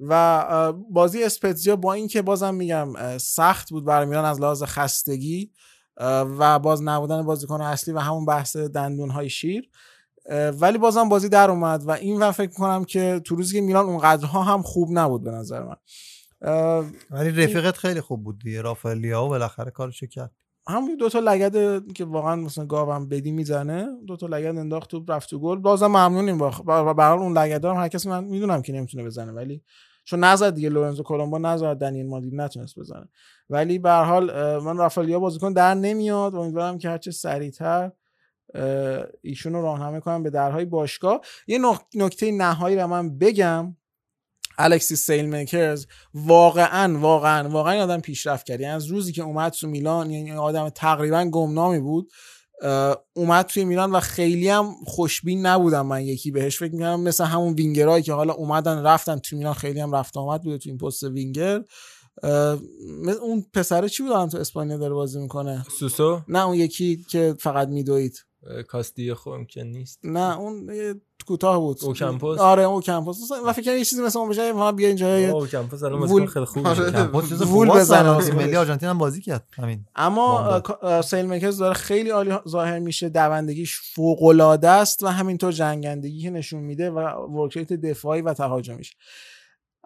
و 0.00 0.72
بازی 0.90 1.24
اسپتزیا 1.24 1.76
با 1.76 1.92
اینکه 1.92 2.22
بازم 2.22 2.54
میگم 2.54 3.18
سخت 3.18 3.70
بود 3.70 3.84
برای 3.84 4.06
میلان 4.06 4.24
از 4.24 4.40
لحاظ 4.40 4.62
خستگی 4.62 5.50
و 6.38 6.58
باز 6.58 6.82
نبودن 6.82 7.22
بازیکن 7.22 7.60
اصلی 7.60 7.94
و 7.94 7.98
همون 7.98 8.24
بحث 8.24 8.56
دندون 8.56 9.10
های 9.10 9.30
شیر. 9.30 9.70
ولی 10.60 10.78
بازم 10.78 11.08
بازی 11.08 11.28
در 11.28 11.50
اومد 11.50 11.82
و 11.86 11.90
این 11.90 12.22
و 12.22 12.32
فکر 12.32 12.52
کنم 12.52 12.84
که 12.84 13.20
تو 13.24 13.36
روزی 13.36 13.54
که 13.54 13.60
میلان 13.60 13.84
اونقدرها 13.84 14.42
هم 14.42 14.62
خوب 14.62 14.88
نبود 14.92 15.24
به 15.24 15.30
نظر 15.30 15.62
من. 15.62 15.76
ولی 17.10 17.30
رفیقت 17.30 17.76
خیلی 17.76 18.00
خوب 18.00 18.24
بود 18.24 18.38
دیگه. 18.38 18.62
رافائلیا 18.62 19.24
و 19.24 19.28
بالاخره 19.28 19.70
کارشو 19.70 20.06
کرد. 20.06 20.30
همون 20.68 20.96
دو 20.96 21.08
تا 21.08 21.18
لگد 21.18 21.92
که 21.92 22.04
واقعا 22.04 22.36
مثلا 22.36 22.66
گاوم 22.66 23.08
بدی 23.08 23.32
می‌زنه 23.32 23.86
دو 24.06 24.16
تا 24.16 24.26
لگد 24.26 24.58
انداخت 24.58 24.90
تو 24.90 25.04
رفت 25.08 25.30
تو 25.30 25.38
گل. 25.38 25.58
بازم 25.58 25.86
ممنونیم. 25.86 26.38
با 26.38 26.50
به 26.94 27.02
هر 27.02 27.08
حال 27.08 27.18
اون 27.18 27.38
لگد 27.38 27.64
هم 27.64 27.76
هر 27.76 27.88
کسی 27.88 28.08
من 28.08 28.24
می‌دونم 28.24 28.62
که 28.62 28.72
نمی‌تونه 28.72 29.04
بزنه 29.04 29.32
ولی 29.32 29.62
چون 30.04 30.24
نزد 30.24 30.54
دیگه 30.54 30.68
لورنزو 30.68 31.02
کولومبو 31.02 31.38
نزد 31.38 31.76
دنیل 31.76 32.06
مالدین 32.06 32.40
نتونست 32.40 32.78
بزنه. 32.78 33.08
ولی 33.50 33.78
به 33.78 33.90
هر 33.90 34.04
حال 34.04 34.58
من 34.58 34.76
رافالیا 34.76 35.20
بازیکن 35.20 35.52
در 35.52 35.74
نمیاد. 35.74 36.34
امیدوارم 36.34 36.78
که 36.78 36.88
هرچه 36.88 37.10
سریعتر 37.10 37.82
اه، 37.82 37.92
ایشون 39.22 39.52
رو 39.52 39.62
راهنمایی 39.62 40.00
کنم 40.00 40.22
به 40.22 40.30
درهای 40.30 40.64
باشگاه. 40.64 41.20
یه 41.46 41.60
نکته 41.94 42.32
نهایی 42.32 42.76
رو 42.76 42.86
من 42.86 43.18
بگم. 43.18 43.76
الکسیس 44.58 45.06
سالمیکرز 45.06 45.86
واقعا 46.14 46.98
واقعا 46.98 47.48
واقعا 47.48 47.72
این 47.72 47.82
آدم 47.82 48.00
پیشرفت 48.00 48.46
کرد. 48.46 48.60
یعنی 48.60 48.72
از 48.72 48.86
روزی 48.86 49.12
که 49.12 49.22
اومد 49.22 49.52
تو 49.52 49.68
میلان 49.68 50.10
یعنی 50.10 50.32
آدم 50.32 50.68
تقریبا 50.68 51.24
گمنامی 51.24 51.78
بود 51.80 52.12
اومد 53.14 53.46
توی 53.46 53.64
میلان 53.64 53.90
و 53.90 54.00
خیلی 54.00 54.48
هم 54.48 54.74
خوشبین 54.84 55.46
نبودم 55.46 55.86
من 55.86 56.02
یکی 56.02 56.30
بهش. 56.30 56.58
فکر 56.58 56.72
می‌کنم 56.72 57.00
مثل 57.00 57.24
همون 57.24 57.54
وینگرهایی 57.54 58.02
که 58.02 58.12
حالا 58.12 58.32
اومدن 58.32 58.82
رفتن 58.82 59.18
توی 59.18 59.38
میلان 59.38 59.54
خیلی 59.54 59.80
هم 59.80 59.94
رفت 59.94 60.16
آمد 60.16 60.42
بوده 60.42 60.58
تو 60.58 60.70
این 60.70 60.78
پست 60.78 61.02
وینگر. 61.02 61.62
اون 63.22 63.44
پسره 63.54 63.88
چی 63.88 64.02
بود 64.02 64.28
تو 64.28 64.38
اسپانیا 64.38 64.76
داره 64.76 64.94
بازی 64.94 65.18
می‌کنه؟ 65.18 65.66
سوسو؟ 65.78 66.20
نه 66.28 66.46
اون 66.46 66.54
یکی 66.56 67.04
که 67.10 67.34
فقط 67.40 67.68
میدوید. 67.68 68.18
اه، 68.50 68.62
کاستیخو 68.62 69.14
خودم 69.14 69.44
که 69.44 69.64
نیست. 69.64 70.00
نه 70.04 70.38
اون 70.38 70.70
کوتاه 71.26 71.58
بود. 71.58 71.78
اوکمپوس؟ 71.82 72.38
آره 72.38 72.62
اوکمپوس 72.62 73.18
و 73.46 73.52
فکر 73.52 73.64
کنم 73.64 73.76
یه 73.78 73.84
چیزی 73.84 74.02
مثل 74.02 74.18
اون 74.18 74.28
بشه 74.28 74.52
ما 74.52 74.72
بیا 74.72 74.88
اینجا 74.88 75.16
اوه، 75.16 75.48
کمپوس 75.48 75.82
الان 75.82 76.02
وول- 76.02 76.26
خیلی 76.26 76.44
خوبه. 76.44 76.68
آره. 76.68 76.92
کمپوس 76.92 77.30
جزو 77.30 77.44
وول 77.44 77.70
بزنه. 77.70 78.34
ملی. 78.34 78.56
آرژانتین 78.56 78.88
هم 78.88 78.98
بازی 78.98 79.20
کرد. 79.20 79.48
همین. 79.56 79.84
اما 79.96 80.62
سیل 81.04 81.26
میکرز 81.26 81.58
داره 81.58 81.74
خیلی 81.74 82.10
عالی 82.10 82.32
ظاهر 82.48 82.78
میشه. 82.78 83.08
دوندگیش 83.08 83.80
فوق 83.94 84.22
العاده 84.22 84.68
است 84.68 85.02
و 85.02 85.06
همینطور 85.06 85.52
جنگندگی 85.52 86.22
که 86.22 86.30
نشون 86.30 86.60
میده 86.60 86.90
و 86.90 86.98
ورکریت 87.26 87.72
دفاعی 87.72 88.22
و 88.22 88.34
تهاجمیش. 88.34 88.96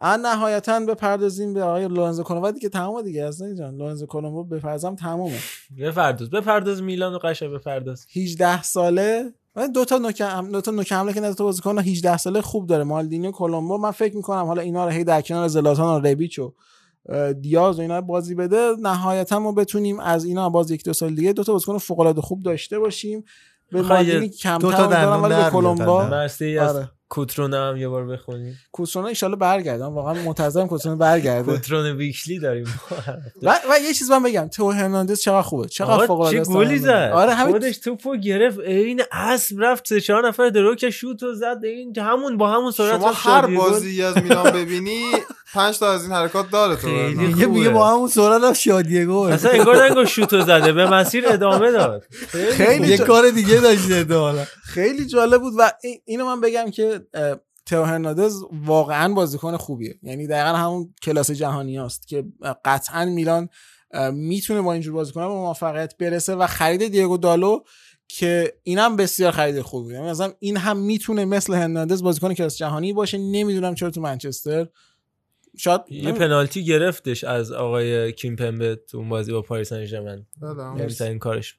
ان 0.00 0.20
نهایتا 0.20 0.80
بپردازیم 0.80 1.54
به 1.54 1.62
آقای 1.62 1.88
لورنزو 1.88 2.22
کولومبو. 2.22 2.50
دیگه 2.50 2.68
تمام 2.68 3.02
دیگه 3.02 3.24
از 3.24 3.42
جان. 3.58 3.76
لورنزو 3.76 4.06
کولومبو 4.06 4.44
بپرزم 4.44 4.94
تمامه 4.94 5.38
بپرداز. 5.78 6.30
بپرداز 6.30 6.82
میلان 6.82 7.14
و 7.14 7.18
قشنگ 7.18 7.50
بپرداز. 7.50 8.06
18 8.16 8.62
ساله. 8.62 9.32
من 9.56 9.72
دو 9.72 9.84
تا 9.84 9.98
نوک 9.98 10.22
دو 10.52 10.60
تا 10.60 10.70
نوک 10.70 10.92
حمله 10.92 11.12
که 11.12 11.20
نداره 11.20 11.34
بازیکن 11.34 11.78
18 11.78 12.16
ساله 12.16 12.40
خوب 12.40 12.66
داره. 12.66 12.84
مالدینی 12.84 13.28
و 13.28 13.30
کولومبو. 13.30 13.78
من 13.78 13.90
فکر 13.90 14.16
می‌کنم 14.16 14.44
حالا 14.44 14.62
اینا 14.62 14.84
رو 14.84 14.90
هی 14.90 15.04
در 15.04 15.20
کنار 15.20 15.48
زلاتان 15.48 16.02
و 16.02 16.06
ربیچ 16.06 16.38
و 16.38 16.52
دیاز 17.40 17.78
و 17.78 17.82
اینا 17.82 18.00
بازی 18.00 18.34
بده. 18.34 18.72
نهایتا 18.80 19.38
ما 19.38 19.52
بتونیم 19.52 20.00
از 20.00 20.24
اینا 20.24 20.50
باز 20.50 20.70
یک 20.70 20.84
دو 20.84 20.92
سال 20.92 21.14
دیگه 21.14 21.32
دو 21.32 21.44
تا 21.44 21.52
بازیکن 21.52 21.78
فوق 21.78 22.00
العاده 22.00 22.20
خوب 22.20 22.42
داشته 22.42 22.78
باشیم. 22.78 23.24
به 23.72 23.82
مالدینی 23.82 24.28
کمتر 24.28 24.86
دندون 24.86 25.20
ولی 25.20 25.34
به 25.34 25.42
حداقل. 25.42 26.08
مرسی 26.08 26.58
از 26.58 26.82
کوترون 27.08 27.54
هم 27.54 27.76
یه 27.76 27.88
بار 27.88 28.06
بخونیم. 28.06 28.58
کوترونا 28.72 29.12
ان 29.22 29.34
برگردم. 29.34 29.94
واقعا 29.94 30.14
منتظرم 30.14 30.68
کوترونا 30.68 30.96
برگرده. 30.96 31.52
کوترون 31.52 31.86
ویکلی 31.86 32.38
داریم. 32.38 32.66
و, 33.42 33.58
و 33.70 33.78
یه 33.84 33.94
چیز 33.94 34.10
من 34.10 34.22
بگم. 34.22 34.48
تو 34.48 34.70
هرناندز 34.70 35.20
چقدر 35.20 35.42
خوبه؟ 35.42 35.68
چقدر 35.68 36.06
فوق 36.06 36.20
العاده 36.20 36.36
چه 36.36 36.40
است 36.40 36.50
گلی. 36.50 36.78
زد. 36.78 37.10
آره 37.14 37.34
همین 37.34 37.52
خودش 37.52 37.78
توپو 37.78 38.16
گرفت. 38.16 38.58
این 38.58 39.02
اسب 39.12 39.56
رفت. 39.58 39.88
سه 39.88 40.00
چهار 40.00 40.28
نفر 40.28 40.48
درو 40.48 40.74
که 40.74 40.90
شوت 40.90 41.22
و 41.22 41.34
زد. 41.34 41.60
این 41.64 41.98
همون 41.98 42.36
با 42.36 42.50
همون 42.50 42.70
سرعت 42.70 43.00
شما 43.00 43.12
هر. 43.12 43.46
بازی 43.46 44.02
از 44.02 44.16
میلان 44.16 44.52
ببینی 44.52 45.02
پنج 45.54 45.78
تا 45.78 45.92
از 45.92 46.02
این 46.02 46.12
حرکات 46.12 46.50
داره 46.50 46.76
تو 46.76 46.86
خیلی 46.86 47.14
برنامه. 47.14 47.46
میگه. 47.46 47.70
با 47.70 47.88
همون 47.88 48.08
سرعت 48.08 48.42
هم 48.42 48.52
شادیه 48.52 49.06
گل 49.06 49.32
اصلا 49.32 49.50
انگار 49.50 49.82
انگار 49.82 50.04
شوتو 50.04 50.40
زده 50.40 50.72
به 50.72 50.90
مسیر 50.90 51.24
ادامه 51.28 51.72
داد. 51.72 52.04
خیلی 52.52 52.88
یه 52.88 52.98
کار 52.98 53.30
دیگه 53.30 53.60
داشته 53.60 53.94
احتمالاً 53.94 54.44
خیلی 54.62 55.06
جالب 55.06 55.40
بود 55.40 55.54
و 55.58 55.70
این- 55.82 56.00
اینو 56.04 56.24
من 56.24 56.40
بگم 56.40 56.70
که 56.70 57.00
تئو 57.66 57.82
هرناندز 57.82 58.42
واقعا 58.64 59.14
بازیکن 59.14 59.56
خوبیه. 59.56 59.98
یعنی 60.02 60.26
دقیقا 60.26 60.58
همون 60.58 60.94
کلاس 61.02 61.30
جهانی 61.30 61.76
هست 61.76 62.08
که 62.08 62.24
قطعا 62.64 63.04
میلان 63.04 63.48
می‌تونه 64.12 64.60
با 64.62 64.72
اینجور 64.72 64.94
بازیکن 64.94 65.20
به 65.20 65.26
موفقیت 65.26 65.94
برسه 65.98 66.34
و 66.34 66.46
خرید 66.46 66.88
دیگو 66.88 67.16
دالو 67.18 67.60
که 68.08 68.52
اینم 68.62 68.96
بسیار 68.96 69.32
خرید 69.32 69.60
خوبیه. 69.60 69.94
یعنی 69.96 70.10
مثلا 70.10 70.32
این 70.38 70.56
هم 70.56 70.76
می‌تونه 70.76 71.24
مثل 71.24 71.54
هرناندز 71.54 72.02
بازیکن 72.02 72.34
کلاس 72.34 72.56
جهانی 72.56 72.92
باشه. 72.92 73.18
نمی‌دونم 73.18 73.74
چرا 73.74 73.90
تو 73.90 74.00
منچستر. 74.00 74.66
شاید 75.56 75.80
یه 75.88 76.12
پنالتی 76.12 76.64
گرفتش 76.64 77.24
از 77.24 77.52
آقای 77.52 78.12
کیمپمبه 78.12 78.76
تو 78.76 78.98
اون 78.98 79.08
بازی 79.08 79.32
با 79.32 79.42
پاریس 79.42 79.68
سن 79.68 79.84
ژرمن. 79.84 80.26
این 81.00 81.18
کارش 81.18 81.56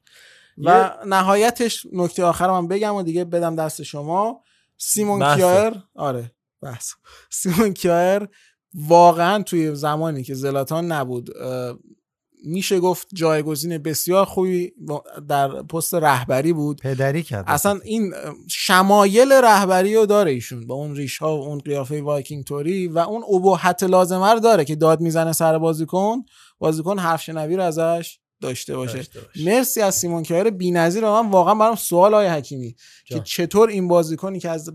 و 0.58 0.98
نهایتش 1.08 1.86
نکته 1.94 2.24
آخرم 2.24 2.54
هم 2.54 2.68
بگم 2.68 2.96
و 2.96 3.04
دیگه 3.04 3.26
بدم 3.26 3.56
دست 3.56 3.84
شما 3.84 4.44
سیمون 4.78 5.20
بحثه. 5.20 5.36
کیایر 5.36 5.74
آره 5.96 6.32
بحث 6.62 6.94
سیمون 7.30 7.74
کیایر 7.74 8.28
واقعا 8.74 9.44
توی 9.44 9.76
زمانی 9.76 10.24
که 10.24 10.34
زلاتان 10.34 10.92
نبود 10.92 11.30
میشه 12.44 12.80
گفت 12.80 13.08
جایگزین 13.14 13.78
بسیار 13.78 14.26
خوبی 14.26 14.72
در 15.28 15.48
پست 15.48 15.94
رهبری 15.94 16.54
بود. 16.54 16.82
پدری 16.82 17.24
کرد. 17.24 17.46
اصلا 17.48 17.80
این 17.84 18.14
شمایل 18.48 19.32
رهبری 19.32 19.96
رو 19.96 20.06
داره 20.06 20.32
ایشون 20.32 20.68
با 20.68 20.76
اون 20.76 20.96
ریش 20.96 21.18
ها 21.18 21.38
و 21.38 21.42
اون 21.42 21.58
قیافه 21.58 22.02
وایکینگ 22.02 22.44
طوری 22.44 22.88
و 22.88 23.00
اون 23.00 23.24
ابهت 23.36 23.84
لازمه 23.84 24.34
رو 24.34 24.40
داره 24.40 24.66
که 24.66 24.76
داد 24.76 25.02
می‌زنه 25.02 25.32
سر 25.32 25.58
بازیکن. 25.58 26.18
بازیکن 26.60 27.00
حرف 27.00 27.22
شنوی 27.22 27.56
رو 27.56 27.64
ازش 27.64 28.19
داشته 28.42 28.76
باشه 28.76 28.98
داشته 28.98 29.20
باشه. 29.20 29.46
مرسی 29.46 29.82
از 29.82 29.96
سیمون 29.96 30.24
کیایر 30.24 30.50
بی‌نظیر 30.50 31.04
من 31.04 31.30
واقعا 31.30 31.56
برام 31.56 31.76
سوال 31.76 32.14
های 32.14 32.28
حکیمی 32.28 32.76
جان. 33.06 33.20
که 33.20 33.26
چطور 33.26 33.70
این 33.70 33.88
بازیکنی 33.88 34.40
که 34.40 34.50
از 34.50 34.72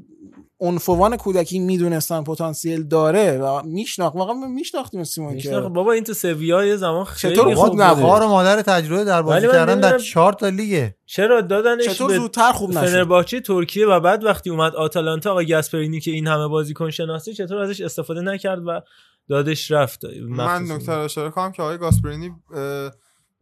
عنفوان 0.60 1.16
کودکی 1.16 1.58
می‌دونستن 1.58 2.24
پتانسیل 2.24 2.82
داره 2.82 3.38
و 3.38 3.62
میشناخت 3.62 4.16
واقعا 4.16 4.34
میشناختیم 4.34 5.04
سیمون 5.04 5.34
میشناخت. 5.34 5.56
کیایر 5.56 5.68
بابا 5.68 5.92
این 5.92 6.04
تو 6.04 6.14
سویا 6.14 6.64
یه 6.64 6.76
زمان 6.76 7.04
خیلی 7.04 7.36
چطور 7.36 7.54
خوب 7.54 7.82
نبود؟ 7.82 8.04
خار 8.04 8.22
و 8.22 8.28
مادر 8.28 8.62
تجربه 8.62 9.04
در 9.04 9.22
بازی 9.22 9.46
کردن 9.46 9.80
در 9.80 9.98
چهار 9.98 10.32
تا 10.32 10.48
لیگه 10.48 10.96
چرا 11.06 11.40
دادنش 11.40 11.84
چطور 11.84 12.08
به 12.08 12.18
زودتر 12.18 12.52
خوب 12.52 12.70
نشد 12.70 12.86
فنرباچه 12.86 13.40
ترکیه 13.40 13.86
و 13.86 14.00
بعد 14.00 14.24
وقتی 14.24 14.50
اومد 14.50 14.74
آتالانتا 14.74 15.30
آقا 15.30 15.44
گاسپرینی 15.44 16.00
که 16.00 16.10
این 16.10 16.26
همه 16.26 16.48
بازیکن 16.48 16.90
شناسی 16.90 17.34
چطور 17.34 17.58
ازش 17.58 17.80
استفاده 17.80 18.20
نکرد 18.20 18.62
و 18.66 18.80
دادش 19.28 19.70
رفت 19.70 20.04
من. 20.28 20.62
نکته 20.62 20.92
اشاره 20.92 21.30
کنم 21.30 21.52
که 21.52 21.62
آقای 21.62 21.78
گاسپرینی 21.78 22.26
اه، 22.54 22.90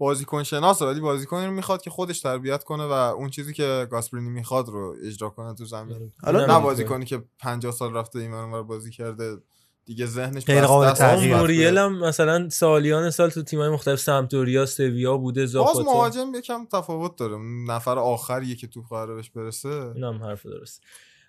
بازیکن 0.02 0.42
شناسه 0.42 0.84
ولی 0.84 1.00
بازیکنی 1.00 1.46
رو 1.46 1.52
می‌خواد 1.52 1.82
که 1.82 1.90
خودش 1.90 2.20
تربیت 2.20 2.64
کنه 2.64 2.84
و 2.84 2.92
اون 2.92 3.30
چیزی 3.30 3.52
که 3.52 3.86
گاسپرینی 3.90 4.30
می‌خواد 4.30 4.68
رو 4.68 4.94
اجرا 5.04 5.30
کنه 5.30 5.54
تو 5.54 5.64
زمین. 5.64 6.12
حالا 6.22 6.40
اینم 6.40 6.52
نه. 6.52 6.60
بازیکنی 6.60 7.04
که 7.04 7.22
50 7.38 7.72
سال 7.72 7.94
رفته 7.94 8.18
این 8.18 8.32
ور 8.32 8.62
بازی 8.62 8.90
کرده 8.90 9.36
دیگه 9.84 10.06
ذهنش 10.06 10.44
غیر 10.44 10.66
قابل 10.66 10.86
است. 10.86 11.00
تغییر. 11.00 11.36
موریل 11.36 11.78
هم 11.78 11.98
مثلا 11.98 12.48
سالیان 12.48 13.10
سال 13.10 13.30
تو 13.30 13.42
تیمای 13.42 13.68
مختلف 13.68 14.00
سمتوریا 14.00 14.66
سویا 14.66 15.16
بوده 15.16 15.40
باز 15.40 15.50
زاپاتا. 15.50 15.82
مهاجم 15.82 16.34
یکم 16.34 16.66
تفاوت 16.72 17.16
داره. 17.16 17.36
نفر 17.68 17.98
آخریه 17.98 18.54
که 18.54 18.66
توپ 18.66 18.88
قراره 18.90 19.14
بهش 19.14 19.30
برسه. 19.30 19.68
این 19.68 20.04
هم 20.04 20.22
حرف 20.22 20.46
درست. 20.46 20.82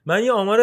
من 0.06 0.24
یه 0.24 0.32
آمار 0.32 0.60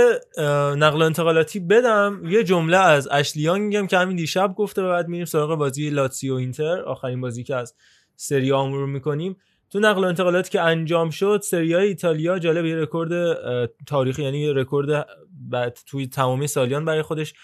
نقل 0.77 1.03
و 1.03 1.05
انتقالاتی 1.05 1.61
بدم. 1.61 2.23
یه 2.25 2.45
جمله 2.45 2.77
از 2.77 3.09
اشلیان 3.11 3.61
میگم 3.61 3.87
که 3.87 3.99
همین 3.99 4.17
دیشب 4.17 4.55
گفته 4.57 4.83
و 4.83 4.89
بعد 4.89 5.09
میریم 5.09 5.27
سراغ 5.27 5.59
بازی 5.59 5.91
لاتسیو 5.91 6.35
اینتر 6.35 6.83
آخرین 6.83 7.21
بازی 7.21 7.45
که 7.45 7.57
از 7.57 7.75
سری 8.23 8.53
آ 8.53 8.67
مرور 8.67 8.87
می‌کنیم. 8.87 9.37
تو 9.71 9.81
نقل 9.81 10.05
و 10.05 10.07
انتقالاتی 10.07 10.51
که 10.51 10.61
انجام 10.61 11.11
شد 11.11 11.41
سری 11.45 11.75
ایتالیا 11.75 12.39
جالب 12.39 12.65
یه 12.65 12.77
رکورد 12.77 13.39
تاریخی 13.87 14.23
یعنی 14.23 14.53
رکورد 14.53 15.07
بعد 15.51 15.79
توی 15.87 16.07
تمامی 16.07 16.47
سالیان 16.47 16.85
برای 16.85 17.03
خودش 17.03 17.35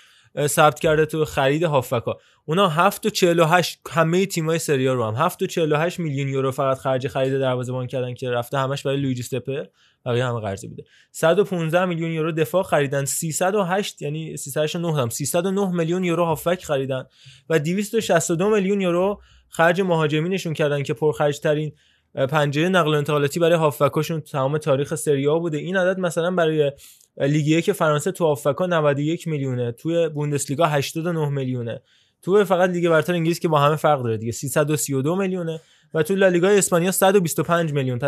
ثبت 0.46 0.80
کرده 0.80 1.06
تو 1.06 1.24
خرید 1.24 1.62
هافبکا. 1.62 2.18
اونا 2.44 2.68
7 2.68 3.06
و 3.06 3.10
48 3.10 3.80
همه 3.90 4.26
تیمای 4.26 4.58
سری 4.58 4.81
آ 4.81 4.88
رو 4.88 5.04
هم. 5.04 5.14
7 5.14 5.42
و 5.42 5.46
48 5.46 6.00
میلیون 6.00 6.28
یورو 6.28 6.50
فقط 6.50 6.78
خرج 6.78 7.08
خرید 7.08 7.38
دروازه‌بان 7.38 7.86
کردن 7.86 8.14
که 8.14 8.30
رفته 8.30 8.58
همش 8.58 8.82
برای 8.82 8.96
لویجی 8.96 9.22
سپه 9.22 9.70
بقیه 10.06 10.26
همه 10.26 10.40
قرضی 10.40 10.68
بوده. 10.68 10.84
115 11.12 11.84
میلیون 11.84 12.10
یورو 12.10 12.32
دفاع 12.32 12.62
خریدن. 12.62 13.04
308 13.04 14.02
یعنی 14.02 14.36
309 14.36 14.96
هم. 14.96 15.08
309 15.08 15.72
میلیون 15.72 16.04
یورو 16.04 16.24
هافبک 16.24 16.64
خریدن. 16.64 17.04
و 17.50 17.58
262 17.58 18.50
میلیون 18.50 18.80
یورو 18.80 19.20
خرج 19.56 19.80
مهاجمینشون 19.80 20.54
کردن 20.54 20.82
که 20.82 20.94
پرخرج 20.94 21.40
ترین 21.40 21.72
پنجره 22.14 22.68
نقل 22.68 22.94
و 22.94 22.96
انتقالاتی 22.96 23.40
برای 23.40 23.56
هافبکاشون 23.56 24.20
تمام 24.20 24.58
تاریخ 24.58 24.94
سری 24.94 25.28
آ 25.28 25.38
بوده. 25.38 25.58
این 25.58 25.76
عدد 25.76 25.98
مثلا 25.98 26.30
برای 26.30 26.72
لیگ 27.20 27.46
یک 27.46 27.72
فرانسه 27.72 28.12
تو 28.12 28.24
هافبکا 28.24 28.66
91 28.66 29.28
میلیونه 29.28 29.72
توی 29.72 30.08
بوندسلیگا 30.08 30.66
89 30.66 31.28
میلیونه. 31.28 31.82
تو 32.22 32.44
فقط 32.44 32.70
لیگ 32.70 32.88
برتر 32.88 33.12
انگلیس 33.12 33.40
که 33.40 33.48
با 33.48 33.58
همه 33.58 33.76
فرق 33.76 34.02
داره 34.02 34.16
دیگه 34.16 34.32
332 34.32 35.16
میلیونه. 35.16 35.60
و 35.94 36.02
تو 36.02 36.14
لالیگا 36.14 36.48
اسپانیا 36.48 36.90
125 36.90 37.72
میلیون. 37.72 37.98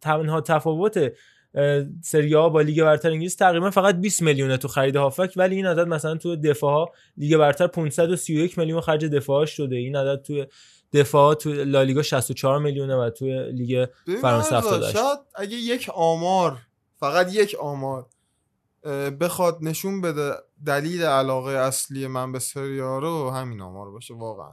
تنها 0.00 0.40
تفاوت 0.40 1.12
اه، 1.54 1.84
سری 2.02 2.34
آ 2.34 2.48
با 2.48 2.60
لیگ 2.60 2.82
برتر 2.82 3.10
انگلیس 3.10 3.36
تقریبا 3.36 3.70
فقط 3.70 3.94
20 3.94 4.22
میلیونه 4.22 4.56
تو 4.56 4.68
خرید 4.68 4.96
هافبک. 4.96 5.32
ولی 5.36 5.56
این 5.56 5.66
عدد 5.66 5.88
مثلا 5.88 6.14
تو 6.14 6.36
دفاع 6.36 6.72
ها 6.72 6.92
لیگ 7.16 7.36
برتر 7.36 7.66
531 7.66 8.58
میلیون 8.58 8.80
خرج 8.80 9.04
دفاعش 9.04 9.50
شده. 9.50 9.76
این 9.76 9.96
عدد 9.96 10.22
تو 10.22 10.44
دفاع 10.92 11.34
تو 11.34 11.52
لالیگا 11.52 12.02
64 12.02 12.58
میلیونه 12.58 12.96
و 12.96 13.10
تو 13.10 13.24
لیگ 13.50 13.86
فرانسه 14.22 14.54
مرزا، 14.54 14.68
78 14.68 14.92
شاید 14.92 15.18
اگه 15.34 15.56
یک 15.56 15.90
آمار 15.94 16.58
فقط 17.00 17.34
یک 17.34 17.56
آمار 17.60 18.06
بخواد 19.20 19.58
نشون 19.60 20.00
بده 20.00 20.34
دلیل 20.66 21.02
علاقه 21.02 21.52
اصلی 21.52 22.06
من 22.06 22.32
به 22.32 22.38
سریا 22.38 22.98
رو 22.98 23.30
همین 23.30 23.60
آمار 23.60 23.90
باشه 23.90 24.14
واقعا. 24.14 24.52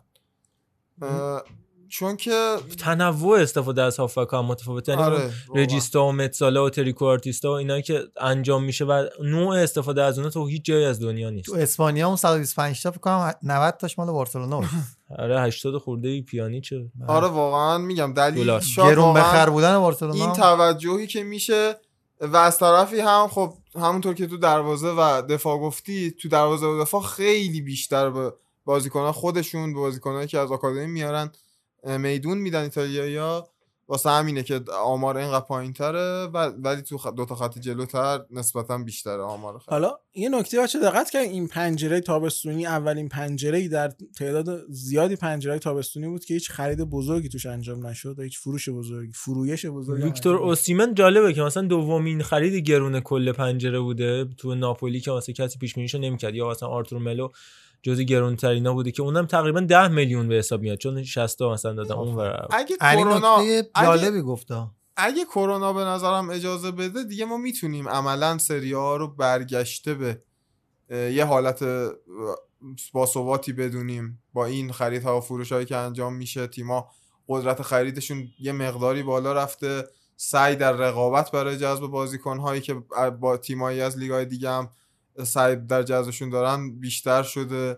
چون 1.94 2.18
که 2.18 2.56
تنوع 2.78 3.40
استفاده 3.40 3.82
از 3.82 3.98
هافبک 3.98 4.34
هم 4.34 4.45
متفاوته. 4.45 4.91
یعنی 4.91 5.03
آره،. 5.03 5.32
رجیستا 5.56 6.06
و 6.06 6.11
متسالا 6.11 6.65
و 6.65 6.70
تریکو 6.70 7.06
آرتیستا 7.06 7.49
و 7.49 7.52
اینا 7.52 7.82
که 7.82 8.03
انجام 8.22 8.64
میشه 8.64 8.86
و 8.86 9.06
نوع 9.24 9.56
استفاده 9.56 10.03
از 10.03 10.18
اونها 10.18 10.32
تو 10.32 10.48
هیچ 10.48 10.65
جایی 10.65 10.86
از 10.86 11.02
دنیا 11.02 11.30
نیست. 11.30 11.45
تو 11.45 11.56
اسپانیا 11.56 12.07
اون 12.07 12.15
125 12.15 12.84
تا 12.84 12.91
فکر 12.91 12.99
کنم 12.99 13.34
90 13.44 13.78
تاش 13.78 13.99
مال 13.99 14.11
بارسلونا 14.11 14.61
آره 15.20 15.41
80 15.41 15.78
خورده 15.78 16.07
ای 16.07 16.22
پیانی 16.22 16.61
چه؟ 16.61 16.91
آره 17.07 17.28
واقعا 17.28 17.78
میگم. 17.78 18.14
دلیل 18.14 18.60
گرون 18.78 19.14
بخر 19.14 19.49
بودن 19.49 19.80
بارسلونا. 19.80 20.26
این 20.26 20.34
توجهی 20.34 21.07
که 21.07 21.24
میشه 21.24 21.76
و 22.22 22.38
از 22.38 22.60
طرفی 22.60 22.99
هم 22.99 23.28
خب 23.28 23.53
همونطور 23.76 24.14
که 24.14 24.28
تو 24.28 24.38
دروازه 24.38 24.88
و 24.88 25.22
دفاع 25.22 25.57
گفتی 25.57 26.11
تو 26.11 26.30
دروازه 26.30 26.65
و 26.65 26.82
دفاع 26.82 27.02
خیلی 27.02 27.61
بیشتر 27.61 28.10
به 28.10 28.34
بازیکنان 28.65 29.11
خودشون 29.11 29.74
به 29.74 29.80
بازیکنایی 29.80 30.28
که 30.28 30.40
از 30.40 30.52
آکادمی 30.52 30.88
میارن 30.88 31.32
میدون 31.84 32.38
میدن 32.38 32.62
ایتالیایی‌ها 32.64 33.50
واسه 33.88 34.10
همینه 34.10 34.44
که 34.44 34.62
آمار 34.84 35.18
اینقدر 35.18 35.46
پایینتره 35.46 36.28
و 36.34 36.38
ولی 36.38 36.82
تو 36.82 36.98
خ... 36.98 37.08
دو 37.08 37.26
تا 37.26 37.36
خط 37.36 37.60
جلوتر 37.60 38.20
نسبتا 38.32 38.78
بیشتره 38.78 39.22
آمار 39.22 39.54
خیلی. 39.54 39.66
حالا 39.70 40.00
یه 40.16 40.30
نکته 40.30 40.62
بچه 40.62 40.80
دقت 40.80 41.10
کرد 41.10 41.24
این 41.24 41.48
پنجره 41.48 42.02
تابستونی 42.02 42.66
اولین 42.66 43.10
پنجره 43.10 43.58
ای 43.58 43.68
در 43.68 43.94
تعداد 44.18 44.66
زیادی 44.70 45.16
پنجره 45.16 45.60
تابستونی 45.60 46.08
بود 46.08 46.26
که 46.26 46.34
هیچ 46.34 46.52
خرید 46.52 46.82
بزرگی 46.82 47.30
توش 47.30 47.46
انجام 47.46 47.88
نشد 47.88 48.20
و 48.20 48.22
هیچ 48.22 48.40
فروش 48.40 48.70
بزرگی 48.70 49.12
فرویش 49.12 49.66
بزرگی 49.66 50.04
ویکتور. 50.04 50.36
اوسیمن 50.36 50.94
جالبه 50.94 51.34
که 51.34 51.42
مثلا 51.42 51.64
دومین 51.64 52.22
خرید 52.22 52.56
گرون 52.56 53.00
کل 53.00 53.32
پنجره 53.32 53.80
بوده 53.80 54.26
تو 54.38 54.56
ناپولی 54.56 55.00
که 55.00 55.12
مثلا 55.12 55.34
کسی 55.34 55.60
پیش 55.60 55.74
بینیشو 55.74 55.98
نمی‌کرد 55.98 56.36
یا 56.36 56.50
مثلا 56.50 56.70
آرتور 56.70 57.00
ملو 57.00 57.30
جزی 57.84 58.06
گرونترینا 58.06 58.74
بوده 58.74 58.92
که 58.92 59.02
اونم 59.02 59.26
تقریبا 59.26 59.60
10 59.60 59.88
میلیون 59.88 60.28
به 60.28 60.36
حساب 60.36 60.62
میاد. 60.62 60.78
چون 60.78 61.04
60 61.04 61.40
تا 61.40 61.54
مثلا 61.54 61.74
دادن 61.74 61.96
اون 61.96 62.16
ور 62.16 62.48
اگه 62.52 62.78
کرونا 62.78 63.44
جالبی 63.82 64.22
گفتا. 64.22 64.72
اگه 64.98 65.26
کرونا 65.26 65.74
به 65.74 65.82
نظرم 65.82 66.30
اجازه 66.30 66.72
بده 66.72 67.04
دیگه 67.04 67.26
ما 67.26 67.38
می‌تونیم 67.38 67.90
عملا 67.90 68.38
سری 68.38 68.74
ها 68.74 68.98
رو 68.98 69.08
برگشته 69.08 69.94
به 69.94 70.22
یه 70.90 71.26
حالت 71.26 71.62
اه، 71.64 71.92
باثباتی 72.94 73.54
بدونیم 73.54 74.24
با 74.34 74.46
این 74.46 74.72
خریدها 74.72 75.18
و 75.18 75.22
فروش 75.22 75.52
هایی 75.52 75.66
که 75.66 75.78
انجام 75.78 76.16
میشه. 76.16 76.48
تیما 76.48 76.90
قدرت 77.28 77.62
خریدشون 77.62 78.28
یه 78.40 78.52
مقداری 78.52 79.04
بالا 79.04 79.34
رفته. 79.34 79.88
سعی 80.16 80.56
در 80.56 80.72
رقابت 80.72 81.32
برای 81.32 81.58
جذب 81.58 81.88
بازیکن 81.88 82.40
هایی 82.40 82.62
که 82.62 82.74
با 83.20 83.38
تیمایی 83.38 83.82
از 83.82 83.98
لیگ 83.98 84.12
های 84.12 84.26
دیگه 84.26 84.50
هم 84.50 84.70
سعی 85.23 85.56
در 85.56 85.84
جذبشون 85.84 86.30
دارن 86.30 86.80
بیشتر 86.80 87.23
شده 87.23 87.77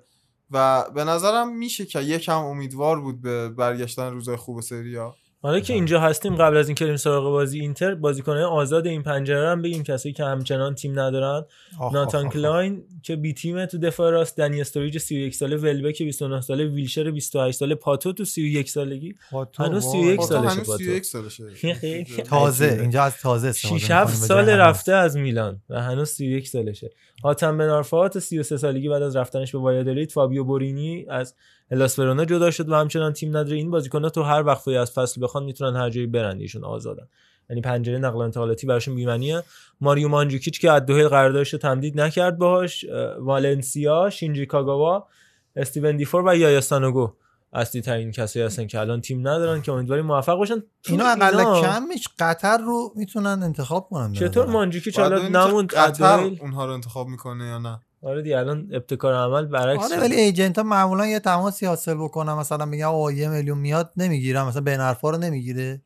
و 0.51 0.85
به 0.95 1.03
نظرم 1.03 1.57
میشه 1.57 1.85
که 1.85 2.01
یکم 2.01 2.37
امیدوار 2.37 3.01
بود 3.01 3.21
به 3.21 3.49
برگشتن 3.49 4.11
روزای 4.11 4.35
خوب 4.35 4.61
سری 4.61 4.95
ها. 4.95 5.15
حالا 5.45 5.59
که 5.59 5.73
اینجا 5.73 5.99
هستیم 5.99 6.35
قبل 6.35 6.57
از 6.57 6.67
اینکه 6.67 6.85
بریم 6.85 6.97
سراغ 6.97 7.23
بازی 7.23 7.59
اینتر 7.59 7.95
بازیکنان 7.95 8.43
آزاد 8.43 8.87
این 8.87 9.03
پنجره 9.03 9.41
رو 9.41 9.49
هم 9.49 9.61
بگیم 9.61 9.83
کسایی 9.83 10.13
که 10.13 10.23
همچنان 10.23 10.75
تیم 10.75 10.99
ندارن 10.99 11.45
آخ، 11.79 11.93
ناتان 11.93 12.21
آخ، 12.21 12.27
آخ. 12.27 12.33
کلاین 12.33 12.83
که 13.03 13.15
بی 13.15 13.33
تیمه 13.33 13.65
تو 13.65 13.77
دفاع 13.77 14.11
راست 14.11 14.37
دنی 14.37 14.61
استوریج 14.61 14.97
31 14.97 15.35
ساله 15.35 15.57
ولبک 15.57 16.03
29 16.03 16.41
ساله 16.41 16.65
ویلشر 16.65 17.11
28 17.11 17.57
ساله 17.57 17.75
پاتو 17.75 18.13
تو 18.13 18.25
31 18.25 18.69
سالگی 18.69 19.15
پاتو، 19.31 19.63
هنوز 19.63 19.85
وای. 19.85 19.93
31 19.93 20.17
پاتو 20.17 20.33
سالشه 20.33 20.61
پاتو 20.61 20.77
31 20.77 21.05
سالشه 21.05 22.23
تازه. 22.29 22.77
اینجا 22.81 23.03
از 23.03 23.17
تازه 23.17 23.47
استفاده 23.47 23.79
6 23.79 23.91
7 23.91 24.13
می‌کنیم 24.13 24.21
به 24.21 24.27
سال 24.27 24.49
رفته 24.49 24.93
از 24.93 25.17
میلان 25.17 25.61
و 25.69 25.81
هنوز 25.81 26.09
31 26.09 26.47
سالشه 26.47 26.91
حاتم 27.23 27.57
بن‌عرفات 27.57 28.19
33 28.19 28.57
سالگی 28.57 28.89
بعد 28.89 29.01
از 29.01 29.15
رفتنش 29.15 29.51
به 29.51 29.57
وایادولید 29.57 30.11
فابیو 30.11 30.43
بورینی 30.43 31.05
از 31.09 31.35
هلاس 31.71 31.99
ورونا 31.99 32.25
جدا 32.25 32.51
شد 32.51 32.69
و 32.69 32.75
همچنان 32.75 33.13
تیم 33.13 33.29
نداره. 33.29 33.57
این 33.57 33.71
بازیکن‌ها 33.71 34.09
تو 34.09 34.23
هر 34.23 34.43
وقت 34.43 34.67
از 34.67 34.91
فصل 34.91 35.23
بخوان 35.23 35.43
می‌تونن 35.43 35.75
هر 35.75 35.89
جایی 35.89 36.07
برن 36.07 36.39
ایشون 36.39 36.63
آزادن. 36.63 37.07
یعنی 37.49 37.61
پنجره 37.61 37.97
نقل 37.97 38.15
و 38.15 38.19
انتقالاتی 38.19 38.67
براشون 38.67 38.95
بی‌معنیه. 38.95 39.43
ماریو 39.81 40.07
مانجوکیچ 40.07 40.61
که 40.61 40.71
از 40.71 40.85
دوهیل 40.85 41.07
قراردادش 41.07 41.53
رو 41.53 41.59
تمدید 41.59 42.01
نکرد 42.01 42.37
باهاش 42.37 42.85
اه، 42.85 43.17
والنسیا 43.17 44.09
شینجی 44.09 44.45
کاگاوا 44.45 45.07
استیون 45.55 45.97
دیفور 45.97 46.23
و 46.27 46.35
یایا 46.35 46.61
سانوگو 46.61 47.13
اصلی 47.53 47.81
ترین 47.81 48.11
کسایی 48.11 48.45
هستن 48.45 48.67
که 48.67 48.79
الان 48.79 49.01
تیم 49.01 49.19
ندارن 49.19 49.61
که 49.61 49.71
امیدواریم 49.71 50.05
موفق 50.05 50.37
باشن. 50.37 50.63
اینا 50.89 51.05
اقل 51.05 51.39
اینا- 51.39 51.61
کمش 51.61 52.07
قطر 52.19 52.57
رو 52.57 52.93
می‌تونن 52.95 53.43
انتخاب 53.43 53.89
کنن 53.89 54.13
چطور. 54.13 54.45
مانجوکیچ 54.45 54.99
حالا 54.99 55.27
نموند 55.27 55.69
قطر 55.73 56.19
اونها 56.19 56.65
رو 56.65 56.71
انتخاب 56.71 57.07
می‌کنه 57.07 57.45
یا 57.45 57.57
نه. 57.57 57.79
آره 58.05 58.21
دیگه 58.21 58.37
الان 58.37 58.69
ابتکار 58.71 59.13
عمل 59.13 59.45
برعکس 59.45 59.91
آره. 59.91 60.01
ولی 60.01 60.15
agent 60.15 60.57
ها 60.57 60.63
معمولا 60.63 61.07
یه 61.07 61.19
تماسی 61.19 61.65
حاصل 61.65 61.93
بکنن 61.93 62.33
مثلا 62.33 62.65
میگن 62.65 62.85
آقا 62.85 63.11
یه 63.11 63.29
میلیون 63.29 63.57
میاد 63.57 63.91
نمی‌گیرم 63.97 64.47
مثلا 64.47 64.61
بن‌عرفا 64.61 65.09
رو 65.09 65.17
نمی‌گیره 65.17 65.81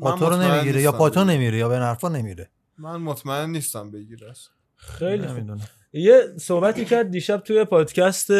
پاتو 0.00 0.28
رو 0.28 0.36
نمی‌گیره 0.36 0.82
یا 0.82 0.92
پاتو. 0.92 1.24
نمیره 1.24 1.58
یا 1.58 1.68
بن‌عرفا 1.68 2.08
نمیره 2.08 2.50
من 2.78 2.96
مطمئن 2.96 3.50
نیستم 3.50 3.90
بگیره. 3.90 4.32
خیلی 4.76 5.26
خوب. 5.26 5.36
نمی‌دونم 5.36 5.60
یه 5.92 6.22
صحبتی 6.36 6.84
کرد 6.84 7.10
دیشب 7.10 7.36
توی 7.36 7.64
پادکست 7.64 8.30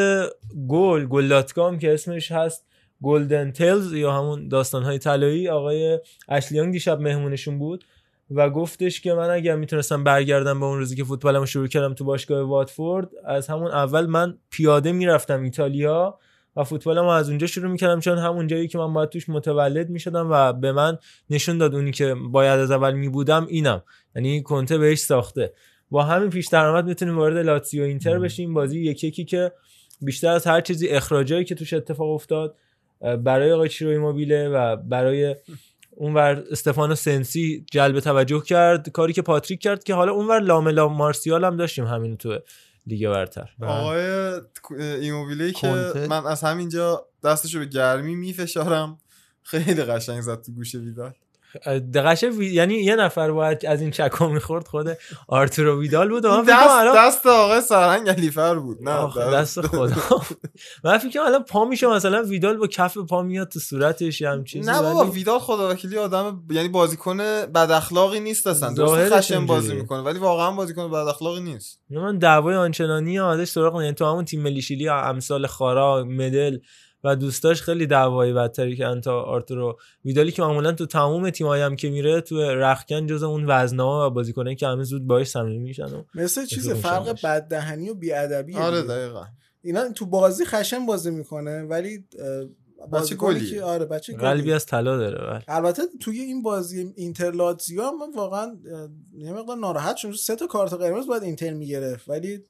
گل 0.68 1.06
گل 1.06 1.28
dot 1.28 1.52
com 1.52 1.78
که 1.78 1.94
اسمش 1.94 2.32
هست 2.32 2.66
Golden 3.02 3.52
Tales 3.52 3.92
یا 3.92 4.12
همون 4.12 4.48
داستانهای 4.48 4.98
طلایی 4.98 5.48
آقای 5.48 6.00
اشلیانگ 6.28 6.72
دیشب 6.72 7.00
مهمونشون 7.00 7.58
بود 7.58 7.84
و 8.30 8.50
گفتش 8.50 9.00
که 9.00 9.14
من 9.14 9.30
اگر 9.30 9.56
می‌تونستم 9.56 10.04
برگردم 10.04 10.60
به 10.60 10.66
اون 10.66 10.78
روزی 10.78 10.96
که 10.96 11.04
فوتبالمو 11.04 11.46
شروع 11.46 11.66
کردم 11.66 11.94
تو 11.94 12.04
باشگاه 12.04 12.42
واتفورد 12.42 13.08
از 13.24 13.48
همون 13.48 13.70
اول 13.70 14.06
من 14.06 14.38
پیاده 14.50 14.92
می‌رفتم 14.92 15.42
ایتالیا 15.42 16.18
و 16.56 16.64
فوتبالمو 16.64 17.08
از 17.08 17.28
اونجا 17.28 17.46
شروع 17.46 17.70
می‌کردم 17.70 18.00
چون 18.00 18.18
همون 18.18 18.46
جایی 18.46 18.68
که 18.68 18.78
من 18.78 18.92
باید 18.92 19.08
توش 19.08 19.28
متولد 19.28 19.90
می‌شدم 19.90 20.28
و 20.30 20.52
به 20.52 20.72
من 20.72 20.98
نشون 21.30 21.58
داد 21.58 21.74
اونی 21.74 21.90
که 21.90 22.14
باید 22.30 22.60
از 22.60 22.70
اول 22.70 22.92
میبودم 22.92 23.46
اینم. 23.46 23.82
یعنی 24.16 24.42
کنته 24.42 24.78
بهش 24.78 24.98
ساخته. 24.98 25.52
با 25.90 26.02
همین 26.02 26.30
پیش 26.30 26.46
درآمد 26.48 26.84
می‌تونیم 26.84 27.18
وارد 27.18 27.36
لاتزیو 27.36 27.82
اینتر 27.82 28.18
بشیم. 28.18 28.54
بازی 28.54 28.80
یکی 28.80 29.06
یکی 29.06 29.24
که 29.24 29.52
بیشتر 30.00 30.28
از 30.28 30.46
هر 30.46 30.60
چیزی 30.60 30.88
اخراجایی 30.88 31.44
که 31.44 31.54
توش 31.54 31.72
اتفاق 31.72 32.10
افتاد 32.10 32.54
برای 33.00 33.52
آقای 33.52 33.68
چیرو 33.68 33.90
ایموبیله 33.90 34.48
و 34.48 34.76
برای 34.76 35.36
اونور 35.98 36.44
استفانو 36.50 36.94
سنسی 36.94 37.66
جلب 37.72 38.00
توجه 38.00 38.42
کرد 38.42 38.88
کاری 38.88 39.12
که 39.12 39.22
پاتریک 39.22 39.60
کرد 39.60 39.84
که 39.84 39.94
حالا 39.94 40.12
اونور 40.12 40.40
لاملا 40.40 40.88
مارسیال 40.88 41.44
هم 41.44 41.56
داشتیم 41.56 41.86
همین 41.86 42.16
تو 42.16 42.38
لیگ 42.86 43.08
برتر. 43.08 43.50
آقای 43.62 44.32
ایموبیله 44.78 45.52
که. 45.52 45.66
من 46.08 46.26
از 46.26 46.44
همینجا 46.44 47.06
دستشو 47.24 47.58
به 47.58 47.66
گرمی 47.66 48.14
میفشارم. 48.14 48.98
خیلی 49.42 49.82
قشنگ 49.82 50.20
زد 50.20 50.42
تو 50.42 50.52
گوشه 50.52 50.78
ویدال 50.78 51.12
دقشه 51.94 52.28
وی... 52.28 52.46
یعنی 52.46 52.74
یه 52.74 52.96
نفر 52.96 53.30
باید 53.30 53.66
از 53.66 53.80
این 53.80 53.90
چکا 53.90 54.28
می‌خورد 54.28 54.66
خود 54.66 54.98
آرتورو 55.28 55.80
ویدال 55.80 56.08
بود 56.08 56.26
من 56.26 56.42
دست 56.42 56.70
الان- 56.70 56.96
دست 57.08 57.26
آقای 57.26 57.60
سرهنگ 57.60 58.08
علیفر 58.08 58.54
بود 58.54 58.88
نه 58.88 59.08
دست. 59.32 59.60
خدا. 59.60 59.96
من 60.84 60.98
فکر 60.98 61.20
الان 61.20 61.42
پا 61.42 61.64
میشه 61.64 61.86
مثلا 61.86 62.22
ویدال 62.22 62.56
با 62.56 62.66
کف 62.66 62.98
پا 62.98 63.22
میاد 63.22 63.48
تو 63.48 63.58
صورتش 63.60 64.22
هم 64.22 64.44
چیزی 64.44 64.70
نه 64.70 64.82
بابا 64.82 65.04
ویدال 65.04 65.38
خدا 65.38 65.70
وکیلی 65.70 65.98
آدم 65.98 66.42
یعنی 66.50 66.68
بازیکن 66.68 67.16
بد 67.16 67.70
اخلاقی 67.70 68.20
نیست 68.20 68.46
اصلا. 68.46 68.72
درست 68.74 69.14
خشن 69.14 69.46
بازی. 69.46 69.74
می‌کنه 69.74 70.00
ولی 70.02 70.18
واقعا 70.18 70.50
بازیکن 70.50 70.90
بد 70.90 70.94
اخلاقی 70.94 71.40
نیست. 71.40 71.80
من 71.90 72.18
دعوای 72.18 72.54
آنچنانی 72.56 73.18
ازش 73.20 73.48
سراغ 73.48 73.82
یعنی 73.82 73.94
تو 73.94 74.04
همون 74.06 74.24
تیم 74.24 74.42
ملی 74.42 74.62
شیلی 74.62 74.88
امثال 74.88 75.46
خارا 75.46 76.04
مدل 76.04 76.58
و 77.04 77.16
دوستاش 77.16 77.62
خیلی 77.62 77.86
دعوای 77.86 78.32
بدتری 78.32 78.76
که 78.76 79.00
تا 79.04 79.22
آرتورو 79.22 79.78
ویدالی 80.04 80.32
که 80.32 80.42
معمولا 80.42 80.72
تو 80.72 80.86
تمام 80.86 81.30
تیمایی 81.30 81.62
هم 81.62 81.76
که 81.76 81.90
میره 81.90 82.20
تو 82.20 82.40
رخکن 82.40 83.06
جز 83.06 83.22
اون 83.22 83.44
وزنها 83.48 84.06
و 84.06 84.10
بازیکنایی 84.10 84.56
که 84.56 84.66
همه 84.66 84.84
زود 84.84 85.06
باهاش 85.06 85.26
صمیمی 85.26 85.58
میشن 85.58 85.84
و 85.84 86.02
مثل 86.14 86.46
چیز 86.46 86.70
فرق 86.70 87.08
بددهنی 87.24 87.90
و 87.90 87.94
بیادبی 87.94 88.56
آره 88.56 88.82
دقیقا 88.82 89.24
اینا 89.62 89.92
تو 89.92 90.06
بازی 90.06 90.44
خشن 90.44 90.86
بازی 90.86 91.10
می‌کنه 91.10 91.62
ولی 91.62 92.04
گلیه. 93.18 93.50
که 93.50 93.62
آره 93.62 93.84
بچه 93.84 94.16
قلبی. 94.16 94.52
از 94.52 94.66
طلا 94.66 94.96
داره 94.96 95.18
بله. 95.18 95.44
البته 95.48 95.82
توی 96.00 96.20
این 96.20 96.42
بازی 96.42 96.92
اینتر 96.96 97.30
لاتزیو 97.30 97.82
هم 97.82 97.98
من 97.98 98.12
واقعا 98.16 98.56
یه 99.18 99.32
مقدار 99.32 99.56
ناراحت 99.56 99.96
شدم 99.96 100.12
سه 100.12 100.36
تا 100.36 100.46
کارت 100.46 100.72
قرمز 100.72 101.06
باید 101.06 101.22
اینتر 101.22 101.52
می‌گرفت 101.54 102.08
ولی 102.08 102.44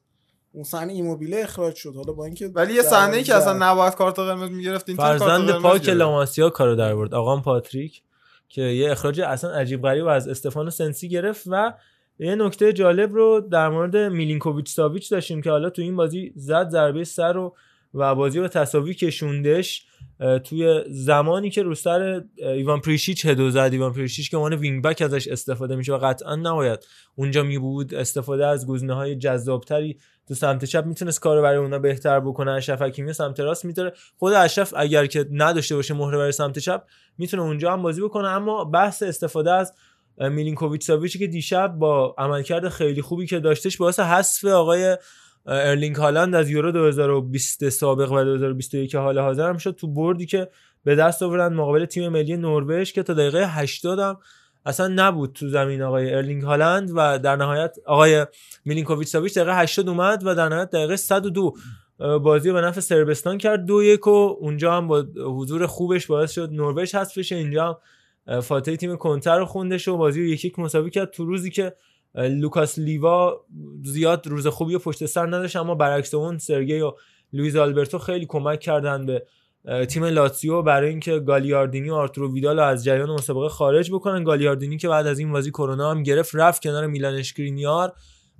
اون 0.51 0.63
صحنه 0.63 0.93
ایموبیله 0.93 1.37
اخراج 1.43 1.75
شد. 1.75 1.95
حالا 1.95 2.13
با 2.13 2.25
اینکه 2.25 2.47
ولی 2.47 2.73
یه 2.73 2.81
صحنه 2.81 3.17
ای 3.17 3.23
که 3.23 3.35
اصلا 3.35 3.71
نباید 3.71 3.95
کارت 3.95 4.19
قرمز 4.19 4.51
می‌گرفت 4.51 4.89
این 4.89 4.97
فرزند 4.97 5.51
پاک 5.51 5.89
لاماسیا 5.89 6.49
کارو 6.49 6.75
در 6.75 6.95
برد 6.95 7.13
آقام 7.13 7.41
پاتریک 7.41 8.01
که 8.49 8.61
یه 8.61 8.91
اخراج 8.91 9.21
اصلا 9.21 9.51
عجیب 9.51 9.81
غریب 9.81 10.05
از 10.05 10.27
استفانو 10.27 10.69
سنسی 10.69 11.09
گرفت 11.09 11.43
و 11.47 11.73
یه 12.19 12.35
نکته 12.35 12.73
جالب 12.73 13.13
رو 13.13 13.47
در 13.51 13.69
مورد 13.69 13.97
میلینکوویچ 13.97 14.69
ساویچ 14.69 15.11
داشتیم 15.11 15.41
که 15.41 15.51
حالا 15.51 15.69
تو 15.69 15.81
این 15.81 15.95
بازی 15.95 16.33
زد 16.35 16.69
ضربه 16.69 17.03
سر 17.03 17.33
رو 17.33 17.55
و 17.93 18.15
بازی 18.15 18.39
رو 18.39 18.47
تساوی 18.47 18.93
کشوندش 18.93 19.85
توی 20.43 20.83
زمانی 20.89 21.49
که 21.49 21.63
رو 21.63 21.75
سر 21.75 22.23
ایوان 22.37 22.79
پریشیچ 22.81 23.25
هد 23.25 23.37
رو 23.37 23.49
زد. 23.49 23.69
ایوان 23.71 23.93
پریشیچ 23.93 24.31
که 24.31 24.37
عنوان 24.37 24.53
وینگ 24.53 24.83
بک 24.83 25.01
ازش 25.01 25.27
استفاده 25.27 25.75
میشه 25.75 25.93
و 25.93 25.97
قطعا 25.97 26.35
نباید 26.35 26.79
اونجا 27.15 27.43
می 27.43 27.57
بود 27.57 27.93
استفاده 27.93 28.47
از 28.47 28.67
گزینه 28.67 28.93
های 28.93 29.15
جذابتری 29.15 29.97
تو 30.29 30.35
سمت 30.35 30.65
چپ 30.65 30.85
می‌تونست 30.85 31.19
کارو 31.19 31.41
برای 31.41 31.57
اونا 31.57 31.79
بهتر 31.79 32.19
بکنه 32.19 32.51
اشرف 32.51 32.81
حکیمی 32.81 33.13
سمت 33.13 33.39
راست 33.39 33.65
می‌تونه 33.65 33.91
خود 34.17 34.33
اشرف 34.33 34.73
اگر 34.77 35.05
که 35.05 35.25
نداشته 35.31 35.75
باشه 35.75 35.93
مهره 35.93 36.17
برای 36.17 36.31
سمت 36.31 36.59
چپ 36.59 36.83
می‌تونه 37.17 37.43
اونجا 37.43 37.73
هم 37.73 37.81
بازی 37.81 38.01
بکنه. 38.01 38.27
اما 38.27 38.63
بحث 38.63 39.03
استفاده 39.03 39.51
از 39.51 39.73
میلینکوویچ 40.17 40.83
ساویچی 40.83 41.19
که 41.19 41.27
دیشب 41.27 41.67
با 41.67 42.15
عملکرد 42.17 42.69
خیلی 42.69 43.01
خوبی 43.01 43.27
که 43.27 43.39
داشتش 43.39 43.77
باعث 43.77 43.99
حذف 43.99 44.45
آقای 44.45 44.97
ارلینگ 45.45 45.95
هالند 45.95 46.35
از 46.35 46.49
یورو 46.49 46.71
2020 46.71 47.69
سابق 47.69 48.11
و 48.11 48.23
2021 48.23 48.95
حال 48.95 49.19
حاضر 49.19 49.49
هم 49.49 49.57
شد 49.57 49.71
تو 49.71 49.87
بردی 49.87 50.25
که 50.25 50.49
به 50.83 50.95
دست 50.95 51.23
آوردن 51.23 51.53
مقابل 51.53 51.85
تیم 51.85 52.09
ملی 52.09 52.37
نروژ 52.37 52.91
که 52.91 53.03
تا 53.03 53.13
دقیقه 53.13 53.45
80 53.47 53.99
هم 53.99 54.17
اصلا 54.69 54.87
نبود 54.87 55.33
تو 55.33 55.47
زمین 55.47 55.81
آقای 55.81 56.13
ارلینگ 56.13 56.43
هالند 56.43 56.91
و 56.95 57.19
در 57.19 57.35
نهایت 57.35 57.77
آقای 57.85 58.25
میلینکوویچ 58.65 59.07
ساویچ 59.07 59.37
دقیقه 59.37 59.57
80 59.57 59.89
اومد 59.89 60.21
و 60.25 60.35
در 60.35 60.49
نهایت 60.49 60.69
دقیقه 60.69 60.95
102 60.95 61.53
بازی 61.99 62.51
به 62.51 62.61
نفع 62.61 62.79
صربستان 62.79 63.37
کرد 63.37 63.65
دو 63.65 63.83
یک 63.83 64.07
و 64.07 64.37
اونجا 64.39 64.73
هم 64.73 64.87
با 64.87 65.05
حضور 65.25 65.67
خوبش 65.67 66.07
باعث 66.07 66.31
شد 66.31 66.49
نروژ 66.51 66.95
حذف 66.95 67.17
بشه. 67.17 67.35
اینجا 67.35 67.79
هم 68.27 68.41
فاتحه 68.41 68.77
تیم 68.77 68.95
کونته 68.95 69.37
رو 69.37 69.45
خوندش 69.45 69.87
و 69.87 69.97
بازی 69.97 70.21
رو 70.21 70.27
یک 70.27 70.45
یک 70.45 70.59
مساوی 70.59 70.89
کرد. 70.89 71.11
تو 71.11 71.25
روزی 71.25 71.49
که 71.49 71.75
لوکاس 72.15 72.77
لیوا 72.77 73.45
زیاد 73.83 74.27
روز 74.27 74.47
خوبی 74.47 74.75
و 74.75 74.79
پشت 74.79 75.05
سر 75.05 75.27
نداشت 75.27 75.55
اما 75.55 75.75
برعکس 75.75 76.13
اون 76.13 76.37
سرگی 76.37 76.79
و 76.79 76.93
لویز 77.33 77.55
آلبرتو 77.55 77.97
خیلی 77.97 78.25
کمک 78.25 78.59
کردن 78.59 79.05
به 79.05 79.25
تیم 79.89 80.03
لاتسیو 80.03 80.61
برای 80.61 80.89
اینکه 80.89 81.19
گالیاردینی 81.19 81.89
و 81.89 81.93
آرتورو 81.93 82.33
ویدال 82.33 82.59
از 82.59 82.83
جریان 82.83 83.11
مسابقه 83.11 83.49
خارج 83.49 83.91
بکنن. 83.91 84.23
گالیاردینی 84.23 84.77
که 84.77 84.87
بعد 84.87 85.07
از 85.07 85.19
این 85.19 85.31
بازی 85.31 85.51
کرونا 85.51 85.91
هم 85.91 86.03
گرفت 86.03 86.35
رفت 86.35 86.61
کنار 86.61 86.87
میلان 86.87 87.15
اشکرینیار 87.15 87.93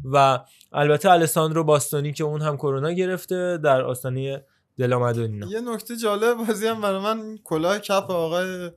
و 0.05 0.39
البته 0.71 1.11
الساندرو 1.11 1.63
باستونی 1.63 2.13
که 2.13 2.23
اون 2.23 2.41
هم 2.41 2.57
کرونا 2.57 2.91
گرفته 2.91 3.59
در 3.63 3.81
آستانه 3.81 4.45
دلا 4.77 4.99
مادونینا 4.99 5.47
یه 5.47 5.61
نکته 5.61 5.95
جالب 5.95 6.37
بازی 6.37 6.67
هم 6.67 6.81
برای 6.81 7.01
من 7.01 7.37
کلاه 7.43 7.79
کپ 7.79 8.11
آقای 8.11 8.71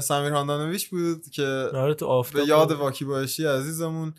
سمیر 0.00 0.32
هاندانویچ 0.32 0.88
بود 0.88 1.22
که 1.32 1.68
آره 1.74 1.94
تو 1.94 2.24
به 2.34 2.44
یاد 2.46 2.72
واکی 2.72 3.04
باشی 3.04 3.46
عزیزمون 3.46 4.14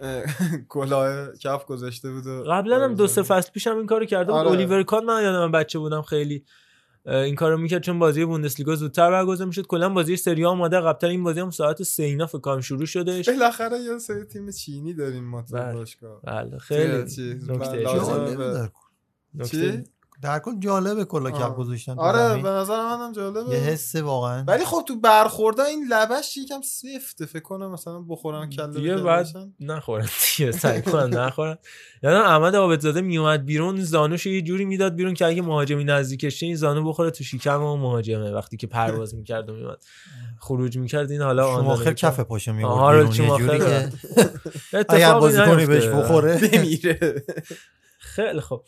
کلاه 0.68 1.36
کف 1.36 1.66
گذاشته 1.66 2.10
بود 2.10 2.46
قبلا 2.48 2.84
هم 2.84 2.94
دو 2.94 3.06
سه 3.06 3.22
فصل 3.22 3.50
پیش 3.50 3.66
هم 3.66 3.76
این 3.76 3.86
کارو 3.86 4.06
کرده 4.06 4.32
بود. 4.32 4.40
آره. 4.40 4.50
الیور 4.50 4.82
کان 4.82 5.04
من 5.04 5.22
یادم 5.22 5.52
بچه 5.52 5.78
بودم 5.78 6.02
خیلی 6.02 6.44
این 7.06 7.34
کارو 7.34 7.58
می‌کرد 7.58 7.82
چون 7.82 7.98
بازی 7.98 8.24
بوندسلیگا 8.24 8.74
زودتر 8.74 9.10
برگزار 9.10 9.46
می‌شد. 9.46 9.66
کلا 9.66 9.88
بازی 9.88 10.16
سری 10.16 10.44
آ 10.44 10.50
اومده 10.50 10.80
قبلتر 10.80 11.06
این 11.06 11.24
بازی 11.24 11.40
هم 11.40 11.50
ساعت 11.50 11.82
3 11.82 12.02
اینا 12.02 12.26
فکر 12.26 12.38
کنم 12.38 12.60
شروع 12.60 12.86
شدش 12.86 13.28
بالاخره 13.28 13.78
یه 13.78 13.98
سری 13.98 14.24
تیم 14.24 14.50
چینی 14.50 14.94
داریم 14.94 15.24
ما 15.24 15.42
تو 15.42 15.56
بله. 15.56 15.72
باشگاه. 15.72 16.20
بله. 16.22 16.58
خیلی 16.58 17.10
چیز، 17.10 17.50
نکته 17.50 17.84
به- 19.58 19.84
در 20.22 20.38
کل. 20.38 20.58
جالبه 20.58 21.04
کلا. 21.04 21.30
کپ 21.30 21.56
گذاشتن 21.56 21.98
آره. 21.98 22.42
به 22.42 22.48
نظر 22.48 22.82
منم 22.82 23.12
جالبه 23.12 23.54
یه 23.54 23.60
حس 23.60 23.94
واقعا 23.94 24.44
ولی 24.48 24.64
خب 24.64 24.82
تو 24.88 25.00
برخورده 25.00 25.62
این 25.62 25.86
لبش 25.90 26.36
یکم 26.36 26.60
سفته 26.62 27.26
فکر 27.26 27.42
کنم 27.42 27.70
مثلا 27.70 28.00
بخورن 28.00 28.50
کله 28.50 28.66
دیگه 28.66 28.96
بعد. 28.96 29.26
نخورن 29.60 30.08
دیگه 30.36 30.52
سعی 30.52 30.82
کنن 30.82 31.14
نخورن 31.18 31.58
یعنی 32.02 32.16
احمد 32.16 32.56
عابدزاده 32.56 33.00
میومد 33.00 33.44
بیرون 33.44 33.80
زانوش 33.80 34.26
یه 34.26 34.42
جوری 34.42 34.64
می‌داد 34.64 34.94
بیرون 34.94 35.14
که 35.14 35.26
اگه 35.26 35.42
مهاجمی 35.42 35.84
نزدیکش 35.84 36.42
این 36.42 36.56
زانو 36.56 36.88
بخوره 36.88 37.10
تو 37.10 37.24
شکم 37.24 37.62
اون 37.62 37.80
مهاجمه 37.80 38.32
وقتی 38.32 38.56
که 38.56 38.66
پرواز 38.66 39.14
می‌کرد 39.14 39.50
و 39.50 39.54
میومد 39.54 39.84
خروج 40.38 40.78
می‌کرد 40.78 41.10
این 41.10 41.22
حالا 41.22 41.48
آن 41.48 41.76
داره. 41.76 41.94
کف 41.94 42.20
پاشو 42.20 42.52
میورد 42.52 43.12
بیرون 43.12 43.30
یه 43.30 43.38
جوری. 43.38 43.58
که 43.58 43.88
اگر 44.88 45.14
بازیکنی 45.14 45.66
بهش. 45.66 45.84
بخوره 45.86 46.38
بمیره 46.52 47.22
خیلی 47.98 48.40
خب 48.40 48.62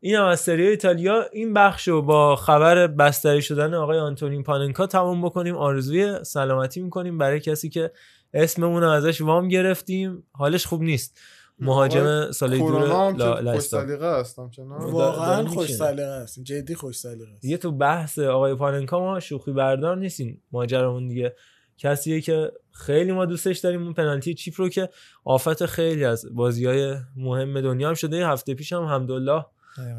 این 0.00 0.14
هم 0.14 0.24
از 0.24 0.40
سری 0.40 0.68
ایتالیا. 0.68 1.24
این 1.32 1.54
بخش 1.54 1.88
رو 1.88 2.02
با 2.02 2.36
خبر 2.36 2.86
بستری 2.86 3.42
شدن 3.42 3.74
آقای 3.74 3.98
آنتونین 3.98 4.42
پاننکا 4.42 4.86
تمام 4.86 5.22
بکنیم. 5.22 5.56
آرزوی 5.56 6.24
سلامتی 6.24 6.80
می‌کنیم. 6.80 7.18
برای 7.18 7.40
کسی 7.40 7.68
که 7.68 7.90
اسممون 8.34 8.82
رو 8.82 8.88
ازش 8.90 9.20
وام 9.20 9.48
گرفتیم. 9.48 10.22
حالش 10.32 10.66
خوب 10.66 10.82
نیست. 10.82 11.18
مهاجم 11.60 12.30
سال 12.30 12.58
دور 12.58 13.12
لا- 13.12 13.52
خوش 13.52 13.62
سلیقه 13.62 14.20
هستم 14.20 14.50
چنان 14.50 14.90
واقعا 14.90 15.46
خوش. 15.46 15.72
سلیقه 15.72 16.02
است. 16.02 16.40
جدی 16.42 16.74
خوش 16.74 16.98
سلیقه 16.98 17.32
است. 17.32 17.42
دیگه 17.42 17.56
تو 17.56 17.72
بحث 17.72 18.18
آقای 18.18 18.54
پاننکا 18.54 19.00
ما 19.00 19.20
شوخی 19.20 19.52
بردار 19.52 19.96
نیستیم. 19.96 20.42
ماجرامون 20.52 21.08
دیگه 21.08 21.34
کسیه 21.78 22.20
که 22.20 22.52
خیلی 22.72 23.12
ما 23.12 23.26
دوستش 23.26 23.58
داریم. 23.58 23.82
اون 23.82 23.92
پنالتی 23.92 24.34
چیپ 24.34 24.54
رو 24.60 24.68
که 24.68 24.88
آفت 25.24 25.66
خیلی 25.66 26.04
از 26.04 26.26
بازی 26.34 26.66
های 26.66 26.96
مهم 27.16 27.60
دنیا 27.60 27.88
هم 27.88 27.94
شده. 27.94 28.16
یه 28.16 28.28
هفته 28.28 28.54
پیش 28.54 28.72
هم 28.72 28.84
حمدالله 28.84 29.44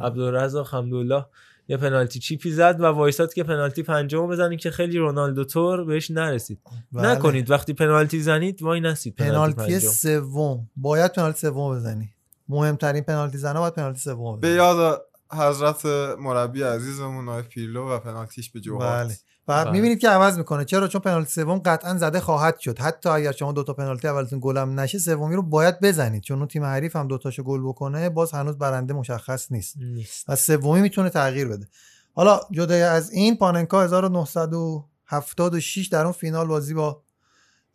عبدالرزاق 0.01 0.73
حمدالله 0.73 1.25
یه 1.67 1.77
پنالتی 1.77 2.19
چیپی 2.19 2.51
زد 2.51 2.75
و 2.79 2.85
وایساد 2.85 3.33
که 3.33 3.43
پنالتی 3.43 3.83
پنجم 3.83 4.27
بزنی 4.27 4.57
که 4.57 4.71
خیلی 4.71 4.97
رونالدو 4.97 5.43
تور 5.43 5.83
بهش 5.83 6.11
نرسید. 6.11 6.59
بله. 6.91 7.07
نکنید. 7.07 7.51
وقتی 7.51 7.73
پنالتی 7.73 8.21
زنید 8.21 8.61
وای 8.61 8.79
نسید 8.79 9.15
پنالتی, 9.15 9.79
سوم. 9.79 10.69
باید 10.75 11.13
پنالتی 11.13 11.39
سوم 11.39 11.75
بزنی. 11.75 12.09
مهمترین 12.49 13.03
پنالتی 13.03 13.37
زنه 13.37 13.59
باید 13.59 13.73
پنالتی 13.73 13.99
سوم 13.99 14.39
به 14.39 14.47
بزنی. 14.47 14.57
یاد 14.57 15.01
حضرت 15.31 15.85
مربی 16.19 16.63
عزیزمون 16.63 17.29
آقای 17.29 17.41
پیرلو 17.41 17.89
و 17.89 17.99
پنالتیش 17.99 18.49
به 18.49 18.59
جوهات. 18.59 19.05
بله. 19.05 19.17
و 19.49 19.65
بله. 19.65 19.71
می‌بینید 19.71 19.99
که 19.99 20.09
عوض 20.09 20.37
می‌کنه. 20.37 20.65
چرا؟ 20.65 20.87
چون 20.87 21.01
پنالتی 21.01 21.31
سوم 21.31 21.59
قطعا 21.59 21.97
زده 21.97 22.19
خواهد 22.19 22.59
شد. 22.59 22.79
حتی 22.79 23.09
اگر 23.09 23.31
شما 23.31 23.51
دو 23.51 23.63
تا 23.63 23.73
پنالتی 23.73 24.07
اولتون 24.07 24.39
گلم 24.41 24.79
نشه 24.79 24.99
سومی 24.99 25.35
رو 25.35 25.41
باید 25.41 25.79
بزنید. 25.79 26.23
چون 26.23 26.37
اون 26.37 26.47
تیم 26.47 26.63
حریف 26.63 26.95
هم 26.95 27.07
دو 27.07 27.17
تاشو 27.17 27.43
گل 27.43 27.61
بکنه 27.61 28.09
باز 28.09 28.31
هنوز 28.31 28.57
برنده 28.57 28.93
مشخص 28.93 29.51
نیست. 29.51 29.77
نیست. 29.77 30.29
و 30.29 30.35
سومی 30.35 30.81
می‌تونه 30.81 31.09
تغییر 31.09 31.47
بده. 31.47 31.67
حالا 32.15 32.39
جدا 32.51 32.91
از 32.91 33.11
این 33.11 33.37
پاننکا 33.37 33.83
1976 33.83 35.87
در 35.87 36.03
اون 36.03 36.11
فینال 36.11 36.47
بازی 36.47 36.73
با 36.73 37.01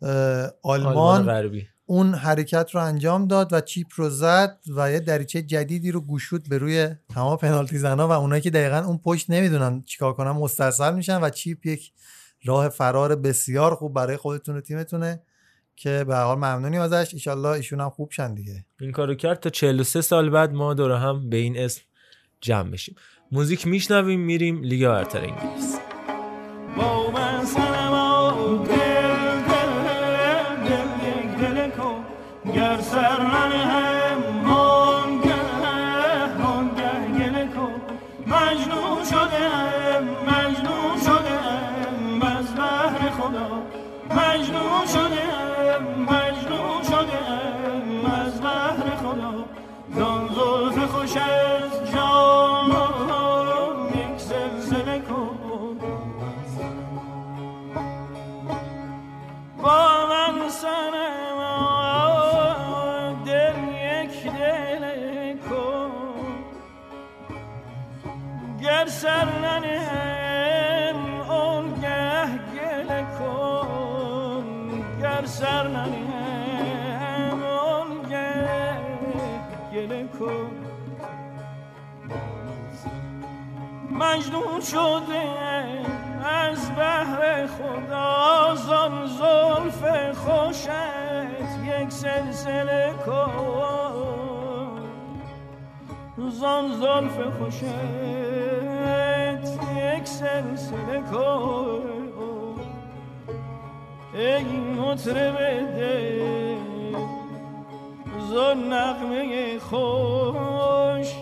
آلمان 0.01 0.51
آلمان 0.63 1.25
غربی. 1.25 1.67
اون 1.85 2.13
حرکت 2.13 2.69
رو 2.73 2.81
انجام 2.81 3.27
داد 3.27 3.53
و 3.53 3.61
چیپ 3.61 3.87
رو 3.95 4.09
زد 4.09 4.59
و 4.75 4.91
یه 4.91 4.99
دریچه 4.99 5.41
جدیدی 5.41 5.91
رو 5.91 6.01
گشود 6.01 6.49
به 6.49 6.57
روی 6.57 6.89
تمام 7.13 7.37
پنالتی 7.37 7.77
زنا 7.77 8.07
و 8.07 8.11
اونایی 8.11 8.41
که 8.41 8.49
دقیقا 8.49 8.77
اون 8.77 8.97
پشت 8.97 9.29
نمی‌دونن 9.29 9.81
چیکار 9.81 10.13
کنن 10.13 10.31
مستصل 10.31 10.95
میشن 10.95 11.21
و 11.21 11.29
چیپ 11.29 11.65
یک 11.65 11.91
راه 12.45 12.69
فرار 12.69 13.15
بسیار 13.15 13.75
خوب 13.75 13.93
برای 13.93 14.17
خودتون 14.17 14.57
و 14.57 14.61
تیمتونه 14.61 15.21
که 15.75 16.03
به 16.07 16.15
هر 16.15 16.23
حال 16.23 16.37
ممنونیم 16.37 16.81
ازش. 16.81 17.13
ایشالله 17.13 17.49
ایشون 17.49 17.81
هم 17.81 17.89
خوب 17.89 18.11
شن 18.11 18.33
دیگه. 18.33 18.65
این 18.81 18.91
کارو 18.91 19.15
کرد 19.15 19.39
تا 19.39 19.49
43 19.49 20.01
سال 20.01 20.29
بعد 20.29 20.53
ما 20.53 20.73
دور 20.73 20.91
هم 20.91 21.29
به 21.29 21.37
این 21.37 21.57
اسم 21.57 21.81
جمع 22.41 22.71
بشیم. 22.71 22.95
موزیک 23.31 23.67
میشنویم 23.67 24.19
میریم 24.19 24.63
لیگ 24.63 24.87
برتر 24.87 25.19
انگلیس. 25.19 25.75
گر 68.85 68.91
سر 68.91 69.25
ننهم 69.25 71.21
آنگه 71.29 72.27
گله 72.53 73.05
کن. 73.19 74.45
گر 75.01 75.25
سر 75.25 75.67
ننهم 75.67 77.43
آنگه 77.43 78.77
گله 79.73 80.07
کن. 80.19 80.51
مجنون 83.91 84.61
شده 84.61 85.23
از 86.25 86.71
بهر 86.75 87.47
خدا 87.47 88.55
زان 88.55 89.07
زلف 89.07 89.81
خوشت 90.17 90.69
یک 91.63 91.89
سلسله 91.89 92.93
کن. 93.05 93.85
زان 96.29 96.71
زلف 96.71 97.37
خوشت 97.37 97.63
یک 100.05 100.11
سلسله 100.11 101.01
کن 101.11 101.81
ای 104.13 104.43
مطرب 104.59 105.37
دل 105.77 106.95
و 108.35 108.53
نغمه 108.53 109.59
خوش 109.59 111.13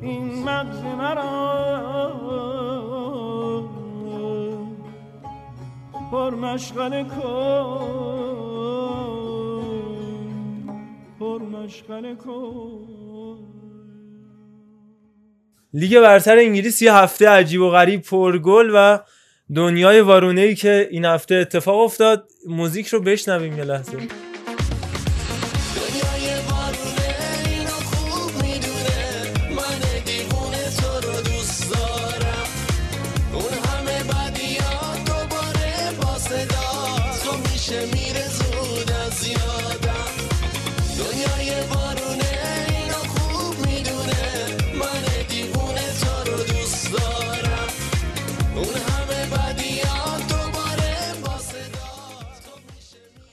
این 0.00 0.44
مغز 0.44 0.82
مرا 0.84 2.10
پر 6.10 6.34
مشغله 6.34 7.04
کن 7.04 8.30
پر 11.20 11.38
مشغله 11.38 12.14
کن 12.14 13.09
لیگ 15.72 16.00
برتر 16.00 16.38
انگلیس 16.38 16.82
یه 16.82 16.94
هفته 16.94 17.28
عجیب 17.28 17.60
و 17.60 17.70
غریب 17.70 18.02
پرگل 18.02 18.70
و 18.74 18.98
دنیای 19.54 20.00
وارونه 20.00 20.40
ای 20.40 20.54
که 20.54 20.88
این 20.90 21.04
هفته 21.04 21.34
اتفاق 21.34 21.80
افتاد. 21.80 22.28
موزیک 22.46 22.86
رو 22.88 23.00
بشنویم 23.00 23.58
یه 23.58 23.64
لحظه. 23.64 24.29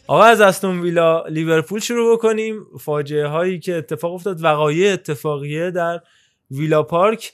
آقا 0.08 0.24
از 0.24 0.42
استون 0.42 0.82
ویلا 0.82 1.26
لیورپول 1.28 1.80
شروع 1.80 2.18
بکنیم. 2.18 2.66
فاجعه 2.80 3.28
هایی 3.28 3.60
که 3.60 3.76
اتفاق 3.76 4.14
افتاد. 4.14 4.44
وقایع 4.44 4.94
اتفاقیه 4.94 5.72
در 5.72 6.00
ویلا 6.52 6.84
پارک 6.84 7.34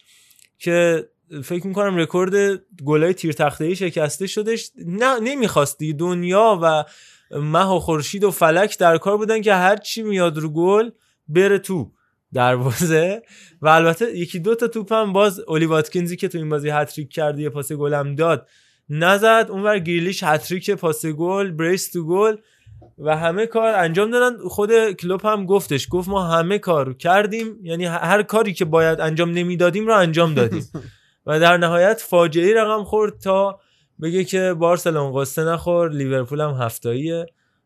که 0.58 1.08
فکر 1.44 1.68
می‌کنم 1.68 1.98
رکورد 1.98 2.62
گلای 2.86 3.14
تیر 3.14 3.32
تخته 3.32 3.76
شکسته 3.76 4.28
شدش. 4.28 4.72
نه 4.86 5.20
نمی‌خواستی 5.20 5.94
دنیا 5.94 6.60
و 6.62 6.84
مه 7.32 7.68
و 7.68 7.80
خورشید 7.80 8.24
و 8.24 8.32
فلک 8.32 8.78
در 8.80 8.98
کار 8.98 9.18
بودن 9.18 9.42
که 9.42 9.54
هر 9.54 9.76
چی 9.76 10.04
میاد 10.04 10.38
رو 10.38 10.50
گل 10.50 10.90
بره 11.28 11.60
تو 11.60 11.92
دروازه. 12.34 13.22
و 13.62 13.68
البته 13.68 14.18
یکی 14.18 14.40
دو 14.40 14.56
تا 14.56 14.68
توپ 14.68 14.94
هم 14.94 15.14
باز 15.14 15.40
اولی 15.40 15.66
واتکینزی 15.66 16.16
که 16.16 16.28
تو 16.28 16.38
این 16.38 16.50
بازی 16.50 16.70
هتریک 16.70 17.10
کرد 17.10 17.40
یه 17.40 17.50
پاس 17.50 17.72
گل 17.72 17.94
هم 17.94 18.16
داد 18.16 18.48
نزد. 18.90 19.48
اونور 19.50 19.80
گریلیش 19.80 20.24
هتریک 20.24 20.72
پاس 20.72 21.06
گل 21.06 21.52
بریس 21.52 21.92
تو 21.92 22.08
گل. 22.08 22.36
و 22.98 23.18
همه 23.18 23.46
کار 23.46 23.74
انجام 23.74 24.12
دادن. 24.12 24.38
خود 24.48 24.92
کلوب 24.92 25.22
هم 25.26 25.46
گفتش 25.46 25.88
گفت 25.92 26.10
ما 26.10 26.24
همه 26.24 26.60
کار 26.60 26.94
کردیم 26.94 27.60
یعنی 27.64 27.86
هر 27.86 28.24
کاری 28.24 28.54
که 28.54 28.66
باید 28.66 29.02
انجام 29.02 29.32
نمی‌دادیم 29.32 29.88
رو 29.88 29.98
انجام 29.98 30.34
دادیم. 30.34 30.70
و 31.26 31.40
در 31.40 31.58
نهایت 31.58 32.04
فاجعه 32.08 32.54
رقم 32.62 32.84
خورد 32.84 33.20
تا 33.20 33.60
بگه 34.02 34.24
که 34.24 34.54
بارسلون 34.54 35.22
قصه 35.22 35.44
نخور 35.44 35.92
لیورپول 35.92 36.42
هم 36.42 36.52
هفتاییه 36.52 37.26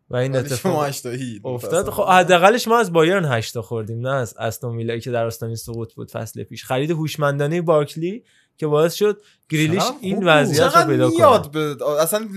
و 0.09 0.15
این 0.15 0.31
شما 0.31 0.85
اتفاق 0.85 1.45
افتاد. 1.45 1.89
خب 1.89 2.03
حداقلش 2.03 2.67
ما 2.67 2.79
از 2.79 2.93
بایرن 2.93 3.25
هشتا 3.25 3.61
خوردیم 3.61 3.99
نه 3.99 4.09
از 4.09 4.35
استون 4.37 4.99
که 4.99 5.11
در 5.11 5.25
آستانه 5.25 5.55
سقوط 5.55 5.93
بود 5.93 6.11
فصل 6.11 6.43
پیش. 6.43 6.63
خرید 6.63 6.91
هوشمندانه 6.91 7.61
بارکلی 7.61 8.23
که 8.57 8.67
باعث 8.67 8.93
شد 8.93 9.21
گریلیش 9.49 9.83
این 10.01 10.23
وضعیت 10.23 10.75
رو 10.75 10.87
پیدا 10.87 11.07
میاد 11.07 11.53
کنه 11.53 11.75
به 11.75 11.85
اصلا 12.01 12.27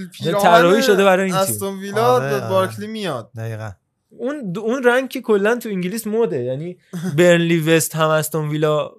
طراحی 0.43 0.82
شده 0.82 1.05
برای 1.05 1.24
این 1.24 1.35
تیم. 1.35 1.43
استون 1.43 1.78
ویلا 1.78 2.07
آره، 2.07 2.31
به 2.31 2.37
آره. 2.37 2.49
بارکلی 2.49 2.87
میاد. 2.87 3.31
دقیقا. 3.37 3.70
اون 4.11 4.53
اون 4.57 4.82
رنگ 4.82 5.09
که 5.09 5.20
کلا 5.20 5.57
تو 5.57 5.69
انگلیس 5.69 6.07
موده. 6.07 6.43
یعنی 6.43 6.77
برنلی 7.16 7.61
وست 7.61 7.97
هم 7.97 8.09
استون 8.09 8.49
ویلا 8.49 8.93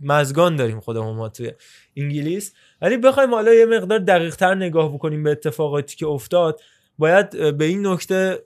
مزگان 0.00 0.56
داریم 0.56 0.80
خودمون 0.80 1.16
ما 1.16 1.28
توی 1.28 1.52
انگلیس. 1.96 2.52
ولی 2.82 2.96
بخوایم 2.96 3.34
حالا 3.34 3.54
یه 3.54 3.66
مقدار 3.66 3.98
دقیق 3.98 4.36
تر 4.36 4.54
نگاه 4.54 4.94
بکنیم 4.94 5.22
به 5.22 5.30
اتفاقاتی 5.30 5.96
که 5.96 6.06
افتاد. 6.06 6.60
باید 6.98 7.56
به 7.58 7.64
این 7.64 7.86
نکته 7.86 8.44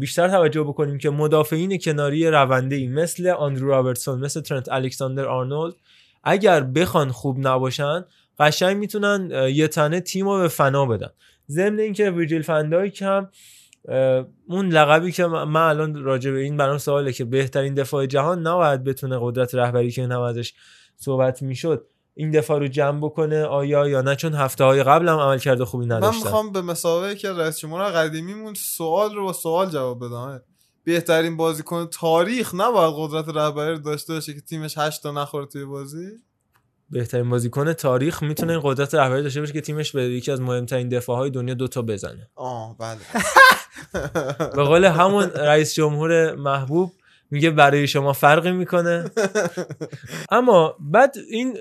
بیشتر 0.00 0.28
توجه 0.28 0.62
بکنیم 0.62 0.98
که 0.98 1.10
مدافعین 1.10 1.78
کناری 1.78 2.30
رونده 2.30 2.76
ای 2.76 2.86
مثل 2.86 3.28
آندرو 3.28 3.68
رابرتسون 3.68 4.20
مثل 4.20 4.40
ترنت 4.40 4.68
الکساندر 4.68 5.24
آرنولد 5.24 5.74
اگر 6.24 6.60
بخوان 6.60 7.12
خوب 7.12 7.36
نباشن 7.38 8.04
قشنگ 8.38 8.76
می‌تونن 8.76 9.50
یه 9.54 9.68
تنه 9.68 10.00
تیم 10.00 10.28
رو 10.28 10.38
به 10.38 10.48
فنا 10.48 10.86
بدن. 10.86 11.10
ضمن 11.50 11.78
اینکه 11.78 12.10
ویرجیل 12.10 12.42
فندایک 12.42 13.02
هم 13.02 13.30
اه، 13.88 14.26
اون 14.48 14.68
لقبی 14.68 15.12
که 15.12 15.26
من 15.26 15.44
من 15.44 15.60
الان 15.60 15.94
راجع 15.94 16.30
به 16.30 16.38
این 16.38 16.56
برام 16.56 16.78
سواله 16.78 17.12
که 17.12 17.24
بهترین 17.24 17.74
دفاع 17.74 18.06
جهان 18.06 18.46
نباید 18.46 18.84
بتونه 18.84 19.18
قدرت 19.20 19.54
رهبری 19.54 19.90
که 19.90 20.02
این 20.02 20.12
هم 20.12 20.20
ازش 20.20 20.52
صحبت 20.96 21.42
می‌شد 21.42 21.86
این 22.14 22.30
دفاع 22.30 22.58
رو 22.58 22.68
جمع 22.68 23.00
بکنه 23.00 23.44
آیا 23.44 23.88
یا 23.88 24.02
نه؟ 24.02 24.16
چون 24.16 24.34
هفته 24.34 24.64
های 24.64 24.82
قبل 24.82 25.08
هم 25.08 25.18
عمل 25.18 25.38
کرده 25.38 25.64
خوبی 25.64 25.86
من 25.86 25.96
نداشتن. 25.96 26.24
می‌خوام 26.24 26.52
به 26.52 26.62
مسابقه 26.62 27.14
که 27.14 27.32
رئیس 27.32 27.58
جمهور 27.58 27.90
قدیمیمون 27.90 28.54
سوال 28.54 29.14
رو 29.14 29.24
با 29.24 29.32
سوال 29.32 29.70
جواب 29.70 30.04
بدم. 30.04 30.42
بهترین 30.84 31.36
بازیکن 31.36 31.86
تاریخ 31.86 32.54
نباید 32.54 32.94
قدرت 32.96 33.36
رهبری 33.36 33.78
داشته 33.78 34.14
باشه 34.14 34.34
که 34.34 34.40
تیمش 34.40 34.78
8 34.78 35.02
تا 35.02 35.12
نخوره 35.12 35.46
توی 35.46 35.64
بازی؟ 35.64 36.08
بهترین 36.90 37.30
بازیکن 37.30 37.72
تاریخ 37.72 38.22
می‌تونه 38.22 38.52
این 38.52 38.60
قدرت 38.64 38.94
رهبری 38.94 39.22
داشته 39.22 39.40
باشه 39.40 39.52
که 39.52 39.60
تیمش 39.60 39.92
به 39.92 40.02
یکی 40.02 40.30
از 40.30 40.40
مهمترین 40.40 40.88
دفاع 40.88 41.16
های 41.16 41.30
دنیا 41.30 41.54
دوتا 41.54 41.82
بزنه. 41.82 42.30
آه 42.34 42.76
بله. 42.78 42.98
به 44.56 44.62
قول 44.62 44.84
همون 44.84 45.30
رئیس 45.30 45.74
جمهور 45.74 46.34
محبوب 46.34 46.92
میگه 47.30 47.50
برای 47.50 47.86
شما 47.86 48.12
فرقی 48.12 48.52
می‌کنه. 48.52 49.04
اما 50.30 50.76
بعد 50.80 51.16
این 51.30 51.56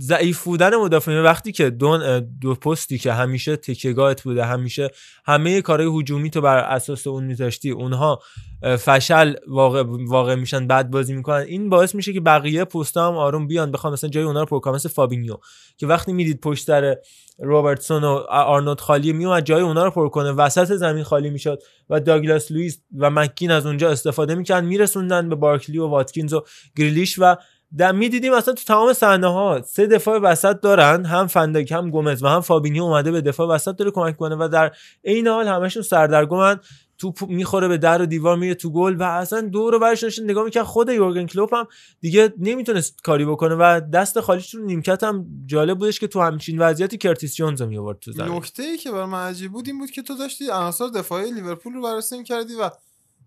ضعیف 0.00 0.44
بودن 0.44 0.76
مدافعین 0.76 1.22
وقتی 1.22 1.52
که 1.52 1.70
دو, 1.70 2.20
دو 2.20 2.54
پستی 2.54 2.98
که 2.98 3.12
همیشه 3.12 3.56
تکیگاهت 3.56 4.22
بوده 4.22 4.44
همیشه 4.44 4.90
همه 5.24 5.62
کارهای 5.62 6.00
هجومی 6.00 6.30
تو 6.30 6.40
بر 6.40 6.56
اساس 6.58 7.06
اون 7.06 7.24
میذاشتی 7.24 7.70
اونها 7.70 8.22
فشل 8.62 9.34
واقع, 9.48 9.84
واقع 10.08 10.34
میشن 10.34 10.66
بد 10.66 10.90
بازی 10.90 11.14
می‌کنن. 11.14 11.44
این 11.48 11.68
باعث 11.68 11.94
میشه 11.94 12.12
که 12.12 12.20
بقیه 12.20 12.64
پستا 12.64 13.08
هم 13.08 13.16
آروم 13.16 13.46
بیان. 13.46 13.72
بخوام 13.72 13.92
مثلا 13.92 14.10
جای 14.10 14.24
اونها 14.24 14.42
رو 14.42 14.60
پر 14.60 14.72
مثل 14.72 14.88
فابینیو 14.88 15.36
که 15.76 15.86
وقتی 15.86 16.12
می‌دید 16.12 16.40
پشت 16.40 16.66
سر 16.66 16.96
روبرتسون 17.38 18.04
و 18.04 18.22
آرنولد 18.28 18.80
خالی 18.80 19.12
میومد 19.12 19.44
جای 19.44 19.62
اونا 19.62 19.84
رو 19.84 19.90
پر 19.90 20.08
کنه. 20.08 20.30
وسط 20.30 20.72
زمین 20.72 21.04
خالی 21.04 21.30
می‌شد 21.30 21.62
و 21.90 22.00
داگلاس 22.00 22.52
لوئیس 22.52 22.78
و 22.98 23.10
مکین 23.10 23.50
از 23.50 23.66
اونجا 23.66 23.90
استفاده 23.90 24.34
می‌کردن 24.34 24.66
میرسوندن 24.66 25.28
به 25.28 25.34
بارکلی 25.34 25.78
و 25.78 25.86
واتکینز 25.86 26.32
و 26.32 26.42
گریلیش 26.76 27.18
و 27.18 27.36
در 27.76 27.92
می‌دیدیم 27.92 28.32
اصلا 28.32 28.54
تو 28.54 28.64
تمام 28.64 28.92
صحنه 28.92 29.26
ها 29.26 29.62
سه 29.66 29.86
دفاع 29.86 30.18
وسط 30.18 30.60
دارن 30.60 31.04
هم 31.04 31.26
فن 31.26 31.41
دایک 31.41 31.72
هم 31.72 31.90
گومز 31.90 32.22
و 32.22 32.26
هم 32.26 32.40
فابینیو 32.40 32.82
اومده 32.82 33.10
به 33.10 33.20
دفاع 33.20 33.48
وسط 33.48 33.76
داره 33.76 33.90
کمک 33.90 34.16
کنه 34.16 34.36
و 34.38 34.48
در 34.52 34.72
عین 35.04 35.28
حال 35.28 35.48
همشون 35.48 35.82
سردرگمن. 35.82 36.60
توپ 37.02 37.28
می‌خوره 37.28 37.68
به 37.68 37.78
در 37.78 38.02
و 38.02 38.06
دیوار 38.06 38.36
میره 38.36 38.54
تو 38.54 38.70
گل 38.70 38.96
و 38.98 39.02
اصلا 39.02 39.40
دور 39.40 39.74
و 39.74 39.78
برش 39.78 40.02
داشتن 40.02 40.24
نگاه 40.24 40.44
می‌کرد 40.44 40.64
خود 40.64 40.88
یورگن 40.88 41.26
کلوپ 41.26 41.54
هم 41.54 41.66
دیگه 42.00 42.32
نمی‌تونست 42.38 43.02
کاری 43.02 43.24
بکنه 43.24 43.54
و 43.54 43.80
دست 43.92 44.20
خالیش 44.20 44.54
رو 44.54 44.64
نیمکت 44.64 45.02
هم 45.02 45.26
جالب 45.46 45.78
بودش 45.78 46.00
که 46.00 46.06
تو 46.06 46.20
همچین 46.20 46.58
وضعیتی 46.58 46.98
کرتیس 46.98 47.34
جونز 47.34 47.60
رو 47.60 47.66
میآورد 47.66 47.98
تو 47.98 48.12
زمین. 48.12 48.32
نکته 48.32 48.62
ای 48.62 48.76
که 48.78 48.90
بر 48.90 49.04
من 49.04 49.28
عجیب 49.28 49.52
بود 49.52 49.66
این 49.66 49.78
بود 49.78 49.90
که 49.90 50.02
تو 50.02 50.16
داشتی 50.16 50.50
عناصر 50.50 50.88
دفاعی 50.88 51.30
لیورپول 51.32 51.72
رو 51.72 51.82
بررسی 51.82 52.22
کردی 52.22 52.54
و 52.54 52.70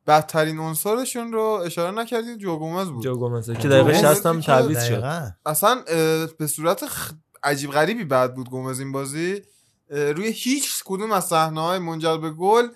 بدترین 0.07 0.59
عنصرشون 0.59 1.31
رو 1.33 1.41
اشاره 1.65 1.91
نکردی 1.91 2.37
جو 2.37 2.57
گومز 2.57 2.87
بود. 2.87 3.03
جو 3.03 3.15
گومز 3.15 3.51
که 3.51 3.67
دقیقه 3.67 3.83
گومز 3.83 4.15
60 4.15 4.25
هم 4.25 4.41
تعویض 4.41 4.83
شد. 4.85 5.03
اصلا 5.45 5.81
به 6.37 6.47
صورت 6.47 6.85
خ- 6.87 7.13
عجیب 7.43 7.71
غریبی 7.71 8.03
بد 8.03 8.33
بود 8.33 8.49
گومز 8.49 8.79
این 8.79 8.91
بازی. 8.91 9.41
روی 9.89 10.27
هیچ 10.31 10.83
کدوم 10.85 11.11
از 11.11 11.25
صحنه 11.25 11.61
های 11.61 11.79
منجر 11.79 12.17
به 12.17 12.29
گل 12.29 12.67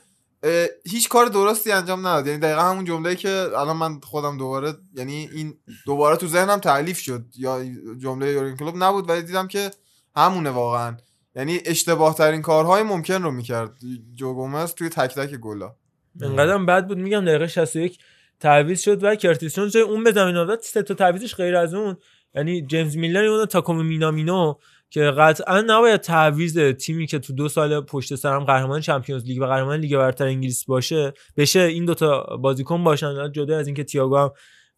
هیچ 0.86 1.10
کار 1.10 1.26
درستی 1.26 1.72
انجام 1.72 2.00
نداد. 2.00 2.28
یعنی 2.28 2.40
دقیقا 2.40 2.62
همون 2.62 2.86
جمله 2.86 3.16
که 3.16 3.30
الان 3.30 3.78
من 3.78 4.00
خودم 4.00 4.38
دوباره 4.38 4.74
یعنی 4.96 5.30
این 5.34 5.54
دوباره 5.86 6.18
تو 6.18 6.28
ذهنم 6.28 6.58
تعلیف 6.58 7.00
شد. 7.00 7.26
یا 7.38 7.64
جمله 7.98 8.32
یورگن 8.32 8.56
کلوپ 8.56 8.76
نبود 8.78 9.10
ولی 9.10 9.22
دیدم 9.22 9.48
که 9.48 9.72
همونه 10.16 10.50
واقعا. 10.50 10.98
یعنی 11.36 11.60
اشتباه 11.66 12.16
ترین 12.16 12.42
کارهای 12.42 12.84
ممکن 12.84 13.24
رو 13.24 13.32
می‌کرد. 13.32 13.78
جو 14.16 14.34
گومز 14.34 14.74
توی 14.74 14.90
تک 14.90 15.16
تک 15.16 15.36
گلا 15.36 15.76
انقدر 16.22 16.58
بد 16.58 16.88
بود. 16.88 16.98
میگم 16.98 17.26
دقیقه 17.26 17.48
61 17.48 18.00
تعویض 18.40 18.82
شد 18.82 19.04
و 19.04 19.16
کرتیس 19.16 19.60
جای 19.60 19.84
اون 19.84 20.04
به 20.04 20.12
زمین 20.12 20.36
آورد 20.36 20.60
سه 20.62 20.82
تا 20.82 20.94
تعویضش 20.94 21.36
غیر 21.36 21.56
از 21.56 21.74
اون. 21.74 21.98
یعنی 22.36 22.62
جیمز 22.62 22.98
میلنر 22.98 23.24
و 23.24 23.46
تاکومی 23.46 23.84
مینامینو 23.84 24.56
که 24.90 25.02
قطعا 25.02 25.62
نباید 25.62 26.02
تعویض 26.02 26.60
تیمی 26.60 27.08
که 27.08 27.20
تو 27.20 27.34
دو 27.34 27.50
سال 27.50 27.82
پشت 27.82 28.16
سر 28.16 28.36
هم 28.36 28.44
قهرمان 28.44 28.82
Champions 28.82 29.24
League 29.24 29.42
و 29.42 29.46
قهرمان 29.46 29.80
لیگ 29.80 29.98
برتر 29.98 30.26
انگلیس 30.26 30.66
باشه 30.66 31.14
بشه 31.38 31.60
این 31.60 31.86
دوتا 31.86 32.38
بازیکن 32.42 32.84
باشن. 32.84 33.32
جدا 33.32 33.58
از 33.58 33.68
اینکه 33.68 33.84
تییاگو 33.84 34.18
هم 34.18 34.32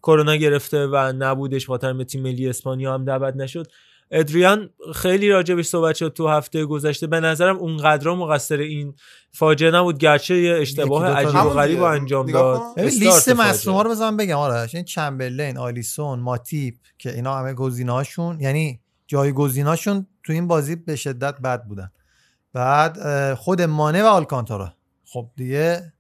کرونا 0.03 0.35
گرفته 0.35 0.87
و 0.87 1.13
نبودش 1.17 1.67
خاطر 1.67 1.93
به 1.93 2.03
تیم 2.03 2.21
ملی 2.21 2.49
اسپانیا 2.49 2.93
هم 2.93 3.05
دعوت 3.05 3.35
نشد. 3.35 3.67
ادریان 4.11 4.69
خیلی 4.95 5.29
راجبش 5.29 5.65
صحبت 5.65 5.95
شد 5.95 6.13
تو 6.13 6.27
هفته 6.27 6.65
گذشته. 6.65 7.07
به 7.07 7.19
نظرم 7.19 7.57
اونقدر 7.57 8.11
مقصر 8.11 8.57
این 8.57 8.95
فاجعه 9.31 9.71
نبود 9.71 9.97
گرچه 9.97 10.37
یه 10.37 10.53
اشتباه 10.53 11.07
عجیب 11.07 11.45
و 11.45 11.49
غریب. 11.49 11.83
انجام 11.83 12.31
داد. 12.31 12.61
لیست. 12.77 13.29
مصدوما 13.29 13.81
رو 13.81 13.89
بزن 13.89 14.17
بگم 14.17 14.37
آرش. 14.37 14.75
این 14.75 14.83
چمبرلین 14.83 15.57
آلیسون 15.57 16.19
ماتیپ 16.19 16.75
که 16.97 17.13
اینا 17.13 17.35
همه 17.35 17.53
گزینه‌هاشون 17.53 18.39
یعنی 18.39 18.79
جایگزیناشون 19.11 20.07
تو 20.23 20.33
این 20.33 20.47
بازی 20.47 20.75
به 20.75 20.95
شدت 20.95 21.39
بد 21.39 21.63
بودن. 21.63 21.91
بعد 22.53 23.33
خود 23.33 23.61
مانه 23.61 24.03
و 24.03 24.05
آلکانتارا. 24.05 24.73
خب 25.05 25.29
دیگه 25.35 25.93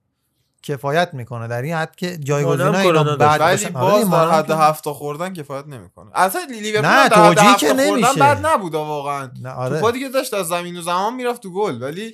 کفایت 0.63 1.13
می‌کنه. 1.13 1.47
در 1.47 1.61
این 1.61 1.73
حد 1.73 1.95
که 1.95 2.19
هم 2.27 2.75
اینا 2.75 3.15
داشت. 3.15 3.41
ولی. 3.41 3.75
آره 3.75 4.05
باز 4.05 4.09
در 4.09 4.31
حد 4.31 4.51
هفت 4.51 4.83
تا 4.83 4.93
خوردن 4.93 5.33
کفایت 5.33 5.67
نمی‌کنه. 5.67 6.11
اصلا 6.13 6.41
لیورپول 6.49 6.89
نه، 6.89 6.95
حد 6.95 7.11
توجیه 7.11 7.49
هفت 7.49 7.59
که 7.59 7.73
نمیشه. 7.73 8.19
بد 8.19 8.45
نبود 8.45 8.75
واقعا. 8.75 9.31
نه 9.41 9.49
آره. 9.49 9.75
توپا 9.75 9.91
دیگه 9.91 10.09
داشت 10.09 10.33
از 10.33 10.47
زمین 10.47 10.77
و 10.77 10.81
زمان 10.81 11.15
می‌رفت 11.15 11.41
تو 11.41 11.53
گل. 11.53 11.81
ولی 11.81 12.13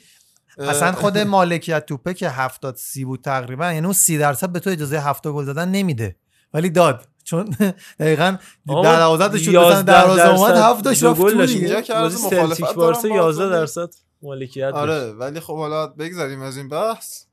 اصلا 0.57 0.91
خود 0.91 1.17
مالکیت 1.35 1.85
توپه 1.85 2.13
که 2.13 2.29
70 2.29 2.75
سی 2.75 3.05
بود 3.05 3.21
تقریبا 3.21 3.65
یعنی 3.65 3.85
اون 3.85 3.93
30 3.93 4.17
درصد 4.17 4.49
به 4.49 4.59
تو 4.59 4.69
اجازه 4.69 4.99
7 4.99 5.27
گل 5.27 5.45
دادن 5.45 5.69
نمیده. 5.69 6.15
ولی 6.53 6.69
داد. 6.69 7.07
چون 7.27 7.55
دقیقا 7.99 8.37
در 8.83 9.01
آزاد 9.01 9.37
شد 9.37 9.51
11 9.51 9.71
بزن 9.75 9.81
دروازه 9.85 10.29
اومد 10.29 10.53
درصد 10.53 10.61
7 10.69 10.83
تاش 10.83 11.03
دو 11.03 11.09
رفت 11.09 11.21
تو 11.21 11.31
داشت. 11.31 11.55
اینجا 11.55 11.81
که 11.81 11.93
مخالفت 11.93 12.73
بارسا 12.73 13.09
با 13.09 13.15
11 13.15 13.43
خود- 13.43 13.51
درصد 13.51 13.89
مالکیت 14.21 14.63
داشت. 14.71 14.75
آره 14.75 15.11
ولی 15.13 15.39
خب 15.39 15.55
حالا 15.57 15.87
بگذاریم 15.87 16.41
از 16.41 16.57
این 16.57 16.69
بحث. 16.69 17.23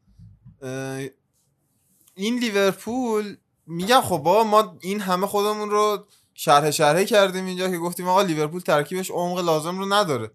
این 2.15 2.39
لیورپول 2.39 3.37
میگم 3.67 4.01
خب 4.01 4.19
بابا 4.19 4.45
ما 4.45 4.79
این 4.81 5.01
همه 5.01 5.27
خودمون 5.27 5.71
رو 5.71 6.07
شرح 6.35 6.71
شرحه 6.71 7.05
کردیم 7.05 7.45
اینجا 7.47 7.71
که 7.71 7.79
گفتیم 7.79 8.09
آقا 8.09 8.23
لیورپول 8.23 8.61
ترکیبش 8.61 9.11
عمق 9.11 9.39
لازم 9.39 9.79
رو 9.79 9.93
نداره. 9.93 10.31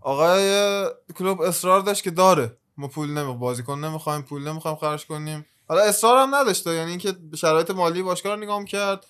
آقای 0.00 0.84
کلوب 1.18 1.40
اصرار 1.40 1.80
داشت 1.80 2.02
که 2.04 2.10
داره. 2.10 2.56
ما 2.76 2.88
پول 2.88 3.10
نمی 3.10 3.34
بازیکن 3.34 3.84
نمی‌خوایم 3.84 4.22
پول 4.22 4.48
نمی‌خوایم 4.48 4.76
خرج 4.76 5.06
کنیم. 5.06 5.46
حالا 5.68 5.82
اصرار 5.82 6.18
هم 6.18 6.34
نداشته 6.34 6.74
یعنی 6.74 6.90
اینکه 6.90 7.16
شرایط 7.36 7.70
مالی 7.70 8.02
باشگاه 8.02 8.34
رو 8.34 8.40
نگاه 8.40 8.64
کرد 8.64 9.06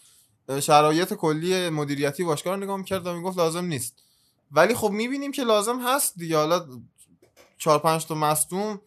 شرایط 0.61 1.15
کلی 1.15 1.69
مدیریتی 1.69 2.24
باشگاه 2.24 2.55
رو 2.55 2.62
نگاه 2.62 2.85
کرد 2.85 3.07
و 3.07 3.12
می‌گفت 3.12 3.39
لازم 3.39 3.65
نیست. 3.65 4.03
ولی 4.53 4.74
خب 4.74 4.91
می‌بینیم 4.91 5.33
که 5.33 5.45
لازم 5.45 5.81
هست 5.81 6.15
دیگه. 6.16 6.37
حالا 6.37 6.66
چهار 7.59 7.78
پنج 7.78 8.07
تا 8.07 8.15
مصدوم 8.15 8.81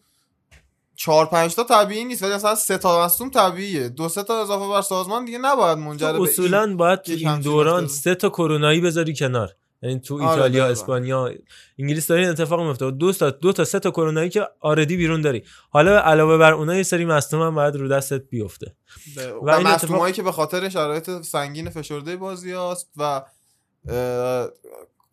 چهار 0.96 1.26
پنج 1.26 1.54
تا 1.54 1.64
طبیعی 1.64 2.04
نیست 2.04 2.22
ولی 2.22 2.34
مثلا 2.34 2.54
سه 2.54 2.78
تا 2.78 3.04
مصدوم 3.04 3.30
طبیعیه. 3.30 3.88
دو 3.88 4.08
سه 4.08 4.22
تا 4.22 4.42
اضافه 4.42 4.68
بر 4.68 4.82
سازمان 4.82 5.24
دیگه 5.24 5.38
نباید 5.38 5.78
منجر 5.78 6.12
به 6.12 6.22
اصولا 6.22 6.76
باید 6.76 7.00
این 7.06 7.40
دوران. 7.40 7.86
سه 7.86 8.14
تا 8.14 8.28
کرونایی 8.28 8.80
بذاری 8.80 9.14
کنار. 9.14 9.54
یعنی 9.82 10.00
تو 10.00 10.14
آره، 10.14 10.30
ایتالیا 10.30 10.48
دقیقاً. 10.48 10.66
اسپانیا 10.66 11.30
انگلیس 11.78 12.06
داره 12.06 12.20
این 12.20 12.30
اتفاق 12.30 12.60
میفته. 12.60 12.90
دو 12.90 13.12
تا 13.12 13.30
دو 13.30 13.52
تا 13.52 13.64
سه 13.64 13.78
تا 13.78 13.90
کرونایی 13.90 14.30
که 14.30 14.48
آردی 14.60 14.96
بیرون 14.96 15.20
داری. 15.20 15.44
حالا 15.70 16.00
علاوه 16.00 16.38
بر 16.38 16.52
اونها 16.52 16.74
یه 16.74 16.82
سری 16.82 17.04
مصدوم 17.04 17.42
هم 17.42 17.54
باید 17.54 17.76
رو 17.76 17.88
دستت 17.88 18.22
بیفته. 18.30 18.74
و, 19.16 19.50
و 19.50 19.60
مصدومایی 19.60 20.14
که 20.14 20.22
به 20.22 20.32
خاطر 20.32 20.68
شرایط 20.68 21.10
سنگین 21.10 21.70
فشرده 21.70 22.16
بازی 22.16 22.52
هست 22.52 22.90
و 22.96 23.22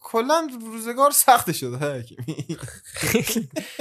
کلا 0.10 0.48
روزگار 0.62 1.12
سخت 1.12 1.52
شده 1.52 1.78
حکیمی 1.78 2.58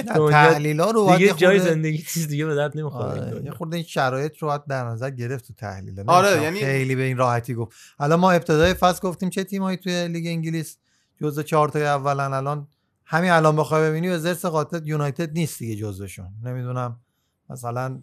نه، 0.05 0.31
تحلیلا 0.31 0.91
رو 0.91 1.05
باید 1.05 1.17
دیگه 1.17 1.31
یه 1.31 1.37
جای 1.37 1.59
زندگی 1.59 1.97
چیز 1.97 2.27
دیگه 2.27 2.45
به 2.45 2.55
درد 2.55 2.77
نمی‌خوره 2.77 3.05
آره، 3.05 3.45
یه 3.45 3.51
خورده 3.51 3.75
این 3.75 3.85
شرایط 3.85 4.37
رو 4.37 4.47
باید 4.47 4.65
در 4.65 4.83
نظر 4.83 5.09
گرفت 5.09 5.47
تو 5.47 5.53
تحلیل. 5.53 6.03
آره، 6.07 6.41
یعنی- 6.41 6.59
خیلی 6.59 6.95
به 6.95 7.03
این 7.03 7.17
راحتی 7.17 7.53
گفت. 7.53 7.77
الان 7.99 8.19
ما 8.19 8.31
ابتدای 8.31 8.73
فصل 8.73 8.99
گفتیم 9.07 9.29
چه 9.29 9.43
تیمایی 9.43 9.77
توی 9.77 10.07
لیگ 10.07 10.27
انگلیس 10.27 10.77
جزو 11.21 11.43
چهار 11.43 11.69
تای 11.69 11.85
اولن 11.85 12.33
الان؟ 12.33 12.67
همین 13.05 13.31
الان 13.31 13.55
بخوای 13.55 13.89
ببینی 13.89 14.09
به 14.09 14.17
زرس 14.17 14.45
قاطع 14.45 14.79
یونایتد 14.85 15.33
نیست 15.33 15.59
دیگه 15.59 15.75
جزوشون. 15.75 16.29
نمی‌دونم 16.43 16.99
مثلا 17.49 17.99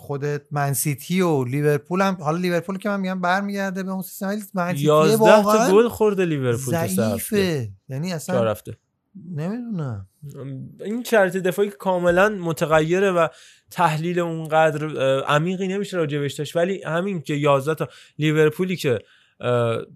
خودت 0.00 0.42
منسیتی 0.50 1.20
و 1.20 1.44
لیورپول 1.44 2.00
هم 2.00 2.16
حالا 2.20 2.38
لیورپول 2.38 2.78
که 2.78 2.88
من 2.88 3.00
میگم 3.00 3.20
برمیگرده 3.20 3.82
به 3.82 3.90
اون 3.90 4.02
سیستم 4.02 4.26
ولی 4.26 4.42
منسیتی 4.54 4.84
11 4.84 5.16
تا 5.16 5.24
واقعا 5.24 5.72
گل 5.72 5.88
خورده 5.88 6.24
لیورپول. 6.24 6.86
ضعیفه. 6.86 7.68
یعنی 7.88 8.12
اصلا 8.12 8.50
هفته. 8.50 8.76
نمی‌دونم. 9.34 10.06
این 10.80 11.02
شرط 11.02 11.36
دفاعی 11.36 11.68
که 11.68 11.76
کاملا 11.76 12.28
متغیره 12.28 13.10
و 13.10 13.28
تحلیل 13.70 14.18
اونقدر 14.18 14.86
عمیقی 15.22 15.68
نمیشه 15.68 15.96
راجبش 15.96 16.34
داشت. 16.34 16.56
ولی 16.56 16.82
همین 16.82 17.20
که 17.20 17.34
11 17.34 17.74
تا 17.74 17.88
لیورپولی 18.18 18.76
که 18.76 18.98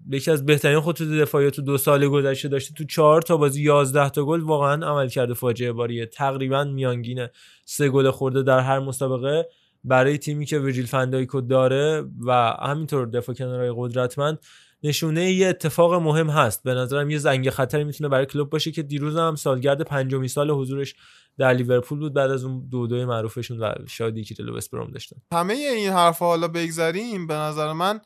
یکی 0.09 0.31
از 0.31 0.45
بهترین 0.45 0.79
خطوط 0.81 1.07
دفاعی 1.07 1.51
تو 1.51 1.61
دو 1.61 1.77
سال 1.77 2.07
گذشته 2.07 2.47
داشته 2.47 2.73
تو 2.73 2.83
چهار 2.83 3.21
تا 3.21 3.37
بازی 3.37 3.61
11 3.61 4.09
تا 4.09 4.25
گل 4.25 4.41
واقعا 4.41 4.85
عمل 4.87 5.09
کرده 5.09 5.33
فاجعه 5.33 5.71
باریه 5.71 6.05
تقریبا 6.05 6.63
میانگین 6.63 7.27
سه 7.65 7.89
گل 7.89 8.11
خورده 8.11 8.43
در 8.43 8.59
هر 8.59 8.79
مسابقه. 8.79 9.47
برای 9.87 10.17
تیمی 10.17 10.45
که 10.45 10.59
ویرجیل 10.59 10.85
فندایکو 10.85 11.41
داره 11.41 12.05
و 12.25 12.31
همینطور 12.61 13.05
دفاع 13.05 13.35
کنارهای 13.35 13.73
قدرتمند 13.75 14.39
نشونه 14.83 15.31
یه 15.31 15.47
اتفاق 15.47 15.93
مهم 15.93 16.29
هست. 16.29 16.63
به 16.63 16.73
نظرم 16.73 17.09
یه 17.09 17.17
زنگ 17.17 17.49
خطری 17.49 17.83
می‌تونه 17.83 18.09
برای 18.09 18.25
کلوب 18.25 18.49
باشه 18.49 18.71
که 18.71 18.83
دیروز 18.83 19.17
هم 19.17 19.35
سالگرد 19.35 19.81
پنجمین 19.81 20.27
سال 20.27 20.51
حضورش 20.51 20.95
در 21.37 21.53
لیورپول 21.53 21.99
بود 21.99 22.13
بعد 22.13 22.31
از 22.31 22.43
اون 22.43 22.67
دو 22.69 22.87
دوی 22.87 23.05
معروفشون 23.05 23.59
و 23.59 23.73
شادی 23.87 24.23
که 24.23 24.35
جلو 24.35 24.57
وستبروم 24.57 24.91
داشتن. 24.91 25.15
همه 25.31 25.53
این 25.53 25.89
حرف 25.89 26.19
حالا 26.19 26.47
بگذریم. 26.47 27.27
به 27.27 27.33
نظر 27.33 27.73
من 27.73 27.99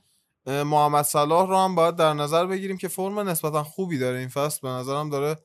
محمد 0.45 1.05
صلاح 1.05 1.49
رو 1.49 1.57
هم 1.57 1.75
باید 1.75 1.95
در 1.95 2.13
نظر 2.13 2.45
بگیریم 2.45 2.77
که 2.77 2.87
فرم 2.87 3.19
نسبتا 3.19 3.63
خوبی 3.63 3.97
داره 3.97 4.19
این 4.19 4.27
فصل. 4.27 4.59
به 4.63 4.69
نظرم 4.69 5.09
داره 5.09 5.35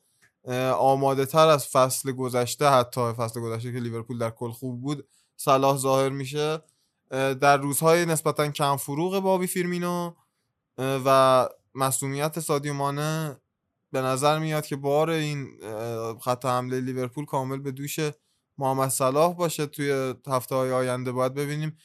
آماده 0.73 1.25
تر 1.25 1.47
از 1.47 1.67
فصل 1.67 2.11
گذشته 2.11 2.69
حتی 2.69 3.13
فصل 3.13 3.41
گذشته 3.41 3.73
که 3.73 3.79
لیورپول 3.79 4.17
در 4.17 4.29
کل 4.29 4.51
خوب 4.51 4.81
بود 4.81 5.07
صلاح 5.37 5.77
ظاهر 5.77 6.09
میشه 6.09 6.61
در 7.11 7.57
روزهای 7.57 8.05
نسبتا 8.05 8.51
کم 8.51 8.75
فروغ 8.75 9.19
بابی 9.19 9.47
فیرمینو 9.47 10.13
و 10.77 11.49
مسئولیت 11.75 12.39
سادیو 12.39 12.73
مانه 12.73 13.41
به 13.91 14.01
نظر 14.01 14.39
میاد 14.39 14.65
که 14.65 14.75
بار 14.75 15.09
این 15.09 15.47
خط 16.21 16.45
حمله 16.45 16.81
لیورپول 16.81 17.25
کامل 17.25 17.59
به 17.59 17.71
دوش 17.71 17.99
محمد 18.57 18.89
صلاح 18.89 19.33
باشه. 19.33 19.65
توی 19.65 20.13
هفته 20.27 20.55
های 20.55 20.71
آینده 20.71 21.11
باید 21.11 21.33
ببینیم 21.33 21.77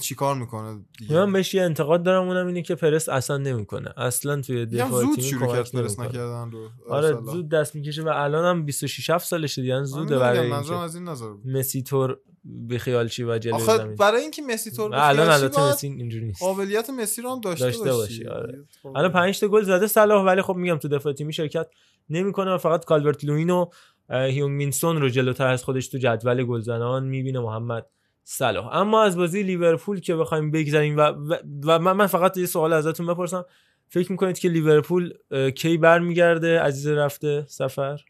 چیکار 0.00 0.34
می‌کنه 0.34 0.84
دیگه 0.98 1.14
من 1.14 1.32
بهش 1.32 1.54
یه 1.54 1.62
انتقاد 1.62 2.02
دارم 2.02 2.28
اونم 2.28 2.46
اینه 2.46 2.62
که 2.62 2.74
پرس 2.74 3.08
اصلا 3.08 3.36
نمی‌کنه 3.36 3.92
اصلا 3.96 4.40
توی 4.40 4.66
دفاع 4.66 5.02
زود 5.02 5.20
شروع 5.20 5.52
کرد 5.52 5.70
پرس. 5.70 6.00
نکردن 6.00 6.50
رو 6.50 6.68
آره. 6.88 7.12
زود 7.12 7.48
دست 7.48 7.74
می‌کشه 7.74 8.02
و 8.02 8.08
الان 8.08 8.44
هم 8.44 8.64
26 8.64 9.10
7 9.10 9.26
سالشه 9.26 9.62
دیگه 9.62 9.74
یعنی 9.74 9.86
زوده 9.86 10.16
آره 10.16 10.18
برای 10.18 10.52
اینکه 10.52 10.74
از 10.74 10.94
این 10.94 11.04
نظر. 11.04 11.26
مسی 11.44 11.82
طور 11.82 12.18
بیخیال 12.44 13.08
چی 13.08 13.24
و 13.24 13.38
جلوی 13.38 13.56
آخه 13.56 13.76
زمین 13.76 13.94
برای 13.94 14.22
اینکه 14.22 14.42
مسی 14.42 14.70
طور 14.70 14.90
و 14.90 14.94
الان 14.94 15.28
البته 15.28 15.70
مسی 15.70 15.86
اینجوری 15.86 16.26
نیست 16.26 16.42
قابلیت 16.42 16.90
مسی 16.90 17.22
رو 17.22 17.30
هم 17.30 17.40
داشته, 17.40 17.64
داشته 17.64 17.92
باشی 17.92 18.26
آره 18.26 18.64
خب. 18.82 18.88
الان 18.96 19.12
5 19.12 19.40
تا 19.40 19.48
گل 19.48 19.62
زده 19.62 19.86
صلاح 19.86 20.24
ولی 20.24 20.42
خب 20.42 20.54
میگم 20.54 20.76
تو 20.76 20.88
دفاع 20.88 21.12
تیمی 21.12 21.32
شرکت 21.32 21.66
نمی‌کنه 22.10 22.54
و 22.54 22.58
فقط 22.58 22.84
کالورت 22.84 23.24
لوین 23.24 23.50
و 23.50 23.66
هیونگ 24.10 24.56
مین 24.56 24.78
سون 24.78 25.00
رو 25.00 25.08
جلوتر 25.08 25.46
از 25.46 25.64
خودش 25.64 25.88
تو 25.88 25.98
جدول 25.98 26.44
گلزنان 26.44 27.06
می‌بینه 27.06 27.40
محمد 27.40 27.86
صلاح. 28.28 28.76
اما 28.76 29.02
از 29.02 29.16
بازی 29.16 29.42
لیورپول 29.42 30.00
که 30.00 30.16
بخوایم 30.16 30.50
بگذریم 30.50 30.96
و, 30.96 31.00
و, 31.00 31.36
و 31.64 31.78
من, 31.78 32.06
فقط 32.06 32.36
یه 32.36 32.46
سوال 32.46 32.72
ازتون 32.72 33.06
بپرسم. 33.06 33.44
فکر 33.88 34.12
می‌کنید 34.12 34.38
که 34.38 34.48
لیورپول 34.48 35.14
کی 35.56 35.78
برمیگرده 35.78 36.60
عزیز 36.60 36.86
رفته 36.86 37.44
سفر؟ 37.48 38.00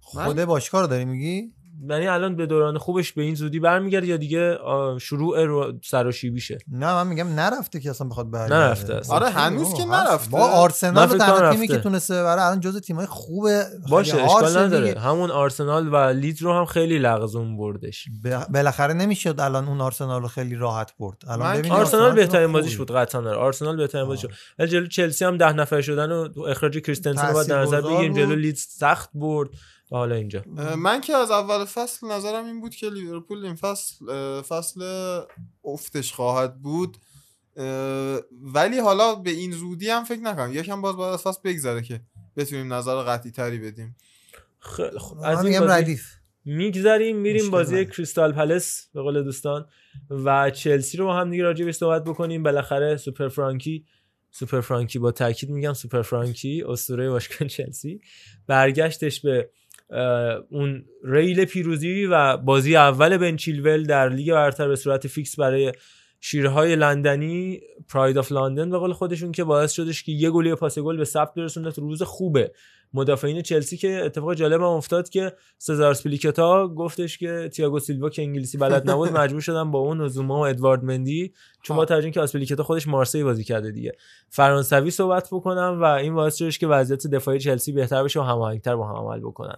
خود 0.00 0.44
باشگاه 0.44 0.80
رو 0.80 0.86
داری 0.86 1.04
میگی؟ 1.04 1.52
یعنی 1.88 2.06
الان 2.06 2.36
به 2.36 2.46
دوران 2.46 2.78
خوبش 2.78 3.12
به 3.12 3.22
این 3.22 3.34
زودی 3.34 3.60
برمیگرده 3.60 4.06
یا 4.06 4.16
دیگه 4.16 4.58
شروع 5.00 5.44
رو 5.44 5.72
سراشیبیشه 5.84 6.58
نه 6.72 6.94
من 6.94 7.06
میگم 7.06 7.28
نرفته 7.28 7.80
که 7.80 7.90
اصلا 7.90 8.08
بخواد 8.08 8.30
برگرده. 8.30 8.54
نرفته 8.54 8.94
اصلا. 8.94 9.16
آره 9.16 9.28
هنوز 9.28 9.74
که 9.74 9.84
نرفته. 9.84 10.30
با 10.30 10.38
آرسنال 10.38 11.18
تنها 11.18 11.52
تیمی 11.52 11.68
که. 11.68 11.76
تونسته 11.76 12.14
ببره 12.14 12.42
الان 12.42 12.60
جزو 12.60 12.80
تیمای 12.80 13.06
خوبه. 13.06 13.64
باشه 13.90 14.22
اشکال 14.22 14.56
نداره. 14.58 14.88
دیگه. 14.88 15.00
همون 15.00 15.30
آرسنال 15.30 15.88
و 15.88 15.96
لیدز 15.96 16.42
رو 16.42 16.52
هم 16.52 16.64
خیلی 16.64 16.98
لغزون 16.98 17.56
بردش. 17.56 18.08
ب- 18.24 18.44
بالاخره 18.52 18.94
نمی‌شد 18.94 19.40
الان 19.40 19.68
اون 19.68 19.80
آرسنال 19.80 20.22
رو 20.22 20.28
خیلی 20.28 20.54
راحت 20.54 20.92
برد. 20.98 21.22
الان 21.28 21.52
ببینید 21.52 21.72
آرسنال 21.72 22.12
بهترین. 22.14 22.52
بازیش 22.52 22.76
بود 22.76 22.92
قطعا 22.92 23.20
داره 23.20 23.36
آرسنال 23.36 23.76
بهترین 23.76 24.04
بازیش 24.06 24.26
بود. 24.26 24.34
ولی 24.58 24.68
جلو 24.68 24.86
چلسی 24.86 25.24
هم 25.24 25.36
ده 25.36 25.52
نفر 25.52 25.80
شدن 25.80 26.12
و 26.12 26.28
اخراج 26.48 26.78
کریستنسن 26.78 27.32
رو 27.32 27.44
در 27.44 27.62
نظر 27.62 27.80
بگیریم. 27.80 28.14
جلو 28.14 28.34
لیدز 28.34 28.60
سخت 28.60 29.10
برد. 29.14 29.48
و 29.90 29.96
حالا 29.96 30.14
اینجا. 30.14 30.44
من 30.78 31.00
که 31.00 31.14
از 31.14 31.30
اول 31.30 31.64
فصل 31.64 32.06
نظرم 32.06 32.44
این 32.44 32.60
بود 32.60 32.74
که 32.74 32.90
لیورپول 32.90 33.44
این 33.44 33.54
فصل 33.54 34.04
فصل 34.42 34.82
افتش 35.64 36.12
خواهد 36.12 36.62
بود. 36.62 36.96
ولی 38.42 38.78
حالا 38.78 39.14
به 39.14 39.30
این 39.30 39.52
زودی 39.52 39.90
هم 39.90 40.04
فکر 40.04 40.20
نکنم. 40.20 40.54
یکم 40.54 40.80
باز 40.82 40.96
باید 40.96 41.14
از 41.14 41.22
فصل 41.22 41.40
بگذره 41.44 41.82
که 41.82 42.00
بتونیم 42.36 42.72
نظر 42.72 43.02
قطعی 43.02 43.30
تری 43.30 43.58
بدیم. 43.58 43.96
خیلی 44.58 44.98
خب 44.98 45.18
از 45.22 45.44
این 45.44 45.60
بازی 45.60 45.72
ردیف. 45.72 46.12
میگذریم 46.44 47.16
میریم 47.16 47.50
بازی. 47.50 47.86
کریستال 47.86 48.32
پلس 48.32 48.88
به 48.94 49.02
قول 49.02 49.22
دوستان. 49.22 49.68
و 50.10 50.50
چلسی 50.50 50.96
رو 50.96 51.06
با 51.06 51.16
هم 51.16 51.30
دیگه 51.30 51.42
راجع 51.42 51.64
بهش 51.64 51.74
صحبت 51.74 52.04
بکنیم. 52.04 52.42
بالاخره 52.42 52.96
Super 52.96 53.28
Frankie 53.28 53.86
Super 54.30 54.60
Frankie 54.60 54.98
با 54.98 55.12
تاکید 55.12 55.50
میگم 55.50 55.72
Super 55.72 56.02
Frankie 56.02 56.64
اسطوره 56.66 57.10
باشگاه 57.10 57.48
چلسی. 57.48 58.00
برگشتش 58.46 59.20
به 59.20 59.50
اون 60.50 60.84
ریل 61.04 61.44
پیروزی 61.44 62.06
و 62.06 62.36
بازی 62.36 62.76
اول 62.76 63.16
بن 63.16 63.36
چیلول 63.36 63.84
در 63.84 64.08
لیگ 64.08 64.32
برتر 64.32 64.68
به 64.68 64.76
صورت 64.76 65.06
فیکس 65.06 65.36
برای 65.36 65.72
شیرهای 66.20 66.76
لندنی 66.76 67.60
Pride 67.88 68.18
of 68.18 68.32
London 68.32 68.70
به 68.70 68.78
قول 68.78 68.92
خودشون 68.92 69.32
که 69.32 69.44
باعث 69.44 69.72
شدش 69.72 70.02
که 70.02 70.12
یه 70.12 70.30
گل 70.30 70.46
یا 70.46 70.56
پاس 70.56 70.78
گل 70.78 70.96
به 70.96 71.04
ثبت 71.04 71.34
برسونه. 71.34 71.70
تو 71.70 71.80
روز 71.80 72.02
خوبه. 72.02 72.52
مدافعین 72.94 73.42
چلسی 73.42 73.76
که 73.76 74.04
اتفاق 74.04 74.34
جالب 74.34 74.60
هم 74.60 74.66
افتاد 74.66 75.08
که 75.08 75.32
سزار 75.58 75.90
آسپیلیکوئتا 75.90 76.68
گفتش 76.68 77.18
که 77.18 77.50
تییاگو 77.52 77.78
سیلوا 77.78 78.10
که 78.10 78.22
انگلیسی 78.22 78.58
بلد 78.58 78.90
نبود 78.90 79.12
مجبور 79.18 79.40
شدن 79.40 79.70
با 79.70 79.78
اون 79.78 80.08
زوما 80.08 80.38
و 80.38 80.46
ادوارد 80.46 80.84
مندی. 80.84 81.32
چون 81.62 81.76
با 81.76 81.84
توجه 81.84 82.04
اینکه 82.04 82.22
آسپیلیکوئتا 82.22 82.62
خودش 82.62 82.88
مارسی 82.88 83.24
بازی 83.24 83.44
کرده 83.44 83.70
دیگه. 83.70 83.92
فرانسوی 84.28 84.90
صحبت 84.90 85.28
بکنم 85.32 85.78
و 85.80 85.84
این 85.84 86.14
باعث 86.14 86.36
شدش 86.36 86.58
که 86.58 86.66
وضعیت 86.66 87.06
دفاعی 87.06 87.38
چلسی 87.38 87.72
بهتر 87.72 88.04
بشه 88.04 88.20
و 88.20 88.22
هماهنگتر 88.22 88.76
با 88.76 88.88
هم 88.88 88.94
عمل 88.94 89.20
بکنن. 89.20 89.56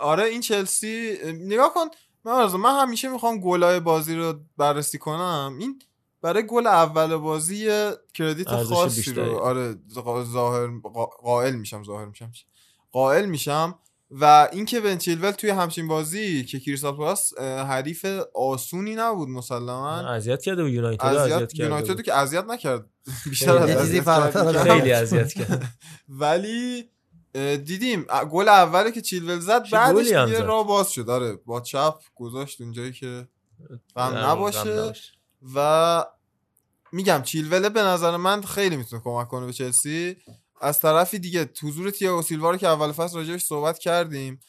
آره 0.00 0.24
این 0.24 0.40
چلسی 0.40 1.16
اه، 1.22 1.32
نگاه 1.32 1.74
کن 1.74 1.86
من 2.24 2.32
از 2.32 2.54
من 2.54 2.82
همیشه 2.82 3.08
می‌خوام 3.08 3.40
گلای 3.40 3.80
بازی 3.80 4.14
رو 4.14 4.34
بررسی 4.56 4.98
کنم 4.98 5.56
این 5.60 5.82
برای 6.22 6.46
گل 6.46 6.66
اول 6.66 7.16
بازی 7.16 7.68
کردیت 8.14 8.48
خاصی 8.48 8.96
بیشتری. 8.96 9.24
رو 9.24 9.38
آره 9.38 9.74
ظاهر 10.32 10.66
قا- 10.82 11.22
قائل 11.22 11.54
میشم 11.54 11.84
ظاهر 11.84 12.04
میشم؟ 12.04 12.30
قائل 12.92 13.26
میشم 13.26 13.78
و 14.10 14.48
اینکه 14.52 14.80
بن 14.80 14.98
چیلول 14.98 15.30
توی 15.30 15.50
همچین 15.50 15.88
بازی 15.88 16.44
که 16.44 16.60
کریستال 16.60 16.96
پالاس 16.96 17.32
اه، 17.38 17.66
حریف 17.66 18.04
آسونی 18.34 18.94
نبود 18.94 19.28
مسلما 19.28 19.90
اذیت 19.90 20.42
کرده 20.42 20.62
و 20.64 20.68
یونایتد 20.68 21.04
اذیت 21.04 21.52
کرده 21.52 21.64
یونایتد 21.64 21.94
بود. 21.96 22.02
که 22.02 22.14
اذیت 22.14 22.44
نکرد 22.44 22.84
بیشتر 23.30 23.56
از 23.56 23.66
خیلی 23.66 23.72
اذیت 23.78 24.02
فراتر 24.02 24.44
کرد. 24.44 24.56
از 24.56 24.66
خیلی 24.68 24.92
اذیت 24.92 25.32
کرد 25.32 25.64
ولی 26.08 26.90
دیدیم. 27.64 28.02
گل 28.30 28.48
اولی 28.48 28.92
که 28.92 29.00
چیلول 29.00 29.38
زد 29.38 29.70
بعدش 29.70 30.06
زد. 30.06 30.14
راه 30.14 30.66
باز 30.66 30.92
شد. 30.92 31.10
آره 31.10 31.32
با 31.32 31.60
چپ 31.60 31.94
گذاشت 32.14 32.60
اونجایی 32.60 32.92
که 32.92 33.28
غم 33.96 34.16
نباشه. 34.16 34.92
و 35.54 36.04
میگم 36.92 37.22
چیلوله 37.22 37.68
به 37.68 37.82
نظر 37.82 38.16
من 38.16 38.42
خیلی 38.42 38.76
می‌تونه 38.76 39.02
کمک 39.02 39.28
کنه 39.28 39.46
به 39.46 39.52
چلسی. 39.52 40.16
از 40.60 40.80
طرفی 40.80 41.18
دیگه 41.18 41.50
حضور 41.62 41.90
تییاگو 41.90 42.22
سیلوا 42.22 42.50
رو 42.50 42.56
که 42.56 42.68
اول 42.68 42.92
فصل 42.92 43.16
راجعش 43.16 43.44
صحبت 43.44 43.78
کردیم. 43.78 44.40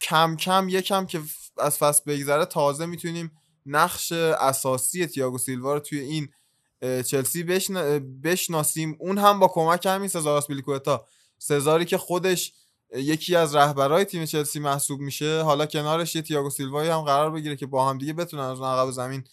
کم 0.00 0.36
کم 0.36 0.68
یکم 0.68 1.06
که 1.06 1.20
از 1.58 1.78
فصل 1.78 2.02
بگذره 2.06 2.44
تازه 2.44 2.86
می‌تونیم 2.86 3.32
نقش 3.66 4.12
اساسی 4.12 5.06
تییاگو 5.06 5.38
سیلوا 5.38 5.74
رو 5.74 5.80
توی 5.80 5.98
این 6.00 6.28
چلسی 7.02 7.42
بشن... 7.42 7.98
بشناسیم. 8.20 8.96
اون 9.00 9.18
هم 9.18 9.38
با 9.38 9.48
کمک 9.48 9.86
همین 9.86 10.08
سزار 10.08 10.36
آسپیلیکوتا 10.36 11.06
سزاری 11.38 11.84
که 11.84 11.98
خودش 11.98 12.52
یکی 12.94 13.36
از 13.36 13.54
رهبرای 13.54 14.04
تیم 14.04 14.24
چلسی 14.24 14.60
محسوب 14.60 15.00
میشه 15.00 15.42
حالا 15.42 15.66
کنارش 15.66 16.16
یه 16.16 16.22
تییاگو 16.22 16.50
سیلوایی 16.50 16.90
هم 16.90 17.00
قرار 17.00 17.30
بگیره 17.30 17.56
که 17.56 17.66
با 17.66 17.88
هم 17.88 17.98
دیگه 17.98 18.12
بتونن 18.12 18.42
از 18.42 18.60
اون 18.60 18.68
عقب 18.68 18.90
زمین 18.90 19.24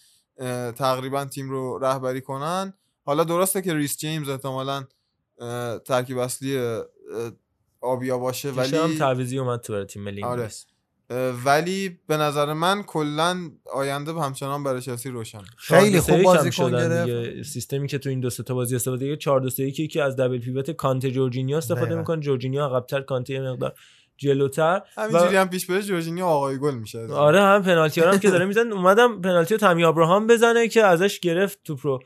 تقریبا 0.72 1.25
تیم 1.25 1.50
رو 1.50 1.77
رهبری 1.77 2.22
کنن 2.22 2.74
حالا 3.06 3.24
درسته 3.24 3.61
که 3.61 3.74
ریس 3.74 3.98
جیمز 3.98 4.30
احتمالا 4.30 4.84
ترکیب 5.85 6.17
اصلی 6.17 6.82
آبیا 7.82 8.17
باشه 8.17 8.51
دیشب 8.51 8.74
هم 8.74 8.85
ولی 8.85 9.00
تعویضی 9.00 9.40
اومد 9.40 9.61
تو 9.61 9.74
برای 9.74 9.85
تیم 9.85 10.03
ملی 10.03 10.24
آره. 10.24 10.50
ولی 11.45 12.00
به 12.08 12.17
نظر 12.17 12.53
من 12.53 12.84
کلا 12.84 13.38
آینده 13.74 14.14
همچنان 14.14 14.64
برای 14.64 14.82
چلسی 14.82 15.09
روشن. 15.09 15.42
خیلی 15.58 16.01
4-2-3-1 16.01 16.01
خوب 16.01 16.16
هم 16.16 16.24
بازی 16.24 16.51
شدن 16.51 16.72
کن 16.72 17.06
دیگه. 17.06 17.32
گرفت. 17.34 17.50
سیستمی 17.50 17.88
که 17.88 17.98
تو 17.98 18.09
این 18.09 18.19
دو 18.19 18.30
سه 18.30 18.43
تا 18.43 18.53
بازی 18.53 18.75
استفاده 18.75 19.09
کرد 19.09 19.19
4 19.19 19.40
2 19.40 19.50
3 19.50 19.64
1 19.64 19.92
که 19.92 20.03
از 20.03 20.16
double 20.15 20.38
pivot 20.38 20.72
کانته 20.72 21.11
جورجینیو 21.11 21.58
استفاده. 21.58 21.95
می‌کنه. 21.95 22.22
جورجینیو 22.22 22.64
عقب‌تر 22.64 23.01
کانته 23.01 23.34
یه 23.34 23.42
مقدار 23.42 23.74
جلوتر. 24.17 24.82
همینجوری 24.98 25.35
هم 25.35 25.50
پیش 25.50 25.66
بره 25.66 25.82
جورجینیو 25.82 26.25
آقای 26.25 26.58
گل 26.58 26.75
میشه. 26.75 27.08
آره 27.08 27.42
هم 27.42 27.64
پنالتی 27.64 28.01
ها 28.01 28.11
هم 28.11 28.19
که 28.19 28.30
داره 28.30 28.45
میزن 28.45 28.72
اومدم 28.72 29.22
پنالتی 29.22 29.53
رو 29.53 29.59
تامی 29.59 29.84
ابراهام 29.84 30.27
بزنه 30.27 30.67
که 30.67 30.84
ازش 30.84 31.19
گرفت 31.19 31.59
توپ 31.64 31.80
رو. 31.84 32.00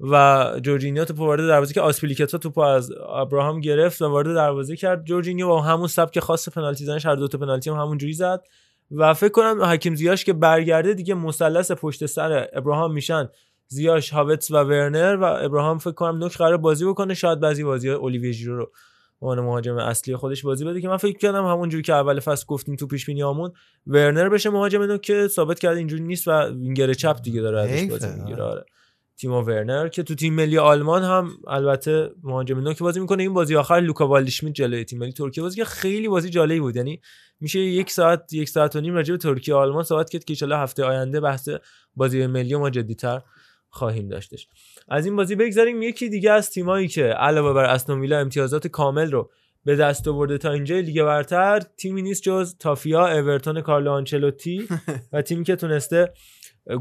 و 0.00 0.46
جورجینیو 0.62 1.04
توپ 1.04 1.20
وارد 1.20 1.46
دروازه 1.46 1.74
که 1.74 1.80
آسپیلیکوئتا 1.80 2.38
توپ 2.38 2.58
از 2.58 2.92
ابراهام 3.14 3.60
گرفت 3.60 4.02
و 4.02 4.08
وارد 4.08 4.34
دروازه 4.34 4.76
کرد. 4.76 5.04
جورجینیو 5.04 5.48
با 5.48 5.60
همون 5.60 5.88
سبک 5.88 6.20
خاص 6.20 6.48
پنالتی 6.48 6.84
زنش 6.84 7.06
هر 7.06 7.14
دو 7.14 7.28
تا 7.28 7.38
پنالتی 7.38 7.70
هم 7.70 7.76
همونجوری 7.76 8.12
زد. 8.12 8.42
و 8.90 9.14
فکر 9.14 9.32
کنم 9.32 9.64
حکیم 9.64 9.94
زیاش 9.94 10.24
که 10.24 10.32
برگرده 10.32 10.94
دیگه 10.94 11.14
مثلث 11.14 11.72
پشت 11.72 12.06
سر 12.06 12.48
ابراهام 12.52 12.92
میشن. 12.92 13.28
زیاش 13.66 14.10
هاوتس 14.10 14.50
و 14.50 14.54
ورنر 14.54 15.16
و 15.16 15.24
ابراهام 15.24 15.78
فکر 15.78 15.94
کنم 15.94 16.18
نوک 16.18 16.36
قرار 16.36 16.56
بازی 16.56 16.84
بکنه. 16.84 17.14
شاید 17.14 17.40
بعضی 17.40 17.64
بازی 17.64 17.90
اولیویه 17.90 18.32
ژیرو 18.32 18.56
رو 18.56 18.70
به 19.20 19.26
عنوان 19.26 19.40
مهاجم 19.40 19.76
اصلی 19.76 20.16
خودش 20.16 20.42
بازی 20.42 20.64
بده 20.64 20.80
که 20.80 20.88
من 20.88 20.96
فکر 20.96 21.18
کردم 21.18 21.44
همونجوری 21.44 21.82
که 21.82 21.94
اول 21.94 22.20
فصل 22.20 22.44
گفتیم 22.46 22.76
تو 22.76 22.86
پیش 22.86 23.06
بینیامون 23.06 23.52
ورنر 23.86 24.28
بشه 24.28 24.50
مهاجم 24.50 24.82
نوک 24.82 25.00
که 25.00 25.28
ثابت 25.28 25.58
کرده 25.58 25.78
اینجوری 25.78 26.02
نیست 26.02 26.28
و 26.28 26.44
وینگر 26.44 26.92
چپ 26.92 27.22
دیگه 27.22 27.40
داره 27.40 27.60
ازش 27.60 27.90
بازی 27.90 28.20
می‌گیره. 28.20 28.42
آره. 28.42 28.64
تیمو 29.20 29.40
ورنر 29.40 29.88
که 29.88 30.02
تو 30.02 30.14
تیم 30.14 30.34
ملی 30.34 30.58
آلمان 30.58 31.02
هم 31.02 31.30
البته 31.46 32.10
مهاجم 32.22 32.60
نوک 32.60 32.78
بازی 32.78 33.00
می‌کنه 33.00 33.22
این 33.22 33.34
بازی 33.34 33.56
آخر 33.56 33.80
لوکا 33.80 34.08
والدشمیت 34.08 34.54
جلوی 34.54 34.84
تیم 34.84 34.98
ملی 34.98 35.12
ترکیه 35.12 35.42
بازی 35.42 35.56
که 35.56 35.64
خیلی 35.64 36.08
بازی 36.08 36.30
جالبی 36.30 36.60
بود. 36.60 36.76
یعنی 36.76 37.00
میشه 37.40 37.58
یک 37.58 37.90
ساعت 37.90 38.32
یک 38.32 38.48
ساعت 38.48 38.76
و 38.76 38.80
نیم 38.80 38.94
راجع 38.94 39.14
به 39.14 39.18
ترکیه 39.18 39.54
آلمان 39.54 39.82
صحبت 39.82 40.10
کرد 40.10 40.24
که 40.24 40.44
ان 40.44 40.52
هفته 40.52 40.84
آینده 40.84 41.20
بحث 41.20 41.48
بازی 41.96 42.26
ملی 42.26 42.56
ما 42.56 42.70
جدیتر 42.70 43.22
خواهیم 43.68 44.08
داشتش. 44.08 44.46
از 44.88 45.06
این 45.06 45.16
بازی 45.16 45.34
بگذاریم 45.34 45.82
یکی 45.82 46.08
دیگه 46.08 46.30
از 46.30 46.50
تیمایی 46.50 46.88
که 46.88 47.04
علاوه 47.04 47.52
بر 47.52 47.64
استون 47.64 48.00
ویلا 48.00 48.18
امتیازات 48.18 48.66
کامل 48.66 49.10
رو 49.10 49.30
به 49.64 49.76
دست 49.76 50.08
آورده 50.08 50.38
تا 50.38 50.50
اینجای 50.50 50.82
لیگ 50.82 51.02
برتر 51.02 51.60
تیمی 51.60 52.02
نیست 52.02 52.22
جز 52.22 52.56
تافی‌ها 52.58 53.06
اورتون 53.06 53.60
کارلو 53.60 53.90
آنچلوتی 53.90 54.68
و 55.12 55.22
تیمی 55.22 55.44
که 55.44 55.56
تونسته 55.56 56.12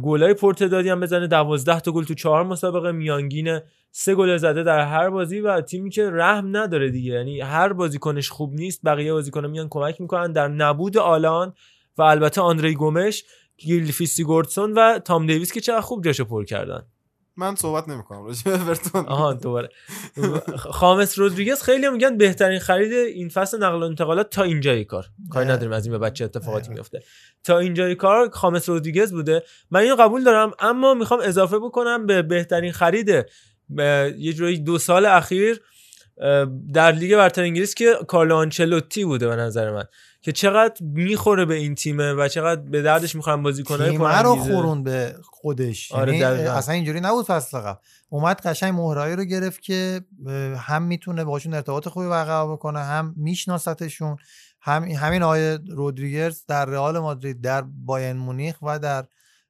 گلای 0.03 0.33
پرتدادی 0.33 0.89
هم 0.89 0.99
بزنه. 0.99 1.27
12 1.27 1.79
تا 1.79 1.91
گل 1.91 2.03
تو 2.03 2.13
چهار 2.13 2.43
مسابقه. 2.43 2.91
میانگین 2.91 3.59
سه 3.91 4.15
گل 4.15 4.37
زده 4.37 4.63
در 4.63 4.79
هر 4.79 5.09
بازی 5.09 5.39
و 5.39 5.61
تیمی 5.61 5.89
که 5.89 6.09
رحم 6.09 6.57
نداره 6.57 6.89
دیگه. 6.89 7.13
یعنی 7.13 7.41
هر 7.41 7.73
بازیکنش 7.73 8.29
خوب 8.29 8.53
نیست 8.53 8.81
بقیه 8.85 9.13
بازیکن‌ها 9.13 9.51
میان 9.51 9.67
کمک 9.69 10.01
می‌کنن. 10.01 10.31
در 10.31 10.47
نبود 10.47 10.97
آلان 10.97 11.53
و 11.97 12.01
البته 12.01 12.41
آندری 12.41 12.73
گومش 12.73 13.23
گیلفی 13.57 14.05
سیگوردسون 14.05 14.73
و 14.73 14.99
تام 14.99 15.25
دیویس 15.25 15.51
که 15.51 15.61
چقدر 15.61 15.81
خوب 15.81 16.03
جاشو 16.03 16.25
پر 16.25 16.45
کردن. 16.45 16.85
من 17.39 17.55
صحبت 17.55 17.89
نمی‌کنم 17.89 18.25
راجع 18.25 18.43
به 18.43 18.61
اورتون. 18.61 19.05
آها 19.05 19.33
دوباره. 19.33 19.69
خامس 20.57 21.19
رودریگز 21.19 21.61
خیلی 21.61 21.85
هم 21.85 21.93
میگن 21.93 22.17
بهترین 22.17 22.59
خرید 22.59 22.93
این 22.93 23.29
فصل 23.29 23.63
نقل 23.63 23.83
و 23.83 23.83
انتقالات 23.83 24.29
تا 24.29 24.43
اینجای 24.43 24.85
کار. 24.85 25.05
کاری. 25.29 25.45
نداریم 25.45 25.71
از 25.71 25.85
این 25.85 25.91
به 25.91 25.97
بچه 25.97 26.25
اتفاقاتی. 26.25 26.69
میفته 26.69 27.03
تا 27.43 27.59
اینجای 27.59 27.95
کار 27.95 28.29
خامس 28.29 28.69
رودریگز 28.69 29.11
بوده. 29.11 29.43
من 29.71 29.79
اینو 29.79 29.95
قبول 29.95 30.23
دارم 30.23 30.51
اما 30.59 30.93
می‌خوام 30.93 31.19
اضافه 31.23 31.59
بکنم 31.59 32.05
به 32.05 32.21
بهترین 32.21 32.71
خرید 32.71 33.25
به 33.69 34.15
یه 34.17 34.33
جوری 34.33 34.59
دو 34.59 34.77
سال 34.77 35.05
اخیر 35.05 35.61
در 36.73 36.91
لیگ 36.91 37.15
برتر 37.15 37.41
انگلیس 37.41 37.75
که 37.75 37.93
کارلو 38.07 38.35
آنچلوتی 38.35 39.05
بوده 39.05 39.27
به 39.27 39.35
نظر 39.35 39.71
من. 39.71 39.83
که 40.21 40.31
چقدر 40.31 40.83
می‌خوره 40.83 41.45
به 41.45 41.55
این 41.55 41.75
تیمه 41.75 42.13
و 42.13 42.27
چقدر 42.27 42.61
به 42.61 42.81
دردش 42.81 43.15
می‌خورن 43.15 43.43
بازیکنای 43.43 43.89
تیمه 43.89 44.21
رو. 44.21 44.35
خورون 44.35 44.83
به 44.83 45.15
خودش 45.23 45.91
آره، 45.91 46.17
یعنی. 46.17 46.41
اصلا 46.41 46.75
اینجوری 46.75 46.99
نبود 46.99 47.25
فصل 47.25 47.57
قبل 47.57 47.77
اومد 48.09 48.41
قشنگ 48.41 48.73
مهرایی 48.73 49.15
رو 49.15 49.23
گرفت 49.23 49.61
که 49.61 50.01
هم 50.57 50.83
می‌تونه 50.83 51.23
باشون 51.23 51.53
ارتباط 51.53 51.87
خوبی 51.87 52.07
برقرار 52.07 52.51
بکنه 52.51 52.79
هم 52.79 53.13
میشناستشون 53.17 54.17
هم 54.61 54.83
همین 54.83 55.23
آقای 55.23 55.59
رودریگرز 55.67 56.45
در 56.47 56.65
رئال 56.65 56.99
مادرید 56.99 57.41
در 57.41 57.61
باین 57.61 58.17
مونیخ 58.17 58.55
و 58.61 58.79
در 58.79 59.05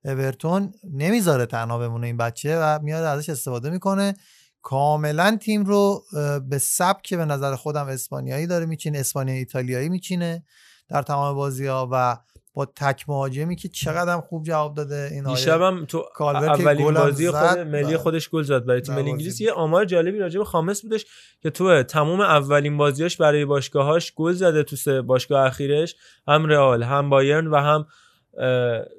اورتون 0.05 0.73
نمی‌ذاره 0.93 1.45
تنها 1.45 1.77
بمونه 1.77 2.07
این 2.07 2.17
بچه 2.17 2.59
و 2.59 2.79
میاد 2.81 3.03
ازش 3.03 3.29
استفاده 3.29 3.69
می‌کنه 3.69 4.13
کاملا 4.61 5.37
تیم 5.41 5.65
رو 5.65 6.03
به 6.49 6.57
سبک 6.57 7.13
به 7.13 7.25
نظر 7.25 7.55
خودم 7.55 7.85
اسپانیایی 7.87 8.47
داره 8.47 8.65
میچینه 8.65 8.99
اسپانیایی 8.99 9.39
ایتالیایی 9.39 9.89
میچینه 9.89 10.43
در 10.89 11.01
تمام 11.01 11.35
بازی 11.35 11.67
ها 11.67 11.89
و 11.91 12.17
با 12.53 12.65
تک 12.65 13.09
مهاجمی 13.09 13.55
که 13.55 13.69
چقدر 13.69 14.13
هم 14.13 14.21
خوب 14.21 14.43
جواب 14.43 14.73
داده. 14.73 15.09
این 15.11 15.23
دیشبم 15.23 15.85
تو 15.85 16.05
اولین 16.19 16.93
بازی 16.93 17.27
خود 17.31 17.57
ملی 17.57 17.93
و- 17.93 17.97
خودش 17.97 18.29
گل 18.29 18.43
زد 18.43 18.65
برای 18.65 18.81
تیم 18.81 18.95
ملی 18.95 19.09
انگلیس. 19.11 19.41
یه 19.41 19.51
آمار 19.51 19.85
جالبی 19.85 20.19
راجع 20.19 20.39
به 20.39 20.45
خامس 20.45 20.81
بودش 20.81 21.05
که 21.41 21.49
تو 21.49 21.83
تمام 21.83 22.21
اولین 22.21 22.77
بازیاش 22.77 23.17
برای 23.17 23.45
باشگاهاش 23.45 24.13
گل 24.15 24.33
زده 24.33 24.63
تو 24.63 24.75
سه 24.75 25.01
باشگاه 25.01 25.45
اخیرش 25.45 25.95
هم 26.27 26.45
رئال 26.45 26.83
هم 26.83 27.09
بایرن 27.09 27.47
و 27.47 27.55
هم 27.57 27.85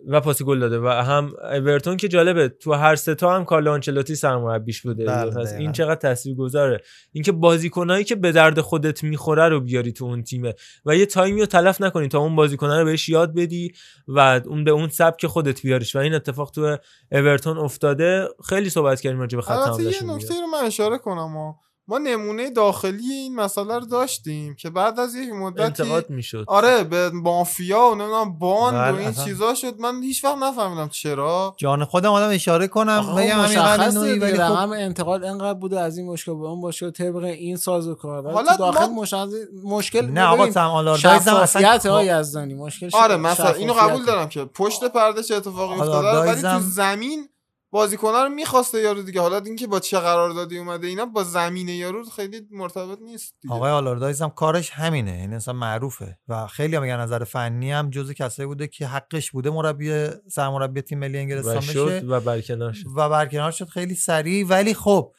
و 0.08 0.20
پاس 0.20 0.42
گل 0.42 0.58
داده 0.58 0.78
و 0.78 0.88
هم 0.88 1.32
اورتون 1.42 1.96
که 1.96 2.08
جالبه 2.08 2.48
تو 2.48 2.72
هر 2.72 2.96
سه 2.96 3.14
تا 3.14 3.36
هم 3.36 3.44
کارلو 3.44 3.70
آنچلوتی 3.70 4.14
سرمربیش 4.14 4.82
بوده. 4.82 5.04
بله، 5.04 5.30
پس 5.30 5.36
دقیقاً. 5.36 5.56
این 5.56 5.72
چقدر 5.72 5.94
تاثیرگذاره. 5.94 6.80
اینکه 7.12 7.32
بازیکنایی 7.32 8.04
که 8.04 8.14
به 8.14 8.32
درد 8.32 8.60
خودت 8.60 9.04
می‌خوره 9.04 9.48
رو 9.48 9.60
بیاری 9.60 9.92
تو 9.92 10.04
اون 10.04 10.22
تیمه 10.22 10.54
و 10.86 10.96
یه 10.96 11.06
تایمی 11.06 11.40
رو 11.40 11.46
تلف 11.46 11.80
نکنی 11.80 12.08
تا 12.08 12.18
اون 12.18 12.36
بازیکنه 12.36 12.78
رو 12.78 12.84
بهش 12.84 13.08
یاد 13.08 13.34
بدی 13.34 13.72
و 14.08 14.40
اون 14.46 14.64
به 14.64 14.70
اون 14.70 14.88
سبک 14.88 15.26
خودت 15.26 15.62
بیاریش. 15.62 15.96
و 15.96 15.98
این 15.98 16.14
اتفاق 16.14 16.50
تو 16.50 16.76
اورتون 17.12 17.58
افتاده. 17.58 18.28
خیلی 18.48 18.70
صحبت 18.70 19.00
کردیم 19.00 19.20
راجع 19.20 19.36
به 19.36 19.42
خط 19.42 19.80
یه 19.80 19.86
نکته 19.86 20.34
رو 20.40 20.46
من 20.46 20.66
اشاره 20.66 20.98
کنم 20.98 21.36
و 21.36 21.54
ما 21.90 21.98
نمونه 21.98 22.50
داخلی 22.50 23.12
این 23.12 23.34
مسئله 23.34 23.74
رو 23.78 23.86
داشتیم 23.86 24.54
که 24.54 24.70
بعد 24.70 25.00
از 25.00 25.14
یک 25.14 25.32
مدتی 25.32 25.62
انتقاد 25.62 26.10
می‌شد. 26.10 26.44
آره 26.48 26.84
به 26.84 27.10
مافیا 27.10 27.80
و 27.80 27.94
نمی‌دونم 27.94 28.38
باند 28.38 28.74
بله، 28.78 28.92
و 28.92 28.96
این 28.96 29.08
اصلا. 29.08 29.24
چیزا 29.24 29.54
شد. 29.54 29.80
من 29.80 30.02
هیچ 30.02 30.24
وقت 30.24 30.36
نفهمیدم 30.42 30.88
چرا. 30.88 31.54
جان 31.56 31.84
خودم 31.84 32.10
آدم 32.12 32.28
اشاره 32.28 32.68
کنم 32.68 33.14
بگم 33.16 33.40
همین 33.40 34.22
ولی 34.22 34.34
خب 34.34 34.40
رقم 34.42 34.70
انتقاد 34.72 35.24
انقدر 35.24 35.58
بوده 35.58 35.80
از 35.80 35.98
این 35.98 36.06
مشکل 36.06 36.32
به 36.34 36.44
اون 36.46 36.58
مشکل 36.58 36.90
طبق 36.90 37.16
این 37.24 37.56
ساز 37.56 37.88
و 37.88 37.94
کار. 37.94 38.32
حالا 38.32 38.56
داخل 38.56 38.86
ما- 38.86 39.02
مشخص 39.02 39.28
مشکل 39.64 40.06
نه 40.06 40.24
آقا 40.24 40.36
ببین، 40.42 40.52
سم 40.52 40.60
آلاردایز 40.60 41.28
هم 41.28 41.36
اصلا 41.36 41.78
های 41.92 42.06
یزدانی 42.06 42.54
مشکل 42.54 42.90
آره 42.92 43.16
مثلا 43.16 43.52
اینو 43.52 43.72
قبول. 43.72 44.04
دارم 44.04 44.28
که 44.28 44.44
پشت 44.44 44.84
پرده 44.84 45.22
چه 45.22 45.34
اتفاقی 45.34 45.80
افتاده 45.80 46.08
ولی 46.08 46.34
تو 46.34 46.42
دایزم- 46.42 46.60
زمین 46.60 47.28
بازیکنه 47.70 48.22
رو 48.22 48.28
می‌خواسته 48.28 48.80
یارو 48.80 49.02
دیگه. 49.02 49.20
حالا 49.20 49.38
اینکه 49.38 49.66
با 49.66 49.80
چه 49.80 49.98
قراردادی 49.98 50.58
اومده 50.58 50.86
اینا 50.86 51.06
با 51.06 51.24
زمین 51.24 51.68
یارو 51.68 52.04
خیلی 52.04 52.46
مرتبط 52.50 52.98
نیست 53.02 53.34
دیگه. 53.40 53.54
آقای 53.54 53.70
آلاردایز 53.70 54.22
هم 54.22 54.30
کارش 54.30 54.70
همینه. 54.70 55.18
یعنی 55.18 55.34
اصلا 55.34 55.54
معروفه. 55.54 56.18
و 56.28 56.46
خیلی 56.46 56.76
هم 56.76 56.82
میگن 56.82 57.00
نظر 57.00 57.24
فنی 57.24 57.72
هم 57.72 57.90
جزو 57.90 58.12
کسایی 58.12 58.46
بوده 58.46 58.66
که 58.66 58.86
حقش 58.86 59.30
بوده 59.30 59.50
مربی 59.50 60.06
سرمربی 60.28 60.82
تیم 60.82 60.98
ملی 60.98 61.18
انگلستان 61.18 61.56
و 61.56 61.58
بشه. 61.58 61.72
شد 61.72 62.10
و 62.10 62.20
برکنار 62.20 62.72
شد. 62.72 62.86
و 62.96 63.08
برکنار 63.08 63.50
شد. 63.50 63.68
خیلی 63.68 63.94
سریع. 63.94 64.46
ولی 64.46 64.74
خب 64.74 65.12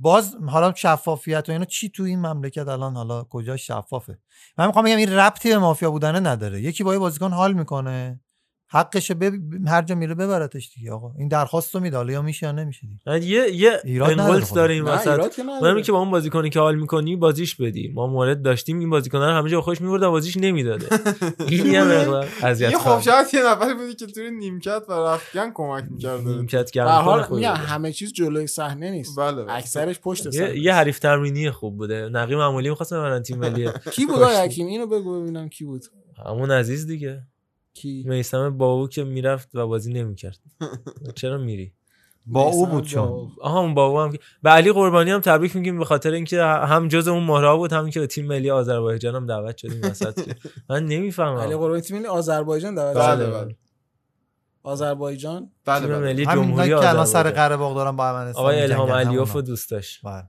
باز 0.00 0.36
حالا 0.48 0.74
شفافیت 0.74 1.44
و 1.48 1.52
اینا 1.52 1.64
چی 1.64 1.88
تو 1.88 2.02
این 2.02 2.18
مملکت 2.26 2.68
الان؟ 2.68 2.96
حالا 2.96 3.24
کجا 3.24 3.56
شفافه؟ 3.56 4.18
من 4.58 4.66
می‌خوام 4.66 4.84
بگم 4.84 4.96
این 4.96 5.12
ربطی 5.12 5.48
به 5.48 5.58
مافیا 5.58 5.90
بودنه 5.90 6.20
نداره. 6.20 6.60
یکی 6.60 6.84
با 6.84 6.92
یه 6.92 6.98
بازیکن 6.98 7.32
حال 7.32 7.52
می‌کنه. 7.52 8.20
حقشه 8.72 9.14
بب... 9.14 9.34
هر 9.66 9.82
جا 9.82 9.94
میره 9.94 10.14
ببرتش 10.14 10.70
دیگه 10.74 10.92
آقا. 10.92 11.12
این 11.18 11.28
درخواست 11.28 11.74
رو 11.74 11.80
میده 11.80 11.96
حالا 11.96 12.12
یا 12.12 12.22
میشه 12.22 12.46
یا 12.46 12.52
نمیشه 12.52 12.86
دیگه. 12.86 13.26
یه 13.26 13.54
یه 13.54 13.80
ایراد 13.84 14.10
نداره 14.10 14.28
انگلت 14.30 14.44
خب. 14.44 14.54
داره 14.54 14.74
این 14.74 14.84
وسط. 14.84 15.38
مهم 15.38 15.62
اینه 15.62 15.82
که 15.82 15.92
با 15.92 15.98
اون 15.98 16.10
بازیکنی 16.10 16.50
که 16.50 16.60
حال 16.60 16.74
می‌کنی 16.74 17.16
بازیش 17.16 17.54
بدی. 17.54 17.92
ما 17.94 18.06
مورد 18.06 18.42
داشتیم 18.42 18.78
این 18.78 18.90
بازیکن 18.90 19.18
رو 19.18 19.24
همه 19.24 19.50
جا 19.50 19.60
خوش 19.60 19.80
می‌برد 19.80 20.02
و 20.02 20.10
بازیش 20.10 20.36
نمی‌داده. 20.36 20.86
این 21.48 21.66
یه 21.66 21.84
مقدار 21.84 22.28
اذیت 22.42 22.70
یه 22.70 22.78
خب 22.78 23.00
شاید 23.00 23.26
یه 23.32 23.46
نفری 23.46 23.74
بودی 23.74 23.94
که 23.94 24.06
توی 24.06 24.30
نیمکت 24.30 24.82
و 24.88 24.92
رفتگن 24.92 25.50
کمک 25.54 25.84
می‌کرده. 25.90 26.28
نیمکت 26.28 26.72
به 26.72 26.82
هر 26.82 26.86
گرم 26.86 27.04
حال 27.04 27.44
همه 27.44 27.92
چیز 27.92 28.12
جلوی 28.12 28.46
صحنه 28.46 28.90
نیست. 28.90 29.18
بله 29.18 29.44
بله. 29.44 29.52
اکثرش 29.52 30.00
پشت 30.00 30.30
صحنه 30.30 30.58
یه 30.58 30.74
حریف 30.74 30.98
تمرینی 30.98 31.50
خوب 31.50 31.76
بوده. 31.76 32.08
نقی 32.08 32.36
معمولی 32.36 32.68
می‌خواستن 32.68 32.96
ببرن 32.96 33.22
تیم 33.22 33.38
ملی. 33.38 33.68
کی 33.94 34.06
بود 34.06 34.22
حکیم 34.22 34.66
اینو 34.66 34.86
بگو 34.86 35.20
ببینم 35.20 35.48
کی 35.48 35.64
بود. 35.64 35.84
همون 36.26 36.50
عزیز 36.50 36.86
دیگه. 36.86 37.22
کی؟ 37.74 38.04
میسم 38.06 38.58
باو 38.58 38.88
که 38.88 39.04
می‌رفت 39.04 39.48
و 39.54 39.66
بازی 39.66 39.92
نمی‌کرد. 39.92 40.38
چرا 41.14 41.38
میری؟ 41.38 41.72
با 42.26 42.42
او 42.42 42.66
بود 42.66 42.84
چون. 42.84 43.32
آها 43.40 43.60
اون 43.60 43.74
بابا 43.74 44.04
هم 44.04 44.12
که- 44.12 44.18
به 44.42 44.50
علی 44.50 44.72
قربانی 44.72 45.10
هم 45.10 45.20
تبریک 45.20 45.56
میگیم 45.56 45.78
به 45.78 45.84
خاطر 45.84 46.10
اینکه 46.12 46.42
هم 46.42 46.88
جز 46.88 47.08
اون 47.08 47.22
مهرا 47.22 47.56
بود 47.56 47.72
هم 47.72 47.90
که 47.90 48.00
به 48.00 48.06
تیم 48.06 48.26
ملی 48.26 48.50
آذربایجان 48.50 49.14
هم 49.14 49.26
دعوت 49.26 49.56
شدیم 49.56 49.80
وسط 49.82 50.28
من 50.70 50.76
علی 50.76 50.96
نمی‌فهمم 50.98 51.56
قربانی 51.56 51.80
تیم 51.80 51.96
ملی 51.98 52.06
آذربایجان 52.06 52.74
دعوت 52.74 52.96
بله 52.96 53.26
شد. 53.26 53.32
بله. 53.44 53.56
آذربایجان؟ 54.62 55.50
بله 55.64 55.80
تیم 55.80 55.88
بله. 55.88 55.98
ملی 55.98 56.26
جمهوری 56.26 56.68
که 56.68 56.88
الان 56.88 57.04
سر 57.06 57.30
قره 57.30 57.56
باغ 57.56 57.74
دارن 57.76 57.96
با 57.96 58.08
ارمنستان 58.08 58.42
آقای 58.44 58.62
الهام 58.62 58.90
علیوف. 58.90 59.36
دوست 59.36 59.70
داشت 59.70 60.00
بله. 60.04 60.24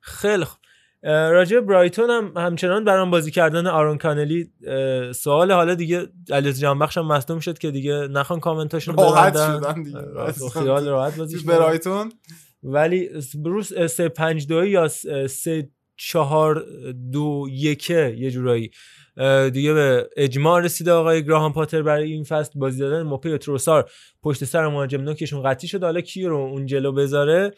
خیلی 0.00 0.44
خوب. 0.44 0.58
اه، 0.58 0.61
راجع 1.02 1.60
برایتون 1.60 2.10
هم 2.10 2.32
همچنان 2.36 2.84
برام 2.84 3.10
بازی 3.10 3.30
کردن 3.30 3.66
آرون 3.66 3.98
کانلی 3.98 4.50
سوال. 5.14 5.52
حالا 5.52 5.74
دیگه 5.74 6.08
علیرضا 6.30 6.62
جانبخش 6.62 6.98
هم 6.98 7.06
مصدوم 7.06 7.38
شد 7.40 7.58
که 7.58 7.70
دیگه 7.70 7.92
نخوان 8.10 8.40
کامنتاشون 8.40 8.96
رو 8.96 9.02
راحت. 9.02 9.32
شدن 9.36 9.82
دیگه. 9.82 9.98
با 10.40 10.48
خیال 10.48 10.88
راحت 10.88 11.16
بازی 11.16 11.38
تو 11.38 11.46
برایتون؟ 11.46 12.12
ولی 12.62 13.10
روز 13.44 13.90
سه 13.90 14.08
پنج 14.08 14.46
دوی 14.46 14.70
یا 14.70 14.88
س- 14.88 15.06
سه 15.28 15.68
چهار 15.96 16.64
دو 17.12 17.46
یکه 17.50 18.14
یه 18.18 18.30
جورایی. 18.30 18.70
دیگه 19.52 19.72
به 19.72 20.08
اجماع 20.16 20.60
رسیده 20.60 20.92
آقای 20.92 21.24
گراهام 21.24 21.52
پاتر 21.52 21.82
برای 21.82 22.12
این 22.12 22.24
فصل 22.24 22.58
بازی 22.60 22.78
دادن 22.78 23.02
موپی 23.02 23.38
تروسار 23.38 23.90
پشت 24.22 24.44
سر 24.44 24.68
مهاجم 24.68 25.00
نوکشون 25.00 25.42
قطعی 25.42 25.68
شد. 25.68 25.82
حالا 25.84 26.00
کی 26.00 26.24
رو 26.24 26.36
اون 26.36 26.66
جلو 26.66 26.92
بذاره؟ 26.92 27.52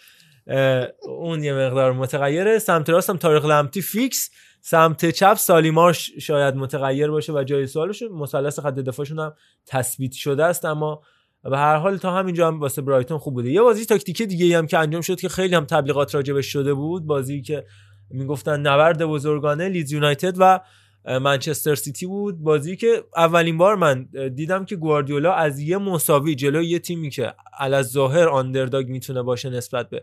اون 1.03 1.45
یه 1.45 1.55
مقدار 1.55 1.93
متغیره. 1.93 2.59
سمت 2.59 2.91
راست 2.91 3.11
هم 3.11 3.17
تاریک 3.17 3.45
لمپتی 3.45 3.83
فیکس. 3.83 4.31
سمت 4.61 5.11
چپ 5.11 5.35
سالی 5.35 5.67
مارچ 5.67 6.11
شاید 6.19 6.57
متغیر 6.57 7.11
باشه 7.11 7.33
و 7.33 7.45
جای 7.45 7.67
سوالشون 7.67 8.13
مثلث 8.13 8.59
خط 8.59 8.75
دفاعشون 8.75 9.19
هم 9.19 9.35
تثبیت 9.67 10.13
شده 10.13 10.45
است. 10.45 10.65
اما 10.65 11.03
به 11.43 11.59
هر 11.59 11.77
حال 11.77 11.97
تا 11.97 12.13
همینجا 12.13 12.49
هم 12.49 12.61
واسه 12.61 12.83
برایتون 12.83 13.19
خوب 13.19 13.35
بوده. 13.35 13.51
یه 13.51 13.63
بازی 13.63 13.85
تاکتیکی 13.85 14.27
دیگه 14.27 14.59
هم 14.59 14.67
که 14.67 14.79
انجام 14.79 15.01
شد 15.01 15.21
که 15.21 15.29
خیلی 15.29 15.55
هم 15.55 15.65
تبلیغات 15.65 16.15
راجبش 16.15 16.47
شده 16.47 16.75
بود. 16.75 17.07
بازی 17.07 17.43
که 17.43 17.65
می‌گفتن 18.11 18.61
نبرد 18.61 19.05
بزرگانه 19.05 19.69
لیدز 19.69 19.93
یونایتد 19.93 20.35
و 20.39 20.61
منچستر 21.05 21.75
سیتی 21.75 22.07
بود. 22.07 22.39
بازی 22.39 22.77
که 22.77 23.05
اولین 23.17 23.59
بار 23.59 23.77
من 23.77 24.09
دیدم 24.35 24.65
که 24.65 24.77
گواردیولا 24.77 25.33
از 25.33 25.59
یه 25.61 25.79
مساوی 25.79 26.35
جلوی 26.35 26.67
یه 26.67 26.79
تیمی 26.79 27.11
که 27.11 27.35
از 27.59 27.91
ظاهر 27.91 28.29
underdog 28.29 28.89
می‌تونه 28.89 29.23
باشه 29.23 29.51
نسبت 29.51 29.91
به 29.91 30.03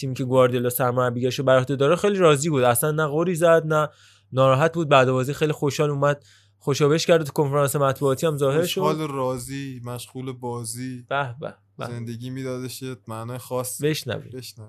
تیمی 0.00 0.14
که 0.14 0.24
گواردیولا 0.24 0.70
سرمربیگش 0.70 1.38
رو 1.38 1.44
بر 1.44 1.58
عهده 1.58 1.76
داره 1.76 1.96
خیلی 1.96 2.18
راضی 2.18 2.50
بود. 2.50 2.62
اصلا 2.62 2.90
نه 2.90 3.06
قوری 3.06 3.34
زد 3.34 3.62
نه 3.66 3.88
ناراحت 4.32 4.74
بود. 4.74 4.88
بعد 4.88 5.10
بازی 5.10 5.32
خیلی 5.32 5.52
خوشحال 5.52 5.90
اومد 5.90 6.24
خوشابش 6.58 7.06
کرد 7.06 7.24
تو 7.24 7.32
کنفرانس 7.32 7.76
مطبوعاتی 7.76 8.26
هم 8.26 8.36
ظاهر 8.36 8.64
شد. 8.64 8.80
خوشحال 8.80 9.08
راضی 9.08 9.80
مشغول 9.84 10.32
بازی. 10.32 11.06
به 11.08 11.34
به 11.40 11.54
زندگی 11.78 12.30
میدادش 12.30 12.84
معنای 13.08 13.38
خاص 13.38 13.82
بشنویم. 13.82 14.30
بشنو 14.32 14.64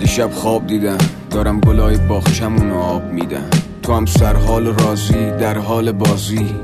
دیشب 0.00 0.30
خواب 0.30 0.66
دیدم. 0.66 0.98
دارم 1.30 1.60
گلای 1.60 1.96
باغچمون 1.96 2.70
آب 2.70 3.04
میدم. 3.04 3.50
تو 3.82 3.92
هم 3.92 4.06
سر 4.06 4.36
حال 4.36 4.66
راضی 4.66 5.30
در 5.30 5.58
حال 5.58 5.92
بازی. 5.92 6.54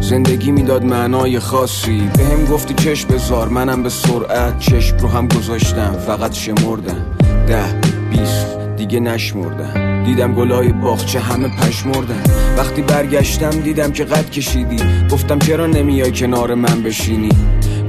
زندگی 0.00 0.50
می‌داد 0.50 0.84
معنای 0.84 1.38
خاصی. 1.38 2.10
به 2.16 2.24
هم 2.24 2.44
گفتی 2.44 2.74
چشم 2.74 3.08
بزار 3.08 3.48
منم 3.48 3.82
به 3.82 3.88
سرعت 3.88 4.58
چشم 4.58 4.96
رو 4.96 5.08
هم 5.08 5.28
گذاشتم. 5.28 5.92
فقط 6.06 6.32
شمردم. 6.34 7.06
ده 7.46 7.64
بیست 8.10 8.46
دیگه 8.76 9.00
نشمردم. 9.00 10.04
دیدم 10.04 10.34
گلای 10.34 10.68
باغچه 10.68 11.20
همه 11.20 11.48
پشمردن 11.48 12.22
وقتی 12.58 12.82
برگشتم 12.82 13.50
دیدم 13.50 13.92
که 13.92 14.04
قد 14.04 14.30
کشیدی. 14.30 15.08
گفتم 15.10 15.38
چرا 15.38 15.66
نمیای 15.66 16.12
کنار 16.12 16.54
من 16.54 16.82
بشینی؟ 16.82 17.32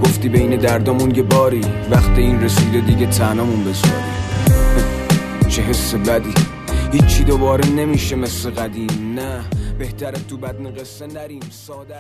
گفتی 0.04 0.30
بین 0.30 0.56
دردامون 0.56 1.16
یه 1.16 1.24
باری. 1.24 1.62
وقت 1.92 2.18
این 2.18 2.42
رسیده 2.42 2.80
دیگه 2.80 3.06
تنامون 3.06 3.64
بذاری. 3.64 4.25
چه 5.50 5.62
حس 5.62 5.96
بدی؟ 5.96 6.34
هیچی 6.92 7.24
دوباره 7.24 7.70
نمیشه 7.70 8.16
مثل 8.16 8.50
قدیم. 8.50 9.14
نه 9.16 9.50
بهتره 9.80 10.20
تو 10.30 10.38
بدن 10.38 10.74
قصه 10.74 11.08
نریم. 11.08 11.40
ساده 11.52 11.96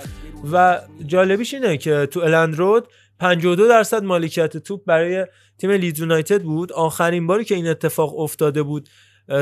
و 0.51 0.81
جالبیش 1.05 1.53
اینه 1.53 1.77
که 1.77 2.07
تو 2.11 2.19
الند 2.19 2.55
رود 2.55 2.87
52 3.19 3.67
درصد 3.67 4.03
مالکیت 4.03 4.57
توپ 4.57 4.85
برای 4.85 5.25
تیم 5.57 5.71
لیدز 5.71 5.99
یونایتد 5.99 6.41
بود. 6.41 6.71
آخرین 6.71 7.27
باری 7.27 7.45
که 7.45 7.55
این 7.55 7.67
اتفاق 7.67 8.19
افتاده 8.19 8.63
بود 8.63 8.89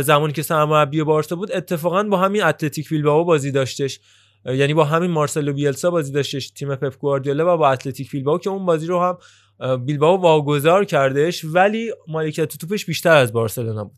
زمانی 0.02 0.34
که 0.34 0.42
سرمربی 0.42 1.04
بارسا 1.04 1.36
بود 1.36 1.52
اتفاقا 1.52 2.04
با 2.04 2.18
همین 2.18 2.44
اتلتیک 2.44 2.90
بیلبائو 2.90 3.24
بازی 3.24 3.52
داشتش. 3.52 4.00
یعنی 4.46 4.74
با 4.74 4.84
همین 4.84 5.12
مارسلو 5.12 5.54
بیلسا 5.54 5.92
بازی 5.92 6.12
داشتش 6.12 6.50
تیم 6.50 6.76
پپ 6.76 6.98
گواردیولا 6.98 7.54
و 7.54 7.58
با 7.58 7.70
اتلتیک 7.70 8.12
بیلبائو 8.12 8.38
که 8.38 8.50
اون 8.50 8.66
بازی 8.66 8.88
رو 8.88 9.00
هم 9.00 9.18
اه، 9.60 9.78
بیلبائو 9.78 10.18
واگذار 10.18 10.86
کردش 10.86 11.46
ولی 11.46 11.92
مالکیت 12.08 12.58
توپش 12.58 12.86
بیشتر 12.86 13.16
از 13.16 13.34
بارسلونا 13.34 13.84
بود 13.84 13.98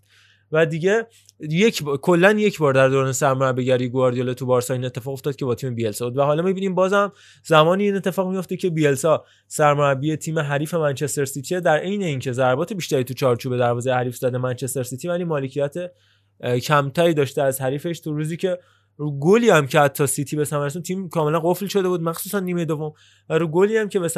و 0.51 0.65
دیگه 0.65 1.07
یک. 1.39 1.83
کلا 1.83 2.31
یک 2.31 2.59
بار 2.59 2.73
در 2.73 2.89
دوران 2.89 3.11
سرمربیگری 3.11 3.89
گواردیولا 3.89 4.33
تو 4.33 4.45
بارسا 4.45 4.73
این 4.73 4.85
اتفاق 4.85 5.13
افتاد 5.13 5.35
که 5.35 5.45
با 5.45 5.55
تیم 5.55 5.75
بیلسا 5.75 6.09
بود 6.09 6.17
و 6.17 6.21
حالا 6.21 6.43
می‌بینیم 6.43 6.75
بازم 6.75 7.11
زمانی 7.43 7.83
این 7.83 7.95
اتفاق 7.95 8.31
میفته 8.31 8.57
که 8.57 8.69
بیلسا 8.69 9.25
سرمربی 9.47 10.15
تیم 10.15 10.39
حریف 10.39 10.73
منچستر 10.73 11.25
سیتی 11.25 11.59
در 11.61 11.77
عین 11.77 12.03
اینکه 12.03 12.31
ضربات 12.31 12.73
بیشتری 12.73 13.03
تو 13.03 13.13
چارچوب 13.13 13.57
دروازه 13.57 13.93
حریف 13.93 14.15
زده 14.15 14.37
منچستر 14.37 14.83
سیتی 14.83 15.07
ولی 15.07 15.23
مالکیت 15.23 15.73
کمتری 16.63 17.13
داشته 17.13 17.41
از 17.41 17.61
حریفش 17.61 17.99
تو 17.99 18.13
روزی 18.13 18.37
که 18.37 18.59
رو 18.97 19.19
گلی 19.19 19.49
هم 19.49 19.67
که 19.67 19.79
حتی 19.79 20.07
سیتی 20.07 20.35
به 20.35 20.45
تیم 20.83 21.09
کاملا 21.09 21.39
قفل 21.39 21.65
شده 21.65 21.89
بود 21.89 22.01
مخصوصا 22.01 22.39
نیمه 22.39 22.65
دوم. 22.65 22.93
و 23.29 23.37
رو 23.37 23.47
گلی 23.47 23.77
هم 23.77 23.89
که 23.89 23.99
به 23.99 24.09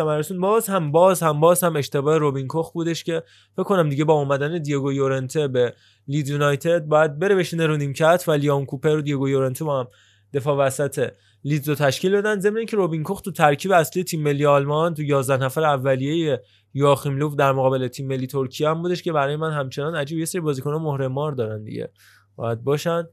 باز 0.42 0.68
هم 0.68 0.92
باز 0.92 1.24
هم 1.24 1.40
باز 1.40 1.64
هم 1.64 1.76
اشتباه 1.76 2.18
روبین 2.18 2.48
کوخ 2.48 2.72
بودش 2.72 3.04
که 3.04 3.24
فکر 3.54 3.64
کنم 3.64 3.90
دیگه 3.90 4.04
با 4.04 4.14
اومدن 4.14 4.62
دیگو 4.62 4.94
یورنته 4.94 5.48
به 5.48 5.74
لیدز 6.08 6.28
یونایتد 6.28 6.86
باید 6.86 7.20
بره 7.20 7.36
بشینه 7.36 7.68
رو 7.68 7.78
نیمکت 7.78 8.24
و 8.28 8.32
لیام 8.32 8.66
کوپر 8.66 8.98
و 8.98 9.02
دیگو 9.02 9.30
یورنته 9.30 9.66
با 9.66 9.80
هم 9.80 9.88
دفاع 10.34 10.58
وسط 10.58 11.12
لیدز 11.44 11.70
رو 11.70 11.76
تشکیل 11.76 12.12
دادن 12.12 12.40
ضمن 12.40 12.58
اینکه 12.58 12.78
روبین 12.78 13.04
کوخ 13.04 13.22
تو 13.22 13.32
ترکیب 13.32 13.72
اصلی 13.72 14.04
تیم 14.04 14.24
ملی 14.24 14.46
آلمان 14.46 14.94
تو 14.94 15.04
11 15.04 15.44
نفر 15.44 15.64
اولیه 15.64 16.42
یواخیم 16.74 17.18
لوف 17.18 17.36
در 17.36 17.52
مقابل 17.52 17.88
تیم 17.88 18.08
ملی 18.08 18.28
ترکیه 18.28 18.70
هم 18.70 18.82
بودش 18.82 19.04
که 19.04 19.12
برای 19.12 19.36
من 19.36 19.52
همچنان 19.52 19.96
عجیب 19.96 20.20
یه 20.20 20.26
سری 20.26 20.42
بازیکن‌ها 20.42 20.80
مهره 20.80 21.08
مار 21.08 21.32
دارن 21.32 21.64
دیگه. 21.64 21.90
باید 22.36 22.64
باشن. 22.64 23.08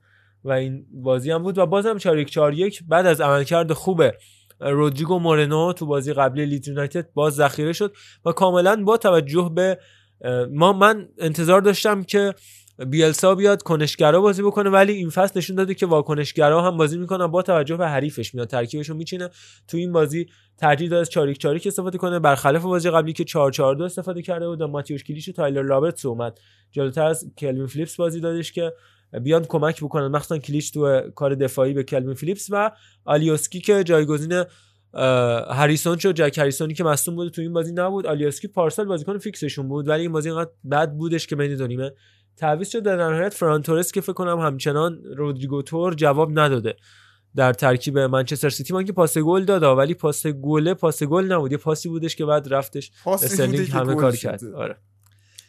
و 0.45 0.53
این 0.53 0.87
بازی 0.93 1.31
هم 1.31 1.43
بود 1.43 1.59
و 1.59 1.67
بازم 1.67 1.99
4 1.99 2.25
4 2.25 2.55
1 2.55 2.83
بعد 2.89 3.07
از 3.07 3.21
عملکرد 3.21 3.73
خوب 3.73 4.03
رودریگو 4.61 5.19
مورنو 5.19 5.73
تو 5.73 5.87
بازی 5.87 6.13
قبلی 6.13 6.47
لیدز 6.47 6.69
یونایتد 6.69 7.13
باز 7.15 7.35
ذخیره 7.35 7.73
شد 7.73 7.95
و 8.25 8.33
کاملا 8.33 8.85
با 8.85 8.97
توجه 8.97 9.51
به 9.55 9.79
ما 10.51 10.73
من 10.73 11.09
انتظار 11.19 11.61
داشتم 11.61 12.03
که 12.03 12.35
بیلسا 12.87 13.35
بیاد 13.35 13.63
کنشگرا 13.63 14.21
بازی 14.21 14.43
بکنه 14.43 14.71
ولی 14.71 14.93
این 14.93 15.11
فصل 15.11 15.39
نشون 15.39 15.57
داده 15.57 15.75
که 15.75 15.87
واکنشگرا 15.87 16.63
هم 16.63 16.77
بازی 16.77 16.99
می‌کنن 16.99 17.27
با 17.27 17.43
توجه 17.43 17.77
به 17.77 17.89
حریفش 17.89 18.35
میاد 18.35 18.49
ترکیبش 18.49 18.89
رو 18.89 18.97
میچینه 18.97 19.31
تو 19.69 19.77
این 19.77 19.93
بازی 19.93 20.27
ترجیح 20.59 20.89
داد 20.89 21.01
از 21.01 21.11
4 21.11 21.33
4 21.33 21.61
استفاده 21.65 21.99
کنه 21.99 22.19
برخلاف 22.19 22.63
بازی 22.63 22.91
قبلی 22.91 23.13
که 23.13 23.25
4 23.25 23.51
4 23.51 23.75
2 23.75 23.85
استفاده 23.85 24.23
کرده 24.23 24.49
بود 24.49 24.61
و 24.61 24.67
ماتیوش 24.67 25.05
کلیش 25.05 25.29
و 25.29 25.33
تایلر 25.33 25.63
رابرتس 25.63 26.07
اومد 26.07 26.41
جلوتر 26.73 27.07
از 27.07 27.31
کلوین 27.39 27.67
فلیپس 27.67 27.97
بازی 27.97 28.21
دادش 28.21 28.53
که 28.53 28.73
بیان 29.23 29.45
کمک 29.45 29.85
بکنن 29.85 30.07
مخصوصا 30.09 30.39
کلیش 30.39 30.71
تو 30.71 31.01
کار 31.15 31.35
دفاعی 31.35 31.73
به 31.73 31.83
کلوین 31.83 32.15
فلیپس 32.15 32.47
و 32.51 32.71
آلیوسکی 33.05 33.61
که 33.61 33.85
جایگزین 33.85 34.45
هریسون 35.51 35.99
شد. 35.99 36.15
جک 36.15 36.39
هریسونی 36.39 36.75
که 36.75 36.85
مصدوم 36.85 37.15
بود 37.15 37.33
تو 37.33 37.43
این 37.43 37.53
بازی 37.53 37.73
نبود. 37.73 38.07
آلیوسکی 38.07 38.49
پارسال 38.49 38.87
بازیکن 38.87 39.19
فیکسشون 39.19 39.69
بود 39.69 39.89
ولی 39.89 40.03
این 40.03 40.13
بازی 40.13 40.29
اینقدر 40.31 40.51
بد 40.71 40.93
بودش 40.93 41.27
که 41.27 41.37
بین 41.37 41.57
دو 41.57 41.67
نیمه 41.67 41.93
تعویض 42.37 42.69
شد. 42.69 42.83
در 42.83 42.97
نهایت 42.97 43.35
فران 43.35 43.60
تورس 43.60 43.93
که 43.93 44.01
فکر 44.01 44.13
کنم 44.13 44.39
همچنان 44.39 45.03
رودریگو 45.17 45.63
تور 45.63 45.95
جواب 45.95 46.39
نداده 46.39 46.77
در 47.37 47.53
ترکیب 47.53 47.99
منچستر 47.99 48.49
سیتی. 48.49 48.75
من 48.75 48.85
که 48.85 48.93
پاس 48.93 49.19
گل 49.19 49.45
داد 49.45 49.63
ولی 49.79 49.95
پاس 49.95 50.27
گله 50.27 50.75
پاس 50.75 51.03
گل 51.03 51.25
نبود. 51.33 51.53
یه 51.53 51.59
پاسی 51.59 51.89
بودش 51.89 52.17
که 52.17 52.25
بعد 52.25 52.55
رفتش 52.55 52.91
استرلینگ 53.07 53.71
همه 53.71 53.95
کار 53.95 54.13
شده. 54.13 54.21
کرد. 54.31 54.45
آره. 54.45 54.77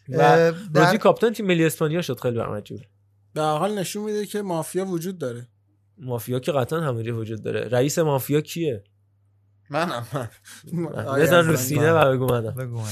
و 0.09 0.17
در- 0.17 0.51
رودری 0.51 0.97
کاپیتان 0.97 1.33
تیم 1.33 1.45
ملی 1.45 1.65
اسپانیا 1.65 2.01
شد 2.01 2.19
خیلی 2.19 2.39
عجیبه. 2.39 2.81
به 3.35 3.41
هر 3.41 3.57
حال 3.57 3.79
نشون 3.79 4.03
میده 4.03 4.25
که 4.25 4.41
مافیا 4.41 4.85
وجود 4.85 5.17
داره. 5.17 5.47
مافیا 5.97 6.39
که 6.39 6.51
قطعا 6.51 6.81
همه 6.81 7.03
جا 7.03 7.15
وجود 7.17 7.43
داره. 7.43 7.67
رئیس 7.67 7.99
مافیا 7.99 8.41
کیه؟ 8.41 8.83
منم. 9.69 10.05
من. 10.73 10.89
بزن 11.19 11.47
رو 11.47 11.55
سینه 11.55 11.91
و 11.91 12.11
بگو 12.11 12.25
منم. 12.25 12.83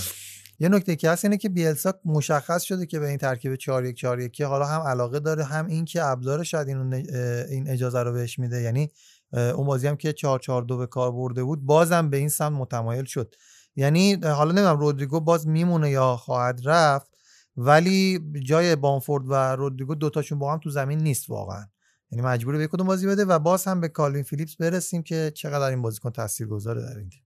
یه 0.59 0.69
نکته 0.69 0.95
که 0.95 1.09
هست 1.09 1.25
اینه 1.25 1.37
که 1.37 1.49
بیلسا 1.49 1.93
مشخص 2.05 2.61
شده 2.61 2.85
که 2.85 2.99
به 2.99 3.07
این 3.07 3.17
ترکیب 3.17 3.55
4 3.55 3.85
1 3.85 3.95
4 3.95 4.19
1 4.19 4.41
حالا 4.41 4.65
هم 4.65 4.81
علاقه 4.81 5.19
داره 5.19 5.43
هم 5.43 5.65
این 5.67 5.85
که 5.85 6.03
ابزار 6.03 6.43
شاید 6.43 6.67
اینو 6.67 6.83
ن- 6.83 6.93
اه، 6.93 7.45
این 7.49 7.69
اجازه 7.69 7.99
رو 8.03 8.13
بهش 8.13 8.39
میده. 8.39 8.61
یعنی 8.61 8.89
اون 9.33 9.67
بازی 9.67 9.87
هم 9.87 9.95
که 9.95 10.13
4 10.13 10.39
4 10.39 10.63
2 10.63 10.77
به 10.77 10.87
کار 10.87 11.11
برده 11.11 11.43
بود 11.43 11.65
بازم 11.65 12.09
به 12.09 12.17
این 12.17 12.29
سمت 12.29 12.51
متمایل 12.57 13.05
شد. 13.05 13.35
یعنی 13.75 14.13
حالا 14.13 14.51
نمی‌دونم 14.51 14.79
رودریگو 14.79 15.19
باز 15.19 15.47
میمونه 15.47 15.89
یا 15.89 16.15
خواهد 16.15 16.61
رفت 16.65 17.12
ولی 17.57 18.19
جای 18.43 18.75
بامفورد 18.75 19.23
و 19.27 19.33
رودریگو 19.33 19.95
دوتاشون 19.95 20.39
با 20.39 20.53
هم 20.53 20.59
تو 20.59 20.69
زمین 20.69 20.99
نیست 20.99 21.29
واقعا. 21.29 21.65
یعنی 22.11 22.25
مجبوره 22.25 22.57
به 22.57 22.67
کدوم 22.67 22.87
بازی 22.87 23.07
بده 23.07 23.25
و 23.25 23.39
باز 23.39 23.65
هم 23.65 23.81
به 23.81 23.87
کالوین 23.87 24.23
فیلیپس 24.23 24.55
برسیم 24.55 25.03
که 25.03 25.31
چقدر 25.35 25.69
این 25.69 25.81
بازیکن 25.81 26.09
تاثیرگذاره 26.09 26.81
در 26.81 26.97
این 26.97 27.09
تیم. 27.09 27.21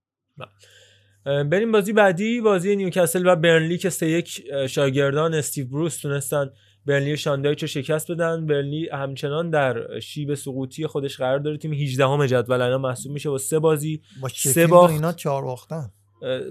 اه، 1.25 1.43
بریم 1.43 1.71
بازی 1.71 1.93
بعدی 1.93 2.41
بازی 2.41 2.75
نیوکاسل 2.75 3.27
و 3.27 3.35
برنلی 3.35 3.77
که 3.77 3.89
سه 3.89 4.09
یک 4.09 4.43
شاگردان 4.69 5.33
استیو 5.33 5.67
بروس 5.67 5.97
تونستن 5.97 6.49
برنلی 6.85 7.17
شان 7.17 7.36
دایچ 7.36 7.61
رو 7.61 7.67
شکست 7.67 8.11
بدن. 8.11 8.45
برنلی 8.45 8.89
همچنان 8.89 9.49
در 9.49 9.99
شیب 9.99 10.33
سقوطی 10.33 10.87
خودش 10.87 11.17
قرار 11.17 11.39
داره. 11.39 11.57
تیم 11.57 11.73
18 11.73 12.07
همه 12.07 12.27
جدول 12.27 12.61
الان 12.61 12.81
محسوب 12.81 13.11
میشه 13.11 13.29
با 13.29 13.37
سه 13.37 13.59
بازی 13.59 14.01
با 14.21 14.29
سه 14.29 14.67
باخت. 14.67 14.93
اینا 14.93 15.13
چهار 15.13 15.43
باختن. 15.43 15.91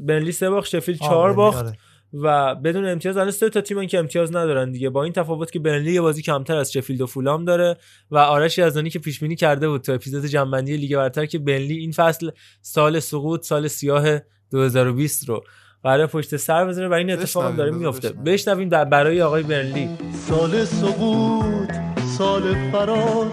برنلی 0.02 0.32
سه 0.32 0.50
باخت 0.50 0.68
شفیلد 0.68 1.02
آه، 1.02 1.08
چهار 1.08 1.32
باخت. 1.32 1.64
آره. 1.66 1.78
و 2.22 2.54
بدون 2.54 2.88
امتیاز 2.88 3.16
الان 3.16 3.30
سه 3.30 3.50
تا 3.50 3.60
تیمن 3.60 3.86
که 3.86 3.98
امتیاز 3.98 4.36
ندارن 4.36 4.72
دیگه. 4.72 4.90
با 4.90 5.04
این 5.04 5.12
تفاوت 5.12 5.50
که 5.50 5.58
برنلی 5.58 5.92
یه 5.92 6.00
بازی 6.00 6.22
کمتر 6.22 6.56
از 6.56 6.72
شفیلد 6.72 7.00
و 7.00 7.06
فولام 7.06 7.44
داره 7.44 7.76
و 8.10 8.18
آرش 8.18 8.58
یزدانی 8.58 8.90
که 8.90 8.98
پیش 8.98 9.20
بینی 9.20 9.36
کرده 9.36 9.68
بود 9.68 9.80
تو 9.80 9.92
اپیزود 9.92 10.24
جمع‌بندی 10.24 10.76
لیگ 10.76 10.96
برتر 10.96 11.26
که 11.26 11.38
برنلی 11.38 11.76
این 11.78 11.92
فصل 11.92 12.30
سال 12.62 13.00
سقوط 13.00 13.44
سال 13.44 13.68
سیاه 13.68 14.18
2020 14.50 15.28
رو 15.28 15.44
قرار 15.82 16.06
پشت 16.06 16.36
سر 16.36 16.64
بذاره 16.64 16.88
و 16.88 16.92
این 16.92 17.10
اتفاق 17.10 17.44
هم 17.44 17.56
داره 17.56 17.70
میفته 17.70 18.08
بشنویم. 18.08 18.24
بشنویم 18.24 18.68
در 18.68 18.84
برای 18.84 19.22
آقای 19.22 19.42
برنلی. 19.42 19.88
سال 20.28 20.64
سقوط 20.64 21.72
سال 22.18 22.70
فرار 22.72 23.30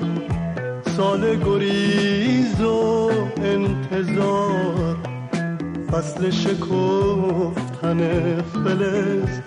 سال 0.97 1.43
گریز 1.43 2.61
و 2.61 3.09
انتظار. 3.37 5.12
فصل 5.93 6.29
شکفتن 6.29 7.99
فلز 8.41 9.41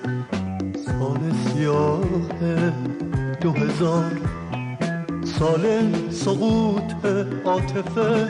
سال 0.86 1.20
سیاه 1.44 2.00
دو 3.40 3.52
هزار 3.52 4.12
سال 5.24 5.92
سقوط 6.10 6.92
عاطفه 7.44 8.28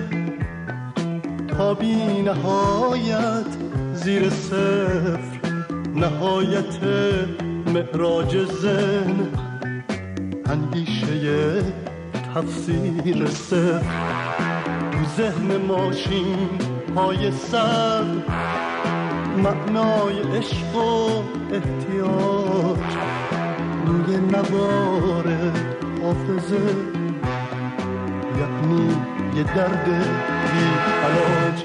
تا 1.49 1.75
بی 1.75 2.23
نهایت 2.23 3.47
زیر 3.95 4.31
صفر 4.31 5.41
نهایت 5.95 6.79
معراج 7.75 8.37
زن 8.63 9.29
اندیشه 10.47 11.63
تفسیر 12.35 13.27
صفر. 13.27 13.83
تو 14.93 14.99
ذهن 15.17 15.57
ماشین 15.57 16.76
های 16.97 17.31
سر 17.31 18.05
معنای 19.37 20.19
عشق 20.39 20.77
و 20.77 21.11
احتیاج. 21.53 22.79
روی 23.87 24.17
نوار 24.17 25.29
حافظه 26.03 26.61
یعنی 28.39 28.89
یه 29.37 29.43
درد 29.43 29.85
بی 30.53 30.65
علاج. 31.05 31.65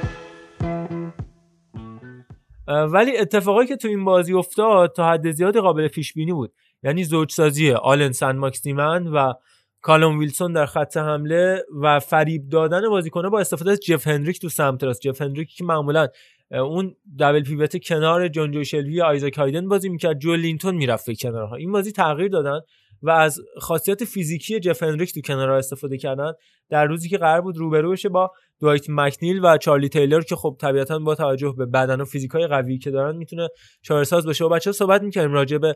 ولی 2.92 3.18
اتفاقی 3.18 3.66
که 3.66 3.76
تو 3.76 3.88
این 3.88 4.06
بازی 4.06 4.34
افتاد 4.34 4.93
تا 4.95 5.10
حد 5.10 5.32
زیاد 5.32 5.58
قابل 5.58 5.88
پیش 5.88 6.14
بینی 6.14 6.34
بود. 6.34 6.53
یعنی 6.84 7.03
زوجسازی 7.03 7.72
آلن 7.72 8.11
سن 8.11 8.38
ماکسیمن 8.38 9.08
و 9.08 9.34
کالوم 9.82 10.19
ویلسون 10.19 10.53
در 10.53 10.66
خط 10.66 10.98
حمله 10.98 11.66
و 11.82 12.00
فریب 12.00 12.50
دادن 12.50 12.90
بازیکنه 12.90 13.30
با 13.30 13.40
استفاده 13.40 13.72
از 13.72 13.80
جف 13.80 14.08
هندریک 14.08 14.40
تو 14.40 14.50
سمت 14.50 14.84
راست. 14.84 15.01
جف 15.01 15.22
هندریک 15.22 15.50
که 15.58 15.64
معمولا 15.64 16.08
اون 16.51 16.95
double 17.19 17.43
pivot 17.43 17.83
کنار 17.84 18.27
جون 18.27 18.51
جو 18.51 18.64
شلوی 18.64 19.01
آیزاک 19.01 19.38
هایدن 19.38 19.68
بازی 19.68 19.90
می‌کرد 19.90 20.19
جو 20.19 20.35
لینتون 20.35 20.76
می‌رفت 20.76 21.06
به 21.06 21.16
کنارها. 21.16 21.56
این 21.56 21.72
بازی 21.72 21.92
تغییر 21.92 22.32
دادن 22.32 22.60
و 23.01 23.10
از 23.10 23.40
خاصیت 23.58 24.03
فیزیکی 24.03 24.60
جف 24.60 24.84
هندریک 24.84 25.14
تو 25.14 25.22
کنارها 25.22 25.58
استفاده 25.58 25.98
کردن. 25.98 26.32
در 26.69 26.85
روزی 26.85 27.10
که 27.10 27.18
قرار 27.18 27.42
بود 27.42 27.58
روبرو 27.58 27.92
بشه 27.92 28.10
با 28.10 28.32
دوایت 28.60 28.85
مکنیل 28.90 29.45
و 29.45 29.58
چارلی 29.58 29.90
تیلر 29.90 30.22
که 30.22 30.35
خب 30.35 30.58
طبیعتا 30.60 31.00
با 31.00 31.16
توجه 31.16 31.53
به 31.58 31.66
بدن 31.66 32.01
و 32.01 32.06
فیزیکای 32.06 32.48
قوی 32.48 32.77
که 32.77 32.92
دارن 32.92 33.16
می‌تونه 33.16 33.50
چهارساز 33.82 34.26
باشه 34.26 34.45
و 34.45 34.50
بچه 34.50 34.72
صحبت 34.72 35.01
می‌کنیم 35.01 35.34
راجع 35.34 35.58
به 35.58 35.76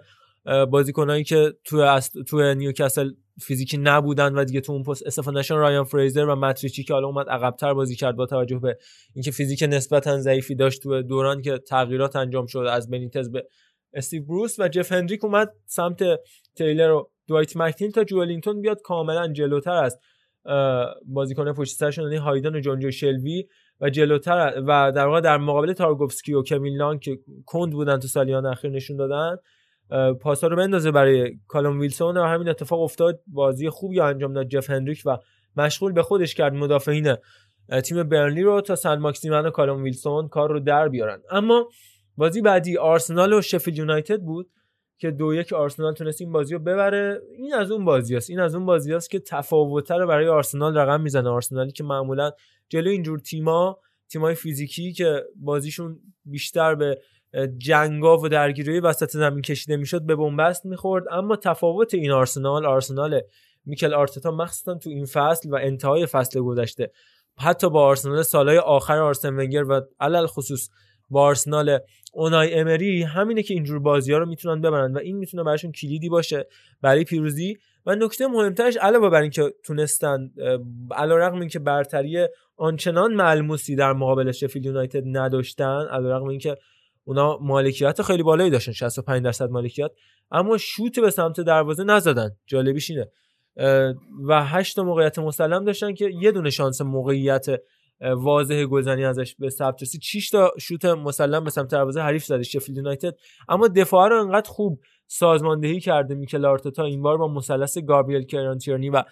بازیکنایی 0.71 1.23
که 1.23 1.53
تو 1.63 1.77
است... 1.77 2.13
تو 2.27 2.53
نیوکاسل 2.53 3.11
فیزیکی 3.41 3.77
نبودن 3.77 4.33
و 4.33 4.45
دیگه 4.45 4.61
تو 4.61 4.71
اون 4.71 4.83
پست 4.83 5.07
استفاده 5.07 5.39
نشون 5.39 5.57
رایان 5.57 5.83
فریزر 5.83 6.25
و 6.25 6.35
ماتریچی 6.35 6.83
که 6.83 6.93
حالا 6.93 7.07
اومد 7.07 7.29
عقبتر 7.29 7.73
بازی 7.73 7.95
کرد 7.95 8.15
با 8.15 8.25
توجه 8.25 8.59
به 8.59 8.77
اینکه 9.15 9.31
فیزیک 9.31 9.63
نسبتا 9.63 10.17
ضعیفی 10.17 10.55
داشت 10.55 10.83
تو 10.83 11.01
دوران 11.01 11.41
که 11.41 11.57
تغییرات 11.57 12.15
انجام 12.15 12.45
شد 12.45 12.59
از 12.59 12.89
بنیتز 12.89 13.31
به 13.31 13.47
استیو 13.93 14.23
بروس 14.23 14.59
و 14.59 14.67
جف 14.67 14.91
هندریک 14.91 15.23
اومد 15.23 15.53
سمت 15.65 16.03
تیلر 16.55 16.91
و 16.91 17.09
دوایت 17.27 17.57
مکنیل 17.57 17.91
تا 17.91 18.03
جولینتون 18.03 18.61
بیاد 18.61 18.81
کاملا 18.81 19.33
جلوتر 19.33 19.89
اه، 20.45 20.95
بازیکن 21.05 21.53
پشت 21.53 21.75
سرشون 21.75 22.03
یعنی 22.03 22.15
هایدن 22.15 22.55
و 22.55 22.59
جونجو 22.59 22.91
شلوی 22.91 23.47
و 23.81 23.89
جلوتر 23.89 24.63
و 24.67 24.91
در 24.95 25.07
واقع 25.07 25.21
در 25.21 25.37
مقابل 25.37 25.73
تارکوفسکی 25.73 26.33
و 26.33 26.43
کمیل 26.43 26.97
که 26.97 27.19
کند 27.45 27.71
بودن 27.71 27.99
تو 27.99 28.07
سالیان 28.07 28.45
اخیر 28.45 28.71
نشون 28.71 28.97
دادن 28.97 29.37
پاسا 30.21 30.47
رو 30.47 30.55
بندازه 30.55 30.91
برای 30.91 31.37
کالوم 31.47 31.79
ویلسون. 31.79 32.17
و 32.17 32.23
همین 32.23 32.49
اتفاق 32.49 32.81
افتاد. 32.81 33.21
بازی 33.27 33.69
خوبی 33.69 33.99
انجام 33.99 34.33
داد 34.33 34.47
جف 34.47 34.69
هندریک 34.69 35.01
و 35.05 35.17
مشغول 35.57 35.91
به 35.91 36.03
خودش 36.03 36.35
کرد 36.35 36.53
مدافعین 36.53 37.15
تیم 37.83 38.03
برنلی 38.03 38.43
رو 38.43 38.61
تا 38.61 38.75
سن 38.75 38.95
ماکسیمن 38.95 39.45
و 39.45 39.49
کالوم 39.49 39.83
ویلسون 39.83 40.27
کار 40.27 40.49
رو 40.49 40.59
در 40.59 40.89
بیارن. 40.89 41.21
اما 41.31 41.69
بازی 42.17 42.41
بعدی 42.41 42.77
آرسنال 42.77 43.33
و 43.33 43.41
شفیلد 43.41 43.77
یونایتد 43.77 44.21
بود 44.21 44.49
که 44.97 45.11
دو 45.11 45.33
یک 45.33 45.53
آرسنال 45.53 45.93
تونست 45.93 46.21
این 46.21 46.31
بازی 46.31 46.53
رو 46.53 46.59
ببره. 46.59 47.21
این 47.37 47.53
از 47.53 47.71
اون 47.71 47.85
بازی 47.85 48.15
است. 48.15 48.29
این 48.29 48.39
از 48.39 48.55
اون 48.55 48.65
بازی 48.65 48.93
است 48.93 49.09
که 49.09 49.19
تفاوت‌تر 49.19 49.97
رو 49.97 50.07
برای 50.07 50.27
آرسنال 50.27 50.77
رقم 50.77 51.01
می‌زنه. 51.01 51.29
آرسنالی 51.29 51.71
که 51.71 51.83
معمولا 51.83 52.31
جلو 52.69 52.89
اینجور 52.89 53.19
تیما 53.19 53.79
تیمای 54.09 54.35
فیزیکی 54.35 54.93
که 54.93 55.23
بازیشون 55.35 55.99
بیشتر 56.25 56.75
به 56.75 57.01
جنگا 57.57 58.17
و 58.17 58.29
درگیری 58.29 58.79
وسط 58.79 59.09
زمین 59.09 59.41
کشیده 59.41 59.77
می‌شد 59.77 60.01
به 60.01 60.15
بنبست 60.15 60.65
می‌خورد. 60.65 61.03
اما 61.11 61.35
تفاوت 61.35 61.93
این 61.93 62.11
آرسنال 62.11 62.65
آرسنال 62.65 63.21
میکل 63.65 63.93
آرتتا 63.93 64.31
مخصوصا 64.31 64.75
تو 64.75 64.89
این 64.89 65.05
فصل 65.05 65.49
و 65.49 65.55
انتهای 65.55 66.05
فصل 66.05 66.39
گذشته 66.39 66.91
حتی 67.37 67.69
با 67.69 67.85
آرسنال 67.85 68.21
سالهای 68.21 68.57
آخر 68.57 68.97
آرسن 68.97 69.33
ونگر 69.33 69.63
و 69.63 69.81
علل 69.99 70.25
خصوص 70.25 70.69
با 71.09 71.21
آرسنال 71.21 71.79
اونای 72.13 72.53
امری 72.53 73.03
همینه 73.03 73.43
که 73.43 73.53
اینجور 73.53 73.79
بازی 73.79 74.13
ها 74.13 74.17
رو 74.17 74.25
می‌تونن 74.25 74.61
ببرن 74.61 74.93
و 74.93 74.97
این 74.97 75.17
می‌تونه 75.17 75.43
براشون 75.43 75.71
کلیدی 75.71 76.09
باشه 76.09 76.47
برای 76.81 77.03
پیروزی. 77.03 77.57
و 77.85 77.95
نکته 77.95 78.27
مهمترش 78.27 78.77
علاوه 78.77 79.09
بر 79.09 79.21
اینکه 79.21 79.53
تونستن 79.63 80.31
علیرغم 80.91 81.39
اینکه 81.39 81.59
برتری 81.59 82.27
آنچنان 82.57 83.13
ملموسی 83.13 83.75
در 83.75 83.93
مقابل 83.93 84.31
شفیلد 84.31 84.65
یونایتد 84.65 85.03
نداشتن 85.05 85.87
علیرغم 85.91 86.27
اینکه 86.27 86.55
اونا 87.07 87.37
مالکیت 87.41 88.01
خیلی 88.01 88.23
بالایی 88.23 88.49
داشتن 88.49 88.71
65 88.71 89.23
درصد 89.23 89.49
مالکیت. 89.49 89.91
اما 90.31 90.57
شوت 90.57 90.99
به 90.99 91.09
سمت 91.09 91.41
دروازه 91.41 91.83
نزدن. 91.83 92.31
جالبیش 92.45 92.91
اینه. 92.91 93.07
و 94.27 94.45
هشت 94.45 94.79
موقعیت 94.79 95.19
مسلم 95.19 95.65
داشتن 95.65 95.93
که 95.93 96.09
یه 96.21 96.31
دونه 96.31 96.49
شانس 96.49 96.81
موقعیت 96.81 97.45
واضح 98.01 98.65
گلزنی 98.65 99.05
ازش 99.05 99.35
به 99.35 99.49
ثبت 99.49 99.81
رسید. 99.81 100.01
6 100.01 100.29
تا 100.29 100.51
شوت 100.59 100.85
مسلم 100.85 101.43
به 101.43 101.49
سمت 101.49 101.71
دروازه 101.71 102.01
حریف 102.01 102.25
زده 102.25 102.43
شفیلد 102.43 102.77
یونایتد. 102.77 103.15
اما 103.49 103.67
دفاع 103.67 104.09
رو 104.09 104.21
انقدر 104.21 104.49
خوب 104.49 104.79
سازماندهی 105.07 105.79
کرده 105.79 106.15
میکل 106.15 106.45
آرتتا 106.45 106.83
این 106.83 107.01
بار 107.01 107.17
با 107.17 107.27
مثلث 107.27 107.77
گابریل 107.77 108.25
کیرن 108.25 108.57
تیرنی 108.57 108.89
و 108.89 109.03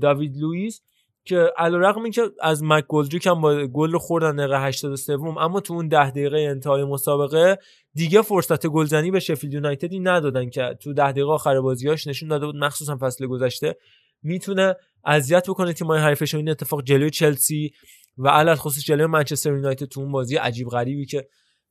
داوید 0.00 0.36
لوئیس. 0.36 0.82
که 1.24 1.52
علیرغم 1.56 2.02
اینکه 2.02 2.22
از 2.42 2.62
مک 2.62 2.84
گلدریک 2.88 3.26
هم 3.26 3.40
با 3.40 3.66
گل 3.66 3.98
خوردن 3.98 4.36
دقیقه 4.36 4.60
83 4.66 5.12
اما 5.12 5.60
تو 5.60 5.74
اون 5.74 5.88
10 5.88 6.10
دقیقه 6.10 6.38
انتهای 6.38 6.84
مسابقه 6.84 7.58
دیگه 7.94 8.22
فرصت 8.22 8.66
گلزنی 8.66 9.10
به 9.10 9.20
شفیلد 9.20 9.54
یونایتدی 9.54 10.00
ندادن 10.00 10.50
که 10.50 10.76
تو 10.82 10.92
10 10.92 11.12
دقیقه 11.12 11.30
آخر 11.30 11.60
بازیاش 11.60 12.06
نشون 12.06 12.28
داده 12.28 12.46
بود 12.46 12.56
مخصوصا 12.56 12.98
فصل 13.00 13.26
گذشته. 13.26 13.76
می‌تونه 14.22 14.74
اذیت 15.04 15.50
بکنه 15.50 15.72
تیم‌های 15.72 16.00
حریفش 16.00 16.34
این 16.34 16.48
اتفاق 16.48 16.82
جلوی 16.82 17.10
چلسی 17.10 17.72
و 18.18 18.28
علی‌الخصوص 18.28 18.84
جلوی 18.84 19.06
منچستر 19.06 19.52
یونایتد 19.52 19.86
تو 19.86 20.00
اون 20.00 20.12
بازی 20.12 20.36
عجیب 20.36 20.68
غریبی 20.68 21.06
که 21.06 21.28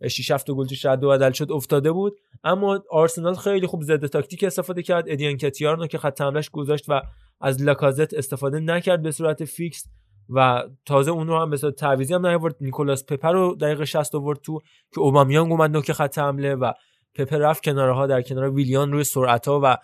6 0.07 0.31
7 0.31 0.51
گل 0.51 0.65
توش 0.65 0.85
رد 0.85 1.03
و 1.03 1.09
بدل 1.09 1.31
شد 1.31 1.51
افتاده 1.51 1.91
بود. 1.91 2.13
اما 2.43 2.83
آرسنال 2.91 3.35
خیلی 3.35 3.67
خوب 3.67 3.83
ضد 3.83 4.05
تاکتیک 4.05 4.43
استفاده 4.43 4.83
کرد. 4.83 5.05
ادی 5.07 5.37
انکتیا 5.37 5.73
رو 5.73 5.87
که 5.87 5.97
خط 5.97 6.21
حملهش 6.21 6.49
گذاشت 6.49 6.85
و 6.87 7.01
از 7.41 7.61
لاکازت 7.63 8.13
استفاده 8.13 8.59
نکرد 8.59 9.01
به 9.01 9.11
صورت 9.11 9.45
فیکس 9.45 9.85
و 10.29 10.63
تازه 10.85 11.11
اون 11.11 11.27
رو 11.27 11.39
هم 11.39 11.55
صورت 11.55 11.75
تعویضی 11.75 12.13
هم 12.13 12.27
نیاورد. 12.27 12.55
نیکولاس 12.61 13.05
پپه 13.05 13.31
رو 13.31 13.55
دقیقه 13.55 13.85
60 13.85 14.15
آورد 14.15 14.39
تو 14.39 14.59
که 14.93 14.99
اوبامیانگ 14.99 15.51
اومد 15.51 15.71
نوک 15.71 15.91
خط 15.91 16.17
حمله 16.17 16.55
و 16.55 16.71
پپه 17.15 17.37
رفت 17.37 17.63
کنارها. 17.63 18.07
در 18.07 18.21
کنار 18.21 18.49
ویلیان 18.49 18.91
روی 18.91 19.03
سرعت‌ها 19.03 19.61
و 19.63 19.77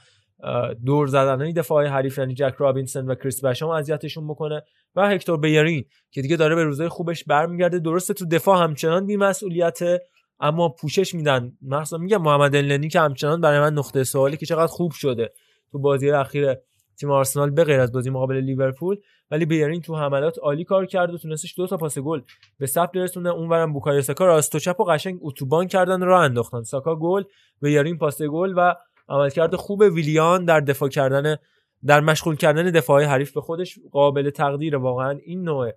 دور 0.85 1.07
زدن 1.07 1.51
دفاع 1.51 1.87
حریف 1.87 2.17
یعنی 2.17 2.33
جک 2.33 2.53
رابینسون 2.57 3.07
و 3.07 3.15
کریس 3.15 3.45
بشام 3.45 3.69
اذیتشون 3.69 4.27
بکنه. 4.27 4.63
و 4.95 5.09
هکتور 5.09 5.37
بلرین 5.37 5.85
که 6.11 6.21
دیگه 6.21 6.35
داره 6.35 6.55
به 6.55 6.63
روزای 6.63 6.89
خوبش 6.89 7.23
برمیگرده. 7.23 7.79
درسته 7.79 8.13
تو 8.13 8.25
دفاع 8.25 8.63
همچنان 8.63 9.05
بی‌مسئولیت 9.05 9.79
اما 10.39 10.69
پوشش 10.69 11.15
میدن. 11.15 11.51
مثلا 11.61 11.99
میگم 11.99 12.21
محمد 12.21 12.55
النی 12.55 12.87
که 12.87 12.99
همچنان 12.99 13.41
برای 13.41 13.59
من 13.59 13.73
نقطه 13.73 14.03
سوالی 14.03 14.37
که 14.37 14.45
چقدر 14.45 14.67
خوب 14.67 14.91
شده 14.91 15.33
تو 15.71 15.79
بازی 15.79 16.11
اخیر 16.11 16.55
تیم 16.99 17.11
آرسنال 17.11 17.49
به 17.49 17.63
غیر 17.63 17.79
از 17.79 17.91
بازی 17.91 18.09
مقابل 18.09 18.35
لیورپول. 18.35 18.97
ولی 19.31 19.45
بلرین 19.45 19.81
تو 19.81 19.95
حملات 19.95 20.39
عالی 20.39 20.63
کار 20.63 20.85
کرد 20.85 21.13
و 21.13 21.17
تونستش 21.17 21.53
دو 21.57 21.67
تا 21.67 21.77
پاس 21.77 21.99
گل 21.99 22.21
به 22.59 22.65
ثبت 22.65 22.95
رسونه 22.95 23.29
اونورم 23.29 23.73
بوکایو 23.73 24.01
ساکا 24.01 24.25
راست 24.25 24.69
و 24.79 24.83
قشنگ 24.83 25.19
اتوبان 25.21 25.67
کردن 25.67 26.01
راه 26.01 26.21
انداختن. 26.21 26.63
ساکا 26.63 26.95
گل 26.95 27.23
بیرین 27.61 27.97
پاس 27.97 28.21
گل 28.21 28.53
و 28.57 28.75
عملکرد 29.09 29.55
خوب 29.55 29.79
ویلیان 29.79 30.45
در 30.45 30.59
دفاع 30.59 30.89
کردن 30.89 31.35
در 31.85 31.99
مشغول 31.99 32.35
کردن 32.35 32.71
دفاع 32.71 33.03
حریف 33.03 33.33
به 33.33 33.41
خودش 33.41 33.79
قابل 33.91 34.29
تقدیر 34.29 34.75
واقعا 34.75 35.19
این 35.25 35.43
نوع 35.43 35.71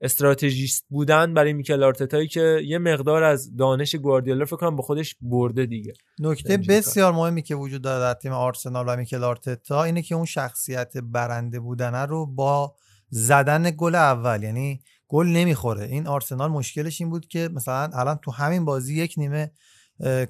استراتژیست 0.00 0.84
بودن 0.88 1.34
برای 1.34 1.52
میکل 1.52 1.82
آرتتایی 1.82 2.28
که 2.28 2.60
یه 2.64 2.78
مقدار 2.78 3.22
از 3.22 3.56
دانش 3.56 3.94
گواردیولا 3.94 4.44
فکر 4.44 4.56
کنم 4.56 4.76
به 4.76 4.82
خودش 4.82 5.16
برده 5.20 5.66
دیگه. 5.66 5.92
نکته 6.18 6.56
بسیار 6.56 7.12
مهمی 7.12 7.42
که 7.42 7.54
وجود 7.54 7.82
داره 7.82 8.00
در 8.00 8.14
تیم 8.14 8.32
آرسنال 8.32 8.84
و 8.88 8.96
میکل 8.96 9.24
آرتتا 9.24 9.84
اینه 9.84 10.02
که 10.02 10.14
اون 10.14 10.24
شخصیت 10.24 10.96
برنده 10.96 11.60
بودنه 11.60 12.06
رو 12.06 12.26
با 12.26 12.74
زدن 13.08 13.70
گل 13.76 13.94
اول 13.94 14.42
یعنی 14.42 14.80
گل 15.08 15.26
نمی‌خوره. 15.26 15.84
این 15.84 16.06
آرسنال 16.06 16.50
مشکلش 16.50 17.00
این 17.00 17.10
بود 17.10 17.28
که 17.28 17.48
مثلا 17.52 17.90
الان 17.94 18.18
تو 18.22 18.30
همین 18.30 18.64
بازی 18.64 19.02
یک 19.02 19.14
نیمه 19.16 19.50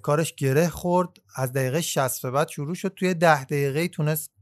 کارش 0.02 0.34
گره 0.34 0.68
خورد 0.68 1.08
از 1.36 1.52
دقیقه 1.52 1.80
60 1.80 2.22
به 2.22 2.30
بعد 2.30 2.48
شروع 2.48 2.74
شد 2.74 2.92
توی 2.96 3.14
ده 3.14 3.44
دقیقه 3.44 3.88
تونست 3.88 4.33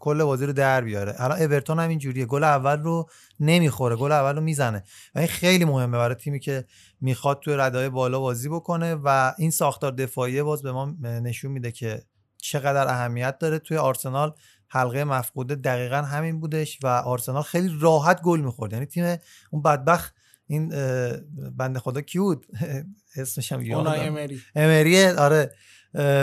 کل 0.00 0.24
بازی 0.24 0.46
رو 0.46 0.52
در 0.52 0.80
بیاره. 0.80 1.14
الان 1.18 1.42
اورتون 1.42 1.78
هم 1.78 1.88
اینجوریه. 1.88 2.26
گل 2.26 2.44
اول 2.44 2.82
رو 2.82 3.08
نمی‌خوره 3.40 3.96
گل 3.96 4.12
اول 4.12 4.36
رو 4.36 4.40
می‌زنه. 4.40 4.82
و 5.14 5.18
این 5.18 5.28
خیلی 5.28 5.64
مهمه 5.64 5.98
برای 5.98 6.14
تیمی 6.14 6.40
که 6.40 6.64
می‌خواد 7.00 7.40
توی 7.40 7.54
ردای 7.56 7.88
بالا 7.88 8.20
بازی 8.20 8.48
بکنه 8.48 8.94
و 8.94 9.34
این 9.38 9.50
ساختار 9.50 9.92
دفاعی 9.92 10.42
باز 10.42 10.62
به 10.62 10.72
ما 10.72 10.94
نشون 11.02 11.52
میده 11.52 11.72
که 11.72 12.02
چقدر 12.38 12.88
اهمیت 12.88 13.38
داره. 13.38 13.58
توی 13.58 13.76
آرسنال 13.76 14.34
حلقه 14.68 15.04
مفقوده 15.04 15.54
دقیقا 15.54 15.96
همین 15.96 16.40
بودش 16.40 16.78
و 16.82 16.86
آرسنال 16.86 17.42
خیلی 17.42 17.78
راحت 17.80 18.22
گل 18.22 18.40
می‌خورد. 18.40 18.72
یعنی 18.72 18.86
تیم 18.86 19.16
اون 19.50 19.62
بدبخت 19.62 20.14
این 20.46 20.68
بنده 21.56 21.78
خدا 21.78 22.00
کی 22.00 22.18
بود؟ 22.18 22.46
اسمش 23.16 23.52
هم 23.52 23.58
امری. 23.58 24.42
امری 24.54 25.06
آره. 25.06 25.52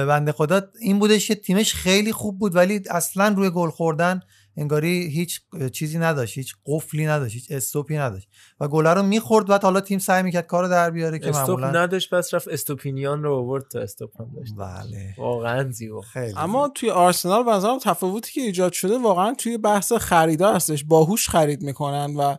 بنده 0.07 0.31
خدا. 0.31 0.61
این 0.81 0.99
بودش 0.99 1.27
که 1.27 1.35
تیمش 1.35 1.73
خیلی 1.73 2.11
خوب 2.11 2.39
بود 2.39 2.55
ولی 2.55 2.81
اصلا 2.89 3.27
روی 3.37 3.49
گل 3.49 3.69
خوردن 3.69 4.19
انگاری 4.57 5.07
هیچ 5.09 5.41
چیزی 5.73 5.99
نداشت 5.99 6.37
هیچ 6.37 6.55
قفلی 6.65 7.05
نداشت 7.05 7.33
هیچ 7.33 7.51
استوپی 7.51 7.97
نداشت. 7.97 8.27
و 8.59 8.67
گل 8.67 8.87
رو 8.87 9.03
می‌خورد 9.03 9.47
بعد 9.47 9.63
حالا 9.63 9.81
تیم 9.81 9.99
سعی 9.99 10.23
می‌کرد 10.23 10.47
کارو 10.47 10.67
در 10.67 10.89
بیاره 10.89 11.19
که 11.19 11.29
استوپ 11.29 11.59
معمولا 11.59 11.81
نداشت 11.81 12.13
پس 12.13 12.33
رفت 12.33 12.47
استوپینیان 12.47 13.23
رو 13.23 13.35
آورد 13.35 13.67
تا 13.67 13.79
استوپ 13.79 14.21
هم 14.21 14.31
داشت. 14.35 14.53
بله. 14.57 15.15
واقعا 15.17 15.71
زیبا. 15.71 16.01
خیلی 16.01 16.33
اما 16.37 16.69
توی 16.69 16.89
آرسنال 16.89 17.43
بنظرم 17.43 17.79
تفاوتی 17.79 18.31
که 18.31 18.41
ایجاد 18.41 18.73
شده 18.73 18.97
واقعا 18.97 19.33
توی 19.33 19.57
بحث 19.57 19.93
خریدار 19.93 20.55
هستش. 20.55 20.83
باهوش 20.83 21.29
خرید 21.29 21.61
می‌کنن 21.61 22.15
و 22.15 22.35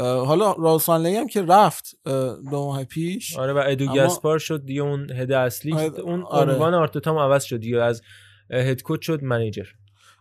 حالا 0.00 0.52
راسانلی 0.52 1.16
هم 1.16 1.26
که 1.26 1.42
رفت 1.42 1.96
دو 2.04 2.40
ماه 2.50 2.84
پیش. 2.84 3.38
آره 3.38 3.52
و 3.52 3.62
ادو 3.66 3.90
اما- 4.24 4.38
شد 4.38 4.64
دیگه 4.64 4.82
اون 4.82 5.10
هد 5.10 5.32
اصلی. 5.32 5.72
آره، 5.72 6.00
اون 6.00 6.22
آره. 6.22 6.52
عنوان 6.52 6.74
آرتتا 6.74 7.10
هم 7.10 7.18
عوض 7.18 7.44
شد 7.44 7.56
دیگه. 7.56 7.82
از 7.82 8.02
هد 8.50 8.82
کوچ 8.82 9.06
شد 9.06 9.22
منیجر. 9.22 9.66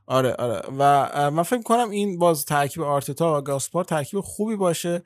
آره 0.07 0.33
آره. 0.33 0.61
و 0.79 1.31
من 1.31 1.43
فکر 1.43 1.61
کنم 1.61 1.89
این 1.89 2.17
باز 2.19 2.45
ترکیب 2.45 2.83
آرتتا 2.83 3.37
و 3.37 3.41
گاسپار 3.41 3.83
ترکیب 3.83 4.19
خوبی 4.19 4.55
باشه. 4.55 5.03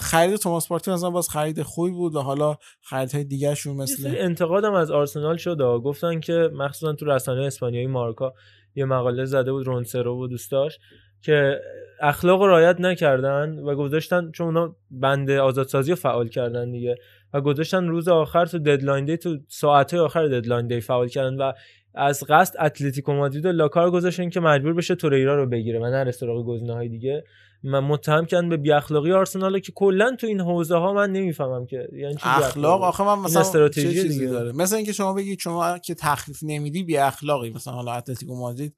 خرید 0.00 0.36
توماس 0.36 0.68
پارتی 0.68 0.90
مثلا 0.90 1.10
باز 1.10 1.28
خرید 1.28 1.62
خوبی 1.62 1.90
بود 1.90 2.14
و 2.14 2.20
حالا 2.20 2.56
خریدهای 2.82 3.24
دیگرشون 3.24 3.76
مثل 3.76 4.14
انتقادم 4.18 4.72
از 4.74 4.90
آرسنال 4.90 5.36
شد 5.36 5.60
و 5.60 5.80
گفتن 5.80 6.20
که 6.20 6.50
مخصوصا 6.54 6.92
تو 6.92 7.06
رسانه 7.06 7.42
اسپانیایی 7.42 7.86
مارکا 7.86 8.34
یه 8.74 8.84
مقاله 8.84 9.24
زده 9.24 9.52
بود 9.52 9.66
رونسرو 9.66 10.24
و 10.24 10.26
دوستاش 10.26 10.78
که 11.22 11.60
اخلاق 12.00 12.42
رو 12.42 12.48
رعایت 12.48 12.80
نکردن 12.80 13.58
و 13.58 13.74
گذاشتن 13.74 14.30
چون 14.30 14.46
اونا 14.46 14.76
بند 14.90 15.30
آزادسازی 15.30 15.90
رو 15.90 15.96
فعال 15.96 16.28
کردن 16.28 16.70
دیگه. 16.70 16.96
و 17.34 17.40
گذاشتن 17.40 17.88
روز 17.88 18.08
آخر 18.08 18.46
تو 18.46 18.58
deadline 18.58 19.04
day 19.04 19.16
تو 19.16 19.38
ساعت 19.48 19.94
آخر 19.94 20.26
deadline 20.26 20.66
day 20.66 20.80
فعال 20.80 21.08
کردن 21.08 21.36
و 21.36 21.52
از 21.94 22.24
قصد 22.28 22.56
اتلتیکو 22.60 23.12
مادرید 23.12 23.46
و 23.46 23.52
لاکار 23.52 23.90
گذاشتن 23.90 24.30
که 24.30 24.40
مجبور 24.40 24.74
بشه 24.74 24.94
توریرا 24.94 25.36
رو 25.36 25.46
بگیره 25.46 25.78
و 25.80 25.90
نره 25.90 26.10
سراغ 26.10 26.46
گزینه‌های 26.46 26.88
دیگه. 26.88 27.24
من 27.64 27.80
متهم 27.80 28.26
کردن 28.26 28.48
به 28.48 28.56
بی 28.56 28.72
اخلاقی 28.72 29.12
آرسنال 29.12 29.58
که 29.58 29.72
کلا 29.72 30.16
تو 30.16 30.26
این 30.26 30.40
حوزه 30.40 30.76
ها 30.76 30.92
من 30.92 31.10
نمی‌فهمم 31.10 31.66
که 31.66 31.88
یعنی 31.92 32.14
چی 32.14 32.22
اخلاق؟ 32.24 32.82
آخه 32.82 33.04
من 33.04 33.18
مثلا 33.18 33.40
استراتژی 33.40 33.92
چیزی 33.92 34.08
دیگه. 34.08 34.30
داره؟ 34.30 34.52
مثلا 34.52 34.76
اینکه 34.76 34.92
شما 34.92 35.14
بگید 35.14 35.38
شما 35.38 35.78
که 35.78 35.94
تخفیف 35.94 36.38
نمیدی 36.42 36.82
بی 36.82 36.96
اخلاقی 36.96 37.50
مثلا 37.50 37.74
حالا 37.74 37.92
اتلتیکو 37.92 38.34
مادرید 38.34 38.76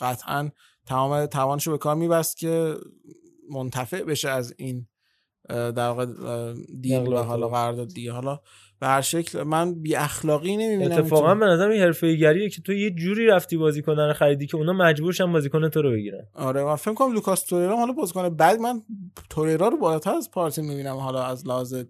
قطعا 0.00 0.50
تمام 0.88 1.26
توانشو 1.26 1.70
به 1.70 1.78
کار 1.78 1.94
میبست 1.94 2.36
که 2.36 2.74
منتفع 3.50 4.02
بشه 4.02 4.28
از 4.28 4.54
این 4.56 4.86
در 5.48 5.88
واقع 5.88 6.06
deal 6.80 7.06
و. 7.08 7.16
حالا 7.16 7.48
قرارداد 7.48 7.88
دیگه. 7.88 8.12
حالا 8.12 8.40
به 8.80 8.86
هر 8.86 9.00
شکل 9.00 9.42
من 9.42 9.82
بی 9.82 9.96
اخلاقی 9.96 10.56
نمی‌بینم 10.56 10.92
اتفاقا 10.92 11.34
به 11.34 11.46
نظرم 11.46 11.70
این 11.70 11.82
حرفه 11.82 12.14
گریه 12.14 12.50
که 12.50 12.62
تو 12.62 12.72
یه 12.72 12.90
جوری 12.90 13.26
رفتی 13.26 13.56
بازیکن 13.56 13.96
رو 13.96 14.12
خریدی 14.12 14.46
که 14.46 14.56
اونا 14.56 14.72
مجبورشن 14.72 15.32
بازیکن 15.32 15.68
تو 15.68 15.82
رو 15.82 15.90
بگیرن. 15.90 16.26
آره 16.34 16.64
من 16.64 16.76
فکر 16.76 16.94
کنم 16.94 17.12
لوکاس 17.12 17.42
توریرا 17.42 17.76
حالا 17.76 17.92
بازیکن 17.92 18.28
بعد 18.28 18.60
من 18.60 18.82
توریرا 19.30 19.68
رو 19.68 19.76
بالاتر 19.76 20.14
از 20.14 20.30
پارتی 20.30 20.62
می‌بینم 20.62 20.96
حالا 20.96 21.22
از 21.22 21.46
لحاظ 21.46 21.82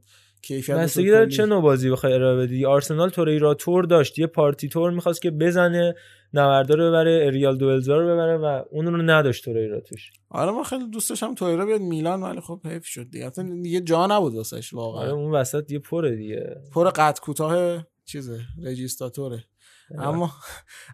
کیفیت 0.42 0.76
بستگی 0.76 1.10
داره. 1.10 1.28
چه 1.28 1.46
نوع 1.46 1.62
بازی 1.62 1.90
بخوای 1.90 2.12
ارائه 2.12 2.36
بدی. 2.36 2.66
آرسنال 2.66 3.10
توریرا 3.10 3.54
تور 3.54 3.84
داشت 3.84 4.18
یه 4.18 4.26
پارتی 4.26 4.68
تور 4.68 4.90
می‌خواست 4.90 5.22
که 5.22 5.30
بزنه. 5.30 5.94
نوردا 6.34 6.74
رو 6.74 6.88
ببره 6.88 7.22
اریال 7.26 7.58
دوئلزا 7.58 7.96
رو 7.96 8.06
ببره 8.06 8.36
و 8.36 8.62
اون 8.70 8.86
رو 8.86 9.02
نداشت 9.02 9.44
توریرا 9.44 9.80
توش. 9.80 10.10
آره 10.28 10.52
من 10.52 10.62
خیلی 10.62 10.90
دوست 10.90 11.10
داشتم 11.10 11.34
تویرا 11.34 11.66
بیاد 11.66 11.80
میلان 11.80 12.22
ولی 12.22 12.40
خب 12.40 12.60
حیف 12.66 12.84
شد 12.86 13.10
دیگه. 13.10 13.26
اصلا 13.26 13.60
دیگه 13.62 13.80
جا 13.80 14.06
نبود 14.06 14.34
واسش 14.34 14.74
آره 14.74 14.82
واقعا 14.84 15.12
اون 15.12 15.34
وسط 15.34 15.72
یه 15.72 15.78
پره 15.78 16.16
دیگه. 16.16 16.56
پر 16.74 16.90
قد 16.90 17.18
کوتاه 17.18 17.86
چیزه 18.04 18.40
رجیستاتوره. 18.64 19.44
اما 19.98 20.30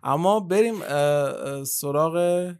اما 0.02 0.40
بریم 0.40 0.74
سراغ 1.64 2.52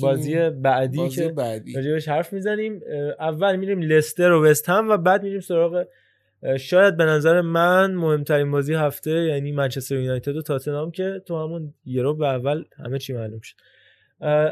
بازی 0.00 0.50
بعدی 0.50 0.98
بازی 0.98 1.16
که 1.16 1.28
بعدی. 1.28 1.72
راجبش 1.72 2.08
حرف 2.08 2.32
می‌زنیم. 2.32 2.80
اول 3.20 3.56
میریم 3.56 3.82
لستر 3.82 4.32
و 4.32 4.44
وست 4.46 4.68
هم 4.68 4.88
و 4.90 4.96
بعد 4.96 5.22
میریم 5.22 5.40
سراغ 5.40 5.84
شاید 6.60 6.96
به 6.96 7.04
نظر 7.04 7.40
من 7.40 7.94
مهمترین 7.94 8.50
بازی 8.50 8.74
هفته 8.74 9.10
یعنی 9.10 9.52
منچستر 9.52 9.96
یونایتد 9.96 10.36
و 10.36 10.42
تاتنهام 10.42 10.90
که 10.90 11.22
تو 11.26 11.44
همون 11.44 11.74
یورو 11.84 12.14
به 12.14 12.26
اول 12.26 12.64
همه 12.84 12.98
چی 12.98 13.12
معلوم 13.12 13.40
شد. 13.40 13.56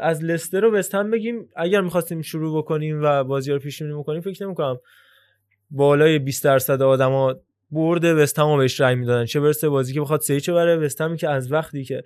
از 0.01 0.23
لستر 0.23 0.65
و 0.65 0.73
وست 0.77 0.95
هم 0.95 1.11
بگیم 1.11 1.49
اگر 1.55 1.81
می‌خواستیم 1.81 2.21
شروع 2.21 2.57
بکنیم 2.57 2.99
و 3.03 3.23
بازی 3.23 3.51
رو 3.51 3.59
پیش 3.59 3.81
بینی 3.81 3.93
بکنیم 3.93 4.21
فکر 4.21 4.45
نمی‌کنم 4.45 4.79
بالای 5.71 6.19
20 6.19 6.43
درصد 6.43 6.81
آدما 6.81 7.35
برد 7.71 8.03
وست 8.03 8.39
هم 8.39 8.45
رو 8.45 8.57
بهش 8.57 8.79
رای 8.79 8.95
می‌دادن. 8.95 9.25
چه 9.25 9.39
برسه 9.39 9.69
بازی 9.69 9.93
که 9.93 10.01
بخواد 10.01 10.21
سه 10.21 10.39
چه 10.39 10.53
بره 10.53 10.75
وست 10.75 11.01
همی 11.01 11.17
که 11.17 11.29
از 11.29 11.51
وقتی 11.51 11.83
که 11.83 12.03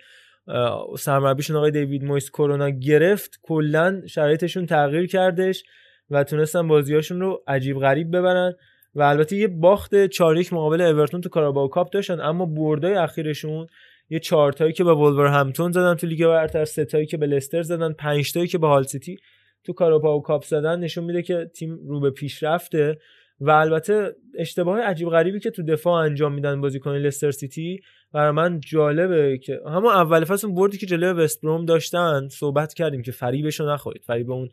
سرمربیشون 0.97 1.55
آقای 1.55 1.71
دیوید 1.71 2.03
مویس 2.03 2.29
کرونا 2.29 2.69
گرفت 2.69 3.39
کلا 3.41 4.01
شرایطشون 4.05 4.65
تغییر 4.65 5.07
کردش 5.07 5.63
و 6.09 6.23
تونستن 6.23 6.67
بازیاشون 6.67 7.19
رو 7.19 7.43
عجیب 7.47 7.79
غریب 7.79 8.17
ببرن. 8.17 8.55
و 8.97 9.01
البته 9.01 9.35
یه 9.35 9.47
باخت 9.47 10.05
4 10.05 10.43
مقابل 10.51 10.81
اورتون 10.81 11.21
تو 11.21 11.29
کاراباو 11.29 11.67
کاپ 11.67 11.91
داشتن 11.91 12.19
اما 12.19 12.45
بردای 12.45 12.93
اخیرشون 12.93 13.67
یه 14.09 14.19
چهار 14.19 14.51
تایی 14.51 14.73
که 14.73 14.83
به 14.83 14.93
ولورهمپتون 14.93 15.71
زدن 15.71 15.95
تو 15.95 16.07
لیگ 16.07 16.25
برتر 16.25 16.65
سه 16.65 16.85
تایی 16.85 17.05
که 17.05 17.17
به 17.17 17.25
لستر 17.25 17.61
زدن 17.61 17.93
پنج 17.93 18.33
تایی 18.33 18.47
که 18.47 18.57
به 18.57 18.67
هال 18.67 18.83
سیتی 18.83 19.17
تو 19.63 19.73
کاراباو 19.73 20.21
کاپ 20.21 20.43
زدن 20.43 20.79
نشون 20.79 21.03
میده 21.03 21.21
که 21.21 21.51
تیم 21.55 21.79
رو 21.87 21.99
به 21.99 22.11
پیشرفته 22.11 22.97
و 23.39 23.51
البته 23.51 24.15
اشتباه 24.37 24.81
عجیب 24.81 25.09
غریبی 25.09 25.39
که 25.39 25.51
تو 25.51 25.63
دفاع 25.63 25.93
انجام 25.93 26.33
میدن 26.33 26.61
بازیکن 26.61 26.91
لستر 26.91 27.31
سیتی 27.31 27.79
برای 28.11 28.31
من 28.31 28.59
جالبه 28.59 29.37
که 29.37 29.59
همون 29.65 29.93
اول 29.93 30.23
فصل 30.23 30.47
بردی 30.47 30.77
که 30.77 30.85
جلوی 30.85 31.23
وست 31.23 31.41
بروم 31.41 31.65
داشتن 31.65 32.27
صحبت 32.27 32.73
کردیم 32.73 33.01
که 33.01 33.11
فریبشو 33.11 33.69
نخورید. 33.69 34.03
فریب 34.03 34.31
اون 34.31 34.49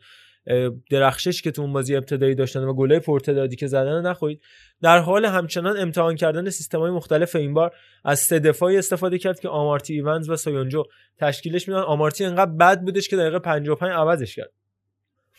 درخشش 0.91 1.41
که 1.41 1.51
تو 1.51 1.61
اون 1.61 1.73
بازی 1.73 1.95
ابتدایی 1.95 2.35
داشتن 2.35 2.63
و 2.63 2.73
گله 2.73 2.99
پرتدادی 2.99 3.55
که 3.55 3.67
زدن 3.67 4.05
رو 4.05 4.35
در 4.81 4.99
حال 4.99 5.25
همچنان 5.25 5.77
امتحان 5.77 6.15
کردن 6.15 6.49
سیستم 6.49 6.79
های 6.79 6.91
مختلف 6.91 7.35
این 7.35 7.53
بار 7.53 7.75
از 8.03 8.19
سه 8.19 8.39
دفاعی 8.39 8.77
استفاده 8.77 9.17
کرد 9.17 9.39
که 9.39 9.49
آمارتی 9.49 9.93
ایونز 9.93 10.29
و 10.29 10.35
سویونجو 10.35 10.83
تشکیلش 11.17 11.67
میدن. 11.67 11.79
آمارتی 11.79 12.25
انقدر 12.25 12.51
بد 12.51 12.81
بودش 12.81 13.07
که 13.07 13.17
دقیقه 13.17 13.39
55 13.39 13.91
عوضش 13.91 14.35
کرد. 14.35 14.51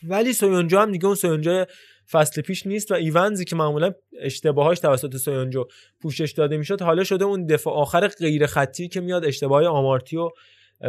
ولی 0.03 0.33
سویونجو 0.33 0.79
هم 0.79 0.91
دیگه 0.91 1.05
اون 1.05 1.15
سویونجو 1.15 1.65
فصل 2.11 2.41
پیش 2.41 2.67
نیست 2.67 2.91
و 2.91 2.93
ایونزی 2.93 3.45
که 3.45 3.55
معمولا 3.55 3.91
اشتباهاش 4.21 4.79
توسط 4.79 5.17
سویونجو 5.17 5.65
پوشش 6.01 6.31
داده 6.31 6.57
می‌شد 6.57 6.81
حالا 6.81 7.03
شده 7.03 7.25
اون 7.25 7.45
دفاع 7.45 7.73
آخر 7.73 8.07
غیر 8.07 8.45
خطی 8.45 8.87
که 8.87 9.01
میاد 9.01 9.25
اشتباه 9.25 9.65
آمارتی 9.65 10.17
و 10.17 10.29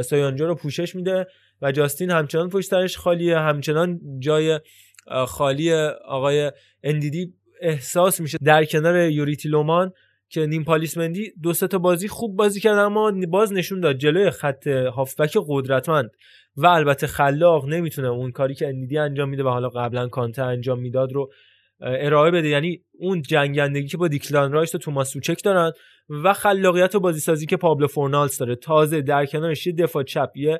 سویونجو 0.03 0.47
رو 0.47 0.55
پوشش 0.55 0.95
میده. 0.95 1.27
و 1.62 1.73
جاستین 1.73 2.11
همچنان 2.11 2.49
پشت 2.49 2.70
سرش 2.70 2.97
خالیه 2.97 3.39
همچنان 3.39 4.01
جای 4.19 4.61
خالی 5.27 5.73
آقای 6.05 6.53
اندیدی 6.83 7.35
احساس 7.61 8.20
میشه. 8.20 8.39
در 8.45 8.65
کنار 8.65 9.11
یوریتی 9.11 9.49
لومان 9.49 9.93
که 10.28 10.47
نیم 10.47 10.65
پالیسمندی 10.65 11.33
دو 11.43 11.53
تا 11.53 11.78
بازی 11.78 12.09
خوب 12.09 12.37
بازی 12.37 12.61
کرد 12.61 12.78
اما 12.78 13.12
باز 13.28 13.53
نشون 13.53 13.81
داد 13.81 13.97
جلوی 13.97 14.31
خط 14.31 14.67
هافبک 14.67 15.39
قدرتمند. 15.47 16.11
و 16.57 16.67
البته 16.67 17.07
خلاق 17.07 17.69
نمی‌تونه 17.69 18.09
اون 18.09 18.31
کاری 18.31 18.55
که 18.55 18.69
اندیدی 18.69 18.99
انجام 18.99 19.28
میده 19.28 19.43
و 19.43 19.49
حالا 19.49 19.69
قبلا 19.69 20.09
کانته 20.09 20.43
انجام 20.43 20.81
می‌داد 20.81 21.12
رو 21.12 21.33
ارائه 21.81 22.31
بده. 22.31 22.49
یعنی 22.49 22.83
اون 22.99 23.23
جنگندگی 23.23 23.89
که 23.89 23.97
با 23.97 24.09
دیکلان 24.09 24.53
رایس 24.53 24.75
و 24.75 24.78
توماس 24.78 25.11
سوچک 25.11 25.45
دارن 25.45 25.73
و 26.25 26.33
خلاقیت 26.33 26.95
و 26.95 27.01
بازیسازی 27.01 27.47
که 27.47 27.57
پابلو 27.57 27.87
فورنالز 27.87 28.39
داره. 28.39 28.57
تازه 28.57 29.01
در 29.01 29.27
کنارش 29.27 29.67
یه 29.67 29.73
دفاع 29.73 30.03
چپ 30.03 30.31
یه 30.35 30.59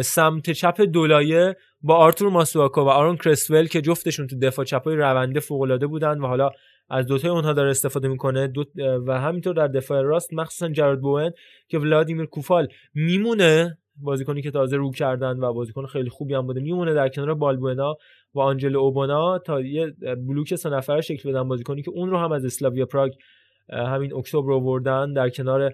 سمت 0.00 0.50
چپ 0.50 0.80
دولایه 0.80 1.56
با 1.82 1.96
آرتور 1.96 2.30
ماسواکو 2.30 2.80
و 2.80 2.88
آرون 2.88 3.16
کرسول 3.16 3.66
که 3.66 3.80
جفتشون 3.80 4.26
تو 4.26 4.38
دفاع 4.38 4.64
چپای 4.64 4.96
رونده 4.96 5.40
فوق 5.40 5.60
العاده 5.60 5.86
بودن 5.86 6.20
و 6.20 6.26
حالا 6.26 6.50
از 6.90 7.06
دوتای 7.06 7.30
اونها 7.30 7.52
داره 7.52 7.70
استفاده 7.70 8.08
می‌کنه. 8.08 8.46
دو 8.46 8.64
و 9.06 9.20
همینطور 9.20 9.54
در 9.54 9.66
دفاع 9.66 10.02
راست 10.02 10.34
مخصوصا 10.34 10.68
جرارد 10.68 11.00
بوئن 11.00 11.30
که 11.68 11.78
ولادیمیر 11.78 12.26
کوفال 12.26 12.68
میمونه 12.94 13.78
بازیکنی 13.96 14.42
که 14.42 14.50
تازه 14.50 14.76
رو 14.76 14.90
کردن 14.90 15.38
و 15.38 15.52
بازیکن 15.52 15.86
خیلی 15.86 16.10
خوبی 16.10 16.34
هم 16.34 16.46
بوده. 16.46 16.60
میمونه 16.60 16.94
در 16.94 17.08
کنار 17.08 17.34
بالبوئنا 17.34 17.96
و 18.34 18.40
آنجل 18.40 18.76
اوبونا 18.76 19.38
تا 19.38 19.60
یه 19.60 19.94
بلوک 20.28 20.54
سه 20.54 20.70
نفره 20.70 21.00
شکل 21.00 21.30
بدن. 21.30 21.48
بازیکنی 21.48 21.82
که 21.82 21.90
اون 21.90 22.10
رو 22.10 22.18
هم 22.18 22.32
از 22.32 22.44
اسلاویا 22.44 22.86
پراگ 22.86 23.12
همین 23.70 24.14
اکتبر 24.14 24.52
آوردن 24.52 25.12
در 25.12 25.28
کنار 25.28 25.72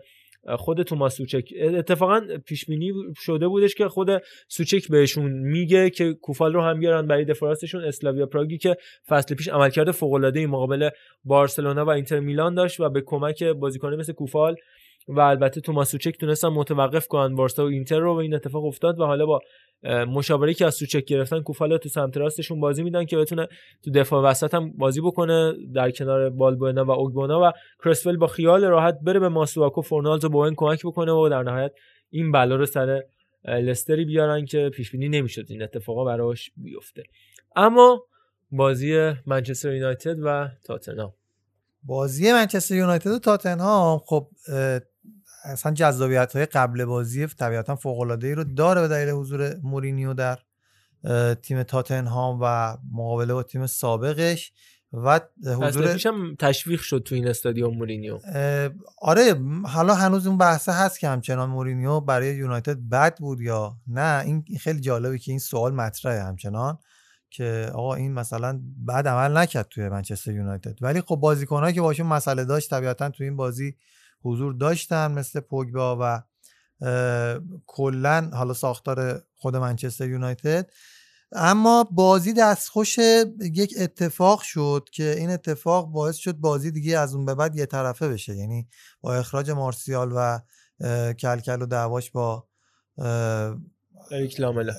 خود 0.59 0.83
توماس 0.83 1.17
سوچک. 1.17 1.53
اتفاقا 1.61 2.21
پیش 2.47 2.67
بینی 2.67 2.93
شده 3.17 3.49
بودش 3.49 3.75
که 3.75 3.89
خود 3.89 4.09
سوچک 4.49 4.89
بهشون 4.89 5.33
میگه 5.33 5.91
که 5.91 6.13
کوفال 6.13 6.53
رو 6.53 6.63
هم 6.63 6.81
بیارن 6.81 7.07
برای 7.07 7.25
دفاعشون 7.25 7.85
اسلاویا 7.85 8.27
پراگی 8.27 8.59
که 8.59 8.77
فصل 9.09 9.35
پیش 9.35 9.49
عملکرد 9.49 9.91
فوق 9.91 10.13
العاده 10.13 10.47
مقابل 10.47 10.91
بارسلونا 11.25 11.85
و 11.85 11.89
اینتر 11.89 12.21
میلان 12.21 12.55
داشت 12.55 12.81
و 12.81 12.89
به 12.89 13.03
کمک 13.07 13.45
بازیکن 13.45 13.95
مثل 13.95 14.13
کوفال 14.13 14.57
و 15.08 15.20
البته 15.20 15.60
توماس 15.60 15.91
سوچک 15.91 16.18
تونستن 16.20 16.49
متوقف 16.49 17.07
کنن. 17.07 17.34
بارسا 17.34 17.65
و 17.65 17.68
اینتر 17.68 17.99
رو 17.99 18.15
و 18.15 18.16
این 18.16 18.34
اتفاق 18.34 18.65
افتاد 18.65 19.00
و 19.00 19.05
حالا 19.05 19.26
با 19.26 19.41
مشاوره 20.08 20.55
که 20.55 20.66
از 20.66 20.74
سوچک 20.74 21.05
گرفتن 21.05 21.42
کوفال 21.42 21.73
رو 21.73 21.78
تو 21.78 21.89
سمت 21.89 22.16
راستشون 22.16 22.60
بازی 22.60 22.83
میدن 22.83 23.05
که 23.05 23.16
بتونه 23.16 23.49
تو 23.84 23.91
دفاع 23.91 24.23
وسط 24.23 24.55
هم 24.55 24.73
بازی 24.73 25.00
بکنه 25.00 25.52
در 25.74 25.91
کنار 25.91 26.31
بالبوئنا 26.31 26.84
و 26.84 26.91
اوگبونا 26.91 27.41
و 27.49 27.52
کرسول 27.84 28.16
با 28.16 28.26
خیال 28.26 28.65
راحت 28.65 28.99
بره 29.02 29.20
به 29.20 29.28
ماسواکو 29.28 29.83
فورنالز 29.83 30.24
و 30.24 30.28
بوئن 30.28 30.55
کمک 30.57 30.86
بکنه 30.86 31.12
و 31.12 31.28
در 31.28 31.42
نهایت 31.42 31.73
این 32.10 32.33
بلا 32.33 32.57
رو 32.57 32.66
سر 32.66 33.02
لستری 33.44 34.05
بیارن 34.05 34.44
که 34.44 34.70
پیش 34.74 34.91
بینی 34.91 35.08
نمی‌شد 35.08 35.44
این 35.49 35.62
اتفاقا 35.62 36.05
براش 36.05 36.50
بیفته. 36.57 37.02
اما 37.57 38.07
بازی 38.50 39.12
منچستر 39.26 39.74
یونایتد 39.74 40.16
و 40.24 40.49
تاتنهام. 40.66 41.12
بازی 41.83 42.33
منچستر 42.33 42.74
یونایتد 42.74 43.10
و 43.10 43.18
تاتنهام 43.18 43.99
خب 43.99 44.28
اصلا 45.45 45.73
جذابیت 45.73 46.37
های 46.37 46.47
قبل 46.47 46.85
بازی 46.85 47.27
طبیعتا 47.27 47.77
فوق 47.77 48.01
العاده 48.01 48.27
ای 48.27 48.35
رو 48.35 48.45
داره 48.45 48.81
به 48.81 48.89
دلیل 48.89 49.11
حضور 49.11 49.55
مورینیو 49.63 50.15
در 50.15 50.39
تیم 51.43 51.63
تاتنهام 51.63 52.39
و 52.43 52.77
مقابله 52.93 53.35
با 53.35 53.43
تیم 53.43 53.67
سابقش 53.67 54.53
و 54.93 55.21
حضور 55.47 56.01
هم 56.07 56.37
تشویق 56.39 56.81
شد 56.81 57.03
تو 57.07 57.15
این 57.15 57.29
استادیوم 57.29 57.77
مورینیو. 57.77 58.19
آره 58.99 59.35
حالا 59.65 59.95
هنوز 59.95 60.27
اون 60.27 60.39
بحثه 60.39 60.73
هست 60.73 61.01
که 61.01 61.09
همچنان 61.09 61.51
مورینیو 61.51 62.01
برای 62.01 62.37
یونایتد 62.37 62.79
بد 62.93 63.19
بود 63.19 63.41
یا 63.41 63.77
نه؟ 63.87 64.23
این 64.25 64.45
خیلی 64.61 64.81
جالبه 64.81 65.19
که 65.19 65.31
این 65.31 65.39
سوال 65.39 65.75
مطرحه 65.75 66.23
همچنان 66.23 66.79
که 67.31 67.71
آقا 67.75 67.95
این 67.95 68.13
مثلا 68.13 68.61
بد 68.89 69.09
عمل 69.09 69.37
نکرد 69.37 69.69
توی 69.71 69.89
منچستر 69.89 70.33
یونایتد. 70.33 70.79
ولی 70.81 71.01
خب 71.01 71.17
بازیکنایی 71.17 71.75
که 71.75 71.81
باشون 71.81 72.07
مسئله 72.07 72.45
داشت 72.45 72.71
طبیعتا 72.71 73.11
توی 73.11 73.27
این 73.27 73.37
بازی 73.37 73.77
حضور 74.25 74.55
داشتن 74.55 75.12
مثل 75.12 75.41
پوگبا 75.41 75.99
و 76.01 76.23
کلا 77.67 78.31
حالا 78.33 78.55
ساختار 78.55 79.23
خود 79.35 79.57
منچستر 79.57 80.09
یونایتد. 80.09 80.70
اما 81.33 81.89
بازی 81.91 82.33
دستخوش 82.33 82.99
یک 83.41 83.75
اتفاق 83.78 84.43
شد 84.43 84.89
که 84.93 85.15
این 85.19 85.31
اتفاق 85.31 85.86
باعث 85.86 86.17
شد 86.17 86.33
بازی 86.33 86.70
دیگه 86.70 86.99
از 86.99 87.15
اون 87.15 87.25
به 87.25 87.35
بعد 87.35 87.57
یه 87.57 87.67
طرفه 87.67 88.09
بشه. 88.09 88.36
یعنی 88.36 88.69
با 89.01 89.15
اخراج 89.15 89.51
مارسیال 89.51 90.12
و 90.17 90.39
کلکل 91.12 91.62
و 91.62 91.67
دعواش 91.67 92.11
با 92.11 92.47
لاملا. 94.39 94.75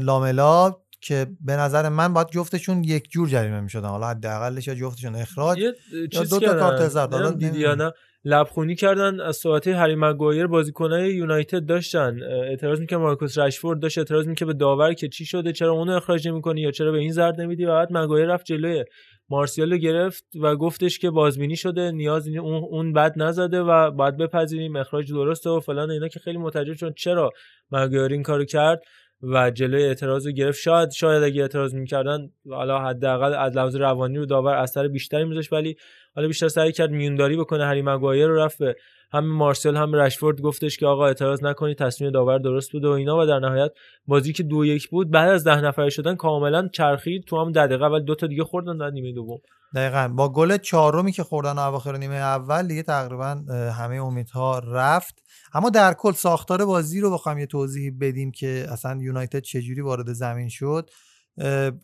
لاملا 0.00 0.76
که 1.00 1.26
به 1.40 1.56
نظر 1.56 1.88
من 1.88 2.12
باید 2.12 2.28
جفتشون 2.28 2.84
یک 2.84 3.10
جور 3.10 3.28
جریمه 3.28 3.60
می‌شدن. 3.60 3.88
حالا 3.88 4.08
حداقلش 4.08 4.66
یا 4.66 4.74
جفتشون 4.74 5.16
اخراج 5.16 5.58
یا 5.58 6.24
دو 6.24 6.40
تا. 6.40 6.58
کارت 6.58 6.88
زرد 6.88 7.38
دیدی 7.38 7.58
یا. 7.58 7.74
نه؟ 7.74 7.92
لبخونی 8.24 8.74
کردن 8.74 9.20
از 9.20 9.36
صحبت 9.36 9.68
هری 9.68 9.94
مگوایر 9.94 10.46
بازیکنای 10.46 11.14
یونایتد 11.14 11.66
داشتن. 11.66 12.22
اعتراض 12.22 12.80
می‌کنه 12.80 12.98
مارکوس 12.98 13.38
رشفورد 13.38 13.80
داشت 13.80 13.98
اعتراض 13.98 14.26
می‌کنه 14.28 14.46
به 14.46 14.52
داور 14.54 14.92
که 14.94 15.08
چی 15.08 15.24
شده 15.24 15.52
چرا 15.52 15.72
اونو 15.72 15.92
اخراج 15.92 16.28
نمی‌کنی 16.28 16.60
یا 16.60 16.70
چرا 16.70 16.92
به 16.92 16.98
این 16.98 17.12
زرد 17.12 17.40
نمیدی؟ 17.40 17.64
و 17.64 17.68
بعد 17.74 17.88
مگوایر 17.90 18.26
رفت 18.26 18.46
جلوی 18.46 18.84
مارسیال 19.28 19.76
گرفت 19.76 20.24
و 20.40 20.56
گفتش 20.56 20.98
که 20.98 21.10
بازبینی 21.10 21.56
شده 21.56 21.90
نیاز 21.90 22.28
نی- 22.28 22.38
اون 22.38 22.64
اون 22.70 22.92
بد 22.92 23.12
نزده 23.16 23.60
و 23.60 23.90
باید 23.90 24.16
بپذیریم 24.16 24.76
اخراج 24.76 25.12
درسته 25.12 25.50
و 25.50 25.60
فلان 25.60 25.90
اینا 25.90 26.08
که 26.08 26.20
خیلی 26.20 26.38
متعجب 26.38 26.74
چون 26.74 26.92
چرا 26.92 27.30
مگوایر 27.70 28.12
این 28.12 28.22
کارو 28.22 28.44
کرد 28.44 28.82
و 29.22 29.50
جلوی 29.50 29.82
اعتراض 29.84 30.26
رو 30.26 30.32
گرفت. 30.32 30.60
شاید 30.60 30.90
شاید 30.90 31.22
اگه 31.22 31.42
اعتراض 31.42 31.74
می‌کردن 31.74 32.30
حالا 32.50 32.78
حداقل 32.78 33.34
از 33.34 33.56
لحاظ 33.56 33.76
روانی 33.76 34.18
رو 34.18 34.26
داور 34.26 34.54
اثر 34.54 34.88
بیشتری 34.88 35.24
میذاشت 35.24 35.52
ولی 35.52 35.76
حالا 36.18 36.28
بیشتر 36.28 36.48
سعی 36.48 36.72
کرد 36.72 36.90
میونداری 36.90 37.36
بکنه. 37.36 37.66
هری 37.66 37.82
مگوایر 37.82 38.26
رو 38.26 38.36
رفت 38.36 38.58
به 38.58 38.76
هم 39.12 39.26
مارسل 39.26 39.76
هم 39.76 39.94
رشفورد 39.94 40.40
گفتش 40.40 40.76
که 40.76 40.86
آقا 40.86 41.06
اعتراض 41.06 41.44
نکنید 41.44 41.78
تصمیم 41.78 42.10
داور 42.10 42.38
درست 42.38 42.72
بوده 42.72 42.88
و 42.88 42.90
اینا 42.90 43.18
و 43.18 43.26
در 43.26 43.38
نهایت 43.38 43.70
بازی 44.06 44.32
که 44.32 44.42
دو 44.42 44.64
یک 44.64 44.88
بود 44.88 45.10
بعد 45.10 45.30
از 45.30 45.44
ده 45.44 45.60
نفره 45.60 45.90
شدن 45.90 46.16
کاملا 46.16 46.68
چرخید 46.68 47.24
تو 47.24 47.40
هم 47.40 47.52
دقیقه 47.52 47.84
اول. 47.84 48.02
دو 48.02 48.14
تا 48.14 48.26
دیگه 48.26 48.44
خوردن 48.44 48.76
در 48.76 48.90
نیمه 48.90 49.12
دوم. 49.12 49.38
دقیقا. 49.74 50.08
با 50.08 50.32
گل 50.32 50.56
چهارمی 50.56 51.12
که 51.12 51.22
خوردن 51.22 51.58
اواخر 51.58 51.96
نیمه 51.96 52.14
اول 52.14 52.66
دیگه 52.66 52.82
تقریبا 52.82 53.42
همه 53.78 53.96
امیدها 53.96 54.58
رفت. 54.58 55.22
اما 55.54 55.70
در 55.70 55.94
کل 55.94 56.12
ساختار 56.12 56.64
بازی 56.64 57.00
رو 57.00 57.10
بخوام 57.10 57.38
یه 57.38 57.46
توضیح 57.46 57.92
بدیم 58.00 58.30
که 58.30 58.66
اصلا 58.70 58.98
یونایتد 59.02 59.40
چجوری 59.40 59.80
وارد 59.80 60.12
زمین 60.12 60.48
شد. 60.48 60.90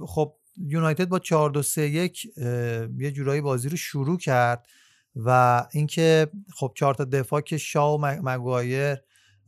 خب 0.07 0.35
یونایتد 0.57 1.09
با 1.09 1.19
4 1.19 1.51
2 1.51 1.63
3 1.63 1.83
1 1.83 2.25
یه 2.99 3.11
جورایی 3.13 3.41
بازی 3.41 3.69
رو 3.69 3.77
شروع 3.77 4.19
کرد 4.19 4.67
و 5.17 5.63
اینکه 5.73 6.27
خب 6.57 6.73
چهار 6.77 6.95
تا 6.95 7.05
دفاع 7.05 7.41
که 7.41 7.59
شاو 7.59 8.01
و 8.01 8.03
مگ- 8.13 8.21
مگوایر 8.23 8.97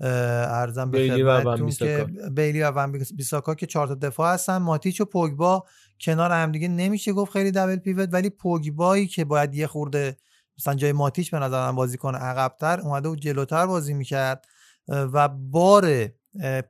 ارزم 0.01 0.91
به 0.91 0.99
خدمتتون. 1.41 1.67
که 1.87 2.05
بیلی 2.31 2.63
و 2.63 2.71
ون 2.71 2.93
بیس- 2.93 3.13
بیساکا 3.15 3.55
که 3.55 3.67
چهار 3.67 3.87
تا 3.89 3.95
دفاع 3.95 4.35
هستن 4.35 4.57
ماتیچ 4.57 5.01
و 5.01 5.05
پوگبا 5.05 5.65
کنار 6.01 6.31
هم 6.33 6.53
دیگه 6.53 6.69
نمیشه 6.69 7.13
گفت 7.13 7.33
خیلی 7.33 7.51
دبل 7.51 7.77
پیوت 7.77 8.09
ولی 8.13 8.31
پوگبایی 8.31 9.07
که 9.07 9.25
باید 9.25 9.55
یه 9.55 9.67
خورده 9.67 10.17
مثلا 10.59 10.75
جای 10.75 10.93
ماتیچ 10.93 11.31
به 11.31 11.39
نظر 11.39 11.71
من 11.71 11.77
بازی 11.77 11.97
کنه 11.99 12.19
عقبتر 12.19 12.81
اومده 12.81 13.09
و 13.09 13.17
جلوتر 13.17 13.67
بازی 13.67 13.95
می‌کرد 13.95 14.45
و 14.89 15.29
بار 15.29 16.09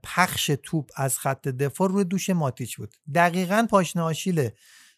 پخش 0.02 0.50
توپ 0.62 0.90
از 0.96 1.18
خط 1.18 1.48
دفاع 1.48 1.88
روی 1.88 2.04
دوش 2.04 2.30
ماتیچ 2.30 2.76
بود. 2.76 2.94
دقیقا 3.14 3.66
پاشنه 3.70 4.02
آشیل 4.02 4.48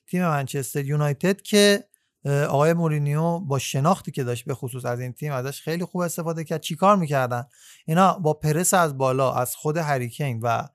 تیم 0.06 0.22
منچستر 0.22 0.84
یونایتد 0.84 1.42
که 1.42 1.84
آقای 2.48 2.72
مورینیو 2.72 3.38
با 3.38 3.58
شناختی 3.58 4.10
که 4.10 4.24
داشت 4.24 4.44
به 4.44 4.54
خصوص 4.54 4.84
از 4.84 5.00
این 5.00 5.12
تیم 5.12 5.32
ازش 5.32 5.60
خیلی 5.60 5.84
خوب 5.84 6.00
استفاده 6.00 6.44
کرد. 6.44 6.60
چیکار 6.60 6.96
می‌کردن؟ 6.96 7.44
اینا 7.86 8.18
با 8.18 8.34
پرس 8.34 8.74
از 8.74 8.98
بالا 8.98 9.32
از 9.32 9.56
خود 9.56 9.76
هریکین 9.76 10.40
و 10.40 10.68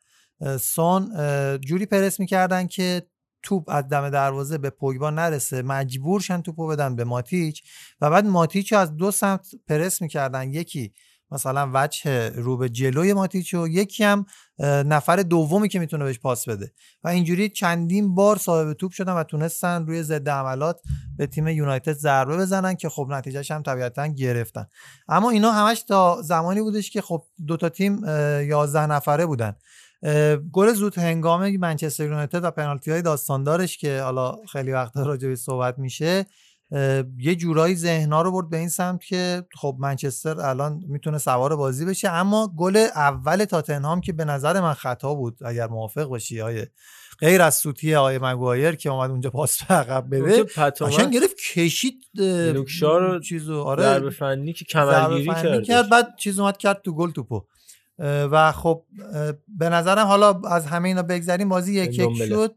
سون 0.59 1.11
جوری 1.61 1.85
پرس 1.85 2.19
می‌کردن 2.19 2.67
که 2.67 3.07
توپ 3.43 3.69
از 3.69 3.87
دم 3.87 4.09
دروازه 4.09 4.57
به 4.57 4.69
پوگبا 4.69 5.09
نرسه. 5.09 5.61
مجبورشن 5.61 6.41
توپو 6.41 6.67
بدن 6.67 6.95
به 6.95 7.03
ماتیچ 7.03 7.63
و 8.01 8.09
بعد 8.09 8.25
ماتیچ 8.25 8.73
از 8.73 8.95
دو 8.95 9.11
سمت 9.11 9.47
پرس 9.67 10.01
می‌کردن. 10.01 10.53
یکی 10.53 10.93
مثلا 11.33 11.71
وجه 11.73 12.29
رو 12.29 12.57
به 12.57 12.69
جلوی 12.69 13.13
ماتیچ 13.13 13.53
و 13.53 13.67
یکی 13.67 14.03
هم 14.03 14.25
نفر 14.85 15.15
دومی 15.15 15.69
که 15.69 15.79
می‌تونه 15.79 16.03
بهش 16.03 16.19
پاس 16.19 16.49
بده. 16.49 16.71
و 17.03 17.07
اینجوری 17.07 17.49
چندین 17.49 18.15
بار 18.15 18.37
صاحب 18.37 18.73
توپ 18.73 18.91
شدن 18.91 19.13
و 19.13 19.23
تونستن 19.23 19.85
روی 19.85 20.03
ضد 20.03 20.27
حملات 20.27 20.81
به 21.17 21.27
تیم 21.27 21.47
یونایتد 21.47 21.93
ضربه 21.93 22.37
بزنن 22.37 22.75
که 22.75 22.89
خب 22.89 23.07
نتیجهش 23.09 23.51
هم 23.51 23.61
طبیعتا 23.61 24.07
گرفتن. 24.07 24.65
اما 25.07 25.29
اینا 25.29 25.51
همش 25.51 25.81
تا 25.81 26.21
زمانی 26.21 26.61
بودش 26.61 26.91
که 26.91 27.01
خب 27.01 27.23
دو 27.47 27.57
تا 27.57 27.69
تیم 27.69 28.03
اه، 28.03 28.43
11 28.43 28.85
نفره 28.85 29.25
بودن. 29.25 29.55
گل 30.51 30.73
زود 30.73 30.97
هنگام 30.97 31.57
منچستر 31.57 32.03
یونایتد 32.03 32.43
و 32.43 32.51
پنالتی 32.51 32.91
های 32.91 33.01
داستاندارش 33.01 33.77
که 33.77 34.01
حالا 34.01 34.35
خیلی 34.51 34.71
وقت 34.71 34.97
راجع 34.97 35.27
بهش 35.27 35.39
صحبت 35.39 35.79
میشه. 35.79 36.25
یه 37.17 37.35
جورایی 37.35 37.75
ذهنها 37.75 38.21
رو 38.21 38.31
برد 38.31 38.49
به 38.49 38.57
این 38.57 38.69
سمت 38.69 39.03
که 39.03 39.45
خب 39.55 39.75
منچستر 39.79 40.41
الان 40.41 40.83
می‌تونه 40.87 41.17
سوار 41.17 41.55
بازی 41.55 41.85
بشه. 41.85 42.09
اما 42.09 42.53
گل 42.57 42.77
اول 42.95 43.45
تاتنهام 43.45 44.01
که 44.01 44.13
به 44.13 44.25
نظر 44.25 44.61
من 44.61 44.73
خطا 44.73 45.13
بود 45.13 45.37
اگر 45.45 45.67
موافق 45.67 46.03
باشی 46.03 46.41
آیه 46.41 46.71
غیر 47.19 47.41
از 47.41 47.55
سوتی 47.55 47.95
آقای 47.95 48.17
مگوایر 48.17 48.75
که 48.75 48.89
اومد 48.89 49.09
اونجا 49.09 49.29
پاس 49.29 49.63
به 49.63 49.75
عقب 49.75 50.07
بده 50.11 50.43
قشنگ 50.81 51.13
گرفت 51.13 51.35
کشید 51.53 51.95
اه، 52.19 52.25
لوکشا 52.25 52.97
رو 52.97 53.19
چیزو 53.19 53.61
آره 53.61 53.83
ضربه 53.83 54.09
فنی 54.09 54.53
که 54.53 54.65
کمرگیری 54.65 55.25
کرد 55.25 55.63
کرد 55.63 55.89
بعد 55.89 56.15
چیز 56.17 56.39
اومد 56.39 56.57
کرد 56.57 56.81
تو 56.81 56.95
گل 56.95 57.11
توپو. 57.11 57.45
و 57.99 58.51
خب 58.51 58.83
به 59.47 59.69
نظرم 59.69 60.07
حالا 60.07 60.41
از 60.49 60.65
همه 60.65 60.87
اینا 60.87 61.03
بگذریم 61.03 61.49
بازی 61.49 61.73
یک 61.73 61.99
یک. 61.99 62.25
شد. 62.27 62.55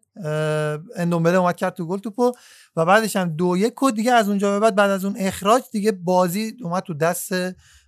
اندومبله 0.96 1.36
اومد 1.36 1.56
کرد 1.56 1.74
تو 1.74 1.86
گل 1.86 1.98
توپو. 1.98 2.32
و 2.76 2.84
بعدش 2.84 3.16
هم 3.16 3.36
دو 3.36 3.56
یک 3.56 3.82
و 3.82 3.90
دیگه 3.90 4.12
از 4.12 4.28
اونجا 4.28 4.52
به 4.52 4.60
بعد 4.60 4.74
بعد 4.74 4.90
از 4.90 5.04
اون 5.04 5.14
اخراج 5.18 5.62
دیگه 5.72 5.92
بازی 5.92 6.56
اومد 6.62 6.82
تو 6.82 6.94
دست 6.94 7.32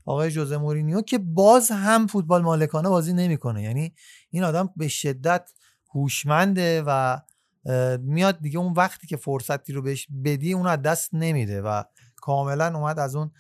آقای 0.04 0.30
جوزه 0.30 0.56
مورینیو 0.56 1.00
که 1.00 1.18
باز 1.18 1.70
هم 1.70 2.06
فوتبال 2.06 2.42
مالکانه 2.42 2.88
بازی 2.88 3.12
نمی‌کنه. 3.12 3.62
یعنی 3.62 3.94
این 4.30 4.44
آدم 4.44 4.70
به 4.76 4.88
شدت 4.88 5.50
هوشمنده 5.94 6.82
و 6.86 7.18
میاد 8.00 8.40
دیگه 8.40 8.58
اون 8.58 8.72
وقتی 8.72 9.06
که 9.06 9.16
فرصتی 9.16 9.72
رو 9.72 9.82
بهش 9.82 10.06
بدی 10.24 10.52
اون 10.52 10.66
از 10.66 10.82
دست 10.82 11.14
نمیده 11.14 11.62
و 11.62 11.82
کاملا 12.16 12.78
اومد 12.78 12.98
از 12.98 13.16
اون 13.16 13.30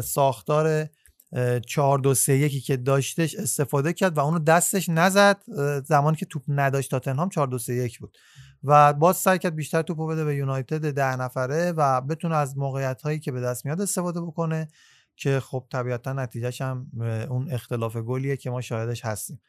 ساختار 0.00 0.88
اه، 1.32 1.60
4 1.60 1.98
2 1.98 2.14
3 2.14 2.32
1 2.32 2.64
که 2.64 2.76
داشتش 2.76 3.34
استفاده 3.34 3.92
کرد 3.92 4.16
و 4.16 4.20
اونو 4.20 4.38
دستش 4.38 4.88
نزد 4.88 5.42
زمانی 5.84 6.16
که 6.16 6.26
توپ 6.26 6.42
نداشت 6.48 6.90
تاتنهام 6.90 7.28
4 7.28 7.46
2 7.46 7.58
3 7.58 7.74
1 7.74 7.98
بود. 7.98 8.16
و 8.64 8.92
باز 8.92 9.16
سعی 9.16 9.38
کرد 9.38 9.54
بیشتر 9.54 9.82
توپو 9.82 10.06
بده 10.06 10.24
به 10.24 10.36
یونایتد 10.36 10.92
ده 10.92 11.16
نفره 11.16 11.72
و 11.72 12.00
بتونه 12.00 12.36
از 12.36 12.58
موقعیت 12.58 13.02
هایی 13.02 13.18
که 13.18 13.32
به 13.32 13.40
دست 13.40 13.64
میاد 13.66 13.80
استفاده 13.80 14.20
بکنه 14.20 14.68
که 15.16 15.40
خب 15.40 15.64
طبیعتا 15.72 16.12
نتیجهش 16.12 16.60
هم 16.60 16.86
اون 17.30 17.52
اختلاف 17.52 17.96
گلیه 17.96 18.36
که 18.36 18.50
ما 18.50 18.60
شاهدش 18.60 19.04
هستیم. 19.04 19.40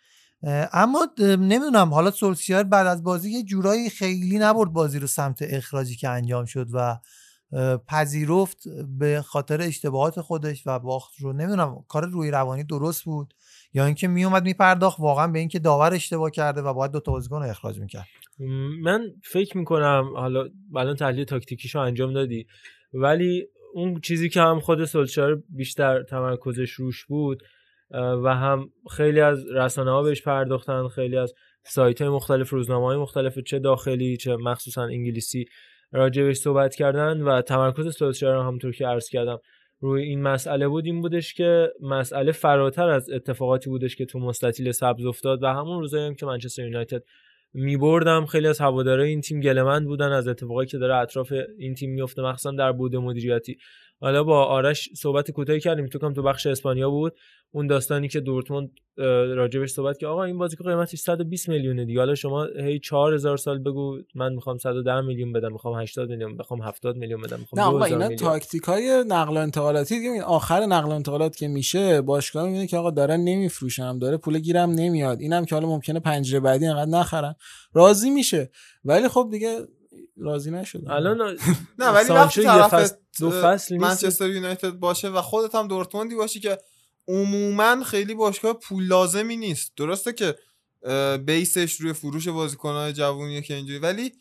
اما 0.74 1.08
نمی‌دونم 1.20 1.94
حالا 1.94 2.12
سولسیار 2.12 2.64
بعد 2.64 2.88
از 2.88 3.04
بازی 3.04 3.32
یه 3.32 3.44
جورایی 3.44 3.90
خیلی 3.90 4.40
نبرد 4.40 4.70
بازی 4.70 5.00
رو 5.00 5.08
سمت 5.08 5.38
اخراجی 5.42 5.96
که 5.96 6.10
انجام 6.10 6.46
شد 6.46 6.68
و 6.74 7.00
پذیرفت 7.88 8.58
به 9.00 9.22
خاطر 9.22 9.62
اشتباهات 9.62 10.22
خودش 10.22 10.64
و 10.66 10.80
باخت 10.80 11.14
رو. 11.20 11.34
نمی‌دونم 11.34 11.84
کار 11.88 12.06
روی 12.06 12.32
روانی 12.32 12.64
درست 12.64 13.04
بود؟ 13.04 13.34
یا 13.74 13.86
اینکه 13.86 14.08
میومد 14.08 14.44
میپرداخت 14.44 15.00
واقعا 15.00 15.28
به 15.28 15.40
اینکه 15.40 15.60
داور 15.60 15.94
اشتباه 15.94 16.32
کرده 16.32 16.62
و 16.62 16.74
باید 16.74 16.92
دو 16.92 17.00
تا 17.00 17.12
بازیکن 17.12 17.36
رو 17.36 17.50
اخراج 17.50 17.80
می‌کرد. 17.80 18.06
من 18.82 19.02
فکر 19.24 19.58
می‌کنم 19.58 20.12
حالا 20.16 20.50
الان 20.76 20.96
تحلیل 20.96 21.24
تاکتیکیشو 21.24 21.80
انجام 21.80 22.14
دادی 22.14 22.48
ولی 22.94 23.48
اون 23.74 24.00
چیزی 24.02 24.30
که 24.30 24.42
هم 24.42 24.60
خود 24.60 24.86
سولشار 24.86 25.44
بیشتر 25.50 26.04
تمرکزش 26.04 26.72
روش 26.72 27.06
بود 27.06 27.44
و 28.24 28.36
هم 28.36 28.70
خیلی 28.92 29.22
از 29.22 29.46
رسانه 29.52 29.92
ها 29.92 30.04
بهش 30.04 30.22
پرداختن 30.22 30.88
خیلی 30.88 31.18
از 31.18 31.34
سایت 31.64 32.02
های 32.02 32.10
مختلف 32.10 32.50
روزنامه 32.50 32.86
های 32.86 32.98
مختلف 32.98 33.40
چه 33.40 33.60
داخلی 33.60 34.18
چه 34.18 34.36
مخصوصا 34.36 34.84
انگلیسی 34.84 35.46
راجع 35.92 36.24
بهش 36.24 36.38
صحبت 36.38 36.76
کردن 36.76 37.22
و 37.22 37.42
تمرکز 37.42 37.96
سولشار 37.96 38.36
هم 38.36 38.42
همونطور 38.48 38.72
که 38.72 38.88
عرض 38.88 39.10
کردم 39.10 39.40
روی 39.80 40.04
این 40.04 40.22
مسئله 40.22 40.68
بود 40.68 40.86
این 40.86 41.02
بودش 41.02 41.34
که 41.34 41.74
مسئله 41.82 42.32
فراتر 42.32 42.90
از 42.90 43.10
اتفاقاتی 43.10 43.70
بودش 43.70 43.96
که 43.96 44.06
تو 44.06 44.20
مستطیل 44.20 44.72
سبز 44.72 45.06
افتاد 45.06 45.44
و 45.44 45.48
همون 45.48 45.80
روزایی 45.80 46.08
هم 46.08 46.16
که 46.16 46.26
منچستر 46.26 46.64
یونایتد 46.64 47.04
میبردم 47.54 48.26
خیلی 48.26 48.48
از 48.48 48.60
هوادارهای 48.60 49.10
این 49.10 49.22
تیم 49.22 49.40
گلمند 49.40 49.88
بودن 49.88 50.12
از 50.12 50.28
اتفاقایی 50.28 50.68
که 50.68 50.78
داره 50.78 50.96
اطراف 50.96 51.34
این 51.58 51.74
تیم 51.74 51.92
میفته 51.92 52.22
مخصوصا 52.22 52.52
در 52.52 52.72
بود 52.72 52.96
مدیریتی. 52.96 53.58
حالا 54.02 54.24
با 54.24 54.46
آرش 54.46 54.90
صحبت 54.96 55.32
کوتاهی 55.32 55.60
کردیم. 55.60 55.88
تو 55.88 56.00
کم 56.00 56.14
تو 56.14 56.24
بخش 56.24 56.48
اسپانیا 56.48 56.90
بود. 56.90 57.14
اون 57.52 57.68
داستانی 57.68 58.08
که 58.08 58.20
دورتموند 58.20 58.70
راجبش 59.36 59.70
صحبت 59.70 59.98
که 60.00 60.08
آقا 60.08 60.24
این 60.24 60.38
بازیکن 60.38 60.70
قیمتش 60.70 61.00
120 61.00 61.50
میلیونه 61.50 61.86
دیگه. 61.86 62.00
حالا 62.00 62.16
شما 62.16 62.48
هی 62.60 62.80
4000 62.80 63.38
سال 63.38 63.60
بگو 63.60 63.98
من 64.16 64.34
می‌خوام 64.34 64.58
110 64.58 65.02
میلیون 65.02 65.34
بدم 65.34 65.52
می‌خوام 65.52 65.82
80 65.82 66.10
میلیون 66.10 66.38
بخوام 66.38 66.62
70 66.62 66.96
میلیون 66.96 67.22
بدم 67.22 67.36
نه 67.36 67.42
می‌خوام 67.42 67.68
آقا 67.68 67.78
2000 67.78 68.02
اینا 68.02 68.16
تاکتیک 68.16 68.64
های 68.64 69.04
نقل 69.08 69.38
و 69.38 69.40
انتقالاتی 69.40 70.00
دیگه. 70.00 70.24
آخر 70.24 70.66
نقل 70.66 70.90
و 70.90 70.94
انتقالات 70.94 71.36
که 71.36 71.48
میشه 71.48 72.02
باشگاه 72.02 72.46
می‌بینه 72.46 72.68
که 72.68 72.78
آقا 72.78 72.92
دارن 72.92 73.20
نمیفروشم 73.20 74.00
داره 74.00 74.18
پول 74.18 74.40
گیرم 74.40 74.70
نمیاد. 74.72 75.20
اینم 75.20 75.46
که 75.46 75.56
حالا 75.56 75.68
ممکنه 75.68 76.00
پنجره 76.00 76.40
بعدی 76.40 76.66
انقدر 76.66 76.92
نخرن. 76.92 77.36
راضی 77.74 78.10
میشه. 78.10 78.52
ولی 78.86 79.08
خب 79.08 79.28
دیگه 79.32 79.60
راضی 80.18 80.52
نشدن 80.52 80.92
الان 80.92 81.38
نه 81.80 81.90
ولی 81.90 82.10
وقتی 82.10 82.44
طرف 82.44 82.92
دو 83.20 83.32
فصل. 83.32 83.78
منچستر 83.78 84.30
یونایتد 84.30 84.72
باشه 84.72 85.10
و 85.10 85.22
خودت 85.22 85.56
هم 85.56 85.68
دورتموندی 85.68 86.16
باشی 86.16 86.40
که 86.40 86.58
عموما 87.08 87.84
خیلی 87.84 88.14
باشگاه 88.14 88.54
پول 88.54 88.84
لازمی 88.84 89.38
نیست. 89.38 89.72
درسته 89.78 90.14
که 90.14 90.36
بیسش 91.26 91.74
روی 91.74 91.94
فروش 91.94 92.28
بازیکنهای 92.28 92.94
جوونیه 92.94 93.42
که 93.42 93.54
اینجوری 93.56 93.80
ولی 93.80 94.14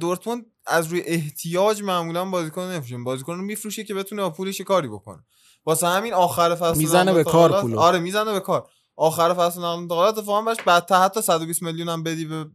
دورتموند 0.00 0.46
از 0.66 0.86
روی 0.86 1.00
احتیاج 1.00 1.82
معمولا 1.82 2.24
بازیکن 2.24 2.62
نمیفروشه 2.62 2.98
بازیکن 2.98 3.36
رو 3.36 3.42
میفروشه 3.42 3.84
که 3.84 3.94
بتونه 3.94 4.22
با 4.22 4.30
پولش 4.30 4.60
کاری 4.60 4.88
بکنه. 4.88 5.24
واسه 5.66 5.86
همین 5.86 6.14
آخر 6.14 6.54
فصل 6.54 6.78
می‌زنه 6.78 7.12
به 7.12 7.24
کار 7.24 7.60
پولو. 7.60 7.78
آره 7.78 7.98
می‌زنه 7.98 8.32
به 8.32 8.40
کار. 8.40 8.70
آخر 8.96 9.34
فصل 9.34 9.60
نقل 9.60 9.66
و 9.66 9.78
انتقالات 9.78 10.18
اتفاقا 10.18 10.42
باش 10.42 10.56
بعد 10.66 10.92
حتی 10.92 11.22
120 11.22 11.62
میلیون 11.62 11.88
هم 11.88 12.02
بدی 12.02 12.24
به 12.24 12.46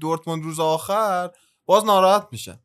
دورتموند 0.00 0.44
روز 0.44 0.60
آخر. 0.60 1.30
باز 1.66 1.84
ناراحت 1.84 2.28
میشن. 2.32 2.58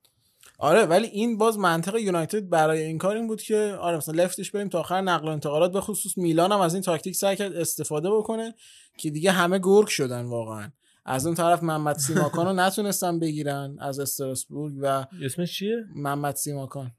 آره 0.58 0.86
ولی 0.86 1.08
این 1.08 1.38
باز 1.38 1.58
منطق 1.58 1.96
یونایتد 1.96 2.50
برای 2.50 2.82
این 2.82 2.98
کار 2.98 3.16
این 3.16 3.28
بود 3.28 3.42
که 3.42 3.78
آره 3.80 3.98
مثلا 3.98 4.24
لفتش 4.24 4.52
بریم 4.52 4.70
تا 4.70 4.80
آخر 4.80 5.02
نقل 5.02 5.28
و 5.28 5.32
انتقالات 5.32 5.72
به 5.72 5.82
خصوص 5.82 6.18
میلان 6.18 6.52
هم 6.52 6.60
از 6.60 6.74
این 6.74 6.84
تاکتیک 6.84 7.16
سعی 7.16 7.36
کرد 7.36 7.56
استفاده 7.56 8.12
بکنه 8.12 8.56
که 8.98 9.10
دیگه 9.10 9.32
همه 9.32 9.60
گرگ 9.60 9.88
شدن 9.88 10.26
واقعا. 10.26 10.72
از 11.06 11.26
اون 11.26 11.36
طرف 11.36 11.64
محمد 11.64 11.98
سیماکان 11.98 12.46
رو 12.46 12.54
نتونستن 12.54 13.20
بگیرن 13.20 13.78
از 13.80 14.00
استراسبورگ 14.00 14.74
و 14.82 15.06
اسمش 15.26 15.58
چیه؟ 15.58 15.86
محمد 15.96 16.36
سیماکان. 16.36 16.92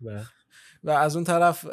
بله. 0.00 0.24
و 0.84 0.90
از 0.90 1.16
اون 1.16 1.24
طرف 1.24 1.66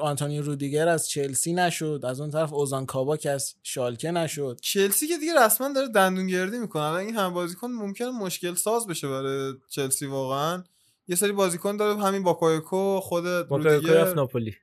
آنتونی 0.00 0.38
رودیگر 0.38 0.88
از 0.88 1.08
چلسی 1.08 1.52
نشد. 1.52 2.00
از 2.04 2.20
اون 2.20 2.30
طرف 2.30 2.52
اوزان 2.52 2.86
کاباک 2.86 3.26
از 3.30 3.54
شالکه 3.62 4.10
نشد. 4.10 4.58
چلسی 4.62 5.06
که 5.06 5.18
دیگه 5.18 5.44
رسما 5.44 5.72
داره 5.72 5.88
دندون 5.88 6.26
گردی 6.26 6.58
می‌کنه. 6.58 6.82
الان 6.82 7.00
این 7.00 7.16
هم 7.16 7.34
بازیکن 7.34 7.66
ممکنه 7.66 8.10
مشکل 8.10 8.54
ساز 8.54 8.86
بشه 8.86 9.08
برای 9.08 9.52
چلسی 9.68 10.06
واقعا. 10.06 10.64
یه 11.08 11.16
سری 11.16 11.32
بازیکن 11.32 11.76
داره 11.76 12.00
همین 12.00 12.22
باکایوکو 12.22 13.00
خود 13.00 13.24
باکایوکو 13.24 13.68
رودیگر 13.68 13.94
رفت 13.94 14.16
ناپولی. 14.16 14.54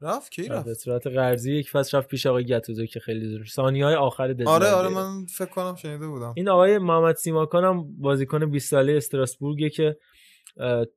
رفت؟ 0.00 0.30
کی 0.30 0.42
رفت 0.42 0.52
رفت؟ 0.52 0.64
به 0.64 0.74
صورت 0.74 1.06
قرضی 1.06 1.54
یک 1.54 1.70
فصل 1.70 1.98
رفت 1.98 2.08
پیش 2.08 2.26
آقای 2.26 2.44
گتوزو 2.44 2.86
که 2.86 3.00
خیلی 3.00 3.28
زور. 3.28 3.44
ثانیه 3.44 3.84
های 3.84 3.94
آخر 3.94 4.28
ددلاین 4.28 4.48
آره 4.48 4.70
آره. 4.70 4.88
من 4.88 5.26
فکر 5.26 5.50
کنم 5.50 5.74
شنیده 5.74 6.06
بودم. 6.06 6.32
این 6.36 6.48
آقای 6.48 6.78
محمد 6.78 7.16
سیماکان 7.16 7.64
هم 7.64 7.96
بازیکن 7.98 8.50
20 8.50 8.70
ساله 8.70 8.92
استراسبورگه 8.92 9.70
که 9.70 9.96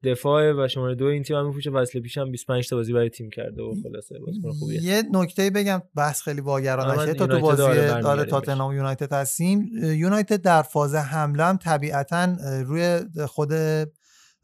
دفاع 0.04 0.52
و 0.52 0.68
شماره 0.68 0.96
دو 0.96 1.06
این 1.06 1.24
تیم 1.24 1.36
هم 1.36 1.48
میپوشه 1.48 1.72
فصل 1.72 2.00
پیش 2.00 2.18
هم 2.18 2.32
25 2.32 2.70
تا 2.70 2.76
بازی 2.76 2.94
برای 2.94 3.10
تیم 3.10 3.30
کرده 3.30 3.62
و 3.62 3.76
خلاصه 3.84 4.20
بازیکن 4.20 4.52
خوبیه. 4.52 4.84
یه 4.84 5.04
نکته 5.14 5.50
بگم 5.50 5.82
بحث 5.96 6.22
خیلی 6.22 6.42
واگران 6.42 6.88
آره، 6.88 7.02
نشه 7.02 7.14
تا 7.14 7.28
تو 7.28 7.40
بازی 7.40 7.62
آره، 7.62 8.02
داره 8.02 8.26
تاتنهام 8.26 8.76
یونایتد 8.76 9.14
هستیم. 9.14 9.70
یونایتد 9.84 10.42
در 10.42 10.62
فاز 10.62 10.96
حمله 10.96 11.44
هم 11.44 11.58
طبیعتا 11.58 12.36
روی 12.66 13.00
خود 13.28 13.54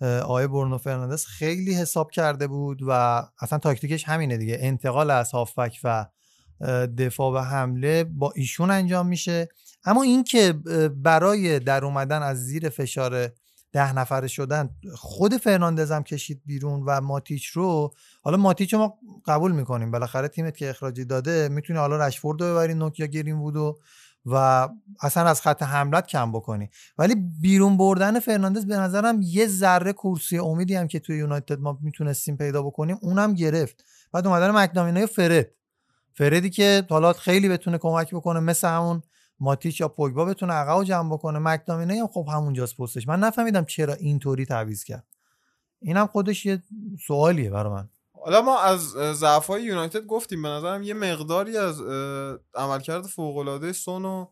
آقای 0.02 0.48
برونو 0.48 0.78
فرناندز 0.78 1.26
خیلی 1.26 1.74
حساب 1.74 2.12
کرده 2.12 2.48
بود 2.48 2.80
و 2.88 3.24
اصلا 3.42 3.60
تاکتیکش 3.60 4.04
همینه 4.04 4.38
دیگه. 4.38 4.58
انتقال 4.62 5.12
از 5.12 5.32
هافبک 5.32 5.80
و 5.84 6.06
دفاع 6.98 7.34
و 7.34 7.38
حمله 7.38 8.04
با 8.04 8.34
ایشون 8.36 8.72
انجام 8.72 9.08
میشه. 9.08 9.48
اما 9.86 10.04
این 10.04 10.24
که 10.24 10.54
برای 10.96 11.60
در 11.60 11.86
اومدن 11.86 12.22
از 12.22 12.38
زیر 12.38 12.70
فشار 12.70 13.32
ده 13.72 13.94
نفره 13.94 14.28
شدن 14.28 14.70
خود 14.96 15.38
فرناندز 15.38 15.92
هم 15.92 16.04
کشید 16.04 16.42
بیرون 16.46 16.84
و 16.86 17.02
ماتیچ 17.02 17.48
رو 17.48 17.94
حالا 18.22 18.38
ماتیچ 18.38 18.74
رو 18.74 18.80
ما 18.80 18.98
قبول 19.26 19.52
می‌کنیم. 19.52 19.92
بالاخره 19.92 20.28
تیمت 20.28 20.58
که 20.58 20.70
اخراجی 20.70 21.06
داده 21.06 21.50
می‌تونی 21.50 21.80
حالا 21.80 22.08
رشفورد 22.08 22.42
رو 22.42 22.48
ببری 22.52 22.74
نوک 22.74 23.00
یا 23.00 23.06
گرین 23.06 23.36
وودو 23.36 23.80
و 24.26 24.70
اصلا 25.02 25.30
از 25.30 25.42
خط 25.42 25.64
حملت 25.64 26.08
کم 26.08 26.32
بکنی. 26.32 26.70
ولی 26.98 27.16
بیرون 27.42 27.78
بردن 27.78 28.20
فرناندز 28.20 28.66
به 28.66 28.78
نظرم 28.78 29.20
یه 29.22 29.48
ذره 29.48 29.94
کورسوی 29.94 30.38
امیدی 30.38 30.76
هم 30.76 30.88
که 30.88 31.00
توی 31.00 31.18
یونایتد 31.18 31.60
ما 31.60 31.80
می‌تونستیم 31.82 32.38
پیدا 32.38 32.64
بکنیم 32.64 32.98
اونم 33.02 33.34
گرفت. 33.34 33.86
بعد 34.14 34.28
اومدن 34.28 34.52
مکدامینای 34.52 35.08
فرد. 35.08 35.48
فردی 36.14 36.50
که 36.50 36.86
حالا 36.90 37.14
خیلی 37.14 37.50
بتونه 37.50 37.78
کمک 37.78 38.16
بکنه 38.16 38.40
مثل 38.40 38.68
همون 38.68 39.02
ماتیچ 39.42 39.82
یا 39.82 39.88
پوگبا 39.88 40.26
بتونه 40.26 40.54
عقب 40.54 40.84
جمع 40.84 41.14
بکنه. 41.14 41.40
مکدامینای 41.40 42.00
هم 42.00 42.08
خب 42.08 42.28
همونجاست 42.34 42.78
پستش. 42.78 43.08
من 43.08 43.20
نفهمیدم 43.20 43.66
چرا 43.66 43.94
اینطوری 43.94 44.46
تعویض 44.46 44.84
کرد. 44.84 45.06
اینم 45.82 46.08
خودش 46.08 46.46
یه 46.46 46.64
سوالیه 47.08 47.50
برای 47.50 47.74
من. 47.74 47.90
حالا 48.14 48.42
ما 48.42 48.60
از 48.60 48.82
ضعف 49.14 49.48
های 49.48 49.64
یونایتد 49.64 50.06
گفتیم. 50.06 50.42
به 50.42 50.50
نظرم 50.50 50.84
یه 50.84 50.94
مقداری 50.94 51.58
از 51.58 51.82
عملکرد 52.56 53.04
فوق 53.04 53.38
العاده 53.38 53.72
سون 53.72 54.06
و 54.06 54.26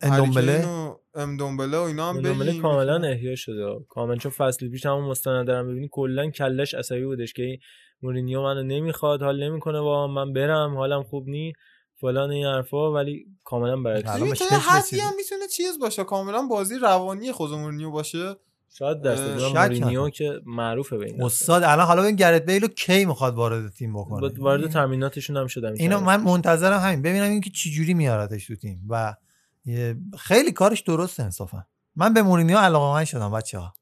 اندومبله 0.00 0.66
و 0.66 0.94
امدومبله 1.14 1.78
و 1.78 1.80
اینا 1.80 2.08
هم 2.08 2.16
اندومبله 2.16 2.60
کاملا 2.60 3.08
احیا 3.08 3.36
شده. 3.36 3.84
کاملا 3.88 4.16
چون 4.16 4.32
فصل 4.32 4.68
پیش 4.68 4.86
همون 4.86 5.04
مستند 5.04 5.46
دارم 5.46 5.68
ببینی 5.68 5.88
کلا 5.92 6.30
کلش 6.30 6.74
عصبی 6.74 7.04
بودش 7.04 7.32
که 7.32 7.42
این 7.42 7.58
مورینیو 8.02 8.42
منو 8.42 8.62
نمی‌خواد 8.62 9.22
حال 9.22 9.42
نمی‌کنه 9.42 9.80
با 9.80 10.06
من 10.06 10.32
برم 10.32 10.76
حالم 10.76 11.02
خوب 11.02 11.28
نی 11.28 11.52
فلان 12.02 12.30
این 12.30 12.46
حرفا 12.46 12.92
ولی 12.92 13.26
کاملا 13.44 13.76
برعکس 13.76 14.06
یه 14.50 14.58
حدی 14.58 15.00
هم 15.00 15.12
می‌تونه 15.16 15.46
چیز 15.56 15.78
باشه. 15.78 16.04
کاملا 16.04 16.42
بازی 16.42 16.78
روانی 16.78 17.32
خود 17.32 17.52
مورینیو 17.52 17.90
باشه. 17.90 18.36
شاید 18.78 19.14
شک 19.14 19.56
مورینیو. 19.56 20.10
که 20.10 20.40
معروفه 20.46 20.96
به 20.96 21.06
این 21.06 21.22
استاد 21.22 21.62
الان 21.62 21.86
حالا 21.86 22.02
ببین 22.02 22.16
گرت 22.16 22.46
بیل 22.46 22.62
رو 22.62 22.68
کی 22.68 23.04
می‌خواد 23.04 23.34
وارد 23.34 23.72
تیم 23.72 23.92
بکنه؟ 23.92 24.32
وارد 24.38 24.70
تامیناتشون 24.70 25.36
هم 25.36 25.46
شدم 25.46 25.72
اینو 25.72 26.00
من 26.00 26.20
منتظرم 26.20 26.80
همین. 26.80 27.02
ببینم 27.02 27.30
این 27.30 27.40
که 27.40 27.50
چجوری 27.50 27.94
میارتش 27.94 28.46
تو 28.46 28.56
تیم. 28.56 28.86
و 28.88 29.14
خیلی 30.18 30.52
کارش 30.52 30.80
درسته 30.80 31.22
انصافا. 31.22 31.64
من 31.96 32.14
به 32.14 32.22
مورینیو 32.22 32.58
علاقه 32.58 32.94
من 32.94 33.04
شدم 33.04 33.30
بچه 33.30 33.58
ها 33.58 33.74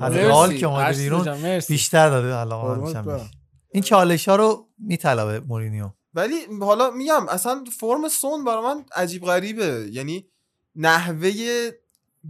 از. 0.00 0.16
حال 0.16 0.54
که 0.54 0.66
اومده 0.66 0.98
بیرون. 0.98 1.58
بیشتر 1.68 2.08
داده 2.10 2.34
علاقه 2.34 2.68
من 2.68 2.86
میشم. 2.88 3.04
بهش. 3.04 3.20
این 3.70 3.82
چالش 3.82 4.28
ها 4.28 4.36
رو 4.36 4.68
میطلبه 4.78 5.40
مورینیو 5.40 5.90
ولی 6.16 6.36
حالا 6.60 6.90
میگم 6.90 7.28
اصلا 7.28 7.64
فرم 7.78 8.08
سون 8.08 8.44
برای 8.44 8.62
من 8.62 8.84
عجیب 8.96 9.24
غریبه 9.24 9.88
یعنی 9.92 10.26
نحوه 10.76 11.30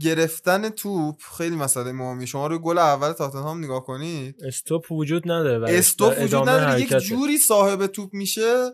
گرفتن 0.00 0.68
توپ 0.68 1.20
خیلی 1.38 1.56
مسئله 1.56 1.92
مهمی 1.92 2.26
شما 2.26 2.46
رو 2.46 2.58
گل 2.58 2.78
اول 2.78 3.12
تاتنهام 3.12 3.64
نگاه 3.64 3.84
کنید 3.84 4.44
استوپ 4.44 4.92
وجود 4.92 5.22
نداره. 5.30 5.78
استوپ 5.78 6.22
وجود 6.22 6.48
نداره 6.48 6.80
یک. 6.80 6.96
جوری 6.96 7.38
صاحب 7.38 7.86
توپ 7.86 8.14
میشه 8.14 8.72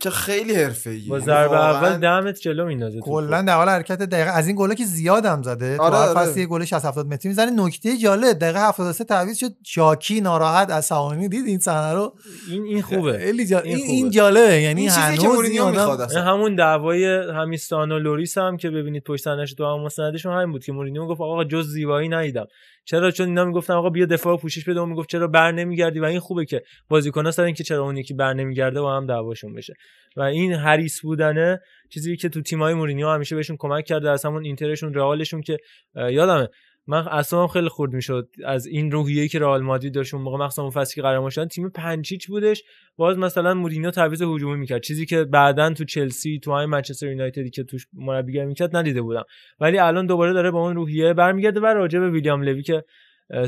که 0.00 0.10
خیلی 0.10 0.54
حرفه‌ایه. 0.54 1.08
با 1.08 1.14
یعنی 1.16 1.26
ضربه 1.26 1.56
اول 1.56 1.96
دمت 1.96 2.40
جلو 2.40 2.66
میندازه. 2.66 3.00
کلا 3.00 3.42
در 3.42 3.56
حال 3.56 3.68
حرکت 3.68 3.98
دقیقه 3.98 4.30
از 4.30 4.46
این 4.46 4.56
گله 4.56 4.74
که 4.74 4.84
زیاد 4.84 5.26
هم 5.26 5.42
زده. 5.42 5.76
تو 5.76 5.82
آره، 5.82 5.96
هر 5.96 6.02
آره. 6.02 6.14
فصل 6.14 6.40
یه 6.40 6.46
گلش 6.46 6.72
از 6.72 6.84
70 6.84 7.06
متری 7.06 7.28
می‌زنه. 7.28 7.64
نکته 7.64 7.96
جالب 7.96 8.38
دقیقه 8.38 8.68
73 8.68 9.04
تعویض 9.04 9.38
شد. 9.38 9.52
شاکی 9.66 10.20
ناراحت 10.20 10.70
عصبانی 10.70 11.28
دید 11.28 11.46
این 11.46 11.58
صحنه 11.58 11.92
رو؟ 11.92 12.14
این 12.50 12.62
این 12.64 12.82
خوبه. 12.82 13.18
خیلی 13.18 13.46
جا... 13.46 13.58
این 13.60 13.76
این, 13.76 13.78
خوبه. 13.84 13.92
این 13.92 14.10
جالبه. 14.10 14.60
یعنی 14.62 14.80
این 14.80 14.90
چیزی 14.90 15.18
که 15.18 15.28
هنوز 15.28 15.58
آدم- 15.60 15.70
می‌خواد 15.70 16.00
این 16.00 16.20
همون 16.20 16.54
دعوای 16.54 17.04
همیستان 17.34 17.92
و 17.92 17.98
لوریس 17.98 18.38
هم 18.38 18.56
که 18.56 18.70
ببینید 18.70 19.02
پشت 19.04 19.24
سرنش 19.24 19.54
تو 19.54 19.64
هم 19.66 19.80
مستندشون 19.80 20.32
همین 20.32 20.52
بود 20.52 20.64
که 20.64 20.72
مورینیو 20.72 21.06
گفت 21.06 21.20
آقا 21.20 21.44
جز 21.44 21.66
زیبایی 21.68 22.08
ندیدم. 22.08 22.46
چرا؟ 22.84 23.10
چون 23.10 23.28
اینا 23.28 23.44
می‌گفتن 23.44 23.72
آقا 23.72 23.90
بیا 23.90 24.06
دفاع 24.06 24.34
و 24.34 24.36
پوشش 24.36 24.64
بده. 24.68 24.80
اون 24.80 24.88
می‌گفت 24.88 25.08
چرا 25.08 25.28
بر 25.28 25.52
نمیگردی؟ 25.52 26.00
و 26.00 26.04
این 26.04 26.20
خوبه 26.20 26.44
که 26.44 26.62
بازیکن‌ها 26.88 27.30
سر 27.30 27.42
اینکه 27.42 27.64
چرا 27.64 27.82
اون 27.82 27.96
یکی 27.96 28.14
بر 28.14 28.32
نمیگرده 28.34 28.80
با 28.80 28.96
هم 28.96 29.06
دعواشون 29.06 29.54
بشه. 29.54 29.74
و 30.16 30.22
این 30.22 30.52
حریص 30.52 31.00
بودنه 31.02 31.60
چیزی 31.90 32.16
که 32.16 32.28
تو 32.28 32.42
تیمای 32.42 32.74
مورینیو 32.74 33.08
همیشه 33.08 33.36
بهشون 33.36 33.56
کمک 33.58 33.84
کرده. 33.84 34.10
از 34.10 34.24
همون 34.24 34.44
اینترشون 34.44 34.94
رئالشون 34.94 35.40
که 35.40 35.56
یادمه 35.94 36.48
من 36.86 37.08
اصلا 37.08 37.46
خیلی 37.46 37.68
خورد 37.68 37.92
می‌شد. 37.92 38.28
از 38.44 38.66
این 38.66 38.90
روحیه‌ای 38.90 39.28
که 39.28 39.38
رئال 39.38 39.62
مادرید 39.62 39.94
داشت 39.94 40.14
اون 40.14 40.22
موقع 40.22 40.44
مخصوصا 40.44 40.62
اون 40.62 40.70
فصلی 40.70 40.94
که 40.94 41.02
قهرمان 41.02 41.30
شدن 41.30 41.48
تیم 41.48 41.68
پنچیچ 41.68 42.28
بودش. 42.28 42.62
باز 42.96 43.18
مثلا 43.18 43.54
مورینیو 43.54 43.90
تعویض 43.90 44.22
هجومی 44.22 44.56
می‌کرد. 44.56 44.82
چیزی 44.82 45.06
که 45.06 45.24
بعدا 45.24 45.70
تو 45.74 45.84
چلسی 45.84 46.40
تو 46.42 46.50
های 46.50 46.66
منچستر 46.66 47.06
یونایتدی 47.06 47.50
که 47.50 47.64
توش 47.64 47.86
مربیگری 47.92 48.46
می‌کرد 48.46 48.76
ندیده 48.76 49.02
بودم. 49.02 49.24
ولی 49.60 49.78
الان 49.78 50.06
دوباره 50.06 50.32
داره 50.32 50.50
با 50.50 50.66
اون 50.66 50.74
روحیه 50.74 51.12
برمیگرده 51.12 51.60
و 51.60 51.66
راجع 51.66 51.98
به 51.98 52.10
ویلیام 52.10 52.42
لوی 52.42 52.62
که 52.62 52.84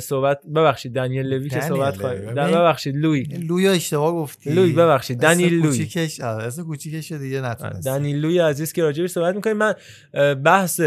صحبت 0.01 0.41
ببخشید 0.57 0.93
دنیل 0.93 1.27
لوی 1.27 1.49
که 1.49 1.61
صحبت. 1.61 1.97
خواهیم. 1.97 2.21
ببین. 2.21 2.35
ببخشید 2.35 2.97
لوی. 2.97 3.23
لوی 3.23 3.69
اشتباه 3.69 4.13
گفتی. 4.13 4.51
لوی 4.51 4.73
ببخشید 4.73 5.19
دنیل 5.19 5.55
لوی. 5.55 5.63
کوچیکش 5.69 6.21
اسم 6.21 6.65
کوچیکش 6.65 7.13
دیگه 7.13 7.41
نتونست 7.41 7.87
دنیل 7.87 8.17
لوی 8.17 8.39
عزیز 8.39 8.73
که 8.73 8.83
راجبش 8.83 9.11
صحبت 9.11 9.35
می‌کنیم. 9.35 9.57
من 9.57 9.75
بحث 10.35 10.81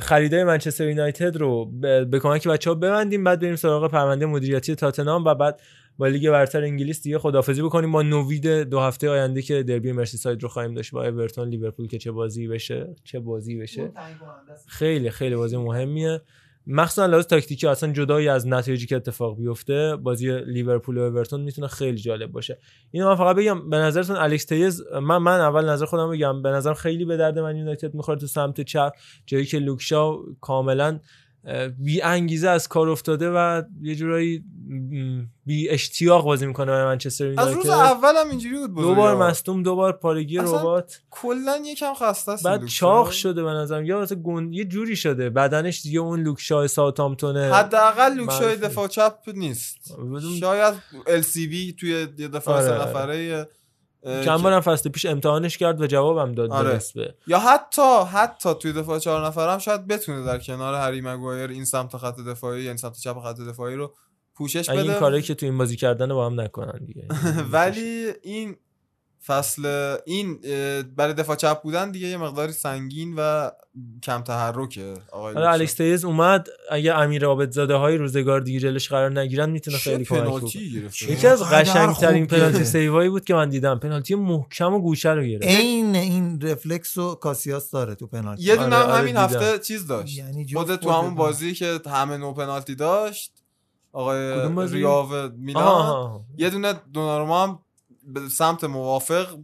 خریدای 0.00 0.44
منچستر 0.44 0.88
یونایتد 0.88 1.36
رو 1.36 1.64
به 2.10 2.20
کمک 2.22 2.48
بچه 2.48 2.70
ها 2.70 2.74
ببندیم 2.74 3.24
بعد 3.24 3.40
بریم 3.40 3.56
سراغ 3.56 3.90
پرونده 3.90 4.26
مدیریتی 4.26 4.74
تاتنهام 4.74 5.24
و 5.24 5.34
بعد 5.34 5.60
با 5.98 6.06
لیگ 6.06 6.30
برتر 6.30 6.62
انگلیس 6.62 7.02
دیگه 7.02 7.18
خداحافظی 7.18 7.62
بکنیم. 7.62 7.92
با 7.92 8.02
نوید 8.02 8.46
دو 8.48 8.80
هفته 8.80 9.10
آینده 9.10 9.42
که 9.42 9.62
دربی 9.62 9.92
مرسی‌ساید 9.92 10.42
رو 10.42 10.48
خواهیم 10.48 10.74
داشت 10.74 10.92
با 10.92 11.04
اورتون 11.04 11.48
لیورپول 11.48 11.88
که 11.88 11.98
چه 11.98 12.10
بازی 12.10 12.48
بشه 12.48 12.94
چه 13.04 13.20
بازی 13.20 13.56
بشه. 13.56 13.92
خیلی 14.66 15.10
خیلی 15.10 15.36
بازی 15.36 15.56
مهمیه. 15.56 16.20
مخصوصا 16.66 17.06
لحاظ 17.06 17.26
تاکتیکی 17.26 17.66
اصلا 17.66 17.92
جدایی 17.92 18.28
از 18.28 18.46
نتایجی 18.46 18.86
که 18.86 18.96
اتفاق 18.96 19.36
بیفته 19.36 19.96
بازی 19.96 20.38
لیورپول 20.38 20.98
و 20.98 21.00
اورتون 21.00 21.40
می‌تونه 21.40 21.68
خیلی 21.68 21.98
جالب 21.98 22.32
باشه. 22.32 22.58
اینو 22.90 23.08
من 23.08 23.14
فقط 23.14 23.36
بگم 23.36 23.70
به 23.70 23.76
نظرتون 23.76 24.16
الکس 24.16 24.44
تیس 24.44 24.82
من 25.02 25.18
من 25.18 25.40
اول 25.40 25.68
نظر 25.68 25.84
خودم 25.84 26.10
بگم 26.10 26.42
به 26.42 26.48
نظرم 26.48 26.74
خیلی 26.74 27.04
به 27.04 27.16
درد 27.16 27.38
من 27.38 27.56
یونایتد 27.56 27.94
می‌خوره 27.94 28.18
تو 28.18 28.26
سمت 28.26 28.60
چپ 28.60 28.92
جایی 29.26 29.44
که 29.44 29.58
لوک 29.58 29.91
شاو 29.91 30.16
کاملا 30.40 31.00
بی 31.78 32.02
انگیزه 32.02 32.48
از 32.48 32.68
کار 32.68 32.88
افتاده 32.88 33.30
و 33.30 33.62
یه 33.82 33.94
جورایی 33.94 34.44
بی 35.46 35.68
اشتیاق 35.68 36.24
بازی 36.24 36.46
می‌کنه 36.46 36.66
برای 36.66 36.84
منچستر 36.84 37.34
از 37.38 37.48
روز 37.52 37.64
یونایتد 37.66 37.70
اول 37.70 38.12
هم 38.16 38.30
اینجوری 38.30 38.58
بود 38.58 38.76
دو 38.76 38.94
بار. 38.94 39.16
مصدوم 39.16 39.62
دو 39.62 39.76
بار 39.76 39.92
پارگی 39.92 40.38
ربات 40.38 41.00
کلا 41.10 41.62
یکم 41.66 41.94
خسته 41.94 42.32
است 42.32 42.44
بعد. 42.44 42.66
چاق 42.66 43.10
شده 43.10 43.42
به 43.42 43.50
نظرم 43.50 43.84
یا 43.84 44.00
مثلا 44.00 44.18
گون 44.18 44.52
یه 44.52 44.64
جوری 44.64 44.96
شده 44.96 45.30
بدنش 45.30 45.82
دیگه 45.82 45.98
اون 46.00 46.20
لوکشا 46.20 46.66
ساوثهامپتونه 46.66 47.54
حداقل 47.54 48.12
لوکشای. 48.14 48.56
دفاع 48.56 48.88
چپ 48.88 49.14
نیست 49.34 49.92
بدون- 49.98 50.36
شاید 50.40 50.74
ال 51.06 51.20
سی 51.20 51.46
بی 51.46 51.72
توی 51.72 51.90
یه 52.18 52.28
دفاع 52.28 52.54
آره، 52.56 52.66
سه 52.66 52.74
آره. 52.74 52.88
نفره 52.88 53.48
چند 54.06 54.42
بارم 54.42 54.60
فصل 54.60 54.88
پیش 54.88 55.06
امتحانش 55.06 55.58
کرد 55.58 55.80
و 55.80 55.86
جوابم 55.86 56.32
داد 56.32 56.50
آره. 56.50 56.80
یا 57.26 57.38
حتی 57.38 58.02
حتی 58.12 58.54
توی 58.54 58.72
دفاع 58.72 58.98
چهار 58.98 59.26
نفرم 59.26 59.58
شاید 59.58 59.86
بتونه 59.86 60.24
در 60.24 60.38
کنار 60.38 60.74
هری 60.74 61.00
مگوایر 61.00 61.50
این 61.50 61.64
سمت 61.64 61.96
خط 61.96 62.16
دفاعی 62.20 62.64
یعنی 62.64 62.78
سمت 62.78 62.98
چپ 62.98 63.20
خط 63.20 63.40
دفاعی 63.40 63.76
رو 63.76 63.94
پوشش 64.36 64.68
اگه 64.68 64.78
این 64.78 64.90
بده. 64.90 65.00
کاری 65.00 65.22
که 65.22 65.34
تو 65.34 65.46
این 65.46 65.58
بازی 65.58 65.76
کردن 65.76 66.08
با 66.08 66.26
هم 66.26 66.40
نکنن 66.40 66.84
دیگه. 66.86 67.08
ولی 67.52 68.12
این 68.22 68.56
فصل 69.26 69.96
این 70.06 70.38
برای 70.96 71.14
دفاع 71.14 71.36
چپ 71.36 71.62
بودن 71.62 71.90
دیگه 71.90 72.08
یه 72.08 72.16
مقداری 72.16 72.52
سنگین 72.52 73.14
و 73.18 73.50
کم 74.02 74.22
تحرکه 74.22 74.94
آقای. 75.12 75.36
الکس 75.36 75.74
تیز 75.74 76.04
اومد 76.04 76.48
اگه 76.70 76.94
امیر 76.94 77.26
عابدزاده 77.26 77.74
های 77.74 77.96
روزگار 77.96 78.40
دیگه 78.40 78.60
جلش 78.60 78.88
قرار 78.88 79.20
نگیرن 79.20 79.50
می‌تونه 79.50 79.76
خیلی 79.78 80.04
کمک 80.04 80.20
پنالتی 80.20 80.70
کنه 80.70 80.80
گرفت 80.80 81.02
یکی 81.02 81.26
از 81.26 81.42
قشنگترین 81.42 82.26
پنالتی. 82.26 82.64
سیوایی 82.64 83.08
بود 83.08 83.24
که 83.24 83.34
من 83.34 83.48
دیدم 83.48 83.78
پنالتی 83.78 84.14
محکم 84.14 84.74
و 84.74 84.78
گوشه 84.78 85.10
رو 85.10 85.22
گرفت 85.24 85.44
عین 85.44 85.96
این 85.96 86.40
رفلکس 86.40 86.96
و 86.96 87.14
کاسیاس 87.14 87.70
داره 87.70 87.94
تو 87.94 88.06
پنالتی 88.06 88.42
یه 88.42 88.56
دونه 88.56 88.76
آره، 88.76 88.84
هم 88.84 88.90
آره 88.90 89.00
همین. 89.00 89.16
هفته 89.16 89.58
چیز 89.58 89.86
داشت 89.86 90.18
یعنی 90.18 90.54
خود 90.54 90.76
تو 90.76 90.90
همون. 90.90 91.14
بازی 91.14 91.54
که 91.54 91.80
همه 91.86 92.16
نو 92.16 92.32
پنالتی 92.32 92.74
داشت 92.74 93.32
آقای؟ 93.92 94.68
ریاو 94.68 95.08
میلان. 95.36 96.24
یه 96.38 96.50
دونه 96.50 96.74
دوناروما 96.92 97.42
هم 97.42 97.58
به 98.14 98.28
سمت 98.28 98.64
موافق 98.64 99.38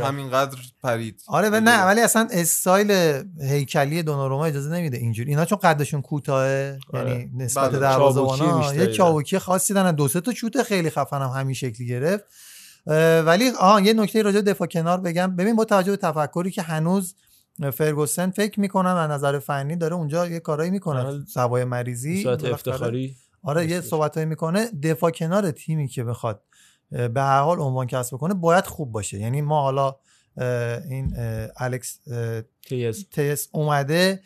همینقدر 0.00 0.58
پرید. 0.82 1.22
آره 1.26 1.50
و 1.50 1.60
نه 1.60 1.84
ولی 1.84 2.00
اصلا 2.00 2.28
استایل 2.30 3.22
هیکلی 3.40 4.02
دوناروما 4.02 4.44
اجازه 4.44 4.70
نمیده 4.70 4.96
اینجوری. 4.96 5.30
اینا 5.30 5.44
چون 5.44 5.58
قدشون 5.58 6.02
کوتاهه 6.02 6.78
آره. 6.92 7.10
یعنی 7.10 7.30
نسبت 7.36 7.70
بله، 7.70 7.78
دروازه‌بانا 7.78 8.74
یه. 8.74 8.86
چابکی 8.86 9.38
خاصی 9.38 9.74
دارن. 9.74 9.92
دو 9.94 10.08
سه 10.08 10.20
تا 10.20 10.34
شوت 10.34 10.62
خیلی 10.62 10.90
خفن 10.90 11.22
هم 11.22 11.30
همین 11.30 11.54
شکلی 11.54 11.86
گرفت. 11.86 12.24
ولی 13.26 13.50
آه 13.60 13.86
یه 13.86 13.92
نکته 13.92 14.22
راجع 14.22 14.40
به 14.40 14.50
دفاع 14.50 14.68
کنار 14.68 15.00
بگم. 15.00 15.36
ببین 15.36 15.56
با 15.56 15.64
توجه 15.64 15.90
به 15.90 15.96
تفکری 15.96 16.50
که 16.50 16.62
هنوز 16.62 17.14
فرگوسن 17.72 18.30
فکر 18.30 18.60
می‌کنم 18.60 18.96
از 18.96 19.10
نظر 19.10 19.38
فنی 19.38 19.76
داره 19.76 19.94
اونجا 19.94 20.26
یه 20.26 20.40
کارایی 20.40 20.70
می‌کنه. 20.70 21.00
آره. 21.00 21.24
سوای 21.34 21.64
مریضی 21.64 22.28
افتخاری. 22.28 23.16
آره 23.44 23.66
یه. 23.66 23.80
صحبتایی 23.80 24.26
می‌کنه. 24.26 24.70
دفاع 24.82 25.10
کنار 25.10 25.50
تیمی 25.50 25.88
که 25.88 26.04
بخواد 26.04 26.42
به 26.92 27.20
هر 27.22 27.40
حال 27.40 27.60
عنوان 27.60 27.86
کسب 27.86 28.16
کنه 28.16 28.34
باید 28.34 28.66
خوب 28.66 28.92
باشه. 28.92 29.18
یعنی 29.18 29.40
ما 29.40 29.62
حالا 29.62 29.96
این 30.90 31.14
الکس 31.56 31.98
تیز 32.68 33.08
تیس. 33.10 33.48
اومده 33.52 34.20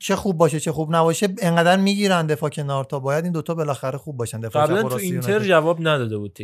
چه 0.00 0.16
خوب 0.16 0.38
باشه 0.38 0.60
چه 0.60 0.72
خوب 0.72 0.94
نباشه 0.94 1.28
انقدر 1.38 1.76
می‌گیرن 1.76 2.26
دفاع 2.26 2.50
کنار 2.50 2.84
تا 2.84 3.00
باید 3.00 3.24
این 3.24 3.32
دوتا 3.32 3.54
بالاخره 3.54 3.98
خوب 3.98 4.16
باشن. 4.16 4.40
دفاع 4.40 4.66
قبلا 4.66 4.82
تو 4.82 4.96
اینتر. 4.96 5.40
جواب 5.40 5.78
نداده 5.80 6.18
بود 6.18 6.38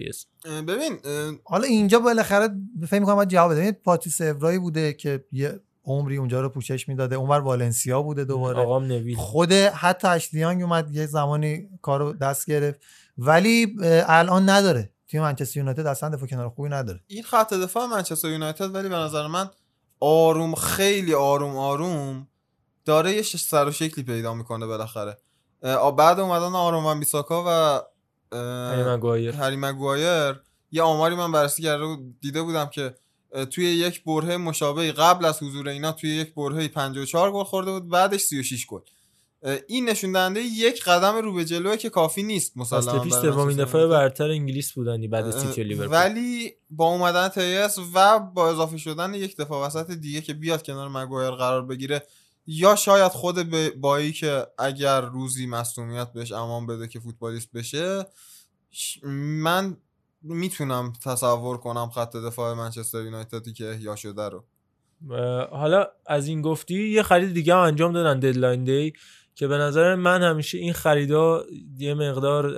اه، 0.44 0.62
ببین 0.62 0.92
اه، 1.04 1.34
حالا 1.44 1.64
اینجا 1.64 1.98
بالاخره 1.98 2.48
فکر 2.88 3.00
می‌کنم 3.00 3.14
باید 3.14 3.28
جواب 3.28 3.52
بده 3.52 3.72
پاتیس 3.72 4.20
اورایی 4.20 4.58
بوده 4.58 4.92
که 4.92 5.24
یه 5.32 5.60
عمری 5.84 6.16
اونجا 6.16 6.40
رو 6.40 6.48
پوشش 6.48 6.88
می‌داده. 6.88 7.16
اونور 7.16 7.40
والنسیا 7.40 8.02
بوده 8.02 8.24
دوباره. 8.24 8.58
آقام 8.58 8.84
نوید. 8.84 9.16
خود 9.16 9.52
حتی 9.52 10.08
اشلیانگ 10.08 10.62
اومد 10.62 10.94
یه 10.94 11.06
زمانی 11.06 11.68
کارو 11.82 12.12
دست 12.12 12.46
گرفت. 12.46 12.80
ولی 13.18 13.76
الان 14.06 14.48
نداره. 14.48 14.90
تیم 15.14 15.22
منچستر 15.22 15.58
یونایتد 15.58 15.86
اصلا 15.86 16.08
دفاع 16.08 16.28
کنار 16.28 16.48
خوبی 16.48 16.68
نداره. 16.68 17.00
این 17.06 17.22
خط 17.22 17.54
دفاع 17.54 17.86
منچستر 17.86 18.28
یونایتد 18.28 18.74
ولی 18.74 18.88
به 18.88 18.94
نظر 18.94 19.26
من 19.26 19.50
آروم 20.00 20.54
خیلی 20.54 21.14
آروم 21.14 21.56
آروم 21.56 22.28
داره 22.84 23.12
یه 23.12 23.22
سر 23.22 23.68
و 23.68 23.72
شکلی 23.72 24.04
پیدا 24.04 24.34
می‌کنه 24.34 24.66
بالاخره. 24.66 25.18
بعد 25.96 26.20
اومدن 26.20 26.54
آرون 26.54 26.84
ون 26.84 26.98
بیساکا 27.00 27.44
و 27.46 27.80
هری 29.32 29.56
مگوایر. 29.56 30.40
یه 30.72 30.82
آماری 30.82 31.14
من 31.14 31.32
بررسی 31.32 31.62
کرده 31.62 31.96
دیده 32.20 32.42
بودم 32.42 32.66
که 32.66 32.94
توی 33.50 33.64
یک 33.64 34.04
برهه 34.04 34.36
مشابهی 34.36 34.92
قبل 34.92 35.24
از 35.24 35.42
حضور 35.42 35.68
اینا 35.68 35.92
توی 35.92 36.10
یک 36.10 36.34
برهه 36.34 36.68
54 36.68 37.32
گل 37.32 37.44
خورده 37.44 37.70
بود 37.70 37.88
بعدش 37.88 38.20
36 38.20 38.66
گل. 38.66 38.80
این 39.68 39.88
نشون 39.88 40.12
دهنده 40.12 40.40
یک 40.40 40.84
قدم 40.84 41.16
رو 41.16 41.32
به 41.32 41.44
جلوه 41.44 41.76
که 41.76 41.90
کافی 41.90 42.22
نیست 42.22 42.56
مسلما 42.56 42.98
پیش 42.98 43.12
سومین 43.12 43.56
دفعه. 43.56 43.86
برتر 43.86 44.30
انگلیس 44.30 44.72
بودن 44.72 45.10
بعد 45.10 45.26
از 45.26 45.40
سیتی 45.40 45.60
و 45.60 45.64
لیورپول. 45.64 45.96
ولی 45.96 46.52
با 46.70 46.86
اومدن 46.86 47.28
تیس 47.28 47.78
و 47.94 48.20
با 48.20 48.50
اضافه 48.50 48.76
شدن 48.76 49.14
یک 49.14 49.36
دفاع 49.36 49.66
وسط 49.66 49.90
دیگه 49.90 50.20
که 50.20 50.34
بیاد 50.34 50.62
کنار 50.62 50.88
مگوایر 50.88 51.30
قرار 51.30 51.66
بگیره 51.66 52.02
یا 52.46 52.76
شاید 52.76 53.12
خود 53.12 53.50
بایی 53.80 54.12
که 54.12 54.46
اگر 54.58 55.00
روزی 55.00 55.46
مصومیت 55.46 56.12
بهش 56.12 56.32
امان 56.32 56.66
بده 56.66 56.88
که 56.88 57.00
فوتبالیست 57.00 57.52
بشه 57.52 58.06
من 59.12 59.76
می‌تونم 60.22 60.92
تصور 61.04 61.56
کنم 61.56 61.90
خط 61.90 62.16
دفاع 62.16 62.54
منچستر 62.54 63.02
یونایتدی 63.02 63.52
که 63.52 63.70
احیا 63.70 63.96
شده 63.96 64.28
رو. 64.28 64.44
حالا 65.50 65.86
از 66.06 66.26
این 66.26 66.42
گفتی 66.42 66.88
یه 66.88 67.02
خرید 67.02 67.34
دیگه 67.34 67.54
انجام 67.54 67.92
دادن 67.92 68.20
ددلاین 68.20 68.64
دی. 68.64 68.92
که 69.34 69.46
به 69.46 69.58
نظر 69.58 69.94
من 69.94 70.22
همیشه 70.22 70.58
این 70.58 70.72
خریدا 70.72 71.44
یه 71.78 71.94
مقدار 71.94 72.50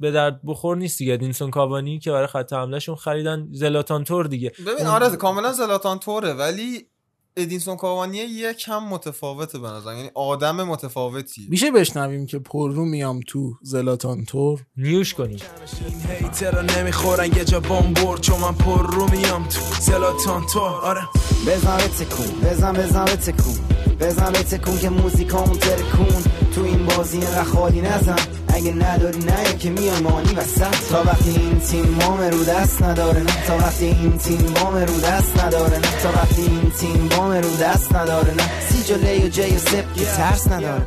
به 0.00 0.10
درد 0.10 0.40
بخور 0.46 0.76
نیست 0.76 0.98
دیگه. 0.98 1.16
دینسون 1.16 1.50
کاوانی 1.50 1.98
که 1.98 2.10
برای 2.10 2.26
خط 2.26 2.52
حملهشون 2.52 2.94
خریدن 2.94 3.48
زلاتان 3.52 4.04
تور 4.04 4.26
دیگه. 4.26 4.52
ببین 4.58 4.70
اون- 4.86 4.86
آره 4.86 5.16
کاملا 5.16 5.52
زلاتان 5.52 5.98
توره 5.98 6.32
ولی 6.32 6.86
ادینسون 7.36 7.76
کاوانی 7.76 8.16
یک 8.16 8.64
هم 8.68 8.88
متفاوته 8.88 9.58
به 9.58 9.68
نظر 9.68 9.94
یعنی 9.94 10.10
آدم 10.14 10.56
متفاوتی 10.56 11.46
میشه 11.50 11.70
بشنویم 11.70 12.26
که 12.26 12.38
پر 12.38 12.72
رو 12.72 12.84
میام 12.84 13.20
تو 13.26 13.52
زلاتان 13.62 14.24
تور؟ 14.24 14.60
نیوش 14.76 15.14
کنیم. 15.14 15.38
این 15.86 16.16
هیتر 16.26 16.62
نمی‌خورن 16.62 17.26
یه 17.36 17.44
جا 17.44 17.60
بمبور 17.60 18.18
چون 18.18 18.40
من 18.40 18.52
پر 18.54 18.94
رو 18.94 19.10
میام 19.10 19.48
تو 19.48 19.60
زلاتان 19.80 20.46
تو 20.46 20.60
آره. 20.60 21.00
بزن 21.48 21.76
به 21.76 21.88
تکون 22.04 22.40
بزن 22.50 22.72
بزن 22.72 23.04
به 23.04 23.16
تکون 23.16 23.54
بزن 24.00 24.32
به 24.32 24.42
تکون 24.42 24.78
که 24.78 24.88
موزیکامون 24.88 25.58
ترکون. 25.58 26.24
تو 26.54 26.62
این 26.62 26.86
بازی 26.86 27.18
اینقدر 27.18 27.44
خالی 27.44 27.80
نزن. 27.80 28.16
اگه 28.48 28.72
نداری 28.72 29.18
نه 29.18 29.58
که 29.58 29.70
میای 29.70 30.00
مانی 30.00 30.34
وسط. 30.34 30.88
تا 30.90 31.02
وقتی 31.02 31.30
این 31.30 31.60
تیم 31.60 31.98
بام 31.98 32.20
رو 32.20 32.44
دست 32.44 32.82
نداره 32.82 33.20
نه. 33.20 33.46
تا 33.46 33.56
وقتی 33.56 33.86
این 33.86 34.18
تیم 34.18 34.54
بام 34.54 34.74
رو 34.74 35.00
دست 35.00 35.40
نداره 35.40 35.78
نه. 35.78 36.02
تا 36.02 36.08
وقتی 36.08 36.42
این 36.42 36.70
تیم 36.70 37.08
بام 37.08 37.32
رو 37.32 37.56
دست 37.56 37.92
نداره 37.96 38.34
نه. 38.34 38.60
سی 38.60 38.82
جلوی 38.82 39.26
و 39.26 39.28
جی 39.28 39.56
و 39.56 39.58
سپ 39.58 39.94
که 39.94 40.04
ترس 40.04 40.48
نداره. 40.48 40.86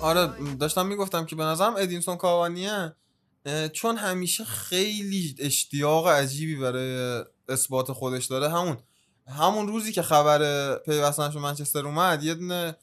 آره 0.00 0.30
داشتم 0.60 0.86
می‌گفتم 0.86 1.26
که 1.26 1.36
به 1.36 1.42
نظرم 1.44 1.74
ادینسون 1.78 2.16
کاوانیه 2.16 2.92
چون 3.72 3.96
همیشه 3.96 4.44
خیلی 4.44 5.36
اشتیاق 5.38 6.08
عجیبی 6.08 6.56
برای 6.56 7.22
اثبات 7.48 7.92
خودش 7.92 8.26
داره. 8.26 8.50
همون 8.50 8.76
همون 9.26 9.68
روزی 9.68 9.92
که 9.92 10.02
خبر 10.02 10.74
پیوستنش 10.76 11.34
به 11.34 11.40
منچستر 11.40 11.86
اومد 11.86 12.22
یه 12.22 12.34
دونه 12.34 12.76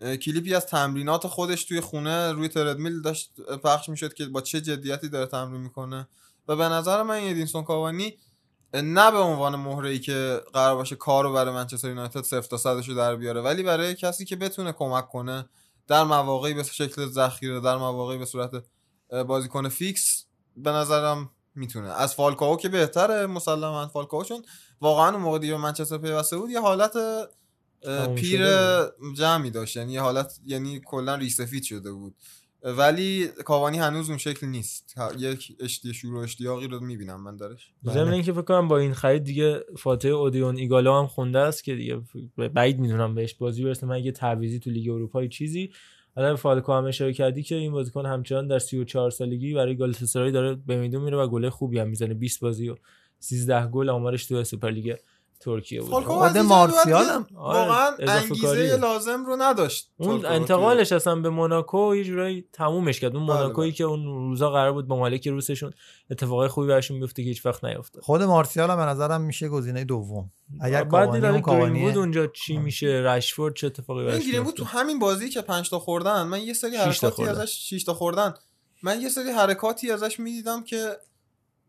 کلیپی 0.00 0.54
از 0.54 0.66
تمرینات 0.66 1.26
خودش 1.26 1.64
توی 1.64 1.80
خونه 1.80 2.32
روی 2.32 2.48
تردمیل 2.48 3.02
داشت 3.02 3.32
پخش 3.40 3.88
می‌شد 3.88 4.14
که 4.14 4.26
با 4.26 4.40
چه 4.40 4.60
جدیتی 4.60 5.08
داره 5.08 5.26
تمرین 5.26 5.60
می‌کنه. 5.60 6.08
و 6.48 6.56
به 6.56 6.64
نظر 6.68 7.02
من 7.02 7.16
ادینسون 7.16 7.64
کاوانی 7.64 8.18
نه 8.74 9.10
به 9.10 9.18
عنوان 9.18 9.56
مهره 9.56 9.90
ای 9.90 9.98
که 9.98 10.40
قرار 10.52 10.74
باشه 10.74 10.96
کارو 10.96 11.32
برای 11.32 11.54
منچستر 11.54 11.88
یونایتد 11.88 12.22
صفر 12.22 12.48
تا 12.48 12.56
صدش 12.56 12.88
رو 12.88 12.94
در 12.94 13.16
بیاره 13.16 13.40
ولی 13.40 13.62
برای 13.62 13.94
کسی 13.94 14.24
که 14.24 14.36
بتونه 14.36 14.72
کمک 14.72 15.08
کنه 15.08 15.48
در 15.86 16.04
مواقعی 16.04 16.54
به 16.54 16.62
شکل 16.62 17.06
ذخیره 17.06 17.60
در 17.60 17.76
مواقعی 17.76 18.18
به 18.18 18.24
صورت 18.24 18.50
بازیکن 19.26 19.68
فیکس 19.68 20.24
به 20.56 20.70
نظرم 20.70 21.30
می‌تونه. 21.54 21.88
از 21.88 22.14
فالکاو 22.14 22.56
که 22.56 22.68
بهتره 22.68 23.26
مسلما 23.26 23.88
فالکاو 23.88 24.24
چون 24.24 24.42
واقعا 24.80 25.12
اون 25.12 25.22
موقع 25.22 25.38
دیگه 25.38 25.56
منچستر 25.56 25.98
پیوسته 25.98 26.36
بود 26.36 26.50
یه 26.50 26.60
حالت 26.60 26.96
پیر 28.14 28.40
جمعی 29.14 29.50
داشت 29.50 29.76
یعنی 29.76 29.92
یه 29.92 30.00
حالت 30.00 30.40
یعنی 30.46 30.80
کلا 30.84 31.14
ریش‌سفید 31.14 31.62
شده 31.62 31.92
بود. 31.92 32.14
ولی 32.62 33.28
کاوانی 33.44 33.78
هنوز 33.78 34.08
اون 34.08 34.18
شکل 34.18 34.46
نیست. 34.46 34.94
یک 35.18 35.56
اشتی 35.60 35.94
شور 35.94 36.14
و 36.14 36.18
اشتیاقی 36.18 36.66
رو 36.68 36.80
می‌بینم 36.80 37.22
من 37.22 37.36
درش. 37.36 37.72
ضمن 37.84 38.12
اینکه 38.12 38.32
فکر 38.32 38.42
کنم 38.42 38.68
با 38.68 38.78
این 38.78 38.94
خرید 38.94 39.24
دیگه 39.24 39.60
فاتحه 39.78 40.10
اودیون 40.10 40.56
ایگالو 40.56 41.00
هم 41.00 41.06
خونده 41.06 41.38
است 41.38 41.64
که 41.64 41.74
دیگه 41.74 42.00
بعید 42.54 42.78
می‌دونم 42.78 43.14
بهش 43.14 43.34
بازی 43.34 43.64
برسه. 43.64 43.86
من 43.86 44.04
یه 44.04 44.12
تعویضی 44.12 44.58
تو 44.58 44.70
لیگ 44.70 44.90
اروپا 44.90 45.26
چیزی 45.26 45.72
الان 46.16 46.36
فالکائو 46.36 46.72
هم 46.72 46.84
اشاره 46.84 47.12
کردی 47.12 47.42
که 47.42 47.54
این 47.54 47.72
بازیکن 47.72 48.06
همچنان 48.06 48.46
در 48.46 48.58
34 48.58 49.10
سالگی 49.10 49.54
برای 49.54 49.76
گالاتاسرای 49.76 50.32
داره 50.32 50.54
به 50.54 50.76
میدون 50.76 51.02
میره 51.02 51.16
و 51.16 51.26
گل 51.26 51.48
خوبی 51.48 51.78
هم 51.78 51.88
می‌زنه. 51.88 52.14
20 52.14 52.40
بازی 52.40 52.68
و 52.68 52.76
13 53.20 53.66
گل 53.66 53.88
آمارش 53.88 54.26
تو 54.26 54.44
سوپر 54.44 54.70
لیگ 54.70 54.96
ترکیه 55.40 55.80
بود. 55.80 56.04
خود 56.04 56.38
مارسیال 56.38 57.04
هم. 57.04 57.26
آره، 57.36 57.58
واقعا 57.58 57.90
انگیزه 57.98 58.46
کاریه. 58.46 58.76
لازم 58.76 59.26
رو 59.26 59.36
نداشت 59.38 59.90
اون 59.96 60.26
انتقالش 60.26 60.92
اصلا 60.92 61.16
به 61.16 61.30
موناکو 61.30 61.96
یه 61.96 62.04
جورایی 62.04 62.44
تمومش 62.52 63.00
کرد. 63.00 63.16
اون 63.16 63.26
بله، 63.26 63.36
موناکویی 63.36 63.70
بله. 63.70 63.76
که 63.76 63.84
اون 63.84 64.04
روزا 64.04 64.50
قرار 64.50 64.72
بود 64.72 64.88
با 64.88 64.96
مالک 64.96 65.28
روسشون 65.28 65.72
اتفاقای 66.10 66.48
خوبی 66.48 66.68
براشون 66.68 67.00
بیفته 67.00 67.22
که 67.22 67.28
هیچ 67.28 67.46
وقت 67.46 67.64
نیفتاد. 67.64 68.02
خود 68.02 68.22
مارسیال 68.22 68.70
هم 68.70 68.76
به 68.76 68.82
نظرم 68.82 69.20
میشه 69.20 69.48
گزینه 69.48 69.84
دوم. 69.84 70.30
اگر 70.60 70.84
بعد 70.84 71.24
اون 71.24 71.40
کاوانی 71.40 71.74
گرین‌وود 71.74 71.98
اونجا 71.98 72.26
چی 72.26 72.56
میشه؟ 72.56 72.86
رشفورد 72.86 73.54
چه 73.54 73.66
اتفاقی 73.66 74.04
براش 74.04 74.26
گرین 74.26 74.42
بود 74.42 74.60
میفته 74.60 74.62
تو 74.62 74.64
همین 74.64 74.98
بازی 74.98 75.28
که 75.28 75.42
5 75.42 75.70
تا 75.70 75.78
خوردن 75.78 76.22
من 76.22 76.42
یه 76.42 76.52
سری 76.52 76.76
حرکاتی. 76.76 77.24
ازش 77.24 77.52
6 77.52 77.84
تا 77.84 77.94
خوردن. 77.94 78.34
من 78.82 79.00
یه 79.00 79.08
سری 79.08 79.30
حرکاتی 79.30 79.90
ازش 79.90 80.20
می‌دیدم 80.20 80.64
که 80.64 80.96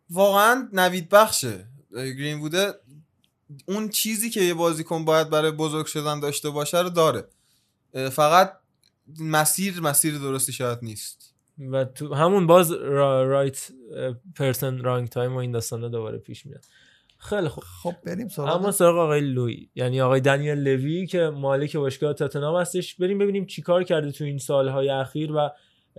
واقعا 0.10 0.70
نوید 0.74 1.10
بخشه. 1.10 1.68
گرین 1.94 2.40
بوده 2.40 2.74
اون 3.66 3.90
چیزی 3.90 4.30
که 4.30 4.42
یه 4.42 4.54
بازیکن 4.54 5.06
باید 5.06 5.30
برای 5.30 5.52
بزرگ 5.52 5.86
شدن 5.86 6.20
داشته 6.20 6.50
باشه 6.50 6.82
رو 6.82 6.90
داره. 6.90 7.24
فقط 8.12 8.54
مسیر 9.20 9.82
مسیر 9.82 10.18
درستی 10.18 10.54
شاید 10.54 10.80
نیست. 10.82 11.34
و 11.72 11.86
تو 11.86 12.14
همون 12.14 12.48
باز 12.48 12.72
right 12.72 13.72
person 14.36 14.78
wrong 14.78 15.08
time 15.08 15.34
و 15.34 15.38
این 15.38 15.52
داستانا 15.52 15.88
دوباره 15.88 16.18
پیش 16.18 16.46
میاد. 16.46 16.66
خیلی 17.18 17.48
خوب. 17.48 17.64
خب 17.84 17.96
بریم 18.06 18.28
سراغ 18.28 18.56
اما 18.56 18.72
سراغ 18.72 18.98
آقای 18.98 19.22
لوی. 19.22 19.70
یعنی 19.76 20.02
آقای 20.02 20.22
دنیل 20.22 20.58
لوی 20.58 21.08
که 21.08 21.20
مالک 21.20 21.78
باشگاه 21.78 22.14
تاتنهام 22.14 22.62
هستش. 22.62 22.96
بریم 22.96 23.18
ببینیم 23.18 23.46
چیکار 23.46 23.84
کرده 23.84 24.12
تو 24.12 24.24
این 24.24 24.38
سالهای 24.38 24.90
اخیر 24.90 25.32
و 25.32 25.50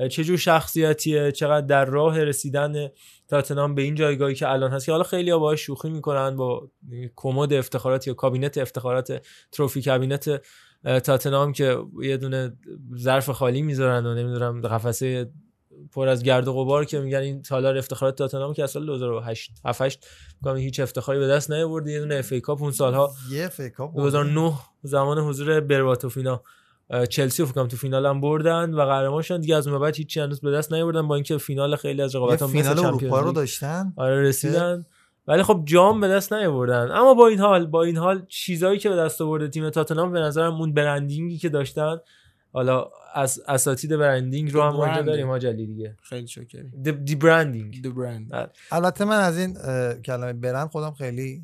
چه 0.08 0.24
جور 0.24 0.36
شخصیتیه 0.36 1.32
چقدر 1.32 1.66
در 1.66 1.84
راه 1.84 2.24
رسیدن 2.24 2.88
تاتنهام 3.28 3.74
به 3.74 3.82
این 3.82 3.94
جایگاهی 3.94 4.34
که 4.34 4.48
الان 4.48 4.70
هست؟ 4.70 4.86
که 4.86 4.92
حالا 4.92 5.04
خیلی 5.04 5.32
باهاش 5.32 5.60
شوخی 5.60 5.90
می‌کنن 5.90 6.36
با 6.36 6.70
کمد 7.16 7.52
افتخارات 7.52 8.06
یا 8.06 8.14
کابینت 8.14 8.58
افتخارات 8.58 9.22
trophy 9.52 9.82
cabinet 9.82 10.40
تاتنهام 10.84 11.52
که 11.52 11.78
یه 12.02 12.16
دونه 12.16 12.52
ظرف 12.98 13.30
خالی 13.30 13.62
می‌ذارن 13.62 14.06
و 14.06 14.14
نمی‌دونم 14.14 14.60
قفسه 14.60 15.30
پر 15.92 16.08
از 16.08 16.22
گرد 16.22 16.48
و 16.48 16.52
غبار 16.52 16.84
که 16.84 17.00
میگن 17.00 17.18
این 17.18 17.42
تالار 17.42 17.78
افتخارات 17.78 18.18
تاتنهام 18.18 18.52
که 18.52 18.66
سال 18.66 18.86
2008 18.86 19.52
7 19.64 20.06
میگم 20.42 20.56
هیچ 20.56 20.80
افتخاری 20.80 21.18
به 21.18 21.28
دست 21.28 21.50
نیاورد 21.50 21.86
یه 21.86 22.00
دونه 22.00 22.14
FA 22.14 22.32
Cup 22.32 22.62
اون 22.62 22.72
سالها 22.72 23.12
یه 23.30 23.44
FA 23.44 23.60
Cup 23.60 23.96
2009 23.96 24.52
زمان 24.82 25.18
حضور 25.18 25.60
برباتوف 25.60 26.15
اینا. 26.15 26.42
چلسی 27.10 27.44
فکر 27.44 27.52
کنم 27.52 27.68
تو 27.68 27.76
فینال 27.76 28.06
هم 28.06 28.20
بردن 28.20 28.74
و 28.74 28.84
قهرمان 28.84 29.22
شدن 29.22 29.40
دیگه 29.40 29.56
از 29.56 29.66
اون 29.66 29.78
بعد 29.78 29.96
هیچ 29.96 30.18
هنوز 30.18 30.40
به 30.40 30.50
دست 30.50 30.72
نیاوردن 30.72 31.08
با 31.08 31.14
اینکه 31.14 31.38
فینال 31.38 31.76
خیلی 31.76 32.02
از 32.02 32.16
رقابت‌ها 32.16 32.46
مثل 32.46 32.58
فینال 32.58 32.86
اروپا 32.86 33.20
رو 33.20 33.32
داشتن. 33.32 33.92
آره 33.96 34.22
رسیدن. 34.22 34.86
ولی 35.26 35.42
خب 35.42 35.62
جام 35.64 36.00
به 36.00 36.08
دست 36.08 36.32
نیاوردن. 36.32 36.90
اما 36.90 37.14
با 37.14 37.28
این 37.28 37.38
حال 37.38 37.66
با 37.66 37.82
این 37.82 37.96
حال 37.96 38.26
چیزایی 38.28 38.78
که 38.78 38.88
به 38.88 38.96
دست 38.96 39.20
آورده 39.20 39.48
تیم 39.48 39.70
تاتنهام 39.70 40.12
به 40.12 40.20
نظرم 40.20 40.54
اون 40.54 40.74
branding 40.74 41.31
ی 41.31 41.38
که 41.38 41.48
داشتن. 41.48 41.96
حالا 42.52 42.90
از 43.14 43.42
اساتید 43.48 43.96
برندینگ 43.96 44.52
رو 44.52 44.62
هم 44.62 44.68
ما 44.68 44.72
اینجا 44.72 44.86
برندینگ. 44.86 45.06
داریم 45.06 45.26
حاجلی 45.26 45.66
دیگه. 45.66 45.96
خیلی 46.02 46.26
شکری 46.26 46.70
دی, 46.82 46.92
دی 46.92 47.14
برندینگ 47.14 47.82
دی 47.82 47.88
برند 47.88 48.50
البته 48.72 49.04
من 49.04 49.18
از 49.18 49.38
این 49.38 49.54
کلمه 50.02 50.32
برند 50.32 50.68
خودم 50.68 50.92
خیلی 50.92 51.42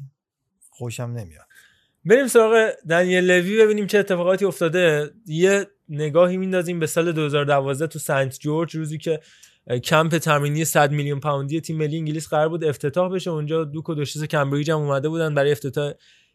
خوشم 0.70 1.02
نمیاد. 1.02 1.46
بریم 2.06 2.26
سراغ 2.26 2.70
دنیل 2.88 3.30
لوی 3.30 3.58
ببینیم 3.64 3.86
چه 3.86 3.98
اتفاقاتی 3.98 4.44
افتاده. 4.44 5.10
یه 5.26 5.66
نگاهی 5.88 6.36
میندازیم 6.36 6.78
به 6.78 6.86
سال 6.86 7.12
2012 7.12 7.86
تو 7.86 7.98
سنت 7.98 8.38
جورج 8.40 8.76
روزی 8.76 8.98
که 8.98 9.20
کمپ 9.84 10.18
تمرینی 10.18 10.64
100 10.64 10.90
میلیون 10.90 11.20
پوندی 11.20 11.60
تیم 11.60 11.76
ملی 11.76 11.98
انگلیس 11.98 12.28
قرار 12.28 12.48
بود 12.48 12.64
افتتاح 12.64 13.12
بشه. 13.12 13.30
اونجا 13.30 13.64
دوک 13.64 13.88
و 13.88 13.94
دوشیز 13.94 14.24
کمبریج 14.24 14.70
هم 14.70 14.78
اومده 14.78 15.08
بودن 15.08 15.34
برای 15.34 15.52
افتتاح 15.52 15.92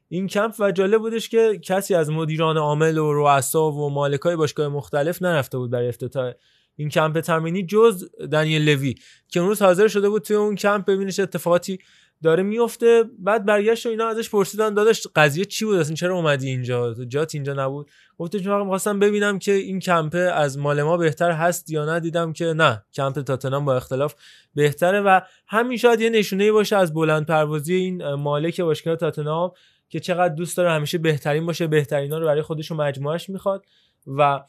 این 0.10 0.28
کمپ 0.28 0.54
و 0.60 0.72
جالب 0.72 1.02
بودش 1.02 1.30
که 1.30 1.60
کسی 1.64 1.96
از 1.96 2.10
مدیران 2.10 2.58
عامل 2.58 2.98
و 2.98 3.14
رؤسا 3.14 3.72
و 3.72 3.90
مالکای 3.90 4.36
باشگاه 4.36 4.68
مختلف 4.68 5.22
نرفته 5.22 5.58
بود 5.58 5.72
برای 5.72 5.88
افتتاح 5.88 6.34
این 6.76 6.90
کمپ 6.90 7.20
تمرینی 7.20 7.66
جز 7.66 8.10
دنیل 8.32 8.70
لوی 8.70 8.96
که 9.28 9.40
اون 9.40 9.50
روز 9.50 9.62
حاضر 9.62 9.88
شده 9.88 10.10
بود 10.10 10.22
توی 10.22 10.36
اون 10.36 10.56
کمپ 10.56 10.86
ببینه 10.86 11.12
چه 11.12 11.24
اتفاقاتی 11.24 11.80
داره 12.24 12.44
میفته 12.44 13.04
بعد 13.20 13.46
برگشت 13.46 13.86
و 13.86 13.90
اینا 13.90 14.08
ازش 14.08 14.30
پرسیدن 14.30 14.74
داداش 14.74 15.08
قضیه 15.16 15.46
چی 15.46 15.66
بود؟ 15.66 15.76
اصلا 15.76 15.96
چرا 15.96 16.16
اومدی 16.16 16.48
اینجا؟ 16.48 16.94
جات 17.08 17.36
اینجا 17.36 17.54
نبود؟ 17.54 17.90
گفتش 18.18 18.46
من 18.46 18.62
می‌خواستم 18.62 19.00
ببینم 19.00 19.40
که 19.40 19.52
این 19.52 19.80
کمپ 19.80 20.18
از 20.34 20.58
مال 20.58 20.84
ما 20.84 20.98
بهتر 20.98 21.32
هست 21.32 21.70
یا 21.70 21.86
نه. 21.86 22.00
دیدم 22.00 22.34
که 22.34 22.46
نه 22.46 22.84
کمپ 22.94 23.22
تاتنهام 23.22 23.66
با 23.66 23.76
اختلاف 23.76 24.16
بهتره 24.56 25.02
و 25.02 25.22
همین 25.48 25.78
شاید 25.78 26.02
یه 26.02 26.10
نشونه 26.10 26.52
باشه 26.52 26.76
از 26.76 26.94
بلند 26.94 27.26
پروازی 27.26 27.74
این 27.74 28.14
مالک 28.14 28.62
باشگاه 28.62 28.96
تاتنهام 28.96 29.52
که 29.90 30.00
چقدر 30.00 30.36
دوست 30.36 30.58
داره 30.58 30.72
همیشه 30.72 30.98
بهترین 30.98 31.46
باشه 31.46 31.68
بهترینا 31.68 32.18
رو 32.18 32.26
برای 32.26 32.42
خودش 32.42 32.72
و 32.72 32.76
مجموعش 32.76 33.30
می‌خواد 33.30 33.66
و 34.08 34.40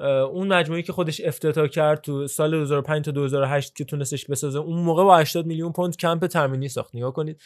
اون 0.00 0.48
مجموعه 0.48 0.82
که 0.82 0.92
خودش 0.92 1.20
افتتاح 1.20 1.66
کرد 1.66 2.00
تو 2.00 2.26
سال 2.26 2.50
2005 2.50 3.04
تا 3.04 3.10
2008 3.10 3.76
که 3.76 3.84
تونستش 3.84 4.26
بسازه 4.26 4.58
اون 4.58 4.78
موقع 4.78 5.04
با 5.04 5.18
80 5.18 5.46
میلیون 5.46 5.72
پوند 5.72 5.96
کمپ 5.96 6.26
ترمینی 6.26 6.68
ساخت. 6.68 6.94
نگاه 6.94 7.12
کنید 7.12 7.40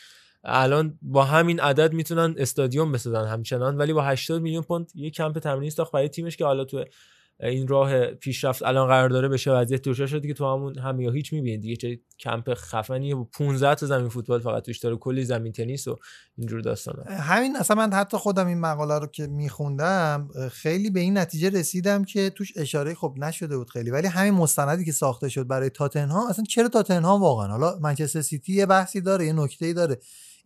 الان 0.45 0.99
با 1.03 1.25
همین 1.25 1.61
عدد 1.61 1.93
می‌تونن 1.93 2.35
استادیوم 2.39 2.93
بسازن 2.93 3.25
همچنان 3.25 3.77
ولی 3.77 3.93
با 3.93 4.03
80 4.03 4.43
میلیون 4.43 4.63
پوند 4.63 4.93
یه 4.95 5.11
کمپ 5.11 5.39
تمرینی 5.39 5.71
ساخت 5.71 5.93
برای 5.93 6.09
تیمش 6.09 6.37
که 6.37 6.45
حالا 6.45 6.65
تو 6.65 6.85
این 7.41 7.69
راه 7.69 8.07
پیشرفت 8.07 8.63
الان 8.63 8.89
قرار 8.89 9.09
داره 9.09 9.29
بشه 9.29 9.51
وضعیت 9.51 9.83
دوشا 9.83 10.07
شده 10.07 10.29
که 10.29 10.35
تو 10.35 10.53
همون 10.53 10.79
هم 10.79 11.01
یا 11.01 11.11
هیچ 11.11 11.33
می‌بینید 11.33 11.61
دیگه 11.61 11.77
چه 11.77 12.01
کمپ 12.19 12.55
خفنیه 12.55 13.15
با 13.15 13.25
15 13.25 13.75
تا 13.75 13.87
زمین 13.87 14.09
فوتبال 14.09 14.41
فقط 14.41 14.63
توش 14.63 14.79
داره 14.79 14.97
کلی 14.97 15.25
زمین 15.25 15.53
تنیس 15.53 15.89
و 15.89 15.97
اینجور 16.39 16.61
داستانا. 16.61 17.03
همین 17.05 17.57
اصلا 17.57 17.77
من 17.77 17.93
حتی 17.93 18.17
خودم 18.17 18.47
این 18.47 18.61
مقاله 18.61 18.99
رو 18.99 19.07
که 19.07 19.27
میخوندم 19.27 20.29
خیلی 20.53 20.91
به 20.91 21.01
این 21.01 21.19
نتیجه 21.19 21.51
رسیدم 21.51 22.05
که 22.05 22.31
توش 22.31 22.53
اشاره 22.57 22.95
خب 22.95 23.15
نشده 23.19 23.57
بود 23.57 23.71
خیلی. 23.71 23.91
ولی 23.91 24.07
همین 24.07 24.35
مستندی 24.35 24.85
که 24.85 24.93
ساخته 24.93 25.29
شد 25.29 25.47
برای 25.47 25.71
تاتنهام 25.71 26.27
اصلا 26.27 26.45
چرا 26.45 26.69
تاتنهام 26.69 27.21
واقعا؟ 27.21 27.49
حالا 27.49 27.79
منچستر 27.79 28.21
سیتی 28.21 28.53
یه 28.53 28.67
بحثی 28.67 29.01
داره 29.01 29.27
یه 29.27 29.33
نکته‌ای 29.33 29.75
داره. 29.75 29.99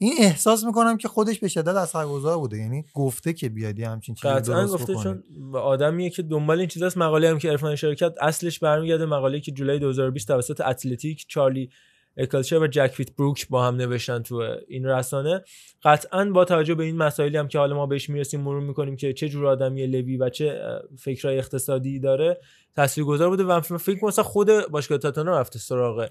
این 0.02 0.12
احساس 0.18 0.64
می‌کنم 0.64 0.96
که 0.96 1.08
خودش 1.08 1.38
به 1.38 1.48
شدت 1.48 1.68
اثرگذار 1.76 2.38
بوده 2.38 2.56
یعنی 2.56 2.84
گفته 2.94 3.32
که 3.32 3.48
بیاد 3.48 3.78
یه 3.78 3.88
همچین 3.88 4.14
چیزی 4.14 4.34
قطعا 4.34 4.66
گفته 4.66 4.92
بکنه. 4.92 5.02
چون 5.02 5.22
آدمیه 5.54 6.10
که 6.10 6.22
دنبال 6.22 6.58
این 6.58 6.68
چیزاست 6.68 6.98
مقاله 6.98 7.30
هم 7.30 7.38
که 7.38 7.50
عرفان 7.50 7.76
شرکت 7.76 8.14
اصلش 8.20 8.58
برمیگرده 8.58 9.06
مقاله 9.06 9.40
که 9.40 9.52
جولای 9.52 9.78
2020 9.78 10.28
توسط 10.28 10.60
اتلتیک 10.60 11.24
چارلی 11.28 11.70
اکلچر 12.16 12.58
و 12.58 12.66
جک 12.66 12.86
فیت 12.86 13.16
بروک 13.16 13.48
با 13.48 13.64
هم 13.64 13.76
نوشتن 13.76 14.22
تو 14.22 14.56
این 14.68 14.86
رسانه. 14.86 15.44
قطعا 15.82 16.24
با 16.24 16.44
توجه 16.44 16.74
به 16.74 16.84
این 16.84 16.96
مسائلی 16.96 17.36
هم 17.36 17.48
که 17.48 17.58
حالا 17.58 17.76
ما 17.76 17.86
بهش 17.86 18.10
می‌رسیم 18.10 18.40
مرور 18.40 18.62
می‌کنیم 18.62 18.96
که 18.96 19.12
چه 19.12 19.28
جور 19.28 19.46
آدمی 19.46 19.86
لوی 19.86 20.16
و 20.16 20.28
چه 20.28 20.60
اه، 20.62 20.96
فکرهای 20.96 21.38
اقتصادی 21.38 22.00
داره 22.00 22.40
تاثیرگذار 22.76 23.28
بوده 23.28 23.44
و 23.44 23.60
فکر 23.60 24.04
مثلا 24.04 24.24
خود 24.24 24.48
باشگاه 24.70 24.98
تاتنهام 24.98 25.36
رفته 25.36 25.58
سراغ 25.58 26.08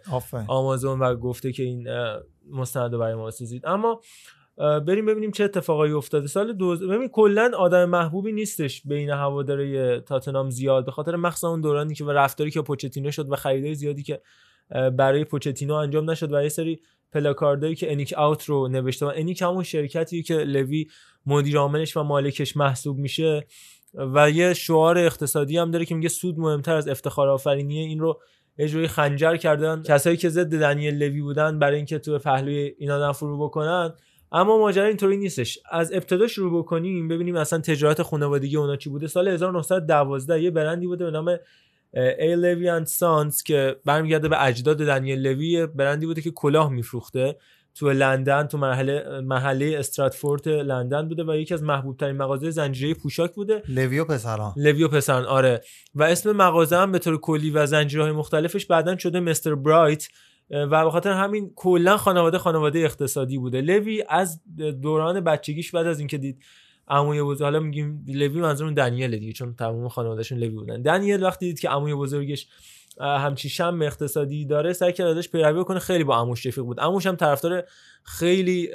آمازون 0.47 0.99
و 0.99 1.15
گفته 1.15 1.51
که 1.51 1.63
این 1.63 1.87
مستند 2.51 2.91
برای 2.91 3.15
ما 3.15 3.25
بسازید 3.25 3.65
اما 3.65 4.01
بریم 4.57 5.05
ببینیم 5.05 5.31
چه 5.31 5.43
اتفاقایی 5.43 5.93
افتاده. 5.93 6.27
سال 6.27 6.53
دوز... 6.53 6.83
ببین 6.83 7.07
کلا 7.07 7.51
آدم 7.57 7.85
محبوبی 7.85 8.31
نیستش 8.31 8.81
بین 8.85 9.09
هواداره 9.09 9.99
تاتنهام 9.99 10.49
زیاد 10.49 10.85
به 10.85 10.91
خاطر 10.91 11.15
مخصوصا 11.15 11.49
اون 11.49 11.61
دورانی 11.61 11.95
که 11.95 12.03
و 12.03 12.11
رفتاری 12.11 12.51
که 12.51 12.61
پوچتینو 12.61 13.11
شد 13.11 13.31
و 13.31 13.35
خریدای 13.35 13.75
زیادی 13.75 14.03
که 14.03 14.21
برای 14.69 15.23
پوچتینو 15.23 15.73
انجام 15.73 16.09
نشد 16.11 16.33
و 16.33 16.43
یه 16.43 16.49
سری 16.49 16.80
پلاکاردایی 17.11 17.75
که 17.75 17.91
انیک 17.91 18.14
اوت 18.17 18.45
رو 18.45 18.67
نوشته 18.67 19.06
و 19.06 19.11
انیک 19.15 19.41
همون 19.41 19.64
شرکتی 19.64 20.23
که 20.23 20.35
لوی 20.35 20.88
مدیر 21.25 21.57
عاملش 21.57 21.98
و 21.98 22.03
مالکش 22.03 22.57
محسوب 22.57 22.98
میشه. 22.98 23.48
و 23.93 24.31
یه 24.31 24.53
شعار 24.53 24.98
اقتصادی 24.98 25.57
هم 25.57 25.72
داره 25.72 25.85
که 25.85 25.95
میگه 25.95 26.09
سود 26.09 26.39
مهمتر 26.39 26.75
از 26.75 26.88
افتخار 26.88 27.30
آفرینیه. 27.30 27.81
این 27.81 27.99
رو 27.99 28.19
اجرای 28.57 28.88
خنجر 28.88 29.38
کردن. 29.38 29.81
کسایی 29.81 30.17
که 30.17 30.30
ضد 30.30 30.59
دنیل 30.59 31.03
لوی 31.03 31.22
بودن 31.22 31.59
برای 31.59 31.75
اینکه 31.75 31.99
تو 31.99 32.19
پهلوی 32.19 32.75
این 32.77 32.91
آدم 32.91 33.11
فرو 33.11 33.43
بکنن. 33.43 33.93
اما 34.31 34.57
ماجرا 34.57 34.85
اینطوری 34.85 35.17
نیستش. 35.17 35.59
از 35.72 35.93
ابتدا 35.93 36.27
شروع 36.27 36.59
بکنیم 36.59 37.07
ببینیم 37.07 37.35
اصلا 37.35 37.59
تجارت 37.59 38.01
خانوادگی 38.01 38.57
اونا 38.57 38.75
چی 38.75 38.89
بوده. 38.89 39.07
سال 39.07 39.27
1912 39.27 40.41
یه 40.41 40.51
برندی 40.51 40.88
بوده 40.88 41.06
به 41.06 41.11
نام 41.11 41.38
A 41.93 42.35
Levy 42.35 42.69
and 42.69 42.85
Sons 42.85 43.43
که 43.43 43.76
برمیگرده 43.85 44.27
به 44.27 44.45
اجداد 44.45 44.77
دنیل 44.77 45.19
لوی 45.19 45.68
برندی 45.68 46.06
بوده 46.06 46.22
که 46.22 46.32
کلاه 46.32 46.72
میفروخته 46.72 47.35
تو 47.76 47.90
لندن 47.92 48.48
تو 48.48 48.58
محله 48.58 49.22
محله 49.22 49.76
استراتفورد 49.80 50.50
لندن 50.50 51.08
بوده 51.08 51.24
و 51.24 51.35
یکی 51.35 51.53
از 51.53 51.64
محبوب 51.64 51.98
ترین 51.98 52.18
مغازه 52.18 52.50
زنجیره 52.50 52.93
پوشاک 52.93 53.34
بوده. 53.34 53.64
لوی 53.67 53.96
و 53.96 54.06
پسران. 54.06 54.53
لوی 54.57 54.80
و 54.80 54.88
پسران 54.88 55.26
آره. 55.26 55.61
و 55.95 56.03
اسم 56.03 56.32
مغازه 56.32 56.77
هم 56.77 56.92
به 56.92 57.00
طور 57.00 57.18
کلی 57.18 57.51
و 57.51 57.66
زنجیرهای 57.66 58.11
مختلفش 58.11 58.66
بعدا 58.66 58.98
شده 58.98 59.19
Mr 59.19 59.56
Byrite 59.56 60.07
و 60.50 60.85
به 60.85 60.92
خاطر 60.92 61.11
همین 61.11 61.51
کلا 61.56 61.98
خانواده 61.98 62.38
خانواده 62.38 62.80
اقتصادی 62.80 63.38
بوده. 63.38 63.61
لوی 63.61 64.03
از 64.09 64.42
دوران 64.82 65.22
بچگیش 65.22 65.72
بعد 65.72 65.88
از 65.88 66.00
اینکه 66.00 66.18
دید 66.18 66.43
عموی 66.90 67.24
بزرگ. 67.24 67.43
حالا 67.43 67.59
میگیم 67.59 68.06
لوی 68.08 68.42
منظورم 68.42 68.74
دنیل 68.74 69.18
دیگه 69.18 69.34
چون 69.34 69.56
تمام 69.56 69.88
خانوادهشون 69.88 70.38
لوی 70.38 70.50
بودن. 70.50 70.82
دنیل 70.82 71.24
وقتی 71.24 71.45
دید 71.45 71.59
که 71.59 71.69
عموی 71.69 71.95
بزرگش 71.95 72.48
همچی 73.01 73.50
شم 73.50 73.80
اقتصادی 73.82 74.45
داره 74.45 74.74
سعی 74.74 74.93
کرد 74.93 75.08
ازش 75.18 75.30
پیروی 75.30 75.64
کنه. 75.64 75.80
خیلی 75.80 76.03
با 76.03 76.16
عموش 76.18 76.45
رفیق 76.45 76.64
بود. 76.64 76.80
عموش 76.80 77.06
هم 77.08 77.16
طرفدار 77.16 77.64
خیلی 78.03 78.69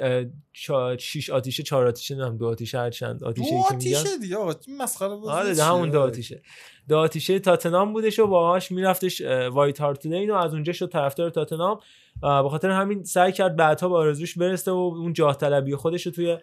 چا- 0.53 0.97
شیش 0.99 1.29
آتیشه 1.29 1.63
چهار 1.63 1.87
آتیشه 1.87 2.15
نمی‌دونم 2.15 2.37
دو 2.37 2.47
آتیشه 2.47 2.77
هر 2.79 2.89
چند 2.89 3.23
آتیشه 3.23 3.51
دو 3.51 3.75
آتیشه 3.75 4.17
دیگه 4.21 4.37
مسخره 4.79 5.15
بازی 5.15 5.61
آره 5.61 5.63
همون 5.63 5.89
دو 5.89 6.01
آتیشه. 6.01 6.41
دو 6.89 6.97
آتیشه 6.97 7.39
تاتنام 7.39 7.93
بودش 7.93 8.19
و 8.19 8.27
باهاش 8.27 8.71
میرفتش 8.71 9.21
وایت 9.51 9.81
هارت 9.81 10.05
لین 10.05 10.29
و 10.31 10.33
از 10.35 10.53
اونجا 10.53 10.73
شد 10.73 10.89
طرفدار 10.89 11.29
تاتنام. 11.29 11.79
به 12.21 12.49
خاطر 12.49 12.69
همین 12.69 13.03
سعی 13.03 13.31
کرد 13.31 13.55
بعدها 13.55 13.89
به 13.89 13.95
آرزوش 13.95 14.37
برسه 14.37 14.71
و 14.71 14.75
اون 14.75 15.13
جاه 15.13 15.37
طلبی 15.37 15.75
خودش 15.75 16.05
رو 16.05 16.11
توی 16.11 16.37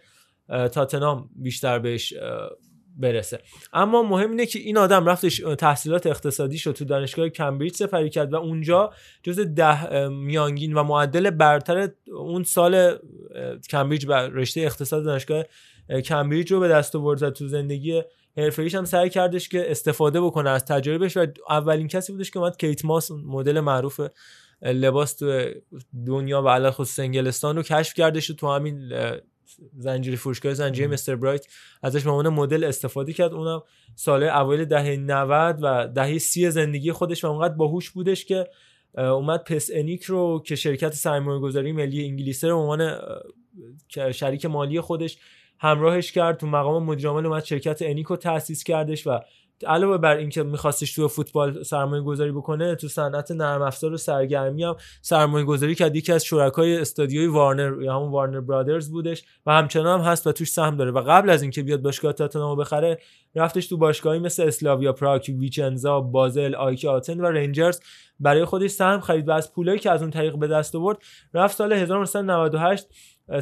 تاتنام 0.48 1.30
بیشتر 1.36 1.78
بهش 1.78 2.14
برسه. 2.96 3.40
اما 3.72 4.02
مهم 4.02 4.30
اینه 4.30 4.46
که 4.46 4.58
این 4.58 4.78
آدم 4.78 5.06
رفتش 5.06 5.42
تحصیلات 5.58 6.06
اقتصادی 6.06 6.58
شد 6.58 6.72
تو 6.72 6.84
دانشگاه 6.84 7.28
کمبریج 7.28 7.74
سپری 7.74 8.10
کرد 8.10 8.32
و 8.32 8.36
اونجا 8.36 8.92
جز 9.22 9.40
ده 9.40 10.08
میانگین 10.08 10.74
و 10.74 10.82
معدل 10.82 11.30
برتر 11.30 11.88
اون 12.16 12.42
سال 12.42 12.98
کمبریج 13.70 14.06
و 14.08 14.12
رشته 14.12 14.60
اقتصاد 14.60 15.04
دانشگاه 15.04 15.44
اه، 15.88 16.00
کمبریج 16.00 16.52
رو 16.52 16.60
به 16.60 16.68
دست 16.68 16.96
آورد 16.96 17.30
تو 17.30 17.48
زندگی 17.48 18.02
حرفه‌ایش 18.36 18.74
هم 18.74 18.84
سعی 18.84 19.10
کردش 19.10 19.48
که 19.48 19.70
استفاده 19.70 20.20
بکنه 20.20 20.50
از 20.50 20.64
تجربهش 20.64 21.16
و 21.16 21.26
اولین 21.48 21.88
کسی 21.88 22.12
بودش 22.12 22.30
که 22.30 22.38
اومد 22.38 22.56
کیت 22.56 22.84
ماس 22.84 23.10
مدل 23.10 23.60
معروف 23.60 24.00
لباس 24.62 25.14
تو 25.14 25.44
دنیا 26.06 26.42
و 26.42 26.48
علاوه 26.48 26.74
خصوص 26.74 26.98
انگلستان 26.98 27.56
رو 27.56 27.62
کشف 27.62 27.94
کردش 27.94 28.30
و 28.30 28.34
تو 28.34 28.52
همین 28.52 28.92
زنجیره 29.78 30.16
فروشگاه 30.16 30.54
زنجیره 30.54 30.88
مستر 30.88 31.16
برایت 31.16 31.46
ازش 31.82 32.04
به 32.04 32.10
عنوان 32.10 32.28
مدل 32.28 32.64
استفاده 32.64 33.12
کرد. 33.12 33.32
اونم 33.32 33.62
سال 33.94 34.22
اوایل 34.22 34.64
دهه 34.64 34.96
90 34.96 35.58
و 35.62 35.88
دهه 35.88 36.18
سی 36.18 36.50
زندگی 36.50 36.92
خودش 36.92 37.24
و 37.24 37.26
اونقدر 37.26 37.54
باهوش 37.54 37.90
بودش 37.90 38.24
که 38.24 38.48
اومد 38.98 39.44
پس 39.44 39.70
انیک 39.72 40.04
رو 40.04 40.42
که 40.46 40.56
شرکت 40.56 40.94
سرمایه 40.94 41.40
گذاری 41.40 41.72
ملی 41.72 42.04
انگلیسه 42.04 42.48
رو 42.48 42.56
به 42.56 42.62
عنوان 42.62 42.98
شریک 44.12 44.46
مالی 44.46 44.80
خودش 44.80 45.18
همراهش 45.58 46.12
کرد. 46.12 46.36
تو 46.36 46.46
مقام 46.46 46.84
مدیر 46.84 47.08
عامل 47.08 47.26
اومد 47.26 47.44
شرکت 47.44 47.78
انیک 47.82 48.06
رو 48.06 48.16
تأسیس 48.16 48.64
کردش 48.64 49.06
و 49.06 49.20
علاوه 49.64 49.98
بر 49.98 50.16
اینکه 50.16 50.42
میخواستش 50.42 50.94
تو 50.94 51.08
فوتبال 51.08 51.62
سرمایه 51.62 52.02
گذاری 52.02 52.32
بکنه 52.32 52.74
تو 52.74 52.88
صنعت 52.88 53.30
نرم 53.30 53.62
افزار 53.62 53.92
و 53.92 53.96
سرگرمی 53.96 54.64
هم 54.64 54.76
سرمایه 55.02 55.44
گذاری 55.44 55.74
کرد. 55.74 55.96
یکی 55.96 56.12
از 56.12 56.24
شرکای 56.24 56.78
استادیوی 56.78 57.26
وارنر 57.26 57.82
یا 57.82 57.96
همون 57.96 58.10
وارنر 58.10 58.40
برادرز 58.40 58.90
بودش 58.90 59.24
و 59.46 59.52
همچنان 59.52 60.00
هم 60.00 60.06
هست 60.06 60.26
و 60.26 60.32
توش 60.32 60.50
سهم 60.50 60.76
داره. 60.76 60.90
و 60.90 61.00
قبل 61.00 61.30
از 61.30 61.42
اینکه 61.42 61.62
بیاد 61.62 61.82
باشگاه 61.82 62.12
تاتنهام 62.12 62.50
رو 62.50 62.56
بخره 62.56 62.98
رفتش 63.34 63.66
تو 63.66 63.76
باشگاهی 63.76 64.18
مثل 64.18 64.42
اسلاویا 64.42 64.92
پراگ 64.92 65.34
ویچنزا 65.38 66.00
بازل 66.00 66.54
آیکی 66.54 66.88
آتن 66.88 67.20
و 67.20 67.24
رنجرز 67.24 67.80
برای 68.20 68.44
خودش 68.44 68.70
سهم 68.70 69.00
خرید 69.00 69.28
و 69.28 69.32
از 69.32 69.52
پولایی 69.52 69.78
که 69.78 69.90
از 69.90 70.02
اون 70.02 70.10
طریق 70.10 70.36
به 70.36 70.46
دست 70.46 70.74
آورد 70.74 70.98
رفت 71.34 71.56
سال 71.56 71.72
1998 71.72 72.86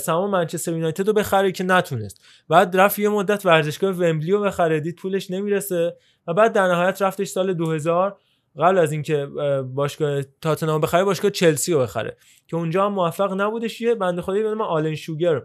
سهام 0.01 0.31
منچستر 0.31 0.73
یونایتد 0.73 1.07
رو 1.07 1.13
بخره 1.13 1.53
که 1.53 1.65
نتونست. 1.65 2.21
بعد 2.49 2.77
رفت 2.77 2.99
یه 2.99 3.09
مدت 3.09 3.47
ورزشگاه 3.47 3.91
ومبلی 3.91 4.33
رو 4.33 4.41
بخره 4.41 4.81
دید 4.81 4.97
پولش 4.97 5.31
نمی‌رسه. 5.31 5.97
و 6.27 6.35
بعد 6.35 6.53
در 6.53 6.67
نهایت 6.67 7.03
رفتش 7.03 7.29
سال 7.29 7.55
2000 7.55 8.19
قبل 8.59 8.79
از 8.79 8.93
اینکه 8.93 9.29
اه، 9.41 9.63
باشگاه 9.63 10.23
تاتنهام 10.41 10.81
بخره 10.81 11.05
باشگاه 11.05 11.31
چلسی 11.31 11.73
رو 11.73 11.81
بخره 11.81 12.17
که 12.47 12.57
اونجا 12.57 12.87
هم 12.87 12.93
موفق 12.93 13.41
نبودش. 13.41 13.81
یه 13.81 13.95
بنده 13.95 14.23
خدایی 14.23 14.43
به 14.43 14.49
نام 14.49 14.61
آلن 14.61 14.95
شوگر 14.95 15.43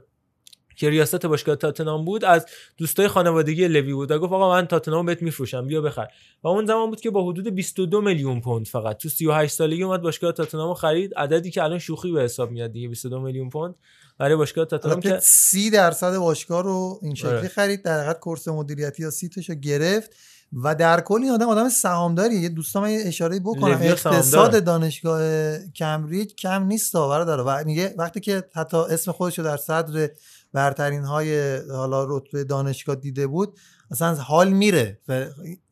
که 0.75 0.89
ریاست 0.89 1.25
باشگاه 1.25 1.55
تاتنهام 1.55 2.05
بود 2.05 2.25
از 2.25 2.45
دوستای 2.77 3.07
خانوادگی 3.07 3.67
لوی 3.67 3.93
بود 3.93 4.11
و 4.11 4.19
گفت 4.19 4.33
آقا 4.33 4.51
من 4.51 4.67
تاتنهام 4.67 5.05
بهت 5.05 5.21
میفروشم 5.21 5.67
بیا 5.67 5.81
بخر. 5.81 6.07
و 6.43 6.47
اون 6.47 6.65
زمان 6.65 6.89
بود 6.89 7.01
که 7.01 7.09
با 7.09 7.31
حدود 7.31 7.47
22 7.47 8.01
میلیون 8.01 8.41
پوند 8.41 8.67
فقط. 8.67 8.97
تو 8.97 9.09
38 9.09 9.53
سالگی 9.53 9.83
اومد 9.83 10.01
باشگاه 10.01 10.31
تاتنهام 10.31 10.73
خرید. 10.73 11.13
عددی 11.13 11.51
که 11.51 11.63
الان 11.63 11.79
شوخی 11.79 12.11
به 12.11 12.21
حساب 12.21 12.51
میاد 12.51 12.71
دیگه 12.71 12.87
22 12.87 13.19
میلیون 13.19 13.49
پوند. 13.49 13.75
برای 14.17 14.35
باشگاه 14.35 14.65
تاتنهام 14.65 14.99
که 14.99 15.19
سی 15.21 15.69
درصد 15.69 16.17
باشگاه 16.17 16.63
رو 16.63 16.99
این 17.01 17.15
شکلی 17.15 17.31
آره. 17.31 17.47
خرید. 17.47 17.83
در 17.83 17.99
حقیقت 17.99 18.19
کورس 18.19 18.47
مدیریتی 18.47 19.03
یا 19.03 19.09
سیتش 19.09 19.49
رو 19.49 19.55
گرفت. 19.55 20.15
و 20.63 20.75
در 20.75 21.01
کل 21.01 21.21
این 21.21 21.31
آدم 21.31 21.49
آدم 21.49 21.69
سهامداری 21.69 22.35
یه 22.35 22.49
دوستان 22.49 22.83
من 22.83 22.89
یه 22.89 23.03
اشاره 23.05 23.39
بکنم. 23.39 23.77
اقتصاد 23.81 24.63
دانشگاه 24.63 25.21
کمبریج 25.57 26.35
کم 26.35 26.63
نیست 26.63 26.93
برادر. 26.93 27.41
و 27.41 27.63
میگه 27.65 27.95
وقتی 27.97 28.19
که 28.19 28.43
حتی 28.53 28.77
اسم 28.77 29.11
خودش 29.11 29.39
رو 29.39 29.45
در 29.45 29.57
صدر 29.57 30.09
برترین 30.53 31.03
های 31.03 31.57
حالا 31.57 32.05
رتبه 32.09 32.43
دانشگاه 32.43 32.95
دیده 32.95 33.27
بود 33.27 33.57
اصلا 33.91 34.15
حال 34.15 34.49
میره. 34.49 34.99
و 35.07 35.25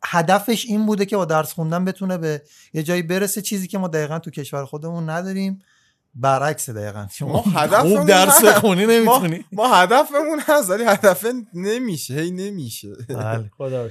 هدفش 0.04 0.66
این 0.66 0.86
بوده 0.86 1.06
که 1.06 1.18
با 1.18 1.26
درس 1.26 1.54
خوندن 1.54 1.86
بتونه 1.86 2.18
به 2.18 2.42
یه 2.74 2.84
جایی 2.84 3.02
برسه. 3.02 3.42
چیزی 3.42 3.68
که 3.68 3.78
ما 3.78 3.88
دقیقا 3.88 4.20
تو 4.20 4.32
کشور 4.32 4.66
خودمون 4.66 5.10
نداریم. 5.10 5.60
برعکس 6.16 6.70
دقیقا. 6.70 7.08
شما 7.12 7.32
ما 7.32 7.44
هدفمون 7.56 7.98
خوب 7.98 8.08
درس 8.08 8.30
هست. 8.30 8.46
بخونی 8.46 8.86
ما, 8.86 8.92
نمی‌تونی؟ 8.94 9.46
ما 9.52 9.76
هدفمون 9.76 10.40
هست 10.48 10.70
ولی 10.70 10.84
هدف 10.84 11.26
نمیشه 11.54 12.14
هی 12.14 12.32
نمیشه. 12.32 12.88
بله. 13.10 13.52
خدا. 13.58 13.90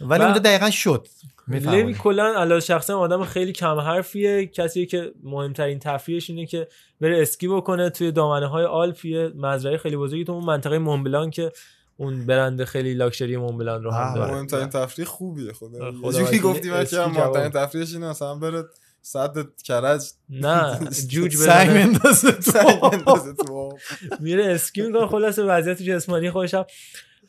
ولی 0.00 0.24
اونجا 0.24 0.38
دقیقا 0.38 0.70
شد. 0.70 1.08
لوی 1.48 1.94
کلا 1.94 2.34
علاوه 2.40 2.60
شخصا 2.60 2.98
آدم 2.98 3.24
خیلی 3.24 3.52
کم 3.52 3.78
حرفیه. 3.78 4.46
کسی 4.46 4.86
که 4.86 5.12
مهمترین 5.22 5.78
تفریحش 5.78 6.30
اینه 6.30 6.46
که 6.46 6.68
بره 7.00 7.22
اسکی 7.22 7.48
بکنه 7.48 7.90
توی 7.90 8.12
دامنه 8.12 8.46
های 8.46 8.64
آلپ 8.64 9.04
یه 9.04 9.32
مزرعه 9.36 9.76
خیلی 9.76 9.96
بزرگی 9.96 10.24
تو 10.24 10.32
اون 10.32 10.44
منطقه 10.44 10.78
مونبلان 10.78 11.30
که 11.30 11.52
اون 11.96 12.26
برند 12.26 12.64
خیلی 12.64 12.94
لاکچری 12.94 13.36
مونبلان 13.36 13.82
رو 13.82 13.90
هم 13.90 14.14
داره. 14.14 14.32
مهمترین 14.32 14.68
تفریح 14.68 15.06
خوبیه 15.06 15.52
خدا 15.52 15.92
خدا 16.02 16.06
یه 16.06 16.12
جوری 16.12 16.22
وکیلی 16.22 16.38
گفتی 16.38 16.70
من 16.70 16.84
که 16.84 16.96
مهمترین. 16.96 17.50
تفریحش 17.50 17.94
اینه 17.94 18.10
مثلا 18.10 18.34
بره 18.34 18.64
صد 19.06 19.36
کرج 19.64 20.02
نه 20.28 20.78
جوج 21.08 21.34
سنگ 21.36 21.70
بزنه. 21.70 22.80
بندازه 22.80 23.32
تو. 23.32 23.78
میره 24.20 24.44
اسکی 24.46 24.82
می‌کنه 24.82 25.06
خلاصه 25.06 25.42
وضعیت 25.42 25.82
جسمانی 25.82 26.30
خودش 26.30 26.54
هم 26.54 26.64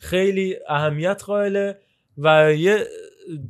خیلی 0.00 0.56
اهمیت 0.68 1.22
قائله 1.26 1.78
و 2.18 2.54
یه 2.54 2.86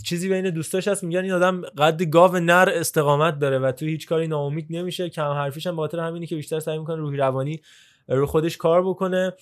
چیزی 0.05 0.29
بین 0.29 0.51
دوستاش 0.51 0.89
هست 0.89 1.05
میگن 1.05 1.21
این 1.21 1.33
آدم 1.33 1.61
قد 1.61 2.03
گاو 2.03 2.37
نر 2.37 2.69
استقامت 2.75 3.39
داره 3.39 3.59
و 3.59 3.73
تو 3.73 3.87
هیچ 3.87 4.07
کاری 4.07 4.29
ناامید 4.29 4.67
نمیشه. 4.71 5.09
کم 5.09 5.31
حرفیش 5.31 5.67
هم 5.67 5.77
خاطر 5.77 5.99
همینی 5.99 6.27
که 6.27 6.37
بیشتر 6.37 6.61
سعی 6.61 6.79
می‌کنه 6.79 6.97
روحی 6.97 7.17
روانی 7.17 7.61
رو 8.09 8.27
خودش 8.27 8.57
کار 8.57 8.89
بکنه. 8.89 9.33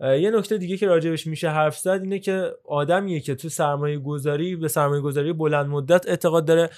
یه 0.00 0.30
نکته 0.30 0.58
دیگه 0.58 0.76
که 0.76 0.86
راجبش 0.86 1.26
میشه 1.26 1.48
حرف 1.48 1.78
زد 1.78 1.88
اینه 1.88 2.18
که 2.18 2.52
آدمیه 2.64 3.20
که 3.20 3.34
تو 3.34 3.48
سرمایه 3.48 3.98
گذاری 3.98 4.56
به 4.56 4.68
سرمایه 4.68 5.00
گذاری 5.00 5.32
بلند 5.32 5.66
مدت 5.66 6.08
اعتقاد 6.08 6.44
داره 6.44 6.70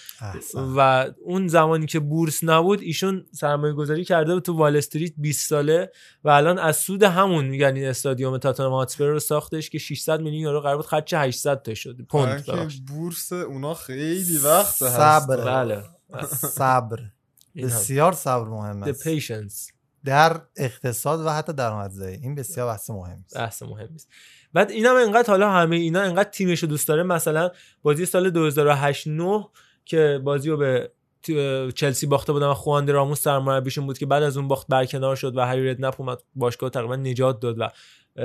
و 0.77 1.07
اون 1.25 1.49
زمانی 1.49 1.87
که 1.87 2.01
بورس 2.01 2.45
نبود 2.45 2.81
ایشون 2.81 3.27
سرمایه 3.33 3.73
گذاری 3.73 4.05
کرده 4.05 4.35
بود 4.35 4.43
تو 4.43 4.53
وال 4.53 4.77
استریت 4.77 5.13
20 5.17 5.49
ساله 5.49 5.91
و 6.25 6.29
الان 6.29 6.59
از 6.59 6.77
سود 6.77 7.03
همون 7.03 7.45
میگن 7.45 7.77
این 7.77 7.87
استادیوم 7.87 8.39
تاتنهام 8.39 8.73
هاتسپر 8.73 9.07
رو 9.07 9.19
ساختش 9.21 9.71
که 9.71 9.79
600 9.79 10.21
میلیون 10.21 10.43
یورو 10.43 10.61
قرار 10.61 10.77
بود 10.77 10.87
خرج 10.87 11.15
800 11.15 11.63
تا 11.63 11.75
شد. 11.75 11.97
پوند 12.09 12.47
ببخشید. 12.47 12.85
بورس 12.85 13.33
اونا 13.33 13.75
خیلی 13.75 14.39
وقت 14.39 14.83
هست. 14.83 14.97
صبر. 14.97 15.45
بله. 15.45 15.83
صبر. 16.59 16.99
بسیار 17.57 18.13
صبر 18.13 18.49
مهم 18.49 18.85
The 18.85 18.89
است 18.89 19.09
patience. 19.09 19.76
در 20.07 20.41
اقتصاد 20.57 21.21
و 21.21 21.31
حتی 21.31 21.53
درآمدزایی. 21.53 22.17
این 22.23 22.35
بسیار 22.35 22.73
بحث 22.73 22.91
مهم 22.91 23.25
است. 23.25 23.37
بحث 23.37 23.63
مهم 23.63 23.89
است 23.95 24.09
بعد 24.53 24.71
اینم 24.71 24.97
انقدر 24.97 25.31
حالا 25.31 25.51
همه 25.51 25.77
اینا 25.77 26.01
انقدر 26.01 26.31
تیمش 26.31 26.63
رو 26.63 26.69
دوست 26.69 26.89
داره 26.89 27.03
مثلا 27.03 27.51
بازی 27.83 28.07
سال 28.07 28.31
2008 28.31 29.07
9 29.09 29.45
که 29.85 30.21
بازی 30.25 30.51
رو 30.51 30.57
به 30.57 30.91
چلسی 31.75 32.07
باخته 32.07 32.33
بودن 32.33 32.47
و 32.47 32.55
خوان 32.55 32.89
راموس 32.89 33.21
سرمربیشون 33.21 33.87
بود 33.87 33.99
که 33.99 34.07
بعد 34.07 34.23
از 34.23 34.37
اون 34.37 34.49
باخت 34.49 34.67
برکنار 34.69 35.17
شد 35.17 35.37
و 35.37 35.41
هری 35.41 35.71
ردنپ 35.71 36.01
اومد 36.01 36.23
باشگاه 36.35 36.71
تقریبا 36.71 36.97
نجات 36.97 37.41
داد 37.41 37.61
و 37.61 37.69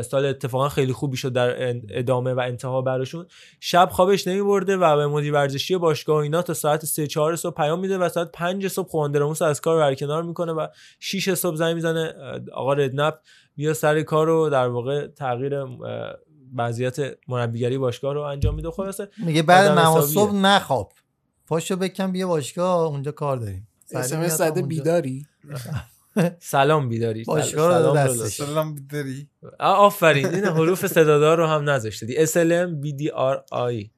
سال 0.02 0.26
اتفاقا 0.26 0.70
خیلی 0.70 0.94
خوبی 0.94 1.18
شد 1.18 1.34
در 1.34 1.74
ادامه 1.90 2.34
و 2.34 2.40
انتها 2.40 2.82
براشون. 2.82 3.26
شب 3.60 3.90
خوابش 3.92 4.28
نمی 4.28 4.42
برده 4.42 4.78
و 4.78 4.96
به 4.98 5.08
مدیر 5.08 5.34
ورزشی 5.34 5.78
باشگاه 5.78 6.18
و 6.18 6.20
اینا 6.20 6.42
تا 6.42 6.54
ساعت 6.54 6.86
3 6.86 7.08
4 7.08 7.36
صبح 7.36 7.56
پیام 7.56 7.80
میده 7.80 7.98
و 7.98 8.10
ساعت 8.10 8.32
5 8.32 8.68
صبح 8.68 8.90
خوان 8.90 9.14
راموس 9.14 9.42
از 9.42 9.62
کار 9.62 9.78
برکنار 9.78 10.24
می‌کنه 10.24 10.52
و 10.52 10.68
6 11.00 11.34
صبح 11.34 11.56
زنگ 11.56 11.76
می‌زنه 11.76 12.14
آقا 12.54 12.74
ردنپ 12.74 13.14
بیا 13.56 13.74
سر 13.74 14.02
کار 14.02 14.28
رو 14.28 14.50
در 14.50 14.68
واقع 14.68 15.08
تغییر 15.08 15.54
وضعیت 16.56 16.98
مربیگری 17.28 17.78
باشگاه 17.78 18.14
رو 18.14 18.22
انجام 18.22 18.56
میده. 18.56 18.72
خلاصه 18.72 19.10
میگه 19.18 19.44
بعد 19.44 19.78
نماز. 19.80 20.10
صبح 20.10 20.36
نخواب. 20.36 20.94
پاشو 21.48 21.76
بکن 21.76 22.12
بیا 22.12 22.28
باشگاه 22.28 22.88
اونجا 22.88 23.12
کار 23.12 23.38
داریم. 23.38 23.68
زده 23.86 24.46
اونجا. 24.46 24.68
بیداری؟ 24.68 25.26
سلام 26.40 26.90
بیداری. 26.90 27.24
باشگاه 27.24 27.72
سلام. 27.80 28.08
سلام 28.30 28.76
داری 28.92 29.28
آه، 29.60 29.78
آفرین. 29.78 30.26
این 30.26 30.46
حروف 30.46 30.88
صدادار 30.88 31.38
رو 31.38 31.46
هم 31.48 31.70
نذاشته 31.70 32.06
دی 32.06 32.28
SLM 32.28 32.70
BDRI. 32.86 33.90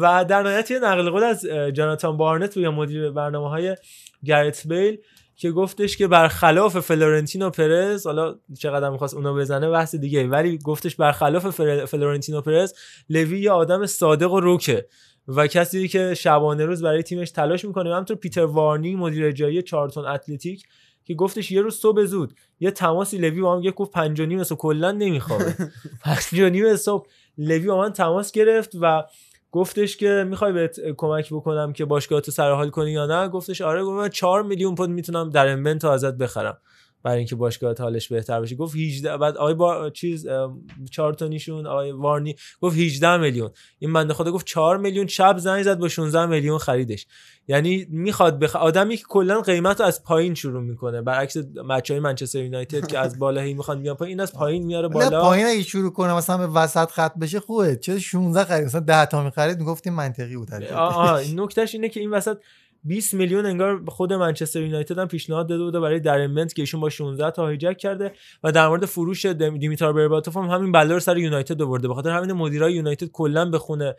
و 0.00 0.24
در 0.24 0.42
نهایت 0.42 0.70
یه 0.70 0.78
نقل 0.78 1.10
قول 1.10 1.22
از 1.22 1.44
جاناتان 1.72 2.16
بارنت 2.16 2.56
یا 2.56 2.70
مدیر 2.70 3.10
برنامه 3.10 3.48
های 3.48 3.76
گرت 4.24 4.66
بیل 4.66 4.98
که 5.36 5.50
گفتش 5.50 5.96
که 5.96 6.06
برخلاف 6.08 6.78
فلورنتینو 6.80 7.50
پرز 7.50 8.06
حالا 8.06 8.34
چقدر 8.58 8.90
می‌خواست 8.90 9.14
اونو 9.14 9.34
بزنه 9.34 9.70
بحث 9.70 9.94
دیگه 9.94 10.28
ولی 10.28 10.58
گفتش 10.58 10.96
برخلاف 10.96 11.46
فل- 11.50 11.84
فلورنتینو 11.84 12.40
پرز 12.40 12.72
لوی 13.10 13.40
یه 13.40 13.50
آدم 13.50 13.86
صادق 13.86 14.32
و 14.32 14.40
روکه. 14.40 14.86
و 15.28 15.46
کسی 15.46 15.88
که 15.88 16.14
شبانه 16.14 16.64
روز 16.64 16.82
برای 16.82 17.02
تیمش 17.02 17.30
تلاش 17.30 17.64
می‌کنه 17.64 17.90
و 17.90 17.92
همینطور 17.92 18.16
پیتر 18.16 18.44
وارنی 18.44 18.96
مدیر 18.96 19.26
اجرایی 19.26 19.62
چارتون 19.62 20.06
اتلتیک 20.06 20.66
که 21.04 21.14
گفتش 21.14 21.50
یه 21.50 21.60
روز 21.60 21.74
صبح 21.74 22.04
زود 22.04 22.34
یه 22.60 22.70
تماسی 22.70 23.18
لوی 23.18 23.40
با 23.40 23.56
هم 23.56 23.70
گفت 23.70 23.90
پنج 23.90 24.20
و 24.20 24.26
نیم 24.26 24.44
صبح 24.44 24.58
کلا 24.58 24.92
نمیخوابه. 24.92 25.54
پنج 26.04 26.40
و 26.40 26.48
نیم 26.48 26.76
صبح 26.76 27.06
لوی 27.38 27.66
با 27.66 27.78
من 27.78 27.92
تماس 27.92 28.32
گرفت 28.32 28.70
و 28.80 29.04
گفتش 29.52 29.96
که 29.96 30.24
می‌خوای 30.28 30.52
بهت 30.52 30.80
کمک 30.96 31.28
بکنم 31.32 31.72
که 31.72 31.84
باشگاه 31.84 32.20
تو 32.20 32.30
سرحال 32.30 32.70
کنی 32.70 32.90
یا 32.90 33.06
نه؟ 33.06 33.28
گفتش 33.28 33.60
آره 33.60 33.84
گفت 33.84 33.96
من 33.96 34.08
4 34.08 34.42
میلیون 34.42 34.74
پوند 34.74 34.90
می‌تونم 34.90 35.30
در 35.30 35.48
انونتو 35.48 35.88
ازت 35.88 36.14
بخرم. 36.14 36.58
برای 37.06 37.18
اینکه 37.18 37.36
باشگاه 37.36 37.74
حالش 37.78 38.08
بهتر 38.08 38.40
بشه 38.40 38.56
گفت 38.56 38.76
18 38.76 39.16
بعد 39.16 39.36
آقای 39.36 39.54
با 39.54 39.90
چیز 39.90 40.26
ام، 40.26 40.66
چهار 40.90 41.14
تا 41.14 41.26
نیشون 41.26 41.66
آقای 41.66 41.92
وارنی 41.92 42.36
گفت 42.60 42.78
18 42.78 43.16
میلیون. 43.16 43.50
این 43.78 43.92
بنده 43.92 44.14
خدا 44.14 44.32
گفت 44.32 44.46
4 44.46 44.78
میلیون 44.78 45.06
شب 45.06 45.38
زنگ 45.38 45.62
زد 45.62 45.78
با 45.78 45.88
16 45.88 46.26
میلیون 46.26 46.58
خریدش. 46.58 47.06
یعنی 47.48 47.86
می‌خواد 47.90 48.38
بخ... 48.38 48.56
آدمی 48.56 48.96
که 48.96 49.04
کلا 49.08 49.40
قیمت 49.40 49.80
رو 49.80 49.86
از 49.86 50.02
پایین 50.02 50.34
شروع 50.34 50.62
می‌کنه. 50.62 51.02
برعکس 51.02 51.36
بچهای 51.70 52.00
منچستر 52.00 52.38
یونایتد 52.38 52.86
که 52.86 52.98
از 52.98 53.18
بالا 53.18 53.40
هی 53.40 53.54
می‌خوان 53.54 53.82
بیان 53.82 53.96
پایین 53.96 54.12
این 54.12 54.20
از 54.20 54.32
پایین 54.32 54.66
میاره 54.66 54.88
نه 54.88 54.94
بالا. 54.94 55.22
پایین 55.22 55.46
اگه 55.46 55.62
شروع 55.62 55.92
کنه 55.92 56.14
مثلا 56.14 56.38
به 56.38 56.46
وسط 56.46 56.90
خط 56.90 57.14
بشه 57.18 57.40
خوبه. 57.40 57.76
چه 57.76 57.98
16 57.98 58.44
خرید؟ 58.44 58.66
مثلا 58.66 58.80
10 58.80 59.06
تا 59.06 59.24
می‌خرید؟ 59.24 59.58
می‌گفتیم 59.58 59.94
منطقی 59.94 60.36
بود. 60.36 60.54
این 60.54 61.40
نکتهش 61.40 61.74
اینه 61.74 61.88
که 61.88 62.00
این 62.00 62.10
وسط 62.10 62.38
20 62.86 63.14
میلیون 63.14 63.46
انگار 63.46 63.84
خود 63.88 64.12
منچستر 64.12 64.60
یونایتد 64.62 64.98
هم 64.98 65.08
پیشنهاد 65.08 65.48
داده 65.48 65.64
بوده 65.64 65.80
برای 65.80 66.00
درمنت 66.00 66.54
که 66.54 66.62
ایشون 66.62 66.80
با 66.80 66.88
16 66.88 67.30
تا 67.30 67.42
هایجک 67.42 67.76
کرده 67.78 68.12
و 68.44 68.52
در 68.52 68.68
مورد 68.68 68.84
فروش 68.84 69.26
دیمیتار 69.26 69.92
برباتوف 69.92 70.36
هم 70.36 70.44
همین 70.44 70.72
بلا 70.72 70.94
رو 70.94 71.00
سر 71.00 71.18
یونایتد 71.18 71.62
آورده. 71.62 71.88
به 71.88 71.94
خاطر 71.94 72.10
همین 72.10 72.32
مدیرای 72.32 72.74
یونایتد 72.74 73.06
کلا 73.06 73.44
به 73.44 73.58
خونه 73.58 73.96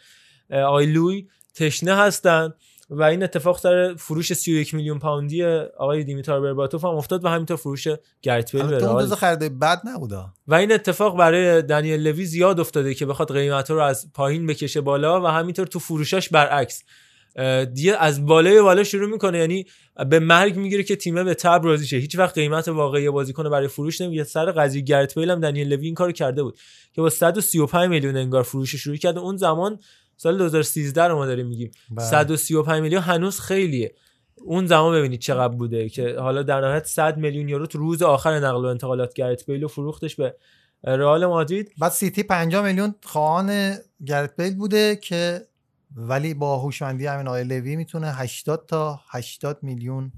اه، 0.49 0.61
آقای 0.61 0.85
لوی 0.85 1.27
تشنه 1.55 1.95
هستن 1.95 2.53
و 2.89 3.03
این 3.03 3.23
اتفاق 3.23 3.57
سر 3.57 3.95
فروش 3.97 4.33
31 4.33 4.73
میلیون 4.73 4.99
پوندی 4.99 5.43
آقای 5.77 6.03
دیمیتار 6.03 6.41
برباتوف 6.41 6.85
هم 6.85 6.89
افتاد 6.91 7.25
و 7.25 7.27
همینطور 7.27 7.57
فروش 7.57 7.87
گرت 8.21 8.51
بیل 8.55 8.67
به 8.67 8.77
رئال. 8.77 9.49
بد 9.49 9.81
نبوده 9.85 10.17
و 10.47 10.55
این 10.55 10.71
اتفاق 10.71 11.17
برای 11.17 11.61
دنیل 11.61 12.07
لوی 12.07 12.25
زیاد 12.25 12.59
افتاده 12.59 12.93
که 12.93 13.05
بخواد 13.05 13.33
قیمت 13.33 13.71
رو 13.71 13.79
از 13.79 14.13
پایین 14.13 14.47
بکشه 14.47 14.81
بالا 14.81 15.21
و 15.21 15.25
همینطور 15.25 15.67
تو 15.67 15.79
فروشاش 15.79 16.29
برعکس. 16.29 16.83
دیگه 17.73 17.97
از 17.99 18.25
بالای 18.25 18.61
بالا 18.61 18.83
شروع 18.83 19.09
می‌کنه. 19.09 19.37
یعنی 19.37 19.65
به 20.09 20.19
مرگ 20.19 20.57
می‌گیره 20.57 20.83
که 20.83 20.95
تیمه 20.95 21.23
به 21.23 21.33
تب 21.33 21.61
راضی 21.63 21.85
شه. 21.85 21.97
هیچ 21.97 22.17
وقت 22.17 22.33
قیمت 22.33 22.67
واقعی 22.67 23.09
بازیکن 23.09 23.49
برای 23.49 23.67
فروش 23.67 24.01
نمیگه 24.01 24.23
سر 24.23 24.51
قضیه 24.51 24.81
گرت 24.81 25.19
بیل 25.19 25.31
هم 25.31 25.39
دنیل 25.39 25.67
لوی 25.67 25.85
این 25.85 25.95
کارو 25.95 26.11
کرده 26.11 26.43
بود 26.43 26.57
که 26.93 27.01
با 27.01 27.09
135 27.09 27.89
میلیون 27.89 28.17
انگار 28.17 28.43
فروش 28.43 28.75
شروع 28.75 28.95
کرده 28.95 29.19
اون 29.19 29.37
زمان 29.37 29.79
سال 30.17 30.37
2013 30.37 31.03
رو 31.03 31.15
ما 31.15 31.25
داریم 31.25 31.47
میگیم. 31.47 31.71
بله. 31.91 32.05
135 32.05 32.81
میلیون 32.81 33.01
هنوز 33.01 33.39
خیلیه. 33.39 33.93
اون 34.35 34.67
زمان 34.67 34.99
ببینید 34.99 35.19
چقدر 35.19 35.53
بوده 35.55 35.89
که 35.89 36.15
حالا 36.19 36.43
در 36.43 36.61
نهایت 36.61 36.85
100 36.85 37.17
میلیون 37.17 37.49
یورو 37.49 37.65
تو 37.65 37.77
روز 37.77 38.01
آخر 38.01 38.39
نقل 38.39 38.65
و 38.65 38.65
انتقالات 38.65 39.13
گرت 39.13 39.45
بیل 39.45 39.63
و 39.63 39.67
فروختش 39.67 40.15
به 40.15 40.35
رئال 40.83 41.25
مادرید. 41.25 41.71
بعد 41.77 41.91
سیتی 41.91 42.23
50 42.23 42.65
میلیون 42.65 42.95
خواهان 43.03 43.73
گرت 44.05 44.35
بیل 44.41 44.55
بوده 44.55 44.95
که 44.95 45.41
ولی 45.99 46.33
با 46.33 46.57
هوشمندی 46.57 47.05
همین 47.05 47.27
آقای 47.27 47.43
لوی 47.43 47.75
می‌تونه 47.75 48.11
80 48.11 48.65
تا 48.67 48.99
80 49.09 49.59
میلیون 49.61 50.11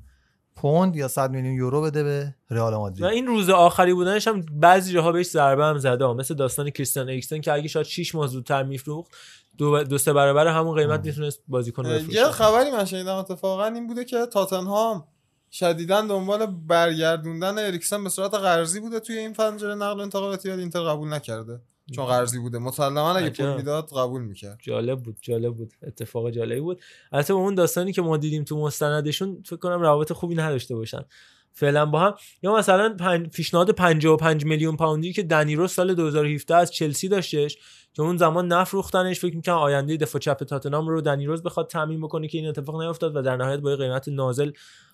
پوند 0.55 0.95
یا 0.95 1.07
100 1.07 1.31
میلیون 1.31 1.53
یورو 1.53 1.81
بده 1.81 2.03
به 2.03 2.35
رئال 2.49 2.73
و 2.73 2.77
مادرید 2.77 3.03
این 3.03 3.27
روز 3.27 3.49
آخری 3.49 3.93
بودنش 3.93 4.27
هم 4.27 4.45
بعضی 4.51 4.93
جاها 4.93 5.11
بهش 5.11 5.29
ضربه 5.29 5.65
هم 5.65 5.77
زده 5.77 6.05
ها. 6.05 6.13
مثل 6.13 6.33
داستان 6.33 6.69
کریستیان 6.69 7.09
اریکسن 7.09 7.41
که 7.41 7.53
اگه 7.53 7.67
شاید 7.67 7.85
6 7.85 8.15
ماه 8.15 8.27
زودتر 8.27 8.63
میفروخت 8.63 9.11
دو, 9.57 9.83
دو 9.83 9.97
سه 9.97 10.13
برابر 10.13 10.47
همون 10.47 10.75
قیمت 10.75 11.05
می‌تونست 11.05 11.41
بازیکن 11.47 11.85
رو 11.85 11.91
یه 11.91 11.97
بفروشه. 11.97 12.23
خبری 12.23 12.71
من 12.71 12.85
شنیدم 12.85 13.15
اتفاقا 13.15 13.65
این 13.65 13.87
بوده 13.87 14.05
که 14.05 14.25
تاتنهام 14.25 15.07
شدیدا 15.51 16.01
دنبال 16.01 16.45
برگردوندن 16.45 17.57
اریکسن 17.57 18.03
به 18.03 18.09
صورت 18.09 18.33
قرضی 18.33 18.79
بوده 18.79 18.99
توی 18.99 19.17
این 19.17 19.33
پنجره 19.33 19.75
نقل 19.75 19.99
و 19.99 20.01
انتقالاتی 20.01 20.49
ولی 20.49 20.61
اینتر 20.61 20.83
قبول 20.83 21.13
نکرده. 21.13 21.61
چون 21.95 22.05
قرضی 22.05 22.39
بوده. 22.39 22.57
مسلما 22.59 23.13
اگه 23.13 23.29
پول. 23.29 23.55
می‌داد 23.55 23.89
قبول 23.97 24.21
می‌کرد. 24.21 24.59
جالب 24.61 25.03
بود 25.03 25.17
جالب 25.21 25.55
بود. 25.55 25.73
اتفاق 25.83 26.29
جالبی 26.29 26.59
بود. 26.59 26.81
البته 27.11 27.33
با 27.33 27.39
اون 27.39 27.55
داستانی 27.55 27.93
که 27.93 28.01
ما 28.01 28.17
دیدیم 28.17 28.43
تو 28.43 28.57
مستندشون 28.57 29.43
فکر 29.45 29.55
کنم 29.55 29.81
روابط 29.81 30.13
خوبی 30.13 30.35
نداشته 30.35 30.75
باشن. 30.75 31.05
فعلا 31.53 31.85
با 31.85 31.99
هم. 31.99 32.13
یا 32.43 32.55
مثلا 32.55 32.95
پنج... 32.99 33.29
پیشنهاد 33.29 33.71
55 33.71 34.45
میلیون 34.45 34.77
پوندی 34.77 35.13
که 35.13 35.23
دنیرو 35.23 35.67
سال 35.67 35.93
2017 35.93 36.55
از 36.55 36.71
چلسی 36.71 37.07
داشتش 37.07 37.57
که 37.93 38.01
اون 38.01 38.17
زمان 38.17 38.47
نفروختنش 38.47 39.19
فکر 39.19 39.35
می‌کنم 39.35 39.55
آینده 39.55 39.97
دفاع 39.97 40.21
چپ 40.21 40.43
تاتنهام 40.43 40.87
رو 40.87 41.01
دنیروز 41.01 41.43
بخواد 41.43 41.67
تامین 41.67 42.01
بکنه 42.01 42.27
که 42.27 42.37
این 42.37 42.47
اتفاق 42.47 42.81
نیفتاد 42.81 43.15
و 43.15 43.21
در 43.21 43.37
نهایت 43.37 43.59
با 43.59 43.75
قیمت 43.75 44.07
نازل 44.07 44.51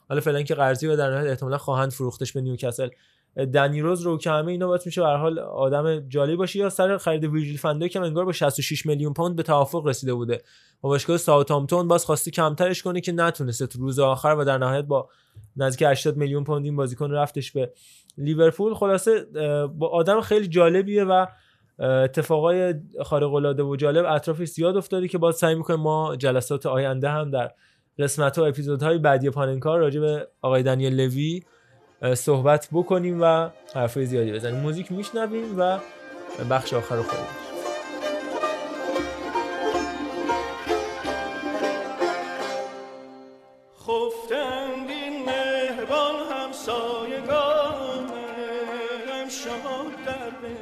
حالا 0.09 0.21
فعلا 0.21 0.41
که 0.41 0.55
قرضی 0.55 0.87
و 0.87 0.95
در 0.95 1.11
نهایت 1.11 1.29
احتمالا 1.29 1.57
خواهند 1.57 1.91
فروختش 1.91 2.31
به 2.31 2.41
نیوکاسل. 2.41 2.89
دنیروز 3.35 4.01
رو 4.01 4.17
که 4.17 4.29
همه 4.29 4.51
اینا 4.51 4.67
باید 4.67 4.81
میشه 4.85 5.01
به 5.01 5.07
حال 5.07 5.39
آدم 5.39 5.99
جالب 5.99 6.37
باشه. 6.37 6.59
یا 6.59 6.69
سر 6.69 6.97
خرید 6.97 7.23
ویرجیل 7.23 7.57
فندای 7.57 7.89
که 7.89 7.99
انگار 7.99 8.25
با 8.25 8.31
66 8.31 8.85
میلیون 8.85 9.13
پوند 9.13 9.35
به 9.35 9.43
توافق 9.43 9.87
رسیده 9.87 10.13
بوده. 10.13 10.41
با 10.81 10.89
باشگاه 10.89 11.17
ساوثهامپتون 11.17 11.87
باز 11.87 12.05
خواسته 12.05 12.31
کمترش 12.31 12.83
کنه 12.83 13.01
که 13.01 13.11
نتونسته 13.11 13.67
تو 13.67 13.79
روز 13.79 13.99
آخر 13.99 14.35
و 14.39 14.45
در 14.45 14.57
نهایت 14.57 14.85
با 14.85 15.09
نزدیک 15.57 15.87
80 15.87 16.17
میلیون 16.17 16.43
پوند 16.43 16.65
این 16.65 16.75
بازیکن 16.75 17.11
رفتش 17.11 17.51
به 17.51 17.71
لیورپول. 18.17 18.73
خلاصه 18.73 19.25
با 19.77 19.87
آدم 19.87 20.21
خیلی 20.21 20.47
جالبیه 20.47 21.03
و 21.03 21.25
اتفاقای 21.79 22.75
خارق 23.03 23.33
العاده 23.33 23.63
و 23.63 23.75
جالب 23.75 24.05
اطرافش 24.05 24.47
زیاد 24.47 24.77
افتاده 24.77 25.07
که 25.07 25.17
باز 25.17 25.35
سعی 25.35 25.55
می‌کنیم 25.55 25.79
ما 25.79 26.15
جلسات 26.15 26.65
آینده 26.65 27.09
هم 27.09 27.31
در 27.31 27.51
قسمت 27.99 28.37
و 28.37 28.41
اپیزودهای 28.43 28.97
بعدی 28.97 29.29
پاننکار 29.29 29.79
راجع 29.79 29.99
به 29.99 30.27
آقای 30.41 30.63
دنیل 30.63 31.01
لوی 31.01 31.41
صحبت 32.15 32.67
بکنیم 32.71 33.21
و 33.21 33.49
حرفای 33.75 34.05
زیادی 34.05 34.31
بزنیم. 34.31 34.59
موزیک 34.59 34.91
میشنویم 34.91 35.59
و 35.59 35.79
بخش 36.49 36.73
آخر 36.73 36.95
رو 36.95 37.03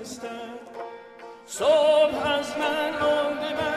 بستر. 0.01 0.27
صبح 1.45 2.27
از 2.27 2.57
من 2.57 2.91
مانده 3.01 3.72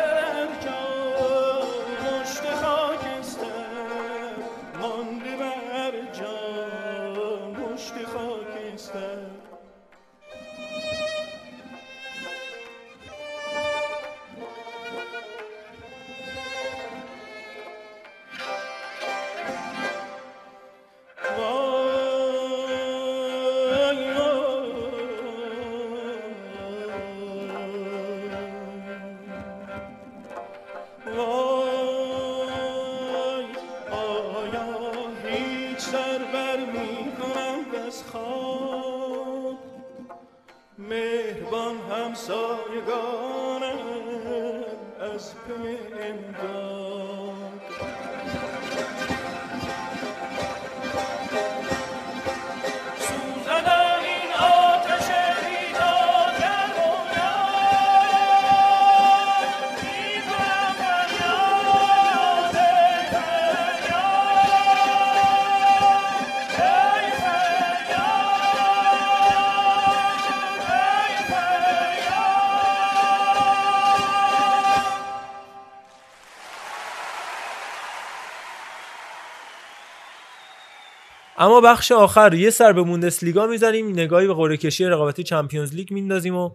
اما 81.56 81.68
بخش 81.68 81.92
آخر 81.92 82.34
یه 82.34 82.50
سر 82.50 82.72
به 82.72 82.82
بوندسلیگا 82.82 83.46
می‌زنیم. 83.46 83.88
نگاهی 83.88 84.26
به 84.26 84.34
قرعه 84.34 84.56
کشی 84.56 84.84
رقابتی 84.84 85.22
Champions 85.22 85.74
League 85.74 85.92
میندازیم 85.92 86.36
و 86.36 86.50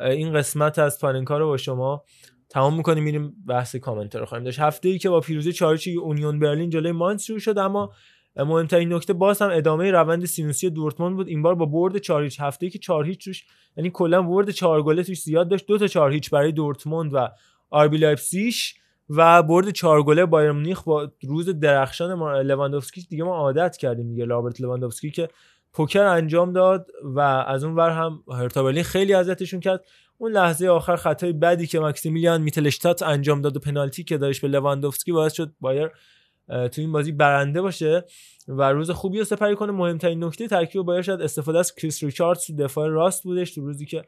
این 0.00 0.32
قسمت 0.32 0.78
از 0.78 1.00
پاننکا 1.00 1.38
رو 1.38 1.46
با 1.46 1.56
شما 1.56 2.04
تمام 2.48 2.76
می‌کنیم. 2.76 3.04
میریم 3.04 3.34
بحث 3.48 3.76
کامنت 3.76 4.16
رو 4.16 4.26
خواهیم 4.26 4.44
داشت. 4.44 4.58
هفته 4.58 4.88
ای 4.88 4.98
که 4.98 5.10
با 5.10 5.20
پیروزی 5.20 5.52
چهارهیچی 5.52 5.96
اونیون 5.96 6.38
برلین 6.38 6.70
جلوی 6.70 6.92
ماینتس 6.92 7.26
شروع 7.26 7.38
شد 7.38 7.58
اما 7.58 7.92
مهمترین 8.36 8.92
نکته 8.92 9.12
باز 9.12 9.42
هم 9.42 9.50
ادامه 9.52 9.90
روند 9.90 10.24
سینوسی 10.24 10.70
دورتموند 10.70 11.16
بود. 11.16 11.28
این 11.28 11.42
بار 11.42 11.54
با 11.54 11.66
برد 11.66 11.98
4 11.98 12.24
هیچ. 12.24 12.40
هفته 12.40 12.66
ای 12.66 12.70
که 12.70 12.78
4 12.78 13.06
هیچ 13.06 13.24
توش 13.24 13.44
یعنی 13.76 13.90
کلا 13.90 14.22
برد 14.22 14.50
4 14.50 14.82
گله 14.82 15.02
توش 15.02 15.20
زیاد 15.22 15.48
داشت. 15.48 15.66
دو 15.66 15.78
تا 15.78 15.86
4 15.86 16.12
هیچ 16.12 16.30
برای 16.30 16.52
دورتموند 16.52 17.14
و 17.14 17.28
RB 17.70 17.98
لایپزیگ. 17.98 18.54
و 19.10 19.42
برد 19.42 19.70
4 19.70 20.02
گله 20.02 20.26
بایرن 20.26 20.52
مونیخ 20.52 20.82
با 20.82 21.10
روز 21.22 21.48
درخشان 21.48 22.14
ما 22.14 22.40
لواندوفسکی 22.40 23.06
دیگه 23.10 23.24
ما 23.24 23.36
عادت 23.36 23.76
کردیم 23.76 24.08
دیگه 24.08 24.24
رابرت 24.24 24.60
لواندوفسکی 24.60 25.10
که 25.10 25.28
پوکر 25.72 26.02
انجام 26.04 26.52
داد 26.52 26.90
و 27.04 27.20
از 27.20 27.64
اون 27.64 27.76
ور 27.76 27.90
هم 27.90 28.24
هرتا 28.32 28.72
خیلی 28.82 29.14
اذیتشون 29.14 29.60
کرد. 29.60 29.84
اون 30.18 30.32
لحظه 30.32 30.68
آخر 30.68 30.96
خطای 30.96 31.32
بدی 31.32 31.66
که 31.66 31.80
ماکسیمیلیان 31.80 32.42
میتلشتات 32.42 33.02
انجام 33.02 33.40
داد 33.40 33.56
و 33.56 33.60
پنالتی 33.60 34.04
که 34.04 34.18
داشت 34.18 34.42
به 34.42 34.48
لواندوفسکی 34.48 35.12
باعث 35.12 35.32
شد 35.32 35.52
بایرن 35.60 35.90
تو 36.48 36.80
این 36.80 36.92
بازی 36.92 37.12
برنده 37.12 37.62
باشه 37.62 38.04
و 38.48 38.72
روز 38.72 38.90
خوبی 38.90 39.18
رو 39.18 39.24
سپری 39.24 39.56
کنه. 39.56 39.72
مهمترین 39.72 40.24
نکته 40.24 40.48
ترکیب 40.48 40.82
بایرن 40.82 41.02
شد 41.02 41.20
استفاده 41.22 41.58
از 41.58 41.74
کریس 41.74 42.02
ریچاردز 42.02 42.46
تو 42.46 42.56
دفاع 42.56 42.88
راست 42.88 43.22
بودش 43.22 43.54
تو 43.54 43.60
روزی 43.60 43.86
که 43.86 44.04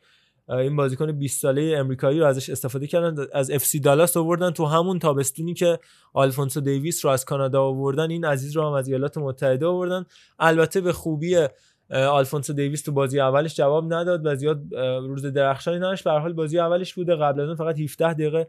این 0.49 0.77
بازیکن 0.77 1.13
20 1.13 1.41
ساله 1.41 1.75
امریکایی 1.79 2.21
رو 2.21 2.27
ازش 2.27 2.51
استفاده 2.51 2.87
کردن. 2.87 3.27
از 3.33 3.51
FC 3.51 3.81
دالاس 3.81 4.17
آوردن 4.17 4.51
تو 4.51 4.67
همون 4.67 4.99
تابستونی 4.99 5.55
که 5.55 5.79
آلفونسو 6.13 6.61
دیویس 6.61 7.05
رو 7.05 7.11
از 7.11 7.25
کانادا 7.25 7.63
آوردن. 7.63 8.11
این 8.11 8.25
عزیز 8.25 8.57
رو 8.57 8.67
هم 8.67 8.73
از 8.73 8.89
ایالات 8.89 9.19
متحده 9.19 9.67
آوردن. 9.67 10.07
البته 10.39 10.81
به 10.81 10.93
خوبی 10.93 11.47
آلفونسو 11.91 12.53
دیویس 12.53 12.83
تو 12.83 12.93
بازی 12.93 13.21
اولش 13.21 13.55
جواب 13.55 13.95
نداد 13.95 14.27
و 14.27 14.35
زیاد 14.35 14.75
روز 15.07 15.27
درخشانی 15.27 15.77
نداشت. 15.77 16.05
به 16.05 16.11
حال 16.11 16.33
بازی 16.33 16.59
اولش 16.59 16.95
بوده. 16.95 17.17
قبل 17.17 17.41
از 17.41 17.47
اون 17.47 17.57
فقط 17.57 17.81
17 17.81 18.15
دقیقه 18.15 18.49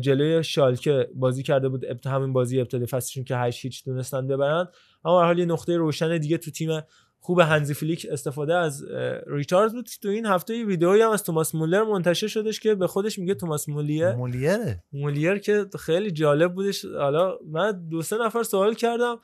جلوی 0.00 0.44
شالکه 0.44 1.08
بازی 1.14 1.42
کرده 1.42 1.68
بود. 1.68 2.06
همین 2.06 2.32
بازی 2.32 2.60
ابتدای 2.60 2.86
فصلشون 2.86 3.24
که 3.24 3.36
8 3.36 3.64
هیچ 3.64 3.84
دونستن 3.84 4.26
ببرن. 4.26 4.68
اما 5.04 5.20
به 5.20 5.26
حال 5.26 5.38
یه 5.38 5.44
نقطه 5.44 5.76
روشن 5.76 6.18
دیگه 6.18 6.38
تو 6.38 6.50
تیم 6.50 6.80
خوب 7.20 7.38
هنزی 7.40 7.74
فلیک 7.74 8.06
استفاده 8.10 8.54
از 8.54 8.84
اه، 8.84 9.18
ریچارد 9.26 9.72
بود 9.72 9.88
تو 10.02 10.08
این 10.08 10.26
هفته 10.26 10.56
یه 10.56 10.64
ویدئویی 10.66 11.02
هم 11.02 11.10
از 11.10 11.22
توماس 11.22 11.54
مولر 11.54 11.82
منتشر 11.82 12.26
شدش 12.26 12.60
که 12.60 12.74
به 12.74 12.86
خودش 12.86 13.18
میگه 13.18 13.34
توماس 13.34 13.68
مولیر. 13.68 14.12
مولیره 14.12 14.82
مولیر 14.92 15.38
که 15.38 15.66
خیلی 15.80 16.10
جالب 16.10 16.54
بودش. 16.54 16.84
حالا 16.84 17.38
من 17.52 17.88
دو 17.88 18.02
سه 18.02 18.16
نفر 18.18 18.42
سوال 18.42 18.74
کردم. 18.74 19.18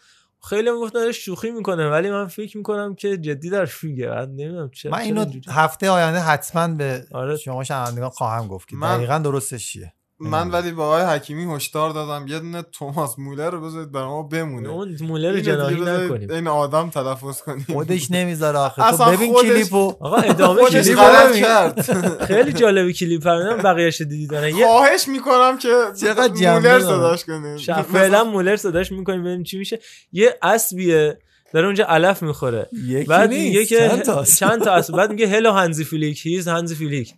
خیلی 0.49 0.69
هم 0.69 0.77
گفتن 0.77 0.99
داره 0.99 1.13
شوخی 1.13 1.51
می‌کنه 1.51 1.91
ولی 1.91 2.11
من 2.11 2.27
فکر 2.27 2.57
می‌کنم 2.57 2.95
که 2.95 3.17
جدی 3.19 3.51
داره 3.51 3.71
میگه 3.83 4.09
بعد 4.09 4.29
نمی‌دونم 4.29 4.71
چرا 4.71 4.93
من 4.93 4.99
اینو؟ 4.99 5.27
هفته 5.49 5.91
آینده 5.91 6.19
حتما 6.19 6.75
به 6.75 7.05
آره. 7.13 7.37
شما 7.37 7.65
شنوندگان 7.65 8.11
خواهم 8.11 8.49
گفت 8.49 8.69
که 8.69 8.77
من- 8.77 8.97
دقیقا 8.97 9.19
درستش 9.19 9.73
چیه. 9.73 9.93
من 10.21 10.51
ولی 10.51 10.71
به 10.73 10.83
آقای 10.83 11.03
حکیمی 11.03 11.55
هشدار 11.57 11.91
دادم. 11.91 12.27
یه 12.29 12.39
دونه 12.39 12.63
توماس 12.63 13.19
مولر 13.19 13.51
رو 13.51 13.61
بذارید 13.61 13.93
برای 13.93 14.07
ما 14.07 14.23
بمونه. 14.23 14.69
اون 14.69 14.97
مولر 15.01 15.33
رو 15.33 15.41
جناحی 15.41 15.81
نکنیم. 15.81 16.31
این 16.31 16.49
آدم 16.49 16.91
تلفظ 16.91 17.41
کنیم. 17.41 17.67
خودش 17.73 18.11
نمی‌ذاره 18.11 18.59
آخه. 18.59 18.97
تو 18.97 19.05
ببین 19.05 19.33
خودش- 19.33 19.49
کلیپو. 19.51 19.97
آقا 20.01 20.17
ادامه 20.17 20.63
کلیپ 20.65 20.99
کرد. 21.35 21.81
خیلی 22.29 22.53
جالبی 22.53 22.93
کلیپ 22.93 23.29
رو 23.29 23.57
بقیه‌اش 23.57 24.01
دیدن 24.01 24.53
خواهش 24.53 25.09
می‌کنم 25.09 25.59
که 25.59 25.69
چقدر 26.01 26.59
مولر. 26.59 26.81
صداش 26.81 27.25
کنیم 27.25 27.57
فعلا 27.83 28.25
مولر 28.25 28.57
صداش 28.57 28.93
می‌کنیم 28.93 29.21
ببینیم 29.21 29.43
چی 29.43 29.59
میشه. 29.59 29.81
یه 30.13 30.39
اسبیه 30.43 31.19
داره 31.53 31.67
اونجا 31.67 31.85
علف 31.85 32.23
می‌خوره. 32.23 32.69
یکی 32.73 33.05
بعد 33.05 33.31
میگه 33.31 33.65
که 33.65 33.89
چند 33.89 34.03
تاست. 34.03 34.39
چند 34.39 34.65
تا 34.65 34.73
اسب؟ 34.73 34.97
بعد 34.97 35.11
میگه 35.11 35.29
هلو 35.29 35.53
هنزی 35.53 35.85
فیلیک 35.85 36.27
هیز 36.27 36.49
هنزی 36.49 36.75
فیلیک 36.75 37.15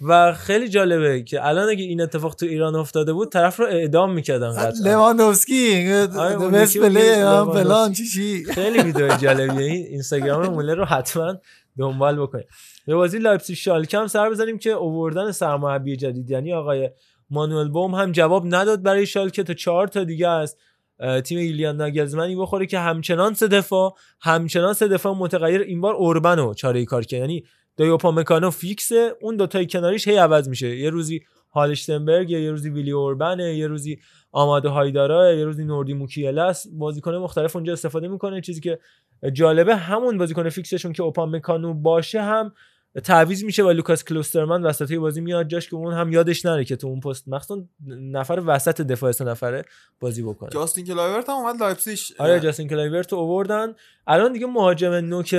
و 0.00 0.32
خیلی 0.32 0.68
جالبه 0.68 1.22
که 1.22 1.46
الان 1.46 1.68
اگه 1.68 1.84
این 1.84 2.00
اتفاق 2.00 2.34
تو 2.34 2.46
ایران 2.46 2.74
افتاده 2.76 3.12
بود 3.12 3.32
طرف 3.32 3.60
رو 3.60 3.66
اعدام 3.66 4.12
می‌کردن 4.12 4.52
قطعا. 4.52 4.92
لواندوفسکی 4.92 5.92
آره، 5.92 6.34
اون 6.34 6.50
بس 6.50 6.76
یکی 6.76 6.88
میگه 6.88 7.00
پلی 7.00 7.08
هم 7.08 7.20
لواندوفسکی. 7.20 7.64
فلان 7.64 7.92
چی 7.92 8.06
چی. 8.06 8.44
خیلی 8.44 8.82
ویدیو 8.82 9.16
جالبیه. 9.16 9.66
این 9.66 9.86
اینستاگرام 9.86 10.46
مولر 10.46 10.74
رو 10.74 10.84
حتما 10.84 11.36
دنبال 11.78 12.22
بکنید. 12.22 12.46
به 12.86 12.94
بازی 12.94 13.18
لایپزیگ 13.18 13.56
شالکه 13.56 13.98
هم 13.98 14.06
سر 14.06 14.30
بزنیم 14.30 14.58
که 14.58 14.70
اووردن 14.70 15.32
سرمربی 15.32 15.96
جدید. 15.96 16.30
یعنی 16.30 16.52
آقای 16.52 16.90
مانوئل 17.30 17.68
بوم 17.68 17.94
هم 17.94 18.12
جواب 18.12 18.42
نداد 18.46 18.82
برای 18.82 19.06
شالکه. 19.06 19.42
تا 19.42 19.54
چهار 19.54 19.88
تا 19.88 20.04
دیگه 20.04 20.28
اه، 20.28 21.20
تیم 21.20 21.38
ایلیان 21.38 21.76
ناگلزمنی 21.76 22.36
بخوره 22.36 22.66
که 22.66 22.78
همچنان 22.78 23.34
سه 23.34 23.48
دفاع 23.48 23.94
همچنان 24.20 24.72
سه 24.72 24.88
دفاع 24.88 25.14
متغیر. 25.14 25.60
این 25.60 25.80
بار 25.80 25.94
اوربنو 25.94 26.54
چاره 26.54 26.84
کار 26.84 27.04
کرد. 27.04 27.20
یعنی 27.20 27.44
دایوپا 27.76 28.10
مکانو 28.10 28.50
فیکسه 28.50 29.16
اون 29.20 29.36
دوتای 29.36 29.66
کناریش 29.66 30.08
هی 30.08 30.16
عوض 30.16 30.48
میشه. 30.48 30.76
یه 30.76 30.90
روزی 30.90 31.20
هالشتنبرگ 31.54 32.30
یه 32.30 32.50
روزی 32.50 32.70
ویلی 32.70 32.90
اوربنه 32.90 33.54
یه 33.54 33.66
روزی 33.66 33.98
آماده 34.32 34.68
هایدارا 34.68 35.34
یه 35.34 35.44
روزی 35.44 35.64
نوردی 35.64 35.94
موکیله 35.94 36.42
است. 36.42 36.68
بازیکن 36.72 37.14
مختلف 37.14 37.56
اونجا 37.56 37.72
استفاده 37.72 38.08
می‌کنه. 38.08 38.40
چیزی 38.40 38.60
که 38.60 38.78
جالبه 39.32 39.76
همون 39.76 40.18
بازیکن 40.18 40.48
فیکسشون 40.48 40.92
که 40.92 41.02
اوپا 41.02 41.26
مکانو 41.26 41.74
باشه 41.74 42.22
هم 42.22 42.52
تعویض 43.04 43.44
میشه 43.44 43.62
و 43.62 43.70
لوکاس 43.70 44.04
کلوسترمن 44.04 44.62
وسطای 44.62 44.98
بازی 44.98 45.20
میاد 45.20 45.48
جاش 45.48 45.68
که 45.68 45.76
اون 45.76 45.94
هم 45.94 46.12
یادش 46.12 46.46
نره 46.46 46.64
که 46.64 46.76
تو 46.76 46.86
اون 46.86 47.00
پست 47.00 47.28
مخصوصا 47.28 47.62
نفر 47.86 48.42
وسط 48.46 48.80
دفاع 48.80 49.12
سه 49.12 49.24
نفره 49.24 49.64
بازی 50.00 50.22
بکنه. 50.22 50.50
جاستین 50.50 50.84
کلایورت 50.84 51.28
هم 51.28 51.34
اومد 51.34 51.60
لایپزیگ. 51.60 51.98
آره 52.18 52.40
جاستین 52.40 52.68
کلایورت 52.68 53.12
رو 53.12 53.18
اووردن 53.18 53.74
الان 54.06 54.32
دیگه 54.32 54.46
مهاجم 54.46 54.92
نوک 54.92 55.36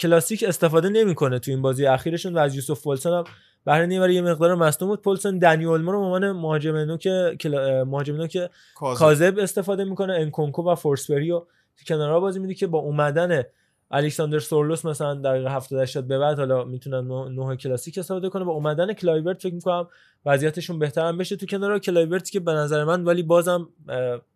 کلاسیک 0.00 0.44
استفاده 0.48 0.88
نمی‌کنه 0.88 1.38
تو 1.38 1.50
این 1.50 1.62
بازی 1.62 1.86
اخیرشون 1.86 2.34
و 2.34 2.38
از 2.38 2.54
یوسف 2.54 2.82
پولسون 2.82 3.12
هم. 3.12 3.24
بهره 3.64 3.86
نمی‌بره 3.86 4.14
یه 4.14 4.22
مقدار 4.22 4.54
مصدوم 4.54 4.88
بود. 4.88 5.02
پولسون 5.02 5.38
دنی 5.38 5.64
اولمو 5.64 5.92
رو 5.92 5.98
به 5.98 6.04
عنوان 6.04 6.32
مهاجم 6.32 6.76
نوک 6.76 7.08
کلا- 7.40 7.84
مهاجم 7.84 8.16
نوک 8.16 8.50
کاذب. 8.74 9.38
استفاده 9.38 9.84
می‌کنه. 9.84 10.12
انکونکو 10.12 10.70
و 10.70 10.74
فورسبری 10.74 11.30
رو 11.30 11.46
تو 11.76 11.84
کنارها 11.86 12.20
بازی 12.20 12.40
میده 12.40 12.54
که 12.54 12.66
با 12.66 12.78
اومدن 12.78 13.42
الکساندر 13.90 14.38
سورلوس 14.38 14.84
مثلا 14.84 15.14
دقیقه 15.14 15.50
70 15.50 15.80
80 15.80 16.08
به 16.08 16.18
بعد 16.18 16.38
حالا 16.38 16.64
می‌تونن 16.64 17.06
نوک 17.34 17.56
کلاسیک 17.56 17.98
استفاده 17.98 18.28
کنه 18.28 18.44
با 18.44 18.52
اومدن 18.52 18.92
کلایورت 18.92 19.42
فکر 19.42 19.54
می‌کنم 19.54 19.88
وضعیتشون 20.26 20.78
بهتر 20.78 21.06
هم 21.06 21.18
بشه 21.18 21.36
تو 21.36 21.46
کنار 21.46 21.78
کلایورت 21.78 22.30
که 22.30 22.40
به 22.40 22.52
نظر 22.52 22.84
من 22.84 23.04
ولی 23.04 23.22
بازم 23.22 23.68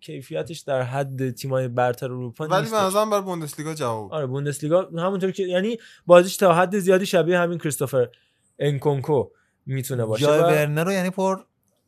کیفیتش 0.00 0.60
در 0.60 0.82
حد 0.82 1.30
تیمای 1.30 1.68
برتر 1.68 2.06
اروپا 2.06 2.46
ولی 2.46 2.60
نیست. 2.60 2.74
به 2.74 2.80
نظرم 2.80 3.10
برا 3.10 3.20
بوندسلیگا 3.20 3.74
جواب 3.74 4.12
آره 4.12 4.26
بوندسلیگا 4.26 4.88
همونطور 4.96 5.30
که 5.30 5.42
یعنی 5.42 5.78
بازیش 6.06 6.36
تا 6.36 6.54
حد 6.54 6.78
زیادی 6.78 7.06
شبیه 7.06 7.38
همین 7.38 7.58
کریستوفر 7.58 8.08
انکونکو 8.58 9.28
می‌تونه 9.66 10.04
باشه 10.04 10.26
جای 10.26 10.40
و 10.40 10.42
ورنر 10.42 10.84
رو 10.84 10.92
یعنی 10.92 11.10
پر 11.10 11.36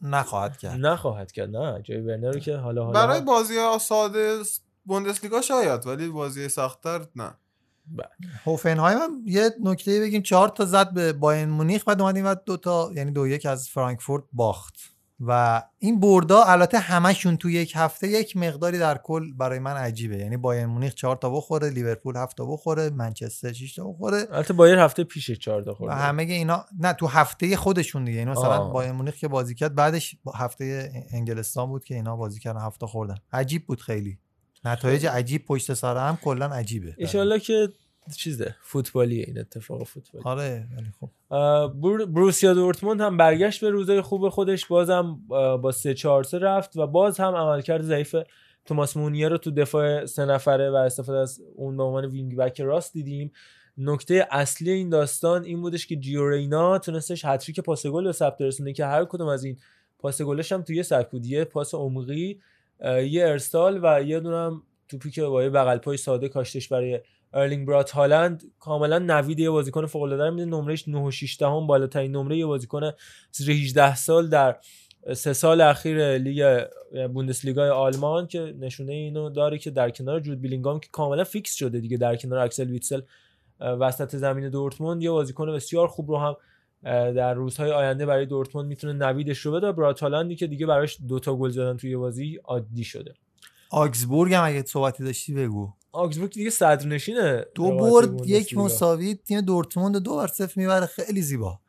نخواهد 0.02 0.56
کرد. 0.56 0.80
نخواهد 0.80 1.32
کرد 1.32 1.56
نه 1.56 1.82
جای 1.82 2.00
ورنر 2.00 2.32
رو 2.32 2.40
که 2.40 2.56
حالا 2.56 2.84
حالا 2.84 3.06
برای 3.06 3.20
بازی 3.20 3.58
ها 3.58 3.78
ساده 3.78 4.38
بوندسلیگا 4.84 5.40
شاید 5.40 5.86
ولی 5.86 6.08
بازی 6.08 6.48
سختتر 6.48 7.00
نه. 7.16 7.34
هوفنهایم 8.44 8.98
هم 8.98 9.22
یه 9.26 9.50
نکته 9.62 10.00
بگیم 10.00 10.22
چهار 10.22 10.48
تا 10.48 10.64
زد 10.64 10.92
به 10.92 11.12
باین 11.12 11.48
مونیخ 11.48 11.84
بعد 11.84 12.00
اومد 12.00 12.16
این 12.16 12.24
بعد 12.24 12.44
دو 12.44 12.56
تا 12.56 12.90
یعنی 12.94 13.10
دو 13.10 13.26
یک 13.26 13.46
از 13.46 13.68
فرانکفورت 13.68 14.24
باخت. 14.32 14.74
و 15.26 15.62
این 15.78 16.00
بردا 16.00 16.42
البته 16.42 16.78
همشون 16.78 17.36
تو 17.36 17.50
یک 17.50 17.72
هفته 17.76 18.08
یک 18.08 18.36
مقداری 18.36 18.78
در 18.78 18.98
کل 18.98 19.32
برای 19.32 19.58
من 19.58 19.76
عجیبه. 19.76 20.16
یعنی 20.16 20.36
باین 20.36 20.66
مونیخ 20.66 20.94
چهار 20.94 21.16
تا 21.16 21.30
بخوره 21.30 21.70
لیورپول 21.70 22.16
هفت 22.16 22.36
تا 22.36 22.46
بخوره 22.46 22.90
منچستر 22.90 23.52
6 23.52 23.74
تا 23.74 23.84
بخوره. 23.84 24.26
البته 24.30 24.54
بایر 24.54 24.78
هفته 24.78 25.04
پیش 25.04 25.30
4 25.30 25.62
تا 25.62 25.70
و 25.70 25.74
خورده 25.74 25.94
همه 25.94 26.22
اینا 26.22 26.64
نه 26.78 26.92
تو 26.92 27.06
هفته 27.06 27.56
خودشون 27.56 28.04
دیگه. 28.04 28.18
یعنی 28.18 28.30
مثلا. 28.30 28.68
بایر 28.68 28.92
مونیخ 28.92 29.14
که 29.14 29.28
بازی 29.28 29.54
کرد 29.54 29.74
بعدش 29.74 30.16
هفته 30.34 30.92
انگلستان 31.12 31.68
بود 31.68 31.84
که 31.84 31.94
اینا 31.94 32.16
بازی 32.16 32.40
کردن 32.40 32.60
هفت 32.60 32.80
تا 32.80 32.86
خوردن. 32.86 33.16
عجیب 33.32 33.66
بود 33.66 33.80
خیلی. 33.80 34.18
نتایج 34.64 35.06
عجیب 35.06 35.44
پشت 35.44 35.74
سر 35.74 35.96
هم 35.96 36.18
کلا 36.24 36.46
عجیبه. 36.46 36.94
ایشالله 36.98 37.38
که 37.40 37.68
چیزه 38.16 38.56
فوتبالیه 38.62 39.24
این 39.26 39.38
اتفاق 39.38 39.84
فوتبالی. 39.86 40.24
آره 40.24 40.66
ولی 40.76 40.86
خب. 41.00 41.10
برو- 41.80 42.06
بروسیا 42.06 42.54
دورتموند 42.54 43.00
هم 43.00 43.16
برگشت 43.16 43.60
به 43.60 43.70
روزای 43.70 44.00
خوب 44.00 44.28
خودش 44.28 44.66
بازم 44.66 45.20
با 45.62 45.72
3 45.72 45.94
4 45.94 46.22
3 46.24 46.38
رفت 46.38 46.76
و 46.76 46.86
باز 46.86 47.20
هم 47.20 47.34
عملکرد 47.34 47.82
ضعیف 47.82 48.16
توماس 48.64 48.96
مونیه 48.96 49.28
رو 49.28 49.38
تو 49.38 49.50
دفاع 49.50 50.06
سه 50.06 50.24
نفره 50.24 50.70
و 50.70 50.74
استفاده 50.74 51.18
از 51.18 51.40
اون 51.54 51.76
به 51.76 51.82
عنوان 51.82 52.04
wing 52.06 52.36
back 52.36 52.60
راست 52.60 52.92
دیدیم. 52.92 53.32
نکته 53.78 54.28
اصلی 54.30 54.70
این 54.70 54.88
داستان 54.88 55.44
این 55.44 55.60
بودش 55.60 55.86
که 55.86 55.96
جیو 55.96 56.37
رینا 56.37 56.78
تونستش 56.78 57.24
هتریک 57.24 57.60
پاس 57.60 57.86
گل 57.86 58.04
به 58.04 58.12
ثبت 58.12 58.40
رسونه 58.40 58.72
که 58.72 58.86
هر 58.86 59.04
کدوم 59.04 59.28
از 59.28 59.44
این 59.44 59.56
پاس 59.98 60.22
گلش 60.22 60.52
هم 60.52 60.62
توی 60.62 60.76
یه 60.76 60.82
سبک 60.82 61.10
بود 61.10 61.26
یه 61.26 61.44
پاس 61.44 61.74
عمقی 61.74 62.40
یه 62.84 63.26
ارسال 63.26 63.80
و 63.82 64.02
یه 64.02 64.20
دونم 64.20 64.62
توپی 64.88 65.10
که 65.10 65.22
با 65.22 65.42
یه 65.42 65.50
بغل 65.50 65.78
پای 65.78 65.96
ساده 65.96 66.28
کاشتش 66.28 66.68
برای 66.68 67.00
ارلینگ 67.32 67.66
برات 67.66 67.90
هالند. 67.90 68.42
کاملا 68.58 68.98
نوید 68.98 69.40
یه 69.40 69.50
بازیکن 69.50 69.86
فوق 69.86 70.02
العاده 70.02 70.30
میده 70.30 70.44
نمرهش 70.44 70.88
9 70.88 70.98
و 70.98 71.10
6 71.10 71.36
دهم 71.40 71.66
بالاترین 71.66 72.16
نمره 72.16 72.38
یه 72.38 72.46
بازیکن 72.46 72.92
زیر 73.32 73.50
18 73.50 73.94
سال 73.94 74.28
در 74.28 74.56
سه 75.14 75.32
سال 75.32 75.60
اخیر 75.60 76.18
لیگ 76.18 76.64
بوندسلیگای 77.12 77.68
آلمان 77.68 78.26
که 78.26 78.54
نشونه 78.60 78.92
اینو 78.92 79.30
داره 79.30 79.58
که 79.58 79.70
در 79.70 79.90
کنار 79.90 80.20
جود 80.20 80.40
بیلینگام 80.40 80.80
که 80.80 80.88
کاملا 80.92 81.24
فیکس 81.24 81.54
شده 81.54 81.80
دیگه 81.80 81.96
در 81.96 82.16
کنار 82.16 82.38
اکسل 82.38 82.70
ویتسل 82.70 83.00
وسط 83.60 84.16
زمین 84.16 84.48
دورتموند. 84.48 85.02
یه 85.02 85.10
بازیکن 85.10 85.52
بسیار 85.52 85.88
خوب 85.88 86.10
رو 86.10 86.18
هم 86.18 86.36
در 86.84 87.34
روزهای 87.34 87.70
آینده 87.70 88.06
برای 88.06 88.26
دورتموند 88.26 88.68
می‌تونه 88.68 88.92
نویدش 88.92 89.38
رو 89.38 89.52
بده 89.52 89.72
برات 89.72 90.00
هالندی 90.00 90.36
که 90.36 90.46
دیگه 90.46 90.66
براش 90.66 90.98
دوتا 91.08 91.36
گل 91.36 91.50
زدن 91.50 91.76
توی 91.76 91.96
بازی 91.96 92.38
عادی 92.44 92.84
شده. 92.84 93.14
آگزبورگ 93.70 94.34
هم 94.34 94.44
اگه 94.44 94.62
صحبتی 94.62 95.04
داشتی 95.04 95.34
بگو. 95.34 95.72
آگزبورگ 95.92 96.32
دیگه 96.32 96.50
صدرنشینه 96.50 97.44
دو 97.54 97.76
برد. 97.76 98.26
یک 98.26 98.56
مساوی 98.56 99.14
تیم 99.14 99.40
دورتموند 99.40 99.96
دو 99.96 100.16
بر 100.16 100.26
صفر 100.26 100.60
می‌بره. 100.60 100.86
خیلی 100.86 101.22
زیبا. 101.22 101.60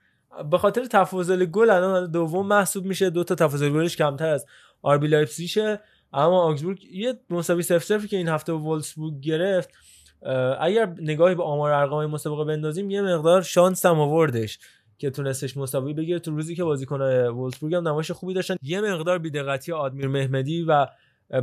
به 0.51 0.57
خاطر 0.57 0.85
تفاضل 0.85 1.45
گل 1.45 1.69
الان 1.69 2.11
دوم 2.11 2.47
محسوب 2.47 2.85
میشه. 2.85 3.09
دو 3.09 3.23
تا 3.23 3.35
تفاضل 3.35 3.69
گلش 3.69 3.97
کمتر 3.97 4.29
از 4.29 4.45
آربی 4.81 5.07
لایپزیشه 5.07 5.79
اما 6.13 6.43
آگزبورگ 6.43 6.83
یه 6.83 7.19
مساوی 7.29 7.63
0 7.63 7.79
0 7.79 8.07
که 8.07 8.17
این 8.17 8.27
هفته 8.27 8.53
وولسبورگ 8.53 9.19
گرفت 9.19 9.69
اگر 10.59 10.95
نگاهی 10.99 11.35
به 11.35 11.43
آمار 11.43 11.71
ارقام 11.71 12.05
مسابقه 12.05 12.43
بندازیم 12.43 12.89
یه 12.89 13.01
مقدار 13.01 13.41
شانس 13.41 13.85
هم 13.85 13.99
آوردش. 13.99 14.59
که 15.01 15.09
تونستش 15.09 15.57
مساوی 15.57 15.93
بگیره. 15.93 16.19
تو 16.19 16.31
روزی 16.31 16.55
که 16.55 16.63
بازیکن 16.63 17.01
وولسبورگ 17.27 17.75
هم 17.75 17.87
نمایش 17.87 18.11
خوبی 18.11 18.33
داشتن. 18.33 18.55
یه 18.63 18.81
مقدار 18.81 19.17
بی‌دقتی 19.17 19.71
آدمیر 19.71 20.07
مهمدی 20.07 20.63
و 20.63 20.87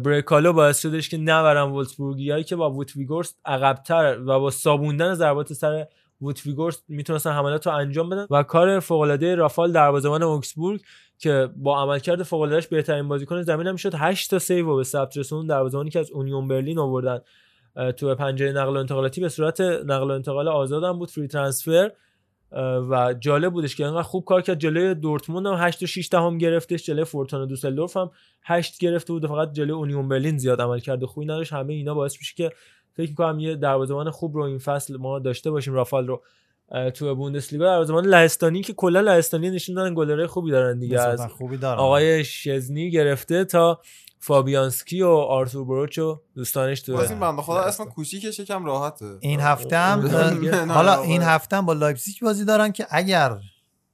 بریکالو 0.05 0.53
باعث 0.53 0.83
شدش 0.83 1.09
که 1.09 1.17
نبرن 1.17 1.63
وولسبورگیایی 1.63 2.45
که 2.45 2.57
با 2.57 2.71
ووت 2.71 2.97
ویگورست 2.97 3.39
عقبتر 3.45 4.19
و 4.21 4.41
با 4.41 4.51
صابوندن 4.51 5.15
ضربات 5.15 5.53
سر 5.53 5.87
ووت 6.21 6.39
ویگورست 6.39 6.83
می‌تونستن 6.89 7.31
حملات 7.31 7.67
رو 7.67 7.73
انجام 7.73 8.09
بدن. 8.09 8.27
و 8.31 8.43
کار 8.43 8.81
فوق 8.81 9.01
العاده 9.01 9.35
رافال 9.35 9.73
دروازه‌بان 9.73 10.23
اوکسبورگ 10.23 10.81
که 11.19 11.49
با 11.57 11.83
عملکرد 11.83 12.23
فوق 12.23 12.41
العادهش 12.41 12.67
بهترین 12.67 13.09
بازیکن 13.09 13.43
زمین 13.43 13.67
هم 13.67 13.77
شد 13.77 13.93
8 13.95 14.31
تا 14.31 14.39
save 14.39 14.77
به 14.77 14.85
ثبت 14.85 15.19
رسوند. 15.19 15.49
دروازه‌بانی 15.49 15.91
که 15.91 15.99
از 15.99 16.11
اونیون 16.11 16.49
برلین 16.49 16.79
آوردن 16.79 17.21
تو 17.97 18.15
پنجره 18.15 18.53
نقل 18.53 18.77
و 18.77 18.79
انتقالاتی 18.79 19.21
به 19.21 19.29
صورت 19.29 19.61
نقل 19.61 20.11
و 20.11 20.15
انتقال 20.15 20.49
آزاد 20.49 20.85
هم 20.85 20.99
بود. 20.99 21.11
فری 21.11 21.29
ترانسفر 21.29 21.91
و 22.91 23.15
جالب 23.21 23.53
بودش 23.53 23.77
که 23.77 23.87
انقدر 23.87 24.03
خوب 24.03 24.25
کار 24.25 24.43
کرد. 24.43 24.59
جلوی 24.59 24.95
دورتموند 24.95 25.47
هم 25.47 25.55
8 25.59 25.83
و 25.83 25.87
6 25.87 26.09
دهم 26.13 26.39
گرفتش 26.39 26.87
جلوی 26.87 27.05
فورتونا 27.05 27.45
دوسلدورف 27.45 27.97
هم 27.97 28.11
8 28.43 28.79
گرفته 28.79 29.13
بود 29.13 29.27
فقط 29.27 29.53
جلوی 29.53 29.71
اونیون 29.71 30.09
برلین 30.09 30.39
زیاد 30.39 30.61
عمل 30.61 30.79
کرده 30.79 31.07
خوبی 31.07 31.27
نداشت. 31.27 31.53
همه 31.53 31.73
اینا 31.73 31.95
باعث 31.95 32.17
میشه 32.19 32.35
که 32.37 32.53
فکر 32.95 33.11
می‌کنم 33.11 33.41
یه 33.41 33.55
دروازه‌بان 33.55 34.11
خوب 34.11 34.37
رو 34.37 34.43
این 34.43 34.59
فصل 34.59 34.97
ما 34.97 35.19
داشته 35.19 35.51
باشیم. 35.51 35.75
رافال 35.75 36.07
رو 36.07 36.23
تو 36.95 37.15
بوندسلیگا. 37.15 37.65
دروازه‌بان 37.65 38.07
لهستانی 38.07 38.63
که 38.63 38.73
کلا 38.73 39.01
لهستانی 39.01 39.51
نشون 39.51 39.75
دادن 39.75 39.95
گلرای 39.95 40.27
خوبی 40.27 40.51
دارن 40.51 40.79
دیگه. 40.79 41.01
از 41.01 41.21
خوبی 41.21 41.57
دارن. 41.57 41.79
آقای 41.79 42.25
شزنی 42.25 42.91
گرفته 42.91 43.45
تا 43.45 43.81
فابیانسکی 44.21 45.03
و 45.03 45.09
آرتور 45.09 45.65
بروچ 45.65 45.99
و 45.99 46.21
دوستانش 46.35 46.81
تو 46.81 46.97
این 46.97 47.21
بنده 47.21 47.43
خدا 47.43 47.61
اسم 47.61 47.85
کوچیکش 47.85 48.39
یکم 48.39 48.65
راحته. 48.65 49.07
این 49.21 49.41
هفته 49.41 49.77
هم 49.77 50.01
حالا 50.71 51.03
این 51.03 51.23
آره. 51.23 51.31
هفته 51.31 51.57
هم 51.57 51.67
با 51.67 51.73
لایپزیگ 51.73 52.15
بازی 52.23 52.45
دارن 52.45 52.73
که 52.73 52.87
اگر 52.91 53.39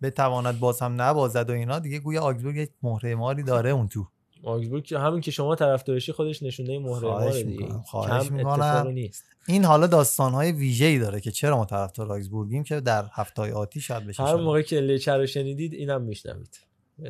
بتواند 0.03 0.61
باز 0.61 0.81
هم 0.81 1.03
نبازد 1.03 1.51
و 1.51 1.53
اینا 1.53 1.79
دیگه 1.79 1.99
گویا 1.99 2.23
آگزبورگ 2.23 2.57
یک 2.57 2.71
مهره 2.83 3.15
ماری 3.15 3.43
داره 3.43 3.71
اون 3.71 3.89
تو. 3.89 4.07
آگزبورگ 4.45 4.85
که 4.85 4.99
همین 4.99 5.21
که 5.21 5.31
شما 5.31 5.55
طرفدارشی 5.55 6.13
خودش 6.13 6.43
نشونه 6.43 6.79
مهره 6.79 7.09
ماره 7.09 7.43
دیگه. 7.43 7.63
می‌کنم، 7.63 7.83
خواهش 7.83 8.29
کم 8.29 8.35
می‌کنم. 8.35 8.61
اتفاقی 8.61 8.93
نیست. 8.93 9.25
این 9.49 9.65
حالا 9.65 9.87
داستانهای 9.87 10.53
ویژه‌ای 10.53 10.99
داره 10.99 11.21
که 11.21 11.31
چرا 11.31 11.57
ما 11.57 11.65
طرفدار 11.65 12.13
آگزبورگیم 12.13 12.65
که 12.65 12.81
در 12.81 13.05
هفته‌های 13.13 13.53
آتی 13.53 13.81
شاید 13.81 14.07
بشه 14.07 14.23
هر. 14.23 14.37
موقع 14.37 14.63
که 14.63 14.81
لچر 14.81 15.19
رو 15.19 15.27
شنیدید 15.27 15.75
اینم 15.75 16.03
میشنوید. 16.03 16.61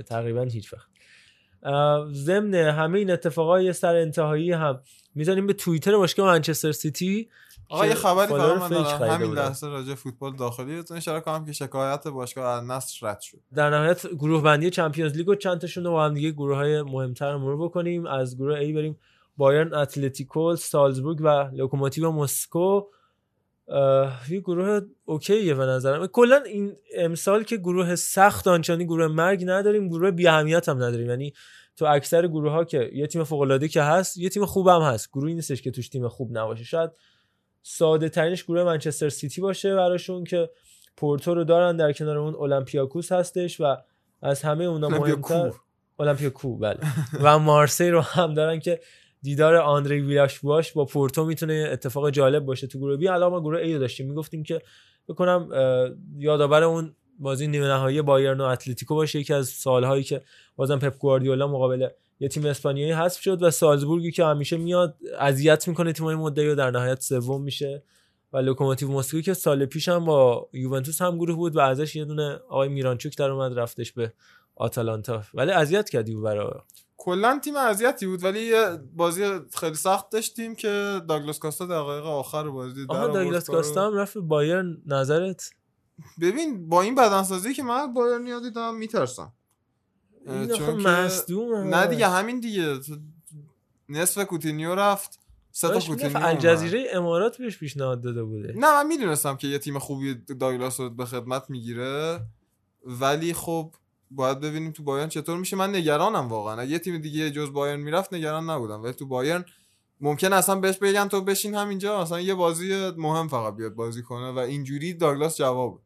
تقریبا 0.07 0.43
هیچ 0.43 0.73
وقت. 0.73 0.89
ضمن 2.13 2.55
همه 2.55 2.99
این 2.99 3.11
اتفاقای 3.11 3.73
سر 3.73 3.97
انتهایی 3.97 4.53
هم 4.53 4.81
می‌زنیم 5.15 5.47
به 5.47 5.53
توییتر 5.53 5.97
باشگاه 5.97 6.27
منچستر 6.27 6.73
سیتی 6.73 7.29
آقا 7.69 7.87
یه 7.87 7.95
خبری 7.95 8.27
فقط 8.27 8.73
من 8.73 9.09
همین. 9.09 9.31
لحظه 9.31 9.67
راجع 9.67 9.89
به 9.89 9.95
فوتبال 9.95 10.37
داخلی. 10.37 10.77
بهتون 10.77 10.97
اشاره 10.97 11.21
کنم 11.21 11.45
که 11.45 11.53
شکایت 11.53 12.09
باشگاه 12.09 12.57
النصر 12.57 13.09
رد 13.09 13.21
شد. 13.21 13.39
در 13.55 13.71
نهایت 13.71 14.07
گروه 14.07 14.43
بندی 14.43 14.71
Champions 14.71 15.17
League 15.17 15.29
و 15.29 15.35
چند 15.35 15.61
تاشون 15.61 15.85
رو 15.85 15.91
با 15.91 16.05
هم 16.05 16.15
دیگه 16.15 16.31
گروه 16.31 16.57
های 16.57 16.83
مهمتر 16.83 17.33
رو 17.33 17.39
مرور 17.39 17.69
بکنیم. 17.69 18.07
از 18.07 18.37
گروه 18.37 18.57
A 18.57 18.75
بریم 18.75 18.99
بایرن 19.37 19.75
اتلتیکو 19.75 20.57
سالزبورگ 20.57 21.19
و 21.21 21.51
لوکوموتیو 21.53 22.11
مسکو 22.11 22.83
یه 24.29 24.41
گروه 24.41 24.81
OK 25.05 25.30
یه 25.30 25.55
به 25.55 25.67
نظرم. 25.67 26.07
کلا 26.07 26.37
این 26.37 26.77
امسال 26.97 27.43
که 27.43 27.57
گروه 27.57 27.95
سخت 27.95 28.49
آنچنانی 28.49 28.85
گروه 28.85 29.07
مرگ 29.07 29.45
نداریم 29.47 29.89
گروه 29.89 30.11
بی 30.11 30.29
اهمیت 30.29 30.69
هم 30.69 30.77
نداریم. 30.77 31.11
یعنی 31.11 31.33
تو 31.77 31.85
اکثر 31.85 32.27
گروه 32.27 32.53
ها 32.53 32.65
که 32.65 32.91
یه 32.93 33.07
تیم 33.07 33.25
فوق 33.25 33.41
العاده 33.41 33.69
که 33.69 33.83
هست 33.83 34.17
یه 34.17 34.29
تیم 34.29 34.45
خوب 34.45 34.69
هم 34.69 34.81
هست. 34.83 35.09
گروهی 35.13 35.35
نیستش 35.35 35.63
که 35.63 35.71
توش 35.71 35.89
تیم 35.89 36.09
خوب 36.09 36.39
نباشه. 36.39 36.65
شاید 36.65 36.91
ساده 37.63 38.09
ترینش 38.09 38.45
گروه 38.45 38.65
منچستر 38.65 39.09
سیتی 39.09 39.41
باشه 39.41 39.75
براشون 39.75 40.25
که 40.25 40.51
پورتو 40.97 41.35
رو 41.35 41.45
دارن 41.45 41.77
در 41.77 41.93
کنار 41.93 42.19
اون 42.19 42.35
اولمپیاکوس 42.35 43.13
هستش 43.13 43.61
و 43.61 43.77
از 44.23 44.43
همه 44.43 44.65
اونا. 44.65 44.89
مهمتر 44.89 45.53
اولمپیاکو 45.97 46.57
بله. 46.57 46.79
و 47.23 47.39
مارسی 47.39 47.91
رو 47.91 48.01
هم 48.01 48.35
دارن 48.35 48.61
که 48.61 48.81
دیدار 49.25 49.57
آندری 49.57 50.01
ویلاش 50.01 50.41
باش 50.41 50.73
با 50.73 50.85
پورتو 50.85 51.25
می‌تونه 51.25 51.69
اتفاق 51.73 52.11
جالب 52.11 52.45
باشه 52.45 52.67
تو 52.67 52.79
گروه. 52.79 52.97
بی 52.97 53.09
ما 53.09 53.41
گروه 53.41 53.61
ای 53.61 53.79
داشتیم 53.79 54.09
می‌گفتیم 54.09 54.43
که 54.43 54.63
بکنم 55.09 55.49
یادآور 56.19 56.63
اون 56.63 56.95
بازی 57.19 57.47
نیمه 57.47 57.67
نهایی 57.67 58.03
بایرن 58.03 58.41
و 58.41 58.45
اتلتیکو 58.45 58.95
باشه 58.95 59.19
یکی 59.19 59.35
از 59.35 59.49
سالهایی 59.49 60.03
که 60.03 60.23
بازم 60.57 60.79
پپ 60.79 60.99
گواردیولا 60.99 61.49
مقابل 61.49 61.89
یه 62.21 62.29
تیم 62.29 62.47
اسپانیایی 62.47 62.93
حذف 62.93 63.21
شد 63.21 63.43
و 63.43 63.51
سالزبورگی 63.51 64.13
که 64.13 64.25
همیشه 64.25 64.57
میاد 64.57 64.97
اذیت 65.19 65.69
می‌کنه 65.69 65.93
تیمای 65.93 66.15
مدعی 66.15 66.49
و 66.49 66.55
در 66.55 66.71
نهایت 66.71 67.01
سوم 67.01 67.43
میشه. 67.43 67.83
و 68.33 68.39
لوکوموتیو 68.39 68.89
مسکو 68.89 69.21
که 69.21 69.35
سال 69.35 69.67
پیش 69.67 69.89
هم 69.89 70.05
با 70.05 70.49
یوونتوس 70.53 71.03
هم 71.03 71.17
گروه 71.17 71.37
بود 71.37 71.57
و 71.57 71.61
ازش 71.61 71.97
یه 71.97 72.05
دونه 72.05 72.41
آقای 72.49 72.69
میرانچوک 72.69 73.19
در 73.19 73.31
اومد 73.31 73.59
رفتش 73.59 73.93
به 73.93 74.13
آتالانتا. 74.57 75.23
ولی 75.35 75.51
اذیت 75.51 75.91
کردی 75.91 76.15
برای 76.15 76.51
کلا 77.05 77.39
تیم 77.45 77.57
اذیتی 77.57 78.07
بود 78.07 78.25
ولی 78.25 78.41
یه 78.41 78.79
بازی 78.97 79.25
خیلی 79.53 79.75
سخت 79.75 80.11
داشتیم 80.11 80.55
که 80.55 81.01
داگلاس 81.09 81.39
کاستا 81.39 81.67
دقایق 81.67 82.05
آخر 82.05 82.51
بازی 82.51 82.87
در 82.87 83.09
داگلاس. 83.09 83.51
کاستا 83.51 83.87
هم 83.87 83.97
رفت 83.97 84.19
بایرن 84.19 84.83
نظرت 84.87 85.51
ببین 86.21 86.69
با 86.69 86.83
این 86.83 86.95
بدنسازی 86.95 87.55
که 87.55 87.63
من 87.63 87.93
بایرن 87.93 88.27
یاد 88.27 88.43
دیدم 88.43 88.75
میترسم 88.75 89.33
چون 90.59 90.83
مصدومه. 90.83 91.65
نه 91.65 91.87
دیگه 91.87 92.09
همین 92.09 92.41
دیگه 92.41 92.81
نصف 93.89 94.25
کوتینیو 94.25 94.75
رفت 94.75 95.21
سه 95.51 95.69
تا 95.69 95.81
کوتینیو 95.81 96.17
اومد. 96.17 96.29
الجزیره 96.29 96.87
امارات 96.93 97.39
بهش 97.39 97.59
پیشنهاد 97.59 98.01
داده 98.01 98.25
بوده 98.25 98.55
نه 98.57 98.73
من 98.73 98.87
می‌دونستم 98.87 99.37
که 99.37 99.49
یه 99.49 99.59
تیم 99.59 99.79
خوبی 99.79 100.15
داگلاس 100.15 100.81
رو 100.81 100.91
به 100.91 101.05
خدمت 101.05 101.51
می‌گیره 101.51 102.21
ولی 102.85 103.35
خب 103.35 103.75
باید 104.17 104.41
ببینیم 104.41 104.73
تو 104.73 104.83
بایرن 104.83 105.09
چطور 105.09 105.39
میشه. 105.39 105.57
من 105.57 105.75
نگرانم 105.75 106.29
واقعا. 106.29 106.61
اگه 106.61 106.71
یه 106.71 106.79
تیم 106.79 106.99
دیگه 106.99 107.31
جز 107.31 107.53
بایرن 107.53 107.81
می‌رفت 107.81 108.15
نگران 108.15 108.51
نبودم. 108.51 108.83
ولی 108.83 108.93
تو 108.93 109.07
بایرن 109.07 109.45
ممکن 110.01 110.33
اصلا 110.33 110.55
بهش 110.55 110.79
بگن 110.79 111.09
تو 111.09 111.21
بشین 111.21 111.55
همینجا 111.55 112.03
مثلا 112.03 112.21
یه 112.21 112.35
بازی 112.35 112.91
مهم 112.97 113.29
فقط 113.29 113.57
بیاد 113.57 113.75
بازی 113.75 114.03
کنه 114.03 114.31
و 114.31 114.39
اینجوری 114.39 114.95
داگلاس 114.95 115.37
جواب 115.37 115.81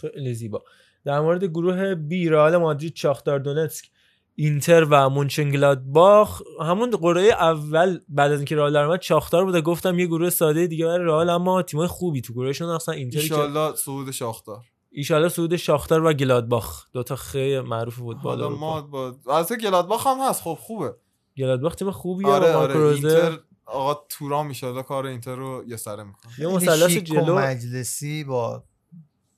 خیلی 0.00 0.34
زیبا. 0.34 0.62
در 1.04 1.20
مورد 1.20 1.44
گروه 1.44 1.94
بی 1.94 2.28
رئال 2.28 2.56
مادرید 2.56 2.96
شاختار 2.96 3.38
دونتسک 3.38 3.90
اینتر 4.34 4.86
و 4.90 5.08
مونچنگلادباخ 5.08 6.42
همون 6.60 6.90
قرعه 6.90 7.32
اول 7.32 7.98
بعد 8.08 8.32
از 8.32 8.38
اینکه 8.38 8.56
رئال 8.56 8.72
در 8.72 8.84
اومد 8.84 9.02
شاختار 9.02 9.44
بوده. 9.44 9.60
گفتم 9.60 9.98
یه 9.98 10.06
گروه 10.06 10.30
ساده 10.30 10.66
دیگه 10.66 10.86
برای 10.86 11.04
رئال 11.04 11.30
اما 11.30 11.62
تیمای 11.62 11.86
خوبی 11.86 12.20
تو 12.20 12.32
گروهشون 12.32 12.68
اصلا 12.68 12.94
اینتری 12.94 13.28
که 13.28 13.34
ایشالله 13.34 13.76
صعود 13.76 14.10
شاختار. 14.10 14.64
ایشالله 14.94 15.28
صعود 15.28 15.56
شاختار 15.56 16.04
و 16.04 16.12
گلادباخ 16.12 16.86
دو 16.92 17.02
تا 17.02 17.16
خیلی 17.16 17.60
معروف 17.60 17.94
فوتبال 17.94 18.48
ما 18.48 18.80
با 18.82 19.14
البته 19.26 19.56
گلادباخ 19.56 20.06
هم 20.06 20.16
هست 20.28 20.42
خب 20.42 20.58
خوبه 20.60 20.94
گلادباخ 21.38 21.74
تیم 21.74 21.90
خوبیه 21.90 22.28
آره 22.28 22.52
آره. 22.52 22.76
اینتر 22.76 23.38
آقا 23.66 24.06
تورام 24.08 24.48
ایشالله 24.48 24.82
کار 24.82 25.06
اینتر 25.06 25.34
رو 25.34 25.64
یه 25.66 25.76
سره 25.76 26.02
می‌کنه 26.02 26.32
یه 26.38 26.48
مثلث 26.48 26.90
جلو 26.90 27.38
مجلسی 27.38 28.24
با 28.24 28.62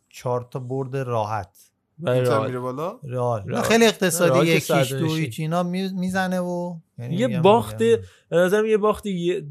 چهار 0.08 0.48
تا 0.50 0.58
برد 0.58 0.96
راحت. 0.96 1.56
میره 1.98 2.58
بالا. 2.58 2.98
خیلی 3.62 3.86
اقتصادی 3.86 4.46
یکیش 4.46 4.92
دو. 4.92 5.14
هیچ 5.14 5.40
اینا 5.40 5.62
می- 5.62 5.92
می‌زنه 5.92 6.40
و 6.40 6.76
یعنی 6.98 7.16
یه 7.16 7.40
باخت. 7.40 7.78
به 7.78 8.00
نظرم 8.32 8.66
یه 8.66 8.76
باخت 8.76 9.08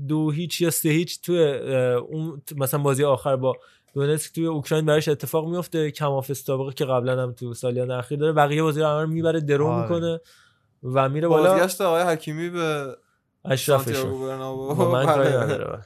دو 0.08 0.32
هیچ 0.32 0.62
یا 0.62 0.70
سه 0.70 0.90
هیچ 0.90 1.30
اه، 1.30 1.36
اون 1.36 2.42
مثلا 2.58 2.80
بازی 2.80 3.04
آخر 3.04 3.36
با 3.36 3.54
دونتسک 3.94 4.36
توی 4.36 4.46
اوکراین 4.46 4.86
براش 4.86 5.08
اتفاق 5.08 5.50
میفته 5.50 5.92
کماف 5.92 6.32
استابقه 6.32 6.74
که 6.74 6.86
قبلا 6.86 7.24
هم 7.24 7.32
تو 7.32 7.54
سالیان 7.54 7.92
اخیر 7.92 8.20
داره. 8.20 8.34
بقیه 8.34 8.64
بازی 8.64 8.82
رو 8.82 9.08
می‌بره 9.08 9.40
درو 9.40 9.68
آره. 9.68 9.82
می‌کنه 9.84 10.20
و 10.84 11.10
میره 11.10 11.28
بالا. 11.28 11.54
بازگشت 11.54 11.82
آقای 11.82 12.04
حکیمی 12.04 12.50
به 12.50 12.98
اشرفشون 13.46 14.30
بله. 14.92 15.38
نداره. 15.44 15.86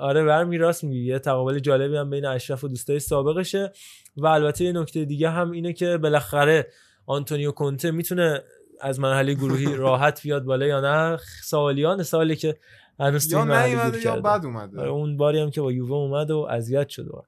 آره 0.00 0.24
برمی 0.24 0.58
راست 0.58 0.84
میگی. 0.84 1.04
یه 1.04 1.18
تقابل 1.18 1.58
جالبی 1.58 1.96
هم 1.96 2.10
بین 2.10 2.26
اشرف 2.26 2.64
و 2.64 2.68
دوستای 2.68 3.00
سابقشه. 3.00 3.72
و 4.16 4.26
البته 4.26 4.64
یه 4.64 4.72
نکته 4.72 5.04
دیگه 5.04 5.30
هم 5.30 5.50
اینه 5.50 5.72
که 5.72 5.98
بالاخره 5.98 6.66
آنتونیو 7.06 7.52
کونته 7.52 7.90
می‌تونه 7.90 8.42
از 8.80 9.00
مرحله 9.00 9.34
گروهی 9.34 9.76
راحت 9.86 10.22
بیاد 10.22 10.44
بالا 10.44 10.66
یا 10.66 10.80
نه. 10.80 11.18
سالیان 11.42 12.02
سالی 12.02 12.36
که 12.36 12.56
هنوز 13.02 13.32
یا 13.32 13.44
نیومده 13.44 14.04
یا. 14.04 14.20
بد 14.20 14.44
اومده. 14.44 14.80
آره، 14.80 14.90
اون 14.90 15.16
باری 15.16 15.38
هم 15.38 15.50
که 15.50 15.60
با 15.60 15.72
یووه 15.72 15.96
اومد 15.96 16.30
و 16.30 16.46
اذیت 16.50 16.88
شد 16.88 17.08
و 17.08 17.22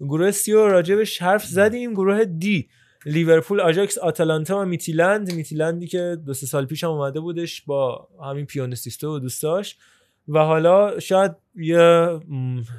گروه 0.00 0.30
C 0.30 0.52
رو 0.52 0.68
راجبش 0.68 1.22
حرف 1.22 1.44
زدیم. 1.44 1.92
گروه 1.92 2.24
D. 2.24 2.68
لیورپول 3.06 3.60
آژاکس 3.60 3.98
آتالانتا 3.98 4.60
و 4.60 4.64
میتیلند. 4.64 5.32
میتیلندی 5.32 5.86
که 5.86 6.18
دو 6.26 6.34
سه 6.34 6.46
سال 6.46 6.66
پیش 6.66 6.84
هم 6.84 6.90
اومده 6.90 7.20
بودش 7.20 7.62
با 7.62 8.08
همین 8.24 8.46
پیونه 8.46 8.81
سیستو 8.81 9.16
و 9.16 9.18
دوستاش. 9.18 9.76
و 10.28 10.38
حالا 10.38 11.00
شاید 11.00 11.32
یه 11.54 12.08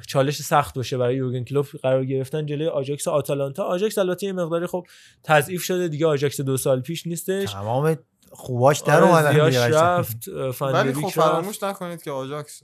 چالش 0.06 0.42
سخت 0.42 0.74
باشه 0.74 0.98
برای 0.98 1.16
یورگن 1.16 1.44
کلوپ. 1.44 1.76
قرار 1.82 2.04
گرفتن 2.04 2.46
جلوی 2.46 2.66
آژاکس 2.66 3.06
و 3.06 3.10
آتالانتا. 3.10 3.64
آژاکس 3.64 3.98
البته 3.98 4.26
یه 4.26 4.32
مقداری 4.32 4.66
خب 4.66 4.86
تضعیف 5.22 5.62
شده. 5.62 5.88
دیگه 5.88 6.06
آژاکس 6.06 6.40
دو 6.40 6.56
سال 6.56 6.80
پیش 6.80 7.06
نیستش. 7.06 7.52
تمام 7.52 7.96
خوباش 8.30 8.80
در 8.80 8.96
آره، 8.96 9.06
اومدن 9.06 9.48
قشنگ. 9.48 9.72
رفت 9.74 10.28
ولی 10.60 10.92
خب. 10.92 11.08
فراموش 11.08 11.62
نکنید 11.62 12.02
که 12.02 12.10
آژاکس 12.10 12.62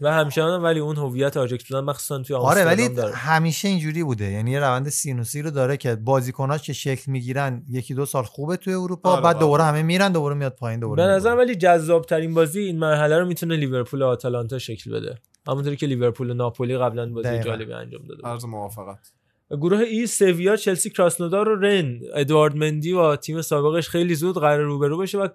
و 0.00 0.12
همچنان 0.12 0.62
ولی 0.62 0.80
اون 0.80 0.96
هویت 0.96 1.36
آژاکس 1.36 1.68
بودن 1.68 1.84
مخصوصا 1.84 2.22
توی 2.22 2.36
آره 2.36 2.64
ولی 2.64 2.88
داره. 2.88 3.14
همیشه 3.14 3.68
اینجوری 3.68 4.04
بوده 4.04 4.24
یعنی 4.24 4.50
یه 4.50 4.60
روند 4.60 4.88
سینوسی 4.88 5.42
رو 5.42 5.50
داره 5.50 5.76
که 5.76 5.94
بازیکناش 5.96 6.62
که 6.62 6.72
شکل 6.72 7.12
می‌گیرن 7.12 7.62
یکی 7.68 7.94
دو 7.94 8.06
سال 8.06 8.24
خوبه 8.24 8.56
توی 8.56 8.74
اروپا 8.74 9.10
آره، 9.10 9.22
بعد 9.22 9.36
آره. 9.36 9.44
دوباره 9.44 9.64
همه 9.64 9.82
میرن 9.82 10.12
دوباره 10.12 10.34
میاد 10.34 10.52
پایین 10.54 10.80
دوباره 10.80 11.06
به 11.06 11.08
نظر 11.08 11.36
ولی 11.36 11.54
جذاب 11.54 12.04
ترین 12.04 12.34
بازی 12.34 12.60
این 12.60 12.78
مرحله 12.78 13.18
رو 13.18 13.26
می‌تونه 13.26 13.56
لیورپول 13.56 14.02
و 14.02 14.06
آتالانتا 14.06 14.58
شکل 14.58 14.90
بده 14.90 15.18
همونطوری 15.48 15.76
که 15.76 15.86
لیورپول 15.86 16.30
و 16.30 16.34
ناپولی 16.34 16.78
قبلا 16.78 17.12
بازی 17.12 17.28
دقیقاً. 17.28 17.44
جالبی 17.44 17.72
انجام 17.72 18.02
داده 18.02 18.22
بود. 18.22 18.26
عرض 18.26 18.44
موافقت 18.44 19.12
گروه 19.50 19.78
ای 19.78 20.06
سویا 20.06 20.56
چلسی 20.56 20.90
کراسنودار 20.90 21.48
و 21.48 21.56
رن. 21.56 22.00
ادوارد 22.14 22.56
مندی 22.56 22.92
و 22.92 23.16
تیم 23.16 23.42
سابقش 23.42 23.88
خیلی 23.88 24.14
زود 24.14 24.38
قرار 24.38 24.60
روبرو 24.64 24.98
بشه 24.98 25.18
و 25.18 25.28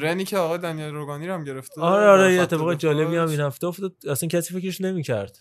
رنی 0.00 0.24
که 0.24 0.36
آقای 0.36 0.58
دنیل 0.58 0.94
روگانی 0.94 1.26
رو 1.26 1.34
هم 1.34 1.44
گرفته. 1.44 1.80
آره 1.80 2.06
آره 2.06 2.34
یه 2.34 2.42
اتفاق. 2.42 2.74
جالبی 2.74 3.16
هم 3.16 3.28
این 3.28 3.40
هفته 3.40 3.66
افتاد. 3.66 3.92
اصلا 4.08 4.28
کسی 4.28 4.60
فکرش 4.60 4.80
نمی‌کرد. 4.80 5.38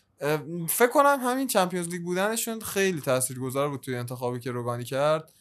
فکر 0.69 0.91
کنم 0.93 1.17
همین 1.23 1.47
چمپیونز 1.47 1.89
لیگ 1.89 2.03
بودنشون 2.03 2.59
خیلی 2.59 3.01
تاثیرگذار 3.01 3.69
بود 3.69 3.79
توی 3.79 3.95
انتخابی 3.95 4.39
که 4.39 4.51
روگانی 4.51 4.83
کرد. 4.83 5.31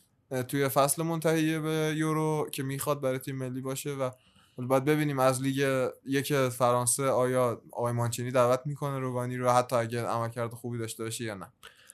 توی 0.48 0.68
فصل 0.68 1.02
منتهی 1.02 1.58
به 1.58 1.94
یورو 1.96 2.48
که 2.52 2.62
می‌خواد 2.62 3.00
برای 3.00 3.18
تیم 3.18 3.36
ملی 3.36 3.60
باشه 3.60 3.90
و 3.90 4.10
باید 4.58 4.84
ببینیم 4.84 5.18
از 5.18 5.42
لیگ 5.42 5.88
یک 6.06 6.34
فرانسه 6.34 7.04
آیا 7.04 7.62
آقای 7.72 7.92
مانچینی 7.92 8.30
دعوت 8.30 8.60
می‌کنه 8.64 8.98
روگانی 8.98 9.36
رو 9.36 9.50
حتی 9.50 9.76
اگه 9.76 10.02
عملکرد 10.02 10.50
خوبی 10.50 10.78
داشته 10.78 11.04
باشه 11.04 11.24
یا 11.24 11.34
نه. 11.34 11.52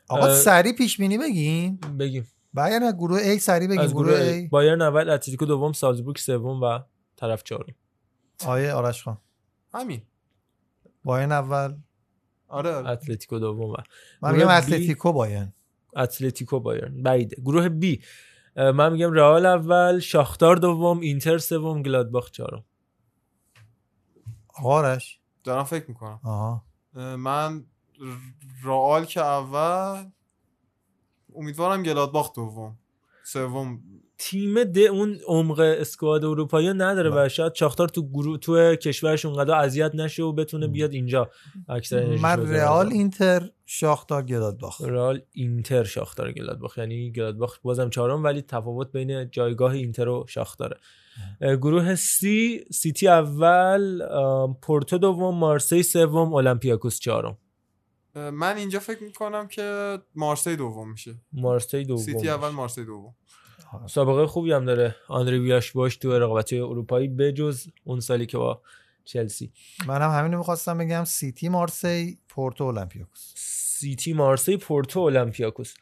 آقا 0.09 0.27
اه، 0.27 0.35
سریع 0.35 0.73
پیش 0.73 0.97
بینی 1.01 1.19
بگیم 1.19 1.77
بگیم. 1.77 2.27
باید 2.55 2.83
از 2.83 2.95
گروه 2.95 3.35
A 3.35 3.39
سریع 3.39 3.69
بگیم 3.69 3.87
گروه 3.87 4.05
گروه 4.05 4.47
A. 4.47 4.51
بایرن 4.51 4.83
اول 4.83 5.11
اتلتیکو 5.11 5.47
دوم 5.47 5.73
سالزبورگ 5.73 6.17
سوم 6.17 6.63
و 6.63 6.79
طرف 7.17 7.43
چهارم 7.43 7.75
آیه 8.47 8.73
آرش 8.73 9.03
خان. 9.03 9.19
همین. 9.75 10.03
بایرن 11.05 11.33
اول. 11.33 11.75
آره. 12.49 12.71
آره. 12.71 12.89
اتلتیکو 12.89 13.39
دوم 13.39 13.71
و 13.71 13.77
من 14.23 14.33
گروه 14.33 14.33
میگم 14.33 14.61
B. 14.61 14.63
اتلتیکو 14.63 15.13
بایرن. 15.13 15.53
اتلتیکو 15.97 16.61
بایرن. 16.61 17.03
بعیده 17.03 17.37
گروه 17.43 17.69
بی 17.69 18.03
من 18.57 18.93
میگم 18.93 19.13
رئال 19.13 19.47
اول 19.47 19.99
شاختار 19.99 20.57
دوم 20.57 21.01
اینتر 21.01 21.39
سوم 21.39 21.83
گلادباخ 21.83 22.31
چهارم. 22.31 22.65
آرش. 24.65 25.21
دارم 25.45 25.65
فکر 25.65 25.85
می‌کنم. 25.89 26.21
آها. 26.25 26.65
من 27.17 27.65
رئال 28.65 29.05
که 29.05 29.21
اول 29.21 30.05
امیدوارم 31.37 31.83
گلادباخ 31.83 32.33
دوم. 32.33 32.79
سوم. 33.25 33.81
تیم 34.19 34.65
ده 34.65 34.81
اون 34.81 35.19
عمق 35.27 35.59
اسکواد 35.61 36.25
اروپایی 36.25 36.69
نداره 36.69 37.11
و 37.11 37.29
شاید 37.29 37.55
شاختار 37.55 37.89
تو 37.89 38.09
گروه 38.09 38.39
تو 38.39 38.75
کشورش 38.75 39.25
اونقدر 39.25 39.55
اذیت 39.55 39.95
نشه 39.95 40.23
و 40.23 40.33
بتونه 40.33 40.67
بیاد 40.67 40.93
اینجا 40.93 41.31
اکثر 41.69 42.17
من. 42.17 42.51
رئال 42.51 42.93
اینتر 42.93 43.51
شاختار 43.67 44.23
گلادباخ. 44.23 44.81
رئال 44.81 45.23
اینتر 45.33 45.85
شاختار 45.85 46.33
گلادباخ. 46.33 46.79
یعنی 46.79 47.13
گلادباخ 47.13 47.59
بازم 47.63 47.91
چهارم 47.91 48.25
ولی 48.25 48.43
تفاوت 48.43 48.93
بین 48.93 49.31
جایگاه 49.31 49.73
اینتر 49.73 50.09
و 50.09 50.25
شاختاره. 50.29 50.77
گروه 51.41 51.95
C 51.95 52.65
سیتی 52.73 53.09
اول 53.09 54.03
پورتو 54.63 54.99
دوم 54.99 55.39
مارسی 55.39 55.83
سوم 55.83 56.35
اولمپیاکوس 56.35 56.99
چهارم. 57.01 57.39
من 58.17 58.57
اینجا 58.57 58.79
فکر 58.79 59.03
می‌کنم 59.03 59.49
که 59.49 59.99
مارسی 60.15 60.57
دوم 60.57 60.91
میشه. 60.91 61.15
مارسی 61.33 61.85
دوم 61.85 62.03
سیتی 62.03 62.29
اول 62.29 62.49
مارسی 62.49 62.85
دوم. 62.85 63.15
سابقه 63.87 64.27
خوبی 64.27 64.53
هم 64.53 64.65
داره. 64.65 64.97
آندری 65.09 65.39
ویاش 65.39 65.73
بواش 65.73 65.97
تو 65.97 66.19
رقابت 66.19 66.53
اروپایی 66.53 67.09
بجز 67.09 67.67
اون 67.85 68.01
سالی 68.01 68.27
که 68.27 68.39
با 68.39 68.61
چلسی. 69.05 69.53
منم 69.87 70.11
همینو 70.11 70.39
می‌خواستم 70.39 70.79
بگم. 70.79 71.05
سیتی 71.05 71.49
مارسی 71.49 72.19
پورتو 72.29 72.65
اولمپیاکوس. 72.65 73.33
سیتی 73.37 74.13
مارسی 74.13 74.57
پورتو 74.57 75.01
اولمپیاکوس. 75.01 75.75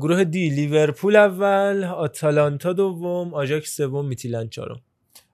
گروه 0.00 0.24
D 0.24 0.50
لیورپول 0.50 1.16
اول 1.16 1.84
آتالانتا 1.84 2.72
دوم 2.72 3.34
آژاکس 3.34 3.76
سوم 3.76 4.06
میتیلند 4.06 4.50
چهارم. 4.50 4.80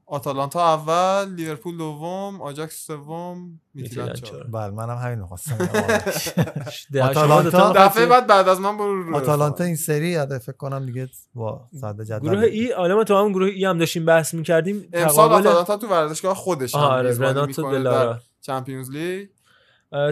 آتالانتا 0.09 0.75
اول 0.75 1.35
لیورپول 1.35 1.77
دوم 1.79 2.41
آجاکس 2.43 2.87
سوم 2.87 3.61
میتیلند 3.75 4.15
چهارم. 4.15 4.51
بله 4.51 4.71
منم 4.71 4.97
همین 4.97 5.19
ده- 6.93 7.03
آتالانتا- 7.13 7.73
دفعه 7.77 8.07
بعد 8.07 8.27
بعد 8.27 8.49
از 8.49 8.61
من 8.61 8.77
برو 8.77 9.03
رو 9.03 9.17
آتالانتا 9.17 9.65
این 9.65 9.77
سری 9.77 10.09
یاد 10.09 10.39
فکر 10.39 10.57
کنم 10.57 10.87
دیگه 10.87 11.09
با 11.35 11.61
صدر 11.81 12.01
جدول. 12.03 12.31
گروه 12.31 12.43
E 12.45 12.73
حالا 12.73 12.95
ما 12.97 13.05
تو 13.05 13.17
هم 13.17 13.33
گروه 13.33 13.49
E 13.49 13.65
هم 13.65 13.79
داشتیم 13.79 14.05
بحث 14.05 14.35
می‌کردیم. 14.35 14.89
امسال 14.93 15.33
آتالانتا 15.33 15.77
تو 15.77 15.87
ورزشگاه 15.87 16.35
خودش 16.35 16.75
هم 16.75 16.81
آره، 16.81 17.19
رناتو 17.19 17.71
دالارا. 17.71 18.19
Champions 18.41 18.91
League. 18.91 19.29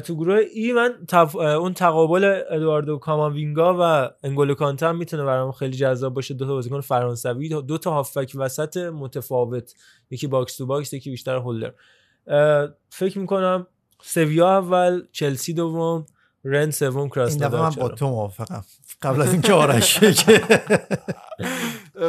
تو 0.05 0.15
گروه 0.15 0.37
E 0.55 0.73
من 0.73 0.95
تف... 1.09 1.37
اون 1.37 1.75
تقابل 1.75 2.43
ادواردو 2.51 2.99
کاماوینگا 2.99 3.77
و 3.81 4.11
انگولو 4.23 4.55
کانته 4.55 4.87
هم 4.87 4.97
می‌تونه 4.97 5.25
برام 5.25 5.53
خیلی 5.53 5.77
جذاب 5.77 6.15
باشه. 6.15 6.35
دو 6.35 6.47
تا 6.47 6.55
بازیکن 6.55 6.81
فرانسوی 6.81 7.49
دو 7.49 7.79
تا 7.79 7.91
هافبک 7.91 8.33
وسط 8.35 8.77
متفاوت. 8.77 9.75
یکی 10.11 10.27
box 10.27 10.57
to 10.57 10.67
box 10.67 10.93
یکی 10.93 11.11
بیشتر 11.11 11.37
holder. 11.37 11.73
فکر 12.91 13.19
می‌کنم 13.19 13.67
سویا 14.03 14.57
اول 14.59 15.03
چلسی 15.13 15.55
دوم 15.55 16.07
رن 16.45 16.71
سوم 16.71 16.97
این 16.97 17.07
دفعه 17.07 17.15
کراسنودار 17.15 17.61
من 17.63 17.71
با. 17.71 17.89
تو 17.89 18.09
موافقم. 18.09 18.65
قبل 19.03 19.23
از 19.23 19.33
اینکه 19.33 19.53
آرش. 19.53 20.01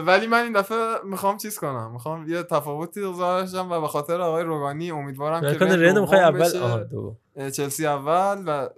ولی 0.06 0.28
من 0.28 0.44
این 0.44 0.54
دفعه 0.54 0.78
می‌خوام 1.04 1.38
چیز 1.38 1.60
کنم. 1.60 1.92
می‌خوام 1.92 2.30
یه 2.30 2.44
تفاوتی 2.44 3.02
داشتم 3.02 3.72
و 3.72 3.82
به 3.82 3.88
خاطر 3.88 4.22
آقای 4.22 4.44
روگانی 4.44 4.92
امیدوارم 4.92 5.42
که 5.42 5.66
رن 5.66 6.00
می‌خوای 6.00 6.20
اول 6.20 6.50
چلسی 7.52 7.86
اول 7.86 8.44
و 8.48 8.70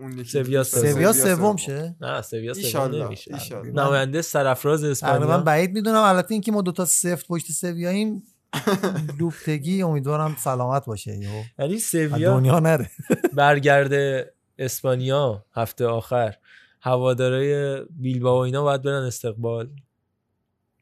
اون 0.00 0.12
یکی 0.12 0.24
سویا 0.24 0.64
سوم. 0.64 0.92
سویا 0.92 1.12
سوم 1.12 1.56
شه؟ 1.56 1.96
نه 2.00 2.22
سویا 2.22 2.54
سوم 2.54 2.94
نمیشه. 2.94 3.32
نماینده 3.74 4.22
سرافراز 4.22 4.84
اسپانیا. 4.84 5.38
بعید 5.38 5.72
می‌دونم 5.72 6.02
البته 6.02 6.32
اینکه 6.32 6.52
ما 6.52 6.62
دوتا 6.62 6.84
سفت 6.84 7.26
پشت 7.26 7.52
سویاییم. 7.52 8.22
دوبتگی 9.18 9.82
امیدوارم 9.82 10.36
سلامت 10.38 10.84
باشه 10.86 11.16
یهو. 11.16 11.42
یعنی 11.58 11.78
سویا 11.78 12.30
دنیا 12.30 12.60
نره. 12.60 12.90
برگرده 13.32 14.32
اسپانیا 14.58 15.44
هفته 15.54 15.86
آخر. 15.86 16.34
هوادارای 16.80 17.82
بیلبائو 17.90 18.38
و 18.38 18.40
اینا 18.40 18.62
باید 18.62 18.82
برن 18.82 19.02
استقبال. 19.02 19.68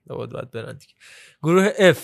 باید 0.07 0.31
باید 0.31 0.51
برن 0.51 0.73
دیگه. 0.73 0.93
گروه 1.43 1.93
F 1.93 1.99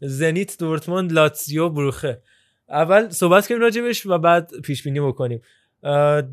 زنیت 0.00 0.58
دورتموند 0.58 1.12
لاتزیو 1.12 1.68
بروخه. 1.68 2.22
اول 2.68 3.08
صحبت 3.08 3.46
کنیم 3.46 3.60
راجبش 3.60 4.06
و 4.06 4.18
بعد 4.18 4.60
پیش 4.60 4.82
بینی 4.82 5.00
بکنیم 5.00 5.42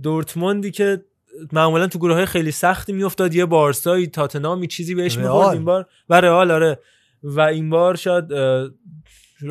دورتموندی 0.03 0.71
که 0.71 1.05
معمولا 1.51 1.87
تو 1.87 1.99
گروه 1.99 2.15
های 2.15 2.25
خیلی 2.25 2.51
سختی 2.51 2.93
میافتاد. 2.93 3.35
یه 3.35 3.45
بارسایی 3.45 4.07
تاتنامی 4.07 4.67
چیزی 4.67 4.95
بهش. 4.95 5.17
می‌خورد. 5.17 5.53
این 5.53 5.65
بار 5.65 5.89
و 6.09 6.21
رئال 6.21 6.51
آره. 6.51 6.79
و 7.23 7.41
این 7.41 7.69
بار 7.69 7.95
شاید 7.95 8.25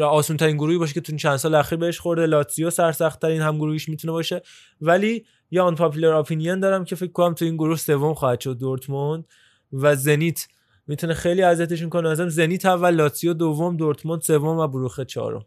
آسون 0.02 0.36
ترین 0.36 0.56
گروهی 0.56 0.78
باشه 0.78 0.94
که 0.94 1.00
تو 1.00 1.16
چند 1.16 1.36
سال 1.36 1.54
اخیر 1.54 1.78
بهش 1.78 2.00
خورده. 2.00 2.26
لاتزیو 2.26 2.70
سرسخت 2.70 3.20
ترین 3.20 3.42
هم 3.42 3.58
گروهیش 3.58 3.88
می‌تونه 3.88 4.12
باشه. 4.12 4.42
ولی 4.80 5.24
یا 5.50 5.64
آن 5.64 5.74
پاپولار 5.74 6.14
اپینین 6.14 6.60
دارم 6.60 6.84
که 6.84 6.96
فکر 6.96 7.12
کنم 7.12 7.34
تو 7.34 7.44
این 7.44 7.56
گروه 7.56 7.76
سوم 7.76 8.14
خواهد 8.14 8.40
شد 8.40 8.58
دورتموند 8.58 9.24
و 9.72 9.96
زنیت 9.96 10.48
می‌تونه 10.86 11.14
خیلی 11.14 11.42
اذیتشون 11.42 11.88
کنه. 11.88 12.10
مثلا 12.10 12.28
زنیت 12.28 12.66
اول 12.66 12.94
لاتزیو 12.94 13.34
دوم 13.34 13.76
دورتموند 13.76 14.20
سوم 14.20 14.58
و 14.58 14.68
بروخه 14.68 15.04
چهارم. 15.04 15.44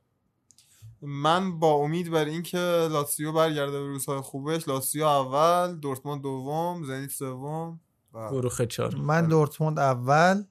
من 1.01 1.59
با 1.59 1.73
امید 1.73 2.11
بر 2.11 2.25
اینکه 2.25 2.57
لاتسیو 2.91 3.31
برگرده 3.31 3.71
به 3.79 3.87
روزهای 3.87 4.21
خوبش 4.21 4.67
لاتسیو 4.67 5.03
اول 5.03 5.75
دورتموند 5.75 6.21
دوم 6.21 6.83
زنیت 6.83 7.09
سوم 7.09 7.79
و 8.13 8.31
بروخه 8.31 8.65
چهارم. 8.65 9.01
من 9.01 9.27
دورتموند 9.27 9.79
اول 9.79 10.43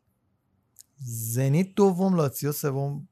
زنیت 1.07 1.75
دوم 1.77 2.17
لاتزیو 2.17 2.53
سوم 2.53 3.09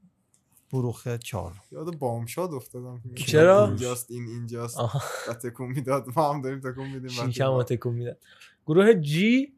بروخه 0.72 1.18
چهار. 1.18 1.52
یاد 1.72 1.98
بامشاد 1.98 2.54
افتادم. 2.54 3.02
چرا؟ 3.14 3.66
اینجاست 3.66 4.10
این 4.10 4.26
اینجاست. 4.28 4.78
و 5.28 5.34
تکون 5.34 5.68
می‌داد. 5.68 6.06
ما 6.16 6.34
هم 6.34 6.42
داریم 6.42 6.60
تکون 6.60 6.90
میدیم 6.90 7.08
شیکم 7.08 7.52
و 7.52 7.62
تکون 7.62 7.94
میدن. 7.94 8.14
گروه 8.66 8.94
G 8.94 9.52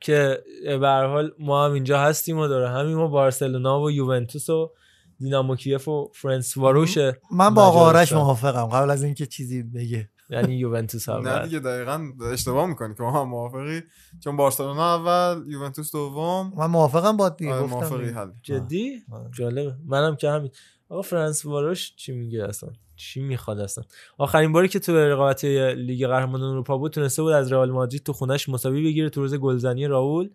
که 0.00 0.44
به 0.64 0.88
هر 0.88 1.06
حال 1.06 1.32
ما 1.38 1.64
هم 1.64 1.72
اینجا 1.72 2.00
هستیم 2.00 2.38
و 2.38 2.48
داره 2.48 2.68
همین 2.68 2.96
ما 2.96 3.06
بارسلونا 3.06 3.82
و 3.82 3.90
یوونتوس 3.90 4.50
و 4.50 4.70
دینامو 5.18 5.56
کیف 5.56 5.88
و 5.88 6.10
فرنس 6.14 6.56
واروشه 6.56 7.20
من 7.32 7.54
با 7.54 7.62
آقا 7.62 7.80
آرش. 7.80 8.12
موافقم. 8.12 8.66
قبل 8.66 8.90
از 8.90 9.02
اینکه 9.02 9.26
چیزی 9.26 9.62
بگه. 9.62 10.08
یعنی 10.30 10.54
یوونتوس 10.54 11.08
نه 11.08 11.14
اول. 11.14 11.44
دیگه 11.44 11.58
دقیقا 11.58 12.12
اشتباه 12.32 12.66
می‌کنی 12.66 12.94
که 12.94 13.02
ما 13.02 13.20
هم 13.22 13.28
موافقی. 13.28 13.82
چون 14.24 14.36
بارسلونا 14.36 14.94
اول 14.94 15.44
یوونتوس 15.52 15.92
دوم. 15.92 16.52
من 16.56 16.66
موافقم 16.66 17.16
با 17.16 17.28
دیگه 17.28 17.52
آره، 17.52 17.62
گفتم 17.62 17.76
موافقی. 17.76 18.08
حل. 18.08 18.30
جدی. 18.42 19.02
جالبه. 19.32 19.74
منم 19.86 20.16
که 20.16 20.30
همین. 20.30 20.50
آقا 20.88 21.02
فرنس 21.02 21.46
واروش 21.46 21.96
چی 21.96 22.12
میگه 22.12 22.44
اصلا؟ 22.44 22.70
چی 22.96 23.20
می‌خواد 23.20 23.58
اصلا؟ 23.58 23.84
آخرین 24.18 24.52
باری 24.52 24.68
که 24.68 24.78
تو 24.78 24.96
رقابت 24.96 25.44
لیگ 25.44 26.06
قهرمانان 26.06 26.50
اروپا 26.50 26.78
بود 26.78 26.92
تونسته 26.92 27.22
بود 27.22 27.32
از 27.32 27.52
رئال 27.52 27.70
مادرید 27.70 28.02
تو 28.02 28.12
خونش 28.12 28.48
مساوی 28.48 28.84
بگیره 28.84 29.10
تو 29.10 29.20
روز 29.20 29.34
گلزنی 29.34 29.86
راول. 29.86 30.30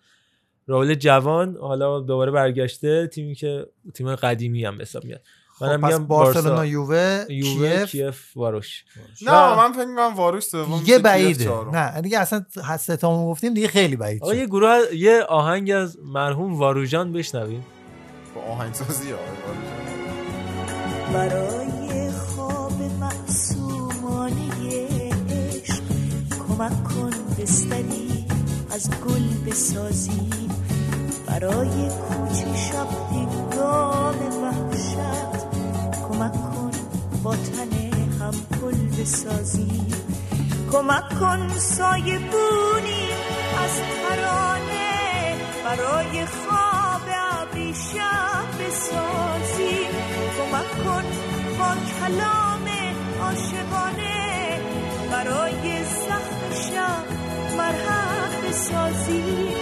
راول 0.67 0.95
جوان 0.95 1.57
حالا 1.57 1.99
دوباره 1.99 2.31
برگشته. 2.31 3.07
تیمی 3.07 3.35
که 3.35 3.67
تیم 3.93 4.15
قدیمی 4.15 4.65
هم 4.65 4.81
حساب 4.81 5.05
میاد. 5.05 5.21
منم 5.61 5.81
پس 5.81 5.93
میگم 5.93 6.07
بارسلونا 6.07 6.49
بارسا. 6.49 6.65
یووه 6.65 7.25
یووه 7.29 7.85
کیف؟ 7.85 8.37
واروش. 8.37 8.83
نه 9.21 9.55
من 9.55 9.71
فکر 9.71 9.85
می‌کنم 9.85 10.13
واروش 10.15 10.43
سوم 10.43 10.79
دیگه 10.79 10.99
بعیده. 10.99 11.51
نه 11.73 12.01
دیگه 12.01 12.19
اصلا 12.19 12.45
ستامون 12.79 13.31
گفتیم 13.31 13.53
دیگه 13.53 13.67
خیلی 13.67 13.95
بعید 13.95 14.23
آقا 14.23 14.33
یه 14.33 14.45
گروه 14.45 14.79
یه 14.93 15.21
آهنگ 15.29 15.71
از 15.71 15.97
مرحوم 16.03 16.59
واروژان 16.59 17.13
بشنویم. 17.13 17.65
با 18.35 18.41
آهنگسازی 18.41 19.13
آقای 19.13 19.25
واروش. 19.45 19.85
برای 21.13 22.11
خواب 22.11 22.81
معصومانه 22.99 24.87
عشق 25.29 25.83
کمک 26.47 26.83
کن 26.83 27.11
بستری 27.39 28.25
از 28.71 28.89
گل 28.89 29.49
بسازیم 29.51 30.49
برای 31.27 31.89
کوچه 31.89 32.55
شب 32.55 32.87
هنگام 33.11 34.43
وحشت 34.43 35.34
کمک 36.15 36.31
کن 36.31 36.71
با 37.23 37.35
تن 37.35 37.73
هم 38.19 38.31
پل 38.31 39.01
بسازیم 39.01 39.93
کمک 40.71 41.19
کن 41.19 41.49
سایه 41.57 42.19
بونی 42.19 43.07
از 43.63 43.75
ترانه 43.81 45.35
برای 45.65 46.25
خواب 46.25 47.01
ابری 47.31 47.73
شب 47.73 48.65
بسازیم 48.65 49.91
کمک 50.37 50.85
کن 50.85 51.03
با 51.59 51.75
کلام 51.99 52.65
عاشقانه 53.21 54.59
برای 55.11 55.83
زخم 55.83 56.71
شب 56.71 57.05
مرهم 57.57 58.49
بسازیم 58.49 59.53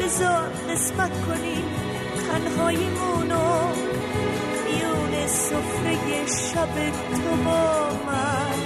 بذار 0.00 0.48
قسمت 0.70 1.26
کنیم 1.26 1.64
تنهاییمونو. 2.28 3.32
میون 3.32 4.51
سفره 5.26 6.26
شب 6.26 6.74
تو 7.12 7.36
با 7.44 7.88
من. 8.06 8.56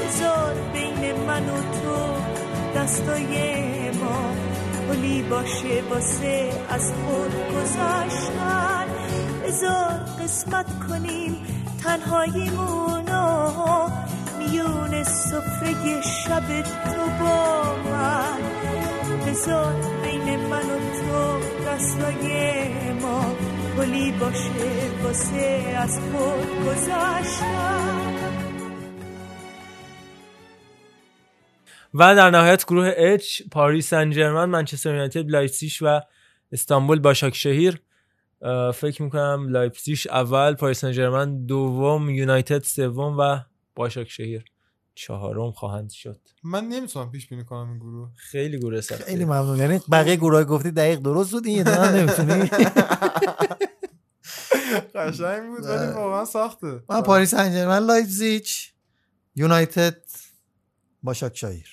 بذار 0.00 0.54
بین 0.72 1.02
من 1.26 1.48
و 1.48 1.56
تو 1.56 1.96
دستای 2.80 3.90
ما. 3.90 4.32
پلی 4.88 5.22
باشه 5.22 5.82
واسه 5.90 6.52
از 6.70 6.92
خود 6.92 7.32
گذاشتن. 7.54 8.86
بذار 9.46 10.00
قسمت 10.24 10.66
کنیم 10.88 11.32
تنهاییمونو 11.84 13.88
میون 14.38 15.04
سفره 15.04 16.00
شب 16.00 16.62
تو 16.62 17.02
با 17.20 17.62
من. 17.90 18.40
بذار 19.26 19.74
بین 20.02 20.40
من 20.40 20.70
و 20.70 20.78
تو 20.96 21.40
دستای 21.66 22.26
ما. 23.02 23.20
پلی 23.76 24.12
باشه 24.12 24.50
واسه 25.02 25.74
از 25.78 26.00
خود 26.00 26.66
گذاشتن 26.66 28.06
و 31.94 32.14
در 32.14 32.30
نهایت 32.30 32.64
گروه 32.64 32.92
H 32.96 33.42
پاریس 33.52 33.88
سن 33.88 34.44
منچستر 34.44 34.90
یونایتد 34.90 35.30
لایپزیگ 35.30 35.72
و 35.80 36.00
استانبول 36.52 36.98
باشاکشهیر. 36.98 37.80
فکر 38.74 39.02
می‌کنم 39.02 39.46
لایپزیگ 39.48 39.98
اول 40.10 40.54
پاریس 40.54 40.84
سن 40.84 41.46
دوم 41.46 42.10
یونایتد 42.10 42.62
سوم 42.62 43.18
و 43.18 43.38
باشاکشهیر. 43.74 44.44
چهارم 44.96 45.52
خواهند 45.52 45.90
شد. 45.90 46.20
من 46.42 46.64
نمی‌تونم 46.68 47.10
پیش 47.10 47.28
بینی 47.28 47.44
کنم 47.44 47.68
این 47.68 47.78
گروه. 47.78 48.08
خیلی 48.16 48.58
گروه 48.58 48.80
سخته 48.80 49.04
خیلی 49.04 49.24
ممنون. 49.24 49.58
یعنی 49.58 49.80
بقیه 49.92 50.16
گروه 50.16 50.44
گفتی 50.44 50.70
دقیق 50.70 50.98
درست 50.98 51.30
بود 51.30 51.46
این 51.46 51.68
نمی‌تونی. 51.96 52.50
قشنگ 54.94 55.48
بود 55.48 55.64
ولی 55.64 55.92
واقعا 55.92 56.24
سخته. 56.24 56.82
من 56.88 57.00
پاریس 57.02 57.30
سن 57.30 57.78
لایپزیگ 57.78 58.46
یونایتد 59.36 59.96
باشاکشاهیر 61.02 61.66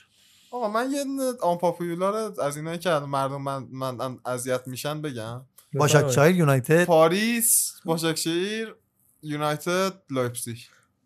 آقا 0.51 0.69
من 0.69 0.91
یه 0.91 1.05
unpopular 1.41 2.41
از 2.41 2.57
اینایی 2.57 2.79
که 2.79 2.89
مردم 2.89 3.41
من 3.41 3.67
من 3.71 4.17
اذیت 4.25 4.67
میشن 4.67 5.01
بگم. 5.01 5.41
باشاکشاهیر 5.73 6.35
یونایتد. 6.35 6.85
پاریس 6.85 7.71
باشاکشهیر 7.85 8.75
یونایتد 9.23 9.93
لایپزیگ. 10.09 10.57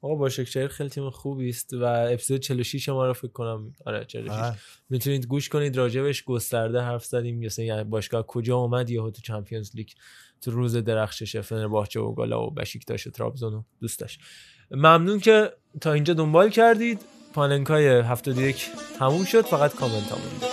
آقا 0.01 0.15
باشاکشهیر 0.15 0.67
خیلی 0.67 0.89
تیم 0.89 1.09
خوبی 1.09 1.49
است 1.49 1.73
و 1.73 1.83
اپیزود 1.83 2.39
46 2.39 2.89
ما 2.89 3.05
رو 3.05 3.13
فکر 3.13 3.31
کنم 3.31 3.73
آره 3.85 4.05
46 4.05 4.37
بله. 4.39 4.55
می‌تونید 4.89 5.25
گوش 5.25 5.49
کنید 5.49 5.77
راجبش 5.77 6.23
گسترده 6.23 6.81
حرف 6.81 7.05
زدیم 7.05 7.45
مثلا 7.45 7.65
یعنی 7.65 7.83
باشگاه 7.83 8.27
کجا 8.27 8.57
اومد 8.57 8.89
یهو 8.89 9.09
تو 9.09 9.21
چمپیونز 9.21 9.75
لیگ 9.75 9.89
تو 10.41 10.51
روز 10.51 10.75
درخشش 10.75 11.37
فنرباهچه 11.37 11.99
و 11.99 12.13
گالا 12.13 12.47
و 12.47 12.51
بشیکتاش 12.51 13.07
و 13.07 13.11
ترابزون 13.11 13.53
و 13.53 13.63
دوست 13.81 13.99
داشت 13.99 14.19
ممنون 14.71 15.19
که 15.19 15.53
تا 15.81 15.93
اینجا 15.93 16.13
دنبال 16.13 16.49
کردید. 16.49 17.01
پاننکای 17.33 17.87
71 17.87 18.69
تموم 18.99 19.25
شد 19.25 19.41
فقط 19.41 19.75
کامنت 19.75 20.11
ها 20.11 20.17
مونده 20.17 20.45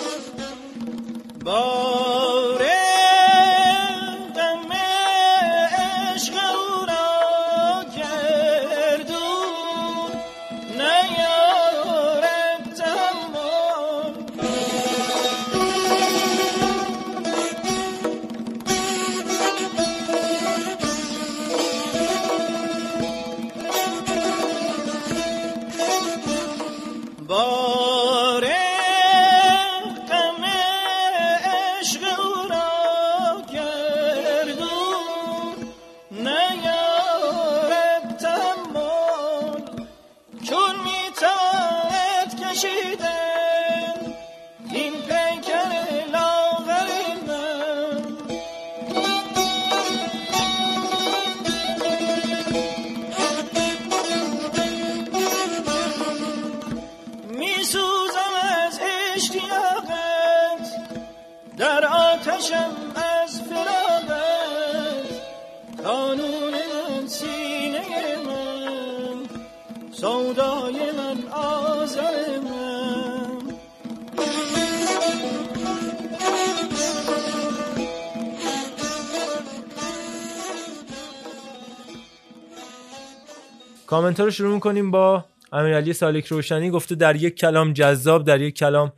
کامنت 83.94 84.20
ها 84.20 84.24
رو 84.24 84.30
شروع 84.30 84.54
می‌کنیم 84.54 84.90
با 84.90 85.24
امیرعلی 85.52 85.92
سالک 85.92 86.26
روشنی. 86.26 86.70
گفته 86.70 86.94
در 86.94 87.16
یک 87.16 87.34
کلام 87.34 87.72
جذاب 87.72 88.24
در 88.24 88.40
یک 88.40 88.54
کلام 88.54 88.92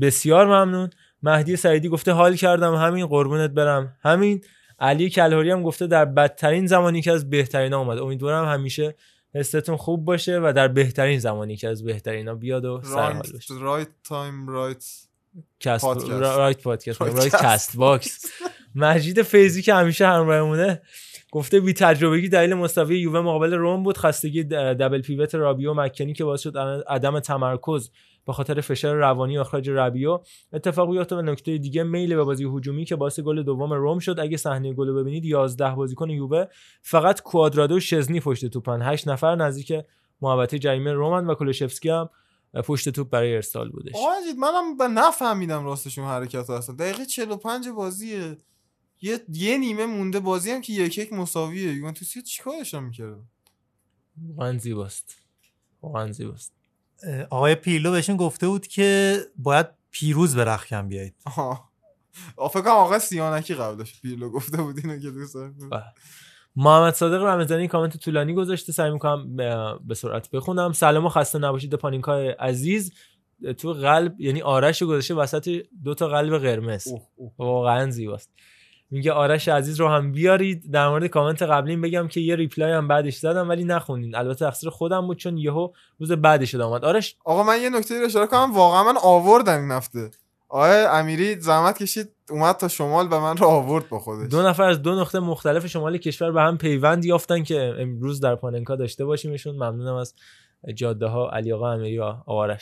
بسیار 0.00 0.46
ممنون. 0.46 0.90
مهدی 1.22 1.56
سعیدی 1.56 1.88
گفته 1.88 2.12
حال 2.12 2.36
کردم. 2.36 2.74
همین 2.74 3.06
قربونت 3.06 3.50
برم. 3.50 3.96
همین. 4.02 4.44
علی 4.78 5.10
کلهوری 5.10 5.50
هم 5.50 5.62
گفته 5.62 5.86
در 5.86 6.04
بدترین 6.04 6.66
زمانی 6.66 7.02
که 7.02 7.12
از 7.12 7.30
بهترین 7.30 7.74
اومد. 7.74 7.98
امیدوارم 7.98 8.48
همیشه 8.48 8.94
حستون 9.34 9.76
خوب 9.76 10.04
باشه 10.04 10.40
و 10.42 10.52
در 10.56 10.68
بهترین 10.68 11.18
زمانی 11.18 11.56
که 11.56 11.68
از 11.68 11.84
بهترین 11.84 12.28
ها 12.28 12.34
بیاد 12.34 12.64
و 12.64 12.80
سرحال 12.84 13.12
باشه 13.32 13.54
right 13.60 13.88
time 14.04 14.48
right 14.48 14.84
cast 15.60 15.84
right 16.10 16.62
podcast 16.62 17.02
right 17.02 17.42
Castbox. 17.42 18.24
مجید 18.74 19.22
فیضی 19.22 19.62
که 19.62 19.74
همیشه 19.74 20.06
همراهمونه. 20.06 20.82
گفته 21.34 21.60
بی 21.60 21.72
تجربگی 21.72 22.28
دلیل 22.28 22.54
مساوی 22.54 22.98
یووه 22.98 23.20
مقابل 23.20 23.54
روم 23.54 23.82
بود. 23.82 23.98
خستگی 23.98 24.44
دبل 24.44 25.02
پیوت 25.02 25.34
رابیو 25.34 25.74
مکنی 25.74 26.12
که 26.12 26.24
باعث 26.24 26.40
شد 26.40 26.58
عدم 26.88 27.20
تمرکز 27.20 27.90
به 28.26 28.32
خاطر 28.32 28.60
فشار 28.60 28.96
روانی 28.96 29.38
و 29.38 29.40
اخراج 29.40 29.70
رابیو 29.70 30.20
اتفاق 30.52 30.90
بیفته 30.90 31.16
و 31.16 31.22
نکته 31.22 31.58
دیگه 31.58 31.82
میل 31.82 32.14
به 32.14 32.24
بازی 32.24 32.44
هجومی 32.44 32.84
که 32.84 32.96
باعث 32.96 33.20
گل 33.20 33.42
دوم 33.42 33.72
روم 33.72 33.98
شد. 33.98 34.20
اگه 34.20 34.36
صحنه 34.36 34.72
گل 34.72 34.88
رو 34.88 34.94
ببینید 34.94 35.24
11 35.24 35.74
بازیکن 35.74 36.10
یووه 36.10 36.44
فقط 36.82 37.22
کوادرادو 37.22 37.80
شزنی 37.80 38.20
پشت 38.20 38.46
توپن 38.46 38.82
8 38.82 39.08
نفر 39.08 39.34
نزدیک 39.34 39.72
محوطه 40.22 40.58
جریمه 40.58 40.92
رومن 40.92 41.26
و 41.26 41.34
کولوشفسکی 41.34 41.88
هم 41.88 42.10
پشت 42.64 42.88
توپ 42.88 43.10
برای 43.10 43.34
ارسال 43.34 43.70
بودش. 43.70 43.92
آقا 43.94 44.06
مجید 44.20 44.36
منم 44.38 44.98
نفهمیدم 44.98 45.64
راستشون 45.64 46.04
حرکت 46.04 46.50
هستن 46.50 46.76
دقیقه 46.76 47.04
45 47.04 47.68
بازیه. 47.68 48.38
یه 49.02 49.20
یه 49.32 49.58
نیمه 49.58 49.86
مونده 49.86 50.20
بازی 50.20 50.50
هم 50.50 50.60
که 50.60 50.72
یک 50.72 50.98
یک 50.98 51.12
مساویه. 51.12 51.72
یوونتوس 51.72 52.18
چیکارش 52.18 52.74
هم 52.74 52.84
می‌کرد 52.84 53.18
واقعا 54.28 54.58
زیباست. 54.58 55.16
واقعا 55.82 56.12
زیباست. 56.12 56.52
آقای 57.30 57.54
پیرلو 57.54 57.90
بهشون 57.90 58.16
گفته 58.16 58.48
بود 58.48 58.66
که 58.66 59.20
باید 59.36 59.66
پیروز 59.90 60.34
به 60.34 60.44
رخکن 60.44 60.88
بیایید. 60.88 61.14
آها. 61.24 61.68
آه، 62.36 62.50
فکر 62.50 62.62
کنم 62.62 62.72
آقا 62.72 62.98
سیانکی 62.98 63.54
قبلش 63.54 64.00
پیرلو 64.00 64.30
گفته 64.30 64.62
بود 64.62 64.78
اینو 64.78 64.98
که 64.98 65.10
دوست. 65.10 65.36
بله. 65.70 65.82
محمد 66.56 66.94
صادق 66.94 67.22
رمضانی 67.22 67.68
کامنت 67.68 67.96
طولانی 67.96 68.34
گذاشته. 68.34 68.72
سعی 68.72 68.90
می‌کنم 68.90 69.36
به 69.86 69.94
سرعت 69.94 70.30
بخونم. 70.30 70.72
سلام 70.72 71.04
و 71.06 71.08
خسته 71.08 71.38
نباشید. 71.38 71.74
پانینکای 71.74 72.28
عزیز 72.28 72.92
تو 73.58 73.72
قلب 73.72 74.20
یعنی 74.20 74.42
آرش 74.42 74.82
گذاشته 74.82 75.14
وسط 75.14 75.62
دو 75.84 75.94
تا 75.94 76.08
قلب 76.08 76.38
قرمز. 76.38 76.88
واقعا 77.38 77.90
زیباست. 77.90 78.30
میگه 78.92 79.12
آرش 79.12 79.48
عزیز 79.48 79.80
رو 79.80 79.88
هم 79.88 80.12
بیارید. 80.12 80.70
در 80.72 80.88
مورد 80.88 81.06
کامنت 81.06 81.42
قبلیم 81.42 81.80
بگم 81.80 82.08
که 82.08 82.20
یه 82.20 82.36
ریپلای 82.36 82.72
هم 82.72 82.88
بعدش 82.88 83.16
زدم 83.16 83.48
ولی 83.48 83.64
نخوندین. 83.64 84.14
البته 84.14 84.46
تقصیر 84.46 84.70
خودم 84.70 85.06
بود 85.06 85.16
چون 85.16 85.38
یهو 85.38 85.68
روز 85.98 86.12
بعدش 86.12 86.54
اومد 86.54 86.84
آرش؟ 86.84 87.16
آقا 87.24 87.42
من 87.42 87.62
یه 87.62 87.70
نکته 87.70 87.98
رو 87.98 88.06
اشاره 88.06 88.26
کنم. 88.26 88.54
واقعا 88.54 88.84
من 88.84 88.98
آوردم 89.02 89.60
این 89.60 89.70
هفته. 89.70 90.10
آقای 90.48 90.84
امیری 90.84 91.40
زحمت 91.40 91.78
کشید 91.78 92.08
اومد 92.30 92.56
تا 92.56 92.68
شمال 92.68 93.08
و 93.10 93.20
من 93.20 93.36
رو 93.36 93.46
آورد 93.46 93.88
با 93.88 93.98
خودش. 93.98 94.30
دو 94.30 94.42
نفر 94.42 94.62
از 94.62 94.82
دو 94.82 95.00
نقطه 95.00 95.20
مختلف 95.20 95.66
شمال 95.66 95.98
کشور 95.98 96.32
به 96.32 96.42
هم 96.42 96.58
پیوند 96.58 97.04
یافتن 97.04 97.42
که 97.42 97.74
امروز 97.78 98.20
در 98.20 98.34
پاننکا 98.34 98.76
داشته 98.76 99.04
باشیمشون. 99.04 99.54
ممنونم 99.54 99.94
از 99.94 100.14
جاده 100.74 101.06
ها 101.06 101.30
علی 101.30 101.52
آقا 101.52 101.72
امیری 101.72 101.98
و 101.98 102.02
اه، 102.02 102.58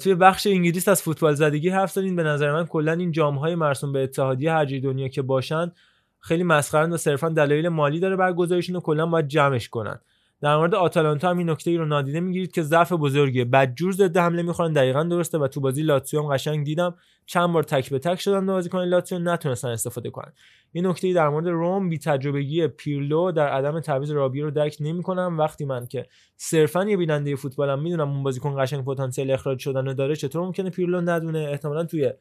توی 0.00 0.14
بخش 0.14 0.46
انگلیس 0.46 0.88
از 0.88 1.02
فوتبال 1.02 1.34
زدگی 1.34 1.68
حرف 1.68 1.92
زدین. 1.92 2.16
به 2.16 2.22
نظر 2.22 2.52
من 2.52 2.66
کلا 2.66 2.92
این 2.92 3.12
جام 3.12 3.36
های 3.36 3.54
مرسوم 3.54 3.92
به 3.92 4.02
اتحادیه 4.02 4.52
هر 4.52 4.64
دنیا 4.64 5.08
که 5.08 5.22
باشن 5.22 5.72
خیلی 6.20 6.42
مسخرن 6.42 6.92
و 6.92 6.96
صرفا 6.96 7.28
دلایل 7.28 7.68
مالی 7.68 8.00
داره 8.00 8.16
برگزاریشون 8.16 8.76
و 8.76 8.80
کلا 8.80 9.06
باید 9.06 9.28
جمعش 9.28 9.68
کنن. 9.68 10.00
در 10.42 10.56
مورد 10.56 10.74
آتالانتا 10.74 11.30
هم 11.30 11.38
این 11.38 11.50
نکته 11.50 11.70
ای 11.70 11.76
رو 11.76 11.86
نادیده 11.86 12.20
می‌گیرید 12.20 12.52
که 12.52 12.62
ضعف 12.62 12.92
بزرگیه. 12.92 13.44
بدجور 13.44 13.92
ضد 13.92 14.16
حمله 14.16 14.42
می‌خورن 14.42 14.72
دقیقا 14.72 15.02
درسته 15.02 15.38
و 15.38 15.48
تو 15.48 15.60
بازی 15.60 15.82
لاتسیو 15.82 16.22
هم 16.22 16.34
قشنگ 16.34 16.64
دیدم. 16.64 16.94
چند 17.26 17.52
بار 17.52 17.62
تک 17.62 17.90
به 17.90 17.98
تک 17.98 18.20
شدن 18.20 18.46
بازیکن 18.46 18.78
لاتسیو 18.84 19.18
نتونستن 19.18 19.68
استفاده 19.68 20.10
کنن. 20.10 20.32
این 20.72 20.86
نکته 20.86 21.06
ای 21.06 21.14
در 21.14 21.28
مورد 21.28 21.48
روم 21.48 21.88
بی 21.88 21.98
تجربگی 21.98 22.68
پیرلو 22.68 23.32
در 23.32 23.48
عدم 23.48 23.80
تعویض 23.80 24.10
رابی 24.10 24.40
رو 24.40 24.50
درک 24.50 24.76
نمی‌کنم. 24.80 25.38
وقتی 25.38 25.64
من 25.64 25.86
که 25.86 26.06
صرفا 26.36 26.84
یه 26.84 26.96
بیننده 26.96 27.36
فوتبالم 27.36 27.82
می‌دونم 27.82 28.10
اون 28.10 28.22
بازیکن 28.22 28.62
قشنگ 28.62 28.84
پتانسیل 28.84 29.30
اخراج 29.30 29.58
شدن 29.58 29.86
رو 29.86 29.94
داره 29.94 30.16
چطور 30.16 30.42
ممکنه 30.42 30.70
پیرلو 30.70 31.00
ندونه؟ 31.00 31.38
احتمالا 31.38 31.84
توی 31.84 32.12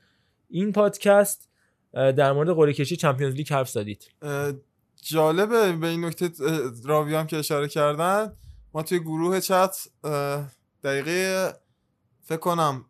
این 0.49 0.71
پادکست 0.71 1.49
در 1.93 2.31
مورد 2.31 2.49
قرعه 2.49 2.73
کشی 2.73 2.95
چمپیونز 2.95 3.35
لیگ 3.35 3.53
حرف 3.53 3.69
زدید. 3.69 4.11
جالبه 5.01 5.71
به 5.71 5.87
این 5.87 6.05
نکته 6.05 6.31
راوی 6.83 7.15
هم 7.15 7.27
که 7.27 7.37
اشاره 7.37 7.67
کردن 7.67 8.33
ما 8.73 8.83
توی 8.83 8.99
گروه 8.99 9.39
چت 9.39 9.77
دقیقه 10.83 11.53
فکر 12.23 12.39
کنم 12.39 12.85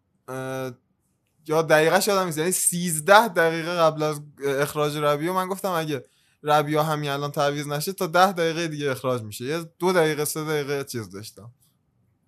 یا 1.48 1.62
دقیقه 1.62 2.00
یادم 2.08 2.26
نیست 2.26 2.38
یعنی 2.38 2.52
13 2.52 3.28
دقیقه 3.28 3.76
قبل 3.76 4.04
از 4.04 4.22
اخراج 4.46 4.98
ربیو 4.98 5.34
من 5.34 5.48
گفتم 5.48 5.72
اگه 5.72 6.06
ربیو 6.44 6.82
همین 6.82 7.10
الان 7.10 7.32
تعویض 7.32 7.68
نشه 7.68 7.94
تا 7.94 8.08
10 8.08 8.32
دقیقه 8.32 8.68
دیگه 8.68 8.92
اخراج 8.92 9.22
میشه. 9.22 9.46
یه 9.46 9.66
دو 9.80 9.94
دقیقه 9.94 10.26
سه 10.26 10.44
دقیقه 10.44 10.84
چیز 10.84 11.10
داشتم. 11.10 11.52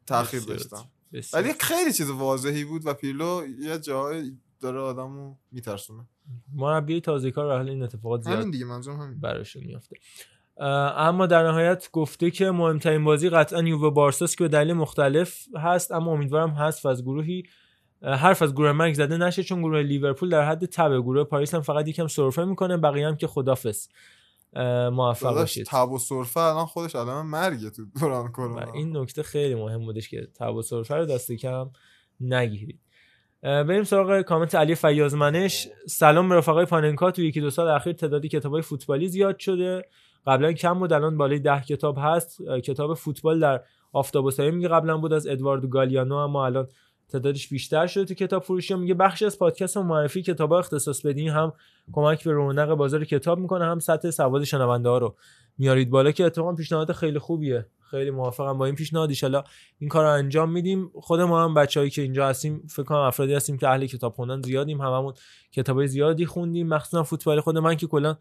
تاخیر 0.07 0.41
داشتم. 0.41 0.89
ولی 1.33 1.53
خیلی 1.59 1.93
چیز 1.93 2.09
واضحی 2.09 2.63
بود 2.63 2.85
و 2.85 2.93
پیرلو 2.93 3.47
یه 3.59 3.79
جایی 3.79 4.39
داره 4.59 4.79
آدمو 4.79 5.35
میترسونه. 5.51 6.07
مربی 6.53 7.01
تازه 7.01 7.31
کار 7.31 7.57
حال 7.57 7.69
این 7.69 7.83
اتفاقات 7.83 8.21
زیاد 8.21 8.37
همین 8.37 8.51
دیگه 8.51 8.65
منظورم 8.65 8.99
همین. 8.99 9.19
براشون 9.19 9.63
میافته. 9.63 9.95
اما 10.97 11.25
در 11.25 11.47
نهایت 11.47 11.89
گفته 11.91 12.31
که 12.31 12.51
مهمترین 12.51 13.03
بازی 13.03 13.29
قطعا 13.29 13.61
یووه 13.61 13.89
بارساس 13.89 14.35
که 14.35 14.43
به 14.43 14.47
دلیل 14.47 14.73
مختلف 14.73 15.47
هست 15.55 15.91
اما 15.91 16.11
امیدوارم 16.11 16.49
حذف 16.49 16.85
از 16.85 17.03
گروهی 17.03 17.43
حرف 18.03 18.41
از 18.41 18.53
گروه 18.53 18.71
مرگ 18.71 18.93
زده 18.93 19.17
نشه 19.17 19.43
چون 19.43 19.61
گروه 19.61 19.81
لیورپول 19.81 20.29
در 20.29 20.49
حد 20.49 20.65
تبه 20.65 21.01
گروه 21.01 21.23
پاریس 21.23 21.55
هم 21.55 21.61
فقط 21.61 21.87
یکم 21.87 22.07
سرفه 22.07 22.45
می‌کنه 22.45 22.77
بقیه 22.77 23.07
هم 23.07 23.17
که 23.17 23.27
خدافظ. 23.27 23.87
اه، 24.53 24.89
موفق 24.89 25.33
باشید. 25.33 25.65
تب 25.65 25.91
و 25.91 25.97
سرفه 25.97 26.39
الان 26.39 26.65
خودش 26.65 26.95
علامه 26.95 27.29
مرگه 27.29 27.69
تو 27.69 27.85
دوران 27.99 28.31
کرونا. 28.31 28.71
این 28.71 28.97
نکته 28.97 29.23
خیلی 29.23 29.55
مهم 29.55 29.85
بودش 29.85 30.09
که 30.09 30.27
تب 30.35 30.55
و 30.55 30.61
سرفه 30.61 30.95
رو 30.95 31.05
دست 31.05 31.31
کم 31.31 31.69
نگیرید. 32.19 32.79
بریم 33.43 33.83
سراغ 33.83 34.21
کامنت 34.21 34.55
علی 34.55 34.75
فیازمنش 34.75 35.67
سلام 35.87 36.29
به 36.29 36.35
رفقای 36.35 36.65
پاننکا. 36.65 37.11
تو 37.11 37.21
یکی 37.21 37.41
دو 37.41 37.49
سال 37.49 37.67
اخیر 37.67 37.93
تعدادی 37.93 38.29
کتابای 38.29 38.61
فوتبالی 38.61 39.07
زیاد 39.07 39.39
شده. 39.39 39.85
قبلا 40.27 40.53
کم 40.53 40.79
بود 40.79 40.93
الان 40.93 41.17
بالای 41.17 41.39
ده 41.39 41.61
کتاب 41.61 41.97
هست. 41.99 42.41
کتاب 42.63 42.93
فوتبال 42.93 43.39
در 43.39 43.61
آفتاب 43.93 44.25
و 44.25 44.31
سایه 44.31 44.51
میگه 44.51 44.67
قبلا 44.67 44.97
بود 44.97 45.13
از 45.13 45.27
ادوارد 45.27 45.69
گالیانو 45.69 46.15
اما 46.15 46.45
الان 46.45 46.67
تعدادش 47.11 47.47
بیشتر 47.47 47.87
شده 47.87 48.05
تو 48.05 48.13
کتاب 48.13 48.43
فروشی. 48.43 48.73
میگه 48.73 48.93
بخشی 48.93 49.25
از 49.25 49.39
پادکست 49.39 49.77
و 49.77 49.83
معرفی 49.83 50.21
کتاب 50.21 50.53
اختصاص 50.53 51.05
بدین 51.05 51.29
هم 51.29 51.53
کمک 51.91 52.23
به 52.23 52.31
رونق 52.31 52.73
بازار 52.73 53.05
کتاب 53.05 53.39
می‌کنه 53.39 53.65
هم 53.65 53.79
سطح 53.79 54.09
سواد 54.09 54.43
شنونده 54.43 54.89
ها 54.89 54.97
رو. 54.97 55.15
میارید 55.57 55.89
بالا 55.89 56.11
که 56.11 56.25
اتفاقا 56.25 56.53
پیشنهاد 56.53 56.91
خیلی 56.91 57.19
خوبیه. 57.19 57.65
خیلی 57.89 58.11
موافقم 58.11 58.57
با 58.57 58.65
این 58.65 58.75
پیشنهاد. 58.75 59.09
ایشالا 59.09 59.43
این 59.79 59.89
کار 59.89 60.03
رو 60.03 60.09
انجام 60.11 60.51
میدیم. 60.51 60.91
خود 60.93 61.21
ما 61.21 61.43
هم 61.43 61.53
بچههایی 61.53 61.89
که 61.89 62.01
اینجا 62.01 62.27
هستیم 62.27 62.67
فکر 62.69 62.83
کنم 62.83 62.97
افرادی 62.97 63.33
هستیم 63.33 63.57
که 63.57 63.67
اهل 63.67 63.85
کتاب 63.85 64.13
خوندن 64.13 64.41
زیادیم. 64.41 64.81
هممون 64.81 65.13
کتابای 65.51 65.87
زیادی 65.87 66.25
خوندیم. 66.25 66.67
مخصوصا 66.67 67.03
فوتبال. 67.03 67.41
خود 67.41 67.57
من 67.57 67.75
که 67.75 67.87
کلا 67.87 68.17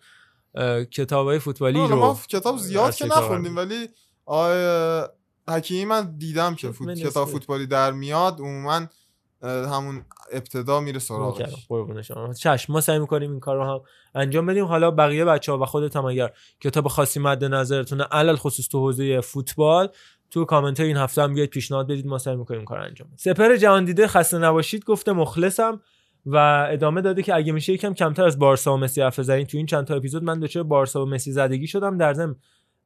کتابای 0.90 1.38
فوتبالی 1.38 1.78
رو 1.78 1.96
ما 1.96 2.20
کتاب 2.28 2.56
زیاد 2.56 2.94
که 2.94 3.06
نخوندیم 3.06 3.56
ولی 3.56 3.88
آقای 4.26 5.02
حکیمی 5.50 5.84
من 5.84 6.16
دیدم 6.18 6.54
که 6.54 6.70
فوت... 6.70 6.88
نصفه. 6.88 7.10
کتاب 7.10 7.28
فوتبالی 7.28 7.66
در 7.66 7.92
میاد 7.92 8.40
عموما 8.40 8.80
همون 9.42 10.04
ابتدا 10.32 10.80
میره 10.80 10.98
سراغش. 10.98 11.66
شما. 12.02 12.32
چشم 12.32 12.72
ما 12.72 12.80
سعی 12.80 12.98
می‌کنیم 12.98 13.30
این 13.30 13.40
کار 13.40 13.56
رو 13.56 13.64
هم 13.64 13.80
انجام 14.14 14.46
بدیم. 14.46 14.64
حالا 14.64 14.90
بقیه 14.90 15.24
بچه 15.24 15.52
ها 15.52 15.58
و 15.58 15.64
خودت 15.64 15.96
هم 15.96 16.04
اگر 16.04 16.30
کتاب 16.60 16.88
خاصی 16.88 17.20
مد 17.20 17.44
نظرتونه 17.44 18.04
علل 18.04 18.36
خصوص 18.36 18.68
تو 18.68 18.78
حوزه 18.78 19.20
فوتبال 19.20 19.88
تو 20.30 20.44
کامنت 20.44 20.80
های 20.80 20.88
این 20.88 20.96
هفته 20.96 21.22
هم 21.22 21.34
بیاید 21.34 21.50
پیشنهاد 21.50 21.86
بدید 21.86 22.06
ما 22.06 22.18
سعی 22.18 22.36
می‌کنیم 22.36 22.64
کار 22.64 22.78
انجام 22.78 23.08
بدیم. 23.08 23.18
سپر 23.18 23.56
جهان 23.56 23.84
دیده 23.84 24.06
خسته 24.06 24.38
نباشید 24.38 24.84
گفته 24.84 25.12
مخلصم 25.12 25.80
و 26.26 26.66
ادامه 26.70 27.00
داده 27.00 27.22
که 27.22 27.34
اگه 27.34 27.52
میشه 27.52 27.72
یکم 27.72 27.94
کمتر 27.94 28.24
از 28.24 28.38
بارسا 28.38 28.74
و 28.74 28.76
مسی 28.76 29.02
حرف 29.02 29.18
بزنید 29.18 29.46
تو 29.46 29.56
این 29.56 29.66
چند 29.66 29.86
تا 29.86 29.94
اپیزود 29.94 30.24
من 30.24 30.40
دچار 30.40 30.62
بارسا 30.62 31.02
و 31.02 31.08
مسی 31.08 31.32
زدگی 31.32 31.66
شدم. 31.66 31.98
در 31.98 32.14
ضمن 32.14 32.36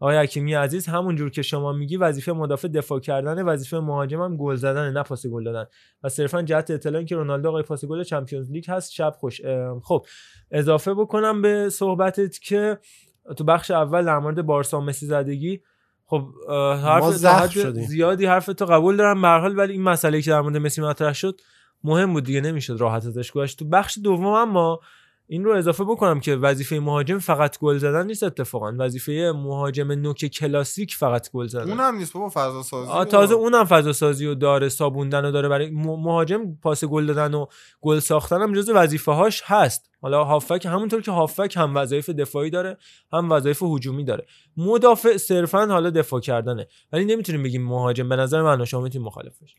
آقای 0.00 0.16
حکیمی 0.16 0.54
عزیز 0.54 0.86
همون 0.86 1.16
جور 1.16 1.30
که 1.30 1.42
شما 1.42 1.72
میگی 1.72 1.96
وظیفه 1.96 2.32
مدافع 2.32 2.68
دفاع 2.68 3.00
کردن 3.00 3.42
وظیفه 3.42 3.78
مهاجمم 3.78 4.36
گل 4.36 4.54
زدن 4.54 4.92
نه 4.92 5.02
پاس 5.02 5.26
گل 5.26 5.44
دادن. 5.44 5.66
و 6.02 6.08
صرفا 6.08 6.42
جهت 6.42 6.70
اطلاع 6.70 7.02
که 7.02 7.16
رونالدو 7.16 7.48
آقای 7.48 7.62
پاس 7.62 7.84
گل 7.84 8.02
چمپیونز 8.02 8.50
لیگ 8.50 8.70
هست 8.70 8.92
شب 8.92 9.14
خوش. 9.18 9.40
خب 9.82 10.06
اضافه 10.50 10.94
بکنم 10.94 11.42
به 11.42 11.68
صحبتت 11.68 12.38
که 12.38 12.78
تو 13.36 13.44
بخش 13.44 13.70
اول 13.70 14.04
در 14.04 14.18
مورد 14.18 14.42
بارسا 14.42 14.80
مسی 14.80 15.06
زدگی 15.06 15.60
خب 16.06 16.28
حرف. 16.82 17.04
زیادی 17.72 18.26
حرف 18.26 18.46
تو 18.46 18.64
قبول 18.64 18.96
دارم. 18.96 19.22
به 19.22 19.28
حال 19.28 19.58
ولی 19.58 19.72
این 19.72 19.82
مسئله 19.82 20.22
که 20.22 20.30
در 20.30 20.40
مورد 20.40 20.56
مسی 20.56 20.82
مطرح 20.82 21.12
شد 21.12 21.40
مهم 21.84 22.12
بود 22.12 22.24
دیگه 22.24 22.40
نمی‌شد 22.40 22.76
راحت 22.80 23.06
ازش 23.06 23.32
گذشت. 23.32 23.58
تو 23.58 23.64
بخش 23.64 23.98
دوم 24.04 24.26
اما 24.26 24.80
این 25.26 25.44
رو 25.44 25.56
اضافه 25.56 25.84
بکنم 25.84 26.20
که 26.20 26.36
وظیفه 26.36 26.78
مهاجم 26.78 27.18
فقط 27.18 27.58
گل 27.58 27.78
زدن 27.78 28.06
نیست 28.06 28.22
اتفاقا. 28.22 28.74
وظیفه 28.78 29.32
مهاجم 29.36 29.92
نوک 29.92 30.26
کلاسیک 30.26 30.94
فقط 30.94 31.30
گل 31.30 31.46
زدن. 31.46 31.70
اونم 31.70 31.96
نیست 31.96 32.12
بابا 32.12 32.28
فضا 32.28 32.62
سازی 32.62 33.10
تازه 33.10 33.34
اونم 33.34 33.64
فضا 33.64 33.92
سازی 33.92 34.26
و 34.26 34.34
داره 34.34 34.68
سابوندن 34.68 35.24
و 35.24 35.30
داره. 35.30 35.48
برای 35.48 35.70
مهاجم 35.70 36.54
پاس 36.62 36.84
گل 36.84 37.06
دادن 37.06 37.34
و 37.34 37.46
گل 37.80 37.98
ساختن 37.98 38.42
هم 38.42 38.54
جزو 38.54 38.74
وظیفه 38.74 39.12
هاش 39.12 39.42
هست. 39.44 39.90
حالا 40.02 40.24
هافک 40.24 40.66
همونطور 40.66 41.02
که 41.02 41.10
هافک 41.10 41.54
هم 41.56 41.76
وظایف 41.76 42.10
دفاعی 42.10 42.50
داره 42.50 42.76
هم 43.12 43.32
وظایف 43.32 43.62
هجومی 43.62 44.04
داره. 44.04 44.26
مدافع 44.56 45.16
صرفا 45.16 45.66
حالا 45.66 45.90
دفاع 45.90 46.20
کردنه. 46.20 46.66
ولی 46.92 47.04
نمی‌تونیم 47.04 47.42
بگیم 47.42 47.64
مهاجم 47.64 48.08
به 48.08 48.16
نظر 48.16 48.42
من 48.42 48.64
شما 48.64 48.88
مخالفش. 49.00 49.54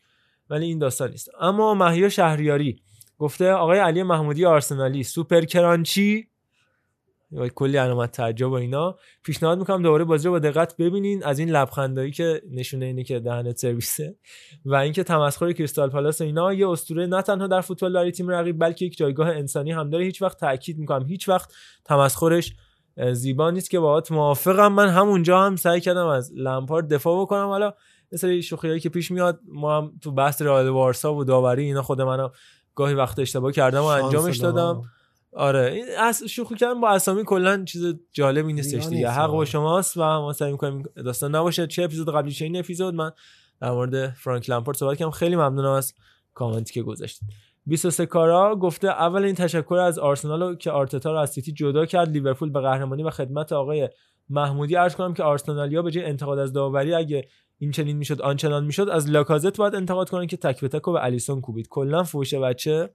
ولی 0.50 0.66
این 0.66 0.80
داستان 0.80 1.12
نیست. 1.12 1.30
اما 1.40 1.74
مهیا 1.74 2.10
شهریاری. 2.10 2.82
گفته 3.18 3.52
آقای 3.52 3.80
علی 3.80 4.04
محمودی 4.04 4.46
آرسنالی 4.46 5.04
سوپر 5.04 5.42
کرانچی. 5.42 6.28
کلی 7.56 7.78
علامت 7.78 8.12
تعجب 8.12 8.50
و 8.50 8.54
اینا. 8.54 8.98
پیشنهاد 9.24 9.58
می‌کنم 9.58 9.82
دوباره 9.82 10.04
بازی 10.04 10.26
رو 10.26 10.32
با 10.32 10.40
دقت 10.40 10.78
ببینین. 10.78 11.24
از 11.24 11.40
این 11.40 11.50
لبخندایی 11.50 12.12
که 12.12 12.42
نشونه 12.52 12.86
اینه 12.86 13.04
که 13.04 13.20
دهنت 13.20 13.58
سرویسه. 13.58 14.16
و 14.66 14.76
اینکه 14.76 15.04
تمسخر 15.04 15.52
کریستال 15.52 15.90
پالاس 15.90 16.22
اینا 16.22 16.54
یه 16.54 16.70
اسطوره 16.70 17.06
نه 17.06 17.22
تنها 17.22 17.48
در 17.48 17.62
فوتبال 17.62 17.94
برای 17.94 18.12
تیم 18.12 18.30
رقیب 18.30 18.60
بلکه 18.60 18.86
یک 18.86 18.98
جایگاه 18.98 19.28
انسانی 19.30 19.72
هم 19.72 19.90
داره. 19.90 20.06
هیچ 20.06 20.22
وقت 20.22 20.40
تاکید 20.40 20.78
می‌کنم. 20.78 21.06
هیچ 21.06 21.30
وقت 21.30 21.54
تمسخرش 21.86 22.54
زیبا 23.12 23.52
نیست 23.52 23.70
که 23.70 23.80
باهات 23.80 24.12
موافقم. 24.12 24.72
من 24.74 24.90
همونجا 24.90 25.42
هم 25.42 25.56
سعی 25.56 25.82
کردم 25.82 26.08
از 26.08 26.34
لمپارد 26.36 26.94
دفاع 26.94 27.22
بکنم. 27.22 27.48
حالا 27.48 27.74
سری 28.16 28.44
شوخیایی 28.44 28.80
که 28.80 28.90
پیش 28.90 29.12
میاد 29.12 29.40
ما 29.48 29.78
هم 29.78 29.94
تو 30.02 30.12
بحث 30.12 30.42
رئال 30.42 30.72
بارسا 30.72 31.16
و 31.16 31.24
داوری 31.24 31.64
اینا 31.64 31.82
خود 31.82 32.02
منم 32.02 32.32
گاهی 32.76 32.94
وقت 32.94 33.20
اشتباه 33.20 33.52
کردم 33.52 33.82
و 33.82 33.86
انجامش 33.86 34.38
دادم. 34.38 34.82
آره 35.32 35.72
این 35.72 35.86
از 36.00 36.24
شوخی 36.24 36.56
کردن 36.56 36.82
با 36.82 36.90
اسامی 36.90 37.24
کلا 37.24 37.64
چیز 37.64 37.96
جالبی 38.12 38.54
نیستش 38.54 38.86
دیگه. 38.86 39.10
حق 39.10 39.28
با 39.28 39.38
آره. 39.38 39.46
شماست 39.46 39.98
و 39.98 40.02
ما 40.02 40.34
سعی 40.34 40.52
می‌کنیم 40.52 40.84
داستان 40.96 41.36
نباشه. 41.36 41.68
چه 41.68 41.84
اپیزود 41.84 42.16
قبلی 42.16 42.32
چه 42.32 42.46
این 42.46 42.58
اپیزود 42.58 42.94
من 42.94 43.12
در 43.62 43.72
مورد 43.72 44.10
فرانک 44.10 44.50
لامپورت 44.50 44.78
صحبت 44.78 44.98
کردم. 44.98 45.12
خیلی 45.12 45.36
ممنونم 45.36 45.72
از 45.72 45.94
کامنتی 46.34 46.74
که 46.74 46.82
گذاشتید. 46.82 47.30
23 47.66 48.06
کارا 48.06 48.56
گفته 48.56 48.88
اول 48.88 49.24
این 49.24 49.36
تشکر 49.36 49.76
از 49.76 50.00
آرسنال 50.00 50.56
که 50.56 50.72
آرتتا 50.72 51.12
رو 51.12 51.18
از 51.18 51.30
سیتی 51.30 51.52
جدا 51.52 51.86
کرد 51.86 52.10
لیورپول 52.10 52.50
به 52.50 52.62
قهرمانی 52.62 53.04
و 53.04 53.10
خدمت 53.10 53.54
آقای 53.54 53.90
محمودی 54.30 54.76
عرض 54.76 54.96
کنم 54.96 55.14
که 55.14 55.24
آرسنالیا 55.24 55.82
به 55.82 55.92
جای 55.92 56.06
انتقاد 56.06 56.40
از 56.40 56.54
داوری 56.54 56.94
اگه 56.94 57.28
این 57.58 57.72
چنین 57.72 57.98
می‌شد 57.98 58.22
آنچنان 58.22 58.66
می‌شد 58.66 58.90
از 58.90 59.10
لاکازت 59.10 59.58
باید 59.58 59.76
انتقاد 59.76 60.10
کنن 60.10 60.28
که 60.28 60.38
تک 60.38 60.62
به 60.62 60.68
تک 60.68 60.82
رو 60.82 60.94
به 60.94 61.04
الیسون 61.04 61.42
کوبید. 61.42 61.68
کلا 61.68 62.04
فوش 62.04 62.34
بچه 62.34 62.90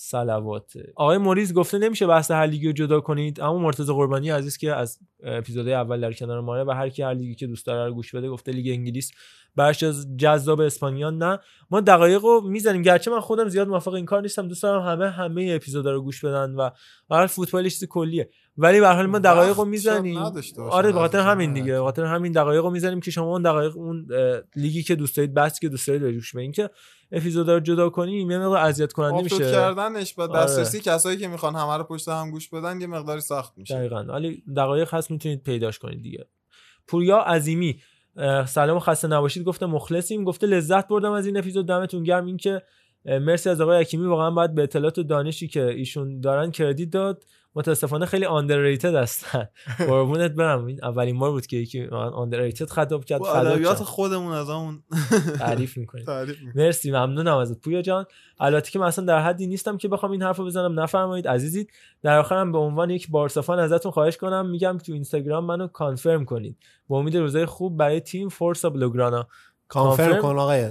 صلوات. 0.00 0.72
آقای 0.96 1.18
موریز 1.18 1.54
گفته 1.54 1.78
نمیشه 1.78 2.06
بحث 2.06 2.30
هر 2.30 2.46
لیگی 2.46 2.66
رو 2.66 2.72
جدا 2.72 3.00
کنید 3.00 3.40
اما 3.40 3.58
مرتضی 3.58 3.92
قربانی 3.92 4.30
عزیز 4.30 4.56
که 4.56 4.74
از 4.74 4.98
اپیزودهای 5.22 5.74
اول 5.74 6.00
در 6.00 6.12
کنار 6.12 6.40
ماه 6.40 6.60
و 6.60 6.70
هر 6.70 6.88
کی 6.88 7.02
هر 7.02 7.14
لیگی 7.14 7.34
که 7.34 7.46
دوست 7.46 7.66
داره 7.66 7.86
رو 7.88 7.94
گوش 7.94 8.14
بده 8.14 8.28
گفته 8.28 8.52
لیگ 8.52 8.68
انگلیس 8.68 9.12
برش 9.56 9.82
از 9.82 10.16
جذاب 10.16 10.60
اسپانیا 10.60 11.10
نه. 11.10 11.38
ما 11.70 11.80
دقایق 11.80 12.22
رو 12.24 12.40
می‌زنیم. 12.40 12.82
گرچه 12.82 13.10
من 13.10 13.20
خودم 13.20 13.48
زیاد 13.48 13.68
موافق 13.68 13.94
این 13.94 14.04
کار 14.04 14.22
نیستم. 14.22 14.48
دوست 14.48 14.62
دارم 14.62 14.82
همه 14.82 15.10
همه 15.10 15.52
اپیزودا 15.56 15.92
رو 15.92 16.02
گوش 16.02 16.24
بدن 16.24 16.54
و 16.54 16.70
هر 17.10 17.26
فوتبال 17.26 17.68
چیز 17.68 17.84
کلیه. 17.84 18.30
ولی 18.60 18.80
به 18.80 18.88
حال 18.88 19.06
ما 19.06 19.18
دقایق 19.18 19.56
رو 19.56 19.64
می‌زنیم. 19.64 20.18
آره 20.70 20.92
به 20.92 20.98
خاطر 20.98 21.18
همین 21.18 21.52
دیگه 21.52 21.72
به 21.72 21.80
خاطر 21.80 22.04
همین 22.04 22.32
دقایق 22.32 22.64
رو 22.64 22.70
می‌زنیم 22.70 23.00
که 23.00 23.10
شما 23.10 23.26
اون 23.26 23.42
دقایق 23.42 23.76
اون 23.76 24.08
لیگی 24.56 24.82
که 24.82 24.94
دوست 24.94 25.16
دارید 25.16 25.34
بس 25.34 25.60
که 25.60 25.68
دوست 25.68 25.86
دارید 25.86 26.02
رو 26.02 26.12
گوش 26.12 26.34
بدین. 26.34 26.52
که 26.52 26.70
اپیزودا 27.12 27.54
رو 27.54 27.60
جدا 27.60 27.90
کنیم 27.90 28.30
یه 28.30 28.38
مقدار 28.38 28.58
اذیت 28.58 28.92
کننده 28.92 29.22
میشه. 29.22 29.52
کردنش 29.52 30.14
با 30.14 30.24
آره. 30.24 30.32
دسترسی 30.32 30.80
کسایی 30.80 31.16
که 31.16 31.28
می‌خوان 31.28 31.54
همه 31.54 31.76
رو 31.76 31.84
پشت 31.84 32.08
هم 32.08 32.30
گوش 32.30 32.48
بدن 32.48 32.80
یه 32.80 32.86
مقداری 32.86 33.20
سخت 33.20 33.52
میشه. 33.56 33.74
دقیقا. 33.74 34.04
ولی 34.04 34.42
دقایق 34.56 34.94
هست 34.94 35.10
می‌تونید 35.10 35.42
پیداش 35.42 35.78
کنید 35.78 36.02
دیگه. 36.02 36.26
پوریا 36.86 37.18
عظیمی 37.18 37.80
سلام 38.46 38.78
خسته 38.78 39.08
نباشید. 39.08 39.44
گفته 39.44 39.66
مخلصیم. 39.66 40.24
گفته 40.24 40.46
لذت 40.46 40.88
بردم 40.88 41.12
از 41.12 41.26
این 41.26 41.36
اپیزود. 41.36 41.68
دمتون 41.68 42.02
گرم. 42.02 42.26
این 42.26 42.36
که 42.36 42.62
اه، 43.06 43.18
مرسی 43.18 43.50
از 43.50 43.60
آقای 43.60 43.80
حکیمی. 43.80 44.06
واقعا 44.06 44.30
باید 44.30 44.54
به 44.54 44.62
اطلاعات 44.62 44.98
و 44.98 45.02
دانشی 45.02 45.48
که 45.48 45.66
ایشون 45.66 46.20
دارن 46.20 46.50
کردیت 46.50 46.90
داد. 46.90 47.24
متاسفانه 47.54 48.06
خیلی 48.06 48.26
underrated 48.26 48.84
هستن. 48.84 49.48
قربونت 49.88 50.30
برم. 50.30 50.66
این 50.66 50.84
اولین 50.84 51.18
بار 51.18 51.30
بود 51.30 51.46
که 51.46 51.56
یکی 51.56 51.86
underrated 51.90 52.70
خطاب 52.70 53.04
کرد 53.04 53.22
ادبیات 53.22 53.78
شم. 53.78 53.84
خودمون 53.84 54.32
از 54.32 54.50
همون. 54.50 54.82
تعریف 55.38 55.76
می‌کنید 55.76 56.10
می‌کنیم. 56.10 56.52
مرسی 56.54 56.90
ممنونم 56.90 57.36
ازت. 57.36 57.60
پویا 57.60 57.82
جان 57.82 58.06
البته 58.40 58.70
که 58.70 58.78
من 58.78 58.86
اصلا 58.86 59.04
در 59.04 59.20
حدی 59.20 59.46
نیستم 59.46 59.76
که 59.76 59.88
بخوام 59.88 60.12
این 60.12 60.22
حرفو 60.22 60.44
بزنم. 60.44 60.80
نفرمایید 60.80 61.28
عزیزید. 61.28 61.70
در 62.02 62.18
آخرم 62.18 62.52
به 62.52 62.58
عنوان 62.58 62.90
یک 62.90 63.10
بارسافان 63.10 63.58
ازتون 63.58 63.92
خواهش 63.92 64.16
کنم. 64.16 64.50
میگم 64.50 64.78
تو 64.78 64.92
اینستاگرام 64.92 65.44
منو 65.44 65.66
کانفرم 65.66 66.24
کنید. 66.24 66.56
با 66.88 66.98
امید 66.98 67.16
روزای 67.16 67.46
خوب 67.46 67.76
برای 67.76 68.00
تیم 68.00 68.28
فورسا 68.28 68.70
بلوگرانا 68.70 69.28
کانفرم؟ 69.68 70.22
کن 70.22 70.38
آقای. 70.38 70.70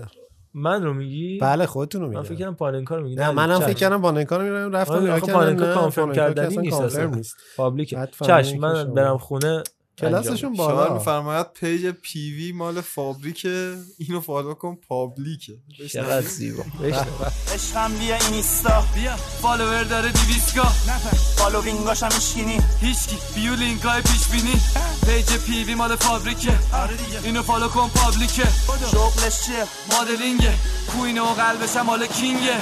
من 0.58 0.84
رو 0.84 0.94
میگی؟ 0.94 1.38
بله 1.42 1.66
خودتون 1.66 2.02
رو 2.02 2.08
من 2.08 2.14
میگم. 2.14 2.24
فکر 2.24 2.36
کردم 2.36 2.54
پاننکا 2.56 2.96
رو 2.96 3.04
میگی 3.04 3.16
نه 3.16 3.32
منم 3.32 3.60
فکر 3.60 3.74
کردم 3.74 4.02
باننکا 4.02 4.38
رو 4.38 4.44
میرم 4.44 4.72
رفتم 4.72 4.94
آره، 4.94 5.04
نگاه 5.04 5.20
کردم 5.20 5.34
پاننکا 5.34 5.66
نه، 5.66 5.74
کانفرم 5.74 6.06
پاننکا 6.06 6.34
کردنی 6.34 6.58
نیست 6.58 6.82
اصلا. 6.82 7.12
پابلیک 7.58 7.90
که 7.90 8.58
من 8.60 8.94
برم 8.94 9.18
خونه 9.18 9.64
کلاسشون. 10.00 10.54
بالا. 10.54 10.86
شما 10.86 10.98
میفرماید 10.98 11.54
page 11.54 11.86
پیوی 11.86 12.52
مال 12.52 12.82
فابریکه 12.82 13.76
اینو 13.98 14.22
follow 14.22 14.54
کن 14.54 14.76
public 14.88 15.37
ه. 15.37 15.54
چقدر 15.94 16.22
زیبا. 16.22 16.64
عشقم 17.54 17.94
بیا 18.00 18.16
این 18.16 18.34
ایستا. 18.34 18.84
بیا. 18.96 19.16
فالوور 19.16 19.84
داره 19.84 20.12
دویست 20.12 20.55
K 20.55 20.64
following 21.38 21.92
اش 21.92 22.04
هم 22.04 22.12
ایشگینی 22.12 22.60
هیچکی. 22.82 23.18
bio 23.36 23.56
لینکای 23.56 24.02
پیش 24.02 24.28
بینی. 24.28 24.62
page 25.06 25.38
پیوی 25.38 25.76
مال 25.76 25.96
فابریکه. 25.96 26.60
اینو 27.24 27.42
follow 27.44 27.68
کن 27.68 27.90
public 27.90 28.33
ه. 28.33 28.48
شغلش 28.92 29.46
چیه؟ 29.46 29.64
مدلینگه. 30.02 30.54
queen 30.92 31.17
ه 31.17 31.22
و 31.22 31.34
قلبش 31.34 31.76
هم 31.76 31.86
مال 31.86 32.08
king 32.08 32.41
ه. 32.41 32.58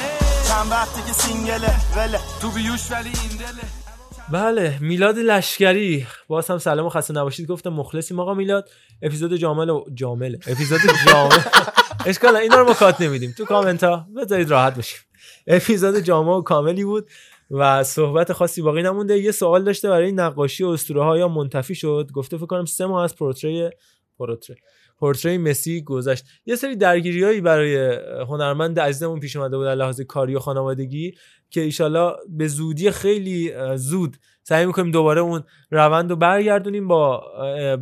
چند 0.48 0.72
وقتی 0.72 1.02
که 1.08 1.14
single 1.14 1.60
ه. 1.60 1.76
وله 1.96 2.20
تو 2.42 2.52
بیوش 2.52 2.92
ولی 2.92 3.10
این 3.10 3.38
دله. 3.38 3.85
بله 4.32 4.78
میلاد 4.82 5.18
لشکری. 5.18 6.08
باز 6.28 6.48
هم 6.48 6.58
سلام 6.58 6.86
و 6.86 6.90
خسته 6.90 7.14
نباشید. 7.14 7.48
گفتم 7.48 7.70
مخلصیم 7.70 8.20
آقا 8.20 8.34
میلاد. 8.34 8.70
اپیزود 9.02 9.36
جامل 9.36 9.70
و 9.70 9.86
جامله 9.94 10.40
اپیزود 10.48 10.80
جامل. 11.08 11.38
اشکال 12.06 12.36
اینا 12.36 12.60
رو 12.60 12.66
ما 12.66 12.74
کات 12.74 13.02
نمیدیم. 13.02 13.34
تو 13.38 13.46
کامنت 13.46 13.84
ها 13.84 14.08
بذارید 14.18 14.50
راحت 14.50 14.76
باشیم. 14.76 15.00
اپیزود 15.48 16.00
جامع 16.00 16.32
و 16.32 16.42
کاملی 16.42 16.84
بود 16.84 17.10
و 17.52 17.84
صحبت 17.84 18.34
خاصی 18.34 18.62
باقی 18.62 18.82
نمونده. 18.82 19.20
یه 19.20 19.32
سوال 19.32 19.64
داشته 19.64 19.90
برای 19.90 20.12
نقاشی 20.12 20.64
اسطوره 20.64 21.04
ها 21.04 21.18
یا 21.18 21.28
منتفی 21.28 21.76
شد؟ 21.76 22.10
گفته 22.14 22.38
فکر 22.38 22.46
کنم 22.46 22.66
سه 22.66 22.86
ماه 22.86 23.04
از 23.04 23.16
پورتری 23.16 23.70
پورتری. 24.18 24.58
پورتری 25.00 25.38
مسی 25.38 25.82
گذشت. 25.82 26.26
یه 26.46 26.56
سری 26.56 26.76
درگیریایی 26.76 27.42
برای 27.42 28.00
هنرمند 28.28 28.80
عزیزمون 28.80 29.20
پیش 29.20 29.36
اومده 29.36 29.58
بود 29.58 29.66
در 29.66 29.76
لحاظ 29.76 30.02
کاری 30.02 30.36
و 30.36 30.40
خانوادگی. 30.40 31.14
که 31.50 31.62
ایشالا 31.62 32.16
به 32.30 32.48
زودی 32.48 32.92
خیلی 32.92 33.54
زود 33.76 34.18
سعی 34.44 34.66
می‌کنیم 34.66 34.92
دوباره 34.92 35.22
اون 35.22 35.44
روند 35.72 36.10
رو 36.10 36.16
برگردونیم 36.16 36.88
با 36.88 37.20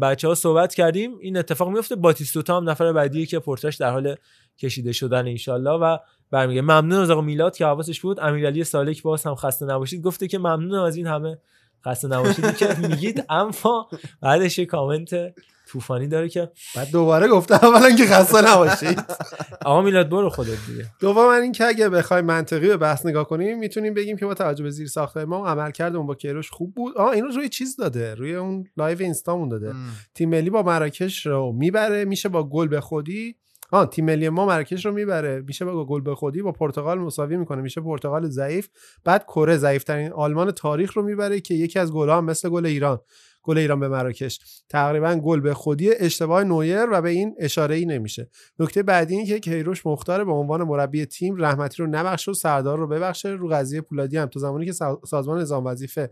بچه 0.01 0.27
ها 0.27 0.35
صحبت 0.35 0.73
کردیم. 0.73 1.17
این 1.21 1.37
اتفاق 1.37 1.69
میفته 1.69 1.95
باتیستوتا 1.95 2.57
هم 2.57 2.69
نفر 2.69 2.93
بعدی 2.93 3.25
که 3.25 3.39
پورترش 3.39 3.75
در 3.75 3.91
حال 3.91 4.15
کشیده 4.59 4.91
شدن 4.91 5.27
انشالله 5.27 5.71
و 5.71 5.97
برمیگه 6.31 6.61
ممنون 6.61 6.93
از 6.93 7.09
آقا 7.09 7.21
میلاد 7.21 7.57
که 7.57 7.65
حواسش 7.65 8.01
بود. 8.01 8.19
امیرعلی 8.19 8.63
سالک 8.63 9.01
باز 9.01 9.23
هم 9.23 9.35
خسته 9.35 9.65
نباشید. 9.65 10.01
گفته 10.01 10.27
که 10.27 10.37
ممنونم 10.37 10.83
از 10.83 10.95
این 10.95 11.07
همه 11.07 11.37
خسته 11.85 12.07
نباشید. 12.07 12.57
که 12.57 12.75
میگید 12.81 13.25
اما 13.29 13.89
بعدش 14.21 14.59
کامنت 14.59 15.33
طوفانی 15.73 16.07
داره 16.07 16.29
که 16.29 16.51
بعد 16.75 16.91
دوباره 16.91 17.27
گفته 17.27 17.65
اولا 17.65 17.91
که 17.95 18.05
خسته 18.05 18.51
نباشید. 18.51 19.03
آقا 19.65 19.81
میلاد 19.81 20.09
برو 20.09 20.29
خودت 20.29 20.57
دیگه. 20.67 20.85
دوم 20.99 21.27
این 21.27 21.51
که 21.51 21.65
اگه 21.65 21.89
بخوایم 21.89 22.25
منطقی 22.25 22.67
به 22.67 22.77
بحث 22.77 23.05
نگاه 23.05 23.27
کنیم 23.27 23.59
می‌تونیم 23.59 23.93
بگیم 23.93 24.17
که 24.17 24.25
با 24.25 24.33
توجه 24.33 24.63
به 24.63 24.69
زیر 24.69 24.87
ساخته 24.87 25.25
ما 25.25 25.47
عمل 25.47 25.71
کرده 25.71 25.97
اون 25.97 26.07
با 26.07 26.15
کیروش 26.15 26.49
خوب 26.49 26.73
بود. 26.73 26.97
آه 26.97 27.09
اینو 27.09 27.27
روی 27.27 27.49
چیز 27.49 27.75
داده 27.75 28.15
روی 28.15 28.35
اون 28.35 28.63
live 28.77 29.01
اینستامون 29.01 29.49
داده. 29.49 29.73
تیم 30.15 30.29
ملی 30.29 30.49
با 30.49 30.63
مراکش 30.63 31.25
رو 31.25 31.51
می‌بره 31.51 32.05
میشه 32.05 32.29
با 32.29 32.43
گل 32.43 32.67
به 32.67 32.81
خودی. 32.81 33.35
آه 33.71 33.89
تیم 33.89 34.05
ملی 34.05 34.29
ما 34.29 34.45
مراکش 34.45 34.85
رو 34.85 34.91
می‌بره 34.91 35.43
میشه 35.47 35.65
با 35.65 35.85
گل 35.85 36.01
به 36.01 36.15
خودی 36.15 36.41
با 36.41 36.51
پرتغال 36.51 36.99
مساوی 36.99 37.37
می‌کنه 37.37 37.61
میشه 37.61 37.81
پرتغال 37.81 38.29
ضعیف. 38.29 38.67
بعد 39.03 39.23
کره 39.23 39.57
ضعیفترین 39.57 40.11
آلمان 40.11 40.51
تاریخ 40.51 40.93
رو 40.93 41.03
می‌بره 41.03 41.39
که 41.39 41.53
یکی 41.53 41.79
از 41.79 41.91
گل‌ها 41.91 42.17
هم 42.17 42.25
مثل 42.25 42.49
گل 42.49 42.65
ایران. 42.65 42.99
گل 43.43 43.57
ایران 43.57 43.79
به 43.79 43.87
مراکش. 43.87 44.39
تقریبا 44.69 45.15
گل 45.15 45.39
به 45.39 45.53
خودی 45.53 45.91
اشتباه 45.95 46.43
نویر 46.43 46.85
و 46.91 47.01
به 47.01 47.09
این 47.09 47.35
اشاره 47.39 47.75
ای 47.75 47.85
نمیشه. 47.85 48.29
نکته 48.59 48.83
بعدی 48.83 49.15
این 49.15 49.25
که 49.25 49.39
کیروش 49.39 49.85
مختار 49.85 50.25
به 50.25 50.31
عنوان 50.31 50.63
مربی 50.63 51.05
تیم 51.05 51.35
رحمتی 51.37 51.83
رو 51.83 51.89
نبخشه 51.89 52.31
و 52.31 52.33
سردار 52.33 52.77
رو 52.77 52.87
ببخشه. 52.87 53.29
رو 53.29 53.47
قضیه 53.47 53.81
پولادی 53.81 54.17
هم. 54.17 54.27
تا 54.27 54.39
زمانی 54.39 54.65
که 54.65 54.71
سا- 54.71 55.05
سازمان 55.07 55.41
نظام 55.41 55.65
وظیفه 55.65 56.11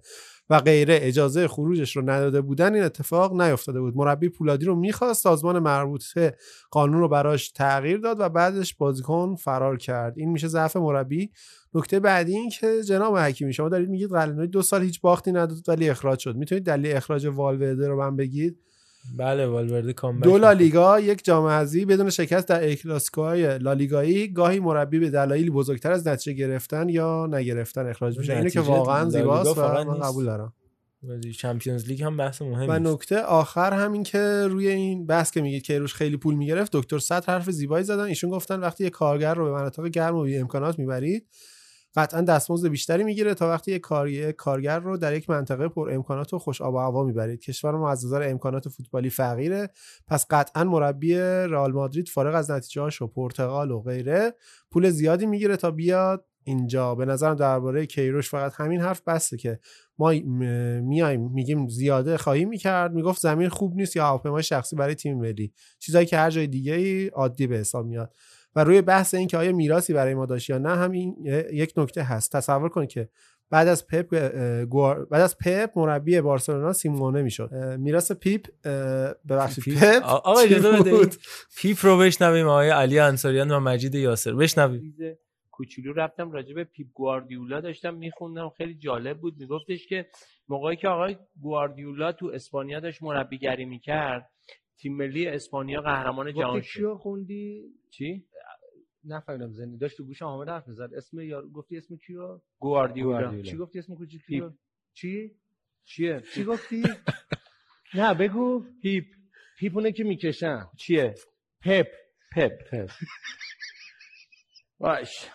و 0.50 0.60
غیره 0.60 1.00
اجازه 1.02 1.48
خروجش 1.48 1.96
رو 1.96 2.10
نداده 2.10 2.42
بودن 2.42 2.76
این 2.76 2.84
اتفاق 2.84 3.42
نیفتاده 3.42 3.80
بود. 3.80 3.98
مربی 3.98 4.30
پولادی 4.30 4.66
رو 4.66 4.76
می‌خواست 4.76 5.24
سازمان 5.24 5.60
مربوطه 5.60 6.36
قانون 6.72 7.00
رو 7.00 7.08
براش 7.10 7.52
تغییر 7.52 7.98
داد 7.98 8.20
و 8.20 8.30
بعدش 8.30 8.76
بازیکن 8.76 9.36
فرار 9.36 9.78
کرد. 9.78 10.14
این 10.18 10.30
میشه 10.30 10.48
ضعف 10.48 10.76
مربی 10.76 11.32
نکته 11.74 12.00
بعدی 12.00 12.36
این 12.36 12.50
که 12.50 12.84
جناب 12.84 13.18
حکیمی 13.18 13.54
شما 13.54 13.70
دارید 13.70 13.90
میگید 13.90 14.10
قلنوی 14.10 14.48
دو 14.48 14.62
سال 14.62 14.82
هیچ 14.82 15.02
باختی 15.02 15.32
نداد 15.32 15.58
ولی 15.68 15.90
اخراج 15.90 16.20
شد. 16.20 16.36
می‌تونید 16.36 16.64
دلیل 16.64 16.96
اخراج 16.96 17.26
والورده 17.26 17.88
رو 17.88 18.00
من 18.00 18.16
بگید؟ 18.16 18.58
بله 19.18 19.48
والورده 19.48 19.94
کامبک 19.94 20.24
دو 20.24 20.38
لالیگا 20.38 21.00
یک 21.00 21.26
جام 21.26 21.46
حذفی 21.46 21.86
بدون 21.86 22.10
شکست 22.10 22.48
در 22.48 22.72
اکلاسیکوهای 22.72 23.58
لالیگایی 23.58 24.34
گاهی 24.34 24.60
مربی 24.60 25.00
به 25.00 25.10
دلایلی 25.10 25.50
بزرگتر 25.50 25.92
از 25.92 26.08
نتیجه 26.08 26.34
گرفتن 26.34 26.90
یا 26.90 27.28
نگرفتن 27.32 27.90
اخراج 27.90 28.18
میشه. 28.18 28.34
اینو 28.36 28.50
که 28.50 28.62
واقعا 28.62 29.10
زیباست 29.10 29.58
و 29.58 29.62
من. 29.62 30.00
قبول 30.00 30.26
دارم. 30.26 30.54
چمپیونز 31.38 31.88
لیگ 31.88 32.04
هم 32.04 32.18
بحث 32.18 32.42
مهمی 32.42 32.68
و 32.68 32.80
نکته 32.80 33.22
آخر 33.22 33.74
همین 33.74 34.04
که 34.04 34.48
روی 34.48 34.68
این 34.68 35.06
بحث 35.06 35.32
که 35.32 35.42
میگید 35.42 35.64
کیروش 35.64 35.94
خیلی 35.94 36.18
پول 36.18 36.36
می‌گرفت 36.36 36.72
دکتر 36.72 37.00
صدر 37.00 37.34
حرف 37.34 37.52
زیبایی 37.52 37.84
زدن. 37.84 38.04
ایشون 38.04 38.30
گفتن 38.30 38.60
وقتی 38.60 38.84
یه 38.84 38.90
کارگر 38.90 39.34
رو 39.34 39.46
به 39.46 39.52
مناطق 39.52 39.88
گرم 39.88 40.16
و 40.16 40.24
بی 40.24 40.38
امکانات 40.38 40.80
می‌برید 40.80 41.28
قطعا 41.96 42.22
دستمزد 42.22 42.68
بیشتری 42.68 43.04
می‌گیره 43.04 43.34
تا 43.34 43.50
وقتی 43.50 43.72
یک 43.72 43.82
کار... 43.82 44.10
یک 44.10 44.36
کارگر 44.36 44.80
رو 44.80 44.98
در 44.98 45.16
یک 45.16 45.30
منطقه 45.30 45.68
پر 45.68 45.92
امکانات 45.94 46.34
و 46.34 46.40
خوش 46.40 46.62
آب 46.62 46.74
و 46.74 46.78
هوا 46.78 47.04
می‌برید. 47.04 47.40
کشور 47.40 47.72
ما 47.72 47.92
از 47.92 48.06
نظر 48.06 48.30
امکانات 48.30 48.70
فوتبالی 48.70 49.10
فقیره. 49.10 49.70
پس 50.08 50.26
قطعا 50.30 50.64
مربی 50.64 51.16
رئال 51.16 51.72
مادرید 51.72 52.10
فارغ 52.10 52.36
از 52.36 52.52
نتیجهاش 52.52 53.02
و 53.02 53.08
پرتغال 53.08 53.72
و 53.72 53.82
غیره 53.82 54.34
پول 54.72 54.90
زیادی 54.90 55.26
می‌گیره 55.26 55.58
تا 55.58 55.72
بیاد 55.72 56.26
اینجا. 56.44 56.96
به 56.96 57.06
نظرم 57.06 57.36
درباره 57.36 57.86
کیروش 57.86 58.30
فقط 58.30 58.54
همین 58.56 58.82
حرف 58.82 59.02
بسته 59.08 59.38
که 59.38 59.60
ما 59.98 60.10
میایم 60.82 61.32
میگیم 61.32 61.68
زیاده 61.68 62.18
خواهی 62.18 62.46
می‌کرد. 62.46 62.94
می‌گفت 62.94 63.22
زمین 63.22 63.50
خوب 63.50 63.76
نیست 63.76 63.96
یا 63.96 64.06
هواپیمای 64.06 64.44
شخصی 64.44 64.76
برای 64.76 64.96
تیم 64.96 65.18
ملی. 65.18 65.54
چیزایی 65.80 66.06
که 66.06 66.18
هر 66.18 66.30
جای 66.30 66.48
دیگه 66.48 66.74
ای 66.74 67.08
عادی 67.08 67.48
به 67.48 67.58
حساب 67.58 67.86
میاد. 67.86 68.14
و 68.56 68.64
روی 68.64 68.82
بحث 68.82 69.14
این 69.14 69.28
که 69.28 69.38
آیا 69.38 69.52
میراثی 69.52 69.94
برای 69.94 70.14
ما 70.14 70.26
داشت 70.26 70.50
یا 70.50 70.58
نه 70.58 70.76
همین 70.76 71.16
یک 71.54 71.74
نکته 71.78 72.04
هست. 72.04 72.36
تصور 72.36 72.70
کنید 72.70 72.90
که 72.90 73.10
بعد 73.50 73.68
از 73.68 73.88
پپ. 73.88 74.10
بعد 75.10 75.22
از 75.22 75.38
پپ 75.38 75.72
مربی 75.76 76.22
بارسلونا 76.22 76.74
سیمئونه 76.74 77.22
می‌شد. 77.22 77.54
میراث 77.80 78.12
پیپ 78.12 78.48
ببخشید 79.30 79.78
پپ 79.78 80.04
آ- 80.04 80.16
آقا 80.16 80.40
اجازه؟ 80.40 80.72
بدید 80.72 81.20
پیپ 81.58 81.78
رو 81.82 81.98
بشنویم 81.98 82.48
آقای 82.48 82.70
علی 82.70 83.00
انصاریان 83.00 83.52
و 83.52 83.60
مجید 83.60 83.96
یاسر. 83.96 84.34
بشنویم. 84.34 84.96
کوچولو 85.52 85.94
رفتم 85.94 86.32
راجع 86.32 86.54
به 86.54 86.64
پیپ 86.64 86.88
گواردیولا 86.94 87.62
داشتم 87.62 87.94
میخوندم. 87.94 88.50
خیلی 88.58 88.76
جالب 88.76 89.18
بود. 89.18 89.34
میگفتش 89.40 89.88
که 89.88 90.06
موقعی 90.50 90.76
که 90.76 90.88
آقای 90.88 91.18
گواردیولا 91.42 92.12
تو 92.12 92.32
اسپانیا 92.34 92.80
داشت 92.80 93.04
مربیگری 93.04 93.66
می‌کرد 93.66 94.30
تیم 94.82 94.96
ملی 94.98 95.28
اسپانیا 95.28 95.82
قهرمان 95.82 96.34
جهان 96.34 96.62
شد. 96.62 96.80
کیو 96.80 96.96
خوندی؟ 96.96 97.64
چی؟ 97.90 98.26
نفهمیدم 99.04 99.52
زنی 99.54 99.78
داشت 99.78 99.98
تو 99.98 100.04
گوشم 100.04 100.26
حامد 100.26 100.50
حرف 100.50 100.68
می‌زد. 100.68 100.90
اسم 100.98 101.20
یارو 101.20 101.50
گفتی 101.52 101.78
اسم 101.78 101.98
کیو؟ 101.98 102.40
گواردیولا. 102.60 103.42
چی 103.42 103.58
گفتی 103.58 103.80
اسم 103.80 103.96
کوچیک 103.96 104.26
پیپ. 104.26 104.54
چی؟ 104.94 105.36
چیه؟ 105.86 106.22
چی 106.34 106.44
گفتی؟ 106.44 106.84
نه 107.98 108.14
بگو. 108.14 108.66
پیپ 108.82 109.06
پیپونه 109.58 109.92
که 109.92 110.04
می‌کشن؟ 110.04 110.66
چیه؟ 110.78 111.16
پپ. 111.62 111.88
پپ. 112.36 112.52
پپ. 112.72 112.90
باش. 114.80 115.30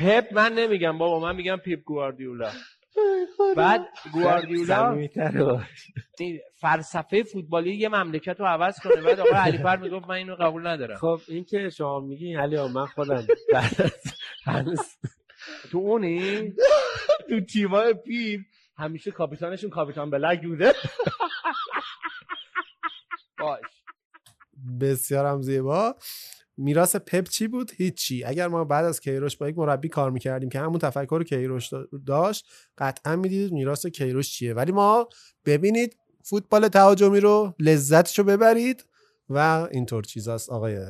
پپ 0.00 0.32
من 0.32 0.52
نمیگم 0.52 0.98
بابا 0.98 1.20
من 1.20 1.36
میگم 1.36 1.56
پیپ 1.56 1.82
گواردیولا. 1.84 2.52
بعد 3.56 3.88
گواردیولا؟ 4.12 5.08
فلسفه 6.54 7.22
فوتبالی 7.22 7.74
یه 7.74 7.88
مملکت 7.88 8.40
رو 8.40 8.46
عوض 8.46 8.80
کنه. 8.80 9.02
بعد 9.02 9.20
آقای 9.20 9.32
علیپر 9.32 9.76
می‌گفت 9.76 10.08
من 10.08 10.14
اینو 10.14 10.34
قبول 10.34 10.66
ندارم. 10.66 10.96
خب 10.96 11.20
این 11.28 11.44
که 11.44 11.70
شما 11.70 12.00
میگی 12.00 12.34
علی 12.34 12.56
آقا، 12.56 12.68
من 12.68 12.86
خودم. 12.86 13.26
هنوز 14.44 14.80
تو 15.70 15.78
اونی؟ 15.78 16.52
تو 17.28 17.40
تیمای 17.40 17.94
پیپ 17.94 18.40
همیشه 18.76 19.10
کاپیتانشون 19.10 19.70
کاپیتان 19.70 20.10
بلک 20.10 20.42
بوده. 20.42 20.72
باش. 23.38 23.64
بسیار 24.80 25.26
هم 25.26 25.42
زیبا. 25.42 25.94
میراث 26.58 26.96
پپ 26.96 27.28
چی 27.28 27.48
بود؟ 27.48 27.70
هیچی. 27.76 28.24
اگر 28.24 28.48
ما 28.48 28.64
بعد 28.64 28.84
از 28.84 29.00
کیروش 29.00 29.36
با 29.36 29.48
یک 29.48 29.58
مربی 29.58 29.88
کار 29.88 30.10
می‌کردیم 30.10 30.48
که 30.48 30.58
همون 30.58 30.78
تفکر 30.78 31.22
کیروش 31.24 31.74
دا- 31.74 31.88
داشت 32.06 32.46
قطعا 32.78 33.16
می‌دیدید 33.16 33.52
میراث 33.52 33.86
کیروش 33.86 34.30
چیه. 34.30 34.54
ولی 34.54 34.72
ما 34.72 35.08
ببینید 35.46 35.96
فوتبال 36.22 36.68
تهاجمی 36.68 37.20
رو 37.20 37.54
لذتشو 37.58 38.24
ببرید 38.24 38.86
و 39.28 39.68
اینطور 39.70 40.02
چیزاست 40.02 40.50
آقای 40.50 40.86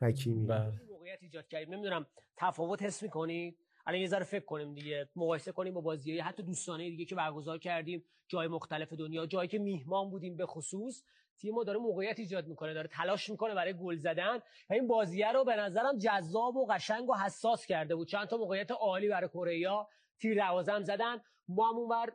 حکیمی. 0.00 0.46
موقعیت 0.90 1.18
ایجاد 1.20 1.48
کردیم 1.48 1.74
نمی‌دونم 1.74 2.06
تفاوت 2.36 2.82
حس 2.82 3.02
می‌کنید؟ 3.02 3.56
الان 3.86 4.00
یه 4.00 4.08
ذره 4.08 4.24
فکر 4.24 4.44
کنیم 4.44 4.74
دیگه. 4.74 5.08
مقایسه 5.16 5.52
کنیم 5.52 5.74
با 5.74 5.80
بازی 5.80 6.18
حتی 6.18 6.42
دوستانه 6.42 6.90
دیگه 6.90 7.04
که 7.04 7.14
برگزار 7.14 7.58
کردیم. 7.58 8.04
جای 8.28 8.48
مختلف 8.48 8.92
دنیا 8.92 9.26
جایی 9.26 9.48
که 9.48 9.58
میهمان 9.58 10.10
بودیم 10.10 10.36
به 10.36 10.46
خصوص. 10.46 11.02
تیم 11.40 11.54
ما 11.54 11.64
داره 11.64 11.78
موقعیت 11.78 12.18
ایجاد 12.18 12.46
می‌کنه 12.46 12.74
داره 12.74 12.88
تلاش 12.88 13.30
می‌کنه 13.30 13.54
برای 13.54 13.72
گل 13.72 13.96
زدن. 13.96 14.36
و 14.70 14.72
این 14.72 14.86
بازیه 14.86 15.32
رو 15.32 15.44
به 15.44 15.56
نظرم 15.56 15.98
جذاب 15.98 16.56
و 16.56 16.66
قشنگ 16.66 17.08
و 17.08 17.14
حساس 17.14 17.66
کرده 17.66 17.94
بود. 17.94 18.08
چند 18.08 18.26
تا 18.26 18.36
موقعیت 18.36 18.70
عالی 18.70 19.08
برای 19.08 19.28
کره 19.28 19.86
تیر 20.20 20.34
دوازم 20.34 20.82
زدن. 20.82 21.20
ما 21.48 21.70
هم 21.70 21.76
اونور 21.76 22.12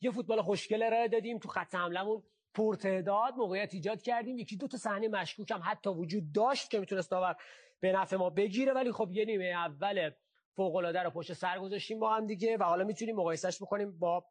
یه 0.00 0.10
فوتبال 0.10 0.42
خوشگل 0.42 0.82
ارائه 0.82 1.08
دادیم 1.08 1.38
تو 1.38 1.48
خط 1.48 1.74
حملمون 1.74 2.22
پرتعداد 2.54 3.34
موقعیت 3.36 3.74
ایجاد 3.74 4.02
کردیم. 4.02 4.38
یکی 4.38 4.56
دو 4.56 4.68
تا 4.68 4.76
صحنه 4.76 5.08
مشکوک 5.08 5.50
هم 5.50 5.60
حتی 5.64 5.90
وجود 5.90 6.32
داشت 6.32 6.70
که 6.70 6.80
می‌تونست 6.80 7.10
داور 7.10 7.36
به 7.80 7.92
نفع 7.92 8.16
ما 8.16 8.30
بگیره. 8.30 8.72
ولی 8.72 8.92
خب 8.92 9.08
یه 9.12 9.24
نیمه 9.24 9.44
اول 9.44 10.10
فوق 10.56 10.76
العاده 10.76 11.02
رو 11.02 11.10
پشت 11.10 11.32
سر 11.32 11.58
گذاشتیم 11.58 12.00
با 12.00 12.14
هم 12.14 12.26
دیگه 12.26 12.56
و 12.56 12.62
حالا 12.62 12.84
می‌تونیم 12.84 13.16
مقایسهش 13.16 13.62
بکنیم 13.62 13.98
با 13.98 14.24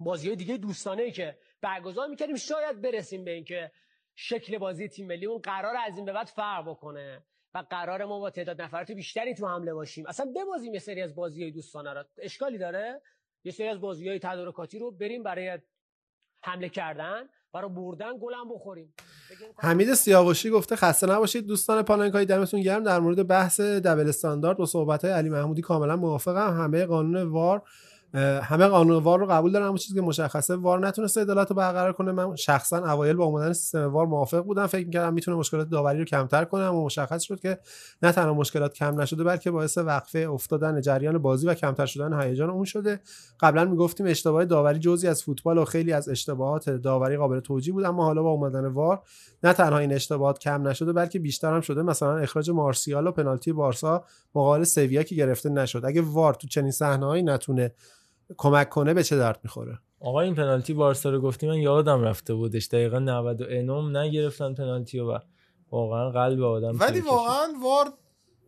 بازی 0.00 0.36
دیگه 0.36 0.56
دوستانه 0.56 1.10
که 1.10 1.38
برگزار 1.60 2.08
می‌کردیم. 2.08 2.36
شاید 2.36 2.80
برسیم 2.80 3.24
به 3.24 3.30
اینکه 3.30 3.70
شکل 4.16 4.58
بازی 4.58 4.88
تیم 4.88 5.06
ملی 5.06 5.26
اون 5.26 5.38
قرار 5.38 5.76
از 5.86 5.96
این 5.96 6.04
به 6.04 6.12
بعد 6.12 6.26
فرق 6.26 6.68
بکنه 6.68 7.22
و 7.54 7.64
قرار 7.70 8.04
ما 8.04 8.20
با 8.20 8.30
تعداد 8.30 8.62
نفرات 8.62 8.90
بیشتری 8.90 9.34
تو 9.34 9.48
حمله 9.48 9.74
باشیم. 9.74 10.06
اصلا 10.06 10.32
ببازیم 10.36 10.74
یه 10.74 10.80
سری 10.80 11.02
از 11.02 11.14
بازی 11.14 11.42
های 11.42 11.52
دوستانه 11.52 11.92
رو. 11.92 12.04
اشکالی 12.18 12.58
داره؟ 12.58 13.02
یه 13.44 13.52
سری 13.52 13.68
از 13.68 13.80
بازی 13.80 14.08
های 14.08 14.18
تدارکاتی 14.18 14.78
رو 14.78 14.90
بریم 14.90 15.22
برای 15.22 15.58
حمله 16.42 16.68
کردن 16.68 17.28
برای 17.52 17.70
بردن 17.70 18.18
گلم 18.20 18.48
بخوریم. 18.54 18.94
حمید 19.58 19.94
سیاوشی 19.94 20.50
گفته 20.50 20.76
خسته 20.76 21.06
نباشید 21.06 21.46
دوستان 21.46 21.82
پاننکای 21.82 22.24
دمتون 22.24 22.60
گرم. 22.60 22.84
در 22.84 23.00
مورد 23.00 23.26
بحث 23.28 23.60
دبل 23.60 24.08
استاندارد 24.08 24.56
با 24.56 24.66
صحبت 24.66 25.04
های 25.04 25.12
علی 25.12 25.28
محمودی 25.28 25.62
کاملا 25.62 25.96
موافقم. 25.96 26.60
همه 26.62 26.86
قانون 26.86 27.22
وار 27.22 27.62
همه 28.14 28.66
قانون 28.66 29.02
وار 29.02 29.18
رو 29.18 29.26
قبول 29.26 29.52
دارم 29.52 29.66
اما 29.66 29.76
چیزی 29.76 29.94
که 29.94 30.00
مشخصه 30.00 30.56
وار 30.56 30.86
نتونسته 30.86 31.20
عدالت 31.20 31.50
رو 31.50 31.56
برقرار 31.56 31.92
کنه. 31.92 32.12
من 32.12 32.36
شخصا 32.36 32.92
اوایل 32.92 33.16
با 33.16 33.24
اومدن 33.24 33.52
سیستم 33.52 33.92
وار 33.92 34.06
موافق 34.06 34.40
بودم. 34.40 34.66
فکر 34.66 34.86
می‌کردم 34.86 35.14
می‌تونه 35.14 35.36
مشکلات 35.36 35.68
داوری 35.68 35.98
رو 35.98 36.04
کمتر 36.04 36.44
کنه 36.44 36.62
اما 36.62 36.84
مشخص 36.84 37.22
شد 37.22 37.40
که 37.40 37.58
نه 38.02 38.12
تنها 38.12 38.34
مشکلات 38.34 38.74
کم 38.74 39.00
نشده 39.00 39.24
بلکه 39.24 39.50
باعث 39.50 39.78
وقفه 39.78 40.18
افتادن 40.18 40.80
جریان 40.80 41.18
بازی 41.18 41.46
و 41.46 41.54
کمتر 41.54 41.86
شدن 41.86 42.20
هیجان 42.22 42.50
اون 42.50 42.64
شده. 42.64 43.00
قبلا 43.40 43.64
می‌گفتیم 43.64 44.06
اشتباه 44.06 44.44
داوری 44.44 44.78
جزئی 44.78 45.08
از 45.08 45.22
فوتبال 45.22 45.58
و 45.58 45.64
خیلی 45.64 45.92
از 45.92 46.08
اشتباهات 46.08 46.70
داوری 46.70 47.16
قابل 47.16 47.40
توجیه 47.40 47.72
بود. 47.72 47.84
اما 47.84 48.04
حالا 48.04 48.22
با 48.22 48.30
اومدن 48.30 48.66
وار 48.66 49.02
نه 49.42 49.52
تنها 49.52 49.78
این 49.78 49.92
اشتباهات 49.92 50.38
کم 50.38 50.68
نشده 50.68 50.92
بلکه 50.92 51.18
بیشتر 51.18 51.54
هم 51.54 51.60
شده. 51.60 51.82
مثلا 51.82 52.18
اخراج 52.18 52.50
مارسیال 52.50 53.06
و 53.06 53.10
پنالتی 53.10 53.52
بارسا 53.52 54.04
مقابل 54.34 54.64
سویا 54.64 55.02
که 55.02 55.14
گرفته 55.14 55.48
نشد. 55.48 55.82
اگه 55.84 56.02
وار 56.02 56.34
تو 56.34 56.46
چنین 56.48 56.70
صحنه‌هایی 56.70 57.22
نتونه 57.22 57.72
کمک 58.36 58.68
کنه 58.68 58.94
به 58.94 59.02
چه 59.02 59.16
درد 59.16 59.40
می‌خوره؟ 59.44 59.78
آقا 60.00 60.20
این 60.20 60.34
پنالتی 60.34 60.74
بارسا 60.74 61.10
رو 61.10 61.20
گفتی 61.20 61.48
من 61.48 61.58
یادم 61.58 62.02
رفته 62.02 62.34
بودش. 62.34 62.66
دقیقا 62.66 62.98
90 62.98 63.42
انوم 63.42 63.96
نگرفتن 63.96 64.54
پنالتی 64.54 65.00
و 65.00 65.18
واقعا 65.70 66.10
قلب 66.10 66.42
آدم 66.42 66.78
ولی. 66.80 67.00
واقعا 67.00 67.46
وار 67.62 67.92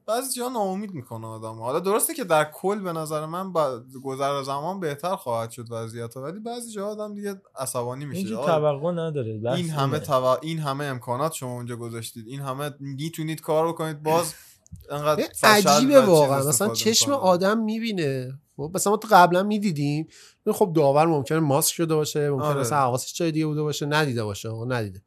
بعضی 0.06 0.40
جا 0.40 0.48
ناامید 0.48 0.94
می‌کنه 0.94 1.26
آدم 1.26 1.58
حالا 1.58 1.80
درسته 1.80 2.14
که 2.14 2.24
در 2.24 2.44
کل 2.44 2.80
به 2.80 2.92
نظر 2.92 3.26
من 3.26 3.52
با 3.52 3.80
گذر 4.04 4.42
زمان 4.42 4.80
بهتر 4.80 5.16
خواهد 5.16 5.50
شد 5.50 5.66
وضعیت 5.70 6.16
ولی 6.16 6.40
بعضی 6.40 6.72
جا 6.72 6.86
آدم 6.86 7.14
دیگه 7.14 7.34
عصبانی 7.58 8.04
میشه. 8.04 8.36
آقا، 8.36 8.46
توقع 8.46 8.90
نداره. 8.92 9.28
این 9.56 9.70
همه 9.70 9.92
اینه. 9.92 9.98
تو... 9.98 10.38
این 10.42 10.58
همه 10.58 10.84
امکانات 10.84 11.32
شما 11.32 11.52
اونجا 11.52 11.76
گذاشتید. 11.76 12.26
این 12.28 12.40
همه 12.40 12.70
می‌تونید 12.80 13.40
کار 13.40 13.68
بکنید. 13.68 14.02
باز 14.02 14.34
انقدر 14.90 15.24
عجیبه 15.42 16.00
واقعا. 16.00 16.48
مثلا 16.48 16.74
چشم. 16.74 17.12
آدم 17.12 17.58
می‌بینه. 17.58 18.38
خب 18.68 18.70
مثلا 18.74 18.90
ما 18.90 18.96
تو 18.96 19.08
قبلا 19.10 19.42
می‌دیدیم. 19.42 20.08
خب 20.52 20.72
داور 20.76 21.06
ممکنه 21.06 21.38
ماسک 21.38 21.74
شده 21.74 21.94
باشه 21.94 22.30
ممکنه 22.30 22.46
آره. 22.48 22.60
مثلا 22.60 22.78
حواسش 22.78 23.14
جای 23.14 23.32
دیگه 23.32 23.46
بوده 23.46 23.62
باشه. 23.62 23.86
ندیده 23.86 24.24
باشه 24.24 24.48
ندیده. 24.68 25.02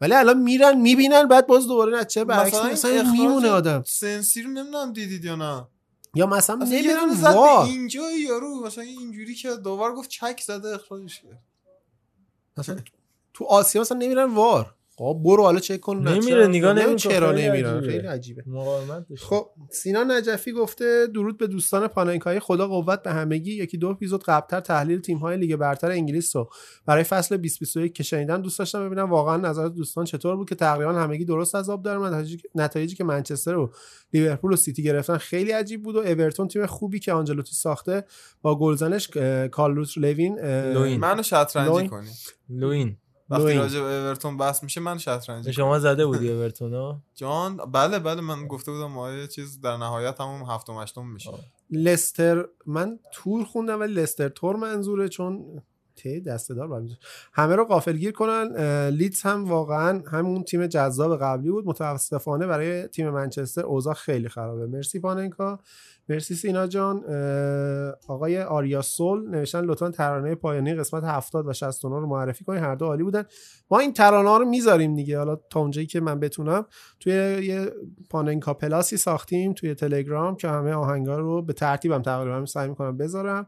ولی 0.00 0.14
الان 0.14 0.42
میرن 0.42 0.80
می‌بینن 0.80 1.28
بعد 1.28 1.46
باز 1.46 1.66
دوباره 1.66 1.96
نه 1.96 2.04
چه 2.04 2.24
برعکس 2.24 2.64
مثلا 2.64 3.12
میمونه 3.12 3.48
آدم. 3.48 3.82
سنسی 3.86 4.42
رو 4.42 4.50
نمی‌دونم 4.50 4.92
دیدید 4.92 5.24
یا 5.24 5.36
نه. 5.36 5.66
یا 6.14 6.26
مثلا 6.26 6.56
دونه 6.56 7.14
زد 7.14 7.36
اینجا 7.36 8.10
یارو 8.10 8.66
مثلا 8.66 8.84
اینجوری 8.84 9.34
که 9.34 9.48
داور 9.64 9.94
گفت 9.94 10.10
چک 10.10 10.42
زده 10.46 10.74
اخراجش 10.74 11.20
کرد. 11.20 11.42
مثلا 12.56 12.76
تو 13.34 13.44
آسیا 13.44 13.80
مثلا 13.80 13.98
نمیرن 13.98 14.34
وار. 14.34 14.74
خب 14.98 15.20
برو 15.24 15.42
حالا 15.42 15.60
چک 15.60 15.80
کن. 15.80 16.08
نمیره 16.08 16.46
نگاه 16.46 16.72
نمی‌کنه. 16.72 16.96
چرا 16.96 17.32
خیلی 17.32 17.48
نمیرن؟ 17.48 17.76
عجیبه. 17.76 17.92
خیلی 17.92 18.06
عجیبه. 18.06 18.42
مقاومت. 18.46 19.06
خب 19.18 19.46
سینا 19.70 20.04
نجفی 20.04 20.52
گفته 20.52 21.06
درود 21.14 21.38
به 21.38 21.46
دوستان 21.46 21.88
پاننکای 21.88 22.40
خدا 22.40 22.68
قوت 22.68 23.02
به 23.02 23.12
همگی. 23.12 23.52
یکی 23.52 23.78
دو 23.78 23.88
اپیزود 23.88 24.24
قبلتر 24.24 24.60
تحلیل 24.60 25.00
تیم 25.00 25.18
های 25.18 25.36
لیگ 25.36 25.56
برتر 25.56 25.90
انگلیس 25.90 26.36
رو 26.36 26.50
برای 26.86 27.04
فصل 27.04 27.36
2021 27.36 27.94
که 27.94 28.02
شنیدم 28.02 28.42
دوست 28.42 28.58
داشتم 28.58 28.86
ببینم 28.86 29.10
واقعا 29.10 29.36
نظرات 29.36 29.74
دوستان 29.74 30.04
چطور 30.04 30.36
بود 30.36 30.48
که 30.48 30.54
تقریبا 30.54 30.92
همگی 30.92 31.24
درست 31.24 31.54
از 31.54 31.70
آب 31.70 31.82
دارن 31.82 32.06
نتایجی, 32.06 32.38
نتایجی 32.54 32.96
که 32.96 33.04
منچستر 33.04 33.56
و 33.56 33.72
لیورپول 34.12 34.52
و 34.52 34.56
سیتی 34.56 34.82
گرفتن 34.82 35.16
خیلی 35.16 35.50
عجیب 35.50 35.82
بود 35.82 35.96
و 35.96 35.98
اورتون 35.98 36.48
تیم 36.48 36.66
خوبی 36.66 36.98
که 36.98 37.12
آنجلوتی 37.12 37.54
ساخته 37.54 38.04
با 38.42 38.58
گلزنش 38.58 39.08
کارلوس 39.50 39.98
لوین. 39.98 40.96
منو 40.96 41.22
شطرنجی. 41.22 41.88
کنی 41.88 42.08
لوین. 42.50 42.96
وقتی. 43.30 43.54
راجع 43.54 43.80
به 43.80 43.86
اورتون 43.86 44.36
بحث 44.36 44.62
میشه 44.62 44.80
من 44.80 44.98
شطرنجی 44.98 45.52
شما 45.52 45.78
زده 45.78 46.06
بودی 46.06 46.30
اورتونو؟ 46.30 46.98
جان 47.14 47.56
بله 47.56 47.98
بله 47.98 48.20
من 48.20 48.46
گفته 48.46 48.72
بودم 48.72 48.86
ما 48.92 49.10
یه 49.12 49.26
چیز 49.26 49.60
در 49.60 49.76
نهایت 49.76 50.20
همون 50.20 50.42
هفتم 50.50 50.72
هشتم 50.72 51.06
میشه. 51.06 51.30
لستر 51.70 52.44
من 52.66 52.98
تور 53.12 53.44
خوندم 53.44 53.80
ولی 53.80 53.94
لستر 53.94 54.28
تور 54.28 54.56
منظوره 54.56 55.08
چون 55.08 55.62
ته 55.96 56.20
دسته 56.20 56.54
دار. 56.54 56.82
همه 57.32 57.56
رو 57.56 57.64
غافلگیر 57.64 58.12
کنن. 58.12 58.56
لیدز 58.88 59.22
هم 59.22 59.44
واقعا 59.44 60.02
همون 60.12 60.44
تیم 60.44 60.66
جذاب 60.66 61.20
قبلی 61.20 61.50
بود. 61.50 61.66
متاسفانه 61.66 62.46
برای 62.46 62.88
تیم 62.88 63.10
منچستر 63.10 63.62
اوضاع 63.62 63.94
خیلی 63.94 64.28
خرابه. 64.28 64.66
مرسی 64.66 65.00
پاننکا. 65.00 65.58
مرسی 66.08 66.34
سینا 66.34 66.66
جان. 66.66 67.04
آقای 68.08 68.42
آریا 68.42 68.82
سول 68.82 69.30
نوشتن 69.30 69.60
لطفا 69.60 69.90
ترانه 69.90 70.34
پایانی 70.34 70.74
قسمت 70.74 71.04
70 71.04 71.48
و 71.48 71.52
69 71.52 72.00
رو 72.00 72.06
معرفی 72.06 72.44
کنید 72.44 72.62
هر 72.62 72.74
دو 72.74 72.86
عالی 72.86 73.02
بودن. 73.02 73.24
ما 73.70 73.78
این 73.78 73.92
ترانه 73.92 74.28
ها 74.28 74.38
رو 74.38 74.44
می‌ذاریم 74.44 74.94
دیگه. 74.94 75.18
حالا 75.18 75.36
تا 75.50 75.60
اونجایی 75.60 75.86
که 75.86 76.00
من 76.00 76.20
بتونم. 76.20 76.66
توی 77.00 77.12
یه 77.12 77.72
پاننکا 78.10 78.54
پلاسی 78.54 78.96
ساختیم 78.96 79.52
توی 79.52 79.74
تلگرام 79.74 80.36
که 80.36 80.48
همه 80.48 80.72
آهنگا 80.72 81.18
رو 81.18 81.42
به 81.42 81.52
ترتیبم 81.52 82.02
تقریبا 82.02 82.46
سعی 82.46 82.68
می‌کنم 82.68 82.96
بذارم. 82.96 83.46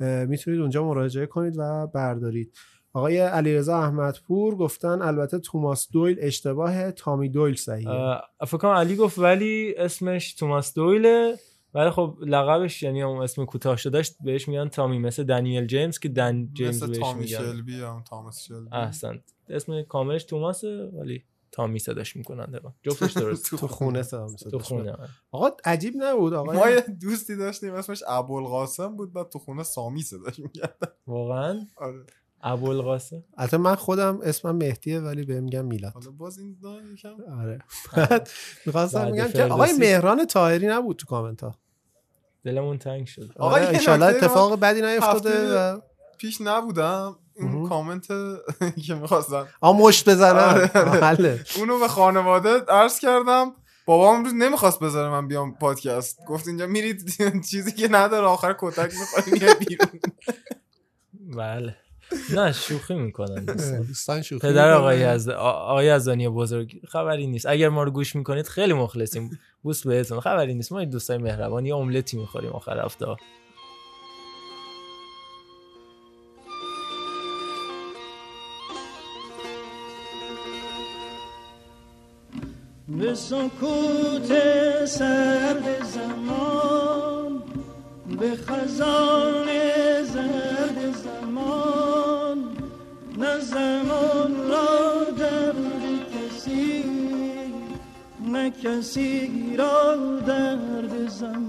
می‌تونید 0.00 0.60
اونجا 0.60 0.84
مراجعه 0.84 1.26
کنید 1.26 1.54
و 1.58 1.86
بردارید. 1.86 2.52
آقای 2.92 3.18
علیرضا 3.18 3.78
احمدپور 3.78 4.56
گفتن 4.56 5.02
البته 5.02 5.38
توماس 5.38 5.88
دویل 5.92 6.16
اشتباه 6.20 6.90
تامی 6.90 7.28
دویل 7.28 7.54
صحیحه. 7.54 7.90
اه، 7.90 8.22
فکر 8.46 8.56
کنم 8.56 8.70
علی 8.70 8.96
گفت 8.96 9.18
ولی 9.18 9.74
اسمش 9.78 10.34
توماس 10.34 10.74
دویله. 10.74 11.34
ولی 11.74 11.90
خب 11.90 12.18
لقبش 12.26 12.82
یعنی 12.82 13.02
اون 13.02 13.22
اسم 13.22 13.44
کوتاه 13.44 13.76
شدهش 13.76 14.12
بهش 14.24 14.48
میگن 14.48 14.68
تامی 14.68 14.98
مثل 14.98 15.24
دنیل 15.24 15.66
جیمز 15.66 15.98
که 15.98 16.08
دن 16.08 16.48
جیمز 16.52 16.82
مثل 16.82 16.86
بهش 16.86 16.98
تامی 16.98 17.20
میگن. 17.20 17.38
شلبی 17.38 17.80
هم 17.80 18.04
تاماس 18.08 18.42
شلبی. 18.42 18.68
احسن 18.72 19.22
اسم 19.48 19.82
کاملش 19.82 20.24
توماسه 20.24 20.90
ولی 20.92 21.24
تامی 21.54 21.78
صداش 21.78 22.16
می‌کنن 22.16 22.44
دقیقا. 22.44 22.72
جفتش 22.82 23.12
درست. 23.22 23.50
تو 23.50 23.66
خونه 23.68 23.98
می‌زد. 23.98 24.48
تو 24.50 24.58
خونه 24.58 24.92
آره. 24.92 25.08
آقا 25.30 25.50
عجیب 25.64 25.94
نبود 25.96 26.34
آقا. 26.34 26.52
ما 26.52 26.70
یه 26.70 26.80
دوستی 26.80 27.36
داشتیم 27.36 27.74
اسمش 27.74 28.02
ابوالقاسم 28.08 28.96
بود 28.96 29.12
بعد 29.12 29.28
تو 29.28 29.38
خونه 29.38 29.62
سامی 29.62 30.02
صداش 30.02 30.38
می‌کرد 30.38 30.92
واقعا؟ 31.06 31.60
آره. 31.76 32.04
ابوالقاسم؟ 32.42 33.24
البته 33.38 33.56
من 33.56 33.74
خودم 33.74 34.20
اسمم 34.22 34.56
مهدیه 34.56 35.00
ولی 35.00 35.24
بهم 35.24 35.44
میگن 35.44 35.62
میلاد. 35.64 35.92
حالا 35.92 36.10
باز 36.10 36.38
این 36.38 36.56
یکم 36.92 37.14
آره. 37.38 37.58
بعد 37.96 38.28
می‌خواستم 38.66 39.10
بگم 39.12 39.28
که. 39.28 39.42
آقای 39.44 39.72
مهران 39.72 40.26
طاهری 40.26 40.66
نبود 40.66 40.96
تو 40.96 41.06
کامنت 41.06 41.42
ها 41.42 41.54
دلمون 42.44 42.78
تنگ 42.78 43.06
شد. 43.06 43.30
آقا 43.36 43.54
آره 43.54 43.70
نکته 43.70 43.92
اتفاق 43.92 44.60
بدی 44.60 44.82
نیفتاده 44.82 45.82
پیش 46.16 46.40
نبودم. 46.40 47.16
این 47.36 47.68
کامنت 47.68 48.06
که 48.86 48.94
می‌خواستم. 48.94 49.48
آ 49.60 49.72
مشت 49.72 50.08
بزنم. 50.08 50.36
آره، 50.36 50.70
آره. 50.74 51.00
بله. 51.00 51.44
اونو 51.56 51.78
به 51.78 51.88
خانواده 51.88 52.50
عرض 52.68 52.98
کردم. 52.98 53.52
بابام 53.86 54.16
امروز 54.16 54.34
نمی‌خواست 54.34 54.80
بذاره 54.80 55.10
من 55.10 55.28
بیام 55.28 55.54
پادکست. 55.54 56.18
گفت 56.28 56.48
اینجا 56.48 56.66
میرید 56.66 57.12
چیزی 57.50 57.72
که 57.72 57.88
نداره 57.88 58.26
آخر 58.26 58.56
کتک 58.58 58.92
می‌خوای 59.00 59.40
میاد 59.40 59.58
بیرون. 59.58 60.00
بله. 61.38 61.76
نه 62.34 62.52
شوخی 62.52 62.94
می‌کنن 62.94 63.44
دوستان 63.88 64.22
شوخی 64.22 64.48
پدر. 64.48 64.72
آقای 64.72 65.04
از 65.04 65.28
آقای 65.28 65.90
ازانی 65.90 66.28
بزرگ 66.28 66.80
خبری 66.88 67.26
نیست. 67.26 67.46
اگر 67.46 67.68
ما 67.68 67.82
رو 67.82 67.90
گوش 67.90 68.16
می‌کنید 68.16 68.48
خیلی 68.48 68.72
مخلصیم. 68.72 69.38
بوس 69.62 69.86
بهتون. 69.86 70.20
خبری 70.20 70.54
نیست. 70.54 70.72
ما 70.72 70.84
دوستای 70.84 71.18
مهربان 71.18 71.66
یه 71.66 71.76
املتی 71.76 72.16
می‌خوریم 72.16 72.50
آخر 72.50 72.84
هفته 72.84 73.06
به 82.98 83.14
سکوت 83.14 84.30
سرد 84.86 85.84
زمان 85.84 87.42
به 88.18 88.36
خزان 88.36 89.46
زرد 90.04 90.94
زمان 91.04 92.38
نه 93.18 93.38
زمان 93.38 94.48
را 94.48 95.04
درد 95.18 95.82
کسی 96.14 96.84
نه 98.32 98.50
کسی 98.50 99.56
را 99.56 99.96
درد 100.26 101.08
زمان. 101.08 101.43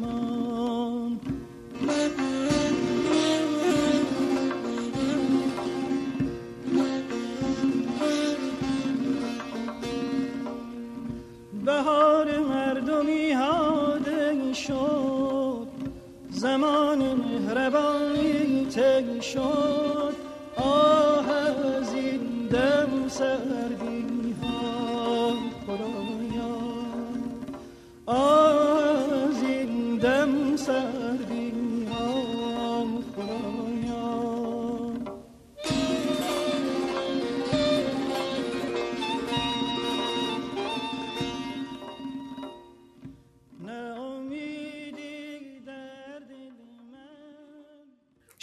زمان 16.45 16.99
مهربانی 17.15 18.65
طی 18.65 19.22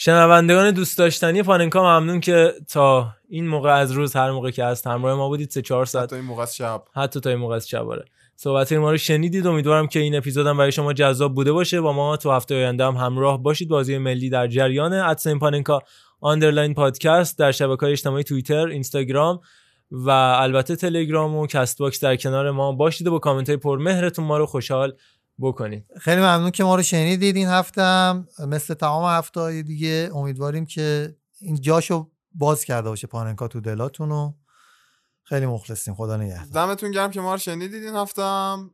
شنوندگان 0.04 0.70
دوست 0.70 0.98
داشتنی 0.98 1.42
پاننکا 1.42 1.82
ممنون 1.82 2.20
که 2.20 2.52
تا 2.68 3.14
این 3.28 3.48
موقع 3.48 3.70
از 3.70 3.92
روز 3.92 4.16
هر 4.16 4.30
موقع 4.30 4.50
که 4.50 4.64
هست 4.64 4.86
همراه 4.86 5.16
ما 5.16 5.28
بودید. 5.28 5.50
سه 5.50 5.62
چهار 5.62 5.86
ساعت. 5.86 6.04
حتی 6.04 6.16
این 6.16 6.24
موقع 6.24 6.42
از 6.42 6.56
شب. 6.56 6.84
حتی 6.94 7.20
تا 7.20 7.30
این 7.30 7.38
موقع 7.38 7.54
از 7.54 7.68
شب 7.68 7.88
آره. 7.88 8.04
صحبت 8.36 8.72
ما 8.72 8.90
رو 8.90 8.96
شنیدید. 8.96 9.46
امیدوارم 9.46 9.86
که 9.86 10.00
این 10.00 10.14
اپیزود 10.14 10.46
هم 10.46 10.56
برای 10.56 10.72
شما 10.72 10.92
جذاب 10.92 11.34
بوده 11.34 11.52
باشه. 11.52 11.80
با 11.80 11.92
ما 11.92 12.16
تو 12.16 12.30
هفته 12.30 12.54
آینده 12.54 12.84
هم 12.84 12.94
همراه 12.94 13.42
باشید. 13.42 13.68
بازی 13.68 13.98
ملی 13.98 14.30
در 14.30 14.46
جریان. 14.46 14.92
at 14.92 15.08
sign 15.08 15.38
Panenka 15.38 15.78
underline 16.20 16.74
podcast 16.74 17.38
در 17.38 17.52
شبکه 17.52 17.80
های 17.80 17.92
اجتماعی 17.92 18.24
توییتر 18.24 18.66
اینستاگرام 18.66 19.40
و 19.90 20.10
البته 20.10 20.76
تلگرام 20.76 21.36
و 21.36 21.46
کست 21.46 21.78
باکس 21.78 22.00
در 22.00 22.16
کنار 22.16 22.50
ما. 22.50 22.72
باشید 22.72 23.06
و 23.06 23.10
با 23.10 23.18
کامنت 23.18 23.48
های 23.48 23.56
پرمهرتون 23.56 24.24
ما 24.24 24.38
رو 24.38 24.46
خوشحال 24.46 24.92
بکنید 25.40 25.86
خیلی 26.00 26.20
ممنون 26.20 26.50
که 26.50 26.64
ما 26.64 26.76
رو 26.76 26.82
شنیدید 26.82 27.36
این 27.36 27.48
هفته 27.48 27.82
هم 27.82 28.28
مثل 28.48 28.74
تمام 28.74 29.04
هفته 29.04 29.40
های 29.40 29.62
دیگه. 29.62 30.10
امیدواریم 30.14 30.66
که 30.66 31.16
این 31.40 31.60
جاشو 31.60 32.10
باز 32.34 32.64
کرده 32.64 32.88
باشه 32.88 33.06
پاننکا 33.06 33.48
تو 33.48 33.60
دلاتون 33.60 34.12
و 34.12 34.32
خیلی 35.22 35.46
مخلصیم. 35.46 35.94
خدا 35.94 36.16
نگهدار. 36.16 36.66
دمتون 36.66 36.90
گرم 36.90 37.10
که 37.10 37.20
ما 37.20 37.32
رو 37.32 37.38
شنیدید 37.38 37.84
این 37.84 37.94
هفته 37.94 38.22
هم 38.22 38.70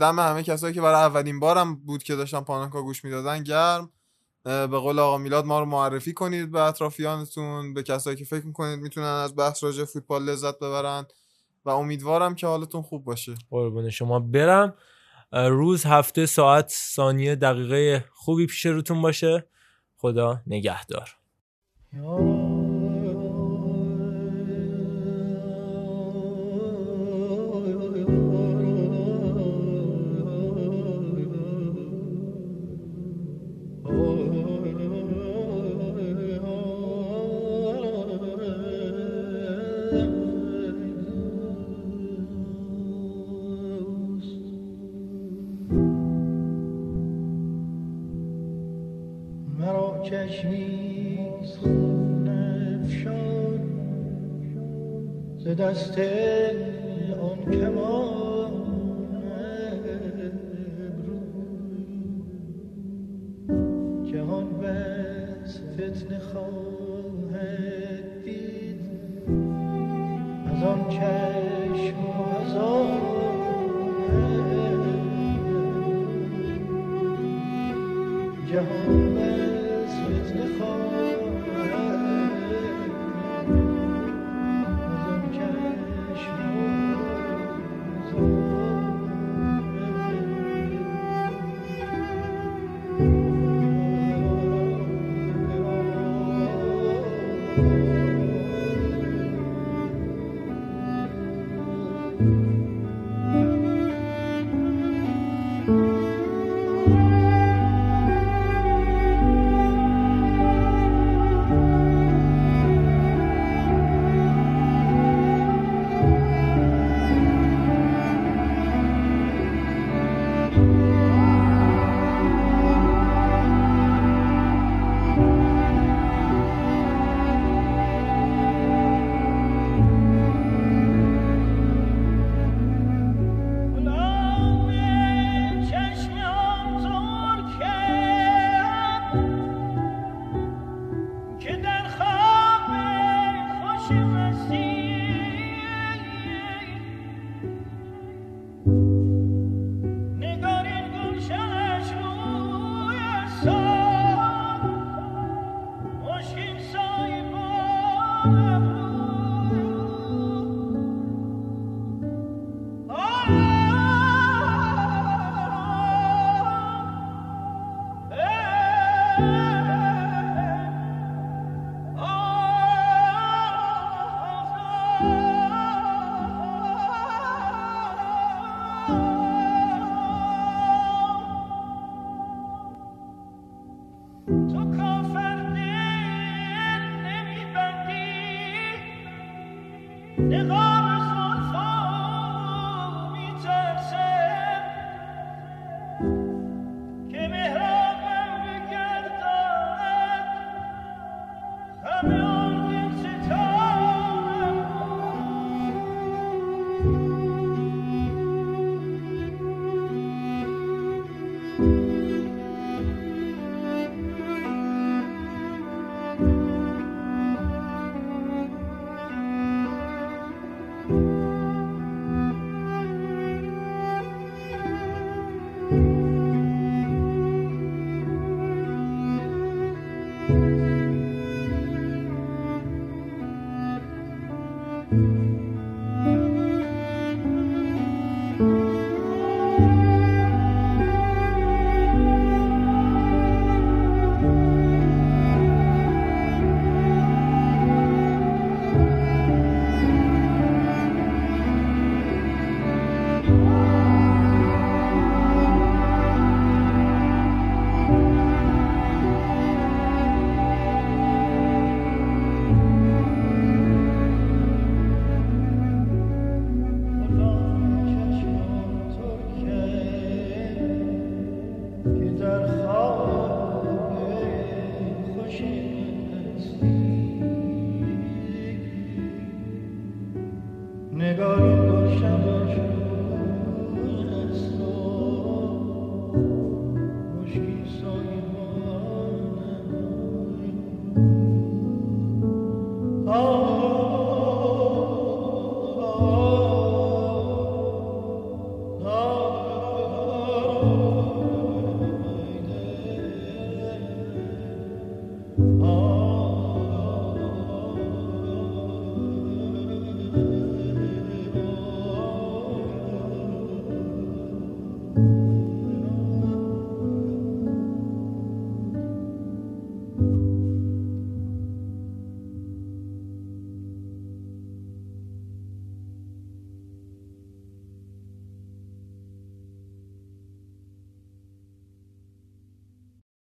دم 0.00 0.18
همه 0.18 0.42
کسایی 0.42 0.74
که 0.74 0.80
برای 0.80 1.00
اولین 1.00 1.40
بارم 1.40 1.76
بود 1.76 2.02
که 2.02 2.16
داشتن 2.16 2.40
پاننکا 2.40 2.82
گوش 2.82 3.04
می‌دادن 3.04 3.42
گرم. 3.42 3.90
به 4.44 4.66
قول 4.66 4.98
آقا 4.98 5.18
میلاد 5.18 5.44
ما 5.44 5.60
رو 5.60 5.66
معرفی 5.66 6.12
کنید 6.12 6.50
به 6.50 6.60
اطرافیانتون 6.60 7.74
به 7.74 7.82
کسایی 7.82 8.16
که 8.16 8.24
فکر 8.24 8.46
می‌کنید 8.46 8.78
می‌تونن 8.78 9.06
از 9.06 9.36
بحث 9.36 9.64
راجع 9.64 9.84
فوتبال 9.84 10.24
لذت 10.24 10.58
ببرن. 10.58 11.06
و 11.64 11.70
امیدوارم 11.70 12.34
که 12.34 12.46
حالتون 12.46 12.82
خوب 12.82 13.04
باشه. 13.04 13.34
قربون 13.50 13.90
شما. 13.90 14.20
برم. 14.20 14.74
روز 15.36 15.86
هفته 15.86 16.26
ساعت 16.26 16.68
ثانیه 16.68 17.34
دقیقه 17.34 18.04
خوبی 18.12 18.46
پیش 18.46 18.66
روتون 18.66 19.02
باشه. 19.02 19.46
خدا 19.96 20.40
نگهدار. 20.46 21.16